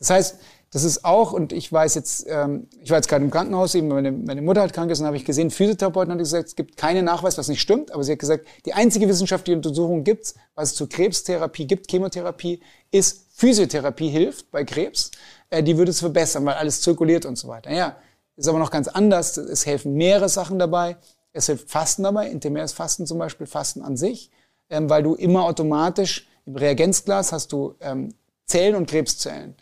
Das 0.00 0.10
heißt, 0.10 0.38
das 0.72 0.84
ist 0.84 1.04
auch, 1.04 1.32
und 1.32 1.52
ich 1.52 1.72
weiß 1.72 1.94
jetzt, 1.96 2.26
ähm, 2.28 2.68
ich 2.80 2.90
war 2.90 2.98
jetzt 2.98 3.08
gerade 3.08 3.24
im 3.24 3.30
Krankenhaus, 3.30 3.74
eben 3.74 3.88
meine, 3.88 4.12
meine 4.12 4.40
Mutter 4.40 4.60
halt 4.60 4.72
krank 4.72 4.90
ist, 4.90 5.00
und 5.00 5.06
habe 5.06 5.16
ich 5.16 5.24
gesehen, 5.24 5.50
Physiotherapeuten 5.50 6.12
hat 6.12 6.18
gesagt, 6.18 6.48
es 6.48 6.56
gibt 6.56 6.76
keinen 6.76 7.04
Nachweis, 7.04 7.36
was 7.38 7.48
nicht 7.48 7.60
stimmt, 7.60 7.92
aber 7.92 8.04
sie 8.04 8.12
hat 8.12 8.20
gesagt, 8.20 8.46
die 8.66 8.72
einzige 8.72 9.08
wissenschaftliche 9.08 9.56
Untersuchung 9.56 10.04
gibt, 10.04 10.34
was 10.54 10.70
es 10.70 10.74
zur 10.76 10.88
Krebstherapie 10.88 11.66
gibt, 11.66 11.90
Chemotherapie, 11.90 12.60
ist 12.92 13.26
Physiotherapie 13.34 14.08
hilft 14.08 14.50
bei 14.50 14.64
Krebs. 14.64 15.10
Äh, 15.50 15.62
die 15.62 15.76
würde 15.76 15.90
es 15.90 16.00
verbessern, 16.00 16.46
weil 16.46 16.54
alles 16.54 16.80
zirkuliert 16.80 17.26
und 17.26 17.36
so 17.36 17.48
weiter. 17.48 17.72
Ja, 17.72 17.96
ist 18.36 18.48
aber 18.48 18.58
noch 18.58 18.70
ganz 18.70 18.86
anders. 18.86 19.36
Es 19.36 19.66
helfen 19.66 19.94
mehrere 19.94 20.28
Sachen 20.28 20.58
dabei. 20.58 20.96
Es 21.32 21.46
hilft 21.46 21.68
Fasten 21.68 22.04
dabei, 22.04 22.28
intermeres 22.28 22.72
Fasten 22.72 23.06
zum 23.06 23.18
Beispiel, 23.18 23.46
Fasten 23.46 23.82
an 23.82 23.96
sich, 23.96 24.30
ähm, 24.68 24.88
weil 24.88 25.02
du 25.02 25.14
immer 25.14 25.44
automatisch 25.44 26.28
im 26.46 26.56
Reagenzglas 26.56 27.32
hast 27.32 27.52
du 27.52 27.74
ähm, 27.80 28.14
Zellen 28.46 28.74
und 28.76 28.88
Krebszellen. 28.88 29.54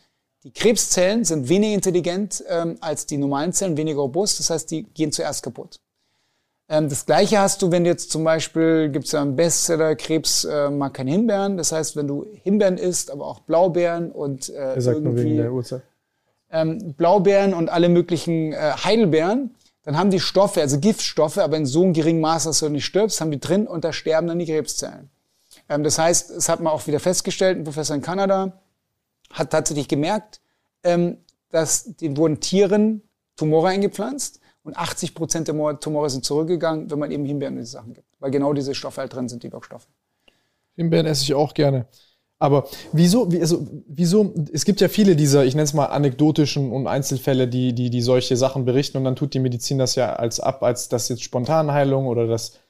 Die 0.45 0.53
Krebszellen 0.53 1.25
sind 1.25 1.49
weniger 1.49 1.75
intelligent 1.75 2.45
ähm, 2.49 2.77
als 2.81 3.07
die 3.07 3.19
normalen 3.19 3.53
Zellen, 3.53 3.77
weniger 3.77 4.01
robust, 4.01 4.39
das 4.39 4.51
heißt, 4.51 4.71
die 4.71 4.85
gehen 4.85 5.11
zuerst 5.11 5.43
kaputt. 5.43 5.81
Ähm, 6.69 6.89
das 6.89 7.07
gleiche 7.07 7.41
hast 7.41 7.63
du, 7.63 7.73
wenn 7.73 7.85
jetzt 7.85 8.13
zum 8.13 8.23
Beispiel, 8.25 8.91
gibt 8.91 9.07
es 9.07 9.13
ja 9.13 9.23
einen 9.23 9.37
Bestseller, 9.37 9.97
Krebs 9.97 10.45
äh, 10.45 10.71
mag 10.71 10.95
keine 10.95 11.11
Himbeeren, 11.11 11.57
das 11.57 11.73
heißt, 11.73 11.97
wenn 11.97 12.07
du 12.07 12.27
Himbeeren 12.45 12.79
isst, 12.79 13.11
aber 13.11 13.27
auch 13.27 13.41
Blaubeeren 13.41 14.13
und 14.13 14.49
äh, 14.51 14.75
er 14.75 14.81
sagt 14.81 15.01
nur 15.01 15.17
wegen 15.17 15.39
der 15.39 15.53
Uhrzeit. 15.53 15.83
Ähm, 16.51 16.95
Blaubeeren 16.95 17.53
und 17.53 17.69
alle 17.69 17.89
möglichen 17.89 18.53
äh, 18.53 18.73
Heidelbeeren, 18.85 19.55
dann 19.83 19.99
haben 19.99 20.11
die 20.11 20.21
Stoffe, 20.21 20.61
also 20.61 20.79
Giftstoffe, 20.79 21.39
aber 21.39 21.57
in 21.57 21.67
so 21.67 21.83
einem 21.83 21.95
geringen 21.95 22.21
Maß, 22.21 22.45
dass 22.45 22.61
du 22.61 22.69
nicht 22.69 22.85
stirbst, 22.85 23.21
haben 23.21 23.31
die 23.31 23.41
drin 23.41 23.67
und 23.67 23.85
da 23.85 23.93
sterben 23.93 24.29
dann 24.29 24.39
die 24.39 24.47
Krebszellen. 24.47 25.11
Ähm, 25.69 25.83
das 25.83 25.99
heißt, 25.99 26.31
das 26.31 26.49
hat 26.49 26.61
man 26.61 26.73
auch 26.73 26.87
wieder 26.87 27.01
festgestellt, 27.01 27.59
ein 27.59 27.65
Professor 27.65 27.97
in 27.97 28.03
Kanada, 28.03 28.53
hat 29.33 29.51
tatsächlich 29.51 29.89
gemerkt, 29.89 30.41
ähm, 30.83 31.19
dass 31.51 31.85
den 31.97 32.17
wurden 32.17 32.41
Tieren 32.41 33.03
Tumore 33.37 33.69
eingepflanzt 33.69 34.41
und 34.63 34.77
80 34.77 35.15
Prozent 35.15 35.49
der 35.49 35.81
Tumore 35.81 36.11
sind 36.11 36.25
zurückgegangen, 36.25 36.91
wenn 36.91 36.99
man 36.99 37.11
eben 37.11 37.25
Himbeeren 37.25 37.55
in 37.55 37.63
die 37.63 37.67
Sachen 37.67 37.95
gibt, 37.95 38.09
weil 38.19 38.31
genau 38.31 38.53
diese 38.53 38.75
Stoffe 38.75 39.01
halt 39.01 39.15
drin 39.15 39.29
sind, 39.29 39.43
die 39.43 39.53
Wirkstoffe. 39.53 39.89
Himbeeren 40.77 41.07
esse 41.07 41.23
ich 41.23 41.35
auch 41.35 41.55
gerne. 41.55 41.87
Aber 42.41 42.69
wieso, 42.93 43.29
also, 43.29 43.67
wieso, 43.89 44.33
es 44.53 44.65
gibt 44.65 44.81
ja 44.81 44.89
viele 44.89 45.17
dieser, 45.17 45.45
ich 45.45 45.55
nenne 45.55 45.65
es 45.65 45.75
mal 45.75 45.87
anekdotischen 45.87 46.71
und 46.71 46.87
Einzelfälle, 46.87 47.49
die, 47.49 47.73
die, 47.73 47.91
die 47.91 48.03
solche 48.03 48.37
Sachen 48.37 48.65
berichten 48.65 48.97
und 48.99 49.05
dann 49.05 49.17
tut 49.17 49.35
die 49.35 49.41
Medizin 49.41 49.79
das 49.79 49.97
ja 49.97 50.13
als 50.13 50.39
ab, 50.39 50.63
als 50.63 50.89
das 50.89 51.09
jetzt 51.09 51.25
Spontanheilung 51.25 52.07
oder 52.07 52.29
das 52.29 52.61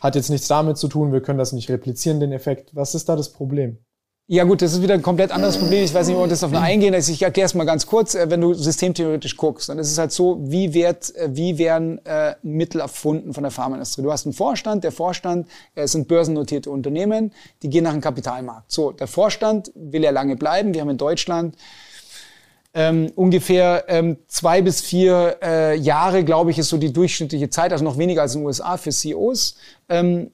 hat 0.00 0.14
jetzt 0.14 0.30
nichts 0.30 0.46
damit 0.46 0.76
zu 0.76 0.86
tun, 0.86 1.12
wir 1.12 1.22
können 1.22 1.38
das 1.38 1.52
nicht 1.52 1.70
replizieren, 1.70 2.20
den 2.20 2.32
Effekt. 2.32 2.74
Was 2.76 2.94
ist 2.94 3.08
da 3.08 3.16
das 3.16 3.32
Problem? 3.32 3.78
Ja 4.28 4.42
gut, 4.42 4.60
das 4.60 4.72
ist 4.72 4.82
wieder 4.82 4.94
ein 4.94 5.02
komplett 5.02 5.30
anderes 5.30 5.56
Problem. 5.56 5.84
Ich 5.84 5.94
weiß 5.94 6.08
nicht, 6.08 6.16
ob 6.16 6.24
wir 6.24 6.28
das 6.28 6.42
auf 6.42 6.50
eine 6.52 6.60
eingehen. 6.60 6.92
Also 6.92 7.12
ich 7.12 7.22
erkläre 7.22 7.46
es 7.46 7.54
mal 7.54 7.62
ganz 7.62 7.86
kurz. 7.86 8.16
Äh, 8.16 8.28
wenn 8.28 8.40
du 8.40 8.54
systemtheoretisch 8.54 9.36
guckst, 9.36 9.68
dann 9.68 9.78
ist 9.78 9.88
es 9.88 9.98
halt 9.98 10.10
so, 10.10 10.40
wie, 10.42 10.74
wird, 10.74 11.14
äh, 11.14 11.28
wie 11.30 11.58
werden 11.58 12.04
äh, 12.04 12.34
Mittel 12.42 12.80
erfunden 12.80 13.32
von 13.34 13.44
der 13.44 13.52
Pharmaindustrie? 13.52 14.02
Du 14.02 14.10
hast 14.10 14.26
einen 14.26 14.32
Vorstand. 14.32 14.82
Der 14.82 14.90
Vorstand 14.90 15.46
äh, 15.76 15.86
sind 15.86 16.08
börsennotierte 16.08 16.72
Unternehmen, 16.72 17.32
die 17.62 17.70
gehen 17.70 17.84
nach 17.84 17.92
dem 17.92 18.00
Kapitalmarkt. 18.00 18.72
So, 18.72 18.90
der 18.90 19.06
Vorstand 19.06 19.70
will 19.76 20.02
ja 20.02 20.10
lange 20.10 20.34
bleiben. 20.34 20.74
Wir 20.74 20.80
haben 20.80 20.90
in 20.90 20.98
Deutschland 20.98 21.54
ähm, 22.74 23.12
ungefähr 23.14 23.84
ähm, 23.86 24.18
zwei 24.26 24.60
bis 24.60 24.80
vier 24.80 25.38
äh, 25.40 25.76
Jahre, 25.76 26.24
glaube 26.24 26.50
ich, 26.50 26.58
ist 26.58 26.68
so 26.68 26.78
die 26.78 26.92
durchschnittliche 26.92 27.48
Zeit, 27.48 27.70
also 27.70 27.84
noch 27.84 27.96
weniger 27.96 28.22
als 28.22 28.34
in 28.34 28.40
den 28.40 28.46
USA 28.46 28.76
für 28.76 28.90
CEOs. 28.90 29.56
Ähm, 29.88 30.32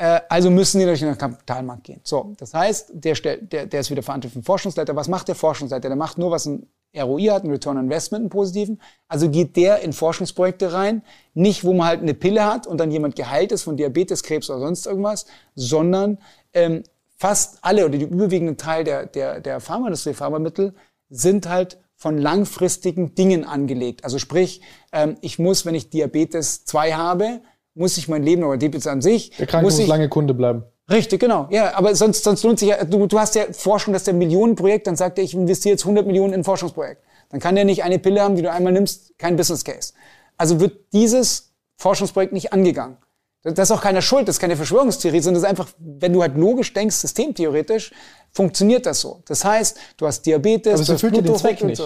äh, 0.00 0.22
also 0.30 0.50
müssen 0.50 0.78
die 0.78 0.86
durch 0.86 1.00
den 1.00 1.16
Kapitalmarkt 1.16 1.84
gehen. 1.84 2.00
So, 2.04 2.32
das 2.38 2.54
heißt, 2.54 2.92
der, 2.94 3.14
der, 3.14 3.66
der 3.66 3.80
ist 3.80 3.90
wieder 3.90 4.02
verantwortlich 4.02 4.32
für 4.32 4.38
den 4.38 4.44
Forschungsleiter. 4.44 4.96
Was 4.96 5.08
macht 5.08 5.28
der 5.28 5.34
Forschungsleiter? 5.34 5.88
Der 5.88 5.96
macht 5.96 6.16
nur, 6.16 6.30
was 6.30 6.46
ein 6.46 6.66
ROI 6.96 7.24
hat, 7.24 7.42
einen 7.42 7.52
Return 7.52 7.76
on 7.76 7.84
Investment, 7.84 8.22
einen 8.22 8.30
positiven. 8.30 8.80
Also 9.08 9.28
geht 9.28 9.56
der 9.56 9.80
in 9.80 9.92
Forschungsprojekte 9.92 10.72
rein, 10.72 11.02
nicht 11.34 11.64
wo 11.64 11.74
man 11.74 11.86
halt 11.86 12.00
eine 12.00 12.14
Pille 12.14 12.46
hat 12.46 12.66
und 12.66 12.78
dann 12.78 12.90
jemand 12.90 13.14
geheilt 13.14 13.52
ist 13.52 13.62
von 13.62 13.76
Diabetes, 13.76 14.22
Krebs 14.22 14.48
oder 14.48 14.60
sonst 14.60 14.86
irgendwas, 14.86 15.26
sondern 15.54 16.16
ähm, 16.54 16.82
fast 17.18 17.58
alle 17.60 17.84
oder 17.84 17.98
die 17.98 18.06
überwiegende 18.06 18.56
Teil 18.56 18.84
der, 18.84 19.04
der, 19.04 19.40
der 19.40 19.60
Pharmaindustrie, 19.60 20.14
Pharmamittel 20.14 20.74
sind 21.10 21.46
halt 21.46 21.78
von 21.94 22.16
langfristigen 22.16 23.14
Dingen 23.14 23.44
angelegt. 23.44 24.04
Also 24.04 24.18
sprich, 24.18 24.62
ähm, 24.92 25.18
ich 25.20 25.38
muss, 25.38 25.66
wenn 25.66 25.74
ich 25.74 25.90
Diabetes 25.90 26.64
2 26.64 26.94
habe, 26.94 27.42
muss 27.74 27.96
ich 27.96 28.08
mein 28.08 28.22
Leben, 28.22 28.42
oder 28.44 28.56
Diabetes 28.56 28.86
an 28.86 29.00
sich, 29.00 29.30
Der 29.36 29.46
Kranke 29.46 29.66
muss 29.66 29.78
muss 29.78 29.86
lange 29.86 30.08
Kunde 30.08 30.34
bleiben. 30.34 30.64
Richtig, 30.90 31.20
genau. 31.20 31.46
Ja, 31.50 31.74
aber 31.74 31.94
sonst, 31.94 32.24
sonst 32.24 32.42
lohnt 32.42 32.58
sich 32.58 32.68
ja, 32.68 32.84
du, 32.84 33.06
du 33.06 33.18
hast 33.18 33.36
ja 33.36 33.44
Forschung, 33.52 33.92
das 33.92 34.00
ist 34.00 34.06
der 34.08 34.14
Millionenprojekt, 34.14 34.86
dann 34.86 34.96
sagt 34.96 35.18
er, 35.18 35.24
ich 35.24 35.34
investiere 35.34 35.74
jetzt 35.74 35.84
100 35.84 36.06
Millionen 36.06 36.32
in 36.32 36.40
ein 36.40 36.44
Forschungsprojekt. 36.44 37.02
Dann 37.30 37.38
kann 37.38 37.54
der 37.54 37.64
nicht 37.64 37.84
eine 37.84 38.00
Pille 38.00 38.20
haben, 38.20 38.34
die 38.34 38.42
du 38.42 38.50
einmal 38.50 38.72
nimmst, 38.72 39.16
kein 39.16 39.36
Business 39.36 39.64
Case. 39.64 39.92
Also 40.36 40.58
wird 40.58 40.92
dieses 40.92 41.52
Forschungsprojekt 41.76 42.32
nicht 42.32 42.52
angegangen. 42.52 42.96
Das 43.42 43.70
ist 43.70 43.70
auch 43.70 43.80
keiner 43.80 44.02
schuld, 44.02 44.28
das 44.28 44.36
ist 44.36 44.40
keine 44.40 44.56
Verschwörungstheorie, 44.56 45.20
sondern 45.20 45.42
das 45.42 45.50
ist 45.50 45.58
einfach, 45.60 45.72
wenn 45.78 46.12
du 46.12 46.20
halt 46.20 46.36
logisch 46.36 46.74
denkst, 46.74 46.96
systemtheoretisch, 46.96 47.92
funktioniert 48.32 48.84
das 48.84 49.00
so. 49.00 49.22
Das 49.26 49.44
heißt, 49.44 49.78
du 49.96 50.06
hast 50.06 50.26
Diabetes, 50.26 50.74
Aber 50.74 50.84
du 50.84 50.92
hast 50.92 51.02
ja 51.02 51.08
Bluthochdruck 51.08 51.60
und 51.62 51.66
nicht. 51.68 51.82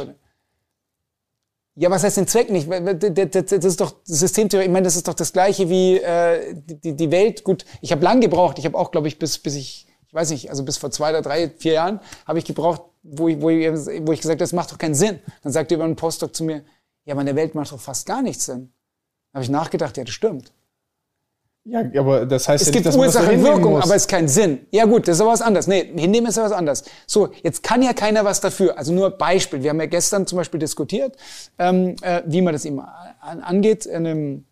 Ja, 1.77 1.91
was 1.91 2.05
heißt 2.05 2.19
den 2.19 2.29
Zweck 2.29 2.51
nicht? 2.51 2.69
Das 2.71 3.53
ist 3.53 3.81
doch 3.81 3.97
Systemtheorie. 4.05 4.67
Ich 4.67 4.71
meine, 4.71 4.85
das 4.85 4.95
ist 4.95 5.09
doch 5.09 5.15
das 5.15 5.33
Gleiche 5.33 5.69
wie 5.69 5.99
äh, 5.99 6.55
die, 6.55 7.11
Welt. 7.11 7.43
Gut, 7.43 7.65
ich 7.81 7.91
habe 7.91 8.05
lang 8.05 8.21
gebraucht. 8.21 8.59
Ich 8.61 8.65
habe 8.65 8.79
auch, 8.79 8.93
glaube 8.93 9.09
ich, 9.09 9.19
bis, 9.19 9.39
bis 9.39 9.57
ich, 9.57 9.89
ich 10.07 10.15
weiß 10.15 10.31
nicht, 10.31 10.51
also 10.51 10.65
bis 10.65 10.77
vor 10.77 10.93
zwei 10.93 11.11
oder 11.11 11.23
drei, 11.23 11.51
vier 11.51 11.73
Jahren 11.73 12.01
habe 12.27 12.39
ich 12.39 12.45
gebraucht, 12.45 12.83
wo 13.03 13.27
ich, 13.27 13.41
wo 13.41 13.51
ich, 13.51 13.67
wo 14.07 14.13
ich 14.13 14.21
gesagt 14.21 14.37
habe, 14.37 14.37
das 14.37 14.53
macht 14.53 14.71
doch 14.71 14.79
keinen 14.79 14.95
Sinn. 14.95 15.19
Dann 15.43 15.53
sagte 15.53 15.75
über 15.75 15.85
ein 15.85 15.97
Postdoc 15.97 16.35
zu 16.35 16.45
mir, 16.45 16.65
ja, 17.07 17.15
aber 17.15 17.23
in 17.23 17.27
der 17.27 17.37
Welt 17.37 17.57
macht 17.57 17.73
doch 17.73 17.81
fast 17.81 18.07
gar 18.07 18.23
nichts 18.23 18.47
Sinn. 18.47 18.73
Da 19.33 19.39
habe 19.39 19.45
ich 19.45 19.51
nachgedacht, 19.51 19.97
ja, 19.97 20.05
das 20.05 20.15
stimmt. 20.15 20.53
Ja, 21.67 21.83
aber 21.99 22.27
das 22.27 22.47
heißt 22.47 22.61
Es 22.63 22.69
ja 22.69 22.73
gibt 22.75 22.87
nicht, 22.87 22.97
Ursache 22.97 23.33
und 23.33 23.43
Wirkung, 23.43 23.73
muss. 23.73 23.85
aber 23.85 23.95
es 23.95 24.03
ist 24.03 24.09
kein 24.09 24.29
Sinn. 24.29 24.67
Ja 24.71 24.85
gut, 24.85 25.09
das 25.09 25.17
ist 25.17 25.21
aber 25.23 25.33
was 25.33 25.41
anderes. 25.41 25.67
Nee, 25.67 25.85
hinnehmen 25.97 26.27
ist 26.27 26.37
ja 26.37 26.45
was 26.45 26.53
anderes. 26.53 26.85
So, 27.07 27.31
jetzt 27.43 27.63
kann 27.63 27.83
ja 27.83 27.95
keiner 27.95 28.23
was 28.25 28.41
dafür. 28.43 28.77
Also 28.77 28.93
nur 28.93 29.11
Beispiel. 29.11 29.63
Wir 29.63 29.71
haben 29.71 29.81
ja 29.81 29.87
gestern 29.87 30.27
zum 30.27 30.37
Beispiel 30.37 30.61
diskutiert, 30.61 31.17
ähm, 31.59 31.97
äh, 32.03 32.23
wie 32.27 32.43
man 32.43 32.53
das 32.53 32.67
eben 32.67 32.81
an, 32.81 33.41
angeht 33.41 33.87
in 33.87 34.07
einem, 34.07 34.45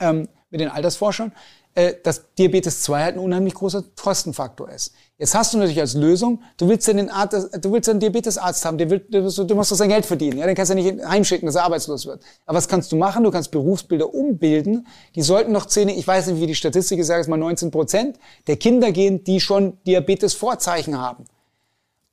ähm, 0.00 0.28
mit 0.50 0.60
den 0.60 0.68
Altersforschern, 0.68 1.32
äh, 1.74 1.94
dass 2.02 2.34
Diabetes 2.34 2.82
2 2.82 3.02
halt 3.02 3.16
ein 3.16 3.20
unheimlich 3.20 3.54
großer 3.54 3.82
Kostenfaktor 3.96 4.68
ist. 4.68 4.92
Jetzt 5.22 5.36
hast 5.36 5.54
du 5.54 5.58
natürlich 5.58 5.78
als 5.78 5.94
Lösung, 5.94 6.42
du 6.56 6.68
willst 6.68 6.88
ja 6.88 6.94
den 6.94 7.08
Arzt, 7.08 7.48
du 7.60 7.72
willst 7.72 7.88
einen 7.88 8.00
Diabetesarzt 8.00 8.64
haben, 8.64 8.76
der 8.76 8.90
will, 8.90 8.98
du 9.08 9.20
musst 9.54 9.70
doch 9.70 9.76
sein 9.76 9.88
Geld 9.88 10.04
verdienen, 10.04 10.38
ja, 10.38 10.46
den 10.46 10.56
kannst 10.56 10.72
du 10.72 10.76
ja 10.76 10.82
nicht 10.82 11.06
heimschicken, 11.06 11.46
dass 11.46 11.54
er 11.54 11.62
arbeitslos 11.62 12.06
wird. 12.06 12.24
Aber 12.44 12.58
was 12.58 12.66
kannst 12.66 12.90
du 12.90 12.96
machen? 12.96 13.22
Du 13.22 13.30
kannst 13.30 13.52
Berufsbilder 13.52 14.12
umbilden. 14.12 14.84
Die 15.14 15.22
sollten 15.22 15.52
noch 15.52 15.66
zehn, 15.66 15.88
ich 15.90 16.04
weiß 16.04 16.26
nicht, 16.26 16.40
wie 16.40 16.48
die 16.48 16.56
Statistik 16.56 16.98
ist, 16.98 17.06
sage 17.06 17.20
jetzt 17.20 17.28
mal 17.28 17.36
19 17.36 17.70
Prozent 17.70 18.18
der 18.48 18.56
Kinder 18.56 18.90
gehen, 18.90 19.22
die 19.22 19.38
schon 19.38 19.78
Diabetes-Vorzeichen 19.86 20.98
haben. 20.98 21.24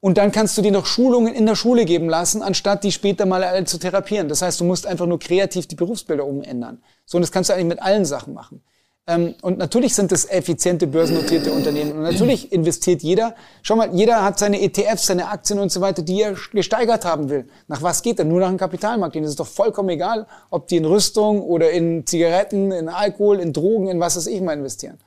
Und 0.02 0.20
dann 0.20 0.32
kannst 0.32 0.56
du 0.60 0.62
dir 0.62 0.72
noch 0.72 0.86
Schulungen 0.86 1.34
in 1.34 1.48
der 1.48 1.56
Schule 1.56 1.86
geben 1.86 2.10
lassen, 2.10 2.44
anstatt 2.44 2.84
die 2.84 2.92
später 2.92 3.26
mal 3.26 3.44
alle 3.44 3.66
zu 3.66 3.80
therapieren. 3.80 4.30
Das 4.30 4.44
heißt, 4.44 4.60
du 4.60 4.66
musst 4.66 4.86
einfach 4.86 5.08
nur 5.08 5.18
kreativ 5.18 5.66
die 5.66 5.76
Berufsbilder 5.76 6.28
umändern. 6.28 6.84
So, 7.06 7.18
und 7.18 7.24
das 7.24 7.32
kannst 7.32 7.50
du 7.50 7.56
eigentlich 7.56 7.70
mit 7.70 7.82
allen 7.82 8.06
Sachen 8.06 8.36
machen. 8.36 8.62
Ähm, 9.10 9.34
und 9.42 9.58
natürlich 9.58 9.96
sind 9.96 10.12
das 10.12 10.30
effiziente 10.30 10.86
börsennotierte 10.86 11.52
Unternehmen. 11.52 11.94
Und 11.94 12.04
natürlich 12.04 12.52
investiert 12.52 13.02
jeder. 13.02 13.34
Schau 13.64 13.76
mal, 13.76 13.90
jeder 13.92 14.24
hat 14.24 14.38
seine 14.38 14.62
ETFs, 14.62 15.08
seine 15.08 15.30
Aktien 15.30 15.58
und 15.58 15.72
so 15.72 15.82
weiter, 15.82 16.04
die 16.04 16.22
er 16.22 16.36
gesteigert 16.54 17.06
haben 17.06 17.28
will. 17.30 17.46
Nach 17.68 17.82
was 17.82 18.04
geht 18.04 18.20
er? 18.20 18.26
Nur 18.26 18.40
nach 18.40 18.50
dem 18.50 18.58
Kapitalmarkt. 18.58 19.16
Denen 19.16 19.26
ist 19.26 19.32
es 19.32 19.36
doch 19.36 19.48
vollkommen 19.48 19.90
egal, 19.90 20.28
ob 20.52 20.68
die 20.68 20.78
in 20.78 20.86
Rüstung 20.86 21.42
oder 21.42 21.72
in 21.72 22.06
Zigaretten, 22.06 22.72
in 22.72 22.88
Alkohol, 22.88 23.40
in 23.40 23.52
Drogen, 23.52 23.88
in 23.88 24.00
was 24.00 24.16
weiß 24.16 24.28
ich 24.28 24.42
mal 24.42 24.54
investieren. 24.54 25.00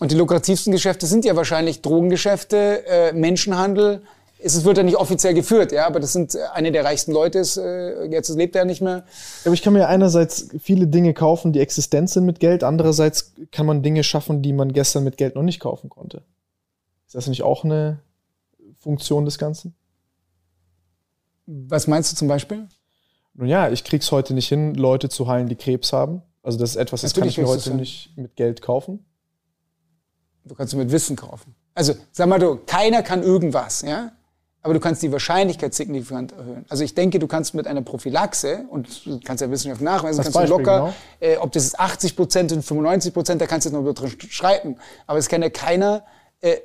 Und 0.00 0.10
die 0.10 0.16
lukrativsten 0.16 0.72
Geschäfte 0.72 1.06
sind 1.06 1.24
ja 1.24 1.36
wahrscheinlich 1.36 1.82
Drogengeschäfte, 1.82 2.86
äh, 2.86 3.12
Menschenhandel. 3.12 4.02
Es 4.54 4.64
wird 4.64 4.76
ja 4.76 4.82
nicht 4.82 4.96
offiziell 4.96 5.34
geführt, 5.34 5.72
ja, 5.72 5.86
aber 5.86 6.00
das 6.00 6.12
sind 6.12 6.34
äh, 6.34 6.38
eine 6.52 6.70
der 6.72 6.84
reichsten 6.84 7.12
Leute. 7.12 7.38
Ist, 7.38 7.56
äh, 7.56 8.04
jetzt 8.06 8.28
lebt 8.30 8.54
er 8.54 8.64
nicht 8.64 8.80
mehr. 8.80 9.04
Aber 9.44 9.54
ich 9.54 9.62
kann 9.62 9.72
mir 9.72 9.88
einerseits 9.88 10.48
viele 10.60 10.86
Dinge 10.86 11.14
kaufen, 11.14 11.52
die 11.52 11.60
existent 11.60 12.10
sind 12.10 12.24
mit 12.24 12.40
Geld. 12.40 12.62
Andererseits 12.62 13.32
kann 13.50 13.66
man 13.66 13.82
Dinge 13.82 14.04
schaffen, 14.04 14.42
die 14.42 14.52
man 14.52 14.72
gestern 14.72 15.04
mit 15.04 15.16
Geld 15.16 15.34
noch 15.34 15.42
nicht 15.42 15.60
kaufen 15.60 15.90
konnte. 15.90 16.22
Ist 17.06 17.14
das 17.14 17.26
nicht 17.26 17.42
auch 17.42 17.64
eine 17.64 17.98
Funktion 18.78 19.24
des 19.24 19.38
Ganzen? 19.38 19.74
Was 21.46 21.86
meinst 21.86 22.12
du 22.12 22.16
zum 22.16 22.28
Beispiel? 22.28 22.68
Nun 23.34 23.48
ja, 23.48 23.68
ich 23.68 23.84
krieg's 23.84 24.10
heute 24.12 24.34
nicht 24.34 24.48
hin, 24.48 24.74
Leute 24.74 25.08
zu 25.08 25.28
heilen, 25.28 25.48
die 25.48 25.56
Krebs 25.56 25.92
haben. 25.92 26.22
Also 26.42 26.58
das 26.58 26.70
ist 26.70 26.76
etwas, 26.76 27.02
das 27.02 27.14
Natürlich 27.14 27.36
kann 27.36 27.44
ich 27.44 27.48
mir 27.48 27.54
heute 27.54 27.74
nicht 27.74 28.16
mit 28.16 28.36
Geld 28.36 28.62
kaufen. 28.62 29.04
Du 30.44 30.54
kannst 30.54 30.74
mit 30.74 30.90
Wissen 30.92 31.16
kaufen. 31.16 31.54
Also, 31.74 31.94
sag 32.12 32.28
mal 32.28 32.38
du, 32.38 32.56
keiner 32.64 33.02
kann 33.02 33.22
irgendwas, 33.22 33.82
ja? 33.82 34.12
Aber 34.66 34.74
du 34.74 34.80
kannst 34.80 35.00
die 35.00 35.12
Wahrscheinlichkeit 35.12 35.74
signifikant 35.74 36.32
erhöhen. 36.32 36.64
Also 36.68 36.82
ich 36.82 36.92
denke, 36.92 37.20
du 37.20 37.28
kannst 37.28 37.54
mit 37.54 37.68
einer 37.68 37.82
Prophylaxe, 37.82 38.64
und 38.68 39.06
du 39.06 39.20
kannst 39.24 39.40
ja 39.40 39.48
Wissenschaft 39.48 39.80
nachweisen, 39.80 40.18
Als 40.18 40.32
kannst 40.32 40.50
du 40.50 40.56
Beispiel, 40.56 40.74
locker, 40.74 40.94
äh, 41.20 41.36
ob 41.36 41.52
das 41.52 41.66
ist 41.66 41.78
80 41.78 42.16
Prozent 42.16 42.50
und 42.50 42.64
95 42.64 43.14
Prozent, 43.14 43.40
da 43.40 43.46
kannst 43.46 43.64
du 43.64 43.70
jetzt 43.70 43.80
noch 43.80 43.92
drin 43.94 44.10
streiten. 44.28 44.76
Aber 45.06 45.20
es 45.20 45.28
kann 45.28 45.40
ja 45.40 45.50
keiner, 45.50 46.02
äh, 46.40 46.56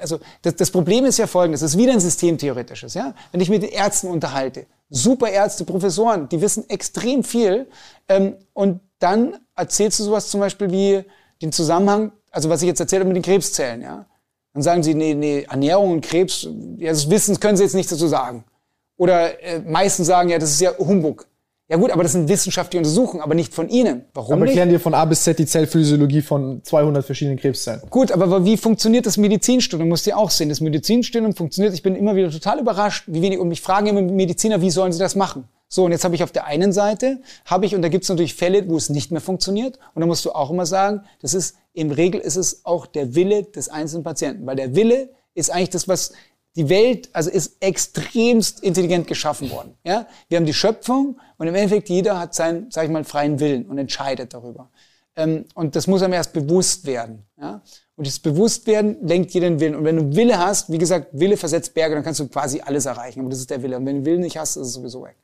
also 0.00 0.18
das, 0.40 0.56
das 0.56 0.70
Problem 0.70 1.04
ist 1.04 1.18
ja 1.18 1.26
folgendes, 1.26 1.60
das 1.60 1.72
ist 1.72 1.78
wieder 1.78 1.92
ein 1.92 2.00
systemtheoretisches, 2.00 2.94
ja? 2.94 3.12
Wenn 3.32 3.42
ich 3.42 3.50
mit 3.50 3.62
den 3.62 3.70
Ärzten 3.72 4.06
unterhalte, 4.06 4.64
super 4.88 5.28
Ärzte, 5.28 5.66
Professoren, 5.66 6.30
die 6.30 6.40
wissen 6.40 6.70
extrem 6.70 7.22
viel, 7.22 7.66
ähm, 8.08 8.36
und 8.54 8.80
dann 8.98 9.36
erzählst 9.56 9.98
du 10.00 10.04
sowas 10.04 10.30
zum 10.30 10.40
Beispiel 10.40 10.70
wie 10.70 11.04
den 11.42 11.52
Zusammenhang, 11.52 12.12
also 12.30 12.48
was 12.48 12.62
ich 12.62 12.68
jetzt 12.68 12.80
erzählt 12.80 13.00
habe 13.00 13.12
mit 13.12 13.16
den 13.16 13.30
Krebszellen, 13.30 13.82
ja? 13.82 14.06
Dann 14.54 14.62
sagen 14.62 14.82
sie, 14.82 14.94
nee, 14.94 15.14
nee, 15.14 15.46
Ernährung 15.48 15.92
und 15.92 16.00
Krebs, 16.02 16.48
ja, 16.76 16.90
das 16.90 17.08
Wissen 17.08 17.40
können 17.40 17.56
sie 17.56 17.62
jetzt 17.62 17.74
nichts 17.74 17.90
dazu 17.90 18.06
sagen. 18.06 18.44
Oder 18.96 19.42
äh, 19.42 19.60
meisten 19.60 20.04
sagen, 20.04 20.28
ja, 20.28 20.38
das 20.38 20.50
ist 20.50 20.60
ja 20.60 20.76
Humbug. 20.78 21.26
Ja 21.68 21.78
gut, 21.78 21.90
aber 21.90 22.02
das 22.02 22.12
sind 22.12 22.28
wissenschaftliche 22.28 22.80
Untersuchungen, 22.80 23.22
aber 23.22 23.34
nicht 23.34 23.54
von 23.54 23.70
Ihnen. 23.70 24.04
Warum 24.12 24.34
Aber 24.34 24.42
nicht? 24.42 24.50
erklären 24.50 24.68
dir 24.68 24.78
von 24.78 24.92
A 24.92 25.06
bis 25.06 25.22
Z 25.22 25.38
die 25.38 25.46
Zellphysiologie 25.46 26.20
von 26.20 26.62
200 26.62 27.02
verschiedenen 27.02 27.38
Krebszellen. 27.38 27.80
Gut, 27.88 28.12
aber 28.12 28.44
wie 28.44 28.58
funktioniert 28.58 29.06
das 29.06 29.16
Medizinstudium? 29.16 29.88
Musst 29.88 30.04
du 30.04 30.10
ja 30.10 30.16
auch 30.16 30.30
sehen. 30.30 30.50
Das 30.50 30.60
Medizinstudium 30.60 31.34
funktioniert. 31.34 31.72
Ich 31.72 31.82
bin 31.82 31.96
immer 31.96 32.14
wieder 32.14 32.30
total 32.30 32.58
überrascht, 32.60 33.04
wie 33.06 33.22
wenig, 33.22 33.38
und 33.38 33.48
mich 33.48 33.62
fragen 33.62 33.86
immer 33.86 34.02
Mediziner, 34.02 34.60
wie 34.60 34.70
sollen 34.70 34.92
sie 34.92 34.98
das 34.98 35.14
machen? 35.14 35.44
So, 35.74 35.86
und 35.86 35.92
jetzt 35.92 36.04
habe 36.04 36.14
ich 36.14 36.22
auf 36.22 36.32
der 36.32 36.44
einen 36.44 36.70
Seite, 36.70 37.22
habe 37.46 37.64
ich, 37.64 37.74
und 37.74 37.80
da 37.80 37.88
gibt 37.88 38.04
es 38.04 38.10
natürlich 38.10 38.34
Fälle, 38.34 38.68
wo 38.68 38.76
es 38.76 38.90
nicht 38.90 39.10
mehr 39.10 39.22
funktioniert. 39.22 39.78
Und 39.94 40.00
da 40.00 40.06
musst 40.06 40.22
du 40.26 40.32
auch 40.32 40.50
immer 40.50 40.66
sagen, 40.66 41.00
das 41.22 41.32
ist, 41.32 41.56
im 41.72 41.90
Regel 41.90 42.20
ist 42.20 42.36
es 42.36 42.66
auch 42.66 42.84
der 42.84 43.14
Wille 43.14 43.44
des 43.44 43.70
einzelnen 43.70 44.04
Patienten. 44.04 44.44
Weil 44.44 44.56
der 44.56 44.74
Wille 44.74 45.08
ist 45.34 45.50
eigentlich 45.50 45.70
das, 45.70 45.88
was 45.88 46.12
die 46.56 46.68
Welt, 46.68 47.08
also 47.14 47.30
ist 47.30 47.56
extremst 47.60 48.62
intelligent 48.62 49.06
geschaffen 49.06 49.50
worden. 49.50 49.74
Ja? 49.82 50.06
Wir 50.28 50.36
haben 50.36 50.44
die 50.44 50.52
Schöpfung 50.52 51.18
und 51.38 51.46
im 51.46 51.54
Endeffekt 51.54 51.88
jeder 51.88 52.20
hat 52.20 52.34
seinen, 52.34 52.70
sag 52.70 52.84
ich 52.84 52.90
mal, 52.90 53.04
freien 53.04 53.40
Willen 53.40 53.64
und 53.64 53.78
entscheidet 53.78 54.34
darüber. 54.34 54.68
Ähm, 55.16 55.46
und 55.54 55.74
das 55.74 55.86
muss 55.86 56.02
einem 56.02 56.12
erst 56.12 56.34
bewusst 56.34 56.84
werden. 56.84 57.24
Ja? 57.40 57.62
Und 57.96 58.06
dieses 58.06 58.20
Bewusstwerden 58.20 58.98
lenkt 59.08 59.30
jeder 59.30 59.48
den 59.48 59.58
Willen. 59.58 59.74
Und 59.74 59.84
wenn 59.84 59.96
du 59.96 60.14
Wille 60.16 60.38
hast, 60.38 60.70
wie 60.70 60.76
gesagt, 60.76 61.08
Wille 61.12 61.38
versetzt 61.38 61.72
Berge, 61.72 61.94
dann 61.94 62.04
kannst 62.04 62.20
du 62.20 62.28
quasi 62.28 62.60
alles 62.60 62.84
erreichen. 62.84 63.20
Aber 63.20 63.30
das 63.30 63.38
ist 63.38 63.48
der 63.48 63.62
Wille. 63.62 63.78
Und 63.78 63.86
wenn 63.86 64.00
du 64.00 64.04
Willen 64.04 64.20
nicht 64.20 64.36
hast, 64.36 64.56
ist 64.56 64.66
es 64.66 64.72
sowieso 64.74 65.02
weg. 65.04 65.16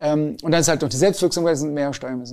Ähm, 0.00 0.36
und 0.42 0.50
dann 0.50 0.60
ist 0.60 0.68
halt 0.68 0.82
noch 0.82 0.88
die 0.88 0.96
Selbstwirksamkeit, 0.96 1.58
sind 1.58 1.74
mehr 1.74 1.92
Steuern. 1.92 2.24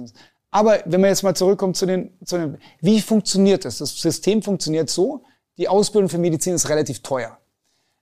Aber 0.52 0.80
wenn 0.86 1.02
man 1.02 1.10
jetzt 1.10 1.24
mal 1.24 1.36
zurückkommt 1.36 1.76
zu 1.76 1.86
den, 1.86 2.18
zu 2.24 2.38
den, 2.38 2.58
wie 2.82 3.02
funktioniert 3.02 3.66
das? 3.66 3.80
Das 3.80 3.96
System 4.00 4.42
funktioniert 4.42 4.90
so, 4.90 5.24
die 5.58 5.68
Ausbildung 5.68 6.10
für 6.10 6.18
Medizin 6.18 6.54
ist 6.54 6.70
relativ 6.70 7.02
teuer. 7.02 7.38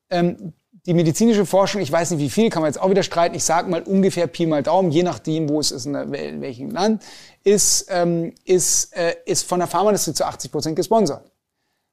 Ähm, 0.09 0.53
die 0.85 0.93
medizinische 0.93 1.47
Forschung, 1.47 1.81
ich 1.81 1.91
weiß 1.91 2.11
nicht 2.11 2.19
wie 2.19 2.29
viel, 2.29 2.49
kann 2.51 2.61
man 2.61 2.69
jetzt 2.69 2.79
auch 2.79 2.89
wieder 2.91 3.01
streiten, 3.01 3.35
ich 3.35 3.43
sage 3.43 3.69
mal 3.69 3.81
ungefähr 3.81 4.27
Pi 4.27 4.45
mal 4.45 4.61
Daumen, 4.61 4.91
je 4.91 5.01
nachdem, 5.01 5.49
wo 5.49 5.59
es 5.59 5.71
ist, 5.71 5.87
in, 5.87 5.93
der, 5.93 6.03
in 6.13 6.41
welchem 6.41 6.69
Land, 6.69 7.01
ist, 7.43 7.87
ähm, 7.89 8.33
ist, 8.43 8.95
äh, 8.95 9.15
ist 9.25 9.47
von 9.47 9.59
der 9.59 9.67
Pharmaindustrie 9.67 10.13
zu 10.13 10.25
80 10.25 10.51
Prozent 10.51 10.75
gesponsert. 10.75 11.31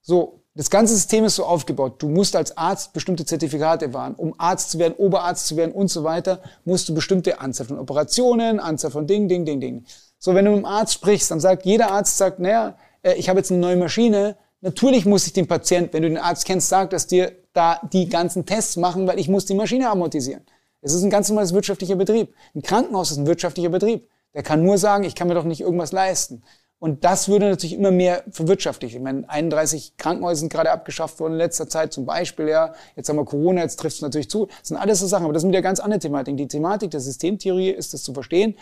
So, 0.02 0.41
das 0.54 0.68
ganze 0.68 0.94
System 0.94 1.24
ist 1.24 1.36
so 1.36 1.44
aufgebaut. 1.46 2.02
Du 2.02 2.08
musst 2.08 2.36
als 2.36 2.56
Arzt 2.58 2.92
bestimmte 2.92 3.24
Zertifikate 3.24 3.94
wahren. 3.94 4.14
Um 4.14 4.34
Arzt 4.36 4.70
zu 4.70 4.78
werden, 4.78 4.94
Oberarzt 4.98 5.46
zu 5.46 5.56
werden 5.56 5.72
und 5.72 5.88
so 5.88 6.04
weiter, 6.04 6.40
musst 6.64 6.88
du 6.88 6.94
bestimmte 6.94 7.40
Anzahl 7.40 7.66
von 7.66 7.78
Operationen, 7.78 8.60
Anzahl 8.60 8.90
von 8.90 9.06
Ding, 9.06 9.28
Ding, 9.28 9.46
Ding, 9.46 9.60
Ding. 9.60 9.84
So, 10.18 10.34
wenn 10.34 10.44
du 10.44 10.50
mit 10.50 10.58
einem 10.58 10.66
Arzt 10.66 10.94
sprichst, 10.94 11.30
dann 11.30 11.40
sagt 11.40 11.64
jeder 11.64 11.90
Arzt, 11.90 12.18
sagt, 12.18 12.38
naja, 12.38 12.76
äh, 13.02 13.14
ich 13.14 13.28
habe 13.28 13.38
jetzt 13.38 13.50
eine 13.50 13.60
neue 13.60 13.76
Maschine. 13.76 14.36
Natürlich 14.60 15.06
muss 15.06 15.26
ich 15.26 15.32
den 15.32 15.48
Patient, 15.48 15.92
wenn 15.92 16.02
du 16.02 16.08
den 16.10 16.18
Arzt 16.18 16.44
kennst, 16.44 16.68
sagen, 16.68 16.90
dass 16.90 17.06
dir 17.06 17.32
da 17.54 17.80
die 17.92 18.08
ganzen 18.08 18.44
Tests 18.44 18.76
machen, 18.76 19.06
weil 19.06 19.18
ich 19.18 19.28
muss 19.28 19.46
die 19.46 19.54
Maschine 19.54 19.88
amortisieren. 19.88 20.42
Es 20.82 20.92
ist 20.92 21.02
ein 21.02 21.10
ganz 21.10 21.28
normales 21.28 21.54
wirtschaftlicher 21.54 21.96
Betrieb. 21.96 22.34
Ein 22.54 22.62
Krankenhaus 22.62 23.10
ist 23.10 23.16
ein 23.16 23.26
wirtschaftlicher 23.26 23.70
Betrieb. 23.70 24.08
Der 24.34 24.42
kann 24.42 24.62
nur 24.62 24.78
sagen, 24.78 25.04
ich 25.04 25.14
kann 25.14 25.28
mir 25.28 25.34
doch 25.34 25.44
nicht 25.44 25.60
irgendwas 25.60 25.92
leisten. 25.92 26.42
Und 26.82 27.04
das 27.04 27.28
würde 27.28 27.48
natürlich 27.48 27.74
immer 27.74 27.92
mehr 27.92 28.24
verwirtschaftlichen. 28.32 28.96
Ich 28.96 29.02
meine, 29.04 29.30
31 29.30 29.96
Krankenhäuser 29.98 30.40
sind 30.40 30.52
gerade 30.52 30.72
abgeschafft 30.72 31.20
worden 31.20 31.34
in 31.34 31.38
letzter 31.38 31.68
Zeit 31.68 31.92
zum 31.92 32.06
Beispiel. 32.06 32.48
Ja, 32.48 32.74
jetzt 32.96 33.08
haben 33.08 33.14
wir 33.14 33.24
Corona, 33.24 33.62
jetzt 33.62 33.78
trifft 33.78 33.94
es 33.94 34.02
natürlich 34.02 34.28
zu. 34.28 34.46
Das 34.46 34.66
sind 34.66 34.78
alles 34.78 34.98
so 34.98 35.06
Sachen, 35.06 35.22
aber 35.22 35.32
das 35.32 35.42
sind 35.42 35.52
ja 35.52 35.60
ganz 35.60 35.78
andere 35.78 36.00
Thematik. 36.00 36.36
Die 36.36 36.48
Thematik 36.48 36.90
der 36.90 36.98
Systemtheorie 36.98 37.70
ist 37.70 37.94
es 37.94 38.02
zu 38.02 38.12
verstehen, 38.12 38.56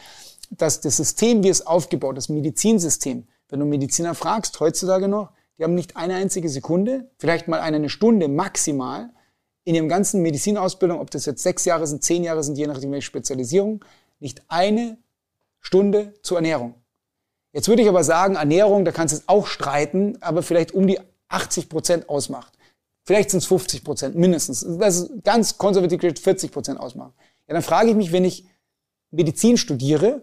dass 0.51 0.83
das 0.83 0.99
System, 0.99 1.43
wie 1.43 1.49
es 1.49 1.67
aufgebaut 1.67 2.19
ist, 2.19 2.29
das 2.29 2.35
Medizinsystem, 2.35 3.27
wenn 3.49 3.59
du 3.59 3.65
Mediziner 3.65 4.15
fragst, 4.15 4.61
heutzutage 4.61 5.09
noch, 5.09 5.31
die 5.57 5.65
haben 5.65 5.75
nicht 5.75 5.97
eine 5.97 6.17
einzige 6.17 6.51
Sekunde, 6.51 7.09
vielleicht 7.17 7.49
mal 7.49 7.61
eine 7.61 7.89
Stunde 7.89 8.29
maximal 8.29 9.09
in 9.65 9.75
ihrem 9.75 9.89
ganzen 9.89 10.21
Medizinausbildung, 10.21 11.01
ob 11.01 11.11
das 11.11 11.25
jetzt 11.25 11.43
sechs 11.43 11.65
Jahre 11.65 11.87
sind, 11.87 12.05
zehn 12.05 12.23
Jahre 12.23 12.45
sind, 12.45 12.59
je 12.59 12.67
nachdem 12.67 12.93
welche 12.93 13.07
Spezialisierung, 13.07 13.83
nicht 14.19 14.43
eine 14.49 14.99
Stunde 15.59 16.13
zur 16.21 16.37
Ernährung. 16.37 16.75
Jetzt 17.53 17.69
würde 17.69 17.83
ich 17.83 17.89
aber 17.89 18.05
sagen, 18.05 18.37
Ernährung, 18.37 18.85
da 18.85 18.93
kannst 18.93 19.13
du 19.13 19.19
es 19.19 19.29
auch 19.29 19.47
streiten, 19.47 20.19
aber 20.21 20.43
vielleicht 20.43 20.73
um 20.73 20.87
die 20.87 21.01
80 21.29 21.69
Prozent 21.69 22.09
ausmacht. 22.09 22.53
Vielleicht 23.05 23.31
sind 23.31 23.39
es 23.39 23.47
50 23.47 23.83
Prozent, 23.83 24.15
mindestens. 24.15 24.65
Das 24.79 24.99
ist 24.99 25.25
ganz 25.25 25.59
konservativ 25.59 26.01
40 26.01 26.53
Prozent 26.53 26.79
ausmachen. 26.79 27.13
Ja, 27.49 27.55
dann 27.55 27.63
frage 27.63 27.91
ich 27.91 27.97
mich, 27.97 28.13
wenn 28.13 28.25
ich 28.25 28.47
Medizin 29.11 29.57
studiere 29.57 30.23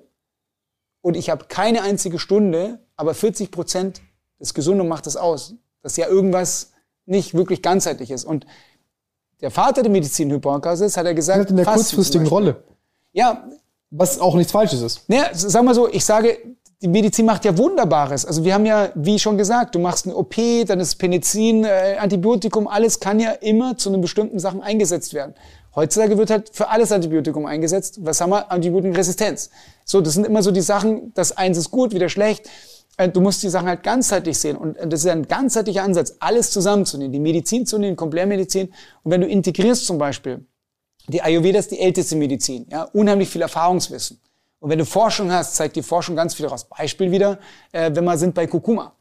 und 1.01 1.17
ich 1.17 1.29
habe 1.29 1.45
keine 1.49 1.81
einzige 1.81 2.19
Stunde, 2.19 2.79
aber 2.95 3.13
40 3.13 3.51
Prozent 3.51 4.01
des 4.39 4.53
Gesunden 4.53 4.87
macht 4.87 5.05
das 5.05 5.17
aus, 5.17 5.55
dass 5.81 5.97
ja 5.97 6.07
irgendwas 6.07 6.71
nicht 7.05 7.33
wirklich 7.33 7.61
ganzheitlich 7.61 8.11
ist. 8.11 8.25
Und 8.25 8.45
der 9.41 9.51
Vater 9.51 9.81
der 9.83 9.91
Medizin, 9.91 10.29
Hippokrates, 10.29 10.97
hat 10.97 11.05
er 11.05 11.13
gesagt, 11.13 11.39
halt 11.39 11.49
in 11.49 11.57
der 11.57 11.65
kurzfristigen 11.65 12.27
Rolle. 12.27 12.63
Ja. 13.11 13.49
Was 13.89 14.19
auch 14.19 14.35
nichts 14.35 14.51
Falsches 14.51 14.81
ist. 14.81 15.07
Naja, 15.07 15.29
sag 15.33 15.63
mal 15.63 15.73
so, 15.73 15.87
ich 15.87 16.03
sage, 16.03 16.37
die 16.81 16.87
Medizin 16.87 17.25
macht 17.25 17.43
ja 17.43 17.57
Wunderbares. 17.57 18.25
Also 18.25 18.43
wir 18.43 18.53
haben 18.53 18.65
ja, 18.65 18.89
wie 18.93 19.17
schon 19.17 19.37
gesagt, 19.37 19.73
du 19.73 19.79
machst 19.79 20.05
eine 20.05 20.15
OP, 20.15 20.35
dann 20.67 20.79
ist 20.79 20.95
Penicillin, 20.95 21.63
äh, 21.63 21.97
Antibiotikum, 21.99 22.67
alles 22.67 22.99
kann 22.99 23.19
ja 23.19 23.31
immer 23.31 23.77
zu 23.77 23.89
einem 23.89 24.01
bestimmten 24.01 24.37
Sachen 24.37 24.61
eingesetzt 24.61 25.13
werden. 25.13 25.33
Heutzutage 25.75 26.17
wird 26.17 26.29
halt 26.29 26.49
für 26.53 26.69
alles 26.69 26.91
Antibiotikum 26.91 27.45
eingesetzt. 27.45 27.99
Was 28.01 28.21
haben 28.21 28.31
wir? 28.31 28.51
Antibiotikumresistenz. 28.51 29.49
So, 29.85 30.01
das 30.01 30.13
sind 30.13 30.25
immer 30.25 30.43
so 30.43 30.51
die 30.51 30.61
Sachen, 30.61 31.13
das 31.13 31.35
eins 31.35 31.57
ist 31.57 31.71
gut, 31.71 31.93
wieder 31.93 32.09
schlecht. 32.09 32.49
Äh, 32.97 33.09
du 33.09 33.21
musst 33.21 33.41
die 33.41 33.49
Sachen 33.49 33.67
halt 33.67 33.81
ganzheitlich 33.81 34.37
sehen. 34.37 34.55
Und 34.55 34.77
das 34.79 35.01
ist 35.01 35.07
ein 35.07 35.27
ganzheitlicher 35.27 35.83
Ansatz, 35.83 36.15
alles 36.19 36.51
zusammenzunehmen. 36.51 37.11
Die 37.11 37.19
Medizin 37.19 37.65
zu 37.65 37.79
nehmen, 37.79 37.95
Komplementmedizin. 37.95 38.67
Und 39.03 39.11
wenn 39.11 39.21
du 39.21 39.27
integrierst 39.27 39.85
zum 39.87 39.97
Beispiel, 39.97 40.45
die 41.07 41.21
Ayurveda 41.23 41.57
ist 41.57 41.71
die 41.71 41.79
älteste 41.79 42.15
Medizin, 42.15 42.67
ja, 42.69 42.83
unheimlich 42.83 43.29
viel 43.29 43.41
Erfahrungswissen. 43.41 44.19
Und 44.59 44.69
wenn 44.69 44.79
du 44.79 44.85
Forschung 44.85 45.31
hast, 45.31 45.55
zeigt 45.55 45.75
die 45.75 45.83
Forschung 45.83 46.15
ganz 46.15 46.33
viel 46.33 46.45
daraus. 46.45 46.65
Beispiel 46.65 47.11
wieder, 47.11 47.39
äh, 47.71 47.91
wenn 47.93 48.03
wir 48.03 48.17
sind 48.17 48.33
bei 48.33 48.47
Kurkuma. 48.47 48.93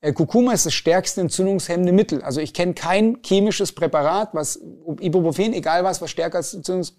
Äh, 0.00 0.12
Kurkuma 0.12 0.52
ist 0.52 0.66
das 0.66 0.74
stärkste 0.74 1.20
entzündungshemmende 1.20 1.92
Mittel. 1.92 2.22
Also 2.22 2.40
ich 2.40 2.54
kenne 2.54 2.74
kein 2.74 3.18
chemisches 3.24 3.72
Präparat, 3.72 4.30
was 4.32 4.60
Ibuprofen, 5.00 5.52
egal 5.52 5.84
was, 5.84 6.00
was 6.00 6.10
stärker 6.10 6.38
als 6.38 6.54
Entzündungs... 6.54 6.94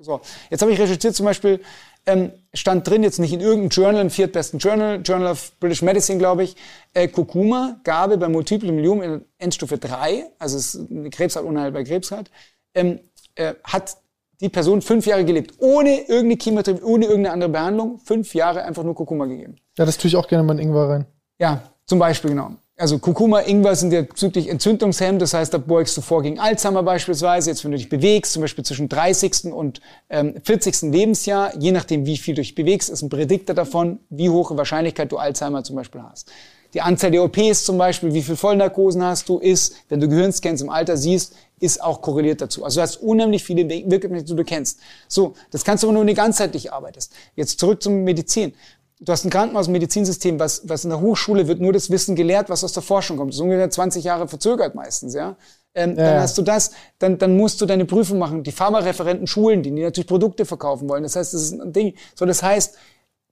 So. 0.00 0.20
Jetzt 0.48 0.62
habe 0.62 0.70
ich 0.70 0.78
recherchiert 0.78 1.16
zum 1.16 1.26
Beispiel, 1.26 1.60
ähm, 2.06 2.32
stand 2.54 2.86
drin, 2.88 3.02
jetzt 3.02 3.18
nicht 3.18 3.32
in 3.32 3.40
irgendeinem 3.40 3.70
Journal, 3.70 4.00
im 4.00 4.10
viertbesten 4.10 4.60
Journal, 4.60 5.00
Journal 5.04 5.32
of 5.32 5.52
British 5.58 5.82
Medicine, 5.82 6.18
glaube 6.18 6.44
ich, 6.44 6.56
äh, 6.94 7.08
Kurkuma, 7.08 7.80
Gabe 7.82 8.16
bei 8.16 8.28
Multiple 8.28 8.70
Myelom 8.70 9.02
in 9.02 9.24
Endstufe 9.38 9.76
3, 9.76 10.24
also 10.38 10.56
es 10.56 10.78
eine 10.90 11.10
Krebsart 11.10 11.44
unheilbar 11.44 11.82
Krebs 11.82 12.12
hat, 12.12 12.30
ähm, 12.74 13.00
äh, 13.34 13.54
hat 13.64 13.96
die 14.40 14.48
Person 14.48 14.82
fünf 14.82 15.06
Jahre 15.06 15.24
gelebt, 15.24 15.54
ohne 15.58 16.00
irgendeine 16.00 16.36
Chemotherapie, 16.40 16.84
ohne 16.84 17.06
irgendeine 17.06 17.32
andere 17.32 17.50
Behandlung, 17.50 17.98
fünf 17.98 18.34
Jahre 18.34 18.64
einfach 18.64 18.84
nur 18.84 18.94
Kurkuma 18.94 19.26
gegeben. 19.26 19.56
Ja, 19.76 19.84
das 19.84 19.98
tue 19.98 20.08
ich 20.08 20.16
auch 20.16 20.28
gerne 20.28 20.44
mal 20.44 20.54
in 20.54 20.68
Ingwer 20.68 20.88
rein. 20.88 21.06
Ja, 21.38 21.62
zum 21.86 21.98
Beispiel, 21.98 22.30
genau. 22.30 22.52
Also 22.80 23.00
Kurkuma, 23.00 23.40
Ingwer 23.40 23.74
sind 23.74 23.92
ja 23.92 24.02
bezüglich 24.02 24.48
Entzündungshemd, 24.48 25.20
das 25.20 25.34
heißt, 25.34 25.52
da 25.52 25.58
beugst 25.58 25.96
du 25.96 26.00
vor 26.00 26.22
gegen 26.22 26.38
Alzheimer 26.38 26.84
beispielsweise. 26.84 27.50
Jetzt, 27.50 27.64
wenn 27.64 27.72
du 27.72 27.76
dich 27.76 27.88
bewegst, 27.88 28.32
zum 28.32 28.42
Beispiel 28.42 28.64
zwischen 28.64 28.88
30. 28.88 29.52
und 29.52 29.80
ähm, 30.08 30.34
40. 30.44 30.82
Lebensjahr, 30.92 31.56
je 31.58 31.72
nachdem, 31.72 32.06
wie 32.06 32.16
viel 32.16 32.36
du 32.36 32.40
dich 32.40 32.54
bewegst, 32.54 32.88
ist 32.88 33.02
ein 33.02 33.08
Prädiktor 33.08 33.56
davon, 33.56 33.98
wie 34.10 34.30
hohe 34.30 34.56
Wahrscheinlichkeit 34.56 35.10
du 35.10 35.16
Alzheimer 35.16 35.64
zum 35.64 35.74
Beispiel 35.74 36.02
hast. 36.04 36.30
Die 36.74 36.80
Anzahl 36.82 37.10
der 37.10 37.24
OPs 37.24 37.64
zum 37.64 37.78
Beispiel, 37.78 38.12
wie 38.12 38.22
viel 38.22 38.36
Vollnarkosen 38.36 39.02
hast 39.02 39.28
du, 39.28 39.38
ist, 39.38 39.74
wenn 39.88 40.00
du 40.00 40.08
Gehirnscans 40.08 40.60
im 40.60 40.68
Alter 40.68 40.96
siehst, 40.96 41.34
ist 41.60 41.82
auch 41.82 42.02
korreliert 42.02 42.40
dazu. 42.40 42.64
Also 42.64 42.76
du 42.76 42.82
hast 42.82 42.96
unheimlich 42.96 43.42
viele 43.42 43.68
Wirkungen, 43.68 44.24
die 44.24 44.36
du 44.36 44.44
kennst. 44.44 44.78
So, 45.08 45.34
das 45.50 45.64
kannst 45.64 45.82
du 45.82 45.88
aber 45.88 45.94
nur, 45.94 46.00
wenn 46.02 46.08
du 46.08 46.14
ganzheitlich 46.14 46.72
arbeitest. 46.72 47.12
Jetzt 47.36 47.58
zurück 47.58 47.82
zum 47.82 48.04
Medizin. 48.04 48.52
Du 49.00 49.12
hast 49.12 49.24
ein 49.24 49.30
Krankenhaus, 49.30 49.68
ein 49.68 49.72
Medizinsystem, 49.72 50.40
was, 50.40 50.68
was 50.68 50.84
in 50.84 50.90
der 50.90 51.00
Hochschule 51.00 51.46
wird 51.46 51.60
nur 51.60 51.72
das 51.72 51.90
Wissen 51.90 52.16
gelehrt, 52.16 52.50
was 52.50 52.64
aus 52.64 52.72
der 52.72 52.82
Forschung 52.82 53.16
kommt. 53.16 53.30
Das 53.30 53.36
ist 53.36 53.42
ungefähr 53.42 53.70
20 53.70 54.04
Jahre 54.04 54.26
verzögert 54.26 54.74
meistens, 54.74 55.14
ja. 55.14 55.36
Ähm, 55.74 55.90
ja. 55.90 56.04
Dann 56.04 56.20
hast 56.20 56.36
du 56.36 56.42
das, 56.42 56.72
dann, 56.98 57.18
dann 57.18 57.36
musst 57.36 57.60
du 57.60 57.66
deine 57.66 57.84
Prüfung 57.84 58.18
machen. 58.18 58.42
Die 58.42 58.50
Pharmareferenten 58.50 59.26
schulen 59.26 59.62
die, 59.62 59.70
die 59.70 59.82
natürlich 59.82 60.08
Produkte 60.08 60.44
verkaufen 60.44 60.88
wollen. 60.88 61.04
Das 61.04 61.14
heißt, 61.14 61.32
das 61.32 61.42
ist 61.42 61.60
ein 61.60 61.72
Ding. 61.72 61.94
So, 62.16 62.26
das 62.26 62.42
heißt, 62.42 62.76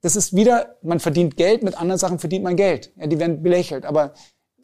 das 0.07 0.15
ist 0.15 0.33
wieder, 0.33 0.77
man 0.81 1.01
verdient 1.01 1.35
Geld, 1.35 1.63
mit 1.63 1.77
anderen 1.77 1.99
Sachen 1.99 2.17
verdient 2.17 2.41
man 2.41 2.55
Geld. 2.55 2.93
Ja, 2.95 3.07
die 3.07 3.19
werden 3.19 3.43
belächelt. 3.43 3.85
Aber 3.85 4.13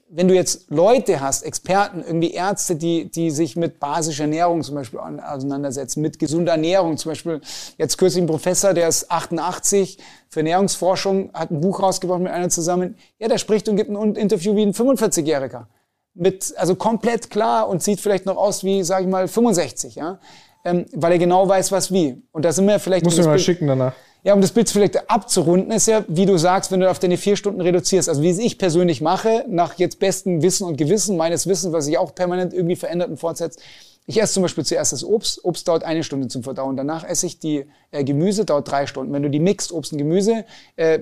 wenn 0.07 0.29
du 0.29 0.33
jetzt 0.33 0.69
Leute 0.69 1.19
hast, 1.19 1.43
Experten, 1.43 2.01
irgendwie 2.01 2.31
Ärzte, 2.31 2.77
die, 2.77 3.11
die 3.11 3.29
sich 3.29 3.57
mit 3.57 3.77
basischer 3.77 4.23
Ernährung 4.23 4.63
zum 4.63 4.75
Beispiel 4.75 4.99
auseinandersetzen, 4.99 5.99
mit 5.99 6.17
gesunder 6.17 6.53
Ernährung, 6.53 6.95
zum 6.95 7.11
Beispiel 7.11 7.41
jetzt 7.77 7.97
kürzlich 7.97 8.23
ein 8.23 8.27
Professor, 8.27 8.73
der 8.73 8.87
ist 8.87 9.11
88 9.11 9.97
für 10.29 10.39
Ernährungsforschung, 10.39 11.31
hat 11.33 11.51
ein 11.51 11.59
Buch 11.59 11.81
rausgebracht 11.81 12.21
mit 12.21 12.31
einer 12.31 12.47
zusammen. 12.47 12.95
Ja, 13.19 13.27
der 13.27 13.37
spricht 13.37 13.67
und 13.67 13.75
gibt 13.75 13.89
ein 13.89 14.15
Interview 14.15 14.55
wie 14.55 14.61
ein 14.61 14.73
45-Jähriger. 14.73 15.65
Mit, 16.13 16.53
also 16.55 16.75
komplett 16.75 17.29
klar 17.29 17.67
und 17.67 17.83
sieht 17.83 17.99
vielleicht 17.99 18.25
noch 18.25 18.37
aus 18.37 18.63
wie, 18.63 18.83
sag 18.83 19.01
ich 19.01 19.07
mal, 19.07 19.27
65, 19.27 19.95
ja. 19.95 20.19
Ähm, 20.63 20.85
weil 20.93 21.11
er 21.11 21.17
genau 21.17 21.49
weiß, 21.49 21.73
was 21.73 21.91
wie. 21.91 22.23
Und 22.31 22.45
da 22.45 22.53
sind 22.53 22.65
wir 22.65 22.79
vielleicht. 22.79 23.03
Musst 23.03 23.17
du 23.17 23.23
mal 23.23 23.37
schicken 23.39 23.67
danach. 23.67 23.93
Ja, 24.25 24.33
um 24.33 24.39
das 24.39 24.53
Bild 24.53 24.69
vielleicht 24.69 25.09
abzurunden, 25.09 25.69
ist 25.71 25.87
ja, 25.87 26.05
wie 26.07 26.25
du 26.25 26.37
sagst, 26.37 26.71
wenn 26.71 26.79
du 26.79 26.89
auf 26.89 26.97
deine 26.97 27.17
vier 27.17 27.35
Stunden 27.35 27.59
reduzierst. 27.59 28.07
Also 28.07 28.21
wie 28.21 28.29
es 28.29 28.39
ich 28.39 28.57
persönlich 28.57 29.01
mache, 29.01 29.43
nach 29.49 29.73
jetzt 29.75 29.99
bestem 29.99 30.41
Wissen 30.41 30.65
und 30.65 30.77
Gewissen, 30.77 31.17
meines 31.17 31.45
Wissens, 31.45 31.73
was 31.73 31.85
sich 31.85 31.97
auch 31.97 32.15
permanent 32.15 32.53
irgendwie 32.53 32.77
verändert 32.77 33.09
und 33.09 33.17
fortsetzt. 33.17 33.61
Ich 34.05 34.21
esse 34.21 34.33
zum 34.33 34.43
Beispiel 34.43 34.63
zuerst 34.63 34.93
das 34.93 35.03
Obst. 35.03 35.43
Obst 35.43 35.67
dauert 35.67 35.83
eine 35.83 36.03
Stunde 36.03 36.29
zum 36.29 36.41
Verdauen. 36.41 36.77
Danach 36.77 37.03
esse 37.03 37.25
ich 37.25 37.39
die 37.39 37.65
äh, 37.91 38.05
Gemüse, 38.05 38.45
dauert 38.45 38.71
drei 38.71 38.87
Stunden. 38.87 39.11
Wenn 39.11 39.23
du 39.23 39.29
die 39.29 39.39
mixt, 39.39 39.73
Obst 39.73 39.91
und 39.91 39.97
Gemüse, 39.97 40.45
äh, 40.77 40.99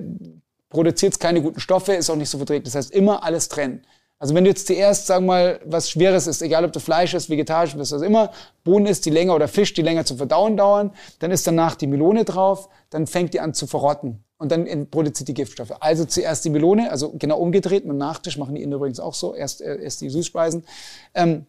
produziert 0.68 1.12
es 1.12 1.18
keine 1.20 1.42
guten 1.42 1.60
Stoffe, 1.60 1.92
ist 1.92 2.10
auch 2.10 2.16
nicht 2.16 2.30
so 2.30 2.38
verträglich. 2.38 2.72
Das 2.72 2.74
heißt, 2.74 2.90
immer 2.90 3.22
alles 3.22 3.48
trennen. 3.48 3.84
Also 4.22 4.36
wenn 4.36 4.44
du 4.44 4.50
jetzt 4.50 4.68
zuerst, 4.68 5.08
sagen 5.08 5.24
wir 5.24 5.32
mal, 5.32 5.60
was 5.64 5.90
Schweres 5.90 6.28
isst, 6.28 6.42
egal 6.42 6.64
ob 6.64 6.72
du 6.72 6.78
Fleisch 6.78 7.12
isst, 7.12 7.28
vegetarisch 7.28 7.76
was 7.76 7.90
immer, 7.90 8.30
Bohnen 8.62 8.86
isst, 8.86 9.04
die 9.04 9.10
länger 9.10 9.34
oder 9.34 9.48
Fisch, 9.48 9.74
die 9.74 9.82
länger 9.82 10.04
zum 10.04 10.16
Verdauen 10.16 10.56
dauern, 10.56 10.92
dann 11.18 11.32
ist 11.32 11.44
danach 11.44 11.74
die 11.74 11.88
Melone 11.88 12.24
drauf, 12.24 12.68
dann 12.90 13.08
fängt 13.08 13.34
die 13.34 13.40
an 13.40 13.52
zu 13.52 13.66
verrotten 13.66 14.22
und 14.38 14.52
dann 14.52 14.88
produziert 14.90 15.26
die 15.26 15.34
Giftstoffe. 15.34 15.72
Also 15.80 16.04
zuerst 16.04 16.44
die 16.44 16.50
Melone, 16.50 16.88
also 16.92 17.12
genau 17.18 17.36
umgedreht, 17.38 17.84
mit 17.84 17.96
Nachtisch 17.96 18.38
machen 18.38 18.54
die 18.54 18.62
Inder 18.62 18.76
übrigens 18.76 19.00
auch 19.00 19.14
so, 19.14 19.34
erst, 19.34 19.60
äh, 19.60 19.82
erst 19.82 20.00
die 20.02 20.08
Süßspeisen, 20.08 20.66
ähm, 21.14 21.46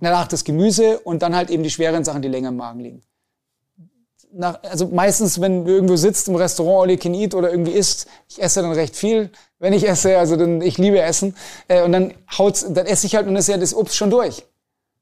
danach 0.00 0.26
das 0.26 0.44
Gemüse 0.44 1.00
und 1.00 1.20
dann 1.20 1.36
halt 1.36 1.50
eben 1.50 1.62
die 1.62 1.68
schweren 1.68 2.04
Sachen, 2.04 2.22
die 2.22 2.28
länger 2.28 2.48
im 2.48 2.56
Magen 2.56 2.80
liegen. 2.80 3.02
Nach, 4.36 4.62
also 4.64 4.88
meistens, 4.88 5.40
wenn 5.40 5.64
du 5.64 5.70
irgendwo 5.70 5.96
sitzt 5.96 6.26
im 6.28 6.34
Restaurant, 6.34 6.90
all 6.90 7.14
you 7.14 7.38
oder 7.38 7.50
irgendwie 7.50 7.72
isst, 7.72 8.08
ich 8.28 8.42
esse 8.42 8.62
dann 8.62 8.72
recht 8.72 8.96
viel, 8.96 9.30
wenn 9.60 9.72
ich 9.72 9.88
esse, 9.88 10.18
also 10.18 10.36
dann, 10.36 10.60
ich 10.60 10.76
liebe 10.76 11.00
Essen, 11.00 11.36
äh, 11.68 11.82
und 11.82 11.92
dann 11.92 12.14
haut's, 12.36 12.66
dann 12.68 12.86
esse 12.86 13.06
ich 13.06 13.14
halt 13.14 13.28
und 13.28 13.36
ist 13.36 13.48
ja 13.48 13.56
das 13.56 13.74
Obst 13.74 13.96
schon 13.96 14.10
durch. 14.10 14.44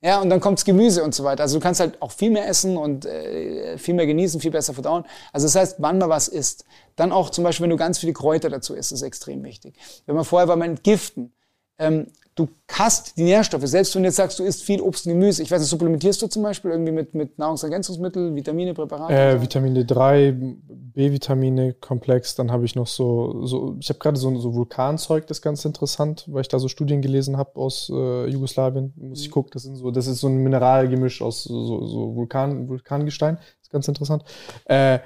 Ja, 0.04 0.20
und 0.20 0.30
dann 0.30 0.40
kommt's 0.40 0.64
Gemüse 0.64 1.04
und 1.04 1.14
so 1.14 1.22
weiter. 1.22 1.44
Also 1.44 1.58
du 1.58 1.62
kannst 1.62 1.78
halt 1.78 2.02
auch 2.02 2.10
viel 2.10 2.30
mehr 2.30 2.48
essen 2.48 2.76
und 2.76 3.06
äh, 3.06 3.78
viel 3.78 3.94
mehr 3.94 4.06
genießen, 4.06 4.40
viel 4.40 4.50
besser 4.50 4.74
verdauen. 4.74 5.04
Also 5.32 5.46
das 5.46 5.54
heißt, 5.54 5.76
wann 5.78 5.98
man 5.98 6.08
was 6.08 6.26
isst. 6.26 6.64
Dann 6.96 7.12
auch 7.12 7.30
zum 7.30 7.44
Beispiel, 7.44 7.64
wenn 7.64 7.70
du 7.70 7.76
ganz 7.76 7.98
viele 7.98 8.12
Kräuter 8.12 8.50
dazu 8.50 8.74
isst, 8.74 8.90
ist 8.90 9.02
extrem 9.02 9.44
wichtig. 9.44 9.76
Wenn 10.06 10.16
man 10.16 10.24
vorher 10.24 10.48
war, 10.48 10.56
man 10.56 10.70
entgiften. 10.70 11.32
Ähm, 11.78 12.08
du 12.34 12.48
hast 12.70 13.16
die 13.16 13.24
Nährstoffe. 13.24 13.66
Selbst 13.66 13.94
wenn 13.94 14.02
du 14.02 14.08
jetzt 14.08 14.16
sagst, 14.16 14.38
du 14.38 14.44
isst 14.44 14.62
viel 14.62 14.80
Obst 14.80 15.06
und 15.06 15.12
Gemüse. 15.12 15.42
Ich 15.42 15.50
weiß 15.50 15.60
nicht, 15.60 15.68
supplementierst 15.68 16.22
du 16.22 16.26
zum 16.28 16.42
Beispiel 16.42 16.70
irgendwie 16.70 16.92
mit, 16.92 17.14
mit 17.14 17.38
Nahrungsergänzungsmitteln, 17.38 18.34
Vitamine, 18.34 18.72
Präparate? 18.72 19.14
Äh, 19.14 19.40
Vitamine 19.40 19.84
3, 19.84 20.32
B-Vitamine, 20.32 21.74
Komplex. 21.74 22.34
Dann 22.34 22.50
habe 22.50 22.64
ich 22.64 22.74
noch 22.74 22.86
so, 22.86 23.44
so 23.44 23.76
ich 23.78 23.88
habe 23.90 23.98
gerade 23.98 24.18
so, 24.18 24.34
so 24.38 24.54
Vulkanzeug, 24.54 25.26
das 25.26 25.38
ist 25.38 25.42
ganz 25.42 25.64
interessant, 25.64 26.24
weil 26.28 26.42
ich 26.42 26.48
da 26.48 26.58
so 26.58 26.68
Studien 26.68 27.02
gelesen 27.02 27.36
habe 27.36 27.56
aus 27.56 27.90
äh, 27.92 28.26
Jugoslawien. 28.28 28.94
Muss 28.96 29.20
ich 29.20 29.28
mhm. 29.28 29.32
gucken, 29.32 29.50
das, 29.52 29.64
sind 29.64 29.76
so, 29.76 29.90
das 29.90 30.06
ist 30.06 30.20
so 30.20 30.28
ein 30.28 30.36
Mineralgemisch 30.36 31.20
aus 31.20 31.44
so, 31.44 31.86
so 31.86 32.14
Vulkan, 32.16 32.68
Vulkangestein. 32.68 33.36
Das 33.36 33.62
ist 33.62 33.70
ganz 33.70 33.88
interessant. 33.88 34.24
Äh, 34.64 35.00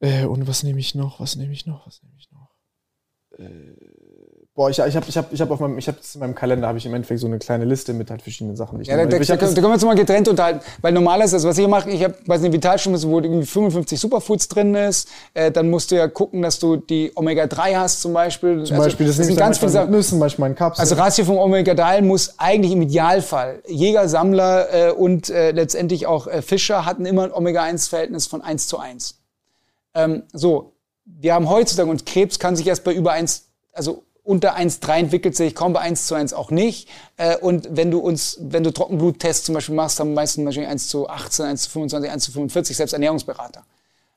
äh, 0.00 0.24
und 0.26 0.46
was 0.46 0.62
nehme 0.62 0.78
ich 0.78 0.94
noch? 0.94 1.18
Was 1.18 1.36
nehme 1.36 1.52
ich 1.52 1.66
noch? 1.66 1.86
Was 1.86 2.02
nehme 2.02 2.14
ich 2.18 2.30
noch? 2.30 2.50
Äh, 3.38 3.74
Boah, 4.56 4.70
ich, 4.70 4.78
ich 4.78 4.94
habe 4.94 5.06
ich 5.08 5.16
hab, 5.16 5.32
ich 5.32 5.40
hab 5.40 5.50
auf 5.50 5.58
meinem, 5.58 5.78
ich 5.78 5.88
hab 5.88 5.96
in 5.96 6.20
meinem 6.20 6.34
Kalender 6.36 6.68
habe 6.68 6.78
ich 6.78 6.86
im 6.86 6.94
Endeffekt 6.94 7.18
so 7.18 7.26
eine 7.26 7.40
kleine 7.40 7.64
Liste 7.64 7.92
mit 7.92 8.08
halt 8.08 8.22
verschiedenen 8.22 8.54
Sachen. 8.54 8.80
Ja, 8.84 8.96
da, 8.96 9.04
da, 9.04 9.18
da, 9.18 9.36
können 9.36 9.56
wir 9.56 9.72
uns 9.72 9.84
mal 9.84 9.96
getrennt 9.96 10.28
unterhalten. 10.28 10.60
Weil 10.80 10.92
normalerweise, 10.92 11.34
also 11.34 11.48
was 11.48 11.58
ich 11.58 11.66
mache, 11.66 11.90
ich 11.90 12.04
habe, 12.04 12.14
weiß 12.24 12.40
nicht, 12.40 12.52
Vitalstoffe, 12.52 13.04
wo 13.04 13.18
irgendwie 13.18 13.46
55 13.46 13.98
Superfoods 13.98 14.46
drin 14.46 14.76
ist, 14.76 15.08
äh, 15.34 15.50
dann 15.50 15.70
musst 15.70 15.90
du 15.90 15.96
ja 15.96 16.06
gucken, 16.06 16.40
dass 16.40 16.60
du 16.60 16.76
die 16.76 17.10
Omega-3 17.16 17.74
hast 17.74 18.00
zum 18.00 18.12
Beispiel. 18.12 18.62
Zum 18.62 18.76
also, 18.76 18.86
Beispiel, 18.86 19.08
das, 19.08 19.16
das 19.16 19.26
sind 19.26 19.36
ganz 19.36 19.58
viele 19.58 19.72
Sachen. 19.72 19.90
Nüssen, 19.90 20.20
manchmal 20.20 20.50
in 20.50 20.54
Kapseln. 20.54 20.82
Also 20.82 20.94
Ratio 20.94 21.24
von 21.24 21.36
Omega-3 21.38 22.02
muss 22.02 22.38
eigentlich 22.38 22.70
im 22.70 22.82
Idealfall, 22.82 23.60
Jäger, 23.66 24.08
Sammler 24.08 24.72
äh, 24.72 24.90
und 24.92 25.30
äh, 25.30 25.50
letztendlich 25.50 26.06
auch 26.06 26.28
äh, 26.28 26.42
Fischer 26.42 26.86
hatten 26.86 27.06
immer 27.06 27.24
ein 27.24 27.32
Omega-1-Verhältnis 27.32 28.28
von 28.28 28.40
1 28.40 28.68
zu 28.68 28.78
1. 28.78 29.18
Ähm, 29.94 30.22
so, 30.32 30.74
wir 31.04 31.34
haben 31.34 31.50
heutzutage, 31.50 31.90
und 31.90 32.06
Krebs 32.06 32.38
kann 32.38 32.54
sich 32.54 32.68
erst 32.68 32.84
bei 32.84 32.92
über 32.92 33.10
1, 33.10 33.48
also 33.72 34.04
unter 34.24 34.56
1,3 34.56 34.98
entwickelt 34.98 35.36
sich 35.36 35.54
kaum 35.54 35.74
bei 35.74 35.80
1 35.80 36.06
zu 36.06 36.14
1 36.14 36.32
auch 36.32 36.50
nicht. 36.50 36.88
Äh, 37.18 37.36
und 37.36 37.68
wenn 37.70 37.90
du 37.90 37.98
uns, 37.98 38.38
wenn 38.40 38.64
du 38.64 38.72
Trockenbluttests 38.72 39.44
zum 39.44 39.54
Beispiel 39.54 39.74
machst, 39.74 40.00
haben 40.00 40.14
meistens 40.14 40.44
Beispiel 40.44 40.66
1 40.66 40.88
zu 40.88 41.08
18, 41.08 41.44
1 41.44 41.62
zu 41.62 41.70
25, 41.70 42.10
1 42.10 42.24
zu 42.24 42.32
45, 42.32 42.76
selbst 42.76 42.92
Ernährungsberater. 42.94 43.64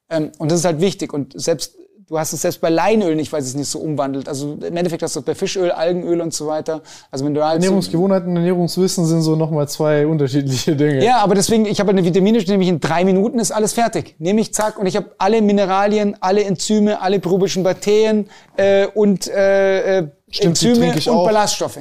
Ähm, 0.10 0.32
und 0.38 0.50
das 0.50 0.60
ist 0.60 0.66
halt 0.66 0.80
wichtig. 0.80 1.14
Und 1.14 1.40
selbst 1.40 1.76
Du 2.10 2.18
hast 2.18 2.32
es 2.32 2.42
selbst 2.42 2.62
bei 2.62 2.70
Leinöl 2.70 3.16
nicht, 3.16 3.34
weil 3.34 3.42
es 3.42 3.54
nicht 3.54 3.70
so 3.70 3.80
umwandelt. 3.80 4.30
Also 4.30 4.54
im 4.54 4.78
Endeffekt 4.78 5.04
hast 5.04 5.18
du 5.18 5.20
es 5.20 5.26
bei 5.26 5.36
Fischöl, 5.36 5.72
Algenöl 5.72 6.22
und 6.22 6.34
so 6.34 6.48
weiter. 6.48 6.82
Also 7.12 7.28
du 7.28 7.44
halt 7.44 7.56
Ernährungsgewohnheiten 7.56 8.30
und 8.30 8.38
Ernährungswissen 8.38 9.06
sind 9.06 9.24
so 9.24 9.36
nochmal 9.36 9.68
zwei 9.68 10.08
unterschiedliche 10.08 10.78
Dinge. 10.78 11.04
Ja, 11.04 11.18
aber 11.18 11.36
deswegen, 11.36 11.66
ich 11.66 11.82
habe 11.82 11.90
eine 11.90 12.06
Vitamine, 12.06 12.40
nämlich 12.40 12.70
in 12.70 12.80
drei 12.80 13.04
Minuten 13.04 13.40
ist 13.40 13.52
alles 13.52 13.74
fertig. 13.74 14.16
Nehme 14.20 14.40
ich, 14.40 14.54
zack, 14.54 14.80
und 14.80 14.86
ich 14.86 14.96
habe 14.96 15.12
alle 15.18 15.42
Mineralien, 15.42 16.16
alle 16.22 16.46
Enzyme, 16.46 17.02
alle 17.02 17.20
probischen 17.20 17.64
Bakterien 17.64 18.30
äh, 18.56 18.88
und 18.88 19.28
äh, 19.28 20.00
äh 20.00 20.08
Stimmt, 20.30 20.64
Enzyme 20.64 20.94
und 20.94 21.10
auch. 21.10 21.26
Ballaststoffe. 21.26 21.80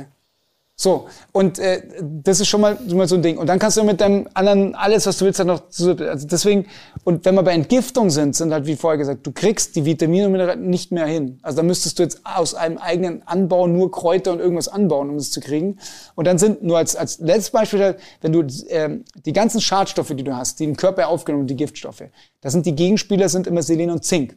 So, 0.78 1.08
und 1.32 1.58
äh, 1.58 1.80
das 2.02 2.38
ist 2.38 2.48
schon 2.48 2.60
mal, 2.60 2.76
schon 2.86 2.98
mal 2.98 3.08
so 3.08 3.14
ein 3.14 3.22
Ding. 3.22 3.38
Und 3.38 3.46
dann 3.46 3.58
kannst 3.58 3.78
du 3.78 3.82
mit 3.82 3.98
deinem 3.98 4.28
anderen, 4.34 4.74
alles, 4.74 5.06
was 5.06 5.16
du 5.16 5.24
willst, 5.24 5.40
dann 5.40 5.46
noch, 5.46 5.62
also 5.70 6.26
deswegen, 6.26 6.66
und 7.02 7.24
wenn 7.24 7.34
wir 7.34 7.42
bei 7.42 7.54
Entgiftung 7.54 8.10
sind, 8.10 8.36
sind 8.36 8.52
halt, 8.52 8.66
wie 8.66 8.76
vorher 8.76 8.98
gesagt, 8.98 9.26
du 9.26 9.32
kriegst 9.32 9.74
die 9.74 9.86
Vitamine 9.86 10.26
und 10.26 10.32
Mineralien 10.32 10.68
nicht 10.68 10.92
mehr 10.92 11.06
hin. 11.06 11.38
Also 11.40 11.56
da 11.56 11.62
müsstest 11.62 11.98
du 11.98 12.02
jetzt 12.02 12.20
aus 12.24 12.54
einem 12.54 12.76
eigenen 12.76 13.26
Anbau 13.26 13.66
nur 13.66 13.90
Kräuter 13.90 14.32
und 14.32 14.40
irgendwas 14.40 14.68
anbauen, 14.68 15.08
um 15.08 15.16
das 15.16 15.30
zu 15.30 15.40
kriegen. 15.40 15.78
Und 16.14 16.26
dann 16.26 16.36
sind 16.36 16.62
nur 16.62 16.76
als, 16.76 16.94
als 16.94 17.20
letztes 17.20 17.52
Beispiel, 17.52 17.96
wenn 18.20 18.32
du 18.32 18.42
äh, 18.68 18.98
die 19.24 19.32
ganzen 19.32 19.62
Schadstoffe, 19.62 20.12
die 20.14 20.24
du 20.24 20.36
hast, 20.36 20.60
die 20.60 20.64
im 20.64 20.76
Körper 20.76 21.08
aufgenommen, 21.08 21.46
die 21.46 21.56
Giftstoffe, 21.56 22.02
das 22.42 22.52
sind 22.52 22.66
die 22.66 22.74
Gegenspieler, 22.74 23.30
sind 23.30 23.46
immer 23.46 23.62
Selen 23.62 23.90
und 23.90 24.04
Zink. 24.04 24.36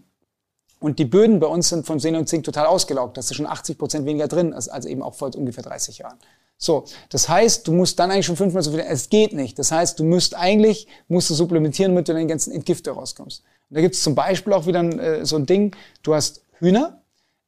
Und 0.79 0.97
die 0.97 1.05
Böden 1.05 1.39
bei 1.39 1.47
uns 1.47 1.69
sind 1.69 1.85
von 1.85 1.99
Selen 1.99 2.15
und 2.15 2.29
Zink 2.29 2.45
total 2.45 2.65
ausgelaugt. 2.65 3.17
Das 3.17 3.29
ist 3.29 3.35
schon 3.35 3.45
80 3.45 3.77
Prozent 3.77 4.05
weniger 4.05 4.27
drin 4.27 4.53
als, 4.53 4.69
als 4.69 4.85
eben 4.85 5.03
auch 5.03 5.13
vor 5.13 5.29
ungefähr 5.35 5.63
30 5.63 5.97
Jahren. 5.97 6.17
So, 6.57 6.85
das 7.09 7.29
heißt, 7.29 7.67
du 7.67 7.71
musst 7.71 7.99
dann 7.99 8.11
eigentlich 8.11 8.25
schon 8.25 8.35
fünfmal 8.35 8.63
so 8.63 8.71
viel, 8.71 8.81
es 8.81 9.09
geht 9.09 9.33
nicht. 9.33 9.57
Das 9.59 9.71
heißt, 9.71 9.99
du 9.99 10.03
musst 10.03 10.35
eigentlich, 10.35 10.87
musst 11.07 11.29
du 11.29 11.33
supplementieren, 11.33 11.93
damit 11.93 12.07
du 12.07 12.13
den 12.13 12.27
ganzen 12.27 12.51
Entgifte 12.51 12.91
rauskommst. 12.91 13.43
Und 13.69 13.75
da 13.75 13.81
gibt 13.81 13.95
es 13.95 14.03
zum 14.03 14.15
Beispiel 14.15 14.53
auch 14.53 14.65
wieder 14.65 14.81
äh, 14.83 15.25
so 15.25 15.37
ein 15.37 15.45
Ding, 15.45 15.75
du 16.03 16.15
hast 16.15 16.43
Hühner 16.59 17.01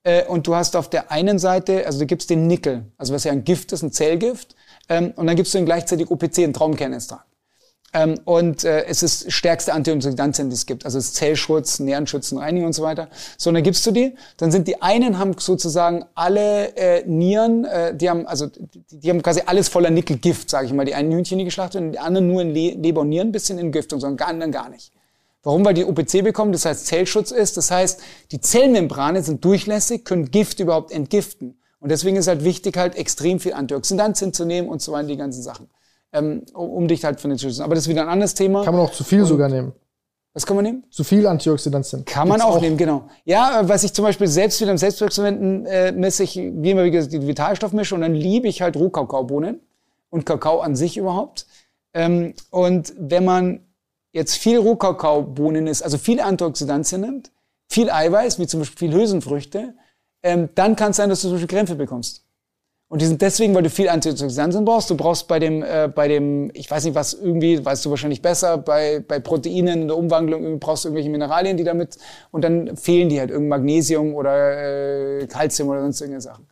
äh, 0.03 0.25
und 0.25 0.47
du 0.47 0.55
hast 0.55 0.75
auf 0.75 0.89
der 0.89 1.11
einen 1.11 1.39
Seite, 1.39 1.85
also 1.85 1.99
du 1.99 2.05
gibst 2.05 2.29
den 2.29 2.47
Nickel, 2.47 2.85
also 2.97 3.13
was 3.13 3.25
ja 3.25 3.33
ein 3.33 3.43
Gift 3.43 3.73
ist, 3.73 3.81
ein 3.81 3.91
Zellgift, 3.91 4.55
ähm, 4.87 5.11
und 5.15 5.27
dann 5.27 5.35
gibst 5.35 5.53
du 5.53 5.57
den 5.57 5.65
gleichzeitig 5.65 6.09
OPC, 6.09 6.39
einen 6.39 6.53
Traumkernextrakt. 6.53 7.25
Ähm, 7.93 8.19
und 8.23 8.63
äh, 8.63 8.85
es 8.85 9.03
ist 9.03 9.31
stärkste 9.31 9.73
Antioxidantien, 9.73 10.49
die 10.49 10.55
es 10.55 10.65
gibt. 10.65 10.85
Also 10.85 10.97
es 10.97 11.07
ist 11.07 11.15
Zellschutz, 11.15 11.79
Nierenschützen, 11.79 12.37
Reinigung 12.37 12.67
und 12.67 12.73
so 12.73 12.83
weiter. 12.83 13.09
So, 13.37 13.49
und 13.49 13.55
dann 13.55 13.63
gibst 13.63 13.85
du 13.85 13.91
die. 13.91 14.15
Dann 14.37 14.49
sind 14.51 14.67
die 14.67 14.81
einen 14.81 15.19
haben 15.19 15.35
sozusagen 15.37 16.05
alle 16.15 16.75
äh, 16.77 17.03
Nieren, 17.05 17.65
äh, 17.65 17.93
die 17.93 18.09
haben 18.09 18.25
also 18.27 18.47
die, 18.47 18.81
die 18.91 19.09
haben 19.09 19.21
quasi 19.21 19.41
alles 19.45 19.67
voller 19.67 19.89
Nickelgift, 19.89 20.49
sage 20.49 20.67
ich 20.67 20.73
mal. 20.73 20.85
Die 20.85 20.95
einen 20.95 21.11
Hühnchen, 21.11 21.37
die 21.37 21.43
geschlachtet 21.43 21.81
werden, 21.81 21.91
die 21.91 21.99
anderen 21.99 22.27
nur 22.27 22.41
in 22.41 22.53
Le 22.53 22.75
Leber 22.75 23.01
und 23.01 23.09
Nieren, 23.09 23.27
ein 23.27 23.31
bisschen 23.33 23.59
in 23.59 23.73
Giftung, 23.73 23.99
sondern 23.99 24.17
gar, 24.17 24.29
anderen 24.29 24.53
gar 24.53 24.69
nicht. 24.69 24.93
Warum? 25.43 25.65
Weil 25.65 25.73
die 25.73 25.83
OPC 25.83 26.23
bekommen, 26.23 26.53
das 26.53 26.65
heißt 26.65 26.85
Zellschutz 26.85 27.31
ist. 27.31 27.57
Das 27.57 27.71
heißt, 27.71 27.99
die 28.31 28.39
Zellmembrane 28.39 29.21
sind 29.21 29.43
durchlässig, 29.43 30.05
können 30.05 30.31
Gift 30.31 30.61
überhaupt 30.61 30.91
entgiften. 30.91 31.57
Und 31.81 31.89
deswegen 31.89 32.15
ist 32.15 32.27
halt 32.27 32.43
wichtig, 32.43 32.77
halt 32.77 32.95
extrem 32.95 33.39
viel 33.39 33.53
Antioxidantien 33.53 34.33
zu 34.33 34.45
nehmen 34.45 34.69
und 34.69 34.81
so 34.81 34.91
weiter, 34.93 35.07
die 35.07 35.17
ganzen 35.17 35.41
Sachen 35.41 35.67
ähm, 36.13 36.43
um 36.53 36.87
dich 36.87 37.03
halt 37.03 37.19
von 37.21 37.29
den 37.29 37.37
zu 37.37 37.47
schützen. 37.47 37.63
Aber 37.63 37.75
das 37.75 37.85
ist 37.85 37.89
wieder 37.89 38.03
ein 38.03 38.09
anderes 38.09 38.33
Thema. 38.33 38.63
Kann 38.63 38.75
man 38.75 38.85
auch 38.85 38.91
zu 38.91 39.03
viel 39.03 39.21
Und 39.21 39.27
sogar 39.27 39.49
nehmen. 39.49 39.73
Was 40.33 40.45
kann 40.45 40.55
man 40.55 40.63
nehmen? 40.63 40.83
Zu 40.89 41.03
viel 41.03 41.27
Antioxidantien. 41.27 42.05
Kann 42.05 42.27
man 42.27 42.39
auch, 42.41 42.55
auch, 42.55 42.61
nehmen, 42.61 42.77
genau. 42.77 43.09
Ja, 43.25 43.61
was 43.63 43.83
ich 43.83 43.91
zum 43.91 44.05
Beispiel 44.05 44.27
selbst 44.27 44.61
wieder 44.61 44.71
im 44.71 44.77
Selbstexperimenten 44.77 45.65
äh, 45.65 45.91
messe 45.91 46.23
ich, 46.23 46.37
wie 46.37 46.71
immer 46.71 46.85
wie 46.85 46.91
gesagt, 46.91 47.11
die 47.11 47.27
Vitalstoffmische 47.27 47.95
und 47.95 48.01
dann 48.01 48.15
liebe 48.15 48.47
ich 48.47 48.61
halt 48.61 48.77
Rohkakaobohnen 48.77 49.59
und 50.09 50.25
Kakao 50.25 50.61
an 50.61 50.75
sich 50.75 50.95
überhaupt. 50.95 51.47
Ähm, 51.93 52.33
und 52.49 52.93
wenn 52.97 53.25
man 53.25 53.59
jetzt 54.13 54.35
viel 54.35 54.57
Rohkakaobohnen 54.57 55.67
isst, 55.67 55.83
also 55.83 55.97
viele 55.97 56.23
Antioxidantien 56.23 57.01
nimmt, 57.01 57.31
viel 57.67 57.89
Eiweiß, 57.89 58.39
wie 58.39 58.47
zum 58.47 58.61
Beispiel 58.61 58.89
viel 58.89 58.97
Hülsenfrüchte, 58.97 59.73
ähm, 60.23 60.49
dann 60.55 60.77
kann 60.77 60.91
es 60.91 60.97
sein, 60.97 61.09
dass 61.09 61.21
du 61.21 61.27
zum 61.27 61.37
Beispiel 61.37 61.57
Krämpfe 61.57 61.75
bekommst. 61.75 62.23
Und 62.91 63.01
die 63.01 63.05
sind 63.05 63.21
deswegen, 63.21 63.55
weil 63.55 63.63
du 63.63 63.69
viel 63.69 63.87
Antioxidantien 63.87 64.65
brauchst. 64.65 64.89
Du 64.89 64.97
brauchst 64.97 65.29
bei 65.29 65.39
dem, 65.39 65.63
äh, 65.63 65.87
bei 65.87 66.09
dem, 66.09 66.51
ich 66.53 66.69
weiß 66.69 66.83
nicht 66.83 66.93
was, 66.93 67.13
irgendwie, 67.13 67.63
weißt 67.63 67.85
du 67.85 67.89
wahrscheinlich 67.89 68.21
besser, 68.21 68.57
bei, 68.57 68.99
bei 68.99 69.21
Proteinen 69.21 69.83
in 69.83 69.87
der 69.87 69.95
Umwandlung 69.95 70.59
brauchst 70.59 70.83
du 70.83 70.89
irgendwelche 70.89 71.09
Mineralien, 71.09 71.55
die 71.55 71.63
damit, 71.63 71.95
und 72.31 72.43
dann 72.43 72.75
fehlen 72.75 73.07
die 73.07 73.17
halt 73.17 73.29
irgendein 73.29 73.61
Magnesium 73.61 74.13
oder 74.13 75.21
äh, 75.21 75.25
Calcium 75.27 75.69
oder 75.69 75.83
sonst 75.83 76.01
irgendwelche 76.01 76.23
Sachen. 76.23 76.45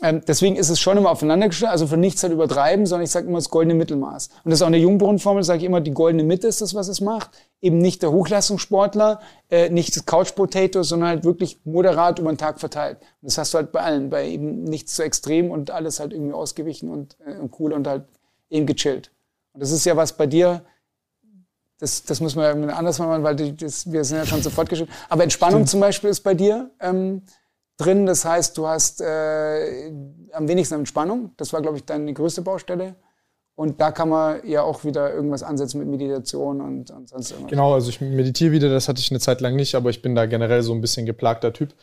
Ähm, 0.00 0.22
deswegen 0.26 0.54
ist 0.56 0.68
es 0.68 0.78
schon 0.78 0.96
immer 0.96 1.10
aufeinander 1.10 1.48
gestellt, 1.48 1.72
also 1.72 1.86
für 1.88 1.96
nichts 1.96 2.22
halt 2.22 2.32
übertreiben, 2.32 2.86
sondern 2.86 3.04
ich 3.04 3.10
sage 3.10 3.26
immer 3.26 3.38
das 3.38 3.50
goldene 3.50 3.74
Mittelmaß. 3.74 4.28
Und 4.44 4.50
das 4.50 4.60
ist 4.60 4.62
auch 4.62 4.68
eine 4.68 4.76
Jungbrunnenformel, 4.76 5.42
sage 5.42 5.58
ich 5.58 5.64
immer, 5.64 5.80
die 5.80 5.90
goldene 5.90 6.22
Mitte 6.22 6.46
ist 6.46 6.60
das, 6.60 6.74
was 6.74 6.86
es 6.88 7.00
macht. 7.00 7.30
Eben 7.60 7.78
nicht 7.78 8.02
der 8.02 8.12
Hochleistungssportler, 8.12 9.20
äh, 9.50 9.70
nicht 9.70 9.96
das 9.96 10.06
Couch 10.06 10.36
Potato, 10.36 10.84
sondern 10.84 11.08
halt 11.08 11.24
wirklich 11.24 11.60
moderat 11.64 12.20
über 12.20 12.32
den 12.32 12.38
Tag 12.38 12.60
verteilt. 12.60 12.98
Und 13.20 13.30
das 13.30 13.38
hast 13.38 13.54
du 13.54 13.58
halt 13.58 13.72
bei 13.72 13.80
allen, 13.80 14.08
bei 14.08 14.28
eben 14.28 14.62
nichts 14.62 14.94
zu 14.94 15.02
extrem 15.02 15.50
und 15.50 15.72
alles 15.72 15.98
halt 15.98 16.12
irgendwie 16.12 16.32
ausgewichen 16.32 16.90
und, 16.90 17.16
äh, 17.26 17.36
und 17.36 17.58
cool 17.58 17.72
und 17.72 17.88
halt 17.88 18.04
eben 18.50 18.66
gechillt. 18.66 19.10
Und 19.52 19.62
das 19.62 19.72
ist 19.72 19.84
ja 19.84 19.96
was 19.96 20.16
bei 20.16 20.28
dir, 20.28 20.62
das, 21.80 22.04
das 22.04 22.20
müssen 22.20 22.40
wir 22.40 22.56
ja 22.56 22.76
anders 22.76 22.98
machen, 23.00 23.22
weil 23.24 23.34
die, 23.34 23.56
das, 23.56 23.90
wir 23.90 24.04
sind 24.04 24.18
ja 24.18 24.26
schon 24.26 24.42
sofort 24.42 24.68
geschillt. 24.68 24.90
Aber 25.08 25.24
Entspannung 25.24 25.60
Stimmt. 25.60 25.70
zum 25.70 25.80
Beispiel 25.80 26.10
ist 26.10 26.20
bei 26.20 26.34
dir, 26.34 26.70
ähm, 26.80 27.22
drin. 27.78 28.04
Das 28.04 28.24
heißt, 28.24 28.58
du 28.58 28.66
hast 28.66 29.00
äh, 29.00 29.90
am 30.32 30.46
wenigsten 30.46 30.74
Entspannung. 30.74 31.30
Das 31.38 31.52
war, 31.52 31.62
glaube 31.62 31.78
ich, 31.78 31.84
deine 31.84 32.12
größte 32.12 32.42
Baustelle. 32.42 32.96
Und 33.54 33.80
da 33.80 33.90
kann 33.90 34.08
man 34.08 34.46
ja 34.46 34.62
auch 34.62 34.84
wieder 34.84 35.12
irgendwas 35.12 35.42
ansetzen 35.42 35.80
mit 35.80 35.88
Meditation 35.88 36.60
und, 36.60 36.90
und 36.92 37.08
sonst 37.08 37.32
irgendwas. 37.32 37.50
Genau, 37.50 37.74
also 37.74 37.88
ich 37.88 38.00
meditiere 38.00 38.52
wieder, 38.52 38.68
das 38.68 38.88
hatte 38.88 39.00
ich 39.00 39.10
eine 39.10 39.18
Zeit 39.18 39.40
lang 39.40 39.56
nicht, 39.56 39.74
aber 39.74 39.90
ich 39.90 40.00
bin 40.00 40.14
da 40.14 40.26
generell 40.26 40.62
so 40.62 40.72
ein 40.72 40.80
bisschen 40.80 41.06
geplagter 41.06 41.52
Typ. 41.52 41.74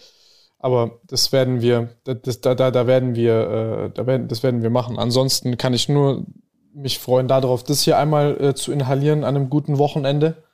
Aber 0.58 1.00
das 1.08 1.34
werden 1.34 1.62
wir, 1.62 1.90
das, 2.06 2.40
da, 2.40 2.56
da, 2.56 2.72
da 2.72 2.88
werden 2.88 3.16
wir, 3.16 3.34
äh, 3.34 3.90
da 3.94 4.08
werden, 4.08 4.30
das 4.30 4.42
werden 4.42 4.64
wir 4.64 4.70
machen. 4.70 4.98
Ansonsten 4.98 5.58
kann 5.58 5.74
ich 5.74 5.90
nur 5.90 6.26
mich 6.74 7.00
freuen 7.00 7.28
darauf, 7.28 7.64
das 7.64 7.82
hier 7.82 7.98
einmal 7.98 8.42
äh, 8.42 8.56
zu 8.56 8.72
inhalieren 8.72 9.24
an 9.24 9.36
einem 9.36 9.50
guten 9.50 9.78
Wochenende 9.78 10.45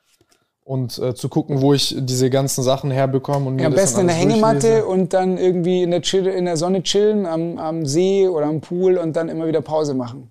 und 0.64 0.98
äh, 0.98 1.14
zu 1.14 1.28
gucken, 1.28 1.60
wo 1.60 1.74
ich 1.74 1.94
diese 1.98 2.30
ganzen 2.30 2.62
Sachen 2.62 2.90
herbekomme. 2.90 3.48
Und 3.48 3.58
ja, 3.58 3.66
am 3.66 3.74
besten 3.74 4.00
in 4.00 4.06
der 4.06 4.16
Hängematte 4.16 4.86
und 4.86 5.12
dann 5.12 5.38
irgendwie 5.38 5.82
in 5.82 5.90
der, 5.90 6.02
Chill, 6.02 6.26
in 6.26 6.44
der 6.44 6.56
Sonne 6.56 6.82
chillen, 6.82 7.26
am, 7.26 7.58
am 7.58 7.86
See 7.86 8.28
oder 8.28 8.46
am 8.46 8.60
Pool 8.60 8.96
und 8.98 9.16
dann 9.16 9.28
immer 9.28 9.46
wieder 9.46 9.60
Pause 9.60 9.94
machen. 9.94 10.30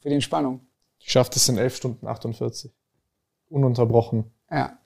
Für 0.00 0.08
die 0.08 0.16
Entspannung. 0.16 0.60
Ich 0.98 1.10
schaffe 1.10 1.30
das 1.32 1.48
in 1.48 1.56
11 1.56 1.76
Stunden 1.76 2.06
48. 2.06 2.70
Ununterbrochen. 3.48 4.30
Ja. 4.50 4.78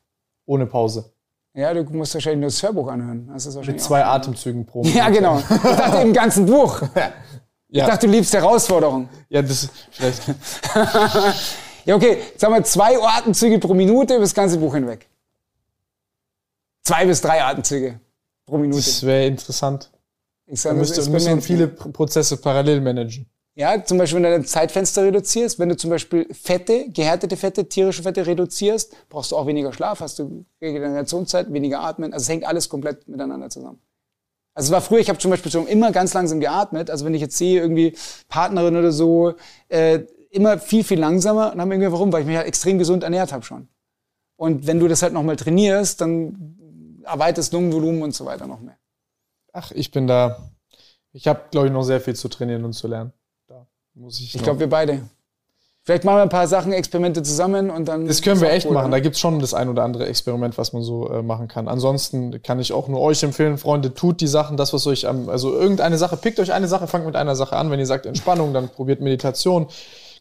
Ohne 0.47 0.67
Pause. 0.67 1.13
Ja, 1.55 1.75
du 1.75 1.83
musst 1.85 2.15
wahrscheinlich 2.15 2.41
nur 2.41 2.49
das 2.49 2.63
Hörbuch 2.63 2.89
anhören. 2.89 3.29
Das 3.33 3.47
wahrscheinlich 3.47 3.69
Mit 3.69 3.81
zwei 3.81 4.05
Atemzügen 4.05 4.65
pro 4.65 4.83
Minute. 4.83 4.99
Ja, 4.99 5.09
genau. 5.09 5.39
Ich 5.39 5.77
dachte 5.77 6.03
im 6.03 6.13
ganzen 6.13 6.47
Buch. 6.47 6.83
Ja. 7.71 7.85
Ich 7.85 7.91
dachte, 7.91 8.07
du 8.07 8.13
liebst 8.15 8.33
Herausforderungen. 8.33 9.11
Ja, 9.29 9.43
das 9.43 9.69
vielleicht. 9.91 10.23
Ja, 11.89 11.97
okay, 11.97 12.19
sagen 12.37 12.53
wir 12.53 12.63
zwei 12.65 13.03
Atemzüge 13.03 13.59
pro 13.59 13.73
Minute 13.73 14.13
über 14.13 14.21
das 14.21 14.35
ganze 14.35 14.59
Buch 14.59 14.75
hinweg. 14.75 15.09
Zwei 16.83 17.07
bis 17.07 17.23
drei 17.23 17.43
Atemzüge 17.43 17.99
pro 18.45 18.59
Minute. 18.59 18.85
Das 18.85 19.07
wäre 19.07 19.27
interessant. 19.27 19.91
Ich 20.45 20.61
sage, 20.61 20.77
müsste, 20.77 21.09
müsste 21.09 21.31
man 21.31 21.41
viele 21.41 21.67
Prozesse 21.67 22.37
parallel 22.37 22.83
managen. 22.83 23.25
Ja, 23.55 23.83
zum 23.83 23.97
Beispiel, 23.97 24.17
wenn 24.17 24.25
du 24.25 24.31
dein 24.33 24.45
Zeitfenster 24.45 25.05
reduzierst, 25.05 25.59
wenn 25.59 25.71
du 25.71 25.79
zum 25.79 25.89
Beispiel 25.89 26.29
Fette, 26.31 26.91
gehärtete 26.91 27.39
Fette, 27.39 27.67
tierische 27.67 28.03
Fette 28.03 28.27
reduzierst, 28.27 28.95
brauchst 29.09 29.33
du 29.33 29.37
auch 29.37 29.47
weniger 29.47 29.73
Schlaf, 29.73 30.01
hast 30.01 30.19
du 30.19 30.45
Regenerationszeit, 30.61 31.51
weniger 31.51 31.81
Atmen. 31.81 32.13
Also 32.13 32.25
es 32.25 32.29
hängt 32.29 32.45
alles 32.45 32.69
komplett 32.69 33.09
miteinander 33.09 33.49
zusammen. 33.49 33.81
Also 34.53 34.69
es 34.69 34.73
war 34.73 34.83
früher, 34.83 34.99
ich 34.99 35.09
habe 35.09 35.19
zum 35.19 35.31
Beispiel 35.31 35.51
schon 35.51 35.67
immer 35.67 35.91
ganz 35.91 36.13
langsam 36.13 36.39
geatmet. 36.39 36.91
Also 36.91 37.07
wenn 37.07 37.15
ich 37.15 37.23
jetzt 37.23 37.39
sehe, 37.39 37.61
irgendwie 37.63 37.97
Partnerin 38.29 38.77
oder 38.77 38.93
so, 38.93 39.35
äh, 39.69 40.01
immer 40.31 40.59
viel, 40.59 40.85
viel 40.85 40.99
langsamer 40.99 41.53
und 41.53 41.61
haben 41.61 41.71
irgendwie 41.73 41.93
warum? 41.93 42.13
Weil 42.13 42.23
ich 42.23 42.27
mich 42.27 42.37
halt 42.37 42.47
extrem 42.47 42.79
gesund 42.79 43.03
ernährt 43.03 43.33
habe 43.33 43.45
schon. 43.45 43.69
Und 44.37 44.67
wenn 44.67 44.79
du 44.79 44.89
das 44.89 45.03
halt 45.03 45.13
nochmal 45.13 45.37
trainierst, 45.37 46.01
dann 46.01 47.01
erweiterst 47.05 47.53
Lungenvolumen 47.53 48.03
und 48.03 48.15
so 48.15 48.25
weiter 48.25 48.47
noch 48.47 48.61
mehr. 48.61 48.77
Ach, 49.53 49.71
ich 49.73 49.91
bin 49.91 50.07
da, 50.07 50.51
Ich 51.13 51.27
habe, 51.27 51.41
glaube 51.51 51.67
ich, 51.69 51.73
noch 51.73 51.83
sehr 51.83 52.01
viel 52.01 52.15
zu 52.15 52.29
trainieren 52.29 52.65
und 52.65 52.75
zu 52.75 52.87
lernen. 52.87 53.13
Da 53.49 53.67
muss 53.95 54.21
ich 54.21 54.35
Ich 54.35 54.43
glaube, 54.43 54.61
wir 54.61 54.69
beide. 54.69 55.09
Vielleicht 55.83 56.05
machen 56.05 56.19
wir 56.19 56.23
ein 56.23 56.29
paar 56.29 56.47
Sachen, 56.47 56.73
Experimente 56.73 57.23
zusammen 57.23 57.71
und 57.71 57.89
dann. 57.89 58.07
Das 58.07 58.21
können 58.21 58.43
wir 58.43 58.51
echt 58.51 58.67
cool, 58.67 58.75
machen. 58.75 58.89
oder? 58.89 58.99
Da 58.99 59.01
gibt's 59.01 59.21
schon 59.21 59.41
das 59.41 59.55
ein 59.55 59.71
oder 59.71 59.85
andere 59.85 60.07
Experiment, 60.07 60.59
was 60.59 60.75
man 60.75 60.83
so 60.83 61.09
äh, 61.09 61.23
machen 61.23 61.49
kann. 61.49 61.67
Ansonsten 61.67 62.43
kann 62.43 62.61
ich 62.61 62.75
auch 62.75 62.89
nur 62.89 63.01
euch 63.01 63.23
empfehlen, 63.23 63.57
Freunde, 63.57 63.95
tut 63.95 64.21
die 64.21 64.27
Sachen, 64.27 64.59
das, 64.59 64.75
was 64.75 64.87
euch 64.87 65.09
am, 65.09 65.31
also 65.31 65.55
irgendeine 65.59 65.97
Sache, 65.97 66.19
pickt 66.19 66.39
euch 66.41 66.53
eine 66.53 66.69
Sache, 66.69 66.87
fangt 66.89 67.07
mit 67.07 67.17
einer 67.17 67.35
Sache 67.37 67.57
an. 67.57 67.71
Wenn 67.71 67.81
ihr 67.81 67.87
sagt 67.87 68.05
Entspannung, 68.05 68.53
dann 68.53 68.69
probiert 68.69 69.01
Meditation. 69.01 69.69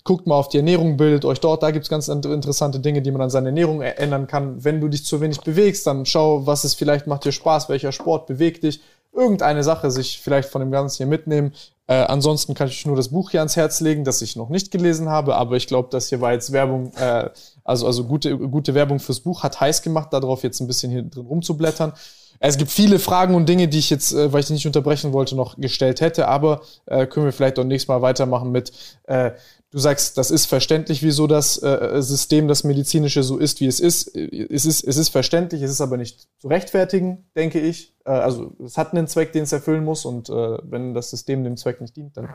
Guckt 0.07 0.25
mal 0.25 0.35
auf 0.35 0.47
die 0.47 0.55
Ernährung, 0.55 0.95
bildet 0.95 1.25
euch 1.25 1.41
dort. 1.41 1.63
Da 1.63 1.71
gibt's 1.71 1.89
ganz 1.89 2.07
inter- 2.07 2.33
interessante 2.33 2.79
Dinge, 2.79 3.01
die 3.01 3.11
man 3.11 3.23
an 3.23 3.29
seiner 3.29 3.47
Ernährung 3.47 3.81
ändern 3.81 4.25
kann. 4.25 4.63
Wenn 4.63 4.79
du 4.79 4.87
dich 4.87 5.03
zu 5.03 5.19
wenig 5.19 5.41
bewegst, 5.41 5.85
dann 5.85 6.05
schau, 6.05 6.47
was 6.47 6.63
es 6.63 6.75
vielleicht 6.75 7.07
macht 7.07 7.25
dir 7.25 7.33
Spaß, 7.33 7.67
welcher 7.67 7.91
Sport 7.91 8.25
bewegt 8.25 8.63
dich. 8.63 8.79
Irgendeine 9.13 9.63
Sache 9.63 9.91
sich 9.91 10.21
vielleicht 10.21 10.47
von 10.47 10.61
dem 10.61 10.71
Ganzen 10.71 10.97
hier 10.97 11.07
mitnehmen. 11.07 11.51
Äh, 11.87 11.95
ansonsten 11.95 12.53
kann 12.53 12.69
ich 12.69 12.85
nur 12.85 12.95
das 12.95 13.09
Buch 13.09 13.31
hier 13.31 13.41
ans 13.41 13.57
Herz 13.57 13.81
legen, 13.81 14.05
das 14.05 14.21
ich 14.21 14.37
noch 14.37 14.47
nicht 14.47 14.71
gelesen 14.71 15.09
habe, 15.09 15.35
aber 15.35 15.57
ich 15.57 15.67
glaube, 15.67 15.89
das 15.91 16.07
hier 16.07 16.21
war 16.21 16.31
jetzt 16.31 16.53
Werbung, 16.53 16.93
äh, 16.95 17.29
also, 17.65 17.85
also 17.85 18.05
gute, 18.05 18.37
gute 18.37 18.73
Werbung 18.75 18.99
fürs 18.99 19.19
Buch, 19.19 19.43
hat 19.43 19.59
heiß 19.59 19.81
gemacht, 19.81 20.13
darauf 20.13 20.43
jetzt 20.43 20.61
ein 20.61 20.67
bisschen 20.67 20.91
hier 20.91 21.03
drin 21.03 21.25
rumzublättern. 21.25 21.91
Es 22.39 22.57
gibt 22.57 22.69
viele 22.69 22.99
Fragen 22.99 23.33
und 23.33 23.49
Dinge, 23.49 23.67
die 23.67 23.79
ich 23.79 23.89
jetzt, 23.89 24.13
äh, 24.13 24.31
weil 24.31 24.41
ich 24.41 24.49
nicht 24.51 24.67
unterbrechen 24.67 25.11
wollte, 25.11 25.35
noch 25.35 25.57
gestellt 25.57 26.01
hätte, 26.01 26.27
aber 26.27 26.61
äh, 26.85 27.07
können 27.07 27.25
wir 27.25 27.33
vielleicht 27.33 27.57
auch 27.57 27.63
nächstes 27.63 27.87
Mal 27.87 28.01
weitermachen 28.01 28.51
mit, 28.51 28.71
äh, 29.07 29.31
du 29.77 29.81
sagst, 29.81 30.17
das 30.17 30.31
ist 30.31 30.47
verständlich, 30.47 31.03
wieso 31.03 31.27
das 31.27 31.61
äh, 31.61 32.01
System, 32.01 32.47
das 32.47 32.63
medizinische 32.63 33.21
so 33.21 33.37
ist, 33.37 33.59
wie 33.59 33.67
es 33.67 33.79
ist. 33.79 34.07
Es 34.15 34.65
ist, 34.65 34.83
es 34.83 34.97
ist 34.97 35.09
verständlich, 35.09 35.61
es 35.61 35.69
ist 35.69 35.81
aber 35.81 35.97
nicht 35.97 36.27
zu 36.39 36.47
rechtfertigen, 36.47 37.29
denke 37.35 37.59
ich. 37.59 37.93
Äh, 38.03 38.09
also 38.09 38.53
es 38.63 38.75
hat 38.75 38.93
einen 38.93 39.07
Zweck, 39.07 39.33
den 39.33 39.43
es 39.43 39.51
erfüllen 39.51 39.85
muss 39.85 40.03
und 40.03 40.29
äh, 40.29 40.57
wenn 40.63 40.95
das 40.95 41.11
System 41.11 41.43
dem 41.43 41.57
Zweck 41.57 41.79
nicht 41.79 41.95
dient, 41.95 42.17
dann 42.17 42.29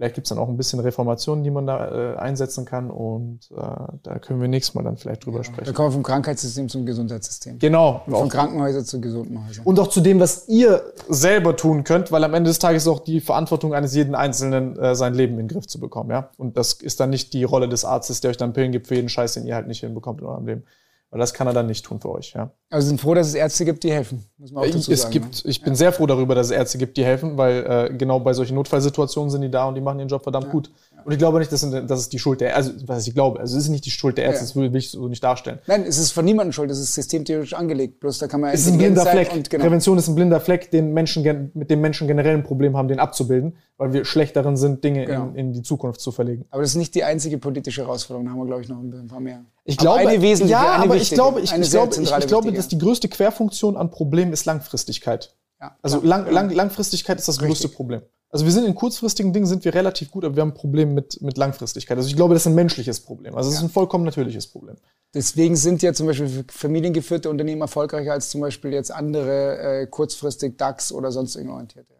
vielleicht 0.00 0.14
gibt 0.14 0.24
es 0.24 0.30
dann 0.30 0.38
auch 0.38 0.48
ein 0.48 0.56
bisschen 0.56 0.80
Reformationen, 0.80 1.44
die 1.44 1.50
man 1.50 1.66
da 1.66 2.14
äh, 2.14 2.16
einsetzen 2.16 2.64
kann 2.64 2.90
und 2.90 3.50
äh, 3.50 3.60
da 4.02 4.18
können 4.18 4.40
wir 4.40 4.48
nächstes 4.48 4.74
Mal 4.74 4.82
dann 4.82 4.96
vielleicht 4.96 5.26
drüber 5.26 5.40
Wir 5.40 5.44
sprechen. 5.44 5.74
kommen 5.74 5.92
vom 5.92 6.02
Krankheitssystem 6.02 6.70
zum 6.70 6.86
Gesundheitssystem. 6.86 7.58
Genau. 7.58 8.00
Von 8.08 8.30
Krankenhäusern 8.30 8.86
zu 8.86 8.98
gesunden 9.02 9.46
Häusern. 9.46 9.62
und 9.66 9.78
auch 9.78 9.88
zu 9.88 10.00
dem, 10.00 10.18
was 10.18 10.48
ihr 10.48 10.82
selber 11.10 11.54
tun 11.54 11.84
könnt, 11.84 12.10
weil 12.12 12.24
am 12.24 12.32
Ende 12.32 12.48
des 12.48 12.58
Tages 12.58 12.84
ist 12.84 12.88
auch 12.88 13.00
die 13.00 13.20
Verantwortung 13.20 13.74
eines 13.74 13.94
jeden 13.94 14.14
Einzelnen, 14.14 14.78
äh, 14.78 14.94
sein 14.94 15.12
Leben 15.12 15.34
in 15.34 15.40
den 15.40 15.48
Griff 15.48 15.66
zu 15.66 15.78
bekommen, 15.78 16.08
ja. 16.10 16.30
Und 16.38 16.56
das 16.56 16.72
ist 16.72 16.98
dann 16.98 17.10
nicht 17.10 17.34
die 17.34 17.44
Rolle 17.44 17.68
des 17.68 17.84
Arztes, 17.84 18.22
der 18.22 18.30
euch 18.30 18.38
dann 18.38 18.54
Pillen 18.54 18.72
gibt 18.72 18.86
für 18.86 18.94
jeden 18.94 19.10
Scheiß, 19.10 19.34
den 19.34 19.46
ihr 19.46 19.54
halt 19.54 19.66
nicht 19.66 19.80
hinbekommt 19.80 20.22
in 20.22 20.26
eurem 20.26 20.46
Leben. 20.46 20.62
Weil 21.10 21.18
das 21.18 21.34
kann 21.34 21.48
er 21.48 21.52
dann 21.52 21.66
nicht 21.66 21.84
tun 21.84 22.00
für 22.00 22.10
euch, 22.10 22.34
ja. 22.34 22.52
Also 22.70 22.86
sind 22.86 23.00
froh, 23.00 23.14
dass 23.14 23.26
es 23.26 23.34
Ärzte 23.34 23.64
gibt, 23.64 23.82
die 23.82 23.90
helfen. 23.90 24.24
Muss 24.38 24.52
man 24.52 24.62
auch 24.62 24.70
dazu 24.70 24.92
Es 24.92 25.02
sagen. 25.02 25.12
gibt, 25.12 25.44
ich 25.44 25.60
bin 25.60 25.74
sehr 25.74 25.92
froh 25.92 26.06
darüber, 26.06 26.36
dass 26.36 26.46
es 26.46 26.52
Ärzte 26.52 26.78
gibt, 26.78 26.96
die 26.96 27.04
helfen, 27.04 27.36
weil 27.36 27.66
äh, 27.90 27.94
genau 27.96 28.20
bei 28.20 28.32
solchen 28.32 28.54
Notfallsituationen 28.54 29.28
sind 29.28 29.40
die 29.40 29.50
da 29.50 29.66
und 29.66 29.74
die 29.74 29.80
machen 29.80 29.98
ihren 29.98 30.08
Job 30.08 30.22
verdammt 30.22 30.50
gut. 30.50 30.70
Und 31.04 31.12
ich 31.12 31.18
glaube 31.18 31.38
nicht, 31.38 31.50
dass, 31.52 31.60
das 31.86 32.00
ist 32.00 32.12
die 32.12 32.18
Schuld 32.18 32.40
der, 32.40 32.56
also 32.56 32.72
was 32.86 33.06
ich 33.06 33.14
glaube, 33.14 33.40
also 33.40 33.56
es 33.56 33.64
ist 33.64 33.70
nicht 33.70 33.84
die 33.86 33.90
Schuld 33.90 34.18
der 34.18 34.24
Ärzte, 34.24 34.40
Ja. 34.40 34.46
das 34.46 34.56
will, 34.56 34.72
will 34.72 34.78
ich 34.78 34.90
so 34.90 35.08
nicht 35.08 35.22
darstellen. 35.22 35.56
Ne? 35.66 35.78
Nein, 35.78 35.84
es 35.86 35.98
ist 35.98 36.12
von 36.12 36.24
niemandem 36.24 36.52
schuld, 36.52 36.70
es 36.70 36.78
ist 36.78 36.94
systemtheoretisch 36.94 37.54
angelegt. 37.54 38.00
Bloß 38.00 38.18
da 38.18 38.26
kann 38.26 38.40
man 38.40 38.50
Es 38.52 38.60
ist 38.66 38.72
ein 38.72 38.78
blinder 38.78 39.02
sein 39.02 39.12
Fleck. 39.26 39.50
Genau. 39.50 39.64
Prävention 39.64 39.98
ist 39.98 40.08
ein 40.08 40.14
blinder 40.14 40.40
Fleck, 40.40 40.70
den 40.70 40.92
Menschen, 40.92 41.50
mit 41.54 41.70
dem 41.70 41.80
Menschen 41.80 42.06
generell 42.08 42.34
ein 42.34 42.42
Problem 42.44 42.76
haben, 42.76 42.88
den 42.88 42.98
abzubilden, 43.00 43.56
weil 43.76 43.92
wir 43.92 44.04
schlecht 44.04 44.36
darin 44.36 44.56
sind, 44.56 44.82
Dinge 44.84 45.06
Genau. 45.06 45.28
in, 45.28 45.34
in 45.36 45.52
die 45.52 45.62
Zukunft 45.62 46.00
zu 46.00 46.12
verlegen. 46.12 46.44
Aber 46.50 46.62
das 46.62 46.70
ist 46.72 46.76
nicht 46.76 46.94
die 46.94 47.04
einzige 47.04 47.38
politische 47.38 47.82
Herausforderung, 47.82 48.26
da 48.26 48.32
haben 48.32 48.38
wir, 48.38 48.46
glaube 48.46 48.62
ich, 48.62 48.68
noch 48.68 48.78
ein 48.78 49.06
paar 49.08 49.20
mehr. 49.20 49.44
Ich 49.64 49.78
Aber 49.78 49.96
glaube, 49.98 50.08
eine 50.10 50.22
wesentliche, 50.22 50.52
ja, 50.52 50.72
eine 50.74 50.84
aber 50.84 50.96
ich 50.96 51.10
glaube, 51.10 51.40
ich, 51.40 51.52
eine 51.52 51.64
ich 51.64 51.70
glaube, 51.70 51.94
ich, 51.94 52.10
ich 52.10 52.26
glaube, 52.26 52.52
dass 52.52 52.68
die 52.68 52.78
größte 52.78 53.08
Querfunktion 53.08 53.76
an 53.76 53.90
Problemen 53.90 54.32
ist 54.32 54.44
Langfristigkeit. 54.46 55.34
Ja, 55.60 55.76
Also 55.82 56.00
lang, 56.02 56.30
lang, 56.30 56.50
Langfristigkeit 56.50 57.18
ist 57.18 57.28
das 57.28 57.38
größte 57.38 57.68
Problem. 57.68 58.00
Also 58.32 58.44
wir 58.44 58.52
sind 58.52 58.64
in 58.64 58.74
kurzfristigen 58.76 59.32
Dingen 59.32 59.46
sind 59.46 59.64
wir 59.64 59.74
relativ 59.74 60.10
gut, 60.10 60.24
aber 60.24 60.36
wir 60.36 60.42
haben 60.42 60.50
ein 60.50 60.54
Problem 60.54 60.94
mit, 60.94 61.20
mit 61.20 61.36
Langfristigkeit. 61.36 61.96
Also 61.96 62.08
ich 62.08 62.14
glaube, 62.16 62.34
das 62.34 62.44
ist 62.44 62.46
ein 62.46 62.54
menschliches 62.54 63.00
Problem. 63.00 63.34
Also 63.34 63.50
es 63.50 63.56
ist 63.56 63.62
ein 63.62 63.70
vollkommen 63.70 64.04
natürliches 64.04 64.46
Problem. 64.46 64.76
Deswegen 65.12 65.56
sind 65.56 65.82
ja 65.82 65.92
zum 65.92 66.06
Beispiel 66.06 66.44
familiengeführte 66.48 67.28
Unternehmen 67.28 67.60
erfolgreicher 67.62 68.12
als 68.12 68.30
zum 68.30 68.40
Beispiel 68.40 68.72
jetzt 68.72 68.92
andere 68.92 69.58
äh, 69.82 69.86
kurzfristig 69.88 70.56
DAX 70.56 70.92
oder 70.92 71.10
sonst 71.10 71.36
orientierte. 71.36 71.92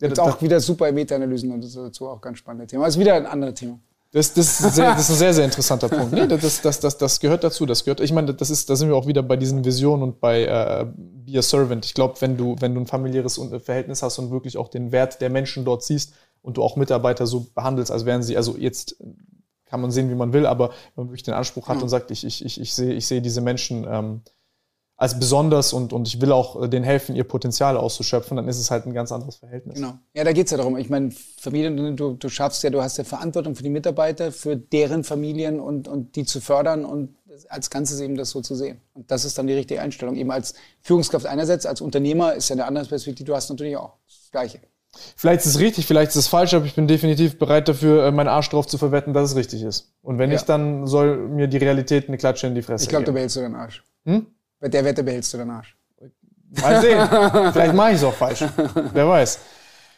Ja, 0.00 0.08
Jetzt 0.08 0.18
das- 0.18 0.28
auch 0.34 0.40
wieder 0.40 0.60
super 0.60 0.90
Meta-Analysen 0.92 1.50
und 1.50 1.60
das 1.62 1.70
ist 1.70 1.76
dazu 1.76 2.08
auch 2.08 2.20
ganz 2.20 2.38
spannende 2.38 2.68
Thema. 2.68 2.84
Also 2.84 3.00
wieder 3.00 3.14
ein 3.14 3.26
anderes 3.26 3.54
Thema. 3.54 3.80
Das, 4.12 4.34
das, 4.34 4.60
ist 4.60 4.74
sehr, 4.74 4.90
das 4.90 5.08
ist 5.08 5.10
ein 5.10 5.16
sehr, 5.16 5.32
sehr 5.34 5.44
interessanter 5.46 5.88
Punkt. 5.88 6.12
Nee, 6.12 6.26
das, 6.26 6.60
das, 6.60 7.20
gehört 7.20 7.42
dazu. 7.42 7.64
Das 7.64 7.82
gehört, 7.82 8.00
ich 8.00 8.12
meine, 8.12 8.34
das 8.34 8.50
ist, 8.50 8.68
da 8.68 8.76
sind 8.76 8.88
wir 8.88 8.94
auch 8.94 9.06
wieder 9.06 9.22
bei 9.22 9.38
diesen 9.38 9.64
Visionen 9.64 10.02
und 10.02 10.20
bei 10.20 10.44
äh, 10.44 10.86
Be 10.94 11.38
a 11.38 11.42
Servant. 11.42 11.86
Ich 11.86 11.94
glaube, 11.94 12.20
wenn 12.20 12.36
du, 12.36 12.54
wenn 12.60 12.74
du 12.74 12.80
ein 12.82 12.86
familiäres 12.86 13.38
Un- 13.38 13.58
Verhältnis 13.58 14.02
hast 14.02 14.18
und 14.18 14.30
wirklich 14.30 14.58
auch 14.58 14.68
den 14.68 14.92
Wert 14.92 15.22
der 15.22 15.30
Menschen 15.30 15.64
dort 15.64 15.82
siehst 15.82 16.12
und 16.42 16.58
du 16.58 16.62
auch 16.62 16.76
Mitarbeiter 16.76 17.26
so 17.26 17.46
behandelst, 17.54 17.90
als 17.90 18.04
wären 18.04 18.22
sie, 18.22 18.36
also 18.36 18.58
jetzt 18.58 18.96
kann 19.64 19.80
man 19.80 19.90
sehen, 19.90 20.10
wie 20.10 20.14
man 20.14 20.34
will, 20.34 20.44
aber 20.44 20.68
wenn 20.94 21.04
man 21.04 21.06
wirklich 21.08 21.22
den 21.22 21.32
Anspruch 21.32 21.68
hat 21.68 21.82
und 21.82 21.88
sagt, 21.88 22.10
ich, 22.10 22.26
ich, 22.26 22.44
ich, 22.44 22.60
ich 22.60 22.74
sehe 22.74 22.92
ich 22.92 23.06
sehe 23.06 23.22
diese 23.22 23.40
Menschen 23.40 23.86
ähm, 23.90 24.20
als 25.02 25.18
besonders 25.18 25.72
und, 25.72 25.92
und 25.92 26.06
ich 26.06 26.20
will 26.20 26.30
auch 26.30 26.62
äh, 26.62 26.68
denen 26.68 26.84
helfen, 26.84 27.16
ihr 27.16 27.24
Potenzial 27.24 27.76
auszuschöpfen, 27.76 28.36
dann 28.36 28.46
ist 28.46 28.58
es 28.60 28.70
halt 28.70 28.86
ein 28.86 28.94
ganz 28.94 29.10
anderes 29.10 29.34
Verhältnis. 29.34 29.74
Genau. 29.74 29.94
Ja, 30.14 30.22
da 30.22 30.32
geht's 30.32 30.52
ja 30.52 30.56
darum. 30.56 30.76
Ich 30.76 30.88
meine, 30.90 31.10
Familien, 31.40 31.96
du, 31.96 32.12
du 32.14 32.28
schaffst 32.28 32.62
ja, 32.62 32.70
du 32.70 32.80
hast 32.80 32.98
ja 32.98 33.04
Verantwortung 33.04 33.56
für 33.56 33.64
die 33.64 33.68
Mitarbeiter, 33.68 34.30
für 34.30 34.56
deren 34.56 35.02
Familien 35.02 35.58
und, 35.58 35.88
und 35.88 36.14
die 36.14 36.24
zu 36.24 36.40
fördern 36.40 36.84
und 36.84 37.16
als 37.48 37.68
Ganzes 37.68 37.98
eben 38.00 38.14
das 38.16 38.30
so 38.30 38.42
zu 38.42 38.54
sehen. 38.54 38.80
Und 38.94 39.10
das 39.10 39.24
ist 39.24 39.36
dann 39.36 39.48
die 39.48 39.54
richtige 39.54 39.80
Einstellung. 39.82 40.14
Eben 40.14 40.30
als 40.30 40.54
Führungskraft 40.82 41.26
einerseits, 41.26 41.66
als 41.66 41.80
Unternehmer 41.80 42.34
ist 42.34 42.48
ja 42.50 42.54
eine 42.54 42.66
andere 42.66 42.86
Perspektive, 42.86 43.26
du 43.26 43.34
hast 43.34 43.50
natürlich 43.50 43.76
auch 43.76 43.94
das 44.06 44.30
Gleiche. 44.30 44.60
Vielleicht 45.16 45.40
ist 45.40 45.46
es 45.54 45.58
richtig, 45.58 45.86
vielleicht 45.86 46.10
ist 46.10 46.16
es 46.16 46.28
falsch, 46.28 46.54
aber 46.54 46.64
ich 46.66 46.74
bin 46.76 46.86
definitiv 46.86 47.38
bereit 47.38 47.66
dafür, 47.66 48.04
äh, 48.06 48.12
meinen 48.12 48.28
Arsch 48.28 48.50
drauf 48.50 48.68
zu 48.68 48.78
verwetten, 48.78 49.14
dass 49.14 49.30
es 49.30 49.36
richtig 49.36 49.62
ist. 49.62 49.90
Und 50.02 50.18
wenn 50.18 50.30
Ja. 50.30 50.36
nicht, 50.36 50.48
dann 50.48 50.86
soll 50.86 51.16
mir 51.28 51.48
die 51.48 51.56
Realität 51.56 52.06
eine 52.06 52.18
Klatsche 52.18 52.46
in 52.46 52.54
die 52.54 52.62
Fresse 52.62 52.84
Ich 52.84 52.88
glaube, 52.88 53.06
geben. 53.06 53.14
behältst 53.14 53.34
du 53.36 53.40
deinen 53.40 53.56
Arsch. 53.56 53.82
Hm? 54.04 54.26
Bei 54.62 54.68
der 54.68 54.84
Wette 54.84 55.02
behältst 55.02 55.34
du 55.34 55.38
deinen 55.38 55.50
Arsch. 55.50 55.76
Mal 56.60 56.80
sehen. 56.80 57.08
vielleicht 57.52 57.74
mache 57.74 57.90
ich 57.90 57.96
es 57.96 58.04
auch 58.04 58.14
falsch. 58.14 58.44
Wer 58.92 59.08
weiß. 59.08 59.40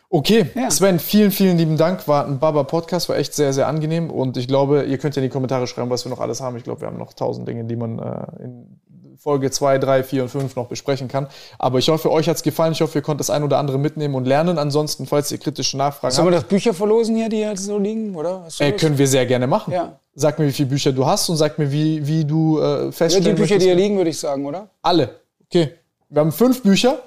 Okay, 0.08 0.46
Ja. 0.54 0.70
Sven, 0.70 0.98
vielen, 0.98 1.30
vielen 1.30 1.58
lieben 1.58 1.76
Dank. 1.76 2.08
War 2.08 2.26
ein 2.26 2.38
Baba-Podcast, 2.38 3.10
war 3.10 3.16
echt 3.16 3.34
sehr, 3.34 3.52
sehr 3.52 3.68
angenehm. 3.68 4.08
Und 4.10 4.38
ich 4.38 4.48
glaube, 4.48 4.84
ihr 4.84 4.96
könnt 4.96 5.16
ja 5.16 5.22
in 5.22 5.28
die 5.28 5.32
Kommentare 5.32 5.66
schreiben, 5.66 5.90
was 5.90 6.06
wir 6.06 6.10
noch 6.10 6.20
alles 6.20 6.40
haben. 6.40 6.56
Ich 6.56 6.64
glaube, 6.64 6.80
wir 6.80 6.88
haben 6.88 6.96
noch 6.96 7.12
tausend 7.12 7.46
Dinge, 7.46 7.64
die 7.64 7.76
man 7.76 7.98
äh, 7.98 8.42
in 8.42 8.80
Folge 9.18 9.50
2, 9.50 9.78
3, 9.78 10.02
4 10.02 10.22
und 10.24 10.28
5 10.28 10.56
noch 10.56 10.66
besprechen 10.66 11.08
kann. 11.08 11.28
Aber 11.58 11.78
ich 11.78 11.88
hoffe, 11.88 12.10
euch 12.10 12.28
hat's 12.28 12.42
gefallen. 12.42 12.72
Ich 12.72 12.80
hoffe, 12.80 12.98
ihr 12.98 13.02
konntet 13.02 13.20
das 13.20 13.30
ein 13.30 13.42
oder 13.42 13.58
andere 13.58 13.78
mitnehmen 13.78 14.14
und 14.14 14.26
lernen. 14.26 14.58
Ansonsten, 14.58 15.06
falls 15.06 15.30
ihr 15.32 15.38
kritische 15.38 15.76
Nachfragen 15.76 16.14
Sollen 16.14 16.26
habt, 16.26 16.34
wir 16.34 16.40
das 16.40 16.48
Bücher 16.48 16.74
verlosen 16.74 17.16
hier, 17.16 17.28
die 17.28 17.40
jetzt 17.40 17.64
so 17.64 17.78
liegen, 17.78 18.14
oder? 18.14 18.46
Du 18.58 18.64
Äh, 18.64 18.72
können 18.72 18.98
wir 18.98 19.06
sehr 19.06 19.26
gerne 19.26 19.46
machen. 19.46 19.72
Ja. 19.72 19.98
Sag 20.14 20.38
mir, 20.38 20.46
wie 20.46 20.52
viele 20.52 20.68
Bücher 20.68 20.92
du 20.92 21.06
hast 21.06 21.28
und 21.28 21.36
sag 21.36 21.58
mir, 21.58 21.70
wie, 21.70 22.06
wie 22.06 22.24
du 22.24 22.58
äh, 22.58 22.86
ja, 22.86 22.92
feststellen 22.92 23.36
die 23.36 23.42
Bücher, 23.42 23.58
die 23.58 23.66
hier 23.66 23.74
liegen, 23.74 23.96
würde 23.96 24.10
ich 24.10 24.18
sagen, 24.18 24.46
oder? 24.46 24.68
Alle. 24.82 25.20
Okay. 25.46 25.74
Wir 26.08 26.20
haben 26.20 26.32
fünf 26.32 26.62
Bücher. 26.62 26.98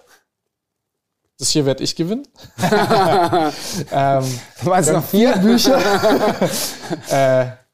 Das 1.39 1.49
hier 1.49 1.65
werde 1.65 1.83
ich 1.83 1.95
gewinnen. 1.95 2.27
ähm, 2.59 3.51
Waren 3.91 4.23
es 4.79 4.91
noch 4.91 5.03
vier? 5.03 5.33
Bücher. 5.37 5.79
äh, 7.09 7.66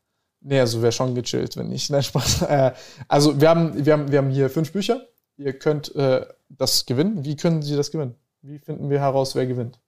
nee, 0.44 0.60
also 0.60 0.82
wäre 0.82 0.92
schon 0.92 1.16
gechillt, 1.16 1.58
wenn 1.58 1.70
nicht. 1.70 1.90
Nein, 1.92 2.04
Spaß. 2.04 2.44
Äh, 2.44 2.74
also 3.08 3.40
wir 3.40 3.50
haben, 3.50 3.86
wir, 3.86 3.94
haben, 3.94 4.12
wir 4.12 4.18
haben 4.20 4.30
hier 4.30 4.50
fünf 4.50 4.72
Bücher. 4.72 5.08
Ihr 5.38 5.54
könnt 5.58 5.96
äh, 5.96 6.26
das 6.50 6.86
gewinnen. 6.86 7.26
Wie 7.26 7.36
können 7.36 7.62
Sie 7.62 7.76
das 7.76 7.92
gewinnen? 7.92 8.16
Wie 8.42 8.60
finden 8.60 8.90
wir 8.90 9.00
heraus, 9.00 9.36
wer 9.36 9.48
gewinnt? 9.48 9.80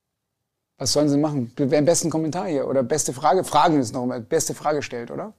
Was 0.77 0.93
sollen 0.93 1.07
sie 1.07 1.17
machen? 1.17 1.51
Wer 1.55 1.79
am 1.79 1.85
besten 1.85 2.09
Kommentar 2.09 2.47
hier? 2.47 2.67
Oder 2.67 2.83
beste 2.83 3.13
Frage? 3.13 3.43
Fragen 3.43 3.79
ist 3.79 3.93
noch 3.93 4.05
mal. 4.05 4.19
Beste 4.19 4.53
Frage 4.53 4.81
stellt, 4.81 5.11
oder? 5.11 5.33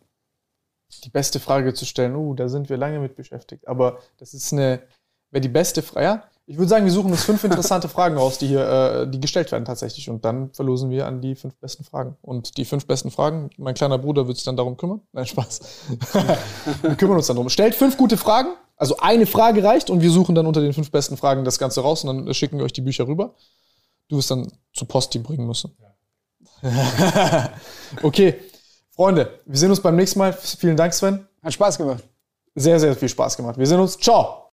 die 1.04 1.10
beste 1.10 1.40
Frage 1.40 1.74
zu 1.74 1.84
stellen, 1.84 2.14
uh, 2.14 2.34
da 2.34 2.48
sind 2.48 2.68
wir 2.68 2.76
lange 2.76 3.00
mit 3.00 3.16
beschäftigt. 3.16 3.66
Aber 3.66 4.00
das 4.18 4.34
ist 4.34 4.52
eine, 4.52 4.82
wäre 5.30 5.40
die 5.40 5.48
beste 5.48 5.82
Frage. 5.82 6.04
Ja, 6.04 6.30
ich 6.48 6.56
würde 6.58 6.68
sagen, 6.68 6.84
wir 6.84 6.92
suchen 6.92 7.10
uns 7.10 7.24
fünf 7.24 7.42
interessante 7.42 7.88
Fragen 7.88 8.16
raus, 8.16 8.38
die 8.38 8.46
hier, 8.46 8.68
äh, 8.68 9.10
die 9.10 9.18
gestellt 9.18 9.50
werden 9.50 9.64
tatsächlich. 9.64 10.08
Und 10.08 10.24
dann 10.24 10.52
verlosen 10.52 10.90
wir 10.90 11.06
an 11.06 11.20
die 11.20 11.34
fünf 11.34 11.56
besten 11.56 11.82
Fragen. 11.82 12.16
Und 12.22 12.56
die 12.56 12.64
fünf 12.64 12.86
besten 12.86 13.10
Fragen, 13.10 13.50
mein 13.56 13.74
kleiner 13.74 13.98
Bruder 13.98 14.28
wird 14.28 14.36
sich 14.36 14.44
dann 14.44 14.56
darum 14.56 14.76
kümmern. 14.76 15.00
Nein, 15.12 15.26
Spaß. 15.26 15.60
wir 16.82 16.94
kümmern 16.94 17.16
uns 17.16 17.26
dann 17.26 17.36
drum. 17.36 17.48
Stellt 17.48 17.74
fünf 17.74 17.96
gute 17.96 18.16
Fragen. 18.16 18.50
Also 18.76 18.98
eine 18.98 19.26
Frage 19.26 19.64
reicht 19.64 19.90
und 19.90 20.02
wir 20.02 20.10
suchen 20.10 20.36
dann 20.36 20.46
unter 20.46 20.60
den 20.60 20.72
fünf 20.72 20.90
besten 20.92 21.16
Fragen 21.16 21.44
das 21.44 21.58
Ganze 21.58 21.80
raus 21.80 22.04
und 22.04 22.26
dann 22.26 22.34
schicken 22.34 22.58
wir 22.58 22.64
euch 22.64 22.74
die 22.74 22.82
Bücher 22.82 23.08
rüber. 23.08 23.34
Du 24.08 24.18
wirst 24.18 24.30
dann 24.30 24.46
zu 24.72 24.84
Posti 24.84 25.18
bringen 25.18 25.46
müssen. 25.46 25.74
okay. 28.02 28.34
Freunde, 28.94 29.40
wir 29.46 29.58
sehen 29.58 29.70
uns 29.70 29.80
beim 29.80 29.96
nächsten 29.96 30.20
Mal. 30.20 30.32
Vielen 30.32 30.76
Dank, 30.76 30.94
Sven. 30.94 31.26
Hat 31.42 31.52
Spaß 31.52 31.78
gemacht. 31.78 32.04
Sehr, 32.54 32.78
sehr 32.78 32.94
viel 32.94 33.08
Spaß 33.08 33.36
gemacht. 33.36 33.58
Wir 33.58 33.66
sehen 33.66 33.80
uns. 33.80 33.98
Ciao. 33.98 34.45